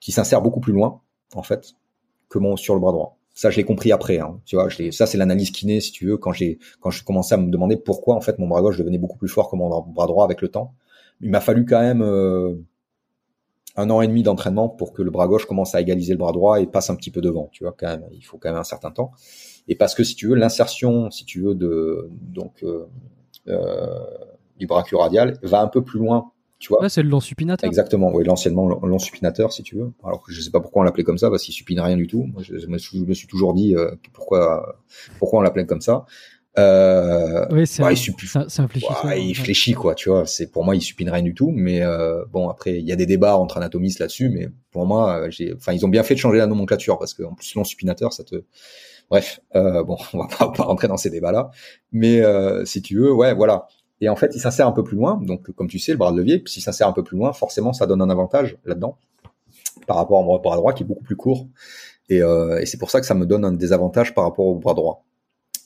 qui 0.00 0.12
s'insère 0.12 0.42
beaucoup 0.42 0.60
plus 0.60 0.74
loin 0.74 1.00
en 1.34 1.42
fait 1.42 1.72
que 2.28 2.38
mon 2.38 2.56
sur 2.56 2.74
le 2.74 2.80
bras 2.80 2.92
droit. 2.92 3.18
Ça, 3.34 3.50
je 3.50 3.56
l'ai 3.56 3.64
compris 3.64 3.92
après. 3.92 4.18
Hein, 4.18 4.40
tu 4.44 4.56
vois, 4.56 4.68
ça 4.90 5.06
c'est 5.06 5.16
l'analyse 5.16 5.52
kiné, 5.52 5.80
si 5.80 5.92
tu 5.92 6.06
veux, 6.06 6.16
quand 6.16 6.32
j'ai 6.32 6.58
quand 6.80 6.90
je 6.90 7.04
commençais 7.04 7.34
à 7.34 7.38
me 7.38 7.50
demander 7.50 7.76
pourquoi 7.76 8.16
en 8.16 8.20
fait 8.20 8.38
mon 8.38 8.48
bras 8.48 8.60
gauche 8.60 8.76
devenait 8.76 8.98
beaucoup 8.98 9.16
plus 9.16 9.28
fort 9.28 9.48
que 9.48 9.56
mon 9.56 9.68
bras 9.80 10.06
droit 10.06 10.24
avec 10.24 10.42
le 10.42 10.48
temps. 10.48 10.74
Il 11.20 11.30
m'a 11.30 11.40
fallu 11.40 11.64
quand 11.64 11.80
même 11.80 12.02
euh, 12.02 12.54
un 13.76 13.90
an 13.90 14.00
et 14.00 14.08
demi 14.08 14.22
d'entraînement 14.22 14.68
pour 14.68 14.92
que 14.92 15.02
le 15.02 15.10
bras 15.10 15.28
gauche 15.28 15.46
commence 15.46 15.74
à 15.74 15.80
égaliser 15.80 16.12
le 16.12 16.18
bras 16.18 16.32
droit 16.32 16.60
et 16.60 16.66
passe 16.66 16.90
un 16.90 16.96
petit 16.96 17.10
peu 17.10 17.20
devant. 17.20 17.48
Tu 17.52 17.64
vois, 17.64 17.72
quand 17.72 17.86
même, 17.86 18.04
il 18.12 18.22
faut 18.22 18.36
quand 18.36 18.50
même 18.50 18.58
un 18.58 18.64
certain 18.64 18.90
temps. 18.90 19.12
Et 19.68 19.76
parce 19.76 19.94
que 19.94 20.02
si 20.02 20.16
tu 20.16 20.28
veux, 20.28 20.34
l'insertion, 20.34 21.10
si 21.10 21.24
tu 21.24 21.40
veux, 21.40 21.54
de 21.54 22.10
donc 22.20 22.64
euh, 22.64 22.86
euh, 23.46 24.04
du 24.58 24.66
radial 24.96 25.38
va 25.42 25.60
un 25.60 25.68
peu 25.68 25.82
plus 25.82 26.00
loin. 26.00 26.32
Tu 26.58 26.70
vois. 26.70 26.88
c'est 26.88 27.04
le 27.04 27.08
long 27.08 27.20
supinateur. 27.20 27.68
Exactement, 27.68 28.10
oui, 28.12 28.24
l'anciennement 28.24 28.66
long 28.66 28.98
supinateur, 28.98 29.52
si 29.52 29.62
tu 29.62 29.76
veux. 29.76 29.92
Alors 30.02 30.24
je 30.26 30.40
sais 30.40 30.50
pas 30.50 30.58
pourquoi 30.58 30.82
on 30.82 30.84
l'appelait 30.84 31.04
comme 31.04 31.18
ça, 31.18 31.30
parce 31.30 31.44
qu'il 31.44 31.54
supine 31.54 31.78
rien 31.78 31.96
du 31.96 32.08
tout. 32.08 32.24
Moi, 32.24 32.42
je, 32.42 32.66
me 32.66 32.78
suis 32.78 33.28
toujours 33.28 33.54
dit 33.54 33.76
euh, 33.76 33.92
pourquoi 34.12 34.80
pourquoi 35.20 35.38
on 35.38 35.42
l'appelait 35.42 35.66
comme 35.66 35.80
ça. 35.80 36.04
Euh, 36.58 37.46
oui, 37.50 37.66
c'est 37.66 37.82
bah, 37.82 37.88
un, 37.88 37.92
il, 37.92 39.28
il 39.28 39.34
fléchit 39.34 39.74
quoi, 39.74 39.94
tu 39.94 40.08
vois. 40.08 40.26
C'est 40.26 40.50
pour 40.50 40.64
moi, 40.64 40.74
il 40.74 40.80
supine 40.80 41.08
rien 41.08 41.22
du 41.22 41.34
tout. 41.34 41.52
Mais 41.54 41.82
euh, 41.82 42.24
bon, 42.32 42.48
après, 42.48 42.78
il 42.78 42.86
y 42.86 42.92
a 42.92 42.96
des 42.96 43.06
débats 43.06 43.36
entre 43.36 43.58
anatomistes 43.58 44.00
là-dessus, 44.00 44.28
mais 44.28 44.48
pour 44.72 44.84
moi, 44.84 45.20
euh, 45.20 45.30
j'ai, 45.30 45.54
enfin, 45.54 45.72
ils 45.72 45.86
ont 45.86 45.88
bien 45.88 46.02
fait 46.02 46.14
de 46.14 46.18
changer 46.18 46.38
la 46.38 46.46
nomenclature 46.46 46.98
parce 46.98 47.14
qu'en 47.14 47.34
plus, 47.34 47.54
long 47.54 47.64
supinateur, 47.64 48.12
ça 48.12 48.24
te, 48.24 48.42
bref, 49.08 49.40
euh, 49.54 49.84
bon, 49.84 49.96
on 50.12 50.18
va 50.18 50.26
pas, 50.26 50.50
pas, 50.50 50.64
rentrer 50.64 50.88
dans 50.88 50.96
ces 50.96 51.10
débats-là. 51.10 51.50
Mais 51.92 52.22
si 52.64 52.82
tu 52.82 52.96
veux, 52.98 53.12
ouais, 53.12 53.34
voilà. 53.34 53.66
Et 54.00 54.08
en 54.08 54.16
fait, 54.16 54.30
il 54.34 54.40
s'insère 54.40 54.66
un 54.66 54.72
peu 54.72 54.84
plus 54.84 54.96
loin. 54.96 55.20
Donc, 55.22 55.50
comme 55.52 55.68
tu 55.68 55.78
sais, 55.78 55.92
le 55.92 55.98
bras 55.98 56.12
de 56.12 56.16
levier, 56.16 56.42
s'il 56.46 56.62
s'insère 56.62 56.88
un 56.88 56.92
peu 56.92 57.02
plus 57.02 57.16
loin, 57.16 57.32
forcément, 57.32 57.72
ça 57.72 57.86
donne 57.86 58.02
un 58.02 58.10
avantage 58.10 58.56
là-dedans 58.64 58.96
par 59.86 59.96
rapport 59.96 60.28
au 60.28 60.38
bras 60.38 60.56
droit 60.56 60.72
qui 60.72 60.82
est 60.82 60.86
beaucoup 60.86 61.04
plus 61.04 61.16
court. 61.16 61.46
Et, 62.08 62.18
et 62.18 62.66
c'est 62.66 62.78
pour 62.78 62.90
ça 62.90 63.00
que 63.00 63.06
ça 63.06 63.14
me 63.14 63.26
donne 63.26 63.44
un 63.44 63.52
désavantage 63.52 64.14
par 64.14 64.24
rapport 64.24 64.46
au 64.46 64.54
bras 64.56 64.74
droit. 64.74 65.04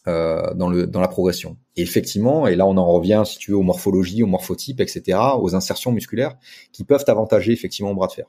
Euh, 0.09 0.53
dans 0.55 0.69
le 0.69 0.89
dans 0.89 1.01
la 1.01 1.07
progression. 1.07 1.59
Et 1.77 1.83
effectivement, 1.83 2.49
et 2.49 2.57
là 2.57 2.67
on 2.67 2.77
en 2.77 2.87
revient 2.87 3.23
si 3.25 3.39
tu 3.39 3.53
veux 3.53 3.57
aux 3.57 3.63
morphologies, 3.63 4.25
aux 4.25 4.27
morphotypes, 4.27 4.81
etc., 4.81 5.17
aux 5.39 5.55
insertions 5.55 5.93
musculaires 5.93 6.37
qui 6.73 6.83
peuvent 6.83 7.05
avantager 7.07 7.53
effectivement 7.53 7.93
au 7.93 7.95
bras 7.95 8.09
de 8.09 8.13
fer. 8.15 8.27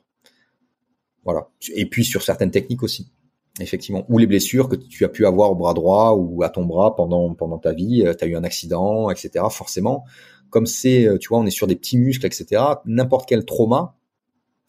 Voilà. 1.25 1.49
Et 1.73 1.87
puis 1.87 2.05
sur 2.05 2.21
certaines 2.21 2.51
techniques 2.51 2.83
aussi, 2.83 3.11
effectivement, 3.59 4.05
ou 4.07 4.19
les 4.19 4.27
blessures 4.27 4.69
que 4.69 4.75
tu 4.75 5.03
as 5.03 5.09
pu 5.09 5.25
avoir 5.25 5.49
au 5.49 5.55
bras 5.55 5.73
droit 5.73 6.11
ou 6.11 6.43
à 6.43 6.49
ton 6.49 6.63
bras 6.63 6.95
pendant 6.95 7.33
pendant 7.33 7.57
ta 7.57 7.73
vie, 7.73 8.03
euh, 8.05 8.13
tu 8.13 8.23
as 8.23 8.27
eu 8.27 8.35
un 8.35 8.43
accident, 8.43 9.09
etc. 9.09 9.43
Forcément, 9.49 10.05
comme 10.51 10.67
c'est, 10.67 11.07
euh, 11.07 11.17
tu 11.17 11.29
vois, 11.29 11.39
on 11.39 11.45
est 11.47 11.49
sur 11.49 11.65
des 11.65 11.75
petits 11.75 11.97
muscles, 11.97 12.27
etc. 12.27 12.61
N'importe 12.85 13.27
quel 13.27 13.45
trauma, 13.45 13.95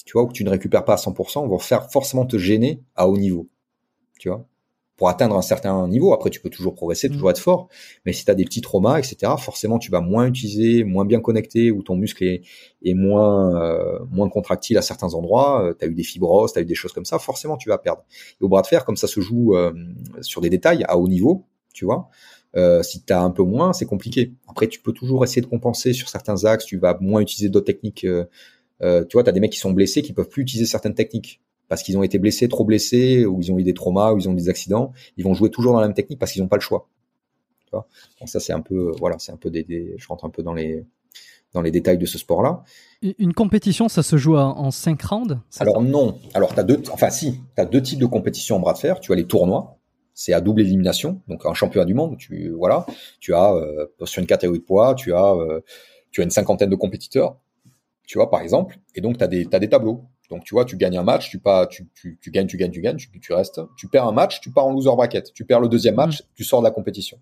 tu 0.06 0.12
vois, 0.14 0.22
où 0.22 0.32
tu 0.32 0.42
ne 0.42 0.48
récupères 0.48 0.86
pas 0.86 0.94
à 0.94 0.96
100%, 0.96 1.46
vont 1.48 1.58
faire 1.58 1.90
forcément 1.92 2.24
te 2.24 2.38
gêner 2.38 2.82
à 2.96 3.10
haut 3.10 3.18
niveau, 3.18 3.50
tu 4.18 4.30
vois? 4.30 4.48
Pour 4.96 5.08
atteindre 5.08 5.36
un 5.36 5.42
certain 5.42 5.88
niveau. 5.88 6.12
Après, 6.12 6.30
tu 6.30 6.40
peux 6.40 6.50
toujours 6.50 6.74
progresser, 6.74 7.08
toujours 7.08 7.28
mm. 7.28 7.30
être 7.32 7.38
fort. 7.38 7.68
Mais 8.06 8.12
si 8.12 8.24
tu 8.24 8.30
as 8.30 8.34
des 8.34 8.44
petits 8.44 8.60
traumas, 8.60 8.98
etc., 8.98 9.32
forcément, 9.38 9.78
tu 9.78 9.90
vas 9.90 10.00
moins 10.00 10.26
utiliser, 10.26 10.84
moins 10.84 11.04
bien 11.04 11.20
connecté, 11.20 11.70
ou 11.70 11.82
ton 11.82 11.96
muscle 11.96 12.22
est, 12.24 12.42
est 12.84 12.94
moins 12.94 13.60
euh, 13.60 13.98
moins 14.10 14.28
contractile 14.28 14.78
à 14.78 14.82
certains 14.82 15.14
endroits. 15.14 15.64
Euh, 15.64 15.74
tu 15.76 15.84
as 15.84 15.88
eu 15.88 15.94
des 15.94 16.04
fibroses, 16.04 16.52
tu 16.52 16.58
as 16.58 16.62
eu 16.62 16.66
des 16.66 16.74
choses 16.74 16.92
comme 16.92 17.04
ça. 17.04 17.18
Forcément, 17.18 17.56
tu 17.56 17.68
vas 17.68 17.78
perdre. 17.78 18.04
Et 18.40 18.44
au 18.44 18.48
bras 18.48 18.62
de 18.62 18.66
fer, 18.66 18.84
comme 18.84 18.96
ça 18.96 19.08
se 19.08 19.20
joue 19.20 19.56
euh, 19.56 19.72
sur 20.20 20.40
des 20.40 20.50
détails 20.50 20.84
à 20.86 20.96
haut 20.96 21.08
niveau, 21.08 21.46
tu 21.72 21.84
vois. 21.84 22.08
si 22.82 23.04
tu 23.04 23.12
as 23.12 23.20
un 23.20 23.30
peu 23.30 23.42
moins, 23.42 23.72
c'est 23.72 23.86
compliqué. 23.86 24.32
Après, 24.48 24.68
tu 24.68 24.80
peux 24.80 24.92
toujours 24.92 25.24
essayer 25.24 25.42
de 25.42 25.46
compenser 25.46 25.92
sur 25.92 26.08
certains 26.08 26.44
axes. 26.44 26.66
Tu 26.66 26.78
vas 26.78 26.96
moins 27.00 27.20
utiliser 27.20 27.48
d'autres 27.48 27.66
techniques. 27.66 28.06
tu 28.80 29.12
vois, 29.12 29.24
tu 29.24 29.28
as 29.28 29.32
des 29.32 29.40
mecs 29.40 29.52
qui 29.52 29.58
sont 29.58 29.72
blessés 29.72 30.02
qui 30.02 30.12
peuvent 30.12 30.28
plus 30.28 30.42
utiliser 30.42 30.66
certaines 30.66 30.94
techniques 30.94 31.40
parce 31.68 31.82
qu'ils 31.82 31.96
ont 31.98 32.02
été 32.02 32.18
blessés, 32.18 32.48
trop 32.48 32.64
blessés, 32.64 33.26
ou 33.26 33.40
ils 33.40 33.52
ont 33.52 33.58
eu 33.58 33.62
des 33.62 33.74
traumas, 33.74 34.12
ou 34.12 34.18
ils 34.18 34.28
ont 34.28 34.34
des 34.34 34.48
accidents, 34.48 34.92
ils 35.16 35.24
vont 35.24 35.34
jouer 35.34 35.50
toujours 35.50 35.72
dans 35.72 35.80
la 35.80 35.86
même 35.86 35.94
technique 35.94 36.18
parce 36.18 36.32
qu'ils 36.32 36.42
n'ont 36.42 36.48
pas 36.48 36.56
le 36.56 36.62
choix. 36.62 36.88
Tu 37.66 37.70
vois? 37.72 37.86
Donc 38.20 38.28
ça 38.28 38.40
c'est 38.40 38.52
un 38.52 38.60
peu, 38.60 38.92
voilà, 38.98 39.16
c'est 39.18 39.32
un 39.32 39.36
peu 39.36 39.50
des, 39.50 39.94
je 39.96 40.06
rentre 40.08 40.24
un 40.24 40.30
peu 40.30 40.42
dans 40.42 40.54
les 40.54 40.84
dans 41.54 41.62
les 41.62 41.70
détails 41.70 41.98
de 41.98 42.06
ce 42.06 42.18
sport-là. 42.18 42.64
Une 43.00 43.32
compétition, 43.32 43.88
ça 43.88 44.02
se 44.02 44.16
joue 44.16 44.36
en 44.36 44.70
5 44.70 45.00
rounds? 45.02 45.38
Alors 45.60 45.80
non. 45.80 46.18
Alors 46.34 46.58
as 46.58 46.64
deux, 46.64 46.82
enfin 46.90 47.10
si, 47.10 47.40
tu 47.54 47.62
as 47.62 47.64
deux 47.64 47.80
types 47.80 48.00
de 48.00 48.06
compétitions 48.06 48.56
en 48.56 48.60
bras 48.60 48.72
de 48.72 48.78
fer. 48.78 48.98
Tu 48.98 49.12
as 49.12 49.14
les 49.14 49.26
tournois, 49.26 49.78
c'est 50.14 50.32
à 50.32 50.40
double 50.40 50.62
élimination, 50.62 51.20
donc 51.28 51.46
un 51.46 51.54
championnat 51.54 51.84
du 51.84 51.94
monde. 51.94 52.16
Tu 52.18 52.50
voilà, 52.50 52.86
tu 53.20 53.34
as 53.34 53.52
euh, 53.54 53.86
sur 54.04 54.20
une 54.20 54.26
catégorie 54.26 54.58
de 54.58 54.64
poids, 54.64 54.94
tu 54.94 55.14
as 55.14 55.32
euh, 55.34 55.60
tu 56.10 56.20
as 56.20 56.24
une 56.24 56.30
cinquantaine 56.30 56.70
de 56.70 56.76
compétiteurs, 56.76 57.36
tu 58.06 58.18
vois 58.18 58.30
par 58.30 58.40
exemple, 58.40 58.78
et 58.94 59.00
donc 59.00 59.18
tu 59.18 59.24
as 59.24 59.28
des 59.28 59.46
as 59.52 59.58
des 59.58 59.68
tableaux. 59.68 60.04
Donc 60.30 60.44
tu 60.44 60.54
vois, 60.54 60.64
tu 60.64 60.76
gagnes 60.76 60.96
un 60.96 61.02
match, 61.02 61.30
tu, 61.30 61.38
pas, 61.38 61.66
tu, 61.66 61.86
tu, 61.94 62.18
tu 62.20 62.30
gagnes, 62.30 62.46
tu 62.46 62.56
gagnes, 62.56 62.70
tu 62.70 62.80
gagnes, 62.80 62.96
tu, 62.96 63.08
tu, 63.20 63.32
restes. 63.32 63.60
Tu 63.76 63.88
perds 63.88 64.06
un 64.06 64.12
match, 64.12 64.40
tu 64.40 64.50
pars 64.50 64.66
en 64.66 64.72
loser 64.72 64.90
bracket. 64.90 65.32
Tu 65.32 65.44
perds 65.44 65.60
le 65.60 65.68
deuxième 65.68 65.96
match, 65.96 66.22
mm. 66.22 66.26
tu 66.34 66.44
sors 66.44 66.60
de 66.60 66.64
la 66.64 66.70
compétition. 66.70 67.18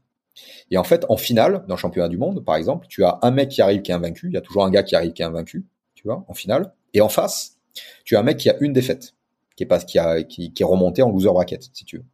Et 0.71 0.79
en 0.79 0.85
fait, 0.85 1.05
en 1.09 1.17
finale, 1.17 1.65
dans 1.69 1.75
le 1.75 1.81
championnat 1.81 2.09
du 2.09 2.17
monde, 2.17 2.45
par 2.45 2.57
exemple, 2.57 2.87
tu 2.89 3.05
as 3.05 3.19
un 3.23 3.31
mec 3.31 3.51
qui 3.51 3.61
arrive 3.61 3.83
qui 3.83 3.91
est 3.91 3.95
invaincu. 3.95 4.29
Il 4.29 4.35
y 4.35 4.37
a 4.37 4.41
toujours 4.41 4.65
un 4.65 4.71
gars 4.71 4.83
qui 4.83 4.97
arrive 4.97 5.13
qui 5.13 5.23
est 5.23 5.27
invaincu, 5.27 5.67
tu 5.95 6.05
vois, 6.05 6.25
en 6.29 6.35
finale. 6.35 6.73
Et 6.95 7.01
en 7.01 7.09
face, 7.09 7.59
tu 8.05 8.17
as 8.17 8.21
un 8.21 8.23
mec 8.23 8.39
qui 8.39 8.49
a 8.49 8.57
une 8.61 8.73
défaite, 8.73 9.15
qui 9.57 9.65
est 9.65 9.67
pas, 9.67 9.81
qui 9.81 9.99
a, 9.99 10.23
qui, 10.23 10.53
qui 10.53 10.63
est 10.63 10.67
remonté 10.67 11.03
en 11.03 11.11
loser 11.11 11.29
bracket, 11.29 11.71
si 11.73 11.85
tu 11.85 11.99
veux. 11.99 12.05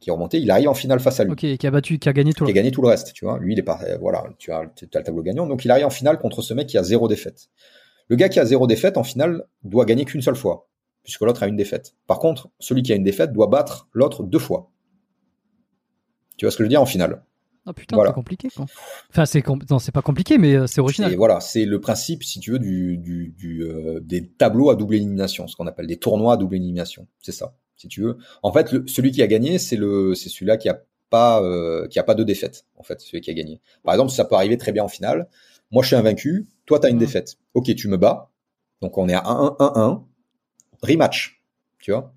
Qui 0.00 0.10
est 0.10 0.12
remonté, 0.12 0.38
il 0.38 0.50
arrive 0.50 0.68
en 0.68 0.74
finale 0.74 1.00
face 1.00 1.18
à 1.20 1.24
lui. 1.24 1.32
Ok, 1.32 1.56
qui 1.56 1.66
a 1.66 1.70
battu, 1.70 1.98
qui 1.98 2.08
a 2.08 2.12
gagné 2.12 2.34
tout 2.34 2.44
le. 2.44 2.52
Qui 2.52 2.58
a 2.58 2.60
gagné 2.60 2.70
tout 2.70 2.82
le 2.82 2.88
reste, 2.88 3.14
tu 3.14 3.24
vois. 3.24 3.38
Lui, 3.38 3.54
il 3.54 3.58
est 3.58 3.62
pas, 3.62 3.80
voilà, 4.00 4.24
tu 4.38 4.52
as, 4.52 4.66
tu 4.76 4.86
as 4.92 4.98
le 4.98 5.04
tableau 5.04 5.22
gagnant. 5.22 5.46
Donc 5.46 5.64
il 5.64 5.70
arrive 5.70 5.86
en 5.86 5.90
finale 5.90 6.18
contre 6.18 6.42
ce 6.42 6.52
mec 6.52 6.66
qui 6.66 6.76
a 6.76 6.82
zéro 6.82 7.08
défaite. 7.08 7.48
Le 8.08 8.16
gars 8.16 8.28
qui 8.28 8.40
a 8.40 8.44
zéro 8.44 8.66
défaite, 8.66 8.96
en 8.96 9.04
finale, 9.04 9.44
doit 9.62 9.84
gagner 9.84 10.04
qu'une 10.04 10.22
seule 10.22 10.36
fois 10.36 10.68
puisque 11.04 11.20
l'autre 11.20 11.42
a 11.42 11.46
une 11.46 11.56
défaite. 11.56 11.94
Par 12.06 12.18
contre, 12.18 12.48
celui 12.58 12.82
qui 12.82 12.92
a 12.92 12.96
une 12.96 13.04
défaite 13.04 13.32
doit 13.32 13.46
battre 13.46 13.88
l'autre 13.92 14.24
deux 14.24 14.38
fois. 14.38 14.70
Tu 16.36 16.46
vois 16.46 16.50
ce 16.50 16.56
que 16.56 16.64
je 16.64 16.66
veux 16.66 16.70
dire 16.70 16.82
en 16.82 16.86
finale? 16.86 17.22
Ah 17.66 17.72
putain, 17.72 17.96
c'est 18.04 18.12
compliqué 18.12 18.48
quoi. 18.54 18.66
Enfin, 19.10 19.24
c'est 19.24 19.42
non, 19.70 19.78
c'est 19.78 19.92
pas 19.92 20.02
compliqué, 20.02 20.36
mais 20.36 20.54
euh, 20.54 20.66
c'est 20.66 20.82
original. 20.82 21.12
Et 21.12 21.16
voilà, 21.16 21.40
c'est 21.40 21.64
le 21.64 21.80
principe, 21.80 22.22
si 22.22 22.40
tu 22.40 22.52
veux, 22.52 22.58
du, 22.58 22.98
du, 22.98 23.34
du 23.38 23.62
euh, 23.62 24.00
des 24.00 24.26
tableaux 24.26 24.68
à 24.68 24.76
double 24.76 24.96
élimination, 24.96 25.46
ce 25.46 25.56
qu'on 25.56 25.66
appelle 25.66 25.86
des 25.86 25.96
tournois 25.96 26.34
à 26.34 26.36
double 26.36 26.56
élimination. 26.56 27.06
C'est 27.22 27.32
ça, 27.32 27.56
si 27.76 27.88
tu 27.88 28.02
veux. 28.02 28.18
En 28.42 28.52
fait, 28.52 28.70
le, 28.72 28.86
celui 28.86 29.12
qui 29.12 29.22
a 29.22 29.26
gagné, 29.26 29.58
c'est 29.58 29.76
le, 29.76 30.14
c'est 30.14 30.28
celui-là 30.28 30.58
qui 30.58 30.68
a 30.68 30.82
pas, 31.08 31.42
euh, 31.42 31.86
qui 31.88 31.98
a 31.98 32.02
pas 32.02 32.14
de 32.14 32.22
défaite. 32.22 32.66
En 32.76 32.82
fait, 32.82 33.00
celui 33.00 33.22
qui 33.22 33.30
a 33.30 33.34
gagné. 33.34 33.62
Par 33.82 33.94
exemple, 33.94 34.12
ça 34.12 34.26
peut 34.26 34.34
arriver 34.34 34.58
très 34.58 34.72
bien 34.72 34.84
en 34.84 34.88
finale. 34.88 35.28
Moi, 35.74 35.82
je 35.82 35.88
suis 35.88 35.96
invaincu. 35.96 36.46
Toi, 36.66 36.78
tu 36.78 36.86
as 36.86 36.90
une 36.90 36.96
mmh. 36.96 37.00
défaite. 37.00 37.36
Ok, 37.52 37.74
tu 37.74 37.88
me 37.88 37.96
bats. 37.96 38.30
Donc, 38.80 38.96
on 38.96 39.08
est 39.08 39.14
à 39.14 39.22
1-1-1-1. 39.22 40.04
Rematch. 40.82 41.42
Tu 41.80 41.90
vois? 41.90 42.14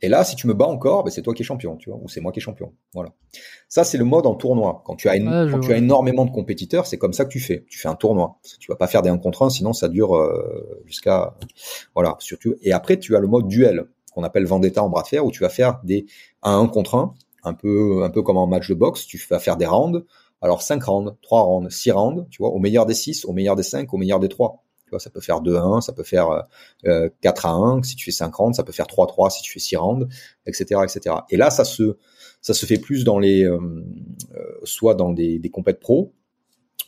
Et 0.00 0.08
là, 0.08 0.22
si 0.22 0.36
tu 0.36 0.46
me 0.46 0.54
bats 0.54 0.66
encore, 0.66 1.02
ben 1.02 1.10
c'est 1.10 1.22
toi 1.22 1.34
qui 1.34 1.42
es 1.42 1.44
champion, 1.44 1.76
tu 1.76 1.90
vois, 1.90 1.98
ou 2.00 2.08
c'est 2.08 2.20
moi 2.20 2.30
qui 2.30 2.38
est 2.38 2.42
champion. 2.42 2.72
Voilà. 2.92 3.10
Ça, 3.68 3.82
c'est 3.82 3.98
le 3.98 4.04
mode 4.04 4.26
en 4.26 4.34
tournoi. 4.34 4.82
Quand 4.84 4.94
tu 4.94 5.08
as, 5.08 5.18
quand 5.18 5.60
tu 5.60 5.72
as 5.72 5.76
énormément 5.76 6.24
de 6.24 6.30
compétiteurs, 6.30 6.86
c'est 6.86 6.98
comme 6.98 7.12
ça 7.12 7.24
que 7.24 7.30
tu 7.30 7.40
fais. 7.40 7.64
Tu 7.68 7.78
fais 7.78 7.88
un 7.88 7.94
tournoi. 7.96 8.38
Tu 8.60 8.70
vas 8.70 8.76
pas 8.76 8.86
faire 8.86 9.02
des 9.02 9.10
1 9.10 9.18
contre 9.18 9.42
1, 9.42 9.50
sinon 9.50 9.72
ça 9.72 9.88
dure 9.88 10.14
euh, 10.14 10.82
jusqu'à 10.84 11.36
voilà. 11.94 12.16
Surtout. 12.20 12.54
Et 12.62 12.72
après, 12.72 12.98
tu 12.98 13.16
as 13.16 13.20
le 13.20 13.26
mode 13.26 13.48
duel 13.48 13.86
qu'on 14.12 14.22
appelle 14.22 14.44
vendetta 14.44 14.84
en 14.84 14.88
bras 14.88 15.02
de 15.02 15.08
fer, 15.08 15.24
où 15.24 15.32
tu 15.32 15.40
vas 15.40 15.48
faire 15.48 15.80
des 15.82 16.06
1 16.42 16.66
contre 16.68 16.94
1, 16.96 17.14
un 17.44 17.54
peu 17.54 18.04
un 18.04 18.10
peu 18.10 18.22
comme 18.22 18.36
en 18.36 18.46
match 18.46 18.68
de 18.68 18.74
boxe. 18.74 19.06
Tu 19.06 19.18
vas 19.30 19.40
faire 19.40 19.56
des 19.56 19.66
rounds. 19.66 20.04
Alors 20.44 20.62
5 20.62 20.84
rounds, 20.84 21.16
3 21.22 21.42
rounds, 21.42 21.70
6 21.70 21.90
rounds, 21.92 22.26
tu 22.30 22.42
vois, 22.42 22.50
au 22.50 22.58
meilleur 22.58 22.84
des 22.84 22.94
6, 22.94 23.24
au 23.24 23.32
meilleur 23.32 23.56
des 23.56 23.62
5, 23.62 23.92
au 23.92 23.96
meilleur 23.96 24.20
des 24.20 24.28
3 24.28 24.64
ça 24.98 25.10
peut 25.10 25.20
faire 25.20 25.40
2 25.40 25.56
à 25.56 25.62
1, 25.62 25.80
ça 25.80 25.92
peut 25.92 26.02
faire 26.02 26.44
euh, 26.86 27.08
4 27.20 27.46
à 27.46 27.52
1 27.52 27.82
si 27.82 27.96
tu 27.96 28.04
fais 28.04 28.10
5 28.10 28.34
rounds, 28.34 28.56
ça 28.56 28.62
peut 28.62 28.72
faire 28.72 28.86
3 28.86 29.04
à 29.04 29.08
3 29.08 29.30
si 29.30 29.42
tu 29.42 29.52
fais 29.52 29.58
6 29.58 29.76
rounds, 29.76 30.08
etc., 30.46 30.80
etc. 30.84 31.16
Et 31.30 31.36
là, 31.36 31.50
ça 31.50 31.64
se 31.64 31.96
ça 32.40 32.54
se 32.54 32.66
fait 32.66 32.78
plus 32.78 33.04
dans 33.04 33.18
les 33.18 33.44
euh, 33.44 33.58
euh 34.36 34.60
soit 34.64 34.94
dans 34.94 35.12
des, 35.12 35.38
des 35.38 35.50
compètes 35.50 35.80
pro, 35.80 36.12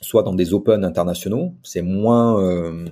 soit 0.00 0.22
dans 0.22 0.34
des 0.34 0.54
open 0.54 0.84
internationaux. 0.84 1.54
C'est 1.62 1.82
moins 1.82 2.40
euh, 2.40 2.86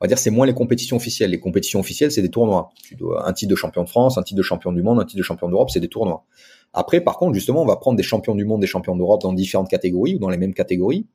on 0.00 0.04
va 0.04 0.08
dire 0.08 0.18
c'est 0.18 0.30
moins 0.30 0.46
les 0.46 0.54
compétitions 0.54 0.96
officielles. 0.96 1.30
Les 1.30 1.40
compétitions 1.40 1.80
officielles, 1.80 2.12
c'est 2.12 2.22
des 2.22 2.30
tournois. 2.30 2.70
Tu 2.82 2.94
dois 2.94 3.28
un 3.28 3.32
titre 3.32 3.50
de 3.50 3.56
champion 3.56 3.82
de 3.82 3.88
France, 3.88 4.18
un 4.18 4.22
titre 4.22 4.38
de 4.38 4.42
champion 4.42 4.72
du 4.72 4.82
monde, 4.82 5.00
un 5.00 5.04
titre 5.04 5.18
de 5.18 5.24
champion 5.24 5.48
d'Europe, 5.48 5.70
c'est 5.70 5.80
des 5.80 5.88
tournois. 5.88 6.24
Après, 6.76 7.00
par 7.00 7.18
contre, 7.18 7.32
justement, 7.32 7.62
on 7.62 7.66
va 7.66 7.76
prendre 7.76 7.96
des 7.96 8.02
champions 8.02 8.34
du 8.34 8.44
monde, 8.44 8.60
des 8.60 8.66
champions 8.66 8.94
d'Europe 8.94 9.22
dans 9.22 9.32
différentes 9.32 9.70
catégories 9.70 10.14
ou 10.14 10.18
dans 10.18 10.28
les 10.28 10.36
mêmes 10.36 10.52
catégories 10.52 11.06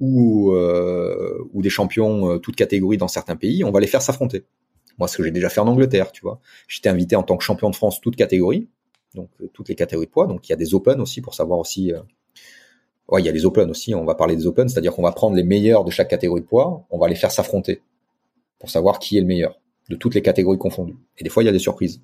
ou, 0.00 0.52
euh, 0.52 1.44
des 1.54 1.68
champions 1.68 2.30
euh, 2.30 2.38
toutes 2.38 2.56
catégories 2.56 2.96
dans 2.96 3.06
certains 3.06 3.36
pays, 3.36 3.64
on 3.64 3.70
va 3.70 3.80
les 3.80 3.86
faire 3.86 4.00
s'affronter. 4.00 4.44
Moi, 4.96 5.06
ce 5.06 5.18
que 5.18 5.24
j'ai 5.24 5.30
déjà 5.30 5.50
fait 5.50 5.60
en 5.60 5.68
Angleterre, 5.68 6.10
tu 6.10 6.22
vois. 6.22 6.40
J'étais 6.68 6.88
invité 6.88 7.16
en 7.16 7.22
tant 7.22 7.36
que 7.36 7.44
champion 7.44 7.68
de 7.68 7.76
France 7.76 8.00
toutes 8.00 8.16
catégories, 8.16 8.66
donc 9.14 9.28
euh, 9.42 9.50
toutes 9.52 9.68
les 9.68 9.74
catégories 9.74 10.06
de 10.06 10.10
poids. 10.10 10.26
Donc 10.26 10.48
il 10.48 10.52
y 10.52 10.54
a 10.54 10.56
des 10.56 10.74
Open 10.74 11.02
aussi 11.02 11.20
pour 11.20 11.34
savoir 11.34 11.58
aussi. 11.58 11.92
Ouais, 13.08 13.20
il 13.20 13.26
y 13.26 13.28
a 13.28 13.32
les 13.32 13.44
Open 13.44 13.68
aussi. 13.70 13.94
On 13.94 14.06
va 14.06 14.14
parler 14.14 14.36
des 14.36 14.46
Open, 14.46 14.70
c'est-à-dire 14.70 14.94
qu'on 14.94 15.02
va 15.02 15.12
prendre 15.12 15.36
les 15.36 15.44
meilleurs 15.44 15.84
de 15.84 15.90
chaque 15.90 16.08
catégorie 16.08 16.40
de 16.40 16.46
poids, 16.46 16.86
on 16.88 16.98
va 16.98 17.08
les 17.08 17.14
faire 17.14 17.30
s'affronter 17.30 17.82
pour 18.58 18.70
savoir 18.70 18.98
qui 18.98 19.18
est 19.18 19.20
le 19.20 19.26
meilleur 19.26 19.60
de 19.90 19.96
toutes 19.96 20.14
les 20.14 20.22
catégories 20.22 20.58
confondues. 20.58 20.96
Et 21.18 21.24
des 21.24 21.30
fois, 21.30 21.42
il 21.42 21.46
y 21.46 21.50
a 21.50 21.52
des 21.52 21.58
surprises. 21.58 22.00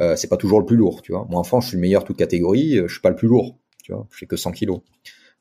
Euh, 0.00 0.16
c'est 0.16 0.28
pas 0.28 0.36
toujours 0.36 0.60
le 0.60 0.66
plus 0.66 0.76
lourd, 0.76 1.02
tu 1.02 1.12
vois. 1.12 1.26
Moi, 1.28 1.40
en 1.40 1.44
France, 1.44 1.64
je 1.64 1.68
suis 1.70 1.76
le 1.76 1.80
meilleur 1.80 2.04
toutes 2.04 2.18
catégories, 2.18 2.82
je 2.86 2.92
suis 2.92 3.00
pas 3.00 3.10
le 3.10 3.16
plus 3.16 3.28
lourd, 3.28 3.58
tu 3.82 3.92
vois. 3.92 4.06
Je 4.10 4.18
fais 4.18 4.26
que 4.26 4.36
100 4.36 4.52
kilos. 4.52 4.80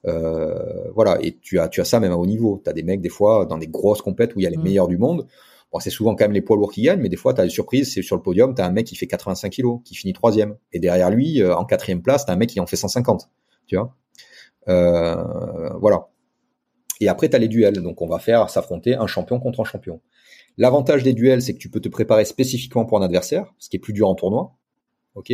Euh, 0.08 0.92
voilà, 0.94 1.18
et 1.22 1.38
tu 1.42 1.60
as, 1.60 1.68
tu 1.68 1.82
as 1.82 1.86
ça 1.86 2.00
même 2.00 2.12
à 2.12 2.16
haut 2.16 2.26
niveau. 2.26 2.62
Tu 2.64 2.70
as 2.70 2.74
des 2.74 2.84
mecs, 2.84 3.02
des 3.02 3.10
fois, 3.10 3.46
dans 3.46 3.58
des 3.58 3.68
grosses 3.68 4.02
compètes 4.02 4.36
où 4.36 4.40
il 4.40 4.44
y 4.44 4.48
a 4.48 4.50
les 4.50 4.58
mm. 4.58 4.64
meilleurs 4.64 4.88
du 4.88 4.98
monde. 4.98 5.28
Bon, 5.72 5.80
c'est 5.80 5.90
souvent 5.90 6.16
quand 6.16 6.26
même 6.26 6.32
les 6.32 6.42
poids 6.42 6.56
lourds 6.56 6.72
qui 6.72 6.84
gagnent, 6.84 7.02
mais 7.02 7.10
des 7.10 7.18
fois, 7.18 7.34
tu 7.34 7.42
as 7.42 7.44
des 7.44 7.50
surprises. 7.50 7.94
C'est 7.94 8.02
sur 8.02 8.16
le 8.16 8.22
podium, 8.22 8.54
tu 8.54 8.62
as 8.62 8.66
un 8.66 8.72
mec 8.72 8.86
qui 8.86 8.96
fait 8.96 9.08
85 9.08 9.50
kilos, 9.50 9.80
qui 9.84 9.96
finit 9.96 10.14
troisième. 10.14 10.56
Et 10.72 10.80
derrière 10.80 11.10
lui, 11.10 11.42
euh, 11.42 11.56
en 11.56 11.66
quatrième 11.66 12.02
place, 12.02 12.26
tu 12.26 12.32
as 12.32 12.34
un 12.36 12.38
mec 12.38 12.50
qui 12.50 12.60
en 12.60 12.68
fait 12.68 12.76
150. 12.76 13.30
Tu 13.68 13.76
vois 13.76 13.96
euh, 14.68 15.74
Voilà. 15.80 16.10
Et 17.02 17.10
après, 17.10 17.30
tu 17.30 17.36
as 17.36 17.40
les 17.40 17.48
duels. 17.48 17.82
Donc, 17.82 18.02
on 18.02 18.08
va 18.08 18.20
faire 18.20 18.50
s'affronter 18.50 18.96
un 18.96 19.08
champion 19.08 19.40
contre 19.40 19.62
un 19.62 19.66
champion. 19.66 20.02
L'avantage 20.58 21.04
des 21.04 21.14
duels, 21.14 21.42
c'est 21.42 21.54
que 21.54 21.60
tu 21.60 21.70
peux 21.70 21.82
te 21.82 21.90
préparer 21.90 22.26
spécifiquement 22.26 22.86
pour 22.86 22.98
un 22.98 23.02
adversaire, 23.02 23.54
ce 23.60 23.70
qui 23.70 23.78
est 23.78 23.80
plus 23.80 23.94
dur 23.94 24.08
en 24.08 24.16
tournoi. 24.16 24.56
Ok? 25.16 25.34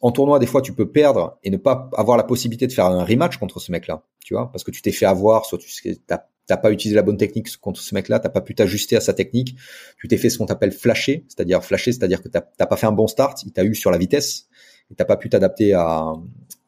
En 0.00 0.12
tournoi, 0.12 0.38
des 0.38 0.46
fois, 0.46 0.62
tu 0.62 0.72
peux 0.72 0.90
perdre 0.90 1.38
et 1.44 1.50
ne 1.50 1.56
pas 1.56 1.90
avoir 1.94 2.16
la 2.16 2.24
possibilité 2.24 2.66
de 2.66 2.72
faire 2.72 2.86
un 2.86 3.04
rematch 3.04 3.36
contre 3.36 3.60
ce 3.60 3.70
mec-là, 3.70 4.04
tu 4.24 4.34
vois, 4.34 4.50
parce 4.50 4.64
que 4.64 4.70
tu 4.70 4.80
t'es 4.80 4.92
fait 4.92 5.06
avoir, 5.06 5.44
soit 5.44 5.58
tu 5.58 5.68
t'as 6.06 6.56
pas 6.56 6.72
utilisé 6.72 6.96
la 6.96 7.02
bonne 7.02 7.18
technique 7.18 7.56
contre 7.58 7.80
ce 7.80 7.94
mec-là, 7.94 8.18
t'as 8.18 8.28
pas 8.28 8.40
pu 8.40 8.54
t'ajuster 8.54 8.96
à 8.96 9.00
sa 9.00 9.12
technique, 9.12 9.56
tu 9.98 10.08
t'es 10.08 10.16
fait 10.16 10.30
ce 10.30 10.38
qu'on 10.38 10.46
appelle 10.46 10.72
flasher, 10.72 11.24
c'est-à-dire 11.28 11.62
flasher, 11.62 11.92
c'est-à-dire 11.92 12.22
que 12.22 12.28
t'as 12.28 12.40
pas 12.40 12.76
fait 12.76 12.86
un 12.86 12.92
bon 12.92 13.06
start, 13.06 13.44
il 13.44 13.52
t'a 13.52 13.62
eu 13.62 13.74
sur 13.74 13.90
la 13.90 13.98
vitesse, 13.98 14.48
et 14.90 14.94
t'as 14.94 15.04
pas 15.04 15.16
pu 15.16 15.28
t'adapter 15.28 15.74
à, 15.74 16.12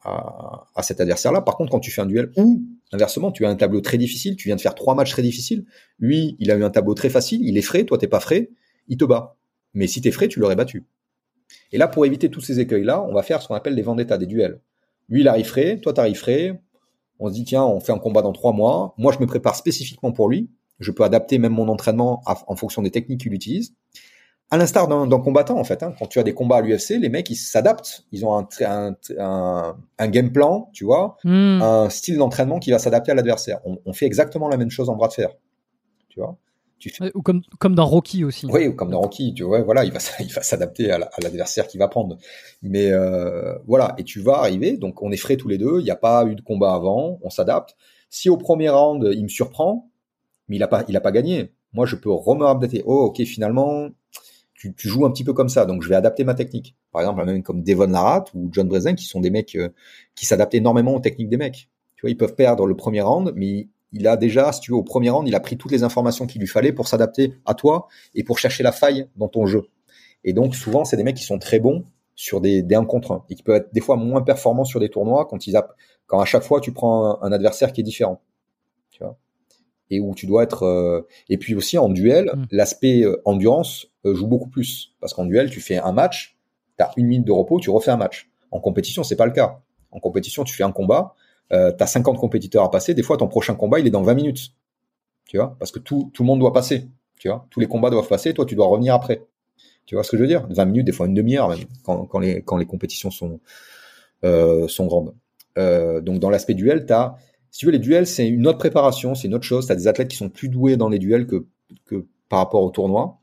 à, 0.03 0.67
à, 0.75 0.83
cet 0.83 1.01
adversaire-là. 1.01 1.41
Par 1.41 1.57
contre, 1.57 1.71
quand 1.71 1.79
tu 1.79 1.91
fais 1.91 2.01
un 2.01 2.05
duel 2.05 2.31
ou 2.37 2.61
inversement, 2.93 3.31
tu 3.31 3.45
as 3.45 3.49
un 3.49 3.55
tableau 3.55 3.81
très 3.81 3.97
difficile, 3.97 4.35
tu 4.35 4.49
viens 4.49 4.55
de 4.55 4.61
faire 4.61 4.75
trois 4.75 4.95
matchs 4.95 5.11
très 5.11 5.21
difficiles, 5.21 5.65
lui, 5.99 6.35
il 6.39 6.51
a 6.51 6.55
eu 6.55 6.63
un 6.63 6.69
tableau 6.69 6.93
très 6.93 7.09
facile, 7.09 7.41
il 7.43 7.57
est 7.57 7.61
frais, 7.61 7.83
toi 7.83 7.97
t'es 7.97 8.07
pas 8.07 8.19
frais, 8.19 8.49
il 8.87 8.97
te 8.97 9.05
bat. 9.05 9.37
Mais 9.73 9.87
si 9.87 10.01
t'es 10.01 10.11
frais, 10.11 10.27
tu 10.27 10.39
l'aurais 10.39 10.55
battu. 10.55 10.85
Et 11.71 11.77
là, 11.77 11.87
pour 11.87 12.05
éviter 12.05 12.29
tous 12.29 12.41
ces 12.41 12.59
écueils-là, 12.59 13.03
on 13.03 13.13
va 13.13 13.23
faire 13.23 13.41
ce 13.41 13.47
qu'on 13.47 13.55
appelle 13.55 13.75
des 13.75 13.81
vendettas, 13.81 14.17
des 14.17 14.25
duels. 14.25 14.59
Lui, 15.09 15.21
il 15.21 15.27
arrive 15.27 15.45
frais, 15.45 15.79
toi, 15.79 15.93
t'arrives 15.93 16.17
frais. 16.17 16.61
On 17.19 17.29
se 17.29 17.33
dit, 17.33 17.43
tiens, 17.43 17.63
on 17.63 17.79
fait 17.79 17.91
un 17.91 17.99
combat 17.99 18.21
dans 18.21 18.33
trois 18.33 18.53
mois. 18.53 18.93
Moi, 18.97 19.11
je 19.13 19.19
me 19.19 19.25
prépare 19.25 19.55
spécifiquement 19.55 20.11
pour 20.11 20.29
lui. 20.29 20.49
Je 20.79 20.91
peux 20.91 21.03
adapter 21.03 21.37
même 21.37 21.53
mon 21.53 21.67
entraînement 21.69 22.21
en 22.25 22.55
fonction 22.55 22.81
des 22.81 22.91
techniques 22.91 23.21
qu'il 23.21 23.33
utilise. 23.33 23.75
À 24.53 24.57
l'instar 24.57 24.87
d'un 24.87 25.19
combattant, 25.19 25.57
en 25.57 25.63
fait. 25.63 25.81
Hein. 25.81 25.95
Quand 25.97 26.05
tu 26.05 26.19
as 26.19 26.23
des 26.23 26.35
combats 26.35 26.57
à 26.57 26.61
l'UFC, 26.61 26.99
les 26.99 27.09
mecs, 27.09 27.27
ils 27.31 27.35
s'adaptent. 27.35 28.05
Ils 28.11 28.23
ont 28.23 28.37
un, 28.37 28.47
un, 28.67 29.75
un, 29.97 30.07
game 30.09 30.31
plan, 30.31 30.69
tu 30.73 30.85
vois, 30.85 31.17
hmm. 31.23 31.61
un 31.63 31.89
style 31.89 32.17
d'entraînement 32.17 32.59
qui 32.59 32.69
va 32.69 32.77
s'adapter 32.77 33.11
à 33.11 33.15
l'adversaire. 33.15 33.61
On, 33.65 33.79
on 33.83 33.93
fait 33.93 34.05
exactement 34.05 34.49
la 34.49 34.57
même 34.57 34.69
chose 34.69 34.89
en 34.89 34.95
bras 34.95 35.07
de 35.07 35.13
fer. 35.13 35.29
Tu 36.09 36.19
vois? 36.19 36.37
Ou 37.15 37.23
comme, 37.23 37.41
comme 37.57 37.73
dans 37.73 37.85
Rocky 37.87 38.23
aussi. 38.23 38.45
Oui, 38.45 38.67
ou 38.67 38.73
comme 38.73 38.91
dans 38.91 39.01
Rocky, 39.01 39.33
tu 39.33 39.43
vois, 39.43 39.61
voilà, 39.63 39.85
il 39.85 39.91
va, 39.91 39.99
il 40.19 40.31
va 40.31 40.43
s'adapter 40.43 40.91
à 40.91 40.99
l'adversaire 41.21 41.67
qu'il 41.67 41.79
va 41.79 41.87
prendre. 41.87 42.17
Mais 42.61 42.91
euh, 42.91 43.57
voilà, 43.65 43.95
et 43.97 44.03
tu 44.03 44.19
vas 44.21 44.37
arriver, 44.39 44.77
donc 44.77 45.01
on 45.01 45.11
est 45.11 45.17
frais 45.17 45.37
tous 45.37 45.47
les 45.47 45.57
deux, 45.57 45.79
il 45.79 45.83
n'y 45.83 45.91
a 45.91 45.95
pas 45.95 46.25
eu 46.25 46.35
de 46.35 46.41
combat 46.41 46.73
avant, 46.73 47.19
on 47.23 47.29
s'adapte. 47.29 47.75
Si 48.09 48.29
au 48.29 48.37
premier 48.37 48.69
round, 48.69 49.09
il 49.11 49.23
me 49.23 49.29
surprend, 49.29 49.89
mais 50.47 50.57
il 50.57 50.63
a 50.63 50.67
pas, 50.67 50.83
il 50.87 50.95
a 50.95 51.01
pas 51.01 51.11
gagné, 51.11 51.53
moi 51.73 51.85
je 51.85 51.95
peux 51.95 52.11
remer 52.11 52.45
Oh, 52.85 53.05
ok, 53.05 53.23
finalement, 53.23 53.89
tu, 54.63 54.73
tu, 54.73 54.87
joues 54.87 55.05
un 55.05 55.11
petit 55.11 55.25
peu 55.25 55.33
comme 55.33 55.49
ça, 55.49 55.65
donc 55.65 55.83
je 55.83 55.89
vais 55.89 55.95
adapter 55.95 56.23
ma 56.23 56.35
technique. 56.35 56.75
Par 56.93 57.01
exemple, 57.01 57.25
même 57.25 57.43
comme 57.43 57.63
Devon 57.63 57.87
Larratt 57.87 58.33
ou 58.33 58.49
John 58.51 58.67
Brezen, 58.67 58.95
qui 58.95 59.05
sont 59.05 59.19
des 59.19 59.29
mecs 59.29 59.55
euh, 59.55 59.69
qui 60.15 60.25
s'adaptent 60.25 60.53
énormément 60.55 60.95
aux 60.95 61.01
techniques 61.01 61.27
des 61.27 61.37
mecs. 61.37 61.69
Tu 61.95 62.01
vois, 62.01 62.09
ils 62.09 62.17
peuvent 62.17 62.35
perdre 62.35 62.65
le 62.65 62.75
premier 62.75 63.01
round, 63.01 63.33
mais 63.35 63.67
il 63.91 64.07
a 64.07 64.15
déjà, 64.15 64.53
si 64.53 64.61
tu 64.61 64.71
veux, 64.71 64.77
au 64.77 64.83
premier 64.83 65.09
round, 65.09 65.27
il 65.27 65.35
a 65.35 65.41
pris 65.41 65.57
toutes 65.57 65.71
les 65.71 65.83
informations 65.83 66.27
qu'il 66.27 66.39
lui 66.39 66.47
fallait 66.47 66.71
pour 66.71 66.87
s'adapter 66.87 67.33
à 67.45 67.55
toi 67.55 67.87
et 68.15 68.23
pour 68.23 68.39
chercher 68.39 68.63
la 68.63 68.71
faille 68.71 69.09
dans 69.17 69.27
ton 69.27 69.45
jeu. 69.45 69.67
Et 70.23 70.31
donc, 70.31 70.55
souvent, 70.55 70.85
c'est 70.85 70.95
des 70.95 71.03
mecs 71.03 71.17
qui 71.17 71.25
sont 71.25 71.39
très 71.39 71.59
bons 71.59 71.83
sur 72.15 72.39
des, 72.39 72.61
des 72.63 72.75
1 72.75 72.85
contre 72.85 73.11
1 73.11 73.25
et 73.29 73.35
qui 73.35 73.43
peuvent 73.43 73.57
être 73.57 73.73
des 73.73 73.81
fois 73.81 73.97
moins 73.97 74.21
performants 74.21 74.63
sur 74.63 74.79
des 74.79 74.89
tournois 74.89 75.25
quand 75.25 75.45
ils 75.45 75.59
quand 76.05 76.19
à 76.19 76.25
chaque 76.25 76.43
fois 76.43 76.61
tu 76.61 76.71
prends 76.71 77.21
un, 77.21 77.31
adversaire 77.33 77.73
qui 77.73 77.81
est 77.81 77.83
différent. 77.83 78.21
Tu 78.91 79.03
vois? 79.03 79.17
Et 79.93 79.99
où 79.99 80.13
tu 80.15 80.25
dois 80.25 80.43
être 80.43 80.63
euh, 80.63 81.07
et 81.29 81.37
puis 81.37 81.55
aussi 81.55 81.77
en 81.77 81.89
duel, 81.89 82.31
mm. 82.33 82.45
l'aspect 82.51 83.03
euh, 83.03 83.21
endurance 83.25 83.87
euh, 84.05 84.15
joue 84.15 84.27
beaucoup 84.27 84.49
plus 84.49 84.93
parce 84.99 85.13
qu'en 85.13 85.25
duel, 85.25 85.49
tu 85.49 85.61
fais 85.61 85.77
un 85.77 85.91
match, 85.91 86.37
tu 86.77 86.83
as 86.83 86.91
une 86.97 87.07
minute 87.07 87.27
de 87.27 87.31
repos, 87.31 87.59
tu 87.59 87.69
refais 87.69 87.91
un 87.91 87.97
match. 87.97 88.29
En 88.51 88.59
compétition, 88.59 89.03
c'est 89.03 89.15
pas 89.15 89.25
le 89.25 89.31
cas. 89.31 89.59
En 89.91 89.99
compétition, 89.99 90.43
tu 90.43 90.53
fais 90.53 90.63
un 90.63 90.71
combat, 90.71 91.13
euh, 91.51 91.71
tu 91.71 91.83
as 91.83 91.87
50 91.87 92.17
compétiteurs 92.17 92.63
à 92.63 92.71
passer, 92.71 92.93
des 92.93 93.03
fois 93.03 93.17
ton 93.17 93.27
prochain 93.27 93.55
combat 93.55 93.79
il 93.79 93.87
est 93.87 93.91
dans 93.91 94.03
20 94.03 94.13
minutes. 94.15 94.53
Tu 95.27 95.37
vois, 95.37 95.55
parce 95.59 95.71
que 95.71 95.79
tout, 95.79 96.11
tout 96.13 96.23
le 96.23 96.27
monde 96.27 96.39
doit 96.39 96.53
passer. 96.53 96.87
Tu 97.19 97.29
vois, 97.29 97.47
tous 97.49 97.59
les 97.59 97.67
combats 97.67 97.89
doivent 97.89 98.07
passer, 98.07 98.33
toi 98.33 98.45
tu 98.45 98.55
dois 98.55 98.67
revenir 98.67 98.93
après. 98.93 99.25
Tu 99.85 99.95
vois 99.95 100.03
ce 100.03 100.11
que 100.11 100.17
je 100.17 100.21
veux 100.21 100.27
dire? 100.27 100.47
20 100.49 100.65
minutes, 100.65 100.85
des 100.85 100.91
fois 100.91 101.07
une 101.07 101.13
demi-heure 101.13 101.49
même, 101.49 101.59
quand, 101.83 102.05
quand, 102.05 102.19
les, 102.19 102.41
quand 102.41 102.57
les 102.57 102.65
compétitions 102.65 103.11
sont, 103.11 103.39
euh, 104.23 104.67
sont 104.67 104.87
grandes. 104.87 105.13
Euh, 105.57 106.01
donc 106.01 106.19
dans 106.19 106.29
l'aspect 106.29 106.53
duel, 106.53 106.85
tu 106.85 106.93
as, 106.93 107.15
si 107.53 107.59
tu 107.59 107.65
veux, 107.67 107.71
les 107.71 107.77
duels, 107.77 108.07
c'est 108.07 108.27
une 108.27 108.47
autre 108.47 108.57
préparation, 108.57 109.13
c'est 109.13 109.27
une 109.27 109.35
autre 109.35 109.45
chose. 109.45 109.67
Tu 109.67 109.71
as 109.71 109.75
des 109.75 109.87
athlètes 109.87 110.07
qui 110.07 110.17
sont 110.17 110.29
plus 110.29 110.49
doués 110.49 110.75
dans 110.75 110.89
les 110.89 110.97
duels 110.97 111.27
que, 111.27 111.45
par 112.27 112.39
rapport 112.39 112.63
au 112.63 112.71
tournoi. 112.71 113.19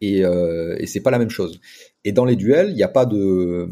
Et, 0.00 0.24
euh, 0.24 0.74
et 0.80 0.86
c'est 0.86 0.98
pas 0.98 1.12
la 1.12 1.20
même 1.20 1.30
chose. 1.30 1.60
Et 2.02 2.10
dans 2.10 2.24
les 2.24 2.34
duels, 2.34 2.70
il 2.70 2.74
n'y 2.74 2.82
a 2.82 2.88
pas 2.88 3.06
de, 3.06 3.70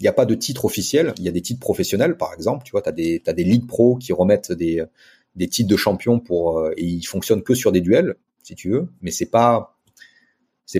n'y 0.00 0.08
a 0.08 0.12
pas 0.12 0.26
de 0.26 0.34
titre 0.34 0.64
officiel. 0.64 1.14
Il 1.18 1.24
y 1.24 1.28
a 1.28 1.30
des 1.30 1.40
titres 1.40 1.60
professionnels, 1.60 2.16
par 2.16 2.34
exemple. 2.34 2.64
Tu 2.64 2.72
vois, 2.72 2.82
t'as 2.82 2.90
des, 2.90 3.22
t'as 3.24 3.32
des 3.32 3.44
ligues 3.44 3.68
pro 3.68 3.94
qui 3.94 4.12
remettent 4.12 4.50
des, 4.50 4.82
des 5.36 5.46
titres 5.46 5.70
de 5.70 5.76
champion 5.76 6.18
pour, 6.18 6.58
euh, 6.58 6.72
et 6.76 6.84
ils 6.84 7.06
fonctionnent 7.06 7.44
que 7.44 7.54
sur 7.54 7.70
des 7.70 7.80
duels, 7.80 8.16
si 8.42 8.56
tu 8.56 8.70
veux. 8.70 8.88
Mais 9.02 9.12
c'est 9.12 9.30
pas, 9.30 9.78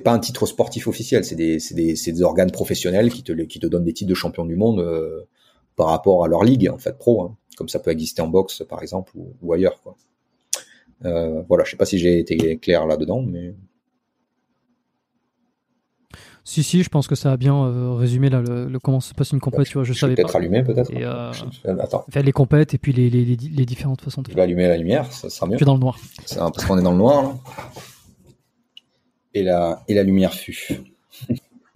pas 0.02 0.12
un 0.12 0.18
titre 0.18 0.46
sportif 0.46 0.88
officiel. 0.88 1.24
C'est 1.24 1.36
des, 1.36 1.58
des, 1.70 1.94
des 1.94 2.22
organes 2.22 2.50
professionnels 2.50 3.12
qui 3.12 3.22
te, 3.22 3.32
qui 3.42 3.60
te 3.60 3.68
donnent 3.68 3.84
des 3.84 3.92
titres 3.92 4.10
de 4.10 4.16
champion 4.16 4.44
du 4.44 4.56
monde 4.56 4.80
euh, 4.80 5.28
par 5.76 5.86
rapport 5.86 6.24
à 6.24 6.28
leur 6.28 6.42
ligue, 6.42 6.68
en 6.68 6.78
fait, 6.78 6.98
pro. 6.98 7.22
Hein. 7.22 7.36
Comme 7.56 7.68
ça 7.68 7.80
peut 7.80 7.90
exister 7.90 8.22
en 8.22 8.28
boxe, 8.28 8.62
par 8.68 8.82
exemple, 8.82 9.10
ou, 9.16 9.34
ou 9.42 9.52
ailleurs, 9.52 9.80
quoi. 9.82 9.96
Euh, 11.04 11.42
voilà, 11.48 11.64
je 11.64 11.72
sais 11.72 11.76
pas 11.76 11.84
si 11.86 11.98
j'ai 11.98 12.18
été 12.20 12.58
clair 12.58 12.86
là-dedans, 12.86 13.22
mais 13.22 13.54
Si, 16.44 16.62
si, 16.62 16.84
je 16.84 16.88
pense 16.88 17.08
que 17.08 17.16
ça 17.16 17.32
a 17.32 17.36
bien 17.36 17.56
euh, 17.56 17.94
résumé 17.94 18.30
là, 18.30 18.40
le, 18.40 18.68
le- 18.68 18.78
comment 18.78 19.00
se 19.00 19.12
passe 19.14 19.32
une 19.32 19.40
compète, 19.40 19.66
tu 19.66 19.74
vois, 19.74 19.82
je, 19.82 19.88
Je 19.88 19.94
vais 19.94 20.00
savais 20.00 20.14
peut-être 20.14 20.32
pas. 20.32 20.38
allumer 20.38 20.62
peut-être. 20.62 20.92
Euh, 20.94 21.32
Attends, 21.80 22.04
Faire 22.08 22.22
les 22.22 22.30
compètes 22.30 22.72
et 22.72 22.78
puis 22.78 22.92
les, 22.92 23.10
les, 23.10 23.24
les, 23.24 23.34
les 23.36 23.66
différentes 23.66 24.00
façons 24.00 24.22
de 24.22 24.28
je 24.28 24.32
faire. 24.32 24.36
vais 24.36 24.42
allumer 24.44 24.68
la 24.68 24.76
lumière, 24.76 25.12
ça 25.12 25.28
sera 25.28 25.46
mieux. 25.46 25.54
Je 25.54 25.56
suis 25.58 25.66
dans 25.66 25.74
le 25.74 25.80
noir. 25.80 25.98
Parce 26.36 26.64
qu'on 26.64 26.78
est 26.78 26.82
dans 26.82 26.92
le 26.92 26.98
noir 26.98 27.22
là. 27.24 27.34
Et 29.34 29.42
la 29.42 29.82
et 29.88 29.94
la 29.94 30.04
lumière 30.04 30.32
fut. 30.34 30.76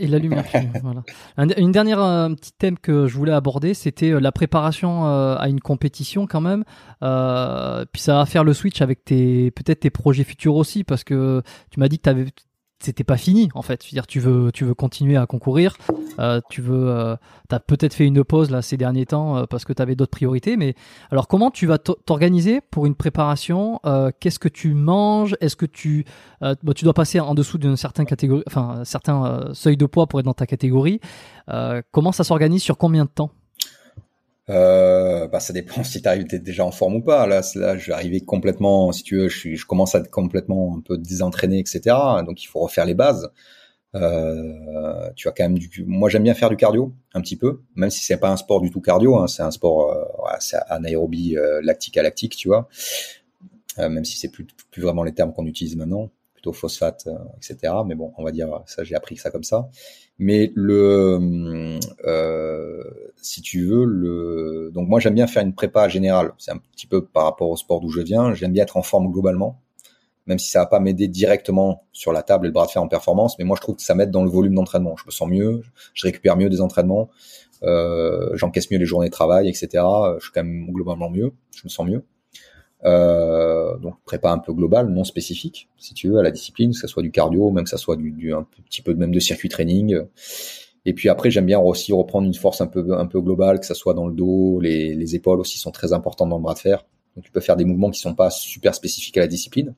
Et 0.03 0.07
la 0.07 0.19
lumière. 0.19 0.45
voilà. 0.83 1.03
Un- 1.37 1.49
une 1.59 1.73
dernière 1.73 2.03
euh, 2.03 2.31
petit 2.31 2.53
thème 2.53 2.79
que 2.79 3.07
je 3.07 3.17
voulais 3.17 3.33
aborder, 3.33 3.75
c'était 3.75 4.11
euh, 4.13 4.19
la 4.19 4.33
préparation 4.33 5.07
euh, 5.07 5.37
à 5.37 5.49
une 5.49 5.61
compétition 5.61 6.27
quand 6.27 6.41
même. 6.41 6.65
Euh, 7.03 7.85
puis 7.93 8.01
ça 8.01 8.15
va 8.17 8.27
faire 8.27 8.43
le 8.45 8.55
switch 8.55 8.81
avec 8.81 9.05
tes 9.05 9.51
peut-être 9.51 9.81
tes 9.81 9.91
projets 9.91 10.25
futurs 10.25 10.57
aussi, 10.57 10.85
parce 10.85 11.05
que 11.05 11.43
tu 11.71 11.79
m'as 11.81 11.89
dit 11.89 11.99
que 11.99 12.25
c'était 12.83 13.05
pas 13.05 13.17
fini 13.17 13.51
en 13.55 13.63
fait. 13.63 13.83
Je 13.85 13.91
veux 13.91 13.95
dire, 13.95 14.07
tu 14.07 14.21
veux 14.21 14.51
tu 14.53 14.65
veux 14.65 14.75
continuer 14.75 15.17
à 15.17 15.27
concourir. 15.27 15.77
Euh, 16.19 16.41
tu 16.51 16.63
veux 16.63 16.89
euh, 16.89 17.17
t'as 17.49 17.61
peut-être 17.61 17.95
fait 17.95 18.07
une 18.07 18.25
pause 18.25 18.51
là 18.51 18.63
ces 18.63 18.77
derniers 18.77 19.07
temps 19.07 19.37
euh, 19.37 19.45
parce 19.45 19.65
que 19.65 19.73
tu 19.73 19.83
avais 19.83 19.95
d'autres 19.95 20.11
priorités. 20.11 20.57
Mais 20.57 20.75
alors 21.11 21.29
comment 21.29 21.51
tu 21.51 21.67
vas 21.67 21.79
t'organiser 21.79 22.61
pour 22.61 22.87
une 22.87 22.95
préparation 22.95 23.81
Euh, 23.85 24.11
Qu'est-ce 24.19 24.39
que 24.39 24.49
tu 24.49 24.75
manges? 24.75 25.37
Est-ce 25.41 25.57
que 25.57 25.67
tu 25.67 26.05
bon, 26.41 26.73
tu 26.75 26.85
dois 26.85 26.95
passer 26.95 27.21
en 27.21 27.35
dessous 27.35 27.59
d'une 27.59 27.77
certaine 27.77 28.07
catégorie, 28.07 28.43
enfin 28.47 28.83
certain 28.85 29.25
euh, 29.25 29.55
seuil 29.55 29.77
de 29.77 29.87
poids 29.87 30.07
pour 30.07 30.21
être 30.21 30.27
dans 30.27 30.35
ta 30.35 30.47
catégorie. 30.47 31.01
Comment 31.91 32.13
ça 32.13 32.23
s'organise 32.25 32.63
sur 32.63 32.79
combien 32.79 33.05
de 33.05 33.11
temps? 33.11 33.31
Euh, 34.51 35.29
bah 35.29 35.41
ça 35.41 35.53
dépend 35.53 35.85
si 35.85 36.03
t'arrives 36.03 36.27
t'es 36.27 36.39
déjà 36.39 36.65
en 36.65 36.73
forme 36.73 36.97
ou 36.97 37.01
pas. 37.03 37.27
Là, 37.27 37.41
là, 37.55 37.79
je 37.79 37.87
vais 37.87 37.93
arriver 37.93 38.21
complètement, 38.21 38.93
si 38.93 39.03
tu 39.03 39.17
veux, 39.17 39.29
je 39.29 39.39
suis, 39.39 39.57
je 39.57 39.67
commence 39.67 39.95
à 39.95 40.01
être 40.01 40.11
complètement 40.11 40.77
un 40.77 40.81
peu 40.81 40.99
désentraîné, 40.99 41.59
etc. 41.61 41.97
Donc 42.27 42.43
il 42.43 42.47
faut 42.47 42.61
refaire 42.61 42.85
les 42.85 42.95
bases. 42.95 43.31
Euh, 43.97 45.11
tu 45.17 45.29
as 45.29 45.33
quand 45.33 45.43
même 45.45 45.59
du, 45.59 45.85
moi 45.85 46.09
j'aime 46.09 46.23
bien 46.23 46.35
faire 46.35 46.49
du 46.49 46.57
cardio 46.57 46.95
un 47.13 47.21
petit 47.21 47.37
peu, 47.37 47.63
même 47.75 47.91
si 47.91 48.05
c'est 48.05 48.19
pas 48.19 48.31
un 48.31 48.37
sport 48.37 48.61
du 48.61 48.71
tout 48.71 48.81
cardio, 48.81 49.17
hein, 49.19 49.27
c'est 49.27 49.43
un 49.43 49.51
sport, 49.51 49.93
euh, 49.93 50.37
c'est 50.39 50.59
anaérobie 50.69 51.37
euh, 51.37 51.61
lactique 51.63 51.97
à 51.97 52.03
lactique, 52.03 52.37
tu 52.37 52.49
vois. 52.49 52.69
Euh, 53.79 53.89
même 53.89 54.05
si 54.05 54.17
c'est 54.17 54.29
plus, 54.29 54.47
plus 54.71 54.83
vraiment 54.83 55.03
les 55.03 55.13
termes 55.13 55.33
qu'on 55.33 55.47
utilise 55.47 55.77
maintenant, 55.77 56.11
plutôt 56.35 56.53
phosphate, 56.53 57.09
etc. 57.37 57.75
Mais 57.87 57.95
bon, 57.95 58.13
on 58.17 58.25
va 58.25 58.33
dire 58.33 58.63
ça, 58.67 58.85
j'ai 58.85 58.95
appris 58.95 59.17
ça 59.17 59.31
comme 59.31 59.45
ça. 59.45 59.69
Mais 60.23 60.53
le, 60.55 61.79
euh, 62.05 62.85
si 63.17 63.41
tu 63.41 63.65
veux, 63.65 63.87
le, 63.87 64.71
donc 64.71 64.87
moi 64.87 65.01
j'aime 65.01 65.15
bien 65.15 65.27
faire 65.27 65.43
une 65.43 65.55
prépa 65.55 65.89
générale. 65.89 66.35
C'est 66.37 66.51
un 66.51 66.59
petit 66.59 66.87
peu 66.87 67.03
par 67.07 67.25
rapport 67.25 67.49
au 67.49 67.57
sport 67.57 67.81
d'où 67.81 67.89
je 67.89 68.03
viens. 68.03 68.35
J'aime 68.35 68.53
bien 68.53 68.65
être 68.65 68.77
en 68.77 68.83
forme 68.83 69.11
globalement, 69.11 69.63
même 70.27 70.39
si 70.39 70.51
ça 70.51 70.59
va 70.61 70.67
pas 70.67 70.79
m'aider 70.79 71.09
directement 71.09 71.85
sur 71.93 72.13
la 72.13 72.23
table 72.23 72.45
et 72.45 72.49
le 72.49 72.53
bras 72.53 72.67
de 72.67 72.71
fer 72.71 72.83
en 72.83 72.89
performance. 72.89 73.39
Mais 73.39 73.47
moi 73.47 73.57
je 73.57 73.63
trouve 73.63 73.77
que 73.77 73.83
ça 73.83 73.95
m'aide 73.95 74.11
dans 74.11 74.23
le 74.23 74.29
volume 74.29 74.55
d'entraînement. 74.55 74.95
Je 74.99 75.07
me 75.07 75.11
sens 75.11 75.27
mieux, 75.27 75.63
je 75.95 76.07
récupère 76.07 76.37
mieux 76.37 76.51
des 76.51 76.61
entraînements, 76.61 77.09
euh, 77.63 78.29
j'encaisse 78.35 78.71
mieux 78.71 78.79
les 78.79 78.85
journées 78.85 79.09
de 79.09 79.13
travail, 79.13 79.49
etc. 79.49 79.69
Je 80.19 80.25
suis 80.25 80.33
quand 80.35 80.45
même 80.45 80.71
globalement 80.71 81.09
mieux, 81.09 81.33
je 81.57 81.63
me 81.65 81.71
sens 81.71 81.89
mieux. 81.89 82.05
Euh, 82.85 83.77
donc 83.79 83.97
prépa 84.05 84.31
un 84.31 84.39
peu 84.39 84.55
globale, 84.55 84.89
non 84.89 85.05
spécifique, 85.05 85.69
si 85.77 85.93
tu 85.95 86.09
veux, 86.09 86.19
à 86.19 86.23
la 86.23 86.31
discipline, 86.31 86.73
que 86.73 86.79
ce 86.79 86.87
soit 86.87 87.03
du 87.03 87.11
cardio, 87.11 87.51
même 87.51 87.65
que 87.65 87.71
ça 87.71 87.77
soit 87.77 87.97
du, 87.97 88.33
un 88.33 88.47
petit 88.67 88.83
peu 88.83 88.95
même 88.95 89.13
de 89.13 89.21
circuit 89.21 89.49
training. 89.49 90.01
Et 90.87 90.95
puis 90.95 91.09
après, 91.11 91.31
j'aime 91.31 91.47
bien 91.47 91.59
aussi 91.59 91.93
reprendre 91.93 92.27
une 92.27 92.35
force 92.35 92.61
un 92.63 92.67
peu 92.67 92.99
un 92.99 93.07
peu 93.07 93.21
globale, 93.21 93.61
que 93.61 93.67
ça 93.67 93.75
soit 93.75 93.95
dans 93.95 94.07
le 94.07 94.15
dos, 94.15 94.61
les, 94.61 94.95
les 94.95 95.15
épaules 95.15 95.41
aussi 95.41 95.59
sont 95.59 95.71
très 95.71 95.93
importantes 95.93 96.31
dans 96.31 96.39
le 96.39 96.43
bras 96.43 96.55
de 96.55 96.59
fer. 96.59 96.87
Donc 97.15 97.25
tu 97.25 97.31
peux 97.31 97.41
faire 97.41 97.57
des 97.57 97.65
mouvements 97.65 97.91
qui 97.91 98.01
sont 98.01 98.15
pas 98.15 98.31
super 98.31 98.75
spécifiques 98.75 99.17
à 99.19 99.21
la 99.21 99.27
discipline, 99.27 99.75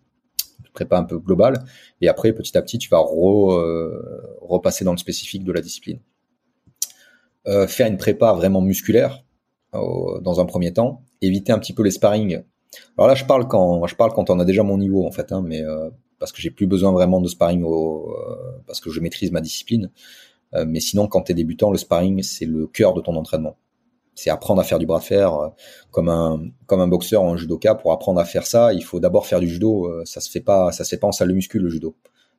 prépa 0.72 0.96
un 0.96 1.04
peu 1.04 1.18
globale. 1.18 1.64
Et 2.00 2.08
après, 2.08 2.32
petit 2.32 2.56
à 2.56 2.62
petit, 2.62 2.78
tu 2.78 2.88
vas 2.88 3.00
euh, 3.00 4.38
repasser 4.40 4.84
dans 4.84 4.92
le 4.92 4.98
spécifique 4.98 5.42
de 5.42 5.52
la 5.52 5.60
discipline. 5.60 5.98
Euh, 7.48 7.66
faire 7.66 7.88
une 7.88 7.96
prépa 7.96 8.32
vraiment 8.32 8.60
musculaire 8.60 9.24
dans 9.72 10.38
un 10.38 10.44
premier 10.44 10.74
temps, 10.74 11.02
éviter 11.22 11.50
un 11.50 11.58
petit 11.58 11.72
peu 11.72 11.82
les 11.82 11.92
sparring 11.92 12.42
alors 12.96 13.08
là, 13.08 13.14
je 13.14 13.24
parle 13.24 13.48
quand 13.48 13.86
je 13.86 13.94
parle 13.94 14.12
quand 14.12 14.30
on 14.30 14.38
a 14.40 14.44
déjà 14.44 14.62
mon 14.62 14.78
niveau 14.78 15.06
en 15.06 15.10
fait, 15.12 15.32
hein, 15.32 15.42
mais 15.44 15.62
euh, 15.62 15.90
parce 16.18 16.32
que 16.32 16.40
j'ai 16.40 16.50
plus 16.50 16.66
besoin 16.66 16.92
vraiment 16.92 17.20
de 17.20 17.28
sparring 17.28 17.62
au, 17.64 18.10
euh, 18.10 18.60
parce 18.66 18.80
que 18.80 18.90
je 18.90 19.00
maîtrise 19.00 19.32
ma 19.32 19.40
discipline. 19.40 19.90
Euh, 20.54 20.64
mais 20.66 20.80
sinon, 20.80 21.06
quand 21.08 21.22
tu 21.22 21.32
es 21.32 21.34
débutant, 21.34 21.70
le 21.70 21.78
sparring 21.78 22.22
c'est 22.22 22.46
le 22.46 22.66
cœur 22.66 22.94
de 22.94 23.00
ton 23.00 23.16
entraînement. 23.16 23.56
C'est 24.14 24.28
apprendre 24.30 24.60
à 24.60 24.64
faire 24.64 24.78
du 24.78 24.84
bras 24.86 24.98
de 24.98 25.04
fer 25.04 25.34
euh, 25.34 25.48
comme 25.90 26.08
un 26.08 26.42
comme 26.66 26.80
un 26.80 26.88
boxeur 26.88 27.22
ou 27.24 27.28
un 27.28 27.36
judoka. 27.36 27.74
Pour 27.74 27.92
apprendre 27.92 28.20
à 28.20 28.24
faire 28.24 28.46
ça, 28.46 28.72
il 28.74 28.84
faut 28.84 29.00
d'abord 29.00 29.26
faire 29.26 29.40
du 29.40 29.48
judo. 29.48 29.86
euh, 29.86 30.02
ça 30.04 30.20
se 30.20 30.30
fait 30.30 30.40
pas, 30.40 30.70
ça 30.72 30.84
se 30.84 30.90
fait 30.90 30.98
pas 30.98 31.06
en 31.06 31.12
salle 31.12 31.28
de 31.28 31.58
le 31.58 31.68
judo. 31.70 31.96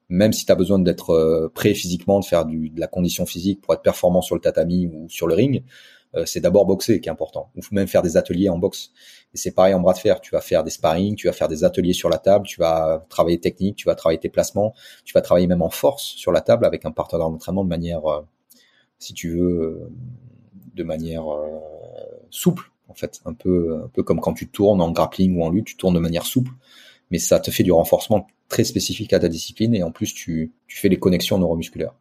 Même 0.09 0.33
si 0.33 0.45
tu 0.45 0.51
as 0.51 0.55
besoin 0.55 0.79
d'être 0.79 1.11
euh, 1.11 1.49
prêt 1.53 1.73
physiquement, 1.73 2.19
de 2.19 2.25
faire 2.25 2.45
du, 2.45 2.69
de 2.69 2.79
la 2.79 2.87
condition 2.87 3.25
physique 3.25 3.61
pour 3.61 3.73
être 3.73 3.81
performant 3.81 4.21
sur 4.21 4.35
le 4.35 4.41
tatami 4.41 4.87
ou 4.87 5.09
sur 5.09 5.27
le 5.27 5.33
ring, 5.33 5.63
c'est 6.25 6.39
d'abord 6.39 6.65
boxer 6.65 7.01
qui 7.01 7.09
est 7.09 7.11
important. 7.11 7.49
Ou 7.55 7.61
même 7.71 7.87
faire 7.87 8.01
des 8.01 8.17
ateliers 8.17 8.49
en 8.49 8.57
boxe. 8.57 8.91
Et 9.33 9.37
c'est 9.37 9.51
pareil 9.51 9.73
en 9.73 9.79
bras 9.79 9.93
de 9.93 9.97
fer. 9.97 10.21
Tu 10.21 10.31
vas 10.31 10.41
faire 10.41 10.63
des 10.63 10.69
sparring, 10.69 11.15
tu 11.15 11.27
vas 11.27 11.33
faire 11.33 11.47
des 11.47 11.63
ateliers 11.63 11.93
sur 11.93 12.09
la 12.09 12.17
table, 12.17 12.45
tu 12.45 12.59
vas 12.59 13.05
travailler 13.09 13.39
technique, 13.39 13.75
tu 13.75 13.85
vas 13.85 13.95
travailler 13.95 14.19
tes 14.19 14.29
placements, 14.29 14.73
tu 15.05 15.13
vas 15.13 15.21
travailler 15.21 15.47
même 15.47 15.61
en 15.61 15.69
force 15.69 16.03
sur 16.03 16.31
la 16.31 16.41
table 16.41 16.65
avec 16.65 16.85
un 16.85 16.91
partenaire 16.91 17.29
d'entraînement 17.29 17.63
de 17.63 17.69
manière, 17.69 18.05
euh, 18.05 18.21
si 18.99 19.13
tu 19.13 19.29
veux, 19.29 19.61
euh, 19.61 19.91
de 20.75 20.83
manière 20.83 21.31
euh, 21.31 21.47
souple 22.29 22.71
en 22.89 22.93
fait, 22.93 23.21
un 23.25 23.33
peu, 23.33 23.81
un 23.85 23.87
peu 23.87 24.03
comme 24.03 24.19
quand 24.19 24.33
tu 24.33 24.47
tournes 24.47 24.81
en 24.81 24.91
grappling 24.91 25.37
ou 25.37 25.43
en 25.43 25.49
lutte, 25.49 25.65
tu 25.65 25.77
tournes 25.77 25.95
de 25.95 25.99
manière 25.99 26.25
souple, 26.25 26.51
mais 27.11 27.17
ça 27.17 27.39
te 27.39 27.49
fait 27.49 27.63
du 27.63 27.71
renforcement 27.71 28.27
très 28.53 28.63
spécifique 28.73 29.13
à 29.13 29.19
ta 29.19 29.29
discipline 29.37 29.73
et 29.75 29.83
en 29.83 29.91
plus 29.97 30.13
tu, 30.13 30.51
tu 30.67 30.77
fais 30.81 30.89
les 30.89 30.99
connexions 31.05 31.37
neuromusculaires. 31.39 31.95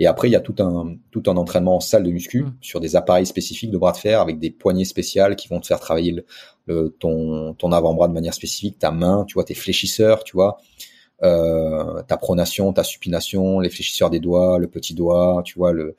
Et 0.00 0.06
après 0.12 0.28
il 0.28 0.32
y 0.32 0.36
a 0.36 0.40
tout 0.48 0.56
un 0.58 0.96
tout 1.14 1.22
un 1.32 1.36
entraînement 1.36 1.76
en 1.76 1.80
salle 1.80 2.02
de 2.08 2.10
muscu 2.18 2.42
Mm. 2.42 2.52
sur 2.60 2.80
des 2.80 2.92
appareils 3.00 3.26
spécifiques 3.34 3.70
de 3.70 3.78
bras 3.78 3.92
de 3.92 3.98
fer 4.06 4.20
avec 4.20 4.38
des 4.44 4.50
poignées 4.50 4.84
spéciales 4.94 5.34
qui 5.36 5.46
vont 5.48 5.60
te 5.60 5.66
faire 5.70 5.80
travailler 5.86 6.12
le, 6.18 6.24
le- 6.70 6.88
ton 7.02 7.54
ton 7.60 7.70
avant-bras 7.72 8.08
de 8.08 8.14
manière 8.14 8.34
spécifique, 8.34 8.78
ta 8.78 8.90
main, 8.90 9.24
tu 9.28 9.34
vois, 9.34 9.44
tes 9.44 9.54
fléchisseurs, 9.54 10.24
tu 10.24 10.32
vois, 10.38 10.52
euh, 11.22 12.02
ta 12.08 12.16
pronation, 12.16 12.72
ta 12.72 12.84
supination, 12.84 13.60
les 13.60 13.70
fléchisseurs 13.70 14.10
des 14.10 14.20
doigts, 14.20 14.58
le 14.58 14.68
petit 14.68 14.94
doigt, 14.94 15.42
tu 15.44 15.54
vois, 15.58 15.72
le 15.72 15.94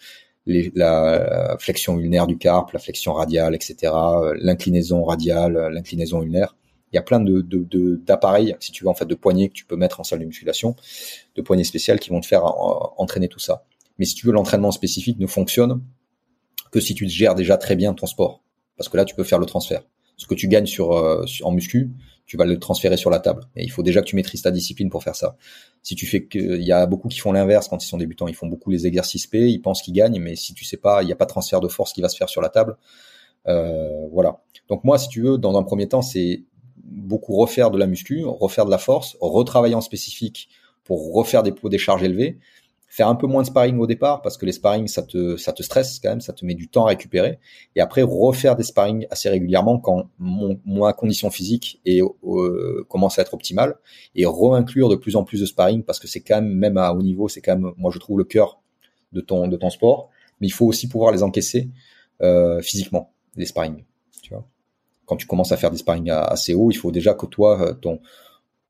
les- 0.46 0.72
la 0.76 1.56
flexion 1.60 1.98
ulnaire 2.00 2.28
du 2.28 2.38
carpe, 2.38 2.72
la 2.74 2.80
flexion 2.80 3.14
radiale, 3.14 3.56
etc., 3.56 3.94
euh, 4.24 4.34
l'inclinaison 4.40 5.04
radiale, 5.06 5.54
l'inclinaison 5.72 6.22
ulnaire. 6.22 6.56
Il 6.94 6.96
y 6.96 7.00
a 7.00 7.02
plein 7.02 7.20
de 7.20 7.42
de- 7.42 7.64
de- 7.64 7.96
d'appareils, 7.96 8.56
si 8.60 8.72
tu 8.72 8.84
veux, 8.84 8.90
en 8.90 8.94
fait, 8.94 9.06
de 9.06 9.16
poignées 9.16 9.50
que 9.50 9.54
tu 9.54 9.66
peux 9.66 9.76
mettre 9.76 10.00
en 10.00 10.04
salle 10.04 10.20
de 10.20 10.26
musculation, 10.26 10.76
de 11.36 11.42
poignées 11.42 11.64
spéciales 11.64 12.00
qui 12.00 12.10
vont 12.12 12.22
te 12.22 12.28
faire 12.28 12.46
euh, 12.46 12.88
entraîner 12.98 13.28
tout 13.28 13.40
ça. 13.40 13.66
Mais 14.00 14.06
si 14.06 14.16
tu 14.16 14.26
veux, 14.28 14.34
l'entraînement 14.34 14.72
spécifique 14.72 15.20
ne 15.20 15.28
fonctionne 15.28 15.82
que 16.72 16.80
si 16.80 16.96
tu 16.96 17.08
gères 17.08 17.36
déjà 17.36 17.58
très 17.58 17.76
bien 17.76 17.94
ton 17.94 18.06
sport, 18.08 18.42
parce 18.78 18.90
que 18.90 18.98
là, 18.98 19.06
tu 19.06 19.16
peux 19.16 19.24
faire 19.24 19.40
le 19.40 19.46
transfert. 19.46 19.84
Ce 20.18 20.28
que 20.28 20.36
tu 20.36 20.48
gagnes 20.48 20.66
sur, 20.66 20.94
euh, 20.94 21.26
en 21.44 21.52
muscu, 21.52 21.92
tu 22.26 22.38
vas 22.38 22.46
le 22.46 22.58
transférer 22.58 22.98
sur 22.98 23.10
la 23.10 23.20
table. 23.20 23.44
Et 23.56 23.64
il 23.64 23.70
faut 23.70 23.84
déjà 23.84 24.02
que 24.02 24.08
tu 24.08 24.16
maîtrises 24.16 24.42
ta 24.44 24.52
discipline 24.52 24.90
pour 24.90 25.04
faire 25.04 25.16
ça. 25.16 25.36
Si 25.82 25.96
tu 25.96 26.06
fais 26.06 26.24
que, 26.24 26.40
il 26.40 26.64
y 26.64 26.72
a 26.72 26.86
beaucoup 26.86 27.08
qui 27.10 27.20
font 27.20 27.32
l'inverse 27.34 27.68
quand 27.68 27.84
ils 27.84 27.88
sont 27.88 27.98
débutants. 27.98 28.28
Ils 28.28 28.36
font 28.36 28.48
beaucoup 28.48 28.72
les 28.72 28.88
exercices 28.88 29.28
P, 29.28 29.50
ils 29.50 29.60
pensent 29.60 29.82
qu'ils 29.82 29.94
gagnent, 29.94 30.20
mais 30.20 30.36
si 30.36 30.54
tu 30.54 30.64
sais 30.66 30.78
pas, 30.78 31.04
il 31.04 31.08
n'y 31.08 31.12
a 31.12 31.16
pas 31.16 31.26
de 31.26 31.30
transfert 31.30 31.60
de 31.60 31.68
force 31.68 31.92
qui 31.94 32.02
va 32.02 32.10
se 32.10 32.18
faire 32.18 32.30
sur 32.30 32.42
la 32.42 32.50
table. 32.50 32.78
Euh, 33.48 34.08
voilà. 34.12 34.42
Donc 34.70 34.84
moi, 34.84 34.98
si 34.98 35.10
tu 35.10 35.22
veux, 35.22 35.38
dans 35.38 35.58
un 35.58 35.64
premier 35.64 35.88
temps, 35.88 36.02
c'est 36.02 36.44
beaucoup 36.84 37.36
refaire 37.36 37.72
de 37.72 37.78
la 37.78 37.88
muscu, 37.88 38.24
refaire 38.26 38.66
de 38.66 38.72
la 38.72 38.78
force, 38.78 39.18
retravailler 39.22 39.76
en 39.76 39.82
spécifique 39.82 40.50
pour 40.84 41.14
refaire 41.14 41.44
des 41.44 41.78
charges 41.78 42.04
élevées, 42.04 42.40
faire 42.94 43.08
un 43.08 43.16
peu 43.16 43.26
moins 43.26 43.42
de 43.42 43.48
sparring 43.48 43.80
au 43.80 43.88
départ 43.88 44.22
parce 44.22 44.38
que 44.38 44.46
les 44.46 44.52
sparring 44.52 44.88
ça 44.88 45.02
te 45.02 45.36
ça 45.36 45.52
te 45.52 45.64
stresse 45.64 46.00
quand 46.00 46.10
même, 46.10 46.22
ça 46.22 46.32
te 46.32 46.46
met 46.46 46.54
du 46.54 46.68
temps 46.68 46.86
à 46.86 46.90
récupérer 46.90 47.40
et 47.76 47.82
après 47.82 48.04
refaire 48.04 48.56
des 48.56 48.62
sparring 48.62 49.08
assez 49.10 49.30
régulièrement 49.30 49.80
quand 49.80 50.10
mon, 50.20 50.60
ma 50.64 50.94
condition 50.94 51.32
physique 51.32 51.82
est, 51.88 52.04
euh, 52.04 52.86
commence 52.90 53.18
à 53.18 53.24
être 53.24 53.34
optimale 53.34 53.78
et 54.14 54.28
reinclure 54.28 54.90
de 54.90 54.96
plus 54.96 55.16
en 55.16 55.24
plus 55.24 55.42
de 55.42 55.48
sparring 55.48 55.82
parce 55.82 56.00
que 56.00 56.08
c'est 56.08 56.22
quand 56.22 56.36
même 56.36 56.54
même 56.54 56.78
à 56.78 56.94
haut 56.94 57.02
niveau, 57.02 57.28
c'est 57.28 57.42
quand 57.42 57.58
même 57.58 57.72
moi 57.78 57.90
je 57.92 57.98
trouve 57.98 58.20
le 58.20 58.26
cœur 58.26 58.62
de 59.12 59.22
ton 59.22 59.48
de 59.48 59.58
ton 59.58 59.72
sport, 59.72 60.12
mais 60.40 60.46
il 60.46 60.54
faut 60.54 60.68
aussi 60.68 60.88
pouvoir 60.88 61.12
les 61.12 61.24
encaisser 61.24 61.72
euh, 62.22 62.62
physiquement 62.62 63.12
les 63.36 63.48
sparring. 63.48 63.84
Quand 65.06 65.16
tu 65.18 65.28
commences 65.28 65.52
à 65.52 65.58
faire 65.58 65.72
des 65.72 65.78
sparring 65.78 66.10
assez 66.10 66.54
haut, 66.54 66.72
il 66.72 66.76
faut 66.76 66.92
déjà 66.92 67.14
que 67.14 67.26
toi 67.26 67.62
euh, 67.62 67.74
ton 67.74 68.00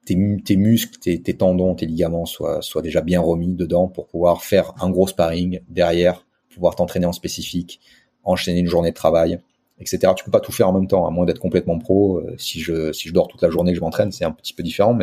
tes, 0.05 0.15
mu- 0.15 0.41
tes 0.43 0.55
muscles, 0.57 0.99
tes, 0.99 1.21
tendons, 1.37 1.75
tes 1.75 1.85
ligaments 1.85 2.25
soient, 2.25 2.59
déjà 2.81 3.01
bien 3.01 3.21
remis 3.21 3.53
dedans 3.55 3.87
pour 3.87 4.07
pouvoir 4.07 4.43
faire 4.43 4.73
un 4.81 4.89
gros 4.89 5.07
sparring 5.07 5.61
derrière, 5.69 6.25
pouvoir 6.53 6.75
t'entraîner 6.75 7.05
en 7.05 7.13
spécifique, 7.13 7.79
enchaîner 8.23 8.59
une 8.59 8.67
journée 8.67 8.89
de 8.89 8.95
travail, 8.95 9.39
etc. 9.79 10.13
Tu 10.15 10.23
peux 10.25 10.31
pas 10.31 10.41
tout 10.41 10.51
faire 10.51 10.69
en 10.69 10.73
même 10.73 10.87
temps, 10.87 11.05
à 11.07 11.11
moins 11.11 11.25
d'être 11.25 11.39
complètement 11.39 11.79
pro. 11.79 12.19
Euh, 12.19 12.35
si 12.37 12.59
je 12.61 12.91
si 12.91 13.11
dors 13.11 13.27
toute 13.27 13.41
la 13.41 13.49
journée, 13.49 13.75
je 13.75 13.81
m'entraîne, 13.81 14.11
c'est 14.11 14.25
un 14.25 14.31
petit 14.31 14.53
peu 14.53 14.63
différent, 14.63 14.93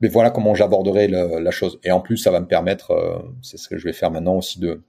mais 0.00 0.08
voilà 0.08 0.30
comment 0.30 0.54
j'aborderai 0.54 1.08
le- 1.08 1.38
la 1.40 1.50
chose. 1.50 1.78
Et 1.82 1.90
en 1.90 2.00
plus, 2.00 2.16
ça 2.18 2.30
va 2.30 2.40
me 2.40 2.46
permettre, 2.46 2.90
euh, 2.92 3.18
c'est 3.42 3.56
ce 3.56 3.68
que 3.68 3.76
je 3.78 3.84
vais 3.84 3.92
faire 3.92 4.10
maintenant 4.10 4.36
aussi 4.36 4.60
de 4.60 4.82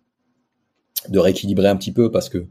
de 1.10 1.20
rééquilibrer 1.20 1.68
un 1.68 1.76
petit 1.76 1.92
peu 1.92 2.12
parce 2.12 2.30
que 2.30 2.48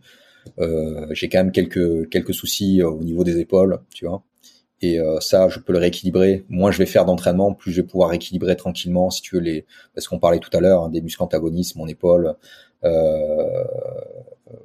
j'ai 1.12 1.28
quand 1.28 1.38
même 1.38 1.52
quelques 1.52 2.08
quelques 2.10 2.34
soucis 2.34 2.82
euh, 2.82 2.90
au 2.90 3.02
niveau 3.02 3.24
des 3.24 3.38
épaules, 3.38 3.80
tu 3.94 4.06
vois. 4.06 4.22
Et 4.80 4.98
euh, 5.00 5.18
ça, 5.20 5.48
je 5.48 5.60
peux 5.60 5.72
le 5.72 5.78
rééquilibrer. 5.78 6.44
Moins 6.48 6.70
je 6.70 6.78
vais 6.78 6.86
faire 6.86 7.04
d'entraînement, 7.04 7.54
plus 7.54 7.72
je 7.72 7.80
vais 7.80 7.86
pouvoir 7.86 8.10
rééquilibrer 8.10 8.56
tranquillement, 8.56 9.10
si 9.10 9.22
tu 9.22 9.36
veux, 9.36 9.40
les, 9.40 9.64
parce 9.94 10.08
qu'on 10.08 10.18
parlait 10.18 10.40
tout 10.40 10.54
à 10.54 10.60
l'heure, 10.60 10.84
hein, 10.84 10.88
des 10.90 11.00
muscles 11.00 11.22
antagonistes, 11.22 11.76
mon 11.76 11.86
épaule, 11.86 12.34
euh, 12.84 13.64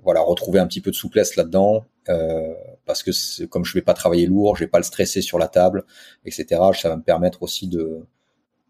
voilà, 0.03 0.21
retrouver 0.21 0.59
un 0.59 0.67
petit 0.67 0.81
peu 0.81 0.91
de 0.91 0.95
souplesse 0.95 1.35
là-dedans, 1.35 1.85
euh, 2.09 2.53
parce 2.85 3.03
que 3.03 3.45
comme 3.45 3.63
je 3.63 3.73
vais 3.73 3.81
pas 3.81 3.93
travailler 3.93 4.25
lourd, 4.25 4.55
je 4.57 4.65
vais 4.65 4.69
pas 4.69 4.79
le 4.79 4.83
stresser 4.83 5.21
sur 5.21 5.39
la 5.39 5.47
table, 5.47 5.85
etc. 6.25 6.61
Ça 6.73 6.89
va 6.89 6.97
me 6.97 7.03
permettre 7.03 7.43
aussi 7.43 7.67
de 7.67 8.05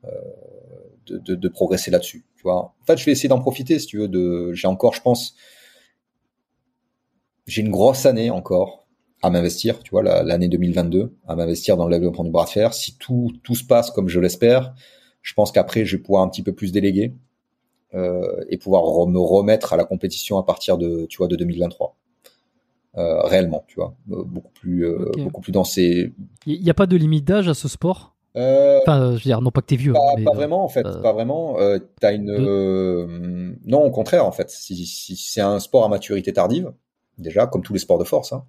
euh, 0.06 0.10
de, 1.08 1.18
de, 1.18 1.36
de, 1.36 1.50
progresser 1.50 1.90
là-dessus. 1.90 2.24
Tu 2.36 2.44
vois. 2.44 2.76
En 2.82 2.86
fait, 2.86 2.98
je 2.98 3.06
vais 3.06 3.12
essayer 3.12 3.30
d'en 3.30 3.40
profiter, 3.40 3.80
si 3.80 3.88
tu 3.88 3.98
veux. 3.98 4.08
De, 4.08 4.54
j'ai 4.54 4.68
encore, 4.68 4.94
je 4.94 5.02
pense, 5.02 5.36
j'ai 7.50 7.62
une 7.62 7.72
grosse 7.72 8.06
année 8.06 8.30
encore 8.30 8.86
à 9.22 9.30
m'investir, 9.30 9.84
tu 9.84 9.92
vois, 9.92 10.02
l'année 10.02 10.48
2022, 10.48 11.14
à 11.28 11.36
m'investir 11.36 11.76
dans 11.76 11.88
le 11.88 11.96
développement 11.96 12.24
du 12.24 12.32
bras 12.32 12.46
de 12.46 12.50
fer. 12.50 12.74
Si 12.74 12.98
tout, 12.98 13.34
tout 13.44 13.56
se 13.56 13.66
passe 13.66 13.92
comme 13.92 14.08
je 14.08 14.20
l'espère, 14.20 14.74
je 15.22 15.34
pense 15.34 15.52
qu'après, 15.52 15.84
je 15.84 15.98
vais 15.98 16.02
pouvoir 16.02 16.24
un 16.24 16.30
petit 16.30 16.44
peu 16.44 16.54
plus 16.54 16.72
déléguer 16.72 17.14
euh, 17.94 18.44
et 18.50 18.58
pouvoir 18.58 19.08
me 19.08 19.20
remettre 19.20 19.74
à 19.74 19.78
la 19.78 19.84
compétition 19.84 20.38
à 20.38 20.44
partir 20.44 20.78
de, 20.78 21.06
tu 21.08 21.18
vois, 21.18 21.28
de 21.28 21.36
2023. 21.36 21.98
Euh, 22.98 23.22
réellement, 23.22 23.64
tu 23.68 23.76
vois, 23.76 23.94
euh, 24.12 24.24
beaucoup 24.24 24.52
plus, 24.52 24.86
euh, 24.86 25.12
beaucoup 25.18 25.42
plus 25.42 25.52
dans 25.52 25.64
ces. 25.64 26.12
Il 26.46 26.62
n'y 26.62 26.70
a 26.70 26.74
pas 26.74 26.88
de 26.88 26.98
limite 26.98 27.26
d'âge 27.26 27.48
à 27.48 27.54
ce 27.54 27.68
sport? 27.68 28.16
Enfin, 28.36 29.12
je 29.12 29.16
veux 29.16 29.20
dire, 29.20 29.42
non 29.42 29.52
pas 29.52 29.62
que 29.62 29.68
t'es 29.68 29.76
vieux. 29.76 29.94
Pas, 29.94 30.00
mais, 30.18 30.24
pas 30.24 30.34
vraiment 30.34 30.64
en 30.64 30.70
fait, 30.70 30.84
pas 30.84 31.12
vraiment. 31.12 31.58
Une. 32.04 33.58
non, 33.66 33.84
au 33.84 33.92
contraire 33.92 34.26
en 34.26 34.32
fait. 34.32 34.50
Si, 34.50 34.86
si 34.86 35.16
c'est 35.16 35.42
un 35.42 35.60
sport 35.60 35.84
à 35.84 35.90
maturité 35.90 36.32
tardive, 36.32 36.72
déjà, 37.20 37.48
comme 37.48 37.62
tous 37.62 37.74
les 37.74 37.80
sports 37.80 38.00
de 38.00 38.04
force, 38.04 38.34
hein, 38.34 38.46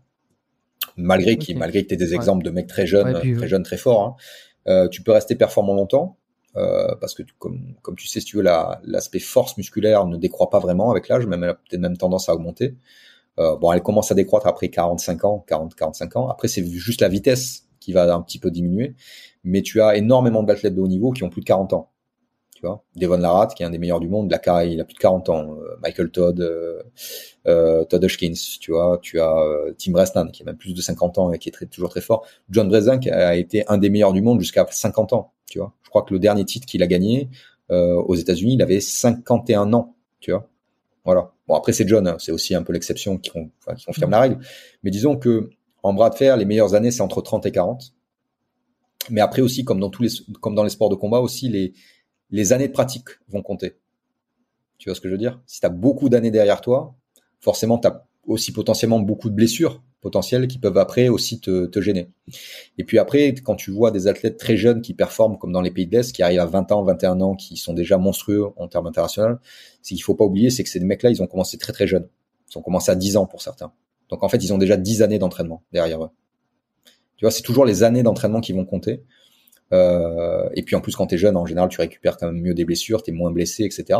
malgré 0.96 1.36
qui, 1.36 1.54
malgré 1.54 1.82
que 1.82 1.88
tu 1.88 1.94
aies 1.94 1.98
des 1.98 2.14
exemples 2.14 2.44
de 2.44 2.50
mecs 2.50 2.66
très 2.66 2.86
jeunes, 2.86 3.12
très 3.36 3.48
jeunes, 3.48 3.62
très 3.62 3.76
forts, 3.76 4.02
hein, 4.02 4.16
euh, 4.68 4.88
tu 4.88 5.02
peux 5.02 5.12
rester 5.12 5.34
performant 5.34 5.74
longtemps. 5.74 6.16
Euh, 6.56 6.96
parce 7.00 7.14
que 7.14 7.22
comme, 7.38 7.76
comme 7.80 7.94
tu 7.94 8.08
sais, 8.08 8.18
si 8.18 8.26
tu 8.26 8.36
veux, 8.36 8.42
l'aspect 8.42 9.20
force 9.20 9.56
musculaire 9.56 10.06
ne 10.06 10.16
décroît 10.16 10.50
pas 10.50 10.58
vraiment 10.58 10.90
avec 10.90 11.08
l'âge, 11.08 11.24
même 11.26 11.44
elle 11.44 11.50
a 11.50 11.54
peut-être 11.54 11.80
même 11.80 11.96
tendance 11.96 12.28
à 12.28 12.34
augmenter. 12.34 12.76
Euh, 13.38 13.56
bon, 13.56 13.72
elle 13.72 13.82
commence 13.82 14.10
à 14.10 14.14
décroître 14.14 14.48
après 14.48 14.68
45 14.68 15.24
ans, 15.24 15.44
40, 15.46 15.74
45 15.76 16.16
ans. 16.16 16.28
Après, 16.28 16.48
c'est 16.48 16.66
juste 16.66 17.00
la 17.00 17.08
vitesse 17.08 17.68
qui 17.78 17.92
va 17.92 18.12
un 18.12 18.20
petit 18.20 18.38
peu 18.38 18.50
diminuer. 18.50 18.96
Mais 19.44 19.62
tu 19.62 19.80
as 19.80 19.96
énormément 19.96 20.42
d'athlètes 20.42 20.74
de 20.74 20.80
haut 20.80 20.88
niveau 20.88 21.12
qui 21.12 21.22
ont 21.22 21.30
plus 21.30 21.40
de 21.40 21.46
40 21.46 21.72
ans 21.72 21.89
tu 22.60 22.66
vois. 22.66 22.84
Devon 22.94 23.16
Larratt, 23.16 23.54
qui 23.54 23.62
est 23.62 23.66
un 23.66 23.70
des 23.70 23.78
meilleurs 23.78 24.00
du 24.00 24.08
monde, 24.08 24.30
la 24.30 24.64
il 24.66 24.78
a 24.80 24.84
plus 24.84 24.94
de 24.94 24.98
40 24.98 25.30
ans. 25.30 25.54
Euh, 25.54 25.76
Michael 25.82 26.10
Todd, 26.10 26.40
euh, 26.40 26.82
euh, 27.46 27.84
Todd 27.84 28.04
Hushkins, 28.04 28.34
tu 28.60 28.72
vois. 28.72 28.98
Tu 29.00 29.18
as 29.18 29.34
Tim 29.78 29.92
Bresnan, 29.92 30.30
qui 30.30 30.42
a 30.42 30.46
même 30.46 30.58
plus 30.58 30.74
de 30.74 30.82
50 30.82 31.16
ans 31.16 31.32
et 31.32 31.38
qui 31.38 31.48
est 31.48 31.52
très, 31.52 31.64
toujours 31.64 31.88
très 31.88 32.02
fort. 32.02 32.26
John 32.50 32.68
Brezin, 32.68 32.98
qui 32.98 33.08
a 33.08 33.34
été 33.34 33.64
un 33.68 33.78
des 33.78 33.88
meilleurs 33.88 34.12
du 34.12 34.20
monde 34.20 34.40
jusqu'à 34.40 34.66
50 34.68 35.14
ans, 35.14 35.32
tu 35.48 35.58
vois. 35.58 35.72
Je 35.82 35.88
crois 35.88 36.02
que 36.02 36.12
le 36.12 36.20
dernier 36.20 36.44
titre 36.44 36.66
qu'il 36.66 36.82
a 36.82 36.86
gagné 36.86 37.30
aux 37.70 38.16
États-Unis, 38.16 38.54
il 38.54 38.62
avait 38.62 38.80
51 38.80 39.72
ans, 39.74 39.94
tu 40.18 40.32
vois. 40.32 40.48
Voilà. 41.04 41.30
Bon, 41.46 41.54
après, 41.54 41.72
c'est 41.72 41.86
John, 41.86 42.06
hein. 42.06 42.16
c'est 42.18 42.32
aussi 42.32 42.54
un 42.54 42.62
peu 42.64 42.72
l'exception 42.72 43.16
qui, 43.16 43.30
enfin, 43.30 43.74
qui 43.76 43.86
confirme 43.86 44.10
la 44.10 44.20
règle. 44.20 44.38
Mais 44.82 44.90
disons 44.90 45.16
que 45.16 45.50
en 45.84 45.94
bras 45.94 46.10
de 46.10 46.16
fer, 46.16 46.36
les 46.36 46.44
meilleures 46.44 46.74
années, 46.74 46.90
c'est 46.90 47.00
entre 47.00 47.22
30 47.22 47.46
et 47.46 47.52
40. 47.52 47.94
Mais 49.08 49.20
après 49.20 49.40
aussi, 49.40 49.64
comme 49.64 49.80
dans 49.80 49.88
tous 49.88 50.02
les, 50.02 50.10
comme 50.40 50.54
dans 50.54 50.64
les 50.64 50.70
sports 50.70 50.90
de 50.90 50.96
combat 50.96 51.20
aussi, 51.20 51.48
les, 51.48 51.72
les 52.30 52.52
années 52.52 52.68
de 52.68 52.72
pratique 52.72 53.08
vont 53.28 53.42
compter. 53.42 53.76
Tu 54.78 54.88
vois 54.88 54.94
ce 54.94 55.00
que 55.00 55.08
je 55.08 55.12
veux 55.12 55.18
dire? 55.18 55.40
Si 55.46 55.60
tu 55.60 55.66
as 55.66 55.70
beaucoup 55.70 56.08
d'années 56.08 56.30
derrière 56.30 56.60
toi, 56.60 56.94
forcément, 57.40 57.78
tu 57.78 57.88
as 57.88 58.06
aussi 58.26 58.52
potentiellement 58.52 59.00
beaucoup 59.00 59.30
de 59.30 59.34
blessures 59.34 59.82
potentielles 60.00 60.48
qui 60.48 60.58
peuvent 60.58 60.78
après 60.78 61.08
aussi 61.08 61.40
te, 61.40 61.80
gêner. 61.80 62.10
Et 62.78 62.84
puis 62.84 62.98
après, 62.98 63.34
quand 63.34 63.54
tu 63.54 63.70
vois 63.70 63.90
des 63.90 64.06
athlètes 64.06 64.38
très 64.38 64.56
jeunes 64.56 64.80
qui 64.80 64.94
performent 64.94 65.36
comme 65.38 65.52
dans 65.52 65.60
les 65.60 65.70
pays 65.70 65.86
de 65.86 65.92
l'Est, 65.94 66.12
qui 66.12 66.22
arrivent 66.22 66.40
à 66.40 66.46
20 66.46 66.72
ans, 66.72 66.82
21 66.82 67.20
ans, 67.20 67.34
qui 67.34 67.56
sont 67.56 67.74
déjà 67.74 67.98
monstrueux 67.98 68.46
en 68.56 68.68
termes 68.68 68.86
internationaux, 68.86 69.36
ce 69.82 69.88
qu'il 69.88 70.02
faut 70.02 70.14
pas 70.14 70.24
oublier, 70.24 70.50
c'est 70.50 70.64
que 70.64 70.70
ces 70.70 70.80
mecs-là, 70.80 71.10
ils 71.10 71.22
ont 71.22 71.26
commencé 71.26 71.58
très 71.58 71.72
très 71.72 71.86
jeunes. 71.86 72.08
Ils 72.50 72.58
ont 72.58 72.62
commencé 72.62 72.90
à 72.90 72.94
10 72.94 73.16
ans 73.18 73.26
pour 73.26 73.42
certains. 73.42 73.72
Donc 74.08 74.22
en 74.22 74.28
fait, 74.28 74.42
ils 74.42 74.52
ont 74.52 74.58
déjà 74.58 74.76
10 74.76 75.02
années 75.02 75.18
d'entraînement 75.18 75.62
derrière 75.72 76.02
eux. 76.02 76.10
Tu 77.16 77.26
vois, 77.26 77.30
c'est 77.30 77.42
toujours 77.42 77.66
les 77.66 77.82
années 77.82 78.02
d'entraînement 78.02 78.40
qui 78.40 78.54
vont 78.54 78.64
compter. 78.64 79.04
Euh, 79.72 80.48
et 80.54 80.62
puis 80.62 80.76
en 80.76 80.80
plus, 80.80 80.96
quand 80.96 81.06
tu 81.06 81.14
es 81.14 81.18
jeune, 81.18 81.36
en 81.36 81.46
général, 81.46 81.68
tu 81.68 81.80
récupères 81.80 82.16
quand 82.16 82.26
même 82.26 82.40
mieux 82.40 82.54
des 82.54 82.64
blessures, 82.64 83.02
tu 83.02 83.10
es 83.10 83.14
moins 83.14 83.30
blessé, 83.30 83.64
etc. 83.64 83.98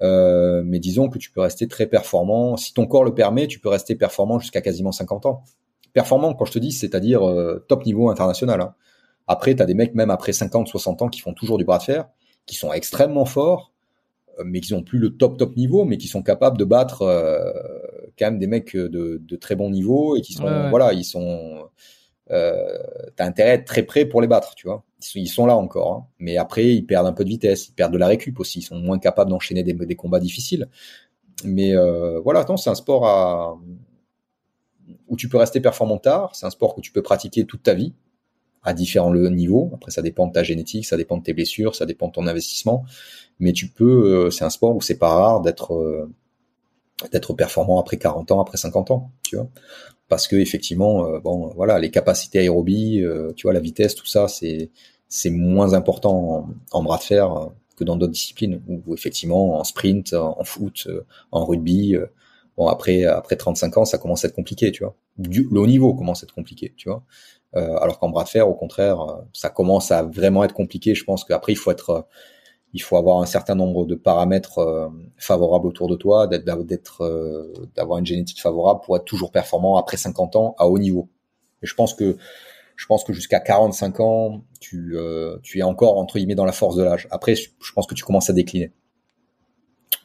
Euh, 0.00 0.62
mais 0.64 0.78
disons 0.78 1.08
que 1.08 1.18
tu 1.18 1.30
peux 1.30 1.40
rester 1.40 1.68
très 1.68 1.86
performant. 1.86 2.56
Si 2.56 2.72
ton 2.74 2.86
corps 2.86 3.04
le 3.04 3.14
permet, 3.14 3.46
tu 3.46 3.58
peux 3.58 3.68
rester 3.68 3.94
performant 3.94 4.38
jusqu'à 4.38 4.60
quasiment 4.60 4.92
50 4.92 5.26
ans. 5.26 5.44
Performant, 5.92 6.34
quand 6.34 6.44
je 6.44 6.52
te 6.52 6.58
dis, 6.58 6.72
c'est-à-dire 6.72 7.28
euh, 7.28 7.64
top 7.68 7.84
niveau 7.84 8.08
international. 8.08 8.60
Hein. 8.60 8.74
Après, 9.26 9.54
tu 9.54 9.62
as 9.62 9.66
des 9.66 9.74
mecs 9.74 9.94
même 9.94 10.10
après 10.10 10.32
50, 10.32 10.68
60 10.68 11.02
ans 11.02 11.08
qui 11.08 11.20
font 11.20 11.34
toujours 11.34 11.58
du 11.58 11.64
bras 11.64 11.78
de 11.78 11.84
fer, 11.84 12.08
qui 12.46 12.56
sont 12.56 12.72
extrêmement 12.72 13.24
forts, 13.24 13.72
euh, 14.38 14.42
mais 14.46 14.60
qui 14.60 14.72
n'ont 14.72 14.82
plus 14.82 14.98
le 14.98 15.10
top 15.10 15.36
top 15.36 15.56
niveau, 15.56 15.84
mais 15.84 15.98
qui 15.98 16.08
sont 16.08 16.22
capables 16.22 16.56
de 16.56 16.64
battre 16.64 17.02
euh, 17.02 17.52
quand 18.18 18.26
même 18.26 18.38
des 18.38 18.46
mecs 18.46 18.74
de, 18.74 19.20
de, 19.22 19.36
très 19.36 19.54
bon 19.54 19.70
niveau 19.70 20.16
et 20.16 20.22
qui 20.22 20.32
sont 20.32 20.70
voilà, 20.70 20.92
ils 20.92 21.04
sont 21.04 21.68
euh, 22.30 22.78
t'as 23.16 23.26
intérêt 23.26 23.50
à 23.50 23.54
être 23.54 23.64
très 23.66 23.82
près 23.82 24.06
pour 24.06 24.20
les 24.20 24.28
battre, 24.28 24.54
tu 24.54 24.66
vois. 24.66 24.84
Ils 25.14 25.28
sont, 25.28 25.46
là 25.46 25.56
encore, 25.56 25.92
hein. 25.92 26.06
mais 26.18 26.36
après 26.36 26.66
ils 26.66 26.86
perdent 26.86 27.08
un 27.08 27.12
peu 27.12 27.24
de 27.24 27.28
vitesse, 27.28 27.68
ils 27.68 27.72
perdent 27.72 27.92
de 27.92 27.98
la 27.98 28.06
récup 28.06 28.38
aussi, 28.38 28.60
ils 28.60 28.62
sont 28.62 28.78
moins 28.78 28.98
capables 28.98 29.30
d'enchaîner 29.30 29.64
des, 29.64 29.96
combats 29.96 30.20
difficiles. 30.20 30.68
Mais 31.44 31.74
euh, 31.74 32.20
voilà, 32.20 32.46
c'est 32.56 32.70
un 32.70 32.74
sport 32.76 33.60
où 35.08 35.16
tu 35.16 35.28
peux 35.28 35.38
rester 35.38 35.60
performant 35.60 35.98
tard, 35.98 36.34
c'est 36.34 36.46
un 36.46 36.50
sport 36.50 36.74
que 36.76 36.80
tu 36.80 36.92
peux 36.92 37.02
pratiquer 37.02 37.46
toute 37.46 37.64
ta 37.64 37.74
vie 37.74 37.94
à 38.62 38.74
différents 38.74 39.12
niveaux. 39.12 39.70
Après, 39.74 39.90
ça 39.90 40.02
dépend 40.02 40.26
de 40.26 40.32
ta 40.32 40.42
génétique, 40.42 40.86
ça 40.86 40.96
dépend 40.96 41.16
de 41.16 41.22
tes 41.22 41.32
blessures, 41.32 41.74
ça 41.74 41.86
dépend 41.86 42.08
de 42.08 42.12
ton 42.12 42.26
investissement, 42.26 42.84
mais 43.40 43.52
tu 43.52 43.68
peux, 43.68 44.26
euh, 44.26 44.30
c'est 44.30 44.44
un 44.44 44.50
sport 44.50 44.76
où 44.76 44.80
c'est 44.80 44.98
pas 44.98 45.08
rare 45.08 45.40
d'être 45.40 45.74
euh, 45.74 46.08
d'être 47.10 47.34
performant 47.34 47.80
après 47.80 47.96
40 47.98 48.30
ans, 48.30 48.40
après 48.40 48.56
50 48.56 48.92
ans, 48.92 49.10
tu 49.24 49.36
vois 49.36 49.48
parce 50.12 50.28
que 50.28 50.36
effectivement, 50.36 51.06
euh, 51.06 51.20
bon, 51.20 51.54
voilà, 51.56 51.78
les 51.78 51.90
capacités 51.90 52.40
aérobies, 52.40 53.00
euh, 53.00 53.32
tu 53.34 53.44
vois, 53.44 53.54
la 53.54 53.60
vitesse, 53.60 53.94
tout 53.94 54.04
ça, 54.04 54.26
c'est 54.28 55.30
moins 55.30 55.72
important 55.72 56.50
en, 56.70 56.82
bras 56.82 56.98
de 56.98 57.02
fer 57.02 57.32
euh, 57.34 57.46
que 57.76 57.84
dans 57.84 57.96
d'autres 57.96 58.12
disciplines 58.12 58.60
où, 58.68 58.92
effectivement 58.92 59.58
en 59.58 59.64
sprint, 59.64 60.12
en, 60.12 60.44
foot, 60.44 60.86
en 61.30 61.46
rugby, 61.46 61.96
bon 62.58 62.66
après 62.66 63.06
après 63.06 63.36
35 63.36 63.78
ans, 63.78 63.84
ça 63.86 63.96
commence 63.96 64.22
à 64.26 64.28
être 64.28 64.34
compliqué, 64.34 64.70
tu 64.70 64.84
vois. 64.84 64.94
le 65.16 65.58
haut 65.58 65.66
niveau 65.66 65.94
commence 65.94 66.22
à 66.22 66.24
être 66.24 66.34
compliqué, 66.34 66.74
tu 66.76 66.90
vois. 66.90 67.02
alors 67.54 67.98
qu'en 67.98 68.10
bras 68.10 68.24
de 68.24 68.28
fer, 68.28 68.46
au 68.46 68.54
contraire, 68.54 68.98
ça 69.32 69.48
commence 69.48 69.90
à 69.92 70.02
vraiment 70.02 70.44
être 70.44 70.52
compliqué. 70.52 70.94
Je 70.94 71.04
pense 71.04 71.24
qu'après 71.24 71.52
il 71.52 71.56
faut 71.56 71.70
être 71.70 72.06
il 72.72 72.80
faut 72.80 72.96
avoir 72.96 73.20
un 73.20 73.26
certain 73.26 73.54
nombre 73.54 73.84
de 73.84 73.94
paramètres 73.94 74.58
euh, 74.58 74.88
favorables 75.18 75.66
autour 75.66 75.88
de 75.88 75.96
toi, 75.96 76.26
d'être, 76.26 77.02
euh, 77.02 77.52
d'avoir 77.74 77.98
une 77.98 78.06
génétique 78.06 78.40
favorable 78.40 78.80
pour 78.84 78.96
être 78.96 79.04
toujours 79.04 79.30
performant 79.30 79.76
après 79.76 79.96
50 79.96 80.36
ans 80.36 80.54
à 80.58 80.68
haut 80.68 80.78
niveau. 80.78 81.08
Et 81.62 81.66
je 81.66 81.74
pense 81.74 81.94
que 81.94 82.16
je 82.74 82.86
pense 82.86 83.04
que 83.04 83.12
jusqu'à 83.12 83.38
45 83.38 84.00
ans, 84.00 84.44
tu, 84.58 84.96
euh, 84.96 85.38
tu 85.42 85.58
es 85.58 85.62
encore 85.62 85.98
entre 85.98 86.18
guillemets 86.18 86.34
dans 86.34 86.46
la 86.46 86.52
force 86.52 86.74
de 86.74 86.82
l'âge. 86.82 87.06
Après, 87.10 87.34
je 87.34 87.72
pense 87.74 87.86
que 87.86 87.94
tu 87.94 88.02
commences 88.02 88.30
à 88.30 88.32
décliner 88.32 88.72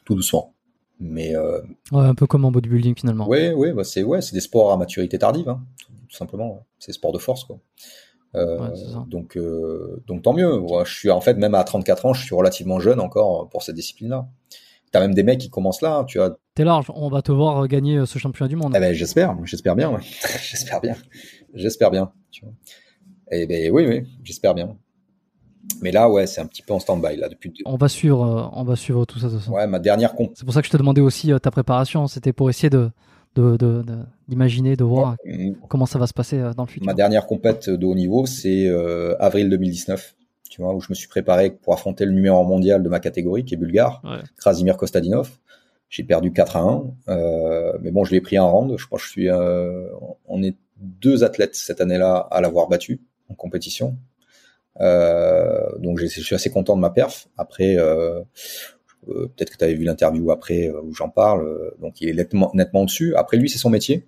tout 0.04 0.14
doucement. 0.14 0.54
Mais 1.00 1.36
ouais, 1.36 1.60
un 1.92 2.14
peu 2.14 2.26
comme 2.26 2.44
en 2.44 2.50
bodybuilding 2.50 2.96
finalement. 2.96 3.26
Oui, 3.28 3.50
oui, 3.50 3.72
bah 3.72 3.84
c'est 3.84 4.02
ouais, 4.02 4.20
c'est 4.20 4.34
des 4.34 4.40
sports 4.40 4.72
à 4.72 4.76
maturité 4.76 5.16
tardive, 5.16 5.48
hein, 5.48 5.64
tout, 6.08 6.16
simplement. 6.16 6.66
C'est 6.78 6.88
des 6.88 6.94
sports 6.94 7.12
de 7.12 7.18
force, 7.18 7.44
quoi. 7.44 7.60
Euh, 8.34 8.68
donc, 9.06 9.36
euh, 9.36 10.02
donc 10.06 10.22
tant 10.22 10.34
mieux. 10.34 10.62
je 10.84 10.92
suis 10.92 11.10
en 11.10 11.20
fait 11.20 11.34
même 11.34 11.54
à 11.54 11.64
34 11.64 12.06
ans, 12.06 12.12
je 12.12 12.24
suis 12.24 12.34
relativement 12.34 12.78
jeune 12.78 13.00
encore 13.00 13.48
pour 13.48 13.62
cette 13.62 13.74
discipline-là. 13.74 14.28
T'as 14.90 15.00
même 15.00 15.14
des 15.14 15.22
mecs 15.22 15.38
qui 15.38 15.50
commencent 15.50 15.82
là. 15.82 15.98
Hein, 15.98 16.04
tu 16.04 16.20
as. 16.20 16.36
T'es 16.54 16.64
large. 16.64 16.90
On 16.94 17.08
va 17.08 17.20
te 17.22 17.32
voir 17.32 17.66
gagner 17.68 18.04
ce 18.06 18.18
championnat 18.18 18.48
du 18.48 18.56
monde. 18.56 18.72
Eh 18.76 18.80
ben, 18.80 18.92
j'espère, 18.94 19.36
j'espère 19.44 19.76
bien. 19.76 19.90
Ouais. 19.90 20.00
j'espère 20.42 20.80
bien, 20.80 20.96
j'espère 21.54 21.90
bien. 21.90 22.12
Tu 22.30 22.44
vois. 22.44 22.54
Eh 23.30 23.46
ben 23.46 23.70
oui, 23.70 23.86
oui, 23.86 24.02
j'espère 24.22 24.54
bien. 24.54 24.76
Mais 25.82 25.92
là, 25.92 26.08
ouais, 26.08 26.26
c'est 26.26 26.40
un 26.40 26.46
petit 26.46 26.62
peu 26.62 26.72
en 26.72 26.78
stand-by 26.78 27.16
là 27.16 27.28
depuis. 27.28 27.52
On 27.66 27.76
va 27.76 27.88
suivre, 27.88 28.50
on 28.54 28.64
va 28.64 28.76
suivre 28.76 29.04
tout 29.04 29.18
ça. 29.18 29.28
Ouais, 29.50 29.66
ma 29.66 29.78
dernière 29.78 30.14
C'est 30.34 30.44
pour 30.44 30.54
ça 30.54 30.62
que 30.62 30.66
je 30.66 30.72
te 30.72 30.78
demandais 30.78 31.02
aussi 31.02 31.30
ta 31.42 31.50
préparation. 31.50 32.06
C'était 32.06 32.32
pour 32.32 32.48
essayer 32.48 32.70
de 32.70 32.90
d'imaginer, 34.28 34.70
de, 34.70 34.76
de, 34.76 34.84
voir 34.84 35.16
comment 35.68 35.86
ça 35.86 35.98
va 35.98 36.06
se 36.06 36.14
passer 36.14 36.38
euh, 36.38 36.52
dans 36.54 36.64
le 36.64 36.68
futur. 36.68 36.86
Ma 36.86 36.94
dernière 36.94 37.26
compète 37.26 37.70
de 37.70 37.86
haut 37.86 37.94
niveau, 37.94 38.26
c'est 38.26 38.66
euh, 38.66 39.16
avril 39.18 39.48
2019, 39.48 40.16
tu 40.50 40.62
vois, 40.62 40.74
où 40.74 40.80
je 40.80 40.88
me 40.90 40.94
suis 40.94 41.08
préparé 41.08 41.50
pour 41.50 41.72
affronter 41.72 42.04
le 42.04 42.12
numéro 42.12 42.42
mondial 42.44 42.82
de 42.82 42.88
ma 42.88 43.00
catégorie, 43.00 43.44
qui 43.44 43.54
est 43.54 43.58
bulgare, 43.58 44.02
Krasimir 44.36 44.76
Kostadinov. 44.76 45.38
J'ai 45.88 46.04
perdu 46.04 46.32
4 46.32 46.56
à 46.56 46.60
1, 46.60 46.82
euh, 47.08 47.72
mais 47.80 47.90
bon, 47.90 48.04
je 48.04 48.12
l'ai 48.12 48.20
pris 48.20 48.38
en 48.38 48.50
round. 48.50 48.76
Je 48.76 48.84
crois 48.86 48.98
que 48.98 49.04
je 49.04 49.10
suis, 49.10 49.30
euh, 49.30 49.88
on 50.26 50.42
est 50.42 50.54
deux 50.76 51.24
athlètes 51.24 51.54
cette 51.54 51.80
année-là 51.80 52.28
à 52.30 52.40
l'avoir 52.40 52.68
battu 52.68 53.00
en 53.30 53.34
compétition. 53.34 53.96
Euh, 54.80 55.66
donc 55.78 55.98
je 55.98 56.06
suis 56.06 56.34
assez 56.34 56.50
content 56.50 56.76
de 56.76 56.82
ma 56.82 56.90
perf. 56.90 57.28
Après, 57.38 57.76
peut-être 59.28 59.50
que 59.50 59.56
tu 59.56 59.64
avais 59.64 59.74
vu 59.74 59.84
l'interview 59.84 60.30
après 60.30 60.68
euh, 60.68 60.80
où 60.82 60.94
j'en 60.94 61.08
parle. 61.08 61.46
Euh, 61.46 61.70
donc 61.80 62.00
il 62.00 62.08
est 62.08 62.14
nettement, 62.14 62.50
nettement 62.54 62.84
dessus. 62.84 63.14
Après 63.16 63.36
lui, 63.36 63.48
c'est 63.48 63.58
son 63.58 63.70
métier. 63.70 64.06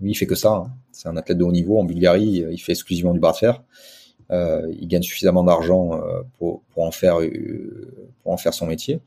Lui, 0.00 0.10
il 0.12 0.14
fait 0.14 0.26
que 0.26 0.34
ça. 0.34 0.50
hein. 0.52 0.72
C'est 0.92 1.08
un 1.08 1.16
athlète 1.16 1.38
de 1.38 1.44
haut 1.44 1.52
niveau 1.52 1.78
en 1.78 1.84
Bulgarie. 1.84 2.44
Il 2.50 2.58
fait 2.58 2.72
exclusivement 2.72 3.12
du 3.14 3.20
bras 3.20 3.32
de 3.32 3.36
fer. 3.38 3.62
Euh, 4.30 4.66
il 4.80 4.88
gagne 4.88 5.02
suffisamment 5.02 5.44
d'argent 5.44 5.92
euh, 5.94 6.22
pour, 6.38 6.62
pour 6.70 6.84
en 6.84 6.90
faire 6.90 7.20
euh, 7.20 8.10
pour 8.22 8.32
en 8.32 8.36
faire 8.36 8.54
son 8.54 8.66
métier. 8.66 9.00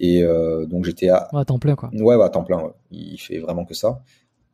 Et 0.00 0.22
euh, 0.22 0.64
donc 0.66 0.84
j'étais 0.84 1.08
à 1.08 1.28
Ouais, 1.32 1.40
à 1.40 1.44
temps 1.44 1.58
plein, 1.58 1.76
quoi. 1.76 1.90
ouais, 1.92 2.16
bah, 2.16 2.24
à 2.26 2.28
temps 2.30 2.44
plein. 2.44 2.60
ouais. 2.62 2.70
Il 2.90 3.18
fait 3.18 3.38
vraiment 3.38 3.64
que 3.64 3.74
ça. 3.74 4.02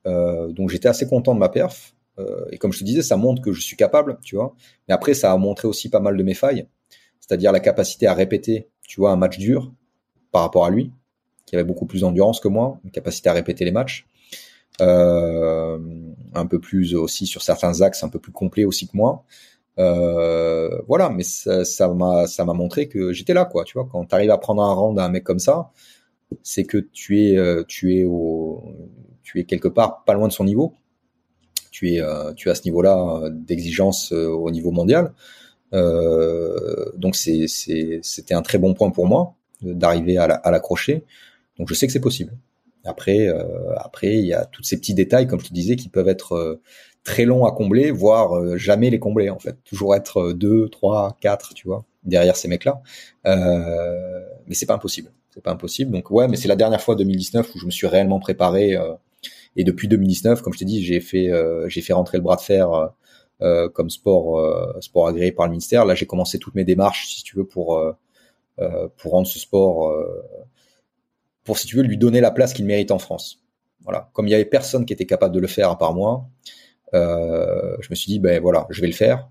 Euh, 0.07 0.49
donc 0.53 0.71
j'étais 0.71 0.89
assez 0.89 1.07
content 1.07 1.35
de 1.35 1.39
ma 1.39 1.49
perf. 1.49 1.95
Euh, 2.19 2.45
et 2.51 2.59
comme 2.59 2.73
je 2.73 2.81
te 2.81 2.85
disais, 2.85 3.03
ça 3.03 3.17
montre 3.17 3.41
que 3.41 3.53
je 3.53 3.61
suis 3.61 3.77
capable, 3.77 4.19
tu 4.23 4.35
vois. 4.37 4.55
Mais 4.89 4.95
après, 4.95 5.15
ça 5.15 5.33
a 5.33 5.37
montré 5.37 5.69
aussi 5.69 5.89
pas 5.89 6.01
mal 6.01 6.17
de 6.17 6.23
mes 6.23 6.35
failles, 6.35 6.67
c'est-à-dire 7.21 7.53
la 7.53 7.61
capacité 7.61 8.07
à 8.07 8.13
répéter, 8.15 8.69
tu 8.87 9.01
vois, 9.01 9.13
un 9.13 9.17
match 9.17 9.39
dur 9.39 9.73
par 10.33 10.43
rapport 10.43 10.65
à 10.65 10.71
lui, 10.71 10.93
qui 11.47 11.57
avait 11.57 11.65
beaucoup 11.65 11.87
plus 11.87 12.03
d'endurance 12.03 12.41
que 12.41 12.49
moi, 12.49 12.79
une 12.85 12.91
capacité 12.91 13.29
à 13.29 13.33
répéter 13.33 13.65
les 13.65 13.73
matchs, 13.73 14.07
euh, 14.81 15.79
un 16.35 16.47
peu 16.47 16.61
plus 16.61 16.95
aussi 16.95 17.27
sur 17.27 17.43
certains 17.43 17.83
axes, 17.83 18.03
un 18.03 18.09
peu 18.09 18.19
plus 18.19 18.33
complet 18.33 18.65
aussi 18.65 18.87
que 18.87 18.97
moi. 18.97 19.25
Euh, 19.79 20.81
voilà, 20.89 21.11
mais 21.11 21.23
ça 21.23 21.89
m'a 21.89 22.27
ça 22.27 22.45
m'a 22.45 22.53
montré 22.53 22.89
que 22.89 23.13
j'étais 23.13 23.35
là, 23.35 23.45
quoi. 23.45 23.65
Tu 23.65 23.75
vois, 23.75 23.89
quand 23.91 24.05
tu 24.05 24.15
arrives 24.15 24.31
à 24.31 24.39
prendre 24.39 24.63
un 24.63 24.73
round 24.73 24.99
à 24.99 25.05
un 25.05 25.09
mec 25.09 25.25
comme 25.25 25.39
ça, 25.39 25.71
c'est 26.43 26.65
que 26.65 26.79
tu 26.79 27.25
es 27.25 27.37
euh, 27.37 27.65
tu 27.67 27.97
es 27.97 28.05
au 28.05 28.63
tu 29.23 29.41
es 29.41 29.45
quelque 29.45 29.69
part 29.69 30.05
pas 30.05 30.15
loin 30.15 30.29
de 30.29 30.33
son 30.33 30.45
niveau. 30.45 30.75
Tu 31.71 31.95
es 31.95 32.03
tu 32.37 32.49
es 32.49 32.51
à 32.53 32.55
ce 32.55 32.63
niveau-là 32.65 33.23
d'exigence 33.31 34.13
au 34.13 34.51
niveau 34.51 34.71
mondial. 34.71 35.15
Euh, 35.73 36.91
donc 36.97 37.15
c'était 37.17 38.35
un 38.35 38.43
très 38.43 38.59
bon 38.59 38.75
point 38.75 38.91
pour 38.91 39.07
moi 39.07 39.37
d'arriver 39.63 40.19
à 40.19 40.27
la- 40.27 40.35
à 40.37 40.51
l'accrocher. 40.51 41.05
Donc 41.59 41.69
je 41.69 41.75
sais 41.75 41.87
que 41.87 41.93
c'est 41.93 42.01
possible. 42.01 42.33
Après 42.85 43.29
euh, 43.29 43.45
après 43.79 44.15
il 44.19 44.25
y 44.27 44.33
a 44.35 44.47
tous 44.47 44.63
ces 44.63 44.79
petits 44.79 44.95
détails 44.95 45.27
comme 45.27 45.41
je 45.41 45.49
te 45.49 45.55
disais 45.55 45.77
qui 45.77 45.89
peuvent 45.91 46.09
être 46.09 46.33
euh, 46.35 46.61
très 47.05 47.25
longs 47.27 47.45
à 47.47 47.53
combler, 47.53 47.91
voire 47.91 48.37
euh, 48.39 48.57
jamais 48.57 48.91
les 48.91 48.99
combler 48.99 49.31
en 49.31 49.39
fait. 49.39 49.57
Toujours 49.65 49.95
être 49.95 50.19
euh, 50.31 50.35
deux, 50.35 50.69
trois, 50.71 51.17
quatre, 51.21 51.55
tu 51.55 51.67
vois, 51.69 51.85
derrière 52.05 52.37
ces 52.37 52.49
mecs-là. 52.49 52.83
Euh, 53.27 54.21
mais 54.47 54.55
c'est 54.55 54.67
pas 54.67 54.75
impossible. 54.75 55.11
C'est 55.31 55.43
pas 55.43 55.53
impossible. 55.53 55.93
Donc 55.93 56.11
ouais, 56.11 56.29
mais 56.29 56.37
c'est 56.37 56.49
la 56.49 56.57
dernière 56.57 56.81
fois 56.81 56.97
2019 56.97 57.55
où 57.55 57.59
je 57.59 57.67
me 57.67 57.71
suis 57.71 57.87
réellement 57.87 58.19
préparé. 58.21 58.77
euh, 58.77 58.95
et 59.57 59.65
depuis 59.65 59.89
2019, 59.89 60.43
comme 60.43 60.53
je 60.55 60.61
t'ai 60.61 60.65
dit, 60.67 60.83
j'ai 60.85 61.01
fait 61.01 61.31
euh, 61.31 61.69
j'ai 61.69 61.83
fait 61.83 61.93
rentrer 61.95 62.19
le 62.19 62.23
bras 62.25 62.37
de 62.37 62.43
fer 62.43 62.69
comme 63.75 63.91
sport 63.91 64.83
sport 64.83 65.09
agréé 65.09 65.33
par 65.33 65.47
le 65.47 65.53
ministère. 65.53 65.85
Là, 65.87 65.95
j'ai 65.95 66.07
commencé 66.07 66.39
toutes 66.39 66.55
mes 66.55 66.65
démarches, 66.65 67.09
si 67.09 67.23
tu 67.23 67.37
veux, 67.37 67.45
pour 67.47 67.83
pour 68.97 69.13
rendre 69.13 69.27
ce 69.27 69.39
sport 69.39 69.89
euh, 69.89 70.23
pour 71.45 71.59
si 71.59 71.67
tu 71.67 71.77
veux 71.77 71.83
lui 71.83 71.97
donner 71.97 72.21
la 72.21 72.31
place 72.31 72.53
qu'il 72.53 72.65
mérite 72.67 72.91
en 72.91 72.99
France. 72.99 73.43
Voilà. 73.83 74.11
Comme 74.13 74.27
il 74.29 74.31
y 74.31 74.35
avait 74.35 74.45
personne 74.45 74.85
qui 74.85 74.93
était 74.93 75.07
capable 75.07 75.35
de 75.35 75.41
le 75.41 75.47
faire 75.47 75.71
à 75.71 75.79
part 75.79 75.95
moi, 75.95 76.29
euh, 76.95 77.77
je 77.81 77.89
me 77.91 77.95
suis 77.95 78.13
dit 78.13 78.19
ben 78.19 78.41
voilà, 78.41 78.67
je 78.71 78.81
vais 78.81 78.87
le 78.87 78.93
faire. 78.93 79.29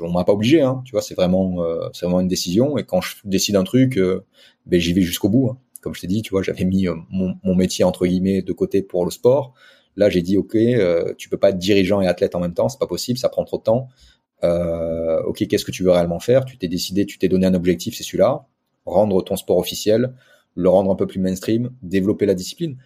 On 0.00 0.10
m'a 0.10 0.24
pas 0.24 0.32
obligé, 0.32 0.60
hein, 0.60 0.82
tu 0.84 0.92
vois, 0.92 1.02
c'est 1.02 1.14
vraiment 1.14 1.62
euh, 1.62 1.88
c'est 1.92 2.04
vraiment 2.06 2.20
une 2.20 2.28
décision. 2.28 2.78
Et 2.78 2.84
quand 2.84 3.00
je 3.00 3.16
décide 3.24 3.56
un 3.56 3.64
truc, 3.64 3.96
euh, 3.96 4.24
ben 4.66 4.80
j'y 4.80 4.92
vais 4.92 5.02
jusqu'au 5.02 5.28
bout. 5.28 5.50
hein. 5.50 5.58
Comme 5.80 5.94
je 5.94 6.00
t'ai 6.00 6.08
dit, 6.08 6.22
tu 6.22 6.30
vois, 6.30 6.42
j'avais 6.42 6.64
mis 6.64 6.88
euh, 6.88 6.94
mon, 7.10 7.36
mon 7.44 7.54
métier 7.54 7.84
entre 7.84 8.06
guillemets 8.06 8.42
de 8.42 8.52
côté 8.52 8.82
pour 8.82 9.04
le 9.04 9.10
sport. 9.10 9.54
Là, 9.96 10.10
j'ai 10.10 10.22
dit 10.22 10.36
ok, 10.36 10.54
euh, 10.56 11.14
tu 11.16 11.28
peux 11.28 11.36
pas 11.36 11.50
être 11.50 11.58
dirigeant 11.58 12.00
et 12.00 12.06
athlète 12.06 12.34
en 12.34 12.40
même 12.40 12.54
temps, 12.54 12.68
c'est 12.68 12.78
pas 12.78 12.86
possible, 12.86 13.18
ça 13.18 13.28
prend 13.28 13.44
trop 13.44 13.58
de 13.58 13.62
temps. 13.62 13.88
Euh, 14.44 15.22
ok, 15.22 15.46
qu'est-ce 15.46 15.64
que 15.64 15.70
tu 15.70 15.82
veux 15.82 15.90
réellement 15.90 16.20
faire? 16.20 16.44
Tu 16.44 16.58
t'es 16.58 16.68
décidé, 16.68 17.06
tu 17.06 17.18
t'es 17.18 17.28
donné 17.28 17.46
un 17.46 17.54
objectif, 17.54 17.96
c'est 17.96 18.04
celui-là. 18.04 18.46
Rendre 18.86 19.22
ton 19.22 19.36
sport 19.36 19.58
officiel, 19.58 20.14
le 20.54 20.68
rendre 20.68 20.90
un 20.90 20.96
peu 20.96 21.06
plus 21.06 21.20
mainstream, 21.20 21.70
développer 21.82 22.26
la 22.26 22.34
discipline. 22.34 22.76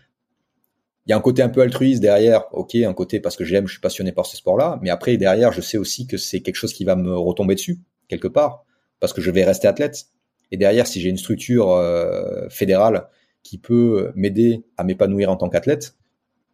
Il 1.07 1.11
y 1.11 1.13
a 1.13 1.17
un 1.17 1.21
côté 1.21 1.43
un 1.43 1.49
peu 1.49 1.63
altruiste 1.63 2.01
derrière, 2.01 2.45
ok, 2.53 2.77
un 2.77 2.95
côté 2.95 3.19
parce 3.19 3.37
que 3.37 3.45
j'aime, 3.45 3.67
je 3.67 3.73
suis 3.73 3.81
passionné 3.81 4.13
par 4.13 4.27
ce 4.27 4.37
sport-là, 4.37 4.79
mais 4.83 4.91
après 4.91 5.17
derrière, 5.17 5.53
je 5.53 5.61
sais 5.61 5.77
aussi 5.77 6.07
que 6.07 6.17
c'est 6.17 6.41
quelque 6.41 6.57
chose 6.57 6.73
qui 6.73 6.85
va 6.85 6.95
me 6.95 7.17
retomber 7.17 7.55
dessus 7.55 7.81
quelque 8.09 8.29
part, 8.29 8.65
parce 9.01 9.13
que 9.13 9.21
je 9.21 9.31
vais 9.31 9.45
rester 9.45 9.67
athlète. 9.67 10.07
Et 10.53 10.57
derrière, 10.57 10.87
si 10.87 11.01
j'ai 11.01 11.09
une 11.09 11.17
structure 11.17 11.73
euh, 11.73 12.49
fédérale 12.51 13.09
qui 13.43 13.59
peut 13.59 14.13
m'aider 14.15 14.63
à 14.77 14.85
m'épanouir 14.85 15.31
en 15.31 15.37
tant 15.37 15.49
qu'athlète, 15.49 15.97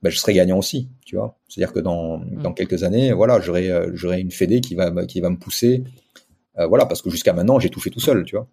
ben, 0.03 0.11
je 0.11 0.19
serai 0.19 0.33
gagnant 0.35 0.59
aussi, 0.59 0.89
tu 1.05 1.17
vois. 1.17 1.37
C'est-à-dire 1.49 1.73
que 1.73 1.81
dans, 1.81 2.19
dans 2.19 2.53
quelques 2.53 2.83
années, 2.85 3.13
voilà, 3.13 3.41
j'aurai 3.41 3.71
euh, 3.71 3.91
j'aurai 3.95 4.21
une 4.21 4.31
fédé 4.31 4.61
qui 4.61 4.75
va 4.75 4.91
me- 4.91 5.05
qui 5.07 5.21
va 5.21 5.31
me 5.31 5.37
pousser, 5.37 5.85
euh, 6.59 6.67
voilà, 6.67 6.87
parce 6.87 7.03
que 7.03 7.11
jusqu'à 7.11 7.33
maintenant, 7.33 7.59
j'ai 7.59 7.71
tout 7.71 7.81
fait 7.81 7.91
tout 7.91 8.01
seul, 8.01 8.25
tu 8.25 8.37
vois. 8.37 8.49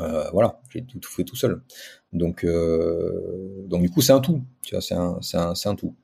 Euh, 0.00 0.30
voilà, 0.32 0.60
j'ai 0.70 0.82
tout, 0.84 0.98
tout 0.98 1.10
fait 1.10 1.24
tout 1.24 1.36
seul. 1.36 1.62
Donc 2.12 2.44
euh, 2.44 3.66
donc 3.68 3.82
du 3.82 3.90
coup, 3.90 4.00
c'est 4.00 4.12
un 4.12 4.20
tout, 4.20 4.42
tu 4.62 4.74
vois, 4.74 4.80
c'est 4.82 4.94
un 4.94 5.18
c'est 5.20 5.36
un 5.36 5.54
c'est 5.54 5.68
un 5.68 5.74
tout. 5.76 5.94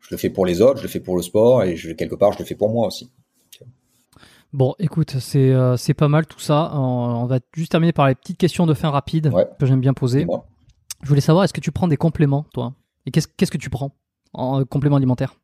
Je 0.00 0.08
le 0.12 0.16
fais 0.18 0.30
pour 0.30 0.46
les 0.46 0.62
autres, 0.62 0.78
je 0.78 0.82
le 0.84 0.88
fais 0.88 1.00
pour 1.00 1.16
le 1.16 1.22
sport 1.22 1.64
et 1.64 1.76
je, 1.76 1.90
quelque 1.92 2.14
part, 2.14 2.32
je 2.32 2.38
le 2.38 2.44
fais 2.44 2.54
pour 2.54 2.70
moi 2.70 2.86
aussi. 2.86 3.10
Bon, 4.52 4.74
écoute, 4.78 5.16
c'est 5.20 5.52
c'est 5.76 5.94
pas 5.94 6.08
mal 6.08 6.26
tout 6.26 6.38
ça. 6.40 6.70
On, 6.74 6.78
on 7.22 7.26
va 7.26 7.40
juste 7.52 7.72
terminer 7.72 7.92
par 7.92 8.08
les 8.08 8.14
petites 8.14 8.38
questions 8.38 8.66
de 8.66 8.74
fin 8.74 8.90
rapide 8.90 9.28
Ouais. 9.32 9.46
que 9.58 9.66
j'aime 9.66 9.80
bien 9.80 9.92
poser. 9.94 10.26
Je 11.02 11.08
voulais 11.08 11.20
savoir, 11.20 11.44
est-ce 11.44 11.52
que 11.52 11.60
tu 11.60 11.72
prends 11.72 11.88
des 11.88 11.96
compléments, 11.98 12.46
toi? 12.54 12.72
Et 13.06 13.10
qu'est-ce 13.10 13.50
que 13.50 13.58
tu 13.58 13.70
prends 13.70 13.92
en 14.32 14.64
complément 14.64 14.96
alimentaire? 14.96 15.38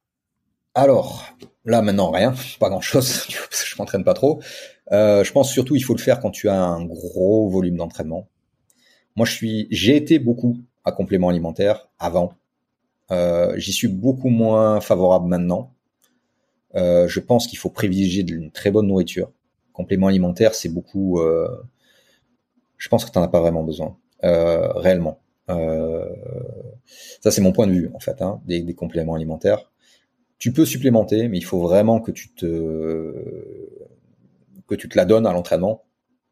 Alors, 0.75 1.25
là 1.65 1.83
maintenant 1.83 2.11
rien, 2.11 2.35
pas 2.59 2.69
grand 2.69 2.81
chose, 2.81 3.27
parce 3.51 3.63
que 3.63 3.69
je 3.69 3.77
m'entraîne 3.79 4.05
pas 4.05 4.15
trop. 4.15 4.43
Euh, 4.91 5.23
je 5.23 5.33
pense 5.33 5.51
surtout 5.51 5.77
il 5.77 5.83
faut 5.83 5.95
le 5.95 6.01
faire 6.01 6.21
quand 6.21 6.31
tu 6.31 6.49
as 6.49 6.61
un 6.61 6.85
gros 6.85 7.49
volume 7.49 7.77
d'entraînement. 7.77 8.29
Moi, 9.15 9.27
je 9.27 9.33
suis, 9.33 9.69
j'ai 9.71 9.97
été 9.97 10.19
beaucoup 10.19 10.59
à 10.85 10.93
complément 10.93 11.29
alimentaire 11.29 11.89
avant. 11.99 12.35
Euh, 13.11 13.55
J'y 13.59 13.73
suis 13.73 13.89
beaucoup 13.89 14.31
moins 14.31 14.81
favorable 14.81 15.29
maintenant. 15.29 15.75
Euh, 16.75 17.07
je 17.07 17.21
pense 17.21 17.47
qu'il 17.47 17.59
faut 17.59 17.69
privilégier 17.69 18.25
une 18.27 18.51
très 18.51 18.71
bonne 18.71 18.87
nourriture. 18.87 19.31
Complément 19.75 20.07
alimentaire, 20.07 20.55
c'est 20.55 20.71
beaucoup. 20.71 21.21
je 22.79 22.89
pense 22.89 23.05
que 23.05 23.11
tu 23.11 23.19
n'en 23.19 23.25
as 23.25 23.29
pas 23.29 23.41
vraiment 23.41 23.63
besoin, 23.63 23.97
réellement. 24.23 25.22
Euh, 25.51 26.05
ça, 27.21 27.31
c'est 27.31 27.41
mon 27.41 27.53
point 27.53 27.67
de 27.67 27.73
vue 27.73 27.91
en 27.95 27.99
fait, 28.01 28.23
hein, 28.23 28.41
des, 28.47 28.75
compléments 28.75 29.15
alimentaires 29.15 29.69
tu 30.39 30.53
peux 30.53 30.65
supplémenter, 30.65 31.29
mais 31.29 31.39
il 31.39 31.45
faut 31.45 31.61
vraiment 31.61 32.01
que 32.01 32.11
tu 32.11 32.35
te 32.35 33.15
que 34.67 34.75
tu 34.75 34.89
te 34.89 34.97
la 34.97 35.05
donnes 35.05 35.25
à 35.25 35.33
l'entraînement 35.33 35.85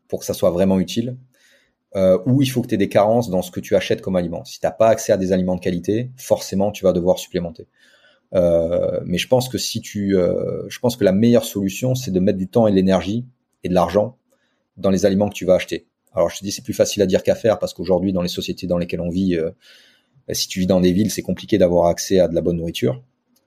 pour 0.08 0.18
que 0.18 0.24
ça 0.24 0.34
soit 0.34 0.50
vraiment 0.50 0.80
utile. 0.80 1.16
Euh, 1.94 2.18
ou 2.26 2.42
il 2.42 2.46
faut 2.48 2.60
que 2.60 2.66
tu 2.66 2.74
aies 2.74 2.78
des 2.78 2.88
carences 2.88 3.30
dans 3.30 3.40
ce 3.40 3.52
que 3.52 3.60
tu 3.60 3.76
achètes 3.76 4.00
comme 4.00 4.16
aliment. 4.16 4.44
Si 4.44 4.58
tu 4.58 4.66
n'as 4.66 4.72
pas 4.72 4.88
accès 4.88 5.12
à 5.12 5.16
des 5.16 5.30
aliments 5.30 5.54
de 5.54 5.60
qualité, 5.60 6.10
forcément 6.16 6.72
tu 6.72 6.82
vas 6.82 6.92
devoir 6.92 7.20
supplémenter. 7.20 7.68
Euh, 8.34 9.00
mais 9.04 9.18
je 9.18 9.28
pense 9.28 9.48
que 9.48 9.58
si 9.58 9.80
tu, 9.80 10.16
je 10.16 10.78
pense 10.80 10.96
que 10.96 11.04
la 11.04 11.12
meilleure 11.12 11.44
solution, 11.44 11.94
c'est 11.94 12.10
de 12.10 12.18
mettre 12.18 12.38
du 12.38 12.48
temps 12.48 12.66
et 12.66 12.72
de 12.72 12.76
l'énergie 12.76 13.26
et 13.62 13.68
de 13.68 13.74
l'argent 13.74 14.18
dans 14.76 14.90
les 14.90 15.06
aliments 15.06 15.28
que 15.28 15.34
tu 15.34 15.44
vas 15.44 15.54
acheter. 15.54 15.86
Alors 16.12 16.30
je 16.30 16.38
te 16.38 16.44
dis, 16.44 16.52
c'est 16.52 16.62
plus 16.62 16.74
facile 16.74 17.02
à 17.02 17.06
dire 17.06 17.22
qu'à 17.22 17.34
faire 17.34 17.58
parce 17.58 17.74
qu'aujourd'hui, 17.74 18.12
dans 18.12 18.22
les 18.22 18.28
sociétés 18.28 18.66
dans 18.66 18.78
lesquelles 18.78 19.00
on 19.00 19.10
vit, 19.10 19.36
euh, 19.36 19.50
si 20.32 20.48
tu 20.48 20.60
vis 20.60 20.66
dans 20.66 20.80
des 20.80 20.92
villes, 20.92 21.10
c'est 21.10 21.22
compliqué 21.22 21.58
d'avoir 21.58 21.86
accès 21.86 22.18
à 22.20 22.28
de 22.28 22.34
la 22.34 22.40
bonne 22.40 22.56
nourriture. 22.56 23.02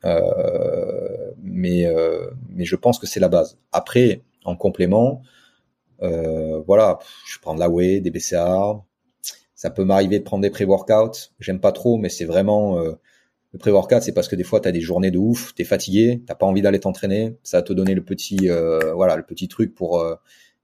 Euh, 0.05 1.31
mais 1.41 1.85
euh, 1.85 2.29
mais 2.49 2.65
je 2.65 2.75
pense 2.75 2.99
que 2.99 3.07
c'est 3.07 3.19
la 3.19 3.29
base. 3.29 3.57
Après, 3.71 4.21
en 4.45 4.55
complément, 4.55 5.21
voilà, 6.67 6.99
je 7.25 7.39
prends 7.39 7.55
de 7.55 7.59
la 7.59 7.69
whey, 7.69 8.01
des 8.01 8.11
BCA. 8.11 8.81
Ça 9.55 9.69
peut 9.69 9.85
m'arriver 9.85 10.19
de 10.19 10.23
prendre 10.25 10.41
des 10.41 10.49
pré-workouts. 10.49 11.29
J'aime 11.39 11.61
pas 11.61 11.71
trop, 11.71 11.97
mais 11.97 12.09
c'est 12.09 12.25
vraiment 12.25 12.77
le 12.77 13.59
pré-workout, 13.59 14.01
c'est 14.01 14.11
parce 14.11 14.27
que 14.27 14.35
des 14.35 14.43
fois 14.43 14.59
tu 14.59 14.67
as 14.67 14.73
des 14.73 14.81
journées 14.81 15.11
de 15.11 15.17
ouf, 15.17 15.55
t'es 15.55 15.63
fatigué, 15.63 16.21
t'as 16.27 16.35
pas 16.35 16.45
envie 16.45 16.61
d'aller 16.61 16.81
t'entraîner. 16.81 17.37
Ça 17.43 17.59
va 17.59 17.61
te 17.63 17.71
donner 17.71 17.95
le 17.95 18.03
petit 18.03 18.49
voilà 18.95 19.15
le 19.15 19.23
petit 19.23 19.47
truc 19.47 19.73
pour. 19.73 20.03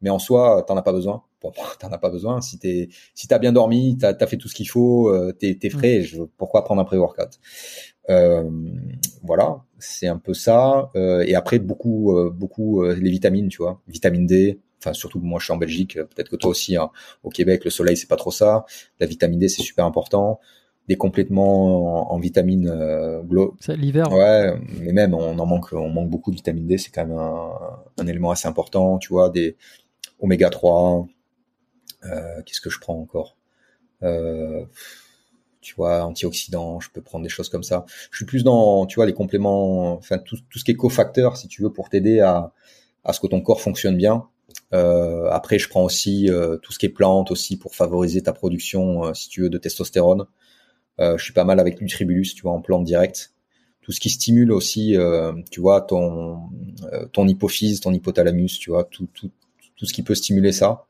Mais 0.01 0.09
en 0.09 0.19
soi, 0.19 0.63
t'en 0.67 0.77
as 0.77 0.81
pas 0.81 0.93
besoin. 0.93 1.23
T'en 1.41 1.89
as 1.91 1.97
pas 1.97 2.09
besoin. 2.09 2.41
Si 2.41 2.59
t'es 2.59 2.89
si 3.15 3.27
t'as 3.27 3.39
bien 3.39 3.53
dormi, 3.53 3.97
t'as 3.97 4.13
as 4.19 4.27
fait 4.27 4.37
tout 4.37 4.49
ce 4.49 4.55
qu'il 4.55 4.67
faut, 4.67 5.09
euh, 5.09 5.31
t'es 5.31 5.57
t'es 5.59 5.69
frais. 5.69 6.01
Je, 6.01 6.23
pourquoi 6.37 6.63
prendre 6.63 6.81
un 6.81 6.85
pré-workout? 6.85 7.39
Euh, 8.09 8.49
voilà, 9.23 9.61
c'est 9.77 10.07
un 10.07 10.17
peu 10.17 10.33
ça. 10.33 10.89
Euh, 10.95 11.23
et 11.25 11.35
après 11.35 11.59
beaucoup, 11.59 12.17
euh, 12.17 12.29
beaucoup 12.29 12.83
euh, 12.83 12.95
les 12.95 13.09
vitamines, 13.09 13.47
tu 13.47 13.61
vois, 13.61 13.81
vitamine 13.87 14.25
D. 14.25 14.59
Enfin 14.81 14.93
surtout 14.93 15.19
moi 15.19 15.39
je 15.39 15.45
suis 15.45 15.53
en 15.53 15.57
Belgique, 15.57 15.95
peut-être 15.95 16.29
que 16.29 16.37
toi 16.37 16.51
aussi 16.51 16.77
hein, 16.77 16.89
au 17.23 17.29
Québec 17.29 17.65
le 17.65 17.69
soleil 17.69 17.97
c'est 17.97 18.07
pas 18.07 18.15
trop 18.15 18.31
ça. 18.31 18.65
La 19.01 19.07
vitamine 19.07 19.37
D 19.39 19.49
c'est 19.49 19.61
super 19.61 19.85
important. 19.85 20.39
Des 20.87 20.95
complètements 20.95 22.09
en, 22.09 22.15
en 22.15 22.17
vitamines 22.17 22.67
euh, 22.67 23.21
C'est 23.59 23.75
L'hiver 23.77 24.11
Ouais, 24.11 24.53
mais 24.81 24.91
même 24.91 25.13
on 25.13 25.37
en 25.37 25.45
manque, 25.45 25.73
on 25.73 25.89
manque 25.89 26.09
beaucoup 26.09 26.31
de 26.31 26.37
vitamine 26.37 26.65
D, 26.65 26.77
c'est 26.77 26.89
quand 26.91 27.05
même 27.05 27.17
un, 27.17 27.51
un 27.99 28.07
élément 28.07 28.31
assez 28.31 28.47
important, 28.47 28.97
tu 28.97 29.09
vois, 29.09 29.29
des 29.29 29.55
oméga 30.19 30.49
3. 30.49 31.07
Euh, 32.05 32.41
Qu'est-ce 32.45 32.61
que 32.61 32.69
je 32.69 32.79
prends 32.79 32.99
encore 32.99 33.37
euh, 34.03 34.65
Tu 35.61 35.75
vois, 35.75 36.03
antioxydants, 36.03 36.79
je 36.79 36.89
peux 36.89 37.01
prendre 37.01 37.23
des 37.23 37.29
choses 37.29 37.49
comme 37.49 37.63
ça. 37.63 37.85
Je 38.11 38.17
suis 38.17 38.25
plus 38.25 38.43
dans, 38.43 38.85
tu 38.85 38.95
vois, 38.95 39.05
les 39.05 39.13
compléments, 39.13 39.93
enfin 39.93 40.17
tout, 40.17 40.37
ce 40.55 40.63
qui 40.63 40.71
est 40.71 40.75
cofacteur, 40.75 41.37
si 41.37 41.47
tu 41.47 41.61
veux, 41.61 41.71
pour 41.71 41.89
t'aider 41.89 42.19
à, 42.19 42.53
ce 43.11 43.19
que 43.19 43.27
ton 43.27 43.41
corps 43.41 43.61
fonctionne 43.61 43.97
bien. 43.97 44.27
Euh, 44.73 45.29
après, 45.31 45.59
je 45.59 45.67
prends 45.69 45.83
aussi 45.83 46.29
euh, 46.29 46.57
tout 46.57 46.71
ce 46.71 46.79
qui 46.79 46.85
est 46.85 46.89
plantes 46.89 47.31
aussi 47.31 47.57
pour 47.57 47.75
favoriser 47.75 48.21
ta 48.21 48.33
production, 48.33 49.05
euh, 49.05 49.13
si 49.13 49.29
tu 49.29 49.41
veux, 49.41 49.49
de 49.49 49.57
testostérone. 49.57 50.25
Euh, 50.99 51.17
je 51.17 51.23
suis 51.23 51.33
pas 51.33 51.45
mal 51.45 51.59
avec 51.59 51.81
Nutribulus, 51.81 52.35
tu 52.35 52.43
vois, 52.43 52.51
en 52.51 52.61
plante 52.61 52.83
directe. 52.83 53.33
tout 53.81 53.91
ce 53.91 53.99
qui 53.99 54.09
stimule 54.09 54.51
aussi, 54.51 54.95
tu 55.51 55.61
vois, 55.61 55.81
ton 55.81 56.49
ton 57.11 57.27
hypophyse, 57.27 57.79
ton 57.81 57.91
hypothalamus, 57.93 58.59
tu 58.59 58.69
vois, 58.69 58.83
tout 58.83 59.07
tout 59.13 59.31
tout 59.79 59.85
ce 59.87 59.93
qui 59.93 60.03
peut 60.03 60.15
stimuler 60.15 60.51
ça. 60.51 60.85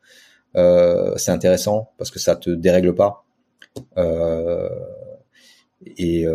c'est 0.56 1.32
intéressant 1.32 1.92
parce 1.98 2.12
que 2.12 2.20
ça 2.20 2.36
te 2.36 2.50
dérègle 2.50 2.94
pas. 2.96 3.26
et 5.98 6.26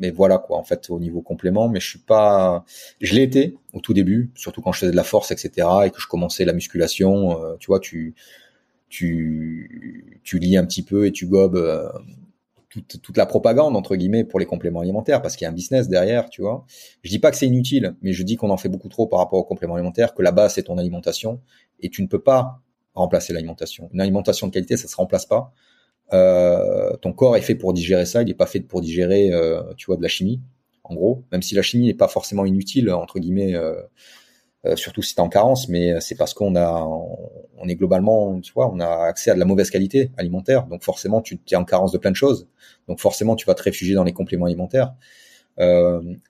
mais 0.00 0.10
voilà 0.10 0.38
quoi 0.38 0.58
en 0.58 0.64
fait 0.64 0.90
au 0.90 0.98
niveau 0.98 1.22
complément 1.22 1.68
mais 1.68 1.80
je 1.80 1.88
suis 1.88 1.98
pas 1.98 2.64
je 3.00 3.14
l'ai 3.14 3.22
été 3.22 3.56
au 3.72 3.80
tout 3.80 3.94
début 3.94 4.30
surtout 4.34 4.62
quand 4.62 4.72
je 4.72 4.80
faisais 4.80 4.92
de 4.92 4.96
la 4.96 5.04
force 5.04 5.30
etc 5.30 5.68
et 5.86 5.90
que 5.90 6.00
je 6.00 6.06
commençais 6.06 6.44
la 6.44 6.52
musculation 6.52 7.42
euh, 7.42 7.56
tu 7.58 7.66
vois 7.66 7.80
tu 7.80 8.14
tu 8.88 10.20
tu 10.24 10.38
lis 10.38 10.56
un 10.56 10.64
petit 10.64 10.82
peu 10.82 11.06
et 11.06 11.12
tu 11.12 11.26
gobes 11.26 11.56
euh, 11.56 11.88
toute, 12.68 13.16
la 13.16 13.26
propagande 13.26 13.76
entre 13.76 13.96
guillemets 13.96 14.24
pour 14.24 14.38
les 14.38 14.46
compléments 14.46 14.80
alimentaires 14.80 15.22
parce 15.22 15.36
qu'il 15.36 15.44
y 15.44 15.48
a 15.48 15.50
un 15.50 15.54
business 15.54 15.88
derrière 15.88 16.28
tu 16.28 16.42
vois. 16.42 16.64
Je 17.02 17.10
dis 17.10 17.18
pas 17.18 17.30
que 17.30 17.36
c'est 17.36 17.46
inutile 17.46 17.96
mais 18.02 18.12
je 18.12 18.22
dis 18.22 18.36
qu'on 18.36 18.50
en 18.50 18.56
fait 18.56 18.68
beaucoup 18.68 18.88
trop 18.88 19.06
par 19.06 19.18
rapport 19.20 19.38
aux 19.38 19.44
compléments 19.44 19.74
alimentaires 19.74 20.14
que 20.14 20.22
la 20.22 20.32
base 20.32 20.54
c'est 20.54 20.64
ton 20.64 20.78
alimentation 20.78 21.40
et 21.80 21.88
tu 21.88 22.02
ne 22.02 22.08
peux 22.08 22.20
pas 22.20 22.60
remplacer 22.94 23.32
l'alimentation. 23.32 23.88
Une 23.92 24.00
alimentation 24.00 24.46
de 24.46 24.52
qualité 24.52 24.76
ça 24.76 24.88
se 24.88 24.96
remplace 24.96 25.26
pas. 25.26 25.52
Euh, 26.12 26.96
ton 27.02 27.12
corps 27.12 27.36
est 27.36 27.42
fait 27.42 27.54
pour 27.54 27.72
digérer 27.72 28.06
ça, 28.06 28.22
il 28.22 28.26
n'est 28.26 28.34
pas 28.34 28.46
fait 28.46 28.60
pour 28.60 28.80
digérer, 28.80 29.30
euh, 29.32 29.62
tu 29.76 29.86
vois, 29.86 29.96
de 29.96 30.02
la 30.02 30.08
chimie, 30.08 30.40
en 30.84 30.94
gros. 30.94 31.24
Même 31.32 31.42
si 31.42 31.54
la 31.54 31.62
chimie 31.62 31.86
n'est 31.86 31.94
pas 31.94 32.08
forcément 32.08 32.44
inutile 32.46 32.90
entre 32.90 33.18
guillemets, 33.18 33.54
euh, 34.66 34.76
surtout 34.76 35.02
si 35.02 35.14
t'es 35.14 35.20
en 35.20 35.28
carence, 35.28 35.68
mais 35.68 36.00
c'est 36.00 36.16
parce 36.16 36.34
qu'on 36.34 36.56
a, 36.56 36.84
on 37.56 37.68
est 37.68 37.76
globalement, 37.76 38.40
tu 38.40 38.52
vois, 38.52 38.70
on 38.72 38.80
a 38.80 39.04
accès 39.06 39.30
à 39.30 39.34
de 39.34 39.38
la 39.38 39.44
mauvaise 39.44 39.70
qualité 39.70 40.10
alimentaire, 40.16 40.66
donc 40.66 40.82
forcément 40.82 41.20
tu 41.20 41.38
es 41.50 41.56
en 41.56 41.64
carence 41.64 41.92
de 41.92 41.98
plein 41.98 42.10
de 42.10 42.16
choses, 42.16 42.48
donc 42.88 43.00
forcément 43.00 43.36
tu 43.36 43.46
vas 43.46 43.54
te 43.54 43.62
réfugier 43.62 43.94
dans 43.94 44.04
les 44.04 44.12
compléments 44.12 44.46
alimentaires. 44.46 44.94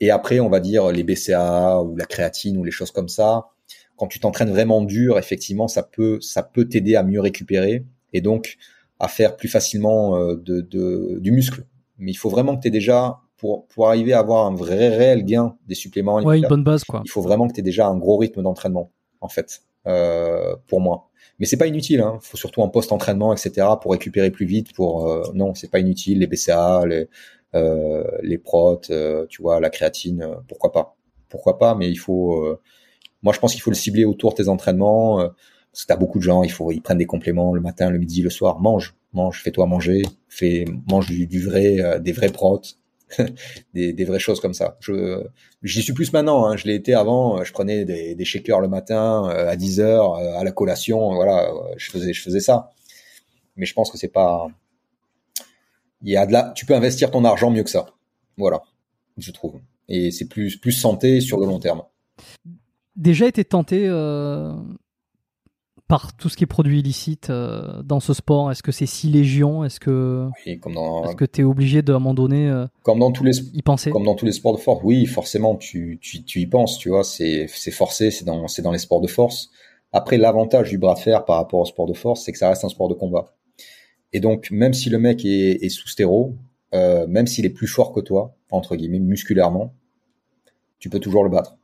et 0.00 0.10
après, 0.10 0.40
on 0.40 0.48
va 0.48 0.60
dire 0.60 0.90
les 0.90 1.04
BCAA 1.04 1.82
ou 1.82 1.96
la 1.96 2.06
créatine 2.06 2.56
ou 2.58 2.64
les 2.64 2.70
choses 2.70 2.90
comme 2.90 3.08
ça. 3.08 3.48
Quand 3.96 4.06
tu 4.06 4.20
t'entraînes 4.20 4.50
vraiment 4.50 4.82
dur, 4.82 5.18
effectivement, 5.18 5.68
ça 5.68 5.82
peut, 5.82 6.20
ça 6.20 6.42
peut 6.42 6.66
t'aider 6.68 6.96
à 6.96 7.02
mieux 7.02 7.20
récupérer. 7.20 7.84
Et 8.12 8.20
donc, 8.20 8.56
à 9.00 9.08
faire 9.08 9.36
plus 9.36 9.48
facilement 9.48 10.16
euh, 10.16 10.36
de, 10.36 10.60
de, 10.60 11.18
du 11.20 11.32
muscle. 11.32 11.64
Mais 11.98 12.12
il 12.12 12.16
faut 12.16 12.30
vraiment 12.30 12.56
que 12.56 12.62
tu 12.62 12.68
aies 12.68 12.72
déjà, 12.72 13.18
pour, 13.38 13.66
pour 13.66 13.88
arriver 13.88 14.12
à 14.12 14.18
avoir 14.18 14.46
un 14.46 14.54
vrai 14.54 14.88
réel 14.88 15.24
gain 15.24 15.56
des 15.66 15.74
suppléments 15.74 16.16
ouais, 16.16 16.38
une 16.38 16.48
bonne 16.48 16.64
base, 16.64 16.84
quoi. 16.84 17.02
il 17.04 17.10
faut 17.10 17.22
vraiment 17.22 17.48
que 17.48 17.54
tu 17.54 17.60
aies 17.60 17.62
déjà 17.62 17.86
un 17.86 17.96
gros 17.96 18.16
rythme 18.16 18.42
d'entraînement, 18.42 18.90
en 19.20 19.28
fait, 19.28 19.62
euh, 19.86 20.56
pour 20.66 20.80
moi. 20.80 21.08
Mais 21.38 21.46
c'est 21.46 21.56
pas 21.56 21.68
inutile, 21.68 22.00
hein. 22.00 22.18
faut 22.20 22.36
surtout 22.36 22.62
en 22.62 22.68
post-entraînement, 22.68 23.32
etc., 23.32 23.66
pour 23.80 23.92
récupérer 23.92 24.32
plus 24.32 24.46
vite. 24.46 24.74
Pour 24.74 25.08
euh, 25.08 25.22
non, 25.34 25.54
c'est 25.54 25.70
pas 25.70 25.78
inutile. 25.78 26.18
Les 26.18 26.26
BCA, 26.26 26.84
les 26.84 27.08
euh, 27.54 28.04
les 28.22 28.38
protes, 28.38 28.90
euh, 28.90 29.26
tu 29.28 29.40
vois, 29.40 29.58
la 29.60 29.70
créatine, 29.70 30.22
euh, 30.22 30.34
pourquoi 30.48 30.72
pas, 30.72 30.96
pourquoi 31.28 31.58
pas. 31.58 31.74
Mais 31.74 31.88
il 31.88 31.96
faut, 31.96 32.58
moi 33.22 33.32
je 33.32 33.38
pense 33.38 33.52
qu'il 33.52 33.62
faut 33.62 33.70
le 33.70 33.76
cibler 33.76 34.04
autour 34.04 34.32
de 34.32 34.36
tes 34.36 34.48
entraînements 34.48 35.30
parce 35.72 35.84
que 35.84 35.92
t'as 35.92 35.96
beaucoup 35.96 36.18
de 36.18 36.24
gens, 36.24 36.42
il 36.42 36.50
faut, 36.50 36.72
ils 36.72 36.80
prennent 36.80 36.98
des 36.98 37.06
compléments 37.06 37.54
le 37.54 37.60
matin, 37.60 37.90
le 37.90 37.98
midi, 37.98 38.22
le 38.22 38.30
soir. 38.30 38.60
Mange, 38.60 38.96
mange, 39.12 39.42
fais-toi 39.42 39.66
manger, 39.66 40.02
fais, 40.28 40.64
mange 40.90 41.06
du, 41.06 41.26
du 41.26 41.40
vrai, 41.40 41.80
euh, 41.80 41.98
des 41.98 42.12
vrais 42.12 42.30
protes, 42.30 42.78
des, 43.74 44.04
vraies 44.04 44.18
choses 44.18 44.40
comme 44.40 44.54
ça. 44.54 44.76
Je, 44.80 45.24
j'y 45.62 45.82
suis 45.82 45.92
plus 45.92 46.12
maintenant. 46.12 46.46
Hein. 46.46 46.56
Je 46.56 46.66
l'ai 46.66 46.74
été 46.74 46.94
avant. 46.94 47.42
Je 47.42 47.52
prenais 47.52 47.84
des, 47.84 48.14
des 48.14 48.24
shakers 48.24 48.60
le 48.60 48.68
matin 48.68 49.28
euh, 49.30 49.48
à 49.48 49.56
10 49.56 49.80
heures 49.80 50.14
euh, 50.14 50.38
à 50.38 50.44
la 50.44 50.52
collation. 50.52 51.14
Voilà, 51.14 51.50
je 51.76 51.90
faisais, 51.90 52.12
je 52.12 52.22
faisais 52.22 52.40
ça. 52.40 52.70
Mais 53.56 53.66
je 53.66 53.74
pense 53.74 53.90
que 53.90 53.98
c'est 53.98 54.08
pas. 54.08 54.48
Il 56.02 56.10
y 56.10 56.16
a 56.16 56.26
de 56.26 56.32
la. 56.32 56.52
Tu 56.54 56.66
peux 56.66 56.74
investir 56.74 57.10
ton 57.10 57.24
argent 57.24 57.50
mieux 57.50 57.64
que 57.64 57.70
ça. 57.70 57.86
Voilà, 58.36 58.62
je 59.16 59.30
trouve. 59.32 59.60
Et 59.88 60.10
c'est 60.10 60.28
plus 60.28 60.56
plus 60.56 60.72
santé 60.72 61.20
sur 61.20 61.38
le 61.38 61.46
long 61.46 61.58
terme. 61.58 61.82
Déjà 62.96 63.26
été 63.26 63.44
tenté 63.44 63.86
euh, 63.86 64.52
par 65.88 66.14
tout 66.14 66.28
ce 66.28 66.36
qui 66.36 66.44
est 66.44 66.46
produit 66.46 66.80
illicite 66.80 67.30
euh, 67.30 67.82
dans 67.82 67.98
ce 67.98 68.12
sport 68.12 68.52
Est-ce 68.52 68.62
que 68.62 68.72
c'est 68.72 68.86
si 68.86 69.08
légion? 69.08 69.64
Est-ce 69.64 69.80
que 69.80 70.28
comme 70.60 70.74
dans... 70.74 71.04
est-ce 71.04 71.16
que 71.16 71.24
tu 71.24 71.40
es 71.40 71.44
obligé 71.44 71.80
de 71.80 71.92
à 71.94 71.96
un 71.96 71.98
moment 71.98 72.14
donné 72.14 72.48
euh, 72.48 72.66
comme 72.82 72.98
dans 72.98 73.10
tous 73.10 73.24
les 73.24 73.38
y 73.56 73.62
penser? 73.62 73.90
Comme 73.90 74.04
dans 74.04 74.14
tous 74.14 74.26
les 74.26 74.32
sports 74.32 74.54
de 74.54 74.60
force, 74.60 74.82
oui, 74.84 75.06
forcément 75.06 75.56
tu, 75.56 75.98
tu, 76.00 76.22
tu 76.22 76.40
y 76.40 76.46
penses, 76.46 76.78
tu 76.78 76.90
vois, 76.90 77.04
c'est 77.04 77.46
c'est 77.48 77.70
forcé, 77.70 78.10
c'est 78.10 78.26
dans 78.26 78.46
c'est 78.48 78.60
dans 78.62 78.70
les 78.70 78.78
sports 78.78 79.00
de 79.00 79.08
force. 79.08 79.50
Après 79.90 80.18
l'avantage 80.18 80.68
du 80.68 80.76
bras 80.76 80.94
de 80.94 80.98
fer 80.98 81.24
par 81.24 81.36
rapport 81.36 81.60
au 81.60 81.64
sport 81.64 81.86
de 81.86 81.94
force, 81.94 82.22
c'est 82.24 82.32
que 82.32 82.38
ça 82.38 82.50
reste 82.50 82.64
un 82.64 82.68
sport 82.68 82.88
de 82.88 82.94
combat. 82.94 83.34
Et 84.12 84.20
donc 84.20 84.50
même 84.50 84.74
si 84.74 84.90
le 84.90 84.98
mec 84.98 85.24
est, 85.24 85.64
est 85.64 85.70
sous 85.70 85.88
stéro, 85.88 86.36
euh, 86.74 87.06
même 87.06 87.26
s'il 87.26 87.46
est 87.46 87.50
plus 87.50 87.66
fort 87.66 87.92
que 87.92 88.00
toi 88.00 88.36
entre 88.50 88.76
guillemets 88.76 88.98
musculairement, 88.98 89.72
tu 90.78 90.90
peux 90.90 91.00
toujours 91.00 91.24
le 91.24 91.30
battre 91.30 91.56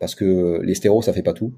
parce 0.00 0.16
que 0.16 0.60
les 0.64 0.74
stéros 0.74 1.02
ça 1.02 1.12
fait 1.12 1.22
pas 1.22 1.32
tout 1.32 1.54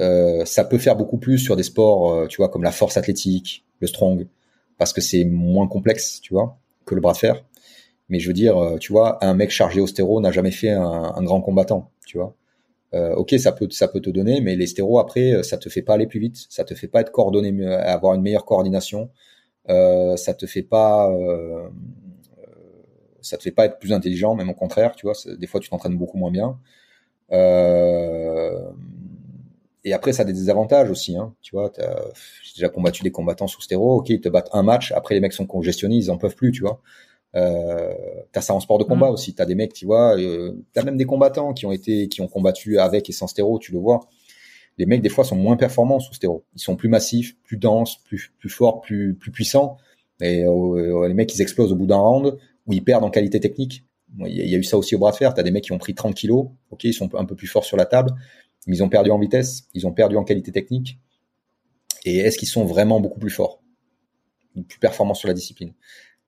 euh, 0.00 0.44
ça 0.44 0.64
peut 0.64 0.78
faire 0.78 0.96
beaucoup 0.96 1.18
plus 1.18 1.38
sur 1.38 1.56
des 1.56 1.62
sports, 1.62 2.12
euh, 2.12 2.26
tu 2.26 2.38
vois, 2.38 2.48
comme 2.48 2.62
la 2.62 2.72
force 2.72 2.96
athlétique, 2.96 3.64
le 3.80 3.86
strong, 3.86 4.26
parce 4.78 4.92
que 4.92 5.00
c'est 5.00 5.24
moins 5.24 5.66
complexe, 5.66 6.20
tu 6.20 6.34
vois, 6.34 6.58
que 6.84 6.94
le 6.94 7.00
bras 7.00 7.12
de 7.12 7.18
fer. 7.18 7.44
Mais 8.08 8.20
je 8.20 8.28
veux 8.28 8.34
dire, 8.34 8.56
euh, 8.56 8.78
tu 8.78 8.92
vois, 8.92 9.22
un 9.24 9.34
mec 9.34 9.50
chargé 9.50 9.80
au 9.80 9.86
stéro 9.86 10.20
n'a 10.20 10.30
jamais 10.30 10.50
fait 10.50 10.70
un, 10.70 11.22
grand 11.22 11.40
combattant, 11.40 11.90
tu 12.06 12.18
vois. 12.18 12.34
Euh, 12.94 13.14
ok, 13.14 13.34
ça 13.38 13.52
peut, 13.52 13.68
ça 13.70 13.88
peut 13.88 14.00
te 14.00 14.10
donner, 14.10 14.40
mais 14.40 14.56
les 14.56 14.66
stéros 14.66 14.98
après, 14.98 15.42
ça 15.42 15.58
te 15.58 15.68
fait 15.68 15.82
pas 15.82 15.94
aller 15.94 16.06
plus 16.06 16.20
vite, 16.20 16.46
ça 16.48 16.64
te 16.64 16.74
fait 16.74 16.88
pas 16.88 17.02
être 17.02 17.12
coordonné, 17.12 17.66
avoir 17.66 18.14
une 18.14 18.22
meilleure 18.22 18.46
coordination, 18.46 19.10
euh, 19.70 20.16
ça 20.16 20.34
te 20.34 20.46
fait 20.46 20.62
pas, 20.62 21.10
euh, 21.10 21.68
ça 23.20 23.36
te 23.36 23.42
fait 23.42 23.50
pas 23.50 23.66
être 23.66 23.78
plus 23.78 23.92
intelligent, 23.92 24.34
même 24.34 24.48
au 24.48 24.54
contraire, 24.54 24.94
tu 24.96 25.06
vois. 25.06 25.14
Des 25.38 25.46
fois, 25.46 25.60
tu 25.60 25.68
t'entraînes 25.68 25.96
beaucoup 25.96 26.16
moins 26.18 26.30
bien. 26.30 26.58
Euh, 27.32 28.70
et 29.88 29.92
après, 29.92 30.12
ça 30.12 30.22
a 30.22 30.24
des 30.24 30.32
désavantages 30.32 30.90
aussi. 30.90 31.16
Hein. 31.16 31.34
Tu 31.40 31.54
vois, 31.54 31.72
j'ai 31.76 32.52
déjà 32.54 32.68
combattu 32.68 33.02
des 33.02 33.10
combattants 33.10 33.46
sous 33.46 33.60
stéro. 33.62 33.98
Ok, 33.98 34.10
ils 34.10 34.20
te 34.20 34.28
battent 34.28 34.50
un 34.52 34.62
match. 34.62 34.92
Après, 34.92 35.14
les 35.14 35.20
mecs 35.20 35.32
sont 35.32 35.46
congestionnés, 35.46 35.96
ils 35.96 36.10
en 36.10 36.18
peuvent 36.18 36.36
plus. 36.36 36.52
Tu 36.52 36.60
vois. 36.60 36.80
Euh, 37.36 37.92
t'as 38.32 38.40
ça 38.40 38.54
en 38.54 38.60
sport 38.60 38.78
de 38.78 38.84
combat 38.84 39.10
mmh. 39.10 39.14
aussi. 39.14 39.34
T'as 39.34 39.46
des 39.46 39.54
mecs, 39.54 39.72
tu 39.72 39.86
vois. 39.86 40.18
Euh, 40.18 40.52
t'as 40.72 40.82
même 40.82 40.96
des 40.96 41.04
combattants 41.04 41.52
qui 41.52 41.66
ont 41.66 41.72
été, 41.72 42.08
qui 42.08 42.20
ont 42.20 42.28
combattu 42.28 42.78
avec 42.78 43.08
et 43.08 43.12
sans 43.12 43.26
stéro. 43.26 43.58
Tu 43.58 43.72
le 43.72 43.78
vois. 43.78 44.00
Les 44.78 44.86
mecs 44.86 45.02
des 45.02 45.08
fois 45.08 45.24
sont 45.24 45.36
moins 45.36 45.56
performants 45.56 46.00
sous 46.00 46.14
stéro. 46.14 46.44
Ils 46.54 46.60
sont 46.60 46.76
plus 46.76 46.88
massifs, 46.88 47.36
plus 47.42 47.56
denses, 47.56 47.96
plus 48.04 48.32
plus 48.38 48.48
forts, 48.48 48.80
plus 48.80 49.14
plus 49.14 49.32
puissants. 49.32 49.76
Et 50.20 50.44
euh, 50.44 51.08
les 51.08 51.14
mecs 51.14 51.34
ils 51.34 51.42
explosent 51.42 51.72
au 51.72 51.76
bout 51.76 51.86
d'un 51.86 51.96
round 51.96 52.38
ou 52.66 52.72
ils 52.72 52.84
perdent 52.84 53.04
en 53.04 53.10
qualité 53.10 53.40
technique. 53.40 53.84
Il 54.26 54.34
y, 54.34 54.54
a 54.54 54.58
eu 54.58 54.64
ça 54.64 54.78
aussi 54.78 54.94
au 54.94 54.98
bras 54.98 55.10
de 55.10 55.16
fer. 55.16 55.34
T'as 55.34 55.42
des 55.42 55.50
mecs 55.50 55.64
qui 55.64 55.72
ont 55.72 55.78
pris 55.78 55.94
30 55.94 56.14
kilos. 56.14 56.46
Ok, 56.70 56.84
ils 56.84 56.94
sont 56.94 57.14
un 57.14 57.26
peu 57.26 57.34
plus 57.34 57.46
forts 57.46 57.66
sur 57.66 57.76
la 57.76 57.84
table 57.84 58.14
ils 58.68 58.82
ont 58.82 58.88
perdu 58.88 59.10
en 59.10 59.18
vitesse, 59.18 59.64
ils 59.74 59.86
ont 59.86 59.92
perdu 59.92 60.16
en 60.16 60.24
qualité 60.24 60.52
technique. 60.52 60.98
Et 62.04 62.18
est-ce 62.18 62.38
qu'ils 62.38 62.48
sont 62.48 62.64
vraiment 62.64 63.00
beaucoup 63.00 63.18
plus 63.18 63.30
forts, 63.30 63.60
plus 64.68 64.78
performants 64.78 65.14
sur 65.14 65.28
la 65.28 65.34
discipline 65.34 65.72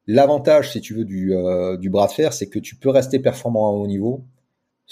L'avantage, 0.07 0.73
si 0.73 0.81
tu 0.81 0.95
veux, 0.95 1.05
du, 1.05 1.35
euh, 1.35 1.77
du 1.77 1.91
bras 1.91 2.09
de 2.09 2.13
fer, 2.13 2.33
c'est 2.33 2.49
que 2.49 2.59
tu 2.59 2.75
peux 2.77 2.91
rester 2.91 3.19
performant 3.19 3.69
à 3.69 3.73
haut 3.73 3.87
niveau 3.87 4.25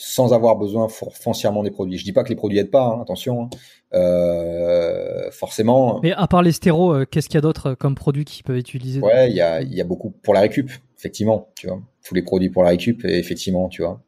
sans 0.00 0.32
avoir 0.32 0.54
besoin 0.54 0.86
foncièrement 0.88 1.64
des 1.64 1.72
produits. 1.72 1.98
Je 1.98 2.04
dis 2.04 2.12
pas 2.12 2.22
que 2.22 2.28
les 2.28 2.36
produits 2.36 2.58
aident 2.58 2.70
pas, 2.70 2.84
hein, 2.84 3.02
attention. 3.02 3.42
Hein. 3.42 3.50
Euh, 3.94 5.28
forcément. 5.32 5.98
Mais 6.04 6.12
à 6.12 6.28
part 6.28 6.42
les 6.42 6.52
stéros, 6.52 6.92
euh, 6.92 7.04
qu'est-ce 7.04 7.28
qu'il 7.28 7.34
y 7.34 7.38
a 7.38 7.40
d'autre 7.40 7.74
comme 7.74 7.96
produits 7.96 8.24
qui 8.24 8.44
peuvent 8.44 8.58
être 8.58 8.72
utilisés 8.72 9.00
Ouais, 9.00 9.28
il 9.28 9.34
y 9.34 9.40
a, 9.40 9.60
y 9.60 9.80
a 9.80 9.84
beaucoup 9.84 10.10
pour 10.10 10.34
la 10.34 10.40
récup, 10.40 10.70
effectivement. 10.96 11.48
Tu 11.56 11.66
vois, 11.66 11.80
tous 12.04 12.14
les 12.14 12.22
produits 12.22 12.48
pour 12.48 12.62
la 12.62 12.68
récup, 12.68 13.04
effectivement, 13.04 13.68
tu 13.68 13.82
vois 13.82 14.00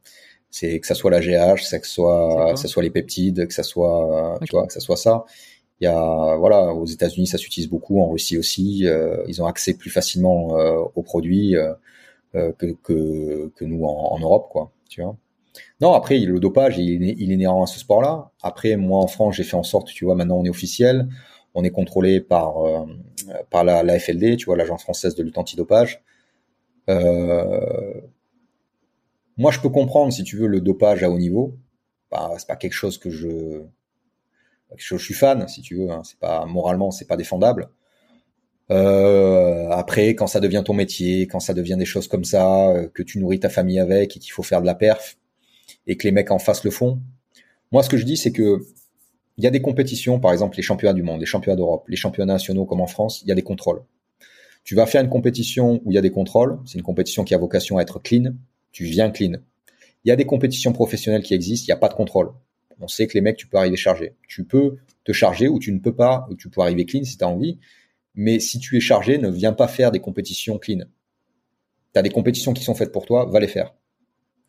c'est 0.51 0.79
que 0.79 0.85
ça 0.85 0.95
soit 0.95 1.09
la 1.09 1.21
GH, 1.21 1.55
que 1.55 1.61
ça 1.61 1.81
soit, 1.81 2.53
que 2.53 2.59
ça 2.59 2.67
soit 2.67 2.83
les 2.83 2.89
peptides, 2.89 3.47
que 3.47 3.53
ça 3.53 3.63
soit, 3.63 4.37
tu 4.45 4.51
vois, 4.51 4.67
que 4.67 4.73
ça 4.73 4.81
soit 4.81 4.97
ça. 4.97 5.25
Il 5.79 5.85
y 5.85 5.87
a, 5.87 6.35
voilà, 6.35 6.73
aux 6.73 6.85
États-Unis, 6.85 7.25
ça 7.25 7.37
s'utilise 7.37 7.69
beaucoup, 7.69 8.01
en 8.01 8.09
Russie 8.09 8.37
aussi. 8.37 8.85
Euh, 8.85 9.23
ils 9.27 9.41
ont 9.41 9.47
accès 9.47 9.73
plus 9.73 9.89
facilement 9.89 10.57
euh, 10.57 10.79
aux 10.93 11.01
produits 11.01 11.55
euh, 11.55 11.73
euh, 12.35 12.51
que, 12.51 12.75
que, 12.83 13.51
que 13.55 13.65
nous 13.65 13.83
en, 13.85 14.13
en, 14.13 14.19
Europe, 14.19 14.49
quoi. 14.51 14.71
Tu 14.89 15.01
vois. 15.01 15.15
Non, 15.79 15.93
après, 15.93 16.19
le 16.19 16.39
dopage, 16.39 16.77
il 16.77 17.03
est, 17.03 17.15
il 17.17 17.31
est 17.31 17.35
inhérent 17.35 17.63
à 17.63 17.67
ce 17.67 17.79
sport-là. 17.79 18.31
Après, 18.43 18.75
moi, 18.75 18.99
en 18.99 19.07
France, 19.07 19.35
j'ai 19.35 19.43
fait 19.43 19.55
en 19.55 19.63
sorte, 19.63 19.87
tu 19.87 20.05
vois, 20.05 20.15
maintenant, 20.15 20.37
on 20.37 20.45
est 20.45 20.49
officiel. 20.49 21.07
On 21.55 21.63
est 21.63 21.71
contrôlé 21.71 22.21
par 22.21 22.55
par 23.49 23.63
la, 23.63 23.83
la 23.83 23.99
FLD, 23.99 24.37
tu 24.37 24.45
vois, 24.45 24.55
l'Agence 24.55 24.83
française 24.83 25.15
de 25.15 25.23
lutte 25.23 25.37
antidopage. 25.37 26.01
Euh, 26.89 28.01
moi, 29.41 29.51
je 29.51 29.59
peux 29.59 29.69
comprendre, 29.69 30.13
si 30.13 30.23
tu 30.23 30.37
veux, 30.37 30.47
le 30.47 30.61
dopage 30.61 31.03
à 31.03 31.09
haut 31.09 31.17
niveau. 31.17 31.57
Bah, 32.11 32.31
c'est 32.37 32.47
pas 32.47 32.55
quelque 32.55 32.73
chose 32.73 32.99
que 32.99 33.09
je, 33.09 33.63
je 34.77 34.97
suis 34.97 35.15
fan, 35.15 35.47
si 35.47 35.63
tu 35.63 35.77
veux. 35.77 35.89
Hein. 35.89 36.03
C'est 36.03 36.19
pas 36.19 36.45
moralement, 36.45 36.91
c'est 36.91 37.07
pas 37.07 37.17
défendable. 37.17 37.69
Euh, 38.69 39.67
après, 39.71 40.09
quand 40.09 40.27
ça 40.27 40.39
devient 40.39 40.61
ton 40.63 40.75
métier, 40.75 41.25
quand 41.25 41.39
ça 41.39 41.55
devient 41.55 41.75
des 41.75 41.85
choses 41.85 42.07
comme 42.07 42.23
ça, 42.23 42.69
euh, 42.69 42.87
que 42.93 43.01
tu 43.01 43.17
nourris 43.17 43.39
ta 43.39 43.49
famille 43.49 43.79
avec 43.79 44.15
et 44.15 44.19
qu'il 44.19 44.31
faut 44.31 44.43
faire 44.43 44.61
de 44.61 44.67
la 44.67 44.75
perf 44.75 45.17
et 45.87 45.97
que 45.97 46.03
les 46.03 46.11
mecs 46.11 46.29
en 46.29 46.37
face 46.37 46.63
le 46.63 46.69
font. 46.69 47.01
Moi, 47.71 47.81
ce 47.81 47.89
que 47.89 47.97
je 47.97 48.05
dis, 48.05 48.17
c'est 48.17 48.31
que 48.31 48.63
il 49.37 49.43
y 49.43 49.47
a 49.47 49.49
des 49.49 49.61
compétitions, 49.61 50.19
par 50.19 50.33
exemple 50.33 50.57
les 50.57 50.61
championnats 50.61 50.93
du 50.93 51.01
monde, 51.01 51.19
les 51.19 51.25
championnats 51.25 51.55
d'Europe, 51.55 51.85
les 51.87 51.95
championnats 51.95 52.33
nationaux 52.33 52.65
comme 52.65 52.81
en 52.81 52.85
France, 52.85 53.23
il 53.23 53.29
y 53.29 53.31
a 53.31 53.35
des 53.35 53.41
contrôles. 53.41 53.81
Tu 54.63 54.75
vas 54.75 54.85
faire 54.85 55.01
une 55.01 55.09
compétition 55.09 55.81
où 55.83 55.91
il 55.91 55.95
y 55.95 55.97
a 55.97 56.01
des 56.01 56.11
contrôles. 56.11 56.59
C'est 56.65 56.77
une 56.77 56.83
compétition 56.83 57.23
qui 57.23 57.33
a 57.33 57.39
vocation 57.39 57.79
à 57.79 57.81
être 57.81 57.99
clean. 57.99 58.33
Tu 58.71 58.85
viens 58.85 59.11
clean. 59.11 59.33
Il 60.03 60.09
y 60.09 60.11
a 60.11 60.15
des 60.15 60.25
compétitions 60.25 60.73
professionnelles 60.73 61.23
qui 61.23 61.33
existent. 61.33 61.65
Il 61.67 61.71
n'y 61.71 61.77
a 61.77 61.79
pas 61.79 61.89
de 61.89 61.93
contrôle. 61.93 62.31
On 62.79 62.87
sait 62.87 63.07
que 63.07 63.13
les 63.13 63.21
mecs, 63.21 63.37
tu 63.37 63.47
peux 63.47 63.57
arriver 63.57 63.77
chargé. 63.77 64.15
Tu 64.27 64.43
peux 64.43 64.77
te 65.03 65.11
charger 65.11 65.47
ou 65.47 65.59
tu 65.59 65.71
ne 65.71 65.79
peux 65.79 65.95
pas, 65.95 66.27
ou 66.29 66.35
tu 66.35 66.49
peux 66.49 66.61
arriver 66.61 66.85
clean 66.85 67.03
si 67.03 67.17
tu 67.17 67.23
as 67.23 67.27
envie. 67.27 67.59
Mais 68.15 68.39
si 68.39 68.59
tu 68.59 68.75
es 68.77 68.79
chargé, 68.79 69.17
ne 69.17 69.29
viens 69.29 69.53
pas 69.53 69.67
faire 69.67 69.91
des 69.91 69.99
compétitions 69.99 70.57
clean. 70.57 70.85
Tu 71.93 71.99
as 71.99 72.01
des 72.01 72.09
compétitions 72.09 72.53
qui 72.53 72.63
sont 72.63 72.73
faites 72.73 72.91
pour 72.91 73.05
toi, 73.05 73.25
va 73.25 73.39
les 73.39 73.47
faire. 73.47 73.73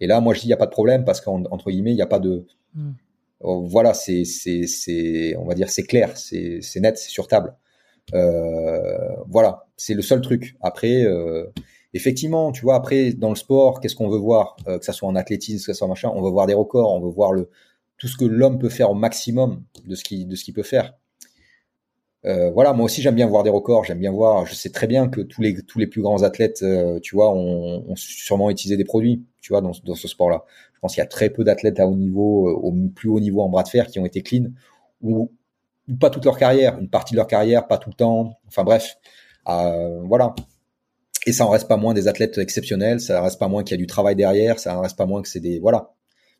Et 0.00 0.06
là, 0.06 0.20
moi, 0.20 0.34
je 0.34 0.40
dis, 0.40 0.46
il 0.46 0.48
n'y 0.48 0.54
a 0.54 0.58
pas 0.58 0.66
de 0.66 0.70
problème 0.70 1.04
parce 1.04 1.20
qu'entre 1.20 1.70
guillemets, 1.70 1.92
il 1.92 1.96
n'y 1.96 2.02
a 2.02 2.06
pas 2.06 2.18
de... 2.18 2.46
Hmm. 2.74 2.92
Oh, 3.40 3.66
voilà, 3.66 3.92
c'est, 3.92 4.24
c'est, 4.24 4.66
c'est, 4.66 5.36
on 5.36 5.44
va 5.44 5.54
dire, 5.54 5.68
c'est 5.68 5.82
clair, 5.82 6.16
c'est, 6.16 6.60
c'est 6.60 6.80
net, 6.80 6.96
c'est 6.96 7.10
sur 7.10 7.26
table. 7.26 7.56
Euh, 8.14 9.16
voilà, 9.28 9.66
c'est 9.76 9.94
le 9.94 10.02
seul 10.02 10.20
truc. 10.20 10.56
Après, 10.60 11.04
euh, 11.04 11.46
effectivement, 11.94 12.52
tu 12.52 12.62
vois, 12.62 12.74
après 12.74 13.12
dans 13.12 13.30
le 13.30 13.36
sport, 13.36 13.80
qu'est-ce 13.80 13.96
qu'on 13.96 14.08
veut 14.08 14.18
voir, 14.18 14.56
euh, 14.68 14.78
que 14.78 14.84
ça 14.84 14.92
soit 14.92 15.08
en 15.08 15.16
athlétisme, 15.16 15.66
que 15.66 15.72
ça 15.72 15.74
soit 15.74 15.88
machin, 15.88 16.10
on 16.14 16.22
veut 16.22 16.30
voir 16.30 16.46
des 16.46 16.54
records, 16.54 16.92
on 16.92 17.00
veut 17.00 17.10
voir 17.10 17.32
tout 17.98 18.08
ce 18.08 18.16
que 18.16 18.24
l'homme 18.24 18.58
peut 18.58 18.68
faire 18.68 18.90
au 18.90 18.94
maximum 18.94 19.62
de 19.86 19.94
ce 19.94 20.04
qu'il 20.04 20.54
peut 20.54 20.62
faire. 20.62 20.94
Euh, 22.24 22.50
voilà, 22.52 22.72
moi 22.72 22.84
aussi 22.84 23.02
j'aime 23.02 23.16
bien 23.16 23.26
voir 23.26 23.42
des 23.42 23.50
records, 23.50 23.84
j'aime 23.84 23.98
bien 23.98 24.12
voir. 24.12 24.46
Je 24.46 24.54
sais 24.54 24.70
très 24.70 24.86
bien 24.86 25.08
que 25.08 25.20
tous 25.20 25.42
les 25.42 25.86
plus 25.86 26.02
grands 26.02 26.22
athlètes, 26.22 26.62
euh, 26.62 27.00
tu 27.00 27.16
vois, 27.16 27.32
ont, 27.34 27.94
sûrement 27.96 28.50
utilisé 28.50 28.76
des 28.76 28.84
produits, 28.84 29.24
tu 29.40 29.52
vois, 29.52 29.60
dans, 29.60 29.72
ce 29.72 30.08
sport-là. 30.08 30.44
Je 30.74 30.80
pense 30.80 30.94
qu'il 30.94 31.00
y 31.00 31.04
a 31.04 31.08
très 31.08 31.30
peu 31.30 31.44
d'athlètes 31.44 31.80
à 31.80 31.86
haut 31.86 31.96
niveau, 31.96 32.48
au 32.48 32.72
plus 32.94 33.08
haut 33.08 33.20
niveau 33.20 33.42
en 33.42 33.48
bras 33.48 33.62
de 33.62 33.68
fer, 33.68 33.86
qui 33.88 33.98
ont 33.98 34.06
été 34.06 34.22
clean 34.22 34.46
ou, 35.00 35.30
pas 36.00 36.10
toute 36.10 36.24
leur 36.24 36.38
carrière, 36.38 36.78
une 36.78 36.88
partie 36.88 37.12
de 37.12 37.16
leur 37.16 37.26
carrière, 37.26 37.66
pas 37.66 37.76
tout 37.76 37.90
le 37.90 37.94
temps. 37.96 38.38
Enfin 38.46 38.62
bref, 38.62 38.98
voilà. 39.44 40.34
Et 41.26 41.32
ça 41.32 41.46
en 41.46 41.50
reste 41.50 41.68
pas 41.68 41.76
moins 41.76 41.94
des 41.94 42.08
athlètes 42.08 42.38
exceptionnels, 42.38 43.00
ça 43.00 43.20
en 43.20 43.24
reste 43.24 43.38
pas 43.38 43.48
moins 43.48 43.62
qu'il 43.62 43.72
y 43.72 43.78
a 43.78 43.82
du 43.82 43.86
travail 43.86 44.16
derrière, 44.16 44.58
ça 44.58 44.76
en 44.76 44.80
reste 44.80 44.96
pas 44.96 45.06
moins 45.06 45.22
que 45.22 45.28
c'est 45.28 45.40
des 45.40 45.60
voilà. 45.60 45.92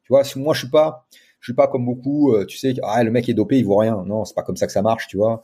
Tu 0.03 0.09
vois, 0.13 0.23
moi 0.37 0.55
je 0.55 0.61
suis 0.61 0.71
pas 0.71 1.07
je 1.41 1.47
suis 1.47 1.55
pas 1.55 1.69
comme 1.69 1.85
beaucoup, 1.85 2.35
tu 2.47 2.57
sais, 2.57 2.75
ah 2.83 3.03
le 3.03 3.11
mec 3.11 3.29
est 3.29 3.35
dopé, 3.35 3.59
il 3.59 3.65
vaut 3.65 3.77
rien. 3.77 4.05
Non, 4.07 4.25
c'est 4.25 4.35
pas 4.35 4.43
comme 4.43 4.57
ça 4.57 4.67
que 4.67 4.73
ça 4.73 4.83
marche, 4.83 5.09
tu 5.09 5.17
vois. 5.17 5.43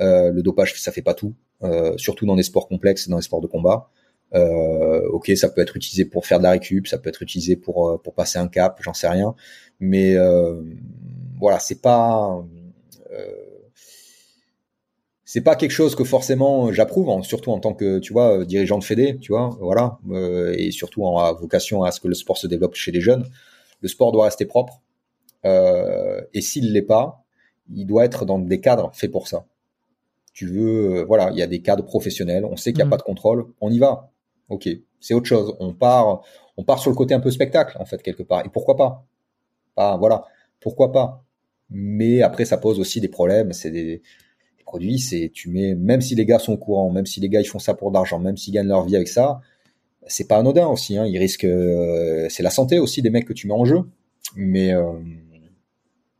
Euh, 0.00 0.30
le 0.30 0.42
dopage, 0.42 0.80
ça 0.80 0.92
fait 0.92 1.02
pas 1.02 1.14
tout, 1.14 1.34
euh, 1.62 1.96
surtout 1.98 2.24
dans 2.24 2.36
des 2.36 2.42
sports 2.42 2.68
complexes, 2.68 3.08
dans 3.08 3.16
les 3.16 3.22
sports 3.22 3.40
de 3.40 3.46
combat. 3.46 3.90
Euh, 4.34 5.06
ok, 5.08 5.30
ça 5.36 5.48
peut 5.48 5.60
être 5.60 5.76
utilisé 5.76 6.04
pour 6.04 6.24
faire 6.24 6.38
de 6.38 6.44
la 6.44 6.52
récup, 6.52 6.86
ça 6.86 6.98
peut 6.98 7.08
être 7.08 7.22
utilisé 7.22 7.56
pour 7.56 8.00
pour 8.02 8.14
passer 8.14 8.38
un 8.38 8.48
cap, 8.48 8.78
j'en 8.80 8.94
sais 8.94 9.08
rien. 9.08 9.34
Mais 9.80 10.16
voilà, 11.38 11.58
c'est 11.58 11.80
pas 11.82 12.44
c'est 15.32 15.42
pas 15.42 15.54
quelque 15.54 15.70
chose 15.70 15.94
que 15.94 16.04
forcément 16.04 16.72
j'approuve, 16.72 17.22
surtout 17.22 17.50
en 17.52 17.60
tant 17.60 17.74
que 17.74 17.98
tu 18.00 18.12
vois 18.12 18.44
dirigeant 18.44 18.78
de 18.78 18.84
fédé, 18.84 19.18
tu 19.20 19.32
vois, 19.32 19.56
voilà, 19.60 19.98
et 20.54 20.70
surtout 20.72 21.04
en 21.04 21.32
vocation 21.34 21.84
à 21.84 21.92
ce 21.92 22.00
que 22.00 22.08
le 22.08 22.14
sport 22.14 22.36
se 22.36 22.46
développe 22.48 22.74
chez 22.74 22.90
les 22.90 23.00
jeunes. 23.00 23.24
Le 23.80 23.88
sport 23.88 24.10
doit 24.10 24.24
rester 24.24 24.44
propre, 24.44 24.80
et 25.44 26.40
s'il 26.40 26.72
l'est 26.72 26.82
pas, 26.82 27.24
il 27.72 27.86
doit 27.86 28.04
être 28.04 28.24
dans 28.24 28.38
des 28.40 28.60
cadres 28.60 28.90
faits 28.92 29.12
pour 29.12 29.28
ça 29.28 29.44
tu 30.32 30.46
veux, 30.46 31.00
euh, 31.00 31.04
voilà, 31.04 31.30
il 31.32 31.36
y 31.36 31.42
a 31.42 31.46
des 31.46 31.60
cadres 31.60 31.84
professionnels, 31.84 32.44
on 32.44 32.56
sait 32.56 32.72
qu'il 32.72 32.78
n'y 32.78 32.82
a 32.82 32.86
mm. 32.86 32.90
pas 32.90 32.96
de 32.96 33.02
contrôle, 33.02 33.46
on 33.60 33.70
y 33.70 33.78
va. 33.78 34.10
Ok, 34.48 34.68
c'est 34.98 35.14
autre 35.14 35.26
chose. 35.26 35.54
On 35.60 35.74
part, 35.74 36.22
on 36.56 36.64
part 36.64 36.78
sur 36.78 36.90
le 36.90 36.96
côté 36.96 37.14
un 37.14 37.20
peu 37.20 37.30
spectacle 37.30 37.76
en 37.78 37.84
fait 37.84 38.02
quelque 38.02 38.22
part. 38.22 38.44
Et 38.46 38.48
pourquoi 38.48 38.76
pas? 38.76 39.04
Ah 39.76 39.96
voilà, 39.98 40.24
pourquoi 40.60 40.92
pas? 40.92 41.24
Mais 41.68 42.22
après, 42.22 42.44
ça 42.44 42.56
pose 42.56 42.80
aussi 42.80 43.00
des 43.00 43.08
problèmes. 43.08 43.52
C'est 43.52 43.70
des, 43.70 44.02
produits, 44.70 45.00
c'est 45.00 45.30
tu 45.34 45.50
mets, 45.50 45.74
même 45.74 46.00
si 46.00 46.14
les 46.14 46.24
gars 46.24 46.38
sont 46.38 46.52
au 46.52 46.56
courant, 46.56 46.90
même 46.90 47.06
si 47.06 47.18
les 47.20 47.28
gars 47.28 47.40
ils 47.40 47.50
font 47.54 47.58
ça 47.58 47.74
pour 47.74 47.90
d'argent, 47.90 48.20
même 48.20 48.36
s'ils 48.36 48.54
gagnent 48.54 48.68
leur 48.68 48.84
vie 48.84 48.94
avec 48.94 49.08
ça, 49.08 49.40
c'est 50.06 50.28
pas 50.28 50.36
anodin 50.36 50.68
aussi. 50.68 50.96
Hein. 50.96 51.06
Ils 51.06 51.18
risquent, 51.18 51.44
euh, 51.44 52.28
c'est 52.30 52.44
la 52.44 52.50
santé 52.50 52.78
aussi 52.78 53.02
des 53.02 53.10
mecs 53.10 53.26
que 53.26 53.32
tu 53.32 53.48
mets 53.48 53.54
en 53.54 53.64
jeu. 53.64 53.82
Mais 54.36 54.72
euh, 54.72 54.92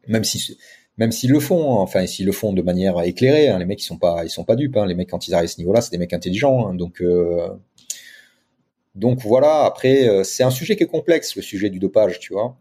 même 0.09 0.25
si 0.25 0.59
même 0.99 1.13
s'ils 1.13 1.31
le 1.31 1.39
font, 1.41 1.79
hein. 1.79 1.83
enfin 1.83 2.07
s'ils 2.07 2.27
le 2.27 2.33
font 2.33 2.53
de 2.53 2.63
manière 2.63 3.01
éclairée, 3.03 3.49
hein, 3.49 3.59
les 3.59 3.67
mecs 3.67 3.81
ils 3.83 3.87
sont 3.87 3.99
pas 3.99 4.25
ils 4.25 4.31
sont 4.31 4.45
pas 4.45 4.57
dupes, 4.57 4.77
les 4.87 4.95
mecs 4.97 5.11
quand 5.11 5.29
ils 5.29 5.35
arrivent 5.35 5.51
à 5.51 5.53
ce 5.53 5.59
niveau-là, 5.59 5.81
c'est 5.81 5.93
des 5.93 5.99
mecs 5.99 6.13
intelligents, 6.13 6.75
donc 6.75 7.01
euh, 7.01 7.49
donc 8.97 9.21
voilà. 9.21 9.65
Après 9.65 10.25
c'est 10.25 10.43
un 10.43 10.51
sujet 10.51 10.75
qui 10.77 10.83
est 10.83 10.89
complexe, 10.89 11.37
le 11.37 11.43
sujet 11.43 11.71
du 11.71 11.79
dopage, 11.79 12.19
tu 12.19 12.33
vois. 12.33 12.57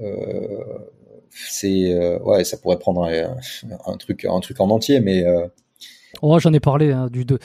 Euh, 0.00 0.88
c'est 1.34 2.18
ouais, 2.20 2.44
ça 2.44 2.56
pourrait 2.56 2.78
prendre 2.78 3.04
un, 3.04 3.96
truc 3.96 4.24
un 4.24 4.40
truc 4.40 4.60
en 4.60 4.70
entier, 4.70 5.00
mais 5.00 5.24
Oh, 6.22 6.38
j'en 6.38 6.52
ai 6.52 6.60
parlé 6.60 6.92
hein, 6.92 7.08
du, 7.10 7.24
du, 7.24 7.38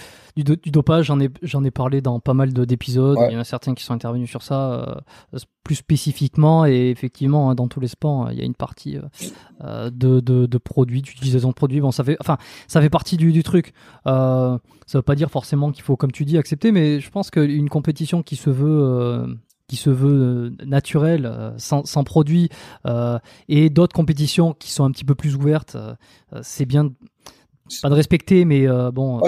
du, 0.43 0.71
dopage, 0.71 1.05
j'en 1.05 1.19
ai, 1.19 1.29
j'en 1.41 1.63
ai 1.63 1.71
parlé 1.71 2.01
dans 2.01 2.19
pas 2.19 2.33
mal 2.33 2.53
d'épisodes. 2.53 3.17
Il 3.29 3.33
y 3.33 3.37
en 3.37 3.39
a 3.39 3.43
certains 3.43 3.73
qui 3.73 3.83
sont 3.83 3.93
intervenus 3.93 4.29
sur 4.29 4.41
ça 4.41 5.01
euh, 5.33 5.39
plus 5.63 5.75
spécifiquement 5.75 6.65
et 6.65 6.89
effectivement 6.89 7.49
hein, 7.49 7.55
dans 7.55 7.67
tous 7.67 7.79
les 7.79 7.87
sports, 7.87 8.31
il 8.31 8.37
y 8.37 8.41
a 8.41 8.45
une 8.45 8.55
partie 8.55 8.97
euh, 8.97 9.01
euh, 9.63 9.89
de, 9.89 10.19
de, 10.19 10.45
de, 10.45 10.57
produits, 10.57 11.01
d'utilisation 11.01 11.49
de 11.49 11.53
produits. 11.53 11.81
Bon, 11.81 11.91
ça 11.91 12.03
fait, 12.03 12.17
enfin, 12.19 12.37
ça 12.67 12.81
fait 12.81 12.89
partie 12.89 13.17
du, 13.17 13.31
du 13.31 13.43
truc. 13.43 13.73
ça 14.05 14.59
veut 14.93 15.01
pas 15.01 15.15
dire 15.15 15.29
forcément 15.29 15.71
qu'il 15.71 15.83
faut, 15.83 15.95
comme 15.95 16.11
tu 16.11 16.25
dis, 16.25 16.37
accepter, 16.37 16.71
mais 16.71 16.99
je 16.99 17.09
pense 17.09 17.31
qu'une 17.31 17.69
compétition 17.69 18.23
qui 18.23 18.35
se 18.35 18.49
veut 18.49 19.37
qui 19.69 19.77
se 19.77 19.89
veut 19.89 20.53
naturelle, 20.65 21.31
sans, 21.57 21.85
sans 21.85 22.03
produit, 22.03 22.49
et 23.47 23.69
d'autres 23.69 23.95
compétitions 23.95 24.53
qui 24.53 24.71
sont 24.71 24.83
un 24.83 24.91
petit 24.91 25.05
peu 25.05 25.15
plus 25.15 25.35
ouvertes, 25.35 25.77
c'est 26.41 26.65
bien 26.65 26.91
pas 27.81 27.89
de 27.89 27.93
respecter, 27.93 28.45
mais 28.45 28.67
euh, 28.67 28.91
bon, 28.91 29.21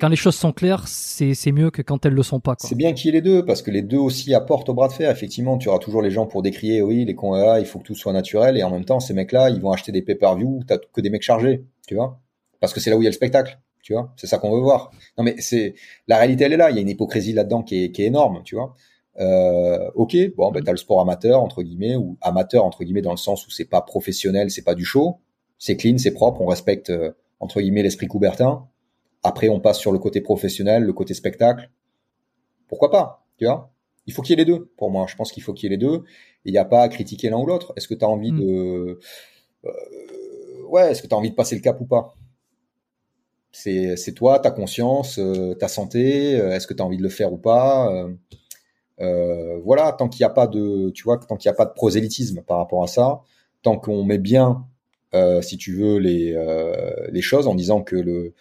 quand 0.00 0.08
les 0.08 0.16
choses 0.16 0.34
sont 0.34 0.52
claires, 0.52 0.84
c'est 0.86 1.52
mieux 1.52 1.70
que 1.70 1.82
quand 1.82 2.04
elles 2.04 2.14
le 2.14 2.22
sont 2.22 2.40
pas. 2.40 2.56
C'est 2.58 2.74
bien 2.74 2.92
qu'il 2.92 3.06
y 3.06 3.08
ait 3.10 3.20
les 3.20 3.22
deux, 3.22 3.44
parce 3.44 3.62
que 3.62 3.70
les 3.70 3.82
deux 3.82 3.98
aussi 3.98 4.34
apportent 4.34 4.68
au 4.68 4.74
bras 4.74 4.88
de 4.88 4.92
fer. 4.92 5.10
Effectivement, 5.10 5.56
tu 5.58 5.68
auras 5.68 5.78
toujours 5.78 6.02
les 6.02 6.10
gens 6.10 6.26
pour 6.26 6.42
décrier, 6.42 6.82
oui, 6.82 7.04
les 7.04 7.14
cons, 7.14 7.34
là, 7.34 7.60
il 7.60 7.66
faut 7.66 7.78
que 7.78 7.84
tout 7.84 7.94
soit 7.94 8.12
naturel, 8.12 8.56
et 8.56 8.62
en 8.62 8.70
même 8.70 8.84
temps, 8.84 9.00
ces 9.00 9.14
mecs-là, 9.14 9.50
ils 9.50 9.60
vont 9.60 9.70
acheter 9.70 9.92
des 9.92 10.02
pay-per-view, 10.02 10.62
t'as 10.66 10.78
que 10.78 11.00
des 11.00 11.10
mecs 11.10 11.22
chargés, 11.22 11.64
tu 11.86 11.94
vois, 11.94 12.20
parce 12.60 12.72
que 12.72 12.80
c'est 12.80 12.90
là 12.90 12.96
où 12.96 13.02
il 13.02 13.04
y 13.04 13.08
a 13.08 13.10
le 13.10 13.14
spectacle, 13.14 13.58
tu 13.82 13.92
vois, 13.92 14.12
c'est 14.16 14.26
ça 14.26 14.38
qu'on 14.38 14.50
veut 14.50 14.60
voir. 14.60 14.90
Non, 15.16 15.22
mais 15.22 15.36
c'est 15.38 15.74
la 16.08 16.18
réalité, 16.18 16.44
elle 16.44 16.54
est 16.54 16.56
là. 16.56 16.70
Il 16.70 16.76
y 16.76 16.78
a 16.80 16.82
une 16.82 16.88
hypocrisie 16.88 17.32
là-dedans 17.32 17.62
qui 17.62 17.84
est, 17.84 17.92
qui 17.92 18.02
est 18.02 18.06
énorme, 18.06 18.40
tu 18.44 18.56
vois. 18.56 18.74
Euh, 19.18 19.90
ok, 19.94 20.16
bon, 20.36 20.50
ben 20.50 20.62
t'as 20.62 20.72
le 20.72 20.76
sport 20.76 21.00
amateur 21.00 21.42
entre 21.42 21.62
guillemets 21.62 21.96
ou 21.96 22.18
amateur 22.20 22.64
entre 22.64 22.84
guillemets 22.84 23.02
dans 23.02 23.12
le 23.12 23.16
sens 23.16 23.46
où 23.46 23.50
c'est 23.50 23.64
pas 23.64 23.80
professionnel, 23.80 24.50
c'est 24.50 24.64
pas 24.64 24.74
du 24.74 24.84
show, 24.84 25.18
c'est 25.58 25.76
clean, 25.76 25.96
c'est 25.98 26.12
propre, 26.12 26.40
on 26.40 26.46
respecte. 26.46 26.90
Euh, 26.90 27.12
entre 27.40 27.60
guillemets 27.60 27.82
l'esprit 27.82 28.06
Coubertin. 28.06 28.68
Après, 29.22 29.48
on 29.48 29.60
passe 29.60 29.78
sur 29.78 29.92
le 29.92 29.98
côté 29.98 30.20
professionnel, 30.20 30.84
le 30.84 30.92
côté 30.92 31.14
spectacle. 31.14 31.70
Pourquoi 32.68 32.90
pas 32.90 33.26
Tu 33.38 33.44
vois? 33.44 33.72
Il 34.06 34.12
faut 34.12 34.22
qu'il 34.22 34.30
y 34.30 34.40
ait 34.40 34.44
les 34.44 34.50
deux. 34.50 34.70
Pour 34.76 34.90
moi, 34.90 35.06
je 35.08 35.16
pense 35.16 35.32
qu'il 35.32 35.42
faut 35.42 35.52
qu'il 35.52 35.70
y 35.70 35.74
ait 35.74 35.76
les 35.76 35.84
deux. 35.84 36.04
Il 36.44 36.52
n'y 36.52 36.58
a 36.58 36.64
pas 36.64 36.82
à 36.82 36.88
critiquer 36.88 37.28
l'un 37.28 37.38
ou 37.38 37.46
l'autre. 37.46 37.72
Est-ce 37.76 37.88
que 37.88 37.94
tu 37.94 38.04
as 38.04 38.08
envie 38.08 38.32
hmm. 38.32 38.40
de 38.40 39.00
euh, 39.64 39.70
ouais, 40.68 40.90
est-ce 40.90 41.02
que 41.02 41.08
tu 41.08 41.14
as 41.14 41.18
envie 41.18 41.30
de 41.30 41.34
passer 41.34 41.56
le 41.56 41.60
cap 41.60 41.80
ou 41.80 41.86
pas? 41.86 42.14
C'est 43.50 43.96
c'est 43.96 44.12
toi, 44.12 44.38
ta 44.38 44.50
conscience, 44.50 45.18
euh, 45.18 45.54
ta 45.54 45.66
santé. 45.66 46.38
Euh, 46.38 46.52
est-ce 46.52 46.66
que 46.66 46.74
tu 46.74 46.82
as 46.82 46.86
envie 46.86 46.98
de 46.98 47.02
le 47.02 47.08
faire 47.08 47.32
ou 47.32 47.38
pas 47.38 48.06
Voilà, 48.98 49.92
tant 49.92 50.08
qu'il 50.08 50.20
n'y 50.24 50.30
a 50.30 50.34
pas 50.34 50.46
de, 50.46 50.90
tu 50.90 51.04
vois, 51.04 51.18
tant 51.18 51.36
qu'il 51.36 51.48
n'y 51.48 51.54
a 51.54 51.56
pas 51.56 51.66
de 51.66 51.72
prosélytisme 51.72 52.42
par 52.42 52.58
rapport 52.58 52.82
à 52.82 52.86
ça, 52.86 53.20
tant 53.62 53.78
qu'on 53.78 54.04
met 54.04 54.18
bien 54.18 54.66
euh, 55.14 55.40
si 55.40 55.56
tu 55.56 55.74
veux, 55.74 55.98
les, 55.98 56.32
euh, 56.34 56.94
les 57.10 57.22
choses 57.22 57.46
en 57.46 57.54
disant 57.54 57.82
que 57.82 57.96
le 57.96 58.34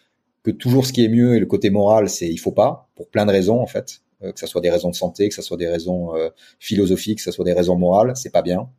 que 0.44 0.52
toujours 0.52 0.86
ce 0.86 0.94
qui 0.94 1.04
est 1.04 1.10
mieux 1.10 1.36
et 1.36 1.40
le 1.40 1.48
côté 1.48 1.70
moral, 1.72 2.08
c'est 2.08 2.28
il 2.28 2.38
faut 2.38 2.52
pas 2.52 2.90
pour 2.96 3.10
plein 3.10 3.26
de 3.26 3.32
raisons 3.32 3.60
en 3.60 3.66
fait, 3.66 4.02
euh, 4.24 4.32
que 4.32 4.40
ça 4.40 4.46
soit 4.46 4.62
des 4.62 4.70
raisons 4.70 4.90
de 4.90 4.96
santé, 4.96 5.28
que 5.30 5.36
ça 5.36 5.42
soit 5.42 5.58
des 5.58 5.68
raisons 5.68 6.12
philosophiques, 6.60 7.18
que 7.18 7.24
ça 7.24 7.32
soit 7.32 7.46
des 7.46 7.54
raisons 7.54 7.78
morales, 7.78 8.14
c'est 8.16 8.32
pas 8.32 8.42
bien. 8.42 8.70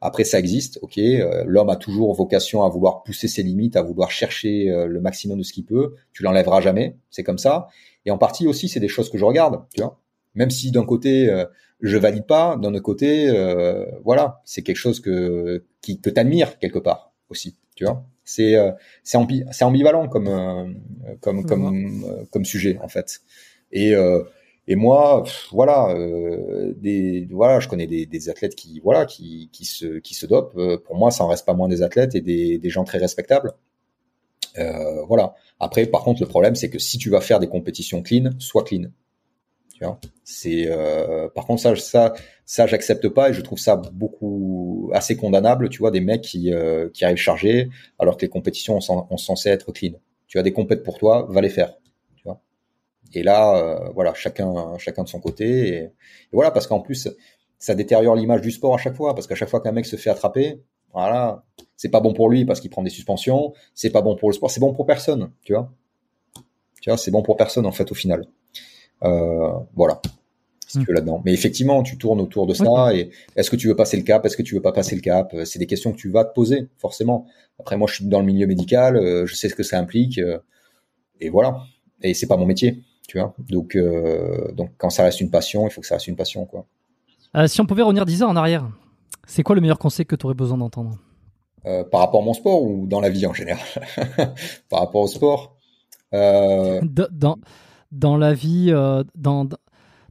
Après, 0.00 0.24
ça 0.24 0.38
existe, 0.38 0.78
ok. 0.82 1.00
L'homme 1.46 1.70
a 1.70 1.76
toujours 1.76 2.12
vocation 2.12 2.64
à 2.64 2.68
vouloir 2.68 3.02
pousser 3.02 3.28
ses 3.28 3.42
limites, 3.42 3.76
à 3.76 3.82
vouloir 3.82 4.10
chercher 4.10 4.66
le 4.66 5.00
maximum 5.00 5.38
de 5.38 5.42
ce 5.42 5.52
qu'il 5.52 5.64
peut. 5.64 5.94
Tu 6.12 6.22
l'enlèveras 6.22 6.60
jamais, 6.60 6.96
c'est 7.10 7.22
comme 7.22 7.38
ça. 7.38 7.68
Et 8.04 8.10
en 8.10 8.18
partie 8.18 8.46
aussi, 8.46 8.68
c'est 8.68 8.80
des 8.80 8.88
choses 8.88 9.10
que 9.10 9.16
je 9.16 9.24
regarde, 9.24 9.62
tu 9.74 9.80
vois. 9.80 9.98
Même 10.36 10.50
si 10.50 10.70
d'un 10.70 10.84
côté 10.84 11.44
je 11.80 11.98
valide 11.98 12.26
pas, 12.26 12.56
d'un 12.56 12.72
autre 12.72 12.82
côté, 12.82 13.28
voilà, 14.04 14.40
c'est 14.44 14.62
quelque 14.62 14.76
chose 14.76 15.00
que 15.00 15.64
qui 15.80 16.00
que 16.00 16.10
t'admire 16.10 16.58
quelque 16.58 16.78
part 16.78 17.12
aussi, 17.28 17.56
tu 17.74 17.84
vois. 17.84 18.04
C'est 18.26 18.56
euh, 18.56 18.72
c'est 19.04 19.16
ambi 19.16 19.44
ambivalent 19.60 20.08
comme 20.08 20.28
euh, 20.28 20.66
comme 21.20 21.46
comme 21.46 22.04
euh, 22.04 22.24
comme 22.30 22.44
sujet 22.44 22.78
en 22.82 22.88
fait. 22.88 23.20
Et 23.72 23.94
et 24.68 24.74
moi, 24.74 25.24
voilà, 25.52 25.94
des 26.76 27.28
voilà, 27.30 27.60
je 27.60 27.68
connais 27.68 27.86
des, 27.86 28.04
des, 28.04 28.28
athlètes 28.28 28.56
qui 28.56 28.80
voilà 28.80 29.06
qui 29.06 29.48
qui 29.52 29.64
se 29.64 29.98
qui 30.00 30.14
se 30.14 30.26
dopent. 30.26 30.54
pour 30.84 30.96
moi, 30.96 31.10
ça 31.12 31.24
en 31.24 31.28
reste 31.28 31.46
pas 31.46 31.54
moins 31.54 31.68
des 31.68 31.82
athlètes 31.82 32.14
et 32.16 32.20
des 32.20 32.58
des 32.58 32.70
gens 32.70 32.84
très 32.84 32.98
respectables. 32.98 33.52
voilà. 35.08 35.34
Après, 35.60 35.86
par 35.86 36.02
contre, 36.02 36.20
le 36.22 36.28
problème, 36.28 36.54
c'est 36.56 36.70
que 36.70 36.78
si 36.78 36.98
tu 36.98 37.10
vas 37.10 37.20
faire 37.20 37.38
des 37.40 37.48
compétitions 37.48 38.02
clean, 38.02 38.30
sois 38.38 38.64
clean. 38.64 38.90
Tu 39.76 39.84
vois, 39.84 40.00
c'est 40.24 40.68
euh, 40.68 41.28
par 41.28 41.44
contre 41.44 41.60
ça, 41.60 41.76
ça, 41.76 42.14
ça, 42.46 42.66
j'accepte 42.66 43.10
pas 43.10 43.28
et 43.28 43.34
je 43.34 43.42
trouve 43.42 43.58
ça 43.58 43.76
beaucoup 43.76 44.90
assez 44.94 45.18
condamnable. 45.18 45.68
Tu 45.68 45.80
vois, 45.80 45.90
des 45.90 46.00
mecs 46.00 46.22
qui 46.22 46.50
euh, 46.50 46.88
qui 46.94 47.04
arrivent 47.04 47.18
chargés 47.18 47.68
alors 47.98 48.16
que 48.16 48.22
les 48.22 48.30
compétitions 48.30 48.80
sont, 48.80 49.06
censé 49.18 49.50
être 49.50 49.72
clean. 49.72 49.92
Tu 50.28 50.38
as 50.38 50.42
des 50.42 50.54
compètes 50.54 50.82
pour 50.82 50.96
toi, 50.96 51.26
va 51.28 51.42
les 51.42 51.50
faire. 51.50 51.74
Tu 52.16 52.22
vois. 52.24 52.40
Et 53.12 53.22
là, 53.22 53.54
euh, 53.58 53.90
voilà, 53.94 54.14
chacun, 54.14 54.78
chacun 54.78 55.02
de 55.02 55.08
son 55.08 55.20
côté. 55.20 55.68
Et, 55.68 55.90
voilà, 56.32 56.50
parce 56.52 56.66
qu'en 56.66 56.80
plus, 56.80 57.10
ça 57.58 57.74
détériore 57.74 58.16
l'image 58.16 58.40
du 58.40 58.52
sport 58.52 58.74
à 58.74 58.78
chaque 58.78 58.94
fois, 58.94 59.14
parce 59.14 59.26
qu'à 59.26 59.34
chaque 59.34 59.50
fois 59.50 59.60
qu'un 59.60 59.72
mec 59.72 59.84
se 59.84 59.96
fait 59.96 60.08
attraper, 60.08 60.62
voilà, 60.94 61.44
c'est 61.76 61.90
pas 61.90 62.00
bon 62.00 62.14
pour 62.14 62.30
lui 62.30 62.46
parce 62.46 62.60
qu'il 62.60 62.70
prend 62.70 62.82
des 62.82 62.88
suspensions, 62.88 63.52
c'est 63.74 63.90
pas 63.90 64.00
bon 64.00 64.16
pour 64.16 64.30
le 64.30 64.34
sport, 64.34 64.50
c'est 64.50 64.60
bon 64.60 64.72
pour 64.72 64.86
personne, 64.86 65.32
tu 65.42 65.52
vois. 65.52 65.70
Tu 66.80 66.88
vois, 66.88 66.96
c'est 66.96 67.10
bon 67.10 67.22
pour 67.22 67.36
personne 67.36 67.66
en 67.66 67.72
fait 67.72 67.92
au 67.92 67.94
final. 67.94 68.26
Euh, 69.02 69.52
voilà. 69.74 70.00
Si 70.66 70.78
tu 70.78 70.78
hmm. 70.78 70.84
veux 70.88 70.94
là-dedans. 70.94 71.22
Mais 71.24 71.32
effectivement, 71.32 71.82
tu 71.82 71.96
tournes 71.96 72.20
autour 72.20 72.46
de 72.46 72.54
ça 72.54 72.92
et 72.92 73.10
est-ce 73.36 73.50
que 73.50 73.56
tu 73.56 73.68
veux 73.68 73.76
passer 73.76 73.96
le 73.96 74.02
cap, 74.02 74.24
est-ce 74.26 74.36
que 74.36 74.42
tu 74.42 74.54
veux 74.54 74.62
pas 74.62 74.72
passer 74.72 74.96
le 74.96 75.00
cap? 75.00 75.34
C'est 75.44 75.58
des 75.58 75.66
questions 75.66 75.92
que 75.92 75.96
tu 75.96 76.10
vas 76.10 76.24
te 76.24 76.34
poser 76.34 76.68
forcément. 76.78 77.26
Après, 77.60 77.76
moi, 77.76 77.86
je 77.88 77.96
suis 77.96 78.06
dans 78.06 78.20
le 78.20 78.26
milieu 78.26 78.46
médical, 78.46 78.96
euh, 78.96 79.26
je 79.26 79.34
sais 79.34 79.48
ce 79.48 79.54
que 79.54 79.62
ça 79.62 79.78
implique 79.78 80.18
euh, 80.18 80.38
et 81.20 81.28
voilà. 81.28 81.62
Et 82.02 82.14
c'est 82.14 82.26
pas 82.26 82.36
mon 82.36 82.46
métier, 82.46 82.82
tu 83.08 83.18
vois. 83.18 83.34
Donc, 83.48 83.78
donc 84.54 84.70
quand 84.76 84.90
ça 84.90 85.04
reste 85.04 85.20
une 85.20 85.30
passion, 85.30 85.66
il 85.66 85.70
faut 85.70 85.80
que 85.80 85.86
ça 85.86 85.94
reste 85.94 86.08
une 86.08 86.16
passion, 86.16 86.44
quoi. 86.44 86.66
si 87.46 87.60
on 87.60 87.66
pouvait 87.66 87.82
revenir 87.82 88.04
10 88.04 88.24
ans 88.24 88.28
en 88.28 88.36
arrière, 88.36 88.68
c'est 89.26 89.42
quoi 89.42 89.54
le 89.54 89.62
meilleur 89.62 89.78
conseil 89.78 90.04
que 90.04 90.14
tu 90.14 90.26
aurais 90.26 90.34
besoin 90.34 90.58
d'entendre? 90.58 90.98
Par 91.90 92.00
rapport 92.00 92.20
à 92.20 92.24
mon 92.24 92.34
sport 92.34 92.62
ou 92.62 92.86
dans 92.86 93.00
la 93.00 93.08
vie 93.08 93.26
en 93.26 93.32
général? 93.32 93.64
Par 94.68 94.80
rapport 94.80 95.02
au 95.02 95.08
sport 95.08 95.56
euh... 96.14 96.80
dans, 96.82 97.38
dans 97.96 98.16
la 98.16 98.34
vie, 98.34 98.66
euh, 98.70 99.02
dans, 99.14 99.48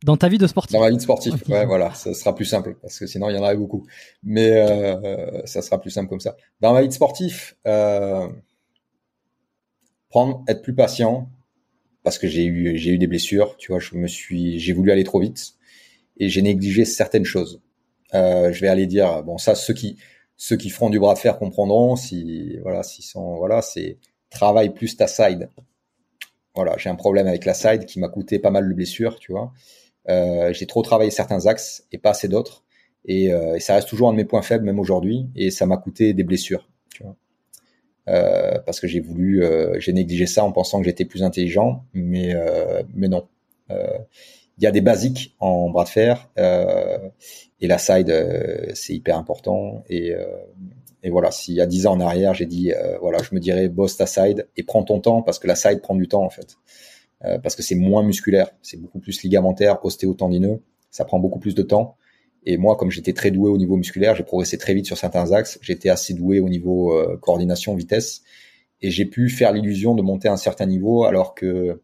dans 0.04 0.18
ta 0.18 0.28
vie 0.28 0.38
de 0.38 0.48
sportif. 0.48 0.74
Dans 0.74 0.82
ma 0.82 0.90
vie 0.90 0.98
de 0.98 1.02
sportif, 1.02 1.34
ouais, 1.48 1.66
voilà, 1.66 1.94
ça 1.94 2.14
sera 2.14 2.36
plus 2.36 2.46
simple 2.46 2.76
parce 2.82 3.00
que 3.00 3.08
sinon 3.08 3.30
il 3.30 3.36
y 3.36 3.40
en 3.40 3.42
aurait 3.42 3.56
beaucoup. 3.56 3.86
Mais 4.24 4.52
euh, 4.52 5.46
ça 5.46 5.62
sera 5.62 5.80
plus 5.80 5.92
simple 5.92 6.10
comme 6.10 6.20
ça. 6.20 6.36
Dans 6.62 6.74
ma 6.74 6.82
vie 6.82 6.88
de 6.88 6.94
sportif, 6.94 7.56
euh, 7.68 8.28
prendre, 10.10 10.44
être 10.48 10.62
plus 10.62 10.76
patient 10.76 11.30
parce 12.04 12.18
que 12.18 12.28
j'ai 12.28 12.46
eu 12.46 12.78
j'ai 12.78 12.92
eu 12.92 12.98
des 12.98 13.08
blessures. 13.08 13.56
Tu 13.58 13.72
vois, 13.72 13.80
je 13.80 13.96
me 13.96 14.08
suis, 14.08 14.60
j'ai 14.60 14.74
voulu 14.74 14.92
aller 14.92 15.04
trop 15.04 15.20
vite 15.20 15.54
et 16.18 16.30
j'ai 16.30 16.42
négligé 16.42 16.86
certaines 16.86 17.26
choses. 17.26 17.62
Euh, 18.14 18.52
je 18.52 18.62
vais 18.62 18.68
aller 18.68 18.88
dire 18.88 19.24
bon 19.24 19.38
ça 19.38 19.56
ceux 19.56 19.74
qui 19.74 19.98
ceux 20.38 20.58
qui 20.58 20.70
feront 20.70 20.90
du 20.90 21.00
bras 21.00 21.14
de 21.14 21.20
fer 21.20 21.40
comprendront 21.40 21.96
si 21.96 22.58
voilà 22.62 22.84
s'ils 22.84 23.04
sont 23.04 23.36
voilà 23.38 23.62
c'est 23.62 23.98
travaille 24.30 24.74
plus 24.74 24.96
ta 24.96 25.08
side 25.08 25.50
voilà, 26.56 26.76
j'ai 26.78 26.90
un 26.90 26.96
problème 26.96 27.28
avec 27.28 27.46
la 27.46 27.54
side 27.54 27.86
qui 27.86 28.00
m'a 28.00 28.10
coûté 28.10 28.40
pas 28.40 28.52
mal 28.52 28.68
de 28.68 28.74
blessures, 28.74 29.20
tu 29.20 29.32
vois. 29.32 29.52
Euh, 30.10 30.54
j'ai 30.54 30.68
trop 30.68 30.82
travaillé 30.82 31.12
certains 31.12 31.48
axes 31.48 31.86
et 31.92 31.98
pas 31.98 32.12
assez 32.12 32.28
d'autres. 32.28 32.64
Et, 33.06 33.34
euh, 33.34 33.56
et, 33.56 33.60
ça 33.60 33.76
reste 33.76 33.90
toujours 33.90 34.10
un 34.10 34.14
de 34.14 34.18
mes 34.18 34.26
points 34.26 34.42
faibles, 34.42 34.66
même 34.66 34.80
aujourd'hui. 34.80 35.28
Et 35.36 35.52
ça 35.52 35.66
m'a 35.66 35.78
coûté 35.78 36.14
des 36.14 36.24
blessures, 36.24 36.70
tu 36.94 37.04
vois. 37.04 37.16
Euh, 38.08 38.60
parce 38.66 38.80
que 38.80 38.88
j'ai 38.88 39.00
voulu, 39.00 39.44
euh, 39.44 39.80
j'ai 39.80 39.92
négligé 39.92 40.28
ça 40.28 40.44
en 40.44 40.52
pensant 40.52 40.80
que 40.80 40.86
j'étais 40.86 41.06
plus 41.06 41.24
intelligent, 41.24 41.86
mais 41.94 42.36
euh, 42.36 42.84
mais 42.94 43.08
non. 43.08 43.28
Il 44.58 44.64
y 44.64 44.68
a 44.68 44.72
des 44.72 44.82
basiques 44.82 45.36
en 45.40 45.70
bras 45.70 45.84
de 45.84 45.90
fer 45.90 46.30
et 46.38 47.68
la 47.68 47.78
side, 47.78 48.72
c'est 48.74 48.94
hyper 48.94 49.18
important. 49.18 49.84
Et 49.90 50.14
et 51.06 51.12
voilà, 51.12 51.30
s'il 51.30 51.54
y 51.54 51.62
a 51.62 51.68
10 51.68 51.86
ans 51.86 51.92
en 51.92 52.00
arrière, 52.00 52.34
j'ai 52.34 52.48
dit, 52.48 52.72
euh, 52.72 52.98
voilà, 52.98 53.20
je 53.22 53.36
me 53.36 53.40
dirais, 53.40 53.70
boss 53.70 53.96
ta 53.96 54.08
side 54.08 54.48
et 54.58 54.64
prends 54.64 54.84
ton 54.84 55.00
temps 55.00 55.22
parce 55.22 55.38
que 55.38 55.46
la 55.46 55.56
side 55.56 55.80
prend 55.80 55.94
du 55.94 56.08
temps 56.08 56.24
en 56.24 56.32
fait. 56.32 56.58
Euh, 57.24 57.38
parce 57.38 57.56
que 57.56 57.62
c'est 57.62 57.76
moins 57.76 58.02
musculaire, 58.02 58.50
c'est 58.64 58.82
beaucoup 58.82 58.98
plus 58.98 59.22
ligamentaire, 59.22 59.86
ostéotendineux, 59.86 60.64
ça 60.90 61.06
prend 61.06 61.20
beaucoup 61.20 61.38
plus 61.38 61.54
de 61.54 61.62
temps. 61.62 61.96
Et 62.44 62.58
moi, 62.58 62.76
comme 62.76 62.90
j'étais 62.90 63.14
très 63.14 63.30
doué 63.30 63.52
au 63.52 63.58
niveau 63.60 63.78
musculaire, 63.78 64.16
j'ai 64.16 64.24
progressé 64.24 64.58
très 64.58 64.74
vite 64.74 64.88
sur 64.88 64.98
certains 64.98 65.32
axes. 65.32 65.60
J'étais 65.62 65.90
assez 65.90 66.16
doué 66.16 66.40
au 66.40 66.50
niveau 66.50 66.92
euh, 66.98 67.18
coordination, 67.18 67.76
vitesse, 67.76 68.24
et 68.82 68.90
j'ai 68.90 69.06
pu 69.06 69.30
faire 69.30 69.54
l'illusion 69.54 69.94
de 69.94 70.02
monter 70.02 70.28
à 70.28 70.34
un 70.34 70.38
certain 70.38 70.66
niveau, 70.66 71.04
alors 71.04 71.36
que 71.36 71.82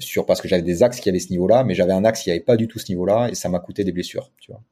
sur 0.00 0.26
parce 0.26 0.40
que 0.40 0.48
j'avais 0.48 0.62
des 0.62 0.82
axes 0.82 0.98
qui 0.98 1.08
avaient 1.08 1.20
ce 1.20 1.30
niveau-là, 1.30 1.62
mais 1.62 1.74
j'avais 1.74 1.92
un 1.92 2.04
axe 2.04 2.22
qui 2.22 2.30
avait 2.30 2.40
pas 2.40 2.56
du 2.56 2.66
tout 2.66 2.80
ce 2.80 2.90
niveau-là, 2.90 3.28
et 3.30 3.34
ça 3.36 3.48
m'a 3.50 3.60
coûté 3.60 3.84
des 3.84 3.92
blessures. 3.92 4.32
Tu 4.40 4.50
vois. 4.50 4.62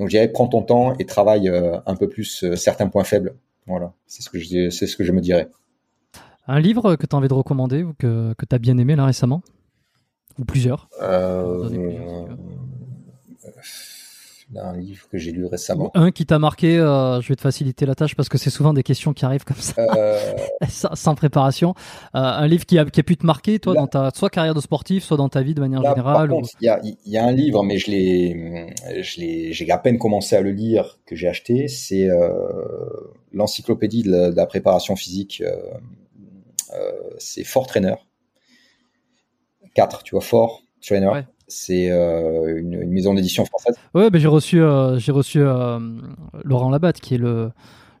Donc 0.00 0.08
je 0.08 0.16
dirais 0.16 0.28
prends 0.28 0.48
ton 0.48 0.62
temps 0.62 0.94
et 0.98 1.04
travaille 1.04 1.50
euh, 1.50 1.78
un 1.84 1.94
peu 1.94 2.08
plus 2.08 2.42
euh, 2.42 2.56
certains 2.56 2.88
points 2.88 3.04
faibles. 3.04 3.34
Voilà, 3.66 3.92
c'est 4.06 4.22
ce 4.22 4.30
que 4.30 4.38
je 4.38 4.70
ce 4.70 4.96
que 4.96 5.04
je 5.04 5.12
me 5.12 5.20
dirais. 5.20 5.50
Un 6.48 6.58
livre 6.58 6.96
que 6.96 7.06
tu 7.06 7.14
as 7.14 7.18
envie 7.18 7.28
de 7.28 7.34
recommander 7.34 7.82
ou 7.82 7.92
que, 7.92 8.32
que 8.38 8.46
tu 8.46 8.54
as 8.54 8.58
bien 8.58 8.78
aimé 8.78 8.96
là 8.96 9.04
récemment? 9.04 9.42
Ou 10.38 10.46
plusieurs, 10.46 10.88
euh, 11.02 11.68
un 14.56 14.76
livre 14.76 15.08
que 15.08 15.18
j'ai 15.18 15.32
lu 15.32 15.46
récemment. 15.46 15.90
Un 15.94 16.10
qui 16.10 16.26
t'a 16.26 16.38
marqué, 16.38 16.78
euh, 16.78 17.20
je 17.20 17.28
vais 17.28 17.36
te 17.36 17.40
faciliter 17.40 17.86
la 17.86 17.94
tâche 17.94 18.16
parce 18.16 18.28
que 18.28 18.38
c'est 18.38 18.50
souvent 18.50 18.72
des 18.72 18.82
questions 18.82 19.12
qui 19.12 19.24
arrivent 19.24 19.44
comme 19.44 19.56
ça, 19.56 19.74
euh... 19.96 20.18
sans, 20.68 21.14
préparation. 21.14 21.74
Euh, 22.14 22.18
un 22.18 22.46
livre 22.46 22.66
qui 22.66 22.78
a, 22.78 22.84
qui 22.84 23.00
a, 23.00 23.02
pu 23.02 23.16
te 23.16 23.24
marquer, 23.24 23.58
toi, 23.58 23.74
dans 23.74 23.86
ta 23.86 24.10
soit 24.14 24.30
carrière 24.30 24.54
de 24.54 24.60
sportif, 24.60 25.04
soit 25.04 25.16
dans 25.16 25.28
ta 25.28 25.42
vie 25.42 25.54
de 25.54 25.60
manière 25.60 25.82
générale. 25.82 26.32
Il 26.60 26.64
y, 26.64 26.68
a, 26.68 26.80
y, 27.06 27.16
a, 27.16 27.24
un 27.24 27.32
livre, 27.32 27.62
mais 27.62 27.78
je 27.78 27.90
l'ai, 27.90 29.52
j'ai 29.52 29.70
à 29.70 29.78
peine 29.78 29.98
commencé 29.98 30.36
à 30.36 30.40
le 30.40 30.50
lire 30.50 30.98
que 31.06 31.14
j'ai 31.14 31.28
acheté. 31.28 31.68
C'est 31.68 32.08
l'encyclopédie 33.32 34.02
de, 34.02 34.10
la, 34.10 34.30
de 34.30 34.36
la 34.36 34.46
préparation 34.46 34.96
physique. 34.96 35.42
C'est 37.18 37.44
Fort 37.44 37.66
Trainer. 37.66 37.94
4, 39.74 40.02
tu 40.02 40.14
vois, 40.14 40.20
Fort 40.20 40.62
Trainer. 40.80 41.08
Ouais. 41.08 41.24
C'est 41.50 41.90
euh, 41.90 42.58
une, 42.58 42.74
une, 42.74 42.90
maison 42.90 43.12
d'édition 43.12 43.44
française. 43.44 43.74
Ouais, 43.92 44.08
ben 44.08 44.20
j'ai 44.20 44.28
reçu, 44.28 44.62
euh, 44.62 44.98
j'ai 44.98 45.12
reçu 45.12 45.40
euh, 45.40 45.78
Laurent 46.44 46.70
Labatte, 46.70 47.00
qui 47.00 47.14
est 47.14 47.18
le, 47.18 47.50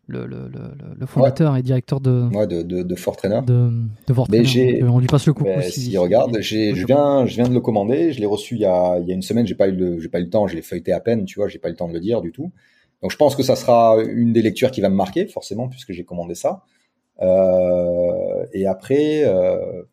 le, 0.06 0.24
le, 0.26 0.50
le 0.98 1.06
fondateur 1.06 1.56
et 1.56 1.62
directeur 1.62 2.00
de, 2.00 2.28
ouais, 2.32 2.46
de, 2.46 2.62
de, 2.62 2.82
de 2.82 2.94
Fort 2.94 3.16
Trainer. 3.16 3.40
De, 3.44 3.70
de 4.06 4.14
Fort 4.14 4.28
Trainer. 4.28 4.84
on 4.84 5.00
lui 5.00 5.08
passe 5.08 5.26
le 5.26 5.32
coup. 5.32 5.44
Si, 5.62 5.80
si 5.80 5.98
regarde, 5.98 6.38
j'ai, 6.40 6.74
je 6.76 6.86
viens, 6.86 7.26
je 7.26 7.34
viens 7.34 7.48
de 7.48 7.54
le 7.54 7.60
commander. 7.60 8.12
Je 8.12 8.20
l'ai 8.20 8.26
reçu 8.26 8.54
il 8.54 8.60
y 8.60 8.66
a, 8.66 8.98
il 9.00 9.08
y 9.08 9.10
a 9.10 9.14
une 9.14 9.22
semaine. 9.22 9.46
J'ai 9.46 9.56
pas 9.56 9.68
eu 9.68 9.72
le, 9.72 10.00
j'ai 10.00 10.08
pas 10.08 10.20
eu 10.20 10.24
le 10.24 10.30
temps. 10.30 10.46
Je 10.46 10.54
l'ai 10.54 10.62
feuilleté 10.62 10.92
à 10.92 11.00
peine. 11.00 11.24
Tu 11.24 11.38
vois, 11.38 11.48
j'ai 11.48 11.58
pas 11.58 11.68
eu 11.68 11.72
le 11.72 11.76
temps 11.76 11.88
de 11.88 11.94
le 11.94 12.00
dire 12.00 12.20
du 12.20 12.30
tout. 12.30 12.52
Donc 13.02 13.10
je 13.10 13.16
pense 13.16 13.34
que 13.34 13.42
ça 13.42 13.56
sera 13.56 13.96
une 14.02 14.32
des 14.32 14.42
lectures 14.42 14.70
qui 14.70 14.80
va 14.80 14.90
me 14.90 14.94
marquer 14.94 15.26
forcément 15.26 15.68
puisque 15.68 15.92
j'ai 15.92 16.04
commandé 16.04 16.34
ça. 16.34 16.62
Et 17.20 18.66
après, 18.66 19.26
on 19.26 19.84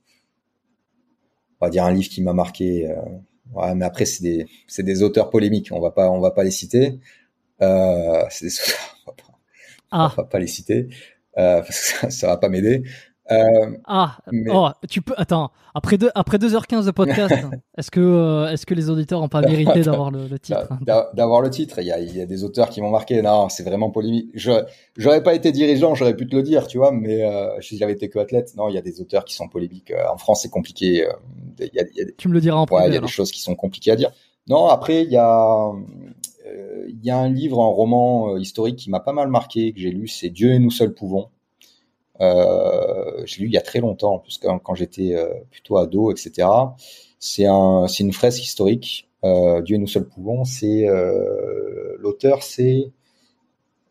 va 1.66 1.70
dire 1.70 1.86
un 1.86 1.92
livre 1.92 2.10
qui 2.10 2.22
m'a 2.22 2.34
marqué. 2.34 2.94
Ouais, 3.54 3.74
mais 3.76 3.86
après 3.86 4.06
c'est 4.06 4.24
des 4.24 4.46
c'est 4.68 4.84
des 4.84 5.04
auteurs 5.04 5.30
polémiques. 5.30 5.70
On 5.72 5.80
va 5.80 5.92
pas 5.92 6.10
on 6.10 6.20
va 6.20 6.32
pas 6.32 6.44
les 6.44 6.52
citer. 6.52 7.00
Euh, 7.62 8.24
c'est 8.30 8.46
des 8.46 8.60
auteurs, 8.60 8.98
on 9.06 9.12
va 9.12 9.16
pas, 9.16 9.40
ah. 9.92 10.14
on 10.14 10.22
va 10.22 10.28
pas 10.28 10.40
les 10.40 10.48
citer 10.48 10.90
euh, 11.38 11.62
parce 11.62 11.70
que 11.70 11.86
ça, 11.86 12.10
ça 12.10 12.28
va 12.28 12.38
pas 12.38 12.50
m'aider. 12.50 12.84
Euh, 13.32 13.78
ah, 13.86 14.18
oh, 14.50 14.70
tu 14.90 15.02
peux. 15.02 15.14
Attends, 15.18 15.52
après 15.74 15.98
deux, 15.98 16.10
après 16.16 16.38
2h15 16.38 16.86
de 16.86 16.92
podcast, 16.92 17.36
est-ce 17.78 17.92
que, 17.92 18.00
euh, 18.00 18.52
est-ce 18.52 18.66
que 18.66 18.74
les 18.74 18.90
auditeurs 18.90 19.20
n'ont 19.20 19.28
pas 19.28 19.42
mérité 19.48 19.82
d'avoir 19.82 20.12
le, 20.12 20.28
le, 20.28 20.40
titre 20.40 20.68
D'avoir 21.14 21.42
le 21.42 21.50
titre. 21.50 21.80
Il 21.80 21.88
y 21.88 21.92
a, 21.92 22.00
il 22.00 22.16
y 22.16 22.22
a 22.22 22.26
des 22.26 22.44
auteurs 22.44 22.70
qui 22.70 22.82
m'ont 22.82 22.90
marqué. 22.90 23.22
Non, 23.22 23.50
c'est 23.50 23.64
vraiment 23.64 23.90
polémique. 23.90 24.30
J'aurais 24.96 25.24
pas 25.24 25.34
été 25.34 25.52
dirigeant, 25.52 25.96
j'aurais 25.96 26.16
pu 26.16 26.28
te 26.28 26.36
le 26.36 26.44
dire, 26.44 26.68
tu 26.68 26.78
vois, 26.78 26.92
mais 26.92 27.24
euh, 27.24 27.60
si 27.62 27.78
j'avais 27.78 27.94
été 27.94 28.10
que 28.10 28.20
athlète, 28.20 28.56
non, 28.56 28.70
il 28.70 28.76
y 28.76 28.78
a 28.78 28.82
des 28.82 29.02
auteurs 29.02 29.26
qui 29.26 29.36
sont 29.36 29.48
polémiques. 29.48 29.92
Euh, 29.92 30.08
en 30.12 30.18
France, 30.18 30.42
c'est 30.44 30.50
compliqué. 30.50 31.06
Euh, 31.06 31.12
il 31.60 31.70
y 31.74 31.80
a, 31.80 31.84
il 31.92 31.98
y 31.98 32.02
a 32.02 32.06
des, 32.06 32.16
tu 32.16 32.30
me 32.30 32.34
le 32.34 32.42
diras 32.42 32.58
en. 32.58 32.66
Ouais, 32.72 32.88
il 32.88 32.94
y 32.94 32.98
a 32.98 33.02
des 33.02 33.08
choses 33.08 33.32
qui 33.32 33.42
sont 33.42 33.56
compliquées 33.56 33.92
à 33.92 33.96
dire. 33.96 34.12
Non, 34.48 34.68
après, 34.68 35.04
il 35.04 35.12
y 35.12 35.18
a, 35.18 35.72
il 36.88 37.04
y 37.04 37.10
a 37.10 37.18
un 37.18 37.30
livre, 37.30 37.62
un 37.62 37.68
roman 37.68 38.38
historique 38.38 38.78
qui 38.78 38.90
m'a 38.90 39.02
pas 39.02 39.12
mal 39.12 39.28
marqué, 39.28 39.74
que 39.74 39.80
j'ai 39.80 39.92
lu, 39.92 40.08
c'est 40.08 40.30
Dieu 40.30 40.54
et 40.54 40.60
nous 40.60 40.72
seuls 40.72 40.94
pouvons 40.94 41.28
euh, 42.22 43.24
je 43.26 43.38
l'ai 43.38 43.44
lu 43.44 43.50
il 43.50 43.54
y 43.54 43.58
a 43.58 43.62
très 43.62 43.80
longtemps, 43.80 44.16
en 44.16 44.20
plus 44.20 44.38
quand, 44.38 44.60
quand 44.60 44.76
j'étais 44.76 45.16
euh, 45.16 45.34
plutôt 45.52 45.78
ado, 45.78 46.12
etc. 46.12 46.48
C'est 47.20 47.46
un, 47.46 47.88
c'est 47.88 48.04
une 48.04 48.14
fresque 48.14 48.44
historique. 48.44 49.10
Euh, 49.24 49.62
Dieu 49.62 49.76
et 49.76 49.80
nous 49.80 49.88
seuls 49.88 50.08
pouvons. 50.08 50.44
C'est 50.46 50.88
euh, 50.88 51.96
l'auteur, 52.00 52.44
c'est 52.44 52.92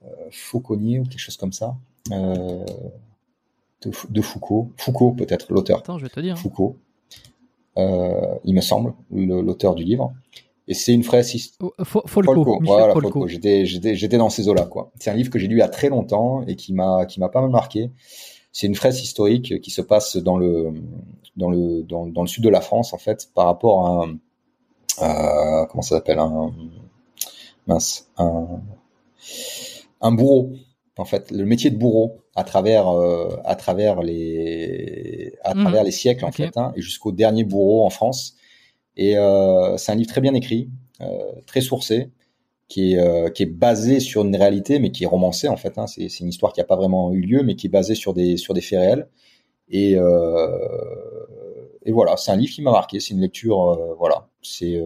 euh, 0.04 0.08
Fauconnier 0.30 1.00
ou 1.00 1.04
quelque 1.04 1.18
chose 1.18 1.36
comme 1.36 1.52
ça. 1.52 1.76
Euh, 2.12 2.64
de, 3.82 3.90
de, 4.08 4.22
Foucault, 4.22 4.70
Foucault 4.76 5.12
peut-être 5.12 5.52
l'auteur. 5.52 5.78
Attends, 5.78 5.98
je 5.98 6.04
vais 6.04 6.10
te 6.10 6.20
dire. 6.20 6.38
Foucault, 6.38 6.76
il 7.76 8.54
me 8.54 8.60
semble, 8.60 8.94
l'auteur 9.10 9.74
du 9.74 9.84
livre. 9.84 10.14
Et 10.68 10.74
c'est 10.74 10.92
une 10.92 11.04
fresque. 11.04 11.36
Oh, 11.60 11.72
Folco. 11.84 12.58
Voilà, 12.62 12.92
Folco. 12.92 13.28
J'étais, 13.28 13.66
j'étais, 13.66 13.94
j'étais 13.94 14.18
dans 14.18 14.30
ces 14.30 14.48
eaux-là, 14.48 14.64
quoi. 14.64 14.90
C'est 14.98 15.10
un 15.10 15.14
livre 15.14 15.30
que 15.30 15.38
j'ai 15.38 15.46
lu 15.46 15.56
il 15.56 15.60
y 15.60 15.62
a 15.62 15.68
très 15.68 15.88
longtemps 15.88 16.42
et 16.46 16.56
qui 16.56 16.72
m'a, 16.72 17.06
qui 17.06 17.20
m'a 17.20 17.28
pas 17.28 17.40
mal 17.40 17.50
marqué. 17.50 17.90
C'est 18.52 18.66
une 18.66 18.74
fresque 18.74 19.04
historique 19.04 19.60
qui 19.60 19.70
se 19.70 19.82
passe 19.82 20.16
dans 20.16 20.36
le, 20.36 20.72
dans 21.36 21.50
le, 21.50 21.82
dans, 21.82 22.06
dans 22.06 22.22
le 22.22 22.26
sud 22.26 22.42
de 22.42 22.48
la 22.48 22.60
France, 22.60 22.92
en 22.94 22.98
fait, 22.98 23.28
par 23.34 23.46
rapport 23.46 23.86
à 23.86 24.08
un, 25.02 25.66
comment 25.66 25.82
ça 25.82 25.96
s'appelle, 25.96 26.18
un, 26.18 26.52
mince, 27.66 28.08
un, 28.16 28.46
un 30.00 30.12
bourreau. 30.12 30.52
En 30.96 31.04
fait, 31.04 31.30
le 31.30 31.44
métier 31.44 31.68
de 31.68 31.76
bourreau 31.76 32.22
à 32.34 32.42
travers, 32.42 32.88
euh, 32.88 33.36
à 33.44 33.54
travers 33.54 34.00
les, 34.02 35.34
à 35.44 35.54
mmh. 35.54 35.60
travers 35.60 35.84
les 35.84 35.90
siècles, 35.90 36.24
en 36.24 36.28
okay. 36.28 36.46
fait, 36.46 36.56
hein, 36.56 36.72
et 36.74 36.80
jusqu'au 36.80 37.12
dernier 37.12 37.44
bourreau 37.44 37.84
en 37.84 37.90
France 37.90 38.36
et 38.96 39.18
euh, 39.18 39.76
c'est 39.76 39.92
un 39.92 39.94
livre 39.94 40.08
très 40.08 40.20
bien 40.20 40.34
écrit, 40.34 40.70
euh, 41.00 41.32
très 41.46 41.60
sourcé, 41.60 42.10
qui 42.68 42.94
est, 42.94 42.98
euh, 42.98 43.30
qui 43.30 43.42
est 43.44 43.46
basé 43.46 44.00
sur 44.00 44.24
une 44.24 44.34
réalité, 44.34 44.78
mais 44.78 44.90
qui 44.90 45.04
est 45.04 45.06
romancé 45.06 45.48
en 45.48 45.56
fait. 45.56 45.78
Hein. 45.78 45.86
C'est 45.86 46.20
une 46.20 46.28
histoire 46.28 46.52
qui 46.52 46.60
n'a 46.60 46.66
pas 46.66 46.76
vraiment 46.76 47.12
eu 47.12 47.20
lieu, 47.20 47.42
mais 47.42 47.56
qui 47.56 47.66
est 47.66 47.70
basée 47.70 47.94
sur 47.94 48.14
des, 48.14 48.36
sur 48.36 48.54
des 48.54 48.60
faits 48.60 48.80
réels. 48.80 49.08
Et, 49.68 49.96
et 51.84 51.92
voilà, 51.92 52.16
c'est 52.16 52.30
un 52.30 52.36
livre 52.36 52.52
qui 52.52 52.62
m'a 52.62 52.70
marqué. 52.70 53.00
C'est 53.00 53.14
une 53.14 53.20
lecture, 53.20 53.96
voilà, 53.98 54.28
c'est 54.42 54.80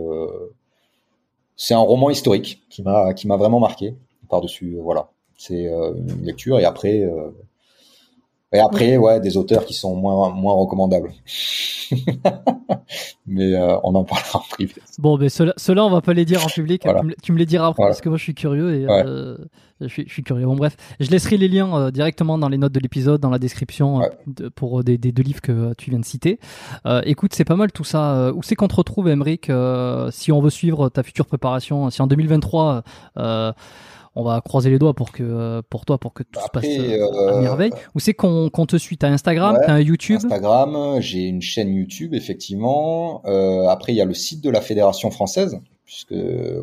c'est 1.57 1.75
un 1.75 1.81
roman 1.81 2.09
historique 2.09 2.63
qui 2.71 2.83
m'a 2.83 3.13
qui 3.13 3.27
m'a 3.27 3.37
vraiment 3.37 3.61
marqué 3.61 3.95
par 4.31 4.41
dessus. 4.41 4.79
voilà, 4.83 5.11
c'est 5.37 5.65
une 5.67 6.25
lecture 6.25 6.59
et 6.59 6.65
après 6.65 7.07
et 8.53 8.59
après, 8.59 8.97
ouais, 8.97 9.21
des 9.21 9.37
auteurs 9.37 9.65
qui 9.65 9.75
sont 9.75 9.95
moins 9.95 10.31
moins 10.31 10.55
recommandables. 10.55 11.13
mais 13.27 13.55
euh, 13.55 13.77
on 13.85 13.95
en 13.95 14.05
parlera 14.05 14.41
en 14.41 14.45
privé. 14.51 14.75
Bon, 14.99 15.17
mais 15.17 15.29
ceux-là, 15.29 15.85
on 15.85 15.91
va 15.91 16.01
pas 16.01 16.13
les 16.13 16.25
dire 16.25 16.45
en 16.45 16.49
public. 16.49 16.85
Tu, 17.23 17.33
me, 17.33 17.39
les 17.39 17.47
diras 17.47 17.69
après 17.69 17.85
parce 17.85 18.01
que 18.01 18.09
moi, 18.09 18.19
je 18.19 18.25
suis 18.25 18.35
curieux 18.35 18.75
et 18.75 18.87
euh, 18.89 19.37
je, 19.81 19.87
suis, 19.87 20.05
je, 20.07 20.13
suis, 20.13 20.23
curieux. 20.23 20.47
Bon, 20.47 20.57
bref, 20.57 20.77
je 20.99 21.11
laisserai 21.11 21.37
les 21.37 21.49
liens 21.49 21.75
euh, 21.77 21.91
directement 21.91 22.39
dans 22.39 22.49
les 22.49 22.59
notes 22.59 22.73
de 22.73 22.81
l'épisode, 22.81 23.21
dans 23.21 23.31
la 23.31 23.39
description 23.39 24.03
pour 24.57 24.83
des, 24.83 24.99
des, 24.99 25.13
deux 25.13 25.23
livres 25.23 25.43
que 25.43 25.73
tu 25.75 25.91
viens 25.91 26.01
de 26.01 26.05
citer. 26.05 26.41
écoute, 27.05 27.35
c'est 27.35 27.45
pas 27.45 27.57
mal 27.57 27.71
tout 27.71 27.85
ça. 27.85 28.33
où 28.35 28.43
c'est 28.43 28.57
qu'on 28.57 28.69
te 28.69 28.77
retrouve, 28.77 29.09
Emeric, 29.09 29.51
si 30.11 30.33
on 30.33 30.41
veut 30.41 30.51
suivre 30.51 30.89
ta 30.89 31.03
future 31.03 31.27
préparation 31.27 31.91
Si 31.91 32.03
en 32.03 32.07
2023 32.09 32.83
on 34.15 34.25
va 34.25 34.41
croiser 34.41 34.71
les 34.71 34.79
doigts 34.79 34.95
pour 34.95 35.13
que 35.13 35.23
euh, 35.23 35.63
pour 35.69 35.85
toi 35.85 35.99
pour 35.99 36.13
que 36.13 36.23
tout 36.23 36.41
se 36.41 36.49
passe 36.49 36.65
euh, 36.67 37.37
à 37.37 37.41
merveille. 37.41 37.71
Où 37.95 38.01
c'est 38.01 38.15
qu'on 38.15 38.51
te 38.51 38.77
suit 38.77 38.99
T'as 38.99 39.09
Instagram, 39.09 39.59
t'as 39.65 39.73
un 39.73 39.81
YouTube 39.81 40.17
Instagram, 40.17 41.01
j'ai 41.01 41.23
une 41.23 41.43
chaîne 41.43 41.75
YouTube 41.75 42.15
effectivement. 42.15 43.23
Euh, 43.27 43.67
après 43.69 43.93
il 43.93 43.97
y 43.97 44.01
a 44.01 44.05
le 44.05 44.15
site 44.15 44.43
de 44.43 44.51
la 44.51 44.61
fédération 44.61 45.11
française 45.11 45.61
puisque 45.85 46.15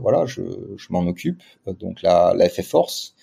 voilà 0.02 0.26
je, 0.26 0.42
je 0.78 0.88
m'en 0.90 1.02
occupe 1.02 1.42
donc 1.80 2.02
la, 2.02 2.34
la 2.36 2.50
FF 2.50 2.68
Force. 2.68 3.14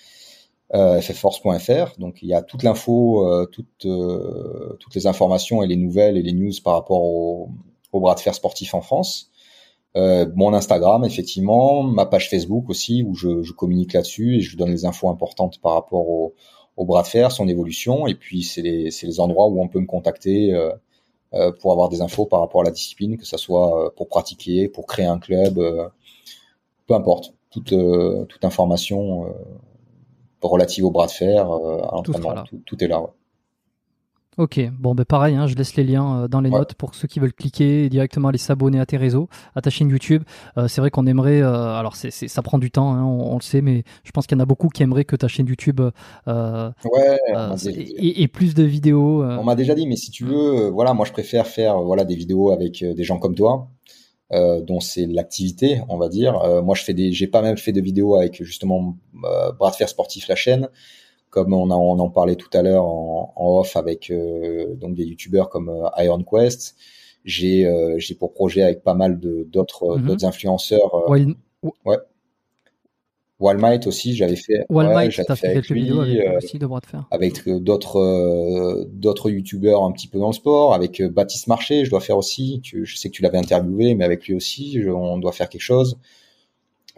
Euh, 0.73 1.01
ffforce.fr 1.01 1.99
donc 1.99 2.23
il 2.23 2.29
y 2.29 2.35
a 2.35 2.41
toute 2.41 2.63
l'info, 2.63 3.47
toutes 3.53 3.87
toutes 4.81 4.95
les 4.95 5.07
informations 5.07 5.63
et 5.63 5.67
les 5.67 5.77
nouvelles 5.77 6.17
et 6.17 6.23
les 6.23 6.33
news 6.33 6.53
par 6.65 6.75
rapport 6.75 7.03
au, 7.03 7.51
au 7.93 8.01
bras 8.01 8.15
de 8.15 8.21
fer 8.21 8.35
sportif 8.35 8.75
en 8.75 8.81
France. 8.81 9.31
Euh, 9.97 10.27
mon 10.35 10.53
Instagram, 10.55 11.05
effectivement, 11.05 11.83
ma 11.83 12.07
page 12.07 12.29
Facebook 12.29 12.69
aussi, 12.69 13.05
où 13.05 13.15
je, 13.15 13.43
je 13.43 13.53
communique 13.53 13.93
là-dessus 13.93 14.37
et 14.37 14.41
je 14.41 14.57
donne 14.57 14.71
les 14.71 14.85
infos 14.85 15.09
importantes 15.09 15.61
par 15.61 15.75
rapport 15.75 16.09
au, 16.09 16.35
au 16.77 16.85
bras 16.85 17.03
de 17.03 17.07
fer, 17.07 17.31
son 17.31 17.47
évolution. 17.49 18.07
Et 18.07 18.15
puis, 18.15 18.43
c'est 18.43 18.63
les, 18.63 18.91
les, 18.91 19.21
endroits 19.21 19.47
où 19.47 19.63
on 19.63 19.69
peut 19.69 19.81
me 19.81 19.87
contacter 19.87 20.53
euh, 20.53 20.73
euh, 21.35 21.51
pour 21.51 21.73
avoir 21.73 21.89
des 21.89 22.01
infos 22.01 22.27
par 22.27 22.41
rapport 22.41 22.61
à 22.61 22.65
la 22.65 22.71
discipline, 22.71 23.17
que 23.17 23.27
ce 23.27 23.37
soit 23.37 23.87
euh, 23.87 23.91
pour 23.97 24.09
pratiquer, 24.09 24.69
pour 24.69 24.87
créer 24.87 25.07
un 25.07 25.19
club, 25.19 25.59
euh, 25.59 25.89
peu 26.87 26.95
importe. 26.95 27.35
Toute, 27.51 27.73
toute 28.29 28.45
information 28.45 29.33
relative 30.43 30.85
au 30.85 30.91
bras 30.91 31.07
de 31.07 31.13
fer, 31.13 31.43
à 31.45 31.95
l'entraînement, 31.95 32.43
tout, 32.43 32.61
tout, 32.67 32.83
est 32.83 32.89
là. 32.89 33.01
Ouais. 33.01 33.11
Ok, 34.37 34.61
bon 34.81 34.97
ben 34.97 35.05
pareil, 35.05 35.37
hein, 35.37 35.47
je 35.47 35.55
laisse 35.55 35.77
les 35.77 35.85
liens 35.85 36.23
euh, 36.23 36.29
dans 36.29 36.41
les 36.41 36.51
notes 36.51 36.75
pour 36.75 36.97
ceux 36.97 37.07
qui 37.07 37.21
veulent 37.21 37.33
cliquer 37.33 37.85
et 37.85 37.89
directement 37.89 38.29
aller 38.29 38.39
s'abonner 38.39 38.81
à 38.81 38.87
tes 38.87 38.97
réseaux, 38.97 39.29
à 39.55 39.61
ta 39.61 39.71
chaîne 39.71 39.89
YouTube. 39.89 40.25
Euh, 40.59 40.67
c'est 40.67 40.81
vrai 40.81 40.91
qu'on 40.91 41.07
aimerait, 41.07 41.41
euh, 41.41 41.77
alors 41.77 41.95
c'est, 41.95 42.11
ça 42.11 42.43
prend 42.43 42.59
du 42.59 42.73
temps, 42.73 42.93
hein, 42.95 43.05
on, 43.05 43.37
le 43.37 43.43
sait, 43.43 43.61
mais 43.61 43.85
je 44.03 44.11
pense 44.11 44.27
qu'il 44.27 44.37
y 44.37 44.41
en 44.41 44.43
a 44.43 44.47
beaucoup 44.47 44.69
qui 44.69 44.83
aimeraient 44.83 45.05
que 45.05 45.15
ta 45.15 45.29
chaîne 45.29 45.47
YouTube 45.47 45.81
ouais, 46.27 47.19
et, 47.97 48.29
plus 48.29 48.55
de 48.55 48.65
vidéos. 48.65 49.23
On 49.23 49.45
m'a 49.45 49.55
déjà 49.55 49.75
dit, 49.77 49.87
mais 49.87 49.97
si 49.97 50.11
tu 50.11 50.25
veux, 50.25 50.69
voilà, 50.69 50.95
moi 50.95 51.07
je 51.07 51.13
préfère 51.13 51.47
faire 51.47 51.81
voilà 51.81 52.05
des 52.05 52.17
vidéos 52.17 52.51
avec 52.51 52.85
des 52.85 53.05
gens 53.05 53.19
comme 53.19 53.37
toi. 53.37 53.69
dont 54.33 54.81
c'est 54.81 55.07
l'activité, 55.07 55.81
on 55.89 55.97
va 55.97 56.09
dire. 56.09 56.33
moi, 56.65 56.75
je 56.75 56.83
fais 56.83 56.95
des, 56.95 57.13
j'ai 57.13 57.29
pas 57.29 57.41
même 57.43 57.57
fait 57.57 57.73
de 57.73 57.81
vidéos 57.81 58.17
avec 58.17 58.43
justement 58.43 58.97
Bras 59.59 59.71
de 59.71 59.77
fer 59.77 59.89
sportif 59.89 60.27
la 60.27 60.35
chaîne 60.35 60.69
comme 61.35 61.53
on, 61.53 61.69
en 61.69 62.11
parlait 62.11 62.37
tout 62.37 62.49
à 62.53 62.63
l'heure 62.63 62.85
en, 62.85 63.35
off 63.37 63.77
avec 63.77 64.09
euh, 64.13 64.73
donc 64.77 64.95
des 64.95 65.03
youtubeurs 65.05 65.51
comme 65.51 65.69
euh, 65.69 65.89
Iron 66.05 66.23
Quest. 66.23 66.77
J'ai 67.25 67.67
euh, 67.67 67.97
j'ai 67.99 68.15
pour 68.15 68.33
projet 68.33 68.63
avec 68.63 68.85
pas 68.85 68.95
mal 68.95 69.19
d'autres 69.19 69.99
mhm. 69.99 70.07
d'autres 70.07 70.25
influenceurs. 70.25 71.11
Ouais. 71.11 71.97
Walmite 73.41 73.89
aussi, 73.89 74.15
j'avais 74.15 74.37
fait. 74.37 74.65
Walmite, 74.69 75.19
ouais, 75.19 75.37
fait, 75.37 75.55
quelques 75.55 75.73
vidéos 75.73 76.03
avec 76.03 76.37
aussi 76.37 76.59
de 76.61 76.67
de 76.67 76.87
fer. 76.87 77.05
Avec 77.11 77.49
d'autres 77.49 78.87
d'autres 78.93 79.29
youtubeurs 79.29 79.83
un 79.83 79.91
petit 79.91 80.07
peu 80.07 80.21
dans 80.21 80.29
le 80.29 80.35
sport, 80.35 80.73
avec 80.73 81.03
Baptiste 81.03 81.49
Marché, 81.49 81.85
je 81.85 81.91
dois 81.91 82.01
faire 82.01 82.17
aussi. 82.17 82.61
je 82.63 82.97
sais 82.97 83.09
que 83.09 83.15
tu 83.15 83.23
l'avais 83.23 83.39
interviewé, 83.39 83.97
mais 83.97 84.05
avec 84.05 84.29
lui 84.29 84.35
aussi, 84.35 84.79
on 84.87 85.19
doit 85.19 85.33
faire 85.33 85.49
quelque 85.49 85.63
chose. 85.63 85.99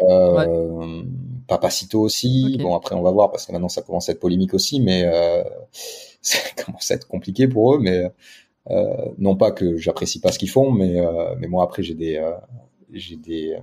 Euh, 0.00 1.02
Papacito 1.46 2.00
aussi. 2.00 2.58
Bon, 2.60 2.74
après, 2.74 2.94
on 2.94 3.02
va 3.02 3.10
voir 3.10 3.30
parce 3.30 3.46
que 3.46 3.52
maintenant, 3.52 3.68
ça 3.68 3.82
commence 3.82 4.08
à 4.08 4.12
être 4.12 4.20
polémique 4.20 4.54
aussi, 4.54 4.80
mais 4.80 5.04
euh, 5.04 5.44
ça 6.22 6.38
commence 6.64 6.90
à 6.90 6.94
être 6.94 7.08
compliqué 7.08 7.48
pour 7.48 7.74
eux. 7.74 7.78
Mais 7.80 8.10
euh, 8.70 9.12
non 9.18 9.36
pas 9.36 9.52
que 9.52 9.76
j'apprécie 9.76 10.20
pas 10.20 10.32
ce 10.32 10.38
qu'ils 10.38 10.50
font, 10.50 10.70
mais 10.72 11.00
euh, 11.00 11.34
mais 11.38 11.46
moi 11.46 11.64
après, 11.64 11.82
j'ai 11.82 11.94
des 11.94 12.16
euh, 12.16 12.32
j'ai 12.92 13.16
des 13.16 13.56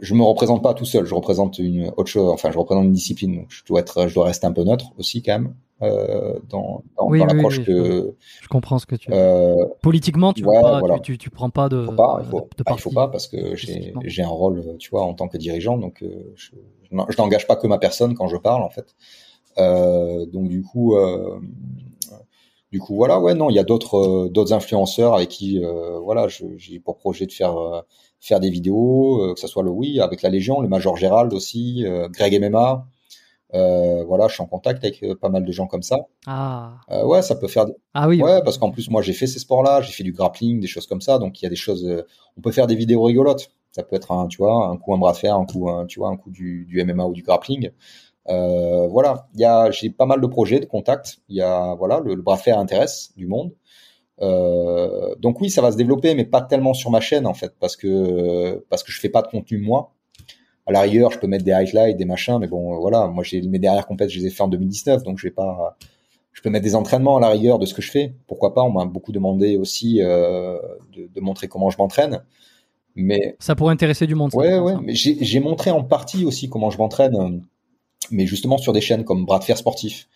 je 0.00 0.14
me 0.14 0.22
représente 0.22 0.62
pas 0.62 0.74
tout 0.74 0.84
seul, 0.84 1.04
je 1.04 1.14
représente 1.14 1.58
une 1.58 1.92
autre 1.96 2.06
chose, 2.06 2.30
enfin 2.30 2.50
je 2.50 2.58
représente 2.58 2.84
une 2.84 2.92
discipline, 2.92 3.36
donc 3.36 3.46
je 3.48 3.64
dois 3.64 3.80
être, 3.80 4.08
je 4.08 4.14
dois 4.14 4.26
rester 4.26 4.46
un 4.46 4.52
peu 4.52 4.62
neutre 4.62 4.92
aussi 4.98 5.22
quand 5.22 5.32
même 5.32 5.54
euh, 5.82 6.38
dans, 6.48 6.82
dans, 6.96 7.10
l'approche 7.10 7.64
que. 7.64 8.14
Je 8.42 8.48
comprends 8.48 8.78
ce 8.78 8.86
que 8.86 8.96
tu. 8.96 9.10
Euh, 9.12 9.64
Politiquement, 9.82 10.32
tu, 10.32 10.44
ouais, 10.44 10.60
pas, 10.60 10.98
tu, 11.00 11.16
tu, 11.16 11.30
prends 11.30 11.50
pas 11.50 11.68
de. 11.68 11.86
Faut 11.86 11.92
pas, 11.92 12.20
il 12.22 12.28
faut, 12.28 12.48
ah, 12.66 12.72
il 12.76 12.80
faut 12.80 12.90
pas 12.90 13.08
parce 13.08 13.26
que 13.26 13.54
j'ai 13.56 13.94
j'ai 14.04 14.22
un 14.22 14.28
rôle, 14.28 14.76
tu 14.78 14.90
vois, 14.90 15.02
en 15.02 15.14
tant 15.14 15.28
que 15.28 15.38
dirigeant, 15.38 15.78
donc 15.78 16.02
euh, 16.02 16.32
je, 16.34 16.50
je 16.90 17.16
n'engage 17.16 17.46
pas 17.46 17.56
que 17.56 17.66
ma 17.66 17.78
personne 17.78 18.14
quand 18.14 18.28
je 18.28 18.36
parle 18.36 18.62
en 18.62 18.70
fait. 18.70 18.94
Euh, 19.58 20.26
donc 20.26 20.48
du 20.48 20.62
coup. 20.62 20.96
Euh, 20.96 21.38
du 22.72 22.78
coup, 22.78 22.94
voilà, 22.94 23.18
ouais, 23.18 23.34
non, 23.34 23.50
il 23.50 23.56
y 23.56 23.58
a 23.58 23.64
d'autres 23.64 24.28
d'autres 24.28 24.52
influenceurs 24.52 25.14
avec 25.14 25.28
qui, 25.28 25.60
voilà, 26.04 26.28
j'ai 26.28 26.78
pour 26.78 26.98
projet 26.98 27.26
de 27.26 27.32
faire 27.32 27.82
faire 28.20 28.40
des 28.40 28.50
vidéos, 28.50 29.34
que 29.34 29.40
ce 29.40 29.46
soit 29.46 29.62
le 29.62 29.70
oui 29.70 30.00
avec 30.00 30.22
la 30.22 30.28
Légion, 30.28 30.60
le 30.60 30.68
Major 30.68 30.96
Gérald 30.96 31.32
aussi, 31.32 31.84
Greg 32.12 32.40
MMA, 32.40 32.86
euh, 33.54 34.04
voilà, 34.04 34.28
je 34.28 34.34
suis 34.34 34.42
en 34.42 34.46
contact 34.46 34.84
avec 34.84 35.02
euh, 35.02 35.14
pas 35.14 35.28
mal 35.28 35.44
de 35.44 35.52
gens 35.52 35.66
comme 35.66 35.82
ça. 35.82 36.06
Ah. 36.26 36.74
Euh, 36.90 37.04
ouais, 37.04 37.22
ça 37.22 37.34
peut 37.34 37.48
faire. 37.48 37.66
Ah 37.94 38.08
oui. 38.08 38.22
Ouais, 38.22 38.42
parce 38.44 38.58
qu'en 38.58 38.70
plus 38.70 38.90
moi 38.90 39.02
j'ai 39.02 39.12
fait 39.12 39.26
ces 39.26 39.38
sports-là, 39.38 39.80
j'ai 39.80 39.92
fait 39.92 40.04
du 40.04 40.12
grappling, 40.12 40.60
des 40.60 40.66
choses 40.66 40.86
comme 40.86 41.00
ça, 41.00 41.18
donc 41.18 41.40
il 41.40 41.44
y 41.44 41.46
a 41.46 41.50
des 41.50 41.56
choses. 41.56 41.84
Euh, 41.84 42.06
on 42.36 42.40
peut 42.40 42.52
faire 42.52 42.66
des 42.66 42.76
vidéos 42.76 43.02
rigolotes. 43.02 43.50
Ça 43.72 43.82
peut 43.82 43.96
être 43.96 44.12
un, 44.12 44.26
tu 44.26 44.38
vois, 44.38 44.68
un 44.68 44.76
coup 44.76 44.94
un 44.94 44.98
bras 44.98 45.12
de 45.12 45.16
fer, 45.16 45.34
un 45.36 45.46
coup, 45.46 45.68
un, 45.68 45.86
tu 45.86 46.00
vois, 46.00 46.08
un 46.08 46.16
coup 46.16 46.30
du, 46.30 46.66
du 46.66 46.84
MMA 46.84 47.04
ou 47.04 47.12
du 47.12 47.22
grappling. 47.22 47.70
Euh, 48.28 48.88
voilà, 48.88 49.28
il 49.34 49.40
y 49.40 49.44
a, 49.44 49.70
j'ai 49.70 49.90
pas 49.90 50.06
mal 50.06 50.20
de 50.20 50.26
projets, 50.26 50.60
de 50.60 50.66
contacts. 50.66 51.18
Il 51.28 51.36
y 51.36 51.42
a, 51.42 51.74
voilà, 51.76 52.00
le, 52.00 52.16
bras 52.16 52.36
de 52.36 52.42
fer 52.42 52.58
intéresse 52.58 53.12
du 53.16 53.26
monde. 53.26 53.52
Euh, 54.22 55.14
donc 55.18 55.40
oui, 55.40 55.50
ça 55.50 55.62
va 55.62 55.72
se 55.72 55.76
développer, 55.76 56.14
mais 56.14 56.24
pas 56.24 56.42
tellement 56.42 56.74
sur 56.74 56.90
ma 56.90 57.00
chaîne 57.00 57.26
en 57.26 57.34
fait, 57.34 57.54
parce 57.58 57.76
que 57.76 58.64
parce 58.68 58.82
que 58.82 58.92
je 58.92 59.00
fais 59.00 59.08
pas 59.08 59.22
de 59.22 59.28
contenu 59.28 59.58
moi 59.58 59.94
à 60.66 60.72
la 60.72 60.82
rigueur, 60.82 61.10
je 61.10 61.18
peux 61.18 61.26
mettre 61.26 61.44
des 61.44 61.52
highlights, 61.52 61.96
des 61.96 62.04
machins, 62.04 62.38
mais 62.38 62.46
bon, 62.46 62.78
voilà, 62.78 63.08
moi 63.08 63.24
j'ai 63.24 63.42
mes 63.42 63.58
dernières 63.58 63.86
compètes, 63.86 64.10
je 64.10 64.20
les 64.20 64.26
ai 64.26 64.30
fait 64.30 64.42
en 64.42 64.48
2019, 64.48 65.02
donc 65.02 65.18
je 65.18 65.26
vais 65.26 65.32
pas, 65.32 65.76
je 66.32 66.42
peux 66.42 66.50
mettre 66.50 66.64
des 66.64 66.74
entraînements 66.74 67.16
à 67.16 67.20
la 67.20 67.28
rigueur 67.30 67.58
de 67.58 67.66
ce 67.66 67.74
que 67.74 67.82
je 67.82 67.90
fais. 67.90 68.14
Pourquoi 68.26 68.54
pas 68.54 68.62
On 68.62 68.70
m'a 68.70 68.84
beaucoup 68.84 69.10
demandé 69.12 69.56
aussi 69.56 70.00
euh, 70.00 70.58
de, 70.92 71.08
de, 71.12 71.20
montrer 71.20 71.48
comment 71.48 71.70
je 71.70 71.78
m'entraîne, 71.78 72.22
mais 72.94 73.36
ça 73.38 73.54
pourrait 73.54 73.72
intéresser 73.72 74.06
du 74.06 74.14
monde. 74.14 74.30
Ouais, 74.34 74.58
ouais, 74.58 74.74
mais 74.82 74.94
j'ai 74.94 75.40
montré 75.40 75.70
en 75.70 75.82
partie 75.82 76.24
aussi 76.24 76.48
comment 76.48 76.70
je 76.70 76.78
m'entraîne, 76.78 77.42
mais 78.10 78.26
justement 78.26 78.58
sur 78.58 78.72
des 78.72 78.80
chaînes 78.80 79.04
comme 79.04 79.24
Bras 79.24 79.38
de 79.38 79.44
fer 79.44 79.56
sportif. 79.56 80.08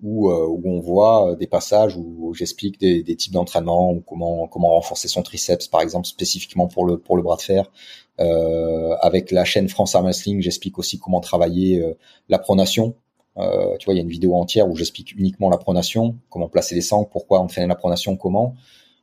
Où, 0.00 0.30
euh, 0.30 0.46
où 0.46 0.62
on 0.64 0.78
voit 0.78 1.34
des 1.34 1.48
passages 1.48 1.96
où, 1.96 2.32
j'explique 2.32 2.78
des, 2.78 3.02
des, 3.02 3.16
types 3.16 3.32
d'entraînement 3.32 3.90
ou 3.90 4.00
comment 4.00 4.46
comment 4.46 4.68
renforcer 4.68 5.08
son 5.08 5.22
triceps 5.22 5.66
par 5.66 5.80
exemple 5.80 6.06
spécifiquement 6.06 6.68
pour 6.68 6.84
le 6.84 6.98
pour 6.98 7.16
le 7.16 7.22
bras 7.24 7.34
de 7.34 7.42
fer 7.42 7.68
euh, 8.20 8.96
avec 9.00 9.30
la 9.30 9.44
chaîne 9.44 9.68
France 9.68 9.94
Arm 9.94 10.04
Wrestling, 10.04 10.42
j'explique 10.42 10.78
aussi 10.78 10.98
comment 10.98 11.20
travailler 11.20 11.80
euh, 11.80 11.96
la 12.28 12.38
pronation. 12.38 12.94
Euh, 13.36 13.76
tu 13.78 13.84
vois, 13.84 13.94
il 13.94 13.98
y 13.98 14.00
a 14.00 14.02
une 14.02 14.08
vidéo 14.08 14.34
entière 14.34 14.68
où 14.68 14.74
j'explique 14.74 15.12
uniquement 15.16 15.48
la 15.48 15.58
pronation, 15.58 16.16
comment 16.28 16.48
placer 16.48 16.74
les 16.74 16.80
sangles, 16.80 17.08
pourquoi 17.10 17.38
entraîner 17.38 17.68
la 17.68 17.76
pronation, 17.76 18.16
comment. 18.16 18.54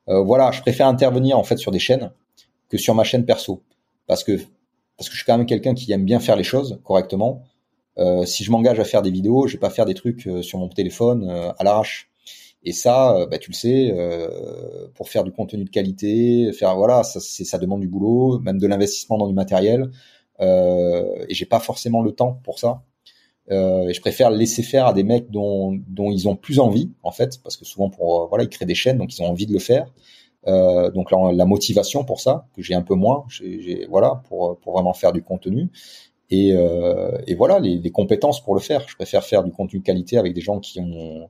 voilà, 0.07 0.51
je 0.51 0.61
préfère 0.61 0.87
intervenir 0.87 1.39
en 1.39 1.43
fait 1.43 1.57
sur 1.57 1.71
des 1.71 1.79
chaînes 1.79 2.11
que 2.69 2.77
sur 2.77 2.93
ma 2.93 3.03
chaîne 3.03 3.25
perso, 3.25 3.63
parce 4.07 4.23
que 4.23 4.33
parce 4.97 5.09
que 5.09 5.15
je 5.15 5.19
suis 5.19 5.25
quand 5.25 5.37
même 5.37 5.47
quelqu'un 5.47 5.73
qui 5.73 5.91
aime 5.91 6.05
bien 6.05 6.19
faire 6.19 6.35
les 6.35 6.43
choses 6.43 6.79
correctement. 6.83 7.43
Euh, 7.97 8.25
si 8.25 8.43
je 8.43 8.51
m'engage 8.51 8.79
à 8.79 8.85
faire 8.85 9.01
des 9.01 9.11
vidéos, 9.11 9.47
je 9.47 9.53
vais 9.53 9.59
pas 9.59 9.69
faire 9.69 9.85
des 9.85 9.93
trucs 9.93 10.29
sur 10.41 10.59
mon 10.59 10.69
téléphone 10.69 11.29
à 11.57 11.63
l'arrache. 11.63 12.09
Et 12.65 12.71
ça, 12.71 13.15
euh, 13.15 13.27
bah, 13.27 13.37
tu 13.37 13.51
le 13.51 13.55
sais, 13.55 13.93
euh, 13.95 14.87
pour 14.95 15.07
faire 15.09 15.23
du 15.23 15.31
contenu 15.31 15.63
de 15.63 15.69
qualité, 15.69 16.51
faire 16.51 16.75
voilà, 16.75 17.03
ça, 17.03 17.19
ça 17.19 17.57
demande 17.59 17.81
du 17.81 17.87
boulot, 17.87 18.39
même 18.39 18.57
de 18.57 18.67
l'investissement 18.67 19.19
dans 19.19 19.27
du 19.27 19.35
matériel. 19.35 19.91
Euh, 20.41 21.25
et 21.29 21.33
j'ai 21.35 21.45
pas 21.45 21.59
forcément 21.59 22.01
le 22.01 22.11
temps 22.11 22.39
pour 22.43 22.59
ça. 22.59 22.81
Euh, 23.51 23.93
je 23.93 24.01
préfère 24.01 24.31
laisser 24.31 24.63
faire 24.63 24.87
à 24.87 24.93
des 24.93 25.03
mecs 25.03 25.29
dont, 25.29 25.79
ils 26.11 26.27
ont 26.27 26.35
plus 26.35 26.59
envie, 26.59 26.91
en 27.03 27.11
fait, 27.11 27.39
parce 27.43 27.55
que 27.55 27.65
souvent 27.65 27.91
pour 27.91 28.23
euh, 28.23 28.27
voilà, 28.27 28.43
ils 28.43 28.49
créent 28.49 28.65
des 28.65 28.75
chaînes, 28.75 28.97
donc 28.97 29.15
ils 29.15 29.21
ont 29.21 29.27
envie 29.27 29.45
de 29.45 29.53
le 29.53 29.59
faire. 29.59 29.93
Euh, 30.47 30.91
donc 30.91 31.11
la, 31.11 31.45
motivation 31.45 32.03
pour 32.03 32.19
ça 32.19 32.47
que 32.55 32.63
j'ai 32.63 32.73
un 32.73 32.81
peu 32.81 32.95
moins, 32.95 33.25
j'ai 33.29 33.85
voilà, 33.89 34.23
pour 34.27 34.59
vraiment 34.65 34.93
faire 34.93 35.13
du 35.13 35.21
contenu. 35.21 35.69
Et, 36.29 36.53
euh, 36.53 37.17
et 37.27 37.35
voilà, 37.35 37.59
les, 37.59 37.77
les, 37.77 37.91
compétences 37.91 38.43
pour 38.43 38.55
le 38.55 38.61
faire. 38.61 38.87
Je 38.87 38.95
préfère 38.95 39.23
faire 39.23 39.43
du 39.43 39.51
contenu 39.51 39.81
qualité 39.81 40.17
avec 40.17 40.33
des 40.33 40.41
gens 40.41 40.59
qui 40.59 40.79
ont 40.79 41.29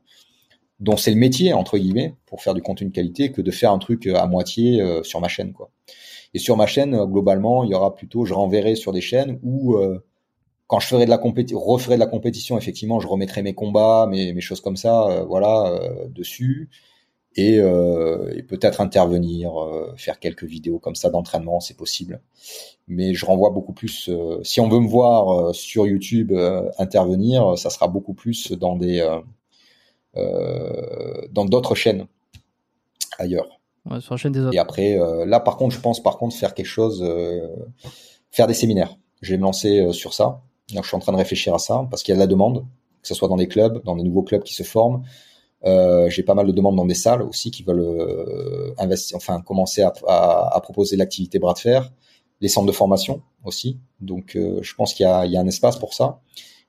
dont 0.81 0.97
c'est 0.97 1.11
le 1.11 1.17
métier 1.17 1.53
entre 1.53 1.77
guillemets 1.77 2.15
pour 2.25 2.41
faire 2.41 2.53
du 2.53 2.61
contenu 2.61 2.89
de 2.89 2.93
qualité 2.93 3.31
que 3.31 3.41
de 3.41 3.51
faire 3.51 3.71
un 3.71 3.79
truc 3.79 4.07
à 4.07 4.25
moitié 4.27 4.83
sur 5.03 5.21
ma 5.21 5.29
chaîne 5.29 5.53
quoi. 5.53 5.69
Et 6.33 6.39
sur 6.39 6.57
ma 6.57 6.67
chaîne 6.67 6.97
globalement, 7.05 7.63
il 7.63 7.71
y 7.71 7.73
aura 7.73 7.95
plutôt 7.95 8.25
je 8.25 8.33
renverrai 8.33 8.75
sur 8.75 8.91
des 8.91 8.99
chaînes 8.99 9.39
où 9.41 9.77
quand 10.67 10.81
je 10.81 10.87
ferai 10.87 11.05
de 11.05 11.09
la 11.09 11.17
compétition, 11.17 11.59
referai 11.59 11.95
de 11.95 12.01
la 12.01 12.07
compétition, 12.07 12.57
effectivement, 12.57 12.99
je 12.99 13.07
remettrai 13.07 13.41
mes 13.41 13.53
combats, 13.53 14.05
mes, 14.09 14.33
mes 14.33 14.41
choses 14.41 14.59
comme 14.59 14.75
ça, 14.75 15.23
voilà, 15.29 15.79
dessus 16.09 16.69
et, 17.35 17.59
euh, 17.59 18.33
et 18.35 18.43
peut-être 18.43 18.81
intervenir, 18.81 19.61
euh, 19.61 19.93
faire 19.97 20.19
quelques 20.19 20.45
vidéos 20.45 20.79
comme 20.79 20.95
ça 20.95 21.09
d'entraînement, 21.09 21.59
c'est 21.59 21.75
possible. 21.75 22.21
Mais 22.87 23.13
je 23.13 23.25
renvoie 23.25 23.49
beaucoup 23.49 23.73
plus. 23.73 24.09
Euh, 24.09 24.39
si 24.43 24.61
on 24.61 24.69
veut 24.69 24.79
me 24.79 24.87
voir 24.87 25.53
sur 25.53 25.85
YouTube 25.85 26.31
intervenir, 26.77 27.57
ça 27.57 27.69
sera 27.69 27.87
beaucoup 27.87 28.13
plus 28.13 28.51
dans 28.53 28.75
des 28.75 29.05
dans 30.15 31.45
d'autres 31.45 31.75
chaînes 31.75 32.07
ailleurs. 33.17 33.59
Ouais, 33.85 33.99
sur 33.99 34.13
la 34.13 34.17
chaîne 34.17 34.31
des 34.31 34.39
autres. 34.39 34.55
Et 34.55 34.59
après, 34.59 34.97
là 35.25 35.39
par 35.39 35.57
contre, 35.57 35.75
je 35.75 35.81
pense 35.81 36.01
par 36.01 36.17
contre 36.17 36.35
faire 36.35 36.53
quelque 36.53 36.65
chose, 36.65 37.05
faire 38.31 38.47
des 38.47 38.53
séminaires. 38.53 38.95
Je 39.21 39.31
vais 39.31 39.37
me 39.37 39.43
lancer 39.43 39.91
sur 39.91 40.13
ça. 40.13 40.41
Donc, 40.73 40.83
je 40.83 40.87
suis 40.87 40.95
en 40.95 40.99
train 40.99 41.11
de 41.11 41.17
réfléchir 41.17 41.53
à 41.53 41.59
ça 41.59 41.85
parce 41.89 42.01
qu'il 42.01 42.13
y 42.13 42.13
a 42.13 42.15
de 42.15 42.21
la 42.21 42.27
demande, 42.27 42.65
que 43.01 43.07
ce 43.07 43.13
soit 43.13 43.27
dans 43.27 43.35
des 43.35 43.47
clubs, 43.47 43.83
dans 43.83 43.95
des 43.95 44.03
nouveaux 44.03 44.23
clubs 44.23 44.43
qui 44.43 44.53
se 44.53 44.63
forment, 44.63 45.03
euh, 45.65 46.09
j'ai 46.09 46.23
pas 46.23 46.35
mal 46.35 46.45
de 46.45 46.51
demandes 46.51 46.75
dans 46.75 46.85
des 46.85 46.95
salles 46.95 47.23
aussi 47.23 47.49
qui 47.49 47.63
veulent 47.63 47.79
euh, 47.79 48.73
investir, 48.77 49.17
enfin 49.17 49.41
commencer 49.41 49.81
à, 49.81 49.93
à, 50.07 50.55
à 50.55 50.61
proposer 50.61 50.95
l'activité 50.95 51.39
bras 51.39 51.53
de 51.53 51.59
fer, 51.59 51.91
les 52.41 52.49
centres 52.49 52.67
de 52.67 52.71
formation 52.71 53.21
aussi. 53.43 53.79
Donc, 53.99 54.35
euh, 54.35 54.59
je 54.61 54.75
pense 54.75 54.93
qu'il 54.93 55.05
y 55.05 55.31
y 55.31 55.37
a 55.37 55.39
un 55.39 55.47
espace 55.47 55.77
pour 55.77 55.93
ça. 55.93 56.21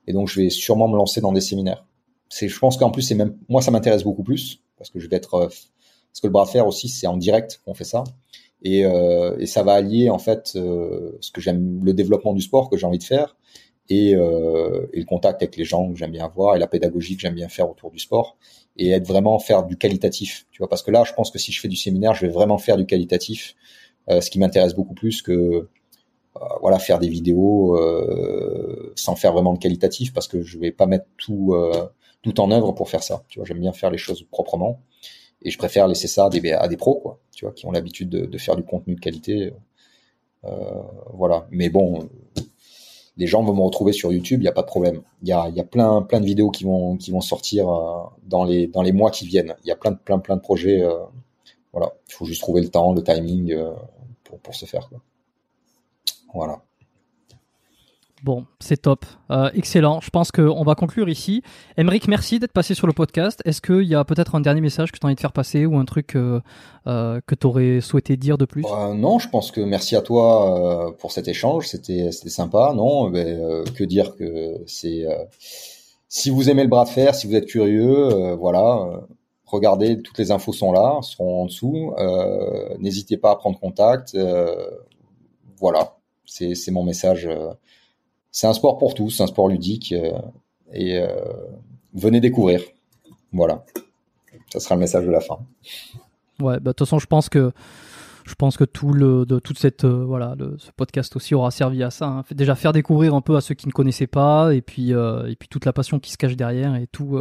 Et 0.07 0.13
donc, 0.13 0.27
je 0.27 0.41
vais 0.41 0.49
sûrement 0.49 0.87
me 0.87 0.95
lancer 0.95 1.21
dans 1.21 1.31
des 1.31 1.41
séminaires. 1.41 1.85
C'est, 2.29 2.47
je 2.47 2.59
pense 2.59 2.77
qu'en 2.77 2.89
plus, 2.89 3.03
c'est 3.03 3.15
même 3.15 3.37
moi, 3.49 3.61
ça 3.61 3.71
m'intéresse 3.71 4.03
beaucoup 4.03 4.23
plus 4.23 4.61
parce 4.77 4.89
que 4.89 4.99
je 4.99 5.07
vais 5.07 5.15
être, 5.15 5.33
euh, 5.35 5.47
parce 5.47 6.21
que 6.21 6.27
le 6.27 6.31
bras 6.31 6.45
de 6.45 6.49
fer 6.49 6.65
aussi, 6.65 6.89
c'est 6.89 7.07
en 7.07 7.17
direct 7.17 7.61
qu'on 7.65 7.73
fait 7.73 7.83
ça. 7.83 8.03
Et, 8.63 8.79
et, 8.79 9.45
ça 9.45 9.61
va 9.61 9.73
allier 9.73 10.09
en 10.09 10.17
fait 10.17 10.47
ce 10.47 11.31
que 11.31 11.39
j'aime, 11.39 11.79
le 11.83 11.93
développement 11.93 12.33
du 12.33 12.41
sport 12.41 12.71
que 12.71 12.75
j'ai 12.75 12.87
envie 12.87 12.97
de 12.97 13.03
faire 13.03 13.37
et, 13.89 14.15
euh, 14.15 14.87
et, 14.93 14.99
le 14.99 15.05
contact 15.05 15.41
avec 15.41 15.55
les 15.55 15.63
gens 15.63 15.91
que 15.91 15.97
j'aime 15.97 16.11
bien 16.11 16.27
voir 16.27 16.55
et 16.55 16.59
la 16.59 16.67
pédagogie 16.67 17.15
que 17.15 17.21
j'aime 17.21 17.35
bien 17.35 17.49
faire 17.49 17.69
autour 17.69 17.91
du 17.91 17.99
sport 17.99 18.37
et 18.77 18.91
être 18.91 19.07
vraiment 19.07 19.39
faire 19.39 19.63
du 19.65 19.77
qualitatif, 19.77 20.45
tu 20.51 20.59
vois, 20.59 20.69
parce 20.69 20.83
que 20.83 20.91
là, 20.91 21.03
je 21.03 21.13
pense 21.13 21.31
que 21.31 21.39
si 21.39 21.51
je 21.51 21.59
fais 21.59 21.67
du 21.67 21.75
séminaire, 21.75 22.13
je 22.13 22.25
vais 22.25 22.31
vraiment 22.31 22.57
faire 22.57 22.77
du 22.77 22.85
qualitatif, 22.85 23.55
euh, 24.09 24.21
ce 24.21 24.29
qui 24.29 24.39
m'intéresse 24.39 24.73
beaucoup 24.73 24.93
plus 24.93 25.21
que 25.21 25.31
euh, 25.31 25.67
voilà 26.61 26.79
faire 26.79 26.99
des 26.99 27.09
vidéos 27.09 27.75
euh, 27.75 28.93
sans 28.95 29.15
faire 29.15 29.33
vraiment 29.33 29.53
de 29.53 29.59
qualitatif, 29.59 30.13
parce 30.13 30.27
que 30.27 30.41
je 30.43 30.59
vais 30.59 30.71
pas 30.71 30.85
mettre 30.85 31.07
tout 31.17 31.55
tout 32.21 32.39
en 32.39 32.51
œuvre 32.51 32.71
pour 32.73 32.89
faire 32.89 33.03
ça. 33.03 33.23
Tu 33.29 33.39
vois, 33.39 33.45
j'aime 33.45 33.59
bien 33.59 33.73
faire 33.73 33.89
les 33.91 33.97
choses 33.97 34.23
proprement 34.31 34.81
et 35.43 35.51
je 35.51 35.57
préfère 35.57 35.87
laisser 35.87 36.07
ça 36.07 36.25
à 36.25 36.29
des, 36.29 36.51
à 36.51 36.67
des 36.67 36.77
pros, 36.77 36.95
quoi, 36.95 37.19
tu 37.35 37.45
vois, 37.45 37.53
qui 37.53 37.65
ont 37.67 37.71
l'habitude 37.71 38.09
de, 38.09 38.25
de, 38.25 38.37
faire 38.37 38.55
du 38.55 38.63
contenu 38.63 38.95
de 38.95 38.99
qualité. 38.99 39.53
Voilà, 41.13 41.47
mais 41.51 41.69
bon 41.69 42.07
les 43.17 43.27
gens 43.27 43.43
vont 43.43 43.53
me 43.53 43.61
retrouver 43.61 43.93
sur 43.93 44.11
YouTube, 44.11 44.39
il 44.41 44.43
n'y 44.43 44.49
a 44.49 44.53
pas 44.53 44.61
de 44.61 44.67
problème. 44.67 45.01
Il 45.23 45.27
y 45.27 45.31
a, 45.31 45.49
y 45.49 45.59
a 45.59 45.63
plein, 45.63 46.03
plein 46.03 46.19
de 46.19 46.25
vidéos 46.25 46.51
qui 46.51 46.63
vont, 46.63 46.97
qui 46.97 47.11
vont 47.11 47.21
sortir 47.21 47.69
euh, 47.69 48.03
dans, 48.23 48.43
les, 48.43 48.67
dans 48.67 48.83
les 48.83 48.91
mois 48.91 49.11
qui 49.11 49.25
viennent. 49.25 49.55
Il 49.63 49.67
y 49.67 49.71
a 49.71 49.75
plein 49.75 49.91
de, 49.91 49.97
plein, 49.97 50.19
plein 50.19 50.35
de 50.35 50.41
projets. 50.41 50.83
Euh, 50.83 51.03
voilà, 51.73 51.93
il 52.07 52.13
faut 52.13 52.25
juste 52.25 52.41
trouver 52.41 52.61
le 52.61 52.69
temps, 52.69 52.93
le 52.93 53.03
timing 53.03 53.51
euh, 53.53 53.73
pour, 54.23 54.39
pour 54.39 54.55
se 54.55 54.65
faire. 54.65 54.87
Quoi. 54.89 55.01
Voilà. 56.33 56.61
Bon, 58.23 58.45
c'est 58.59 58.81
top. 58.81 59.05
Euh, 59.29 59.51
excellent. 59.53 60.01
Je 60.01 60.09
pense 60.09 60.31
qu'on 60.31 60.63
va 60.63 60.73
conclure 60.73 61.07
ici. 61.07 61.43
Emeric, 61.77 62.07
merci 62.07 62.39
d'être 62.39 62.51
passé 62.51 62.73
sur 62.73 62.87
le 62.87 62.93
podcast. 62.93 63.43
Est-ce 63.45 63.61
qu'il 63.61 63.83
y 63.83 63.93
a 63.93 64.03
peut-être 64.05 64.33
un 64.33 64.41
dernier 64.41 64.61
message 64.61 64.91
que 64.91 64.97
tu 64.97 65.05
as 65.05 65.07
envie 65.07 65.15
de 65.15 65.19
faire 65.19 65.33
passer 65.33 65.67
ou 65.67 65.77
un 65.77 65.85
truc 65.85 66.15
euh, 66.15 66.41
euh, 66.87 67.21
que 67.27 67.35
tu 67.35 67.45
aurais 67.45 67.79
souhaité 67.79 68.17
dire 68.17 68.39
de 68.39 68.45
plus? 68.45 68.63
Non, 68.95 69.19
je 69.19 69.29
pense 69.29 69.51
que 69.51 69.61
merci 69.61 69.95
à 69.95 70.01
toi 70.01 70.95
pour 70.97 71.11
cet 71.11 71.27
échange. 71.27 71.67
C'était 71.67 72.11
sympa. 72.11 72.73
Non, 72.75 73.09
mais, 73.09 73.25
euh, 73.25 73.63
que 73.75 73.83
dire 73.83 74.15
que 74.15 74.63
c'est. 74.65 75.05
si 76.09 76.31
vous 76.31 76.49
aimez 76.49 76.63
le 76.63 76.69
bras 76.69 76.85
de 76.85 76.89
fer, 76.89 77.13
si 77.13 77.27
vous 77.27 77.35
êtes 77.35 77.45
curieux, 77.45 78.33
voilà. 78.33 79.03
regardez, 79.45 80.01
toutes 80.01 80.17
les 80.17 80.31
infos 80.31 80.53
sont 80.53 80.71
là, 80.71 80.97
seront 81.03 81.43
en 81.43 81.45
dessous. 81.45 81.93
N'hésitez 82.79 83.17
pas 83.17 83.29
à 83.29 83.35
prendre 83.35 83.59
contact. 83.59 84.17
voilà, 85.59 85.97
c'est 86.25 86.71
mon 86.71 86.83
message 86.83 87.29
c'est 88.31 88.47
un 88.47 88.53
sport 88.53 88.77
pour 88.77 88.93
tous, 88.93 89.21
un 89.21 89.27
sport 89.27 89.47
ludique 89.47 89.93
euh, 89.93 90.11
et 90.73 90.97
euh, 90.97 91.07
venez 91.93 92.19
découvrir. 92.19 92.61
Voilà, 93.33 93.63
ça 94.51 94.59
sera 94.59 94.75
le 94.75 94.81
message 94.81 95.05
de 95.05 95.11
la 95.11 95.19
fin. 95.19 95.39
Ouais, 96.39 96.59
bah, 96.59 96.71
de 96.71 96.71
toute 96.71 96.79
façon, 96.79 96.99
je 96.99 97.07
pense 97.07 97.29
que 97.29 97.51
je 98.25 98.35
pense 98.35 98.57
que 98.57 98.65
tout 98.65 98.91
le 98.91 99.25
de 99.25 99.39
toute 99.39 99.57
cette 99.57 99.85
euh, 99.85 100.03
voilà 100.03 100.35
ce 100.57 100.69
podcast 100.75 101.15
aussi 101.15 101.33
aura 101.33 101.51
servi 101.51 101.81
à 101.83 101.91
ça. 101.91 102.07
Hein. 102.07 102.23
Déjà 102.31 102.55
faire 102.55 102.73
découvrir 102.73 103.15
un 103.15 103.21
peu 103.21 103.37
à 103.37 103.41
ceux 103.41 103.55
qui 103.55 103.67
ne 103.67 103.71
connaissaient 103.71 104.07
pas 104.07 104.53
et 104.53 104.61
puis 104.61 104.91
et 104.91 105.35
puis 105.39 105.47
toute 105.49 105.65
la 105.65 105.73
passion 105.73 105.99
qui 105.99 106.11
se 106.11 106.17
cache 106.17 106.35
derrière 106.35 106.75
et 106.75 106.87
tout 106.87 107.17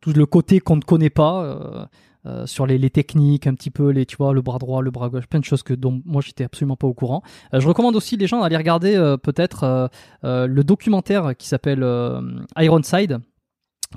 tout 0.00 0.12
le 0.12 0.26
côté 0.26 0.60
qu'on 0.60 0.76
ne 0.76 0.82
connaît 0.82 1.10
pas. 1.10 1.88
Euh, 2.26 2.46
sur 2.46 2.66
les, 2.66 2.78
les, 2.78 2.90
techniques, 2.90 3.46
un 3.46 3.54
petit 3.54 3.70
peu 3.70 3.90
les, 3.90 4.04
tu 4.04 4.16
vois, 4.16 4.32
le 4.32 4.42
bras 4.42 4.58
droit, 4.58 4.82
le 4.82 4.90
bras 4.90 5.08
gauche, 5.08 5.26
plein 5.26 5.38
de 5.38 5.44
choses 5.44 5.62
que 5.62 5.72
dont 5.72 6.02
moi 6.04 6.20
j'étais 6.20 6.42
absolument 6.42 6.76
pas 6.76 6.88
au 6.88 6.92
courant. 6.92 7.22
Euh, 7.54 7.60
je 7.60 7.68
recommande 7.68 7.94
aussi 7.94 8.16
les 8.16 8.26
gens 8.26 8.40
d'aller 8.40 8.56
regarder 8.56 8.96
euh, 8.96 9.16
peut-être 9.16 9.90
le 10.22 10.62
documentaire 10.62 11.36
qui 11.36 11.46
s'appelle 11.46 11.84
Ironside. 12.56 13.18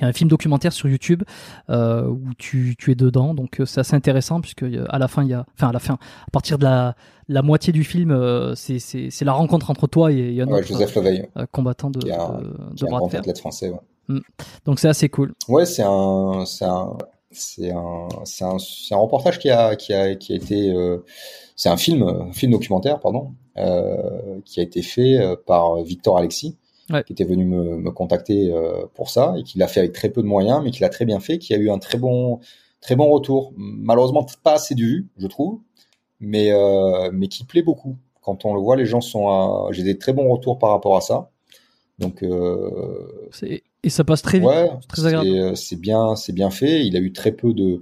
Un 0.02 0.14
film 0.14 0.30
documentaire 0.30 0.72
sur 0.72 0.88
YouTube 0.88 1.24
où 1.68 2.34
tu, 2.38 2.76
tu, 2.78 2.92
es 2.92 2.96
dedans, 2.96 3.34
donc 3.34 3.62
c'est 3.66 3.82
assez 3.82 3.96
intéressant 3.96 4.40
puisque 4.40 4.64
à 4.88 5.00
la 5.00 5.08
fin 5.10 5.24
il 5.24 5.30
y 5.30 5.34
a, 5.34 5.46
enfin 5.54 5.68
à 5.68 5.74
la 5.74 5.80
fin, 5.80 5.96
à 5.96 6.32
partir 6.32 6.58
de 6.58 6.64
la, 6.64 6.96
la 7.28 7.42
moitié 7.42 7.74
du 7.74 7.84
film, 7.84 8.56
c'est 8.56 9.26
la 9.26 9.34
rencontre 9.34 9.70
entre 9.70 9.88
toi 9.88 10.14
et, 10.14 10.36
et 10.36 10.42
un 10.42 10.48
ouais, 10.48 10.64
Joseph 10.64 10.96
Leveille. 10.96 11.28
combattant 11.52 11.90
de, 11.90 12.10
a, 12.10 12.40
de, 12.40 13.32
de 13.32 13.38
français. 13.38 13.70
Ouais. 13.70 13.80
Mm. 14.08 14.20
Donc 14.66 14.80
c'est 14.80 14.88
assez 14.88 15.10
cool. 15.10 15.34
Ouais, 15.50 15.66
c'est 15.66 15.84
un, 15.84 16.44
c'est 16.46 16.66
un, 16.66 16.98
c'est 17.32 17.72
un, 17.72 18.08
c'est 18.26 18.44
un, 18.44 18.58
un, 18.92 18.98
reportage 18.98 19.40
qui 19.40 19.50
a, 19.50 19.76
qui 19.76 19.94
a, 19.94 20.16
qui 20.16 20.34
a 20.34 20.36
été, 20.36 20.72
euh, 20.72 21.04
c'est 21.56 21.70
un 21.70 21.78
film, 21.78 22.04
un 22.04 22.34
film 22.34 22.52
documentaire, 22.52 23.00
pardon, 23.00 23.34
euh, 23.58 24.40
qui 24.46 24.60
a 24.60 24.64
été 24.64 24.82
fait 24.82 25.20
euh, 25.20 25.36
par 25.36 25.82
Victor 25.84 26.18
Alexis, 26.18 26.58
ouais. 26.90 27.04
qui 27.04 27.14
était 27.14 27.24
venu 27.24 27.46
me, 27.46 27.78
me 27.78 27.92
contacter 27.92 28.52
euh, 28.52 28.86
pour 28.94 29.10
ça 29.10 29.34
et 29.38 29.44
qui 29.44 29.58
l'a 29.60 29.68
fait 29.68 29.80
avec 29.80 29.94
très 29.94 30.10
peu 30.10 30.22
de 30.22 30.28
moyens, 30.28 30.62
mais 30.64 30.72
qui 30.72 30.82
l'a 30.82 30.90
très 30.90 31.06
bien 31.06 31.20
fait, 31.20 31.38
qui 31.38 31.54
a 31.54 31.58
eu 31.58 31.70
un 31.70 31.80
très 31.80 31.98
bon, 31.98 32.40
très 32.82 32.96
bon 32.96 33.10
retour. 33.10 33.54
Malheureusement, 33.58 34.26
pas 34.44 34.54
assez 34.54 34.76
de 34.76 34.82
vues, 34.82 35.08
je 35.18 35.28
trouve, 35.28 35.60
mais, 36.20 36.52
euh, 36.52 37.10
mais 37.14 37.28
qui 37.28 37.46
plaît 37.46 37.64
beaucoup. 37.64 37.98
Quand 38.22 38.46
on 38.46 38.54
le 38.54 38.62
voit, 38.62 38.76
les 38.76 38.86
gens 38.86 39.02
sont, 39.02 39.72
j'ai 39.72 39.84
des 39.84 39.98
très 39.98 40.14
bons 40.14 40.30
retours 40.30 40.60
par 40.60 40.70
rapport 40.70 40.96
à 40.96 41.02
ça. 41.02 41.32
Donc, 41.98 42.24
euh, 42.24 43.30
et 43.84 43.90
ça 43.90 44.04
passe 44.04 44.22
très 44.22 44.40
vite, 44.40 44.48
ouais, 44.48 44.70
très 44.88 45.06
agréable. 45.06 45.30
Euh, 45.30 45.56
c'est 45.56 45.80
bien, 45.80 46.16
c'est 46.16 46.34
bien 46.34 46.50
fait. 46.50 46.86
Il 46.86 46.96
a 46.96 47.00
eu 47.00 47.12
très 47.12 47.32
peu 47.32 47.54
de, 47.54 47.82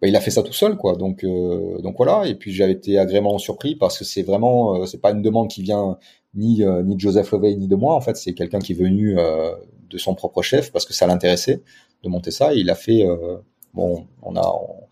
bah, 0.00 0.08
il 0.08 0.16
a 0.16 0.20
fait 0.20 0.30
ça 0.30 0.42
tout 0.42 0.52
seul, 0.52 0.76
quoi. 0.76 0.96
Donc, 0.96 1.24
euh, 1.24 1.78
donc 1.82 1.96
voilà. 1.96 2.26
Et 2.26 2.34
puis 2.34 2.52
j'avais 2.52 2.72
été 2.72 2.98
agréablement 2.98 3.38
surpris 3.38 3.76
parce 3.76 3.98
que 3.98 4.04
c'est 4.04 4.22
vraiment, 4.22 4.76
euh, 4.76 4.86
c'est 4.86 5.00
pas 5.00 5.10
une 5.10 5.22
demande 5.22 5.48
qui 5.48 5.62
vient 5.62 5.98
ni 6.34 6.62
euh, 6.64 6.82
ni 6.82 6.94
de 6.94 7.00
Joseph 7.00 7.30
Lovey 7.32 7.54
ni 7.56 7.68
de 7.68 7.76
moi. 7.76 7.94
En 7.94 8.00
fait, 8.00 8.16
c'est 8.16 8.32
quelqu'un 8.34 8.60
qui 8.60 8.72
est 8.72 8.76
venu 8.76 9.16
de 9.90 9.98
son 9.98 10.14
propre 10.14 10.42
chef 10.42 10.72
parce 10.72 10.86
que 10.86 10.94
ça 10.94 11.06
l'intéressait 11.06 11.62
de 12.02 12.08
monter 12.08 12.30
ça. 12.30 12.54
Et 12.54 12.58
il 12.58 12.70
a 12.70 12.74
fait, 12.74 13.04
bon, 13.74 14.06
on 14.22 14.36
a 14.36 14.46
on, 14.46 14.84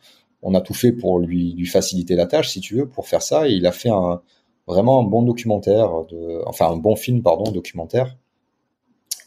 on, 0.43 0.55
a 0.55 0.61
tout 0.61 0.75
fait 0.75 0.93
pour 0.93 1.19
lui 1.21 1.55
lui 1.55 1.67
faciliter 1.67 2.15
la 2.17 2.27
tâche, 2.27 2.51
si 2.51 2.61
tu 2.61 2.77
veux, 2.77 2.89
pour 2.89 3.07
faire 3.09 3.23
ça. 3.23 3.49
Et 3.49 3.53
il 3.53 3.67
a 3.67 3.73
fait 3.73 3.91
un 3.91 4.23
vraiment 4.67 5.01
un 5.01 5.05
bon 5.05 5.23
documentaire, 5.23 5.91
de, 6.11 6.43
enfin 6.47 6.71
un 6.71 6.77
bon 6.77 6.97
film, 6.97 7.23
pardon, 7.23 7.51
documentaire 7.51 8.17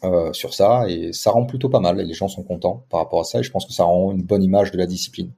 euh, 0.04 0.32
sur 0.32 0.54
ça 0.54 0.88
et 0.88 1.12
ça 1.12 1.30
rend 1.30 1.46
plutôt 1.46 1.68
pas 1.68 1.80
mal 1.80 2.00
et 2.00 2.04
les 2.04 2.14
gens 2.14 2.28
sont 2.28 2.42
contents 2.42 2.84
par 2.90 3.00
rapport 3.00 3.20
à 3.20 3.24
ça 3.24 3.40
et 3.40 3.42
je 3.42 3.50
pense 3.50 3.66
que 3.66 3.72
ça 3.72 3.84
rend 3.84 4.12
une 4.12 4.22
bonne 4.22 4.42
image 4.42 4.70
de 4.70 4.78
la 4.78 4.86
discipline. 4.86 5.32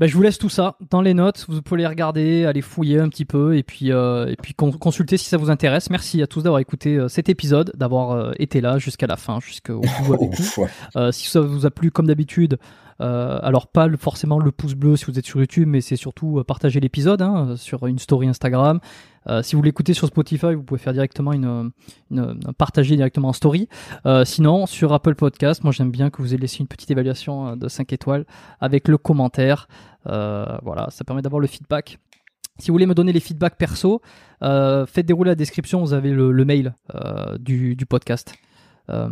Ben, 0.00 0.06
je 0.06 0.14
vous 0.14 0.22
laisse 0.22 0.38
tout 0.38 0.48
ça 0.48 0.76
dans 0.88 1.02
les 1.02 1.12
notes. 1.12 1.44
Vous 1.46 1.60
pouvez 1.60 1.82
les 1.82 1.86
regarder, 1.86 2.46
aller 2.46 2.62
fouiller 2.62 2.98
un 3.00 3.10
petit 3.10 3.26
peu 3.26 3.54
et 3.54 3.62
puis 3.62 3.92
euh, 3.92 4.28
et 4.28 4.36
puis 4.36 4.54
consulter 4.54 5.18
si 5.18 5.26
ça 5.26 5.36
vous 5.36 5.50
intéresse. 5.50 5.90
Merci 5.90 6.22
à 6.22 6.26
tous 6.26 6.42
d'avoir 6.42 6.58
écouté 6.58 6.96
euh, 6.96 7.08
cet 7.08 7.28
épisode, 7.28 7.70
d'avoir 7.76 8.12
euh, 8.12 8.32
été 8.38 8.62
là 8.62 8.78
jusqu'à 8.78 9.06
la 9.06 9.16
fin, 9.16 9.40
jusqu'au 9.40 9.82
bout 10.06 10.14
avec 10.14 10.30
nous. 10.38 11.12
Si 11.12 11.28
ça 11.28 11.42
vous 11.42 11.66
a 11.66 11.70
plu, 11.70 11.90
comme 11.90 12.06
d'habitude, 12.06 12.56
alors 13.00 13.66
pas 13.68 13.88
forcément 13.96 14.38
le 14.38 14.52
pouce 14.52 14.74
bleu 14.74 14.96
si 14.96 15.06
vous 15.06 15.18
êtes 15.18 15.26
sur 15.26 15.40
YouTube, 15.40 15.68
mais 15.68 15.80
c'est 15.80 15.96
surtout 15.96 16.38
euh, 16.38 16.44
partager 16.44 16.80
l'épisode 16.80 17.22
hein, 17.22 17.56
sur 17.56 17.86
une 17.86 17.98
story 17.98 18.28
Instagram. 18.28 18.80
Euh, 19.28 19.42
si 19.42 19.56
vous 19.56 19.62
l'écoutez 19.62 19.94
sur 19.94 20.06
Spotify, 20.06 20.54
vous 20.54 20.62
pouvez 20.62 20.80
faire 20.80 20.92
directement 20.92 21.32
une, 21.32 21.72
partager 22.58 22.96
directement 22.96 23.28
en 23.28 23.32
story. 23.32 23.68
Euh, 24.06 24.24
sinon, 24.24 24.66
sur 24.66 24.92
Apple 24.92 25.14
Podcast, 25.14 25.62
moi 25.64 25.72
j'aime 25.72 25.90
bien 25.90 26.10
que 26.10 26.22
vous 26.22 26.28
ayez 26.28 26.40
laissé 26.40 26.58
une 26.60 26.66
petite 26.68 26.90
évaluation 26.90 27.56
de 27.56 27.68
5 27.68 27.92
étoiles 27.92 28.24
avec 28.60 28.88
le 28.88 28.98
commentaire. 28.98 29.68
voilà, 30.04 30.88
ça 30.90 31.04
permet 31.04 31.22
d'avoir 31.22 31.40
le 31.40 31.46
feedback. 31.46 31.98
Si 32.58 32.68
vous 32.68 32.74
voulez 32.74 32.86
me 32.86 32.94
donner 32.94 33.12
les 33.12 33.20
feedbacks 33.20 33.56
perso, 33.56 34.02
faites 34.40 35.06
dérouler 35.06 35.30
la 35.30 35.34
description, 35.34 35.80
vous 35.80 35.92
avez 35.92 36.10
le, 36.10 36.44
mail 36.44 36.74
du 37.38 37.86
podcast. 37.88 38.34
Euh, 38.90 39.08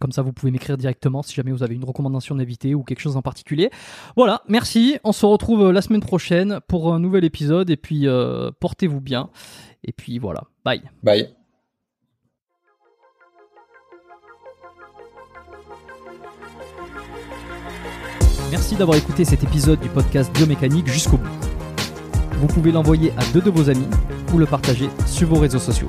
comme 0.00 0.12
ça, 0.12 0.22
vous 0.22 0.32
pouvez 0.32 0.52
m'écrire 0.52 0.76
directement 0.76 1.22
si 1.22 1.34
jamais 1.34 1.52
vous 1.52 1.62
avez 1.62 1.74
une 1.74 1.84
recommandation 1.84 2.34
d'invité 2.34 2.74
ou 2.74 2.82
quelque 2.82 3.00
chose 3.00 3.16
en 3.16 3.22
particulier. 3.22 3.70
Voilà, 4.16 4.42
merci. 4.48 4.98
On 5.04 5.12
se 5.12 5.26
retrouve 5.26 5.70
la 5.70 5.82
semaine 5.82 6.00
prochaine 6.00 6.60
pour 6.68 6.92
un 6.92 6.98
nouvel 6.98 7.24
épisode. 7.24 7.70
Et 7.70 7.76
puis, 7.76 8.06
euh, 8.06 8.50
portez-vous 8.60 9.00
bien. 9.00 9.30
Et 9.84 9.92
puis 9.92 10.18
voilà, 10.18 10.44
bye. 10.64 10.82
Bye. 11.02 11.28
Merci 18.50 18.76
d'avoir 18.76 18.98
écouté 18.98 19.24
cet 19.24 19.42
épisode 19.42 19.80
du 19.80 19.88
podcast 19.88 20.30
Biomécanique 20.34 20.86
jusqu'au 20.86 21.16
bout. 21.16 21.28
Vous 22.32 22.46
pouvez 22.48 22.70
l'envoyer 22.70 23.12
à 23.16 23.24
deux 23.32 23.40
de 23.40 23.50
vos 23.50 23.70
amis 23.70 23.88
ou 24.34 24.38
le 24.38 24.44
partager 24.46 24.90
sur 25.06 25.28
vos 25.28 25.40
réseaux 25.40 25.58
sociaux. 25.58 25.88